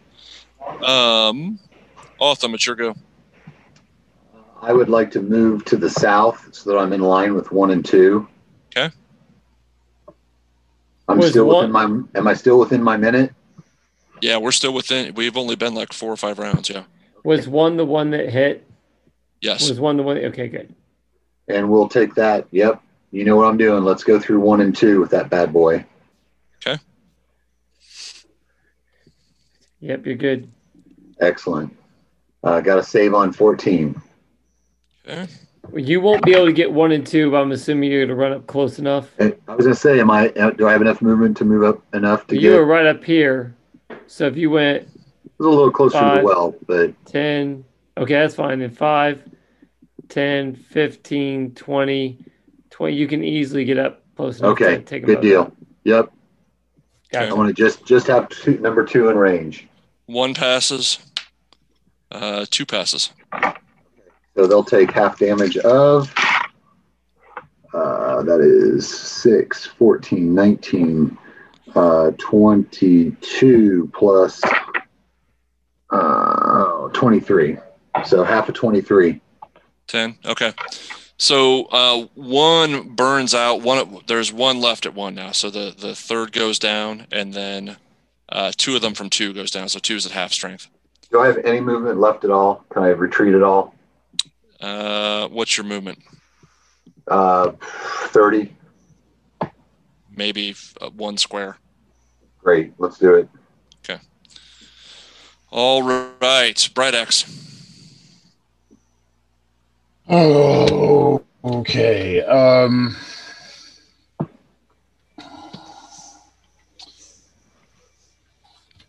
Um, 0.85 1.59
Otham, 2.21 2.55
it's 2.55 2.67
your 2.67 2.77
go. 2.77 2.95
I 4.61 4.73
would 4.73 4.89
like 4.89 5.11
to 5.13 5.21
move 5.23 5.65
to 5.67 5.77
the 5.77 5.89
south 5.91 6.49
so 6.53 6.71
that 6.71 6.79
I'm 6.79 6.93
in 6.93 7.01
line 7.01 7.35
with 7.35 7.51
one 7.53 7.71
and 7.71 7.85
two. 7.85 8.29
Okay. 8.77 8.93
I'm 11.09 11.19
Was 11.19 11.31
still 11.31 11.47
within 11.47 11.73
one- 11.73 12.07
my. 12.13 12.19
Am 12.19 12.29
I 12.29 12.35
still 12.35 12.59
within 12.61 12.83
my 12.83 12.97
minute? 12.97 13.33
Yeah, 14.21 14.37
we're 14.37 14.53
still 14.53 14.75
within. 14.75 15.15
We've 15.15 15.37
only 15.37 15.57
been 15.57 15.75
like 15.75 15.93
four 15.93 16.13
or 16.13 16.17
five 16.17 16.39
rounds. 16.39 16.69
Yeah. 16.71 16.83
Was 17.25 17.49
one 17.49 17.77
the 17.77 17.85
one 17.85 18.11
that 18.11 18.31
hit? 18.31 18.67
Yes. 19.41 19.69
Was 19.69 19.81
one 19.81 19.97
the 19.97 20.03
one? 20.03 20.19
Okay, 20.19 20.49
good. 20.49 20.75
And 21.49 21.71
we'll 21.71 21.89
take 21.89 22.15
that. 22.15 22.47
Yep. 22.51 22.83
You 23.11 23.25
know 23.25 23.37
what 23.37 23.47
I'm 23.47 23.57
doing. 23.57 23.85
Let's 23.85 24.05
go 24.05 24.21
through 24.21 24.41
one 24.41 24.61
and 24.61 24.77
two 24.77 25.01
with 25.01 25.11
that 25.11 25.31
bad 25.31 25.53
boy. 25.53 25.85
Okay. 26.67 26.81
Yep, 29.81 30.07
you're 30.07 30.17
good. 30.17 30.51
Excellent. 31.21 31.75
Uh, 32.43 32.61
got 32.61 32.79
a 32.79 32.83
save 32.83 33.15
on 33.15 33.33
14. 33.33 34.01
Okay. 35.09 35.27
You 35.75 36.01
won't 36.01 36.25
be 36.25 36.33
able 36.33 36.47
to 36.47 36.53
get 36.53 36.73
one 36.73 36.93
and 36.93 37.07
two, 37.07 37.31
but 37.31 37.39
I'm 37.39 37.53
assuming 37.53 37.91
you're 37.91 38.07
gonna 38.07 38.19
run 38.19 38.33
up 38.33 38.47
close 38.47 38.79
enough. 38.79 39.11
I 39.21 39.35
was 39.55 39.67
gonna 39.67 39.75
say, 39.75 40.01
am 40.01 40.11
I? 40.11 40.31
uh, 40.31 40.51
Do 40.51 40.67
I 40.67 40.73
have 40.73 40.81
enough 40.81 41.03
movement 41.03 41.37
to 41.39 41.45
move 41.45 41.63
up 41.63 41.83
enough 41.95 42.27
to 42.29 42.35
You 42.35 42.41
get? 42.41 42.49
You 42.49 42.55
were 42.57 42.65
right 42.65 42.87
up 42.87 43.05
here, 43.05 43.55
so 44.07 44.27
if 44.27 44.37
you 44.37 44.51
went 44.51 44.85
It 44.85 44.89
was 45.39 45.47
a 45.47 45.51
little 45.51 45.71
closer 45.71 45.99
to 45.99 46.01
Five. 46.01 46.19
the 46.19 46.25
well, 46.25 46.55
but 46.67 47.07
10, 47.07 47.65
okay, 47.97 48.15
that's 48.15 48.35
fine. 48.35 48.59
Then 48.59 48.71
5, 48.71 49.23
10, 50.09 50.55
15, 50.55 51.55
20, 51.55 52.19
20, 52.71 52.95
you 52.95 53.09
can 53.09 53.25
easily 53.25 53.65
get 53.65 53.79
up 53.79 54.03
close 54.17 54.41
enough 54.41 54.53
okay, 54.53 54.77
to 54.77 54.83
take 54.83 55.07
them 55.07 55.15
good 55.15 55.19
out. 55.19 55.23
deal. 55.23 55.53
Yep. 55.85 56.13
I 57.17 57.33
want 57.33 57.49
to 57.49 57.55
just 57.55 57.87
just 57.87 58.07
have 58.09 58.29
two, 58.29 58.59
number 58.59 58.85
two 58.85 59.09
in 59.09 59.17
range. 59.17 59.67
One 60.07 60.35
passes. 60.35 60.99
Uh, 62.11 62.45
two 62.51 62.67
passes. 62.67 63.11
So 64.35 64.47
they'll 64.47 64.65
take 64.65 64.91
half 64.91 65.19
damage 65.19 65.57
of, 65.59 66.13
uh, 67.75 68.23
that 68.23 68.41
is 68.41 68.89
6, 68.89 69.67
14, 69.67 70.35
19, 70.35 71.19
uh, 71.75 72.13
22 72.19 73.91
plus 73.93 74.41
uh, 75.91 76.89
23. 76.89 77.57
So 78.05 78.23
half 78.25 78.49
of 78.49 78.55
23. 78.55 79.21
10 79.89 80.19
okay 80.27 80.53
so 81.17 81.65
uh, 81.73 82.07
one 82.15 82.91
burns 82.91 83.35
out 83.35 83.63
one 83.63 84.01
there's 84.07 84.31
one 84.31 84.61
left 84.61 84.85
at 84.85 84.95
one 84.95 85.15
now 85.15 85.33
so 85.33 85.49
the 85.49 85.75
the 85.79 85.95
third 85.95 86.31
goes 86.31 86.59
down 86.59 87.07
and 87.11 87.33
then 87.33 87.75
uh, 88.29 88.53
two 88.59 88.77
of 88.77 88.83
them 88.83 88.93
from 88.93 89.09
two 89.09 89.33
goes 89.33 89.51
down 89.51 89.67
so 89.67 89.79
two 89.79 89.97
is 89.97 90.05
at 90.05 90.13
half 90.13 90.31
strength 90.31 90.69
Do 91.11 91.21
I 91.21 91.27
have 91.27 91.39
any 91.39 91.61
movement 91.61 91.99
left 91.99 92.23
at 92.25 92.31
all? 92.31 92.63
Can 92.71 92.83
I 92.83 92.89
retreat 92.89 93.35
at 93.35 93.43
all? 93.43 93.75
uh, 94.61 95.27
what's 95.29 95.57
your 95.57 95.65
movement 95.65 95.99
Uh, 97.09 97.53
30. 97.63 98.55
maybe 100.15 100.55
uh, 100.83 100.91
one 100.91 101.17
square 101.17 101.57
Great. 102.41 102.73
Let's 102.79 102.99
do 102.99 103.15
it. 103.15 103.29
All 105.51 105.83
right, 106.21 106.69
Bright 106.75 106.95
Axe. 106.95 107.25
Oh, 110.11 111.23
okay. 111.43 112.23
Um, 112.23 112.95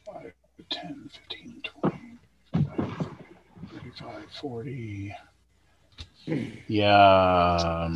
five, 0.06 0.34
10, 0.70 1.10
15, 1.30 1.62
20, 1.82 2.68
35, 3.74 4.14
40. 4.42 5.16
Yeah. 6.68 7.86
um, 7.86 7.96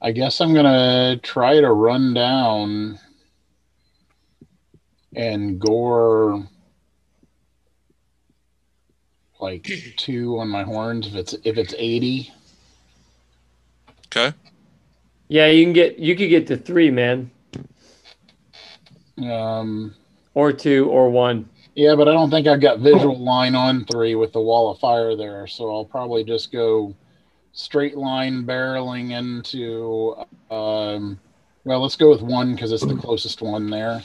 I 0.00 0.10
guess 0.12 0.40
I'm 0.40 0.52
going 0.52 0.64
to 0.64 1.20
try 1.22 1.60
to 1.60 1.72
run 1.72 2.12
down 2.12 2.98
and 5.14 5.58
gore 5.60 6.46
like 9.40 9.68
two 9.96 10.38
on 10.38 10.48
my 10.48 10.62
horns 10.62 11.06
if 11.08 11.14
it's 11.14 11.34
if 11.44 11.58
it's 11.58 11.74
80 11.76 12.32
Okay. 14.14 14.36
Yeah, 15.28 15.46
you 15.46 15.64
can 15.64 15.72
get 15.72 15.98
you 15.98 16.14
could 16.14 16.28
get 16.28 16.46
to 16.48 16.56
three, 16.58 16.90
man, 16.90 17.30
um 19.24 19.94
or 20.34 20.52
two, 20.52 20.88
or 20.90 21.10
one. 21.10 21.48
yeah 21.74 21.94
but 21.94 22.08
i 22.08 22.12
don't 22.12 22.30
think 22.30 22.46
i've 22.46 22.60
got 22.60 22.78
visual 22.80 23.18
line 23.18 23.54
on 23.54 23.84
three 23.84 24.14
with 24.14 24.32
the 24.32 24.40
wall 24.40 24.70
of 24.70 24.78
fire 24.78 25.16
there 25.16 25.46
so 25.46 25.70
i'll 25.74 25.84
probably 25.84 26.24
just 26.24 26.52
go 26.52 26.94
straight 27.52 27.96
line 27.96 28.44
barreling 28.44 29.10
into 29.10 30.14
um 30.50 31.18
well 31.64 31.80
let's 31.80 31.96
go 31.96 32.10
with 32.10 32.22
one 32.22 32.54
because 32.54 32.72
it's 32.72 32.82
the 32.86 32.94
closest 32.94 33.42
one 33.42 33.68
there 33.70 34.02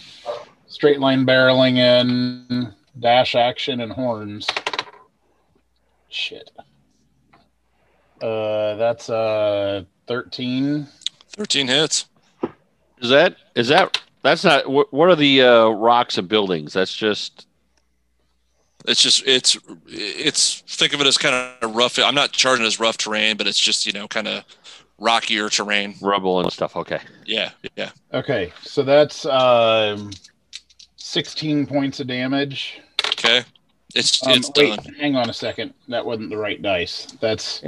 straight 0.77 0.99
line 0.99 1.25
barreling 1.25 1.77
in 1.77 2.71
dash 2.99 3.33
action 3.33 3.81
and 3.81 3.91
horns 3.91 4.47
shit 6.09 6.51
uh 8.21 8.75
that's 8.75 9.09
uh 9.09 9.83
13 10.07 10.87
13 11.37 11.67
hits. 11.67 12.07
Is 12.99 13.09
that 13.09 13.37
is 13.55 13.67
that 13.67 14.01
that's 14.23 14.43
not 14.43 14.69
what, 14.69 14.91
what 14.91 15.09
are 15.09 15.15
the 15.15 15.43
uh, 15.43 15.67
rocks 15.69 16.17
and 16.17 16.27
buildings? 16.27 16.73
That's 16.73 16.93
just 16.93 17.45
It's 18.87 19.01
just 19.01 19.23
it's 19.27 19.57
it's 19.87 20.61
think 20.61 20.93
of 20.93 21.01
it 21.01 21.07
as 21.07 21.17
kind 21.17 21.35
of 21.61 21.75
rough. 21.75 21.99
I'm 21.99 22.15
not 22.15 22.31
charging 22.31 22.65
as 22.65 22.79
rough 22.79 22.97
terrain, 22.97 23.37
but 23.37 23.45
it's 23.45 23.59
just 23.59 23.85
you 23.85 23.93
know 23.93 24.07
kind 24.07 24.27
of 24.27 24.43
rockier 24.97 25.49
terrain. 25.49 25.95
rubble 26.01 26.39
and 26.39 26.51
stuff. 26.51 26.75
Okay. 26.75 27.01
Yeah, 27.25 27.51
yeah. 27.75 27.91
Okay, 28.13 28.51
so 28.63 28.81
that's 28.81 29.25
um, 29.27 30.11
16 31.07 31.65
points 31.67 31.99
of 31.99 32.07
damage. 32.07 32.79
Okay. 33.07 33.43
It's 33.95 34.25
Um, 34.25 34.33
it's 34.33 34.51
wait, 34.55 34.75
done. 34.75 34.93
hang 34.95 35.15
on 35.15 35.29
a 35.29 35.33
second. 35.33 35.73
That 35.87 36.05
wasn't 36.05 36.29
the 36.29 36.37
right 36.37 36.61
dice. 36.61 37.07
That's 37.21 37.63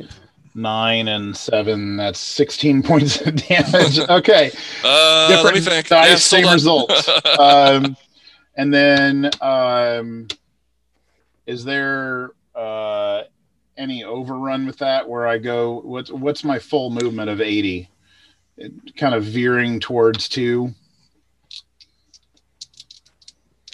nine 0.53 1.07
and 1.07 1.35
seven. 1.35 1.95
That's 1.95 2.19
16 2.19 2.83
points 2.89 3.21
of 3.21 3.35
damage. 3.47 3.99
Okay, 4.09 4.51
Uh, 4.83 5.27
let 5.43 5.53
me 5.53 5.59
different 5.61 5.65
think. 5.65 5.87
dice, 5.87 6.09
Yeah, 6.09 6.15
same 6.17 6.43
done. 6.43 6.53
results. 6.53 7.09
um, 7.39 7.95
and 8.55 8.73
then, 8.73 9.29
um, 9.41 10.27
is 11.47 11.63
there 11.63 12.31
uh, 12.53 13.23
any 13.77 14.03
overrun 14.03 14.65
with 14.67 14.77
that 14.79 15.07
where 15.07 15.25
I 15.25 15.37
go? 15.37 15.79
What's 15.79 16.11
what's 16.11 16.43
my 16.43 16.59
full 16.59 16.89
movement 16.89 17.29
of 17.29 17.39
80? 17.39 17.89
It, 18.57 18.97
kind 18.97 19.15
of 19.15 19.23
veering 19.23 19.79
towards 19.79 20.27
two. 20.27 20.73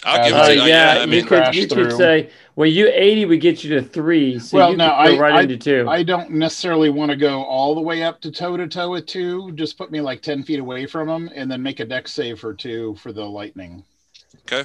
I'll 0.06 0.24
give 0.24 0.34
Uh, 0.34 0.38
it 0.38 0.40
Uh, 0.40 0.46
to 0.48 0.54
you. 0.54 0.62
yeah, 0.62 0.96
I 1.00 1.04
you 1.04 1.24
could 1.24 1.54
you 1.54 1.66
through. 1.66 1.88
could 1.88 1.96
say 1.96 2.30
well, 2.54 2.68
you 2.68 2.88
eighty 2.94 3.24
would 3.26 3.40
get 3.40 3.62
you 3.64 3.74
to 3.74 3.82
three, 3.82 4.38
so 4.38 4.56
Well, 4.56 4.70
you 4.70 4.76
no, 4.76 4.86
could 4.88 4.92
I- 4.94 5.18
right 5.18 5.34
I- 5.34 5.42
into 5.42 5.56
two. 5.58 5.86
I 5.88 6.02
don't 6.02 6.30
necessarily 6.30 6.88
want 6.90 7.10
to 7.10 7.16
go 7.16 7.42
all 7.42 7.74
the 7.74 7.80
way 7.80 8.02
up 8.02 8.20
to 8.22 8.30
toe 8.30 8.56
to 8.56 8.66
toe 8.68 8.90
with 8.90 9.06
two. 9.06 9.50
Just 9.56 9.76
put 9.76 9.90
me 9.90 10.00
like 10.00 10.22
10 10.22 10.42
feet 10.44 10.60
away 10.60 10.86
from 10.86 11.08
them 11.08 11.28
and 11.34 11.50
then 11.50 11.62
make 11.62 11.80
a 11.80 11.84
deck 11.84 12.08
save 12.08 12.38
for 12.38 12.54
two 12.54 12.94
for 13.02 13.12
the 13.12 13.24
lightning. 13.24 13.84
Okay. 14.50 14.64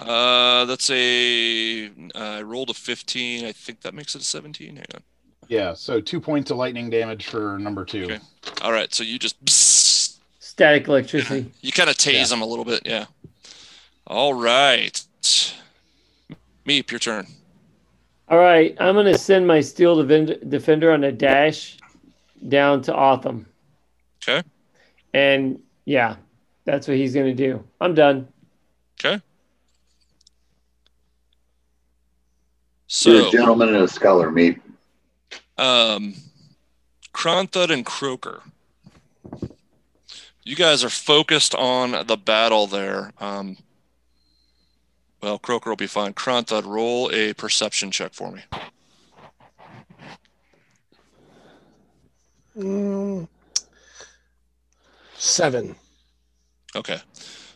Uh, 0.00 0.64
that's 0.64 0.88
a. 0.90 1.90
I 2.14 2.40
rolled 2.42 2.70
a 2.70 2.74
15. 2.74 3.44
I 3.44 3.52
think 3.52 3.82
that 3.82 3.92
makes 3.94 4.14
it 4.14 4.22
a 4.22 4.24
17. 4.24 4.76
Hang 4.76 4.84
on. 4.94 5.02
Yeah, 5.48 5.74
so 5.74 6.00
two 6.00 6.20
points 6.20 6.50
of 6.50 6.56
lightning 6.56 6.88
damage 6.90 7.26
for 7.26 7.58
number 7.58 7.84
two. 7.84 8.04
Okay. 8.04 8.18
All 8.62 8.72
right. 8.72 8.92
So 8.94 9.02
you 9.02 9.18
just 9.18 9.44
psst, 9.44 10.16
Static 10.38 10.88
electricity. 10.88 11.50
you 11.60 11.72
kind 11.72 11.90
of 11.90 11.96
tase 11.96 12.12
Yeah. 12.14 12.24
them 12.26 12.40
a 12.40 12.46
little 12.46 12.64
bit. 12.64 12.82
Yeah. 12.86 13.06
All 14.10 14.34
right. 14.34 15.06
Meep, 16.66 16.90
your 16.90 16.98
turn. 16.98 17.28
All 18.28 18.38
right, 18.38 18.76
I'm 18.80 18.96
gonna 18.96 19.16
send 19.16 19.46
my 19.46 19.60
steel 19.60 19.96
defender, 20.02 20.34
defender 20.48 20.90
on 20.92 21.04
a 21.04 21.12
dash 21.12 21.78
down 22.48 22.82
to 22.82 22.92
Otham, 22.94 23.46
Okay. 24.22 24.42
and 25.14 25.60
yeah, 25.84 26.16
that's 26.64 26.88
what 26.88 26.96
he's 26.96 27.14
gonna 27.14 27.34
do. 27.34 27.62
I'm 27.80 27.94
done. 27.94 28.26
Okay. 28.98 29.22
You're 33.04 33.22
So, 33.22 33.28
a 33.28 33.30
gentleman 33.30 33.68
and 33.74 33.84
a 33.84 33.88
scholar, 33.88 34.30
me. 34.32 34.58
um, 35.56 36.14
Kronthud 37.14 37.70
and 37.70 37.86
Croker. 37.86 38.42
You 40.44 40.56
guys 40.56 40.82
are 40.82 40.90
focused 40.90 41.54
on 41.54 42.06
the 42.06 42.16
battle 42.16 42.66
there. 42.66 43.12
Um, 43.20 43.56
well, 45.22 45.38
Croker 45.38 45.70
will 45.70 45.76
be 45.76 45.86
fine. 45.86 46.14
Kronthud, 46.14 46.64
roll 46.64 47.10
a 47.12 47.32
perception 47.34 47.90
check 47.90 48.14
for 48.14 48.32
me. 48.32 48.42
Mm, 52.56 53.28
seven. 55.16 55.76
Okay. 56.74 56.98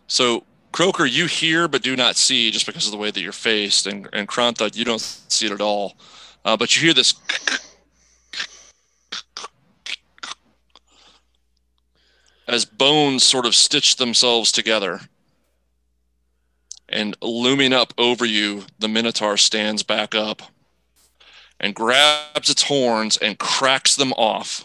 So, 0.07 0.45
Croker, 0.73 1.07
you 1.07 1.27
hear 1.27 1.69
but 1.69 1.83
do 1.83 1.97
not 1.97 2.17
see 2.17 2.51
just 2.51 2.67
because 2.67 2.87
of 2.87 2.93
the 2.93 2.99
way 2.99 3.11
that 3.11 3.21
you're 3.21 3.33
faced, 3.33 3.87
and, 3.87 4.09
and 4.13 4.29
Kronthud, 4.29 4.77
you 4.77 4.85
don't 4.85 5.01
see 5.01 5.47
it 5.47 5.53
at 5.53 5.61
all. 5.61 5.97
Uh, 6.45 6.57
but 6.57 6.77
you 6.77 6.83
hear 6.83 6.95
this. 6.95 7.15
As 12.47 12.67
bones 12.67 13.25
sort 13.25 13.47
of 13.47 13.55
stitch 13.55 13.97
themselves 13.97 14.53
together. 14.53 15.01
And 16.95 17.17
looming 17.21 17.73
up 17.73 17.93
over 17.99 18.25
you, 18.25 18.63
the 18.79 18.87
Minotaur 18.87 19.37
stands 19.37 19.83
back 19.83 20.15
up 20.15 20.43
and 21.59 21.75
grabs 21.75 22.49
its 22.49 22.63
horns 22.63 23.17
and 23.17 23.37
cracks 23.37 23.97
them 23.97 24.13
off 24.13 24.65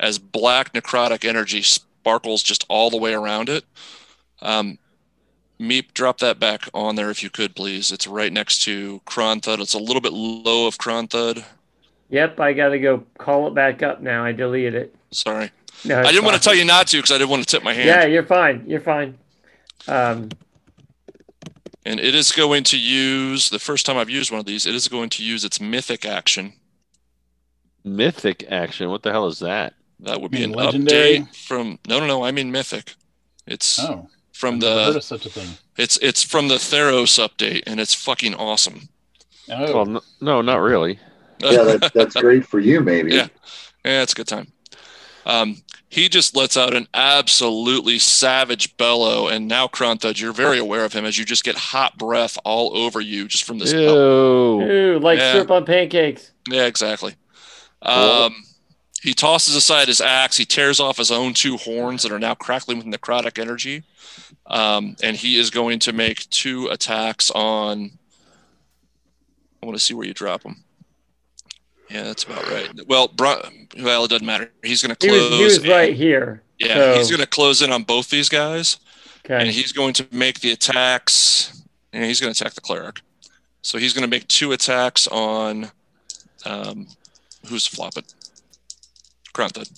as 0.00 0.18
black 0.18 0.72
necrotic 0.72 1.24
energy 1.24 1.62
sparkles 1.62 2.42
just 2.42 2.66
all 2.68 2.90
the 2.90 2.96
way 2.96 3.14
around 3.14 3.48
it. 3.48 3.64
Um, 4.40 4.78
Meep, 5.60 5.94
drop 5.94 6.18
that 6.18 6.40
back 6.40 6.68
on 6.74 6.96
there 6.96 7.10
if 7.10 7.22
you 7.22 7.30
could, 7.30 7.54
please. 7.54 7.92
It's 7.92 8.08
right 8.08 8.32
next 8.32 8.64
to 8.64 9.00
Kronthud. 9.06 9.60
It's 9.60 9.74
a 9.74 9.78
little 9.78 10.00
bit 10.00 10.12
low 10.12 10.66
of 10.66 10.78
Kronthud. 10.78 11.44
Yep, 12.10 12.40
I 12.40 12.54
gotta 12.54 12.80
go 12.80 13.04
call 13.18 13.46
it 13.46 13.54
back 13.54 13.84
up 13.84 14.02
now. 14.02 14.24
I 14.24 14.32
deleted 14.32 14.74
it. 14.74 14.96
Sorry. 15.12 15.52
No, 15.84 16.00
I 16.00 16.10
didn't 16.10 16.24
want 16.24 16.36
to 16.36 16.42
tell 16.42 16.56
you 16.56 16.64
not 16.64 16.88
to 16.88 16.96
because 16.96 17.12
I 17.12 17.18
didn't 17.18 17.30
want 17.30 17.44
to 17.44 17.48
tip 17.48 17.62
my 17.62 17.72
hand. 17.72 17.86
Yeah, 17.86 18.04
you're 18.06 18.24
fine. 18.24 18.64
You're 18.66 18.80
fine. 18.80 19.16
Um, 19.86 20.28
And 21.84 21.98
it 21.98 22.14
is 22.14 22.30
going 22.32 22.62
to 22.64 22.78
use, 22.78 23.50
the 23.50 23.58
first 23.58 23.86
time 23.86 23.96
I've 23.96 24.10
used 24.10 24.30
one 24.30 24.38
of 24.40 24.46
these, 24.46 24.66
it 24.66 24.74
is 24.74 24.86
going 24.88 25.08
to 25.10 25.24
use 25.24 25.44
its 25.44 25.60
mythic 25.60 26.04
action. 26.04 26.52
Mythic 27.84 28.44
action. 28.50 28.90
What 28.90 29.02
the 29.02 29.10
hell 29.10 29.26
is 29.26 29.40
that? 29.40 29.74
That 30.00 30.20
would 30.20 30.30
be 30.30 30.44
an 30.44 30.52
legendary? 30.52 31.20
update 31.20 31.34
from, 31.36 31.78
no, 31.88 31.98
no, 32.00 32.06
no, 32.06 32.24
I 32.24 32.30
mean 32.30 32.50
mythic. 32.52 32.94
It's 33.46 33.78
Oh, 33.80 34.08
from 34.32 34.56
I've 34.56 34.60
never 34.60 34.84
heard 34.84 34.92
the, 34.92 34.96
of 34.98 35.04
such 35.04 35.26
a 35.26 35.30
thing. 35.30 35.48
it's, 35.76 35.96
it's 35.98 36.22
from 36.22 36.48
the 36.48 36.54
Theros 36.56 37.18
update 37.24 37.64
and 37.66 37.80
it's 37.80 37.94
fucking 37.94 38.34
awesome. 38.34 38.88
Oh, 39.50 39.74
Well, 39.74 39.86
no, 39.86 40.00
no, 40.20 40.42
not 40.42 40.60
really. 40.60 40.98
Yeah, 41.42 41.64
that, 41.64 41.90
that's 41.92 42.14
great 42.14 42.46
for 42.46 42.60
you, 42.60 42.80
maybe. 42.80 43.14
Yeah. 43.16 43.26
Yeah, 43.84 44.02
it's 44.02 44.12
a 44.12 44.14
good 44.16 44.28
time. 44.28 44.51
Um, 45.24 45.62
he 45.88 46.08
just 46.08 46.34
lets 46.34 46.56
out 46.56 46.74
an 46.74 46.88
absolutely 46.94 47.98
savage 47.98 48.76
bellow, 48.76 49.28
and 49.28 49.46
now 49.46 49.66
Kronthud, 49.68 50.20
you're 50.20 50.32
very 50.32 50.58
aware 50.58 50.84
of 50.84 50.92
him 50.92 51.04
as 51.04 51.18
you 51.18 51.24
just 51.24 51.44
get 51.44 51.54
hot 51.54 51.98
breath 51.98 52.38
all 52.44 52.76
over 52.76 53.00
you 53.00 53.28
just 53.28 53.44
from 53.44 53.58
this. 53.58 53.72
bellow. 53.72 54.60
Ew. 54.60 54.66
ooh, 54.66 54.98
like 54.98 55.18
Yeah. 55.18 55.32
syrup 55.32 55.50
on 55.50 55.64
pancakes. 55.64 56.30
Yeah, 56.48 56.64
exactly. 56.64 57.14
Um, 57.82 58.34
he 59.02 59.12
tosses 59.14 59.54
aside 59.56 59.88
his 59.88 60.00
axe. 60.00 60.36
He 60.36 60.44
tears 60.44 60.78
off 60.80 60.96
his 60.96 61.10
own 61.10 61.34
two 61.34 61.56
horns 61.56 62.02
that 62.04 62.12
are 62.12 62.18
now 62.18 62.34
crackling 62.34 62.78
with 62.78 62.86
necrotic 62.86 63.38
energy, 63.38 63.82
um, 64.46 64.96
and 65.02 65.16
he 65.16 65.38
is 65.38 65.50
going 65.50 65.78
to 65.80 65.92
make 65.92 66.28
two 66.30 66.68
attacks 66.68 67.30
on. 67.32 67.98
I 69.62 69.66
want 69.66 69.76
to 69.78 69.84
see 69.84 69.94
where 69.94 70.06
you 70.06 70.14
drop 70.14 70.42
him. 70.42 70.64
Yeah, 71.92 72.04
that's 72.04 72.24
about 72.24 72.48
right. 72.48 72.70
Well, 72.86 73.08
Bron- 73.08 73.68
well, 73.80 74.04
it 74.04 74.08
doesn't 74.08 74.26
matter. 74.26 74.50
He's 74.62 74.82
going 74.82 74.94
to 74.96 75.06
He 75.06 75.10
close. 75.10 75.30
was, 75.30 75.38
he 75.38 75.44
was 75.44 75.68
right 75.68 75.94
here. 75.94 76.42
Yeah, 76.58 76.74
So- 76.74 76.94
he's 76.98 77.10
going 77.10 77.20
to 77.20 77.26
close 77.26 77.60
in 77.60 77.70
on 77.70 77.82
both 77.82 78.08
these 78.08 78.28
guys, 78.30 78.78
and 79.28 79.48
he's 79.50 79.72
going 79.72 79.92
to 79.94 80.06
make 80.10 80.40
the 80.40 80.52
attacks. 80.52 81.62
And 81.92 82.02
he's 82.04 82.18
going 82.20 82.32
to 82.32 82.40
attack 82.42 82.54
the 82.54 82.62
cleric. 82.62 83.00
So 83.60 83.76
he's 83.76 83.92
going 83.92 84.02
to 84.02 84.08
make 84.08 84.26
two 84.28 84.52
attacks 84.52 85.06
on 85.08 85.70
um, 86.46 86.86
who's 87.46 87.66
flop 87.66 87.98
it? 87.98 88.14
Grunted. 89.34 89.68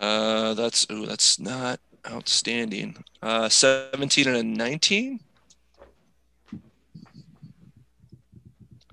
Uh, 0.00 0.54
that's 0.54 0.86
ooh, 0.92 1.06
that's 1.06 1.40
not 1.40 1.80
outstanding. 2.08 3.02
Uh, 3.22 3.48
17 3.48 4.28
and 4.28 4.36
a 4.36 4.42
19. 4.44 5.18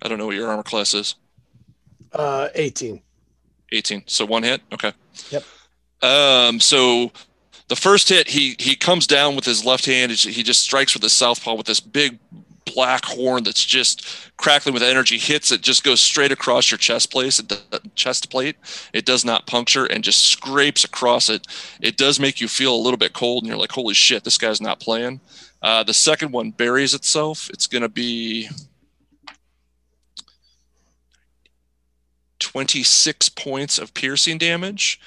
I 0.01 0.07
don't 0.07 0.17
know 0.17 0.25
what 0.25 0.35
your 0.35 0.49
armor 0.49 0.63
class 0.63 0.93
is. 0.95 1.15
Uh, 2.13 2.49
18. 2.55 3.01
18. 3.71 4.03
So 4.05 4.25
one 4.25 4.43
hit. 4.43 4.61
Okay. 4.71 4.93
Yep. 5.31 5.43
Um. 6.01 6.59
So 6.59 7.11
the 7.69 7.75
first 7.75 8.09
hit, 8.09 8.27
he 8.27 8.55
he 8.59 8.75
comes 8.75 9.07
down 9.07 9.35
with 9.35 9.45
his 9.45 9.65
left 9.65 9.85
hand. 9.85 10.11
He 10.11 10.43
just 10.43 10.61
strikes 10.61 10.93
with 10.93 11.03
his 11.03 11.13
southpaw 11.13 11.55
with 11.55 11.65
this 11.65 11.79
big 11.79 12.19
black 12.65 13.05
horn 13.05 13.43
that's 13.43 13.63
just 13.63 14.31
crackling 14.37 14.73
with 14.73 14.83
energy. 14.83 15.17
Hits 15.17 15.51
it, 15.51 15.61
just 15.61 15.83
goes 15.83 15.99
straight 15.99 16.31
across 16.31 16.71
your 16.71 16.77
chest 16.77 17.11
place. 17.11 17.39
It, 17.39 17.51
chest 17.95 18.29
plate. 18.29 18.57
It 18.93 19.05
does 19.05 19.25
not 19.25 19.47
puncture 19.47 19.85
and 19.85 20.03
just 20.03 20.25
scrapes 20.25 20.83
across 20.83 21.29
it. 21.29 21.47
It 21.81 21.97
does 21.97 22.19
make 22.19 22.41
you 22.41 22.47
feel 22.47 22.75
a 22.75 22.77
little 22.77 22.97
bit 22.97 23.13
cold, 23.13 23.43
and 23.43 23.49
you're 23.49 23.57
like, 23.57 23.71
"Holy 23.71 23.93
shit, 23.93 24.23
this 24.23 24.37
guy's 24.37 24.61
not 24.61 24.79
playing." 24.79 25.19
Uh, 25.61 25.83
the 25.83 25.93
second 25.93 26.31
one 26.31 26.51
buries 26.51 26.93
itself. 26.93 27.49
It's 27.49 27.67
gonna 27.67 27.89
be 27.89 28.49
26 32.43 33.29
points 33.29 33.77
of 33.79 33.93
piercing 33.93 34.37
damage, 34.37 34.99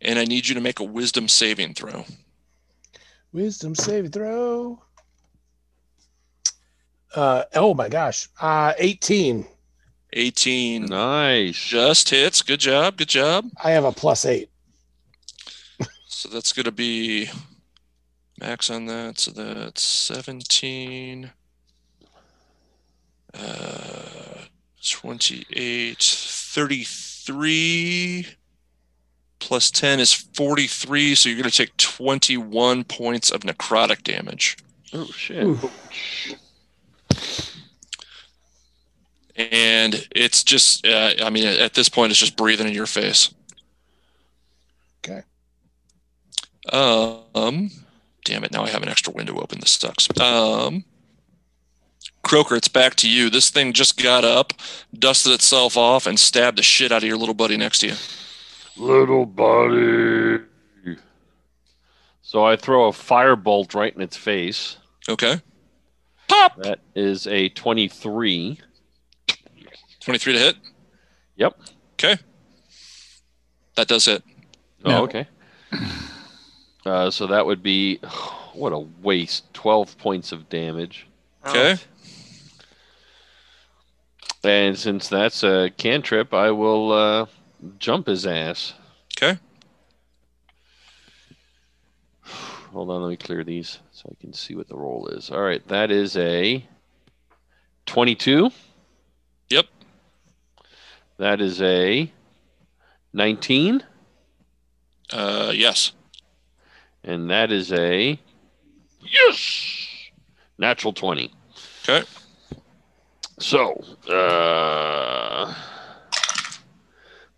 and 0.00 0.18
I 0.18 0.24
need 0.24 0.46
you 0.48 0.54
to 0.54 0.60
make 0.60 0.78
a 0.78 0.84
wisdom 0.84 1.28
saving 1.28 1.74
throw. 1.74 2.04
Wisdom 3.32 3.74
saving 3.74 4.12
throw. 4.12 4.80
Uh, 7.14 7.44
oh 7.54 7.74
my 7.74 7.88
gosh. 7.88 8.28
Uh, 8.40 8.72
18. 8.78 9.44
18 10.12 10.86
Nice. 10.86 11.56
just 11.56 12.10
hits. 12.10 12.42
Good 12.42 12.60
job. 12.60 12.96
Good 12.96 13.08
job. 13.08 13.46
I 13.62 13.72
have 13.72 13.84
a 13.84 13.92
plus 13.92 14.24
eight. 14.24 14.50
So 16.06 16.28
that's 16.30 16.52
going 16.54 16.64
to 16.64 16.72
be 16.72 17.28
max 18.40 18.70
on 18.70 18.86
that. 18.86 19.18
So 19.18 19.30
that's 19.32 19.82
17, 19.82 21.30
uh, 23.34 24.44
28, 24.88 26.02
33 26.54 28.26
plus 29.40 29.70
10 29.72 29.98
is 30.00 30.12
43. 30.12 31.14
So 31.16 31.28
you're 31.28 31.38
going 31.38 31.50
to 31.50 31.56
take 31.56 31.76
21 31.76 32.84
points 32.84 33.30
of 33.30 33.40
necrotic 33.40 34.04
damage. 34.04 34.56
Oh 34.92 35.06
shit. 35.06 35.44
Ooh. 35.44 35.58
and 39.36 40.06
it's 40.14 40.44
just 40.44 40.86
uh, 40.86 41.12
i 41.22 41.28
mean 41.30 41.44
at 41.44 41.74
this 41.74 41.88
point 41.88 42.10
it's 42.12 42.20
just 42.20 42.36
breathing 42.36 42.68
in 42.68 42.72
your 42.72 42.86
face 42.86 43.34
Okay. 45.04 45.22
um 46.72 47.70
damn 48.24 48.44
it 48.44 48.52
now 48.52 48.62
i 48.62 48.68
have 48.68 48.82
an 48.82 48.88
extra 48.88 49.12
window 49.12 49.36
open 49.40 49.58
this 49.60 49.72
sucks 49.72 50.08
um 50.20 50.84
Croker 52.24 52.56
it's 52.56 52.68
back 52.68 52.94
to 52.96 53.08
you 53.08 53.28
this 53.30 53.50
thing 53.50 53.72
just 53.72 54.02
got 54.02 54.24
up 54.24 54.52
dusted 54.98 55.32
itself 55.32 55.76
off 55.76 56.06
and 56.06 56.18
stabbed 56.18 56.58
the 56.58 56.62
shit 56.62 56.90
out 56.90 57.02
of 57.02 57.08
your 57.08 57.16
little 57.18 57.34
buddy 57.34 57.56
next 57.56 57.78
to 57.80 57.88
you 57.88 57.94
Little 58.76 59.24
buddy. 59.26 60.38
So 62.22 62.44
I 62.44 62.56
throw 62.56 62.88
a 62.88 62.90
firebolt 62.92 63.74
right 63.74 63.94
in 63.94 64.00
its 64.02 64.16
face. 64.16 64.78
okay 65.08 65.40
pop 66.28 66.56
That 66.62 66.80
is 66.94 67.26
a 67.26 67.50
23. 67.50 68.58
23 70.00 70.32
to 70.32 70.38
hit 70.38 70.56
Yep. 71.36 71.60
okay 71.94 72.16
that 73.76 73.86
does 73.88 74.04
hit 74.06 74.22
Oh, 74.86 74.90
Yeah. 74.90 75.00
okay. 75.00 75.26
Uh, 76.84 77.10
so 77.10 77.26
that 77.26 77.46
would 77.46 77.62
be 77.62 77.96
what 78.54 78.72
a 78.72 78.78
waste. 78.78 79.52
12 79.54 79.96
points 79.98 80.32
of 80.32 80.48
damage. 80.48 81.06
okay 81.46 81.76
And 84.44 84.78
since 84.78 85.08
that's 85.08 85.42
a 85.42 85.70
cantrip, 85.76 86.34
I 86.34 86.50
will 86.50 86.92
uh, 86.92 87.26
jump 87.78 88.06
his 88.06 88.26
ass. 88.26 88.74
okay 89.16 89.38
Hold 92.72 92.90
on, 92.90 93.02
let 93.02 93.08
me 93.10 93.16
clear 93.16 93.44
these 93.44 93.78
so 93.92 94.08
I 94.10 94.20
can 94.20 94.32
see 94.32 94.56
what 94.56 94.66
the 94.68 94.74
roll 94.76 95.06
is. 95.06 95.30
All 95.30 95.40
right, 95.40 95.66
that 95.68 95.92
is 95.92 96.16
a 96.16 96.66
22. 97.86 98.50
Yep. 99.50 99.66
That 101.18 101.40
is 101.40 101.62
a 101.62 102.10
19. 103.12 103.84
uh 105.12 105.52
yes 105.54 105.92
And 107.04 107.30
that 107.30 107.52
is 107.52 107.72
a 107.72 108.18
yes, 109.00 110.10
natural 110.58 110.92
20. 110.92 111.32
okay 111.88 112.04
So, 113.44 113.74
uh, 114.08 115.54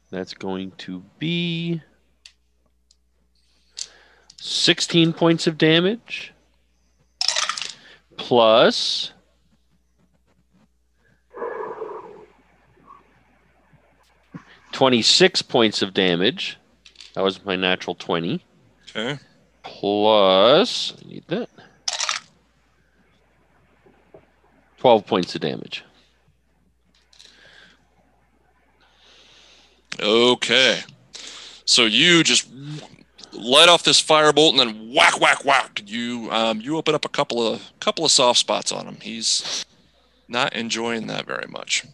that's 0.08 0.34
going 0.34 0.70
to 0.78 1.02
be 1.18 1.82
16 4.40 5.12
points 5.14 5.48
of 5.48 5.58
damage 5.58 6.32
plus 8.16 9.12
Twenty-six 14.70 15.42
points 15.42 15.82
of 15.82 15.92
damage. 15.92 16.58
That 17.14 17.24
was 17.24 17.44
my 17.46 17.56
natural 17.56 17.94
twenty. 17.94 18.44
okay 18.90 19.18
Plus, 19.62 20.92
I 21.02 21.08
need 21.08 21.24
that. 21.28 21.48
Twelve 24.76 25.06
points 25.06 25.34
of 25.34 25.40
damage. 25.40 25.82
Okay. 30.00 30.80
So 31.64 31.84
you 31.84 32.22
just 32.22 32.48
light 33.32 33.68
off 33.68 33.82
this 33.82 34.02
firebolt 34.02 34.50
and 34.50 34.60
then 34.60 34.94
whack, 34.94 35.20
whack, 35.20 35.44
whack. 35.44 35.82
You 35.86 36.28
um, 36.30 36.60
you 36.60 36.76
open 36.76 36.94
up 36.94 37.04
a 37.04 37.08
couple 37.08 37.46
of 37.46 37.62
couple 37.80 38.04
of 38.04 38.10
soft 38.10 38.38
spots 38.38 38.72
on 38.72 38.86
him. 38.86 38.98
He's 39.00 39.64
not 40.28 40.54
enjoying 40.54 41.06
that 41.08 41.26
very 41.26 41.46
much. 41.48 41.84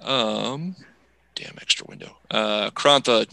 Um, 0.00 0.76
damn 1.34 1.56
extra 1.60 1.86
window. 1.88 2.16
Uh, 2.30 2.70
Krantha, 2.70 3.26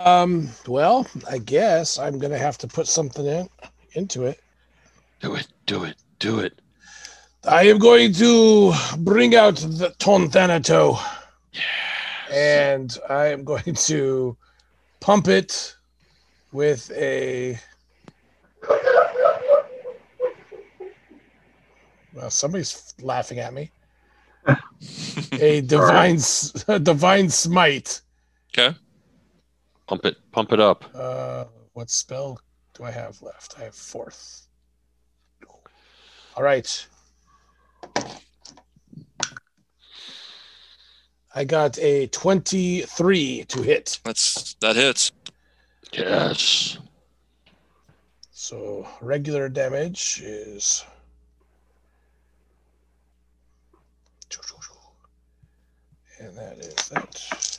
Um, 0.00 0.48
well, 0.66 1.06
I 1.30 1.38
guess 1.38 1.98
I'm 1.98 2.18
gonna 2.18 2.38
have 2.38 2.58
to 2.58 2.66
put 2.66 2.86
something 2.86 3.26
in 3.26 3.48
into 3.92 4.24
it. 4.24 4.40
Do 5.20 5.34
it, 5.34 5.46
do 5.66 5.84
it, 5.84 5.96
do 6.18 6.40
it. 6.40 6.60
I 7.46 7.64
am 7.64 7.78
going 7.78 8.12
to 8.14 8.72
bring 8.98 9.34
out 9.34 9.56
the 9.56 9.94
Ton 9.98 10.30
Thanato. 10.30 10.98
And 12.30 12.96
I 13.08 13.26
am 13.26 13.44
going 13.44 13.74
to 13.74 14.36
pump 15.00 15.28
it 15.28 15.76
with 16.52 16.90
a. 16.92 17.58
Well, 22.12 22.30
somebody's 22.30 22.94
laughing 23.02 23.40
at 23.40 23.52
me. 23.52 23.70
a 25.32 25.60
divine, 25.66 26.16
s- 26.16 26.64
a 26.68 26.78
divine 26.78 27.28
smite. 27.28 28.00
okay. 28.56 28.76
Pump 29.86 30.06
it, 30.06 30.16
pump 30.32 30.52
it 30.52 30.60
up. 30.60 30.84
Uh, 30.94 31.44
what 31.74 31.90
spell 31.90 32.38
do 32.74 32.84
I 32.84 32.90
have 32.90 33.20
left? 33.20 33.56
I 33.58 33.64
have 33.64 33.74
fourth. 33.74 34.46
All 36.36 36.42
right. 36.42 36.86
I 41.34 41.44
got 41.44 41.78
a 41.78 42.06
23 42.08 43.44
to 43.48 43.62
hit. 43.62 43.98
That's 44.04 44.54
that 44.60 44.76
hits. 44.76 45.10
Yes. 45.92 46.78
So 48.30 48.86
regular 49.00 49.48
damage 49.48 50.22
is. 50.22 50.84
And 56.20 56.36
that 56.38 56.58
is 56.58 56.88
that. 56.88 57.58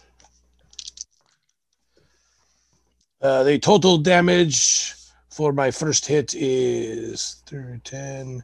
Uh, 3.22 3.44
the 3.44 3.60
total 3.60 3.98
damage 3.98 4.94
for 5.30 5.52
my 5.52 5.70
first 5.70 6.06
hit 6.06 6.34
is 6.34 7.44
3, 7.46 7.80
10, 7.84 8.44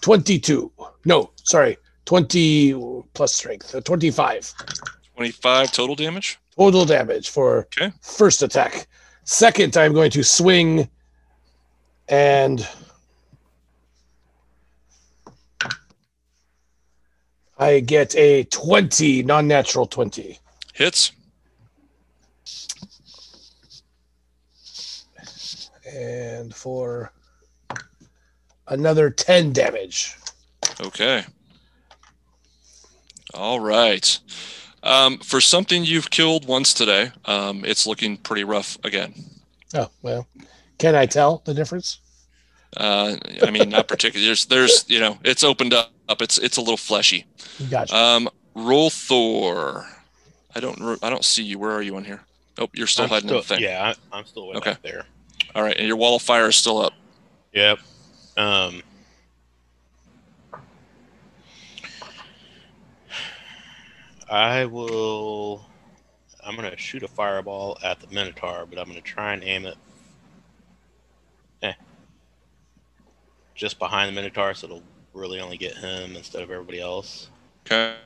22. 0.00 0.72
No, 1.04 1.30
sorry, 1.44 1.76
20 2.06 3.02
plus 3.14 3.34
strength, 3.34 3.74
uh, 3.74 3.80
25 3.82 4.54
Twenty-five 5.14 5.72
total 5.72 5.94
damage. 5.96 6.38
total 6.56 6.84
damage 6.84 7.30
for 7.30 7.66
Okay. 7.76 7.90
first 8.02 8.42
attack. 8.42 8.86
Second, 9.24 9.76
I'm 9.76 9.92
going 9.92 10.10
to 10.12 10.22
swing 10.22 10.88
and 12.08 12.66
I 17.58 17.80
get 17.80 18.14
a 18.16 18.44
20, 18.44 19.22
non 19.22 19.48
natural 19.48 19.86
20. 19.86 20.38
Hits. 20.74 21.12
And 25.94 26.54
for 26.54 27.10
another 28.68 29.08
10 29.10 29.52
damage. 29.52 30.14
Okay. 30.80 31.24
All 33.36 33.60
right. 33.60 34.18
Um, 34.82 35.18
for 35.18 35.40
something 35.40 35.84
you've 35.84 36.10
killed 36.10 36.46
once 36.46 36.72
today, 36.72 37.10
um, 37.24 37.64
it's 37.64 37.86
looking 37.86 38.16
pretty 38.16 38.44
rough 38.44 38.78
again. 38.84 39.14
Oh, 39.74 39.88
well. 40.02 40.26
Can 40.78 40.94
I 40.94 41.06
tell 41.06 41.42
the 41.44 41.54
difference? 41.54 41.98
Uh, 42.76 43.16
I 43.42 43.50
mean, 43.50 43.68
not 43.70 43.88
particularly. 43.88 44.26
There's, 44.26 44.46
there's, 44.46 44.84
you 44.88 45.00
know, 45.00 45.18
it's 45.24 45.42
opened 45.44 45.74
up. 45.74 45.90
It's, 46.20 46.38
it's 46.38 46.56
a 46.56 46.60
little 46.60 46.76
fleshy. 46.76 47.26
Gotcha. 47.70 47.94
Um, 47.96 48.28
Rolthor. 48.54 49.86
I 50.54 50.60
don't, 50.60 51.02
I 51.02 51.10
don't 51.10 51.24
see 51.24 51.42
you. 51.42 51.58
Where 51.58 51.72
are 51.72 51.82
you 51.82 51.96
on 51.96 52.04
here? 52.04 52.22
Oh, 52.58 52.68
you're 52.72 52.86
still 52.86 53.04
I'm 53.04 53.10
hiding 53.10 53.28
in 53.28 53.36
the 53.36 53.42
thing. 53.42 53.60
Yeah, 53.60 53.92
I, 54.12 54.16
I'm 54.18 54.24
still 54.24 54.48
way 54.48 54.56
Okay. 54.56 54.70
back 54.72 54.82
there. 54.82 55.04
All 55.54 55.62
right, 55.62 55.76
and 55.76 55.86
your 55.86 55.96
wall 55.96 56.16
of 56.16 56.22
fire 56.22 56.46
is 56.48 56.56
still 56.56 56.78
up. 56.78 56.92
Yep. 57.52 57.78
Um. 58.36 58.82
I 64.30 64.64
will. 64.66 65.64
I'm 66.44 66.54
gonna 66.56 66.76
shoot 66.76 67.02
a 67.02 67.08
fireball 67.08 67.78
at 67.82 68.00
the 68.00 68.06
Minotaur, 68.08 68.66
but 68.68 68.78
I'm 68.78 68.86
gonna 68.86 69.00
try 69.00 69.32
and 69.32 69.42
aim 69.42 69.66
it. 69.66 69.76
Eh. 71.62 71.72
Just 73.54 73.78
behind 73.78 74.08
the 74.08 74.14
Minotaur, 74.20 74.54
so 74.54 74.66
it'll 74.66 74.82
really 75.12 75.40
only 75.40 75.56
get 75.56 75.76
him 75.76 76.14
instead 76.16 76.42
of 76.42 76.50
everybody 76.50 76.80
else. 76.80 77.30
Okay. 77.66 77.96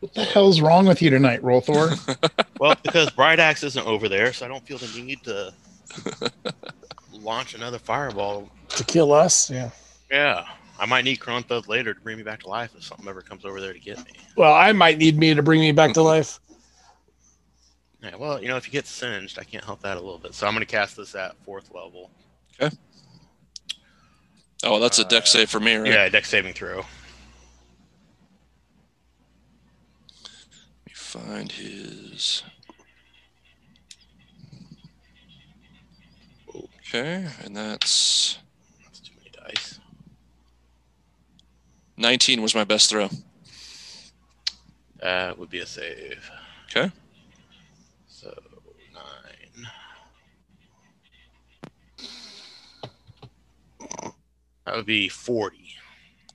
What 0.00 0.14
the 0.14 0.24
hell's 0.24 0.60
wrong 0.60 0.86
with 0.86 1.00
you 1.00 1.10
tonight, 1.10 1.42
Rolthor? 1.42 1.96
Well, 2.58 2.76
because 2.84 3.10
Bright 3.10 3.40
Axe 3.40 3.64
isn't 3.64 3.86
over 3.88 4.08
there, 4.08 4.32
so 4.32 4.44
I 4.44 4.48
don't 4.48 4.64
feel 4.64 4.78
the 4.78 5.02
need 5.02 5.24
to 5.24 5.52
launch 7.12 7.54
another 7.54 7.80
fireball. 7.80 8.48
to 8.68 8.84
kill 8.84 9.12
us? 9.12 9.50
Yeah. 9.50 9.70
Yeah, 10.08 10.44
I 10.78 10.86
might 10.86 11.04
need 11.04 11.20
Kronthud 11.20 11.68
later 11.68 11.94
to 11.94 12.00
bring 12.00 12.16
me 12.16 12.22
back 12.22 12.40
to 12.40 12.48
life 12.48 12.74
if 12.76 12.84
something 12.84 13.06
ever 13.08 13.22
comes 13.22 13.44
over 13.44 13.60
there 13.60 13.72
to 13.72 13.78
get 13.78 13.98
me. 13.98 14.12
Well, 14.36 14.52
I 14.52 14.72
might 14.72 14.98
need 14.98 15.16
me 15.16 15.34
to 15.34 15.42
bring 15.42 15.60
me 15.60 15.72
back 15.72 15.92
to 15.94 16.02
life. 16.02 16.40
Yeah, 18.02 18.16
well, 18.16 18.42
you 18.42 18.48
know, 18.48 18.56
if 18.56 18.66
you 18.66 18.72
get 18.72 18.86
singed, 18.86 19.38
I 19.38 19.44
can't 19.44 19.64
help 19.64 19.80
that 19.82 19.96
a 19.96 20.00
little 20.00 20.18
bit. 20.18 20.34
So 20.34 20.46
I'm 20.46 20.54
going 20.54 20.66
to 20.66 20.70
cast 20.70 20.96
this 20.96 21.14
at 21.14 21.36
fourth 21.44 21.70
level. 21.72 22.10
Okay. 22.60 22.74
Oh, 24.64 24.80
that's 24.80 24.98
a 24.98 25.04
Dex 25.04 25.34
Uh, 25.34 25.38
save 25.38 25.50
for 25.50 25.60
me, 25.60 25.76
right? 25.76 25.92
Yeah, 25.92 26.08
Dex 26.08 26.28
saving 26.28 26.54
throw. 26.54 26.78
Let 26.78 26.86
me 30.86 30.92
find 30.94 31.52
his. 31.52 32.42
Okay, 36.94 37.26
and 37.44 37.56
that's 37.56 38.38
That's 38.84 39.00
too 39.00 39.14
many 39.16 39.30
dice. 39.30 39.78
19 41.96 42.42
was 42.42 42.54
my 42.54 42.64
best 42.64 42.90
throw. 42.90 43.08
That 45.00 45.38
would 45.38 45.50
be 45.50 45.58
a 45.60 45.66
save. 45.66 46.30
Okay. 46.70 46.90
So 48.06 48.32
nine. 48.94 49.66
That 54.66 54.76
would 54.76 54.86
be 54.86 55.08
forty. 55.08 55.74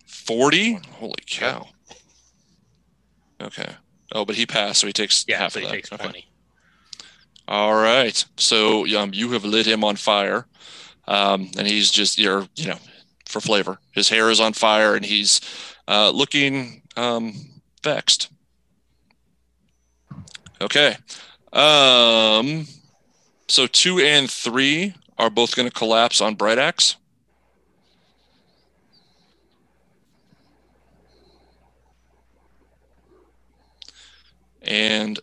40? 0.06 0.80
Holy 1.00 1.14
cow. 1.26 1.68
Okay. 3.42 3.76
Oh, 4.11 4.26
but 4.26 4.36
he 4.36 4.45
passed, 4.45 4.82
so 4.82 4.88
he 4.88 4.94
takes 4.94 5.24
Yeah, 5.27 5.38
half 5.38 5.53
so 5.53 5.60
of 5.60 5.61
he 5.64 5.68
that. 5.68 5.74
takes 5.76 5.92
Okay. 5.92 6.03
twenty. 6.03 6.27
All 7.48 7.76
right. 7.76 8.24
So 8.36 8.86
um, 8.98 9.11
you 9.14 9.32
have 9.32 9.45
lit 9.45 9.66
him 9.66 9.84
on 9.84 9.95
fire, 9.95 10.45
um, 11.08 11.50
and 11.58 11.66
he's 11.68 11.90
just 11.92 12.18
you're 12.18 12.48
you 12.56 12.68
know 12.68 12.77
for 13.27 13.41
flavor. 13.41 13.80
His 13.91 14.09
hair 14.09 14.30
is 14.30 14.39
on 14.39 14.53
fire, 14.53 14.95
and 14.95 15.06
he's 15.06 15.41
uh, 15.88 16.11
looking 16.11 16.81
um, 16.95 17.33
vexed. 17.83 18.30
Okay. 20.59 20.95
Um, 21.53 22.67
so 23.47 23.67
two 23.67 23.99
and 23.99 24.30
three 24.30 24.93
are 25.17 25.30
both 25.30 25.56
going 25.56 25.67
to 25.67 25.73
collapse 25.73 26.22
on 26.22 26.35
Bright 26.35 26.57
Axe. 26.57 26.95
And 34.61 35.19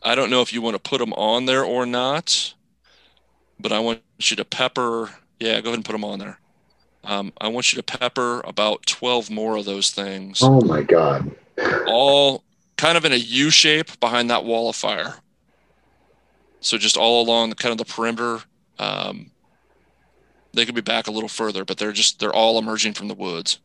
I 0.00 0.14
don't 0.14 0.30
know 0.30 0.40
if 0.40 0.52
you 0.52 0.62
want 0.62 0.74
to 0.74 0.90
put 0.90 0.98
them 0.98 1.12
on 1.14 1.46
there 1.46 1.64
or 1.64 1.84
not, 1.84 2.54
but 3.58 3.72
I 3.72 3.80
want 3.80 4.00
you 4.20 4.36
to 4.36 4.44
pepper. 4.44 5.10
Yeah, 5.40 5.60
go 5.60 5.70
ahead 5.70 5.78
and 5.78 5.84
put 5.84 5.92
them 5.92 6.04
on 6.04 6.20
there. 6.20 6.38
Um, 7.06 7.32
I 7.40 7.48
want 7.48 7.72
you 7.72 7.80
to 7.80 7.82
pepper 7.84 8.40
about 8.44 8.84
12 8.86 9.30
more 9.30 9.56
of 9.56 9.64
those 9.64 9.90
things, 9.92 10.40
Oh 10.42 10.60
my 10.62 10.82
god. 10.82 11.30
all 11.86 12.42
kind 12.76 12.98
of 12.98 13.04
in 13.04 13.12
a 13.12 13.16
U 13.16 13.48
shape 13.48 13.98
behind 14.00 14.28
that 14.28 14.44
wall 14.44 14.68
of 14.68 14.74
fire. 14.76 15.14
So 16.60 16.76
just 16.78 16.96
all 16.96 17.22
along 17.22 17.50
the 17.50 17.54
kind 17.56 17.70
of 17.70 17.78
the 17.78 17.84
perimeter. 17.84 18.40
Um, 18.80 19.30
they 20.52 20.66
could 20.66 20.74
be 20.74 20.80
back 20.80 21.06
a 21.06 21.12
little 21.12 21.28
further, 21.28 21.64
but 21.64 21.78
they're 21.78 21.92
just 21.92 22.18
they're 22.18 22.34
all 22.34 22.58
emerging 22.58 22.94
from 22.94 23.06
the 23.08 23.14
woods. 23.14 23.60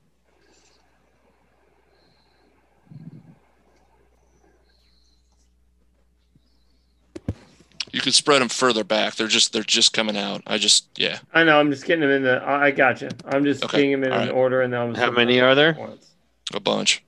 You 7.91 7.99
could 8.01 8.13
spread 8.13 8.41
them 8.41 8.49
further 8.49 8.83
back. 8.83 9.15
They're 9.15 9.27
just 9.27 9.51
they're 9.53 9.63
just 9.63 9.91
coming 9.93 10.17
out. 10.17 10.41
I 10.47 10.57
just 10.57 10.87
yeah. 10.97 11.19
I 11.33 11.43
know. 11.43 11.59
I'm 11.59 11.71
just 11.71 11.85
getting 11.85 12.01
them 12.01 12.11
in 12.11 12.23
the. 12.23 12.41
I 12.41 12.65
I 12.67 12.71
got 12.71 13.01
you. 13.01 13.09
I'm 13.25 13.43
just 13.43 13.63
Okay, 13.65 13.77
getting 13.77 13.91
them 13.91 14.03
in 14.05 14.11
all 14.13 14.19
an 14.19 14.27
right. 14.29 14.33
order, 14.35 14.61
and 14.61 14.71
then 14.73 14.79
I'm. 14.81 14.95
How 14.95 15.11
many 15.11 15.41
are 15.41 15.55
there? 15.55 15.73
Once. 15.77 16.07
A 16.53 16.59
bunch. 16.59 17.03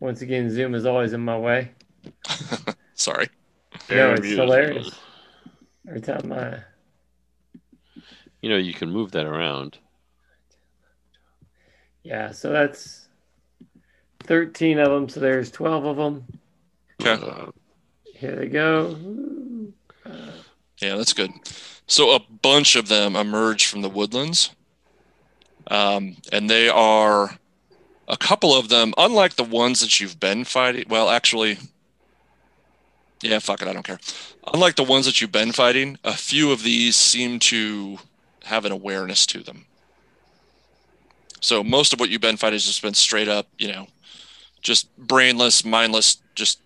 Once 0.00 0.20
again, 0.22 0.50
Zoom 0.50 0.74
is 0.74 0.86
always 0.86 1.12
in 1.12 1.20
my 1.20 1.38
way. 1.38 1.70
Sorry. 2.94 3.28
No, 3.90 4.12
it's 4.12 4.20
Very 4.20 4.36
hilarious. 4.36 4.76
amusing. 4.76 4.98
Every 5.88 6.00
time 6.00 6.32
I. 6.32 6.58
You 8.42 8.50
know, 8.50 8.56
you 8.56 8.74
can 8.74 8.90
move 8.90 9.12
that 9.12 9.26
around. 9.26 9.78
Yeah, 12.06 12.30
so 12.30 12.52
that's 12.52 13.08
13 14.22 14.78
of 14.78 14.90
them. 14.92 15.08
So 15.08 15.18
there's 15.18 15.50
12 15.50 15.84
of 15.84 15.96
them. 15.96 16.24
Okay. 17.02 17.20
Uh, 17.20 17.50
Here 18.04 18.36
they 18.36 18.46
go. 18.46 18.96
Yeah, 20.80 20.94
that's 20.94 21.12
good. 21.12 21.32
So 21.88 22.14
a 22.14 22.20
bunch 22.20 22.76
of 22.76 22.86
them 22.86 23.16
emerge 23.16 23.66
from 23.66 23.82
the 23.82 23.88
woodlands, 23.88 24.50
um, 25.66 26.16
and 26.30 26.48
they 26.48 26.68
are 26.68 27.38
a 28.06 28.16
couple 28.16 28.54
of 28.54 28.68
them, 28.68 28.94
unlike 28.96 29.34
the 29.34 29.42
ones 29.44 29.80
that 29.80 29.98
you've 29.98 30.20
been 30.20 30.44
fighting. 30.44 30.84
Well, 30.88 31.10
actually, 31.10 31.58
yeah, 33.20 33.40
fuck 33.40 33.62
it, 33.62 33.68
I 33.68 33.72
don't 33.72 33.86
care. 33.86 33.98
Unlike 34.54 34.76
the 34.76 34.84
ones 34.84 35.06
that 35.06 35.20
you've 35.20 35.32
been 35.32 35.50
fighting, 35.50 35.98
a 36.04 36.12
few 36.12 36.52
of 36.52 36.62
these 36.62 36.94
seem 36.94 37.40
to 37.40 37.98
have 38.44 38.64
an 38.64 38.70
awareness 38.70 39.26
to 39.26 39.42
them. 39.42 39.66
So 41.40 41.62
most 41.62 41.92
of 41.92 42.00
what 42.00 42.10
you've 42.10 42.20
been 42.20 42.36
fighting 42.36 42.54
has 42.54 42.64
just 42.66 42.82
been 42.82 42.94
straight 42.94 43.28
up, 43.28 43.46
you 43.58 43.68
know, 43.68 43.86
just 44.62 44.94
brainless, 44.96 45.64
mindless, 45.64 46.18
just 46.34 46.60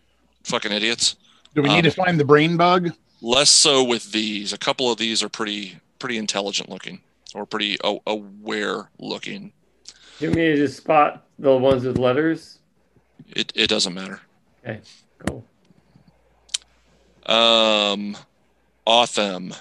fucking 0.44 0.72
idiots. 0.72 1.16
Do 1.54 1.62
we 1.62 1.68
need 1.68 1.78
Um, 1.78 1.82
to 1.84 1.90
find 1.90 2.20
the 2.20 2.24
brain 2.24 2.56
bug? 2.56 2.92
less 3.22 3.50
so 3.50 3.84
with 3.84 4.12
these 4.12 4.50
a 4.54 4.56
couple 4.56 4.90
of 4.90 4.96
these 4.96 5.22
are 5.22 5.28
pretty 5.28 5.78
pretty 5.98 6.16
intelligent 6.16 6.70
looking 6.70 7.02
or 7.34 7.44
pretty 7.44 7.76
a- 7.84 7.98
aware 8.06 8.88
looking 8.98 9.52
Do 10.18 10.24
you 10.24 10.28
want 10.30 10.36
me 10.38 10.46
to 10.52 10.56
just 10.56 10.78
spot 10.78 11.26
the 11.38 11.54
ones 11.54 11.84
with 11.84 11.98
letters? 11.98 12.60
it, 13.36 13.52
it 13.54 13.66
doesn't 13.68 13.92
matter 13.92 14.22
Okay, 14.66 14.80
cool. 15.26 15.44
um 17.26 18.16
Otham. 18.86 19.52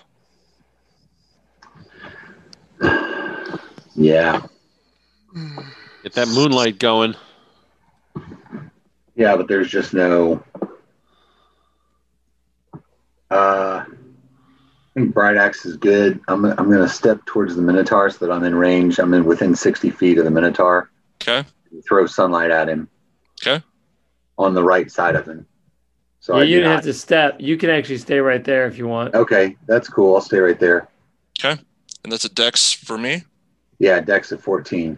Yeah. 3.96 4.42
Get 6.04 6.14
that 6.14 6.28
moonlight 6.30 6.80
going. 6.80 7.16
Yeah, 9.16 9.36
but 9.36 9.48
there's 9.48 9.70
just 9.70 9.94
no. 9.94 10.44
Uh, 13.32 13.84
I 13.86 13.86
think 14.94 15.14
Bright 15.14 15.38
Axe 15.38 15.66
is 15.66 15.78
good. 15.78 16.20
I'm, 16.28 16.46
I'm 16.46 16.70
going 16.70 16.80
to 16.82 16.90
step 16.90 17.24
towards 17.26 17.56
the 17.56 17.62
Minotaur 17.62 18.10
so 18.10 18.26
that 18.26 18.32
I'm 18.34 18.44
in 18.44 18.56
range. 18.56 18.98
I'm 19.00 19.14
in 19.14 19.26
within 19.26 19.56
60 19.56 19.90
feet 19.92 20.18
of 20.18 20.26
the 20.26 20.32
Minotaur. 20.32 20.90
Okay. 21.22 21.48
Throw 21.88 22.08
sunlight 22.08 22.50
at 22.50 22.68
him. 22.70 22.90
Okay. 23.42 23.64
On 24.38 24.54
the 24.54 24.64
right 24.64 24.90
side 24.92 25.16
of 25.16 25.28
him. 25.28 25.46
So 26.22 26.36
yeah, 26.36 26.40
I 26.40 26.44
you 26.44 26.48
do 26.48 26.56
didn't 26.56 26.70
not- 26.70 26.76
have 26.78 26.84
to 26.86 26.94
step. 26.94 27.36
You 27.40 27.58
can 27.58 27.70
actually 27.70 27.98
stay 28.00 28.20
right 28.20 28.44
there 28.44 28.66
if 28.68 28.78
you 28.78 28.88
want. 28.88 29.14
Okay, 29.14 29.56
that's 29.68 29.88
cool. 29.88 30.16
I'll 30.16 30.22
stay 30.22 30.40
right 30.40 30.60
there. 30.60 30.90
Okay. 31.40 31.62
And 32.04 32.12
that's 32.12 32.26
a 32.26 32.30
dex 32.30 32.72
for 32.74 32.98
me. 32.98 33.24
Yeah, 33.80 34.02
Dex 34.02 34.32
at 34.34 34.42
14. 34.42 34.98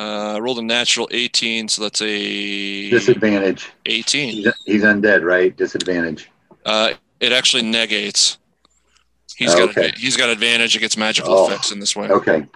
Uh, 0.00 0.36
I 0.36 0.38
rolled 0.38 0.58
a 0.58 0.62
natural 0.62 1.06
18, 1.10 1.68
so 1.68 1.82
that's 1.82 2.00
a 2.00 2.88
Disadvantage. 2.88 3.68
18. 3.84 4.32
He's, 4.32 4.52
he's 4.64 4.82
undead, 4.82 5.22
right? 5.24 5.54
Disadvantage. 5.54 6.30
Uh, 6.64 6.94
it 7.20 7.32
actually 7.32 7.64
negates. 7.64 8.38
He's 9.36 9.54
Oh, 9.54 9.66
got 9.66 9.76
okay. 9.76 9.92
he's 9.98 10.16
got 10.16 10.30
advantage 10.30 10.74
against 10.74 10.96
magical 10.96 11.32
Oh, 11.34 11.46
effects 11.48 11.70
in 11.70 11.80
this 11.80 11.94
way. 11.94 12.08
Okay. 12.08 12.46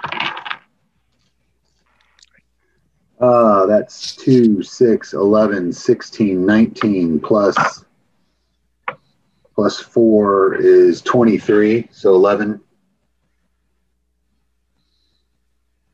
Uh, 3.21 3.67
that's 3.67 4.17
2, 4.17 4.63
6, 4.63 5.13
11, 5.13 5.73
16, 5.73 6.47
19 6.47 7.21
plus 7.21 7.85
plus 9.55 9.81
4 9.81 10.55
is 10.57 11.03
23, 11.03 11.89
so 11.93 12.15
11. 12.15 12.59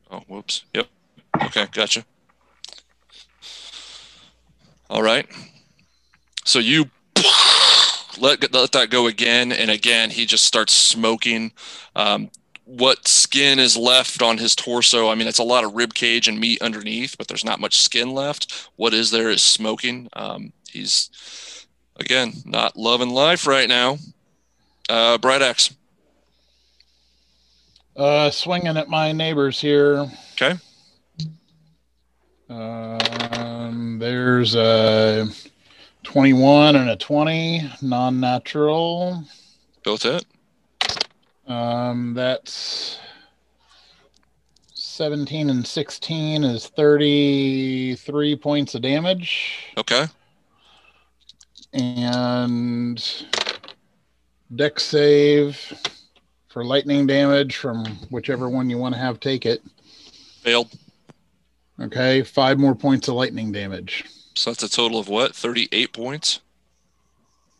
Oh, 0.09 0.23
whoops. 0.27 0.63
Yep. 0.73 0.87
Okay, 1.43 1.67
gotcha. 1.71 2.05
All 4.89 5.01
right. 5.01 5.25
So 6.43 6.59
you 6.59 6.85
let 8.19 8.53
let 8.53 8.71
that 8.73 8.89
go 8.89 9.07
again 9.07 9.51
and 9.51 9.71
again. 9.71 10.09
He 10.09 10.25
just 10.25 10.45
starts 10.45 10.73
smoking. 10.73 11.53
Um, 11.95 12.29
what 12.65 13.07
skin 13.07 13.59
is 13.59 13.75
left 13.75 14.21
on 14.21 14.37
his 14.37 14.55
torso? 14.55 15.09
I 15.09 15.15
mean, 15.15 15.27
it's 15.27 15.39
a 15.39 15.43
lot 15.43 15.63
of 15.63 15.73
rib 15.75 15.93
cage 15.93 16.27
and 16.27 16.39
meat 16.39 16.61
underneath, 16.61 17.17
but 17.17 17.27
there's 17.27 17.43
not 17.43 17.59
much 17.59 17.79
skin 17.79 18.13
left. 18.13 18.69
What 18.75 18.93
is 18.93 19.11
there 19.11 19.29
is 19.29 19.41
smoking. 19.41 20.09
Um, 20.13 20.53
he's 20.69 21.65
again 21.99 22.33
not 22.45 22.77
loving 22.77 23.09
life 23.09 23.47
right 23.47 23.67
now. 23.69 23.97
Uh, 24.89 25.17
Bright 25.17 25.41
Axe. 25.41 25.73
Uh, 27.95 28.29
swinging 28.29 28.77
at 28.77 28.89
my 28.89 29.11
neighbors 29.11 29.59
here. 29.59 30.09
Okay. 30.33 30.57
Um, 32.51 33.97
there's 33.97 34.55
a 34.55 35.27
21 36.03 36.75
and 36.75 36.89
a 36.89 36.97
20, 36.97 37.71
non-natural. 37.81 39.23
Both 39.85 40.03
hit. 40.03 40.25
Um, 41.47 42.13
that's 42.13 42.99
17 44.73 45.49
and 45.49 45.65
16 45.65 46.43
is 46.43 46.67
33 46.67 48.35
points 48.35 48.75
of 48.75 48.81
damage. 48.81 49.71
Okay. 49.77 50.05
And 51.71 53.25
Dex 54.53 54.83
save 54.83 55.73
for 56.49 56.65
lightning 56.65 57.07
damage 57.07 57.55
from 57.55 57.85
whichever 58.09 58.49
one 58.49 58.69
you 58.69 58.77
want 58.77 58.93
to 58.93 58.99
have 58.99 59.21
take 59.21 59.45
it. 59.45 59.61
Failed. 60.41 60.69
Okay, 61.81 62.21
five 62.21 62.59
more 62.59 62.75
points 62.75 63.07
of 63.07 63.15
lightning 63.15 63.51
damage. 63.51 64.05
So 64.35 64.51
that's 64.51 64.63
a 64.63 64.69
total 64.69 64.99
of 64.99 65.09
what? 65.09 65.35
38 65.35 65.93
points? 65.93 66.41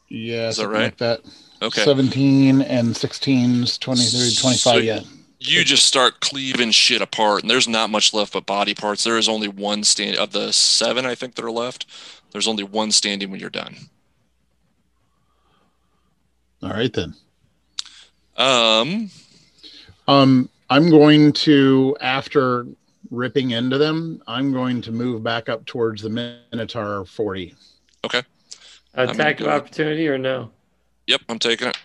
Yeah, 0.09 0.49
Is 0.49 0.57
that 0.57 0.67
right? 0.67 0.83
Like 0.83 0.97
that. 0.97 1.21
Okay. 1.61 1.83
17 1.83 2.61
and 2.61 2.93
16's 2.93 3.77
23, 3.77 4.35
25, 4.35 4.57
So 4.57 4.77
yeah. 4.77 5.01
You 5.39 5.63
just 5.63 5.85
start 5.85 6.19
cleaving 6.19 6.69
shit 6.69 7.01
apart, 7.01 7.41
and 7.41 7.49
there's 7.49 7.67
not 7.67 7.89
much 7.89 8.13
left 8.13 8.33
but 8.33 8.45
body 8.45 8.75
parts. 8.75 9.03
There 9.03 9.17
is 9.17 9.27
only 9.27 9.47
one 9.47 9.83
stand 9.83 10.15
of 10.17 10.31
the 10.33 10.53
seven, 10.53 11.03
I 11.03 11.15
think 11.15 11.33
that 11.33 11.43
are 11.43 11.51
left. 11.51 11.87
There's 12.31 12.47
only 12.47 12.63
one 12.63 12.91
standing 12.91 13.31
when 13.31 13.39
you're 13.39 13.49
done. 13.49 13.75
All 16.61 16.69
right 16.69 16.93
then. 16.93 17.15
Um, 18.37 19.09
Um, 20.07 20.49
I'm 20.69 20.89
going 20.89 21.33
to 21.33 21.97
after 22.01 22.67
ripping 23.11 23.51
into 23.51 23.77
them, 23.77 24.21
I'm 24.25 24.51
going 24.51 24.81
to 24.81 24.91
move 24.91 25.21
back 25.21 25.49
up 25.49 25.65
towards 25.65 26.01
the 26.01 26.09
Minotaur 26.09 27.05
40. 27.05 27.53
okay. 28.05 28.23
Attack 28.93 29.39
of 29.39 29.47
opportunity 29.47 30.07
or 30.07 30.17
no? 30.17 30.51
Yep, 31.07 31.21
I'm 31.29 31.39
taking 31.39 31.69
it. 31.69 31.77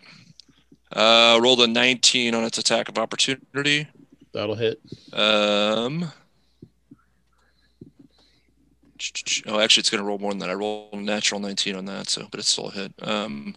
Uh, 0.93 1.39
rolled 1.43 1.61
a 1.61 1.67
19 1.67 2.35
on 2.35 2.43
its 2.43 2.59
attack 2.59 2.89
of 2.89 2.99
opportunity. 2.99 3.87
That'll 4.33 4.55
hit. 4.57 4.81
Um, 5.13 6.11
oh, 9.47 9.61
actually, 9.61 9.81
it's 9.81 9.91
going 9.91 10.03
to 10.03 10.05
roll 10.05 10.19
more 10.19 10.33
than 10.33 10.41
that. 10.41 10.51
I 10.51 10.55
rolled 10.55 10.95
a 10.95 10.97
natural 10.97 11.41
19 11.41 11.77
on 11.77 11.85
that, 11.85 12.09
so 12.09 12.27
but 12.31 12.41
it's 12.41 12.49
still 12.49 12.69
a 12.69 12.73
hit. 12.73 12.93
Um, 13.03 13.55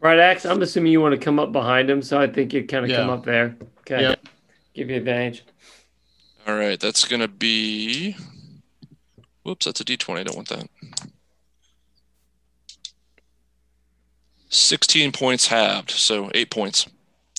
Right, 0.00 0.18
Axe. 0.18 0.44
I'm 0.44 0.60
assuming 0.62 0.90
you 0.90 1.00
want 1.00 1.12
to 1.12 1.24
come 1.24 1.38
up 1.38 1.52
behind 1.52 1.88
him, 1.88 2.02
so 2.02 2.20
I 2.20 2.26
think 2.26 2.52
you 2.52 2.66
kind 2.66 2.84
of 2.84 2.90
come 2.90 3.08
up 3.08 3.24
there. 3.24 3.56
Okay. 3.80 4.00
Yep. 4.00 4.28
Give 4.74 4.90
you 4.90 4.96
advantage. 4.96 5.44
All 6.46 6.54
right, 6.56 6.78
that's 6.80 7.04
going 7.04 7.20
to 7.20 7.28
be. 7.28 8.16
Whoops, 9.44 9.66
that's 9.66 9.80
a 9.80 9.84
d20. 9.84 10.18
I 10.18 10.22
don't 10.22 10.36
want 10.36 10.48
that. 10.48 10.68
16 14.48 15.12
points 15.12 15.46
halved, 15.46 15.90
so 15.90 16.30
eight 16.34 16.50
points 16.50 16.86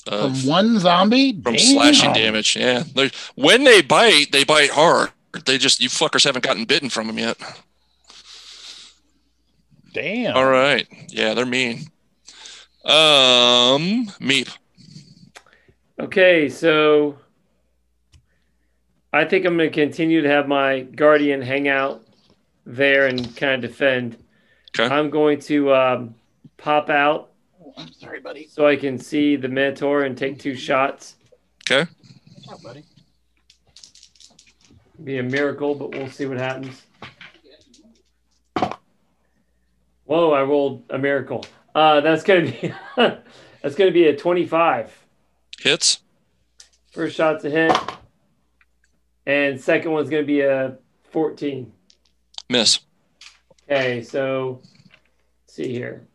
of, 0.06 0.38
From 0.40 0.48
one 0.48 0.78
zombie? 0.80 1.32
from 1.32 1.54
Damn. 1.54 1.74
slashing 1.74 2.12
damage. 2.12 2.56
Yeah, 2.56 2.82
They're- 2.94 3.10
when 3.36 3.64
they 3.64 3.82
bite, 3.82 4.32
they 4.32 4.44
bite 4.44 4.70
hard. 4.70 5.10
They 5.46 5.58
just 5.58 5.80
you 5.80 5.88
fuckers 5.88 6.24
haven't 6.24 6.44
gotten 6.44 6.64
bitten 6.64 6.88
from 6.90 7.06
them 7.08 7.18
yet. 7.18 7.36
Damn. 9.92 10.36
All 10.36 10.46
right, 10.46 10.86
yeah, 11.08 11.34
they're 11.34 11.46
mean. 11.46 11.86
Um, 12.84 14.06
Meep. 14.20 14.48
Okay, 16.00 16.48
so 16.48 17.16
I 19.14 19.24
think 19.24 19.44
I'm 19.44 19.56
going 19.56 19.70
to 19.70 19.74
continue 19.74 20.22
to 20.22 20.28
have 20.28 20.48
my 20.48 20.80
guardian 20.80 21.40
hang 21.40 21.68
out 21.68 22.04
there 22.66 23.06
and 23.06 23.36
kind 23.36 23.64
of 23.64 23.70
defend. 23.70 24.18
Okay. 24.76 24.92
I'm 24.92 25.08
going 25.08 25.38
to 25.42 25.72
um, 25.72 26.14
pop 26.56 26.90
out 26.90 27.30
I'm 27.78 27.92
sorry, 27.92 28.18
buddy. 28.18 28.48
so 28.48 28.66
I 28.66 28.74
can 28.74 28.98
see 28.98 29.36
the 29.36 29.46
mentor 29.46 30.02
and 30.02 30.18
take 30.18 30.40
two 30.40 30.56
shots. 30.56 31.14
Okay. 31.62 31.88
Oh, 32.48 32.58
buddy. 32.64 32.82
Be 35.04 35.18
a 35.18 35.22
miracle, 35.22 35.76
but 35.76 35.92
we'll 35.92 36.10
see 36.10 36.26
what 36.26 36.38
happens. 36.38 36.82
Whoa! 40.06 40.32
I 40.32 40.42
rolled 40.42 40.82
a 40.90 40.98
miracle. 40.98 41.46
Uh, 41.72 42.00
that's 42.00 42.24
gonna 42.24 42.42
be 42.42 42.74
that's 42.96 43.74
gonna 43.76 43.90
be 43.90 44.06
a 44.06 44.16
25. 44.16 45.06
Hits. 45.60 46.00
First 46.92 47.16
shot's 47.16 47.44
a 47.44 47.50
hit, 47.50 47.72
and 49.26 49.60
second 49.60 49.92
one's 49.92 50.10
gonna 50.10 50.22
be 50.22 50.40
a 50.40 50.78
14. 51.10 51.72
Miss. 52.48 52.80
Okay, 53.70 54.02
so 54.02 54.60
see 55.46 55.72
here. 55.72 56.06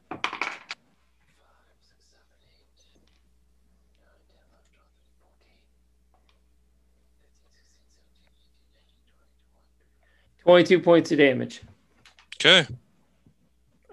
Twenty-two 10.43 10.79
points 10.79 11.11
of 11.11 11.17
damage. 11.17 11.61
Okay. 12.35 12.65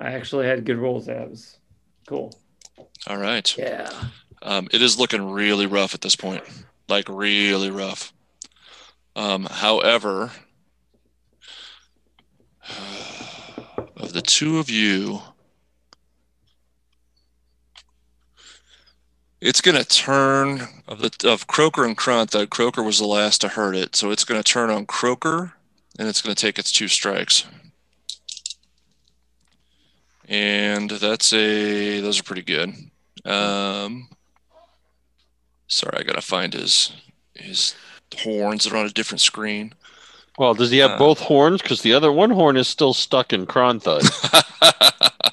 I 0.01 0.13
actually 0.13 0.47
had 0.47 0.65
good 0.65 0.79
rolls. 0.79 1.07
That 1.07 1.29
was 1.29 1.59
cool. 2.07 2.33
All 3.07 3.17
right. 3.17 3.57
Yeah. 3.57 3.91
Um, 4.43 4.69
it 4.73 4.83
is 4.83 4.99
looking 4.99 5.31
really 5.31 5.67
rough 5.67 5.95
at 5.95 6.01
this 6.03 6.17
point, 6.17 6.43
like 6.89 7.09
really 7.09 7.71
rough. 7.71 8.13
Um, 9.17 9.45
however, 9.51 10.31
of 13.97 14.13
the 14.13 14.21
two 14.21 14.59
of 14.59 14.69
you, 14.69 15.23
it's 19.41 19.63
going 19.63 19.79
to 19.79 19.85
turn 19.85 20.69
of 20.87 20.99
the 20.99 21.11
of 21.25 21.47
Croker 21.47 21.87
and 21.87 21.97
Crunt. 21.97 22.33
That 22.33 22.51
Croker 22.51 22.83
was 22.83 22.99
the 22.99 23.07
last 23.07 23.41
to 23.41 23.49
hurt 23.49 23.75
it, 23.75 23.97
so 23.97 24.11
it's 24.11 24.25
going 24.25 24.43
to 24.43 24.53
turn 24.53 24.69
on 24.69 24.85
Croker, 24.85 25.55
and 25.99 26.09
it's 26.09 26.21
going 26.21 26.37
to 26.37 26.41
take 26.41 26.59
its 26.59 26.71
two 26.71 26.87
strikes. 26.87 27.47
And 30.29 30.91
that's 30.91 31.33
a 31.33 32.01
those 32.01 32.21
are 32.21 32.25
pretty 32.25 32.43
good. 32.43 32.75
Um, 33.25 34.11
sorry, 35.69 35.97
I 35.99 36.03
gotta 36.03 36.21
find 36.21 36.53
his 36.53 36.93
his 37.35 37.75
horns 38.19 38.65
that 38.65 38.73
are 38.73 38.77
on 38.77 38.87
a 38.87 38.91
different 38.91 39.21
screen. 39.21 39.75
Well, 40.39 40.55
does 40.55 40.71
he 40.71 40.79
have 40.79 40.93
Uh, 40.93 40.99
both 40.99 41.21
horns? 41.21 41.63
Because 41.63 41.83
the 41.83 41.95
other 41.95 42.13
one 42.13 42.31
horn 42.31 42.57
is 42.57 42.69
still 42.69 42.93
stuck 42.95 43.33
in 43.33 43.47
Kronthud. 43.47 44.03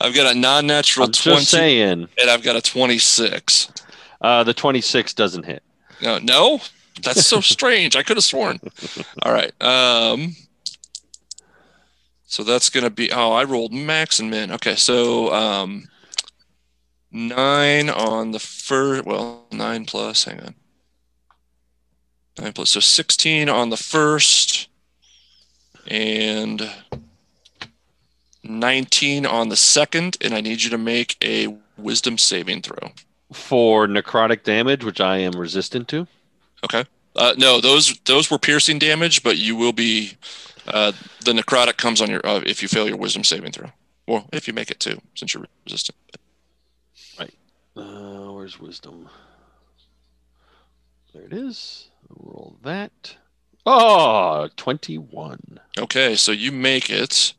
I've 0.00 0.14
got 0.14 0.34
a 0.34 0.38
non-natural 0.38 1.06
I'm 1.06 1.12
twenty, 1.12 1.40
just 1.40 1.50
saying. 1.50 2.08
and 2.20 2.30
I've 2.30 2.42
got 2.42 2.56
a 2.56 2.62
twenty-six. 2.62 3.72
Uh, 4.20 4.44
the 4.44 4.52
26 4.52 5.14
doesn't 5.14 5.44
hit. 5.46 5.62
No, 6.02 6.18
no, 6.18 6.60
That's 7.02 7.24
so 7.26 7.40
strange. 7.54 7.96
I 7.96 8.02
could 8.02 8.18
have 8.18 8.24
sworn. 8.24 8.60
All 9.22 9.32
right. 9.32 9.50
Um, 9.62 10.36
so 12.26 12.44
that's 12.44 12.68
gonna 12.68 12.90
be. 12.90 13.10
Oh, 13.10 13.32
I 13.32 13.44
rolled 13.44 13.72
max 13.72 14.18
and 14.18 14.30
min. 14.30 14.50
Okay, 14.52 14.76
so 14.76 15.32
um, 15.32 15.88
nine 17.10 17.88
on 17.90 18.32
the 18.32 18.38
first. 18.38 19.04
Well, 19.06 19.46
nine 19.52 19.84
plus. 19.86 20.24
Hang 20.24 20.40
on. 20.40 20.54
Nine 22.40 22.52
plus. 22.52 22.70
So 22.70 22.80
sixteen 22.80 23.48
on 23.48 23.70
the 23.70 23.76
first, 23.76 24.68
and 25.86 26.70
nineteen 28.42 29.26
on 29.26 29.50
the 29.50 29.56
second. 29.56 30.16
And 30.20 30.34
I 30.34 30.40
need 30.40 30.62
you 30.62 30.70
to 30.70 30.78
make 30.78 31.16
a 31.22 31.54
wisdom 31.76 32.16
saving 32.18 32.62
throw. 32.62 32.92
For 33.32 33.86
necrotic 33.86 34.42
damage, 34.42 34.84
which 34.84 35.00
I 35.00 35.18
am 35.18 35.32
resistant 35.32 35.86
to. 35.88 36.06
Okay. 36.64 36.84
Uh, 37.14 37.34
no, 37.36 37.60
those 37.60 37.98
those 38.04 38.30
were 38.30 38.38
piercing 38.38 38.78
damage, 38.78 39.22
but 39.22 39.36
you 39.36 39.54
will 39.56 39.72
be. 39.72 40.12
Uh, 40.66 40.92
the 41.24 41.32
necrotic 41.32 41.76
comes 41.76 42.00
on 42.00 42.08
your 42.08 42.24
uh, 42.24 42.40
if 42.46 42.62
you 42.62 42.68
fail 42.68 42.88
your 42.88 42.96
wisdom 42.96 43.24
saving 43.24 43.52
throw, 43.52 43.70
Well, 44.06 44.26
if 44.32 44.46
you 44.46 44.54
make 44.54 44.70
it 44.70 44.80
too, 44.80 45.00
since 45.14 45.34
you're 45.34 45.44
resistant. 45.64 45.96
Right. 47.18 47.34
Uh, 47.76 48.32
where's 48.32 48.58
wisdom? 48.60 49.08
There 51.12 51.24
it 51.24 51.32
is. 51.32 51.88
Roll 52.08 52.56
that. 52.62 53.16
Oh, 53.66 54.48
21. 54.56 55.60
Okay, 55.78 56.16
so 56.16 56.32
you 56.32 56.52
make 56.52 56.90
it. 56.90 57.34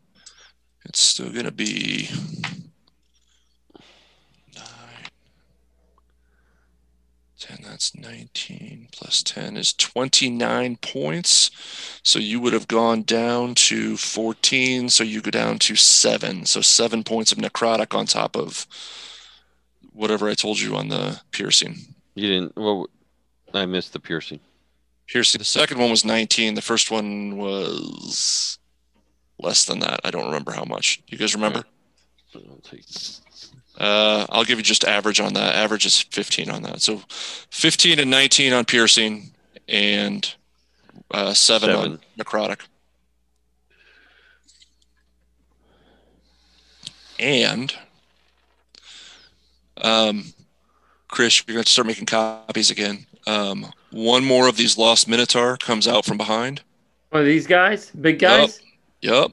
It's 0.86 1.00
still 1.00 1.32
gonna 1.32 1.52
be 1.52 2.10
nine, 4.56 4.64
ten. 7.40 7.60
That's 7.64 7.96
nineteen 7.96 8.88
plus 8.92 9.22
ten 9.22 9.58
is 9.58 9.74
twenty-nine 9.74 10.78
points. 10.78 11.52
So 12.04 12.18
you 12.18 12.40
would 12.40 12.54
have 12.54 12.68
gone 12.68 13.04
down 13.04 13.54
to 13.56 13.96
fourteen. 13.96 14.90
So 14.90 15.04
you 15.04 15.22
go 15.22 15.32
down 15.32 15.60
to 15.60 15.76
seven. 15.76 16.46
So 16.46 16.62
seven 16.62 17.04
points 17.04 17.32
of 17.32 17.38
necrotic 17.38 17.96
on 17.96 18.08
top 18.08 18.36
of 18.36 18.66
whatever 19.94 20.28
I 20.30 20.34
told 20.34 20.60
you 20.60 20.76
on 20.76 20.90
the 20.90 21.22
piercing. 21.32 21.78
You 22.16 22.28
didn't. 22.28 22.56
Well, 22.58 22.88
I 23.54 23.66
missed 23.66 23.94
the 23.94 24.00
piercing. 24.00 24.40
Piercing. 25.08 25.40
The 25.40 25.46
second 25.46 25.78
one 25.80 25.90
was 25.90 26.06
nineteen. 26.06 26.54
The 26.56 26.62
first 26.62 26.90
one 26.92 27.38
was 27.38 28.58
less 29.40 29.66
than 29.66 29.80
that. 29.80 30.00
I 30.04 30.12
don't 30.12 30.26
remember 30.26 30.52
how 30.52 30.64
much. 30.66 31.02
You 31.08 31.18
guys 31.18 31.34
remember? 31.36 31.64
I'll 32.36 32.42
take- 32.64 32.86
Uh, 33.78 34.26
I'll 34.30 34.44
give 34.46 34.58
you 34.60 34.64
just 34.64 34.84
average 34.86 35.20
on 35.20 35.34
that. 35.34 35.56
Average 35.56 35.86
is 35.86 36.00
15 36.02 36.50
on 36.50 36.62
that. 36.64 36.82
So 36.82 37.02
15 37.10 38.00
and 38.00 38.12
19 38.12 38.54
on 38.54 38.64
piercing 38.66 39.32
and 39.68 40.34
uh, 41.10 41.34
seven, 41.34 41.70
on 41.72 41.84
Seven. 41.84 42.00
necrotic. 42.20 42.60
And 47.20 47.74
um, 49.82 50.34
Chris, 51.08 51.44
you're 51.48 51.54
going 51.56 51.64
to 51.64 51.72
start 51.72 51.88
making 51.88 52.06
copies 52.06 52.72
again. 52.72 53.06
Um, 53.28 53.72
one 53.92 54.24
more 54.26 54.48
of 54.48 54.58
these 54.58 54.78
lost 54.78 55.08
Minotaur 55.08 55.58
comes 55.58 55.88
out 55.88 56.06
from 56.06 56.18
behind. 56.18 56.62
One 57.10 57.22
of 57.22 57.28
these 57.28 57.46
guys, 57.48 57.90
big 57.92 58.20
guys, 58.20 58.60
Yup. 59.02 59.32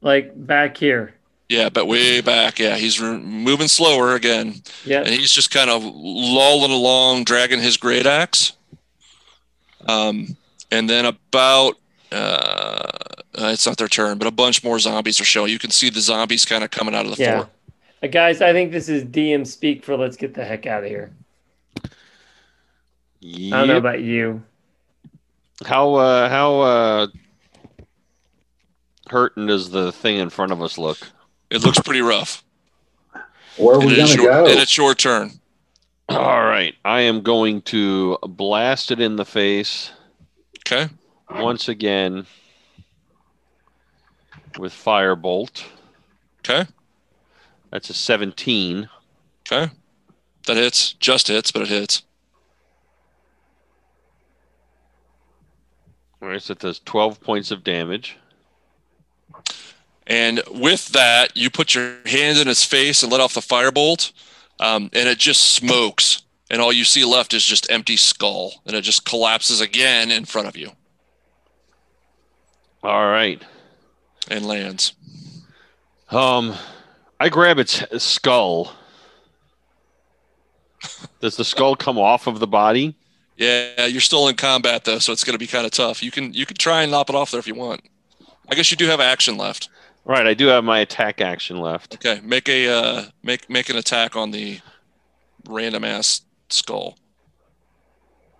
like 0.00 0.30
back 0.46 0.76
here. 0.76 1.14
Yeah, 1.48 1.70
but 1.70 1.86
way 1.86 2.20
back. 2.20 2.58
Yeah, 2.58 2.76
he's 2.76 3.00
re- 3.00 3.16
moving 3.18 3.68
slower 3.68 4.14
again. 4.14 4.56
Yeah. 4.84 5.00
and 5.00 5.08
he's 5.08 5.32
just 5.32 5.50
kind 5.50 5.70
of 5.70 5.82
lolling 5.82 6.70
along, 6.70 7.24
dragging 7.24 7.60
his 7.60 7.76
great 7.78 8.06
axe. 8.06 8.52
Um, 9.86 10.36
and 10.70 10.88
then 10.90 11.06
about 11.06 11.76
uh, 12.12 12.14
uh, 13.34 13.50
it's 13.52 13.66
not 13.66 13.78
their 13.78 13.88
turn, 13.88 14.18
but 14.18 14.26
a 14.28 14.30
bunch 14.30 14.62
more 14.62 14.78
zombies 14.78 15.20
are 15.20 15.24
showing. 15.24 15.50
You 15.50 15.58
can 15.58 15.70
see 15.70 15.88
the 15.90 16.00
zombies 16.00 16.44
kind 16.44 16.62
of 16.64 16.70
coming 16.70 16.94
out 16.94 17.06
of 17.06 17.16
the 17.16 17.22
Yeah. 17.22 17.36
fort. 17.38 17.48
Uh, 18.02 18.06
guys, 18.08 18.42
I 18.42 18.52
think 18.52 18.70
this 18.70 18.88
is 18.88 19.04
DM 19.04 19.46
speak 19.46 19.84
for 19.84 19.96
let's 19.96 20.16
get 20.16 20.34
the 20.34 20.44
heck 20.44 20.66
out 20.66 20.84
of 20.84 20.90
here. 20.90 21.10
I 23.22 23.50
don't 23.50 23.68
know 23.68 23.76
about 23.76 24.00
you. 24.00 24.42
How 25.64 25.94
uh 25.94 26.28
how 26.28 26.60
uh 26.60 27.06
hurting 29.08 29.46
does 29.46 29.70
the 29.70 29.90
thing 29.92 30.18
in 30.18 30.30
front 30.30 30.52
of 30.52 30.62
us 30.62 30.78
look? 30.78 30.98
It 31.50 31.64
looks 31.64 31.80
pretty 31.80 32.02
rough. 32.02 32.44
Where 33.56 33.76
are 33.76 33.80
we 33.80 33.94
it's 33.94 34.14
gonna 34.14 34.22
your, 34.22 34.32
go? 34.32 34.46
and 34.46 34.58
it's 34.60 34.76
your 34.76 34.94
turn. 34.94 35.32
All 36.08 36.44
right, 36.44 36.74
I 36.84 37.00
am 37.02 37.22
going 37.22 37.60
to 37.62 38.16
blast 38.22 38.90
it 38.90 39.00
in 39.00 39.16
the 39.16 39.24
face 39.26 39.90
Okay. 40.60 40.88
once 41.30 41.68
again 41.68 42.24
with 44.58 44.72
firebolt. 44.72 45.64
Okay. 46.40 46.68
That's 47.70 47.90
a 47.90 47.94
17. 47.94 48.88
Okay. 49.50 49.70
That 50.46 50.56
hits. 50.56 50.94
Just 50.94 51.28
hits, 51.28 51.50
but 51.52 51.62
it 51.62 51.68
hits. 51.68 52.02
All 56.20 56.28
right, 56.28 56.42
so 56.42 56.52
it 56.52 56.58
does 56.58 56.80
12 56.80 57.20
points 57.20 57.50
of 57.50 57.62
damage. 57.62 58.16
And 60.06 60.40
with 60.50 60.88
that, 60.88 61.36
you 61.36 61.50
put 61.50 61.74
your 61.74 61.96
hand 62.06 62.38
in 62.38 62.48
its 62.48 62.64
face 62.64 63.02
and 63.02 63.12
let 63.12 63.20
off 63.20 63.34
the 63.34 63.40
firebolt, 63.40 64.12
um, 64.58 64.90
and 64.94 65.08
it 65.08 65.18
just 65.18 65.52
smokes. 65.52 66.22
And 66.50 66.62
all 66.62 66.72
you 66.72 66.84
see 66.84 67.04
left 67.04 67.34
is 67.34 67.44
just 67.44 67.70
empty 67.70 67.96
skull, 67.96 68.54
and 68.66 68.74
it 68.74 68.80
just 68.80 69.04
collapses 69.04 69.60
again 69.60 70.10
in 70.10 70.24
front 70.24 70.48
of 70.48 70.56
you 70.56 70.72
All 72.82 73.06
right. 73.06 73.42
and 74.30 74.46
lands. 74.46 74.94
Um, 76.10 76.54
I 77.20 77.28
grab 77.28 77.58
its 77.58 77.84
skull. 78.02 78.72
Does 81.20 81.36
the 81.36 81.44
skull 81.44 81.76
come 81.76 81.98
off 81.98 82.26
of 82.26 82.40
the 82.40 82.46
body? 82.46 82.96
Yeah, 83.38 83.86
you're 83.86 84.00
still 84.00 84.26
in 84.26 84.34
combat 84.34 84.84
though, 84.84 84.98
so 84.98 85.12
it's 85.12 85.22
going 85.22 85.34
to 85.34 85.38
be 85.38 85.46
kind 85.46 85.64
of 85.64 85.70
tough. 85.70 86.02
You 86.02 86.10
can 86.10 86.34
you 86.34 86.44
can 86.44 86.56
try 86.56 86.82
and 86.82 86.90
lop 86.90 87.08
it 87.08 87.14
off 87.14 87.30
there 87.30 87.38
if 87.38 87.46
you 87.46 87.54
want. 87.54 87.80
I 88.50 88.56
guess 88.56 88.70
you 88.72 88.76
do 88.76 88.86
have 88.86 89.00
action 89.00 89.36
left. 89.36 89.68
Right, 90.04 90.26
I 90.26 90.34
do 90.34 90.46
have 90.48 90.64
my 90.64 90.80
attack 90.80 91.20
action 91.20 91.58
left. 91.58 91.94
Okay, 91.94 92.20
make 92.24 92.48
a 92.48 92.68
uh, 92.68 93.04
make 93.22 93.48
make 93.48 93.68
an 93.68 93.76
attack 93.76 94.16
on 94.16 94.32
the 94.32 94.58
random 95.48 95.84
ass 95.84 96.22
skull. 96.48 96.98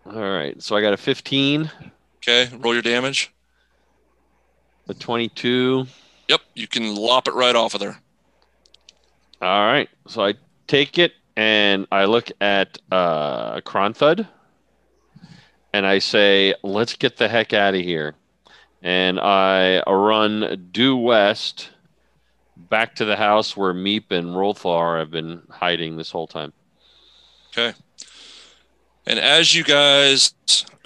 All 0.05 0.21
right, 0.21 0.61
so 0.61 0.75
I 0.75 0.81
got 0.81 0.95
a 0.95 0.97
15, 0.97 1.71
Okay, 2.17 2.49
roll 2.57 2.73
your 2.73 2.83
damage. 2.83 3.31
a 4.89 4.95
22. 4.95 5.87
Yep, 6.29 6.41
you 6.55 6.67
can 6.67 6.97
lop 6.97 7.29
it 7.29 7.35
right 7.35 7.55
off 7.55 7.75
of 7.75 7.81
there. 7.81 8.01
All 9.43 9.67
right, 9.67 9.89
so 10.09 10.25
I 10.25 10.35
take 10.67 10.99
it 10.99 11.13
and 11.37 11.87
I 11.93 12.07
look 12.07 12.31
at 12.41 12.79
uh, 12.91 13.61
Kronthud 13.61 14.27
and 15.73 15.87
I 15.87 15.99
say, 15.99 16.55
let's 16.63 16.95
get 16.95 17.17
the 17.17 17.29
heck 17.29 17.53
out 17.53 17.75
of 17.75 17.81
here. 17.81 18.15
And 18.83 19.19
I 19.19 19.83
run 19.87 20.69
due 20.71 20.97
west 20.97 21.71
back 22.57 22.95
to 22.97 23.05
the 23.05 23.17
house 23.17 23.57
where 23.57 23.75
Meep 23.75 24.11
and 24.11 24.29
Rolthor 24.29 24.99
have 24.99 25.11
been 25.11 25.43
hiding 25.51 25.97
this 25.97 26.11
whole 26.11 26.27
time. 26.27 26.53
Okay. 27.51 27.77
And 29.07 29.19
as 29.19 29.55
you 29.55 29.65
guys 29.65 30.35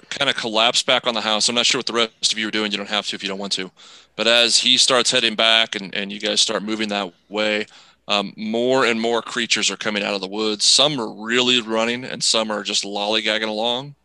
kind 0.09 0.29
of 0.29 0.35
collapse 0.35 0.83
back 0.83 1.07
on 1.07 1.13
the 1.13 1.21
house, 1.21 1.49
I'm 1.49 1.55
not 1.55 1.65
sure 1.65 1.79
what 1.79 1.85
the 1.85 1.93
rest 1.93 2.31
of 2.31 2.37
you 2.37 2.47
are 2.47 2.51
doing. 2.51 2.71
You 2.71 2.77
don't 2.77 2.89
have 2.89 3.07
to 3.07 3.15
if 3.15 3.23
you 3.23 3.29
don't 3.29 3.39
want 3.39 3.53
to. 3.53 3.71
But 4.15 4.27
as 4.27 4.57
he 4.57 4.77
starts 4.77 5.11
heading 5.11 5.35
back 5.35 5.75
and, 5.75 5.93
and 5.95 6.11
you 6.11 6.19
guys 6.19 6.39
start 6.39 6.63
moving 6.63 6.89
that 6.89 7.13
way, 7.29 7.65
um, 8.07 8.33
more 8.35 8.85
and 8.85 8.99
more 8.99 9.21
creatures 9.21 9.71
are 9.71 9.77
coming 9.77 10.03
out 10.03 10.13
of 10.13 10.21
the 10.21 10.27
woods. 10.27 10.65
Some 10.65 10.99
are 10.99 11.11
really 11.11 11.61
running 11.61 12.03
and 12.03 12.23
some 12.23 12.51
are 12.51 12.63
just 12.63 12.83
lollygagging 12.83 13.47
along. 13.47 13.95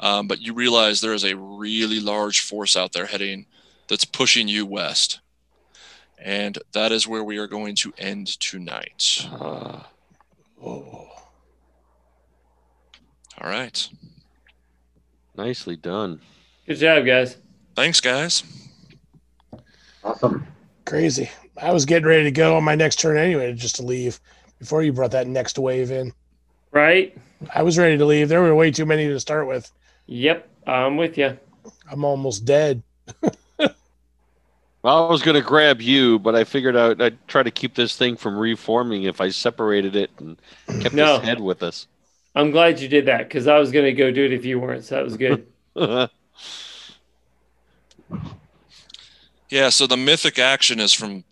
Um, 0.00 0.26
but 0.26 0.40
you 0.40 0.54
realize 0.54 1.00
there 1.00 1.12
is 1.12 1.24
a 1.24 1.36
really 1.36 2.00
large 2.00 2.40
force 2.40 2.74
out 2.76 2.92
there 2.92 3.06
heading 3.06 3.46
that's 3.88 4.04
pushing 4.04 4.48
you 4.48 4.64
west. 4.66 5.20
And 6.18 6.58
that 6.72 6.90
is 6.90 7.06
where 7.06 7.22
we 7.22 7.38
are 7.38 7.46
going 7.46 7.74
to 7.76 7.92
end 7.98 8.26
tonight. 8.40 9.26
Uh, 9.32 9.80
Oh. 10.62 11.08
All 13.40 13.48
right. 13.50 13.88
nicely 15.36 15.76
done. 15.76 16.20
Good 16.66 16.76
job, 16.76 17.06
guys. 17.06 17.38
Thanks, 17.74 18.00
guys. 18.00 18.42
Awesome. 20.04 20.46
Crazy. 20.84 21.30
I 21.56 21.72
was 21.72 21.86
getting 21.86 22.06
ready 22.06 22.24
to 22.24 22.30
go 22.30 22.56
on 22.56 22.64
my 22.64 22.74
next 22.74 22.96
turn 23.00 23.16
anyway, 23.16 23.52
just 23.54 23.76
to 23.76 23.82
leave 23.82 24.20
before 24.58 24.82
you 24.82 24.92
brought 24.92 25.12
that 25.12 25.26
next 25.26 25.58
wave 25.58 25.90
in. 25.90 26.12
Right? 26.72 27.16
I 27.54 27.62
was 27.62 27.78
ready 27.78 27.96
to 27.96 28.04
leave. 28.04 28.28
There 28.28 28.42
were 28.42 28.54
way 28.54 28.70
too 28.70 28.84
many 28.84 29.06
to 29.08 29.18
start 29.18 29.46
with. 29.46 29.70
Yep. 30.10 30.48
I'm 30.66 30.96
with 30.96 31.16
you. 31.16 31.38
I'm 31.90 32.04
almost 32.04 32.44
dead. 32.44 32.82
Well, 33.22 33.70
I 34.84 35.08
was 35.10 35.22
going 35.22 35.36
to 35.36 35.40
grab 35.40 35.80
you, 35.80 36.18
but 36.18 36.34
I 36.34 36.42
figured 36.44 36.76
out 36.76 37.00
I'd 37.00 37.28
try 37.28 37.44
to 37.44 37.50
keep 37.50 37.76
this 37.76 37.96
thing 37.96 38.16
from 38.16 38.36
reforming 38.36 39.04
if 39.04 39.20
I 39.20 39.30
separated 39.30 39.94
it 39.94 40.10
and 40.18 40.36
kept 40.80 40.94
No. 40.94 41.16
its 41.16 41.24
head 41.24 41.40
with 41.40 41.62
us. 41.62 41.86
I'm 42.34 42.50
glad 42.50 42.80
you 42.80 42.88
did 42.88 43.06
that 43.06 43.28
because 43.28 43.46
I 43.46 43.58
was 43.58 43.70
gonna 43.72 43.92
go 43.92 44.10
do 44.10 44.24
it 44.24 44.32
if 44.32 44.44
you 44.44 44.58
weren't. 44.60 44.84
So 44.84 44.96
that 44.96 45.04
was 45.04 45.16
good. 45.16 45.46
Yeah, 49.48 49.68
so 49.70 49.86
the 49.88 49.96
mythic 49.96 50.38
action 50.38 50.78
is 50.78 50.92
from 50.92 51.24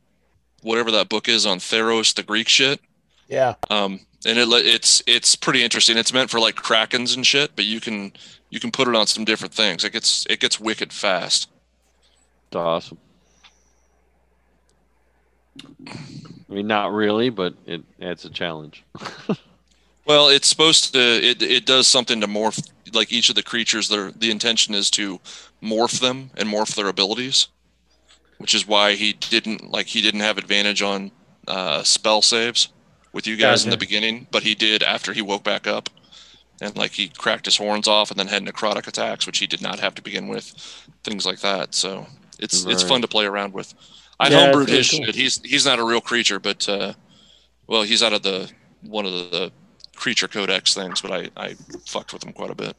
whatever 0.63 0.91
that 0.91 1.09
book 1.09 1.29
is 1.29 1.47
on 1.47 1.59
Theros, 1.59 2.13
the 2.15 2.25
Greek 2.25 2.49
shit. 2.49 2.81
Yeah. 3.29 3.55
Um, 3.71 4.01
and 4.29 4.39
it 4.39 4.49
it's 4.67 5.03
it's 5.07 5.35
pretty 5.35 5.65
interesting. 5.65 5.97
It's 5.97 6.13
meant 6.13 6.31
for 6.31 6.39
like 6.39 6.57
krakens 6.57 7.17
and 7.17 7.27
shit, 7.27 7.57
but 7.57 7.65
you 7.65 7.81
can 7.81 8.13
you 8.51 8.61
can 8.61 8.71
put 8.71 8.87
it 8.87 8.95
on 8.95 9.07
some 9.07 9.25
different 9.25 9.55
things. 9.55 9.85
It 9.85 9.93
gets 9.93 10.27
it 10.29 10.41
gets 10.41 10.61
wicked 10.61 10.93
fast. 10.93 11.49
It's 12.49 12.57
awesome. 12.57 12.99
I 15.67 16.55
mean, 16.55 16.67
not 16.67 16.93
really, 16.93 17.31
but 17.31 17.55
it 17.67 17.83
adds 18.01 18.25
a 18.25 18.31
challenge. 18.31 18.85
Well, 20.07 20.29
it's 20.29 20.49
supposed 20.49 20.95
to. 20.95 20.99
It 20.99 21.43
it 21.43 21.67
does 21.67 21.87
something 21.87 22.23
to 22.23 22.27
morph 22.27 22.67
like 22.95 23.13
each 23.13 23.29
of 23.29 23.35
the 23.35 23.43
creatures. 23.43 23.91
Their 23.91 24.11
the 24.11 24.31
intention 24.31 24.73
is 24.73 24.91
to 24.93 25.21
morph 25.63 26.01
them 26.01 26.31
and 26.39 26.49
morph 26.49 26.75
their 26.75 26.89
abilities, 26.89 27.49
which 28.39 28.55
is 28.55 28.67
why 28.67 28.95
he 28.95 29.13
didn't 29.13 29.71
like 29.71 29.87
he 29.87 30.01
didn't 30.01 30.21
have 30.21 30.39
advantage 30.39 30.81
on 30.81 31.11
uh, 31.47 31.83
spell 31.83 32.23
saves 32.23 32.71
with 33.19 33.27
you 33.27 33.37
guys 33.37 33.65
in 33.65 33.71
the 33.71 33.77
beginning, 33.77 34.29
but 34.31 34.45
he 34.45 34.55
did 34.55 34.81
after 34.81 35.13
he 35.13 35.23
woke 35.23 35.43
back 35.43 35.67
up, 35.67 35.91
and 36.61 36.77
like 36.77 36.93
he 36.93 37.09
cracked 37.09 37.47
his 37.47 37.57
horns 37.57 37.89
off 37.89 38.13
and 38.13 38.19
then 38.21 38.29
had 38.29 38.45
necrotic 38.45 38.87
attacks, 38.87 39.27
which 39.27 39.39
he 39.39 39.47
did 39.49 39.61
not 39.61 39.81
have 39.81 39.93
to 39.97 40.03
begin 40.03 40.29
with, 40.29 40.55
things 41.03 41.27
like 41.27 41.41
that. 41.41 41.75
So 41.75 42.07
it's 42.39 42.65
it's 42.65 42.85
fun 42.85 43.01
to 43.03 43.09
play 43.09 43.27
around 43.27 43.55
with. 43.55 43.75
I 44.21 44.29
Yeah, 44.29 44.53
homebrewed 44.53 44.69
his 44.69 44.89
cool. 44.89 45.05
shit. 45.05 45.17
He's 45.17 45.41
he's 45.43 45.67
not 45.67 45.81
a 45.81 45.85
real 45.85 46.01
creature, 46.01 46.39
but 46.39 46.69
uh, 46.69 46.93
well, 47.67 47.83
he's 47.83 48.05
out 48.05 48.13
of 48.13 48.23
the 48.23 48.49
one 48.83 49.05
of 49.05 49.13
the, 49.13 49.25
the 49.39 49.53
creature 49.97 50.29
codex 50.29 50.73
things, 50.75 51.01
but 51.01 51.11
I 51.11 51.31
I 51.37 51.57
fucked 51.87 52.13
with 52.13 52.23
him 52.23 52.33
quite 52.33 52.51
a 52.51 52.55
bit. 52.55 52.77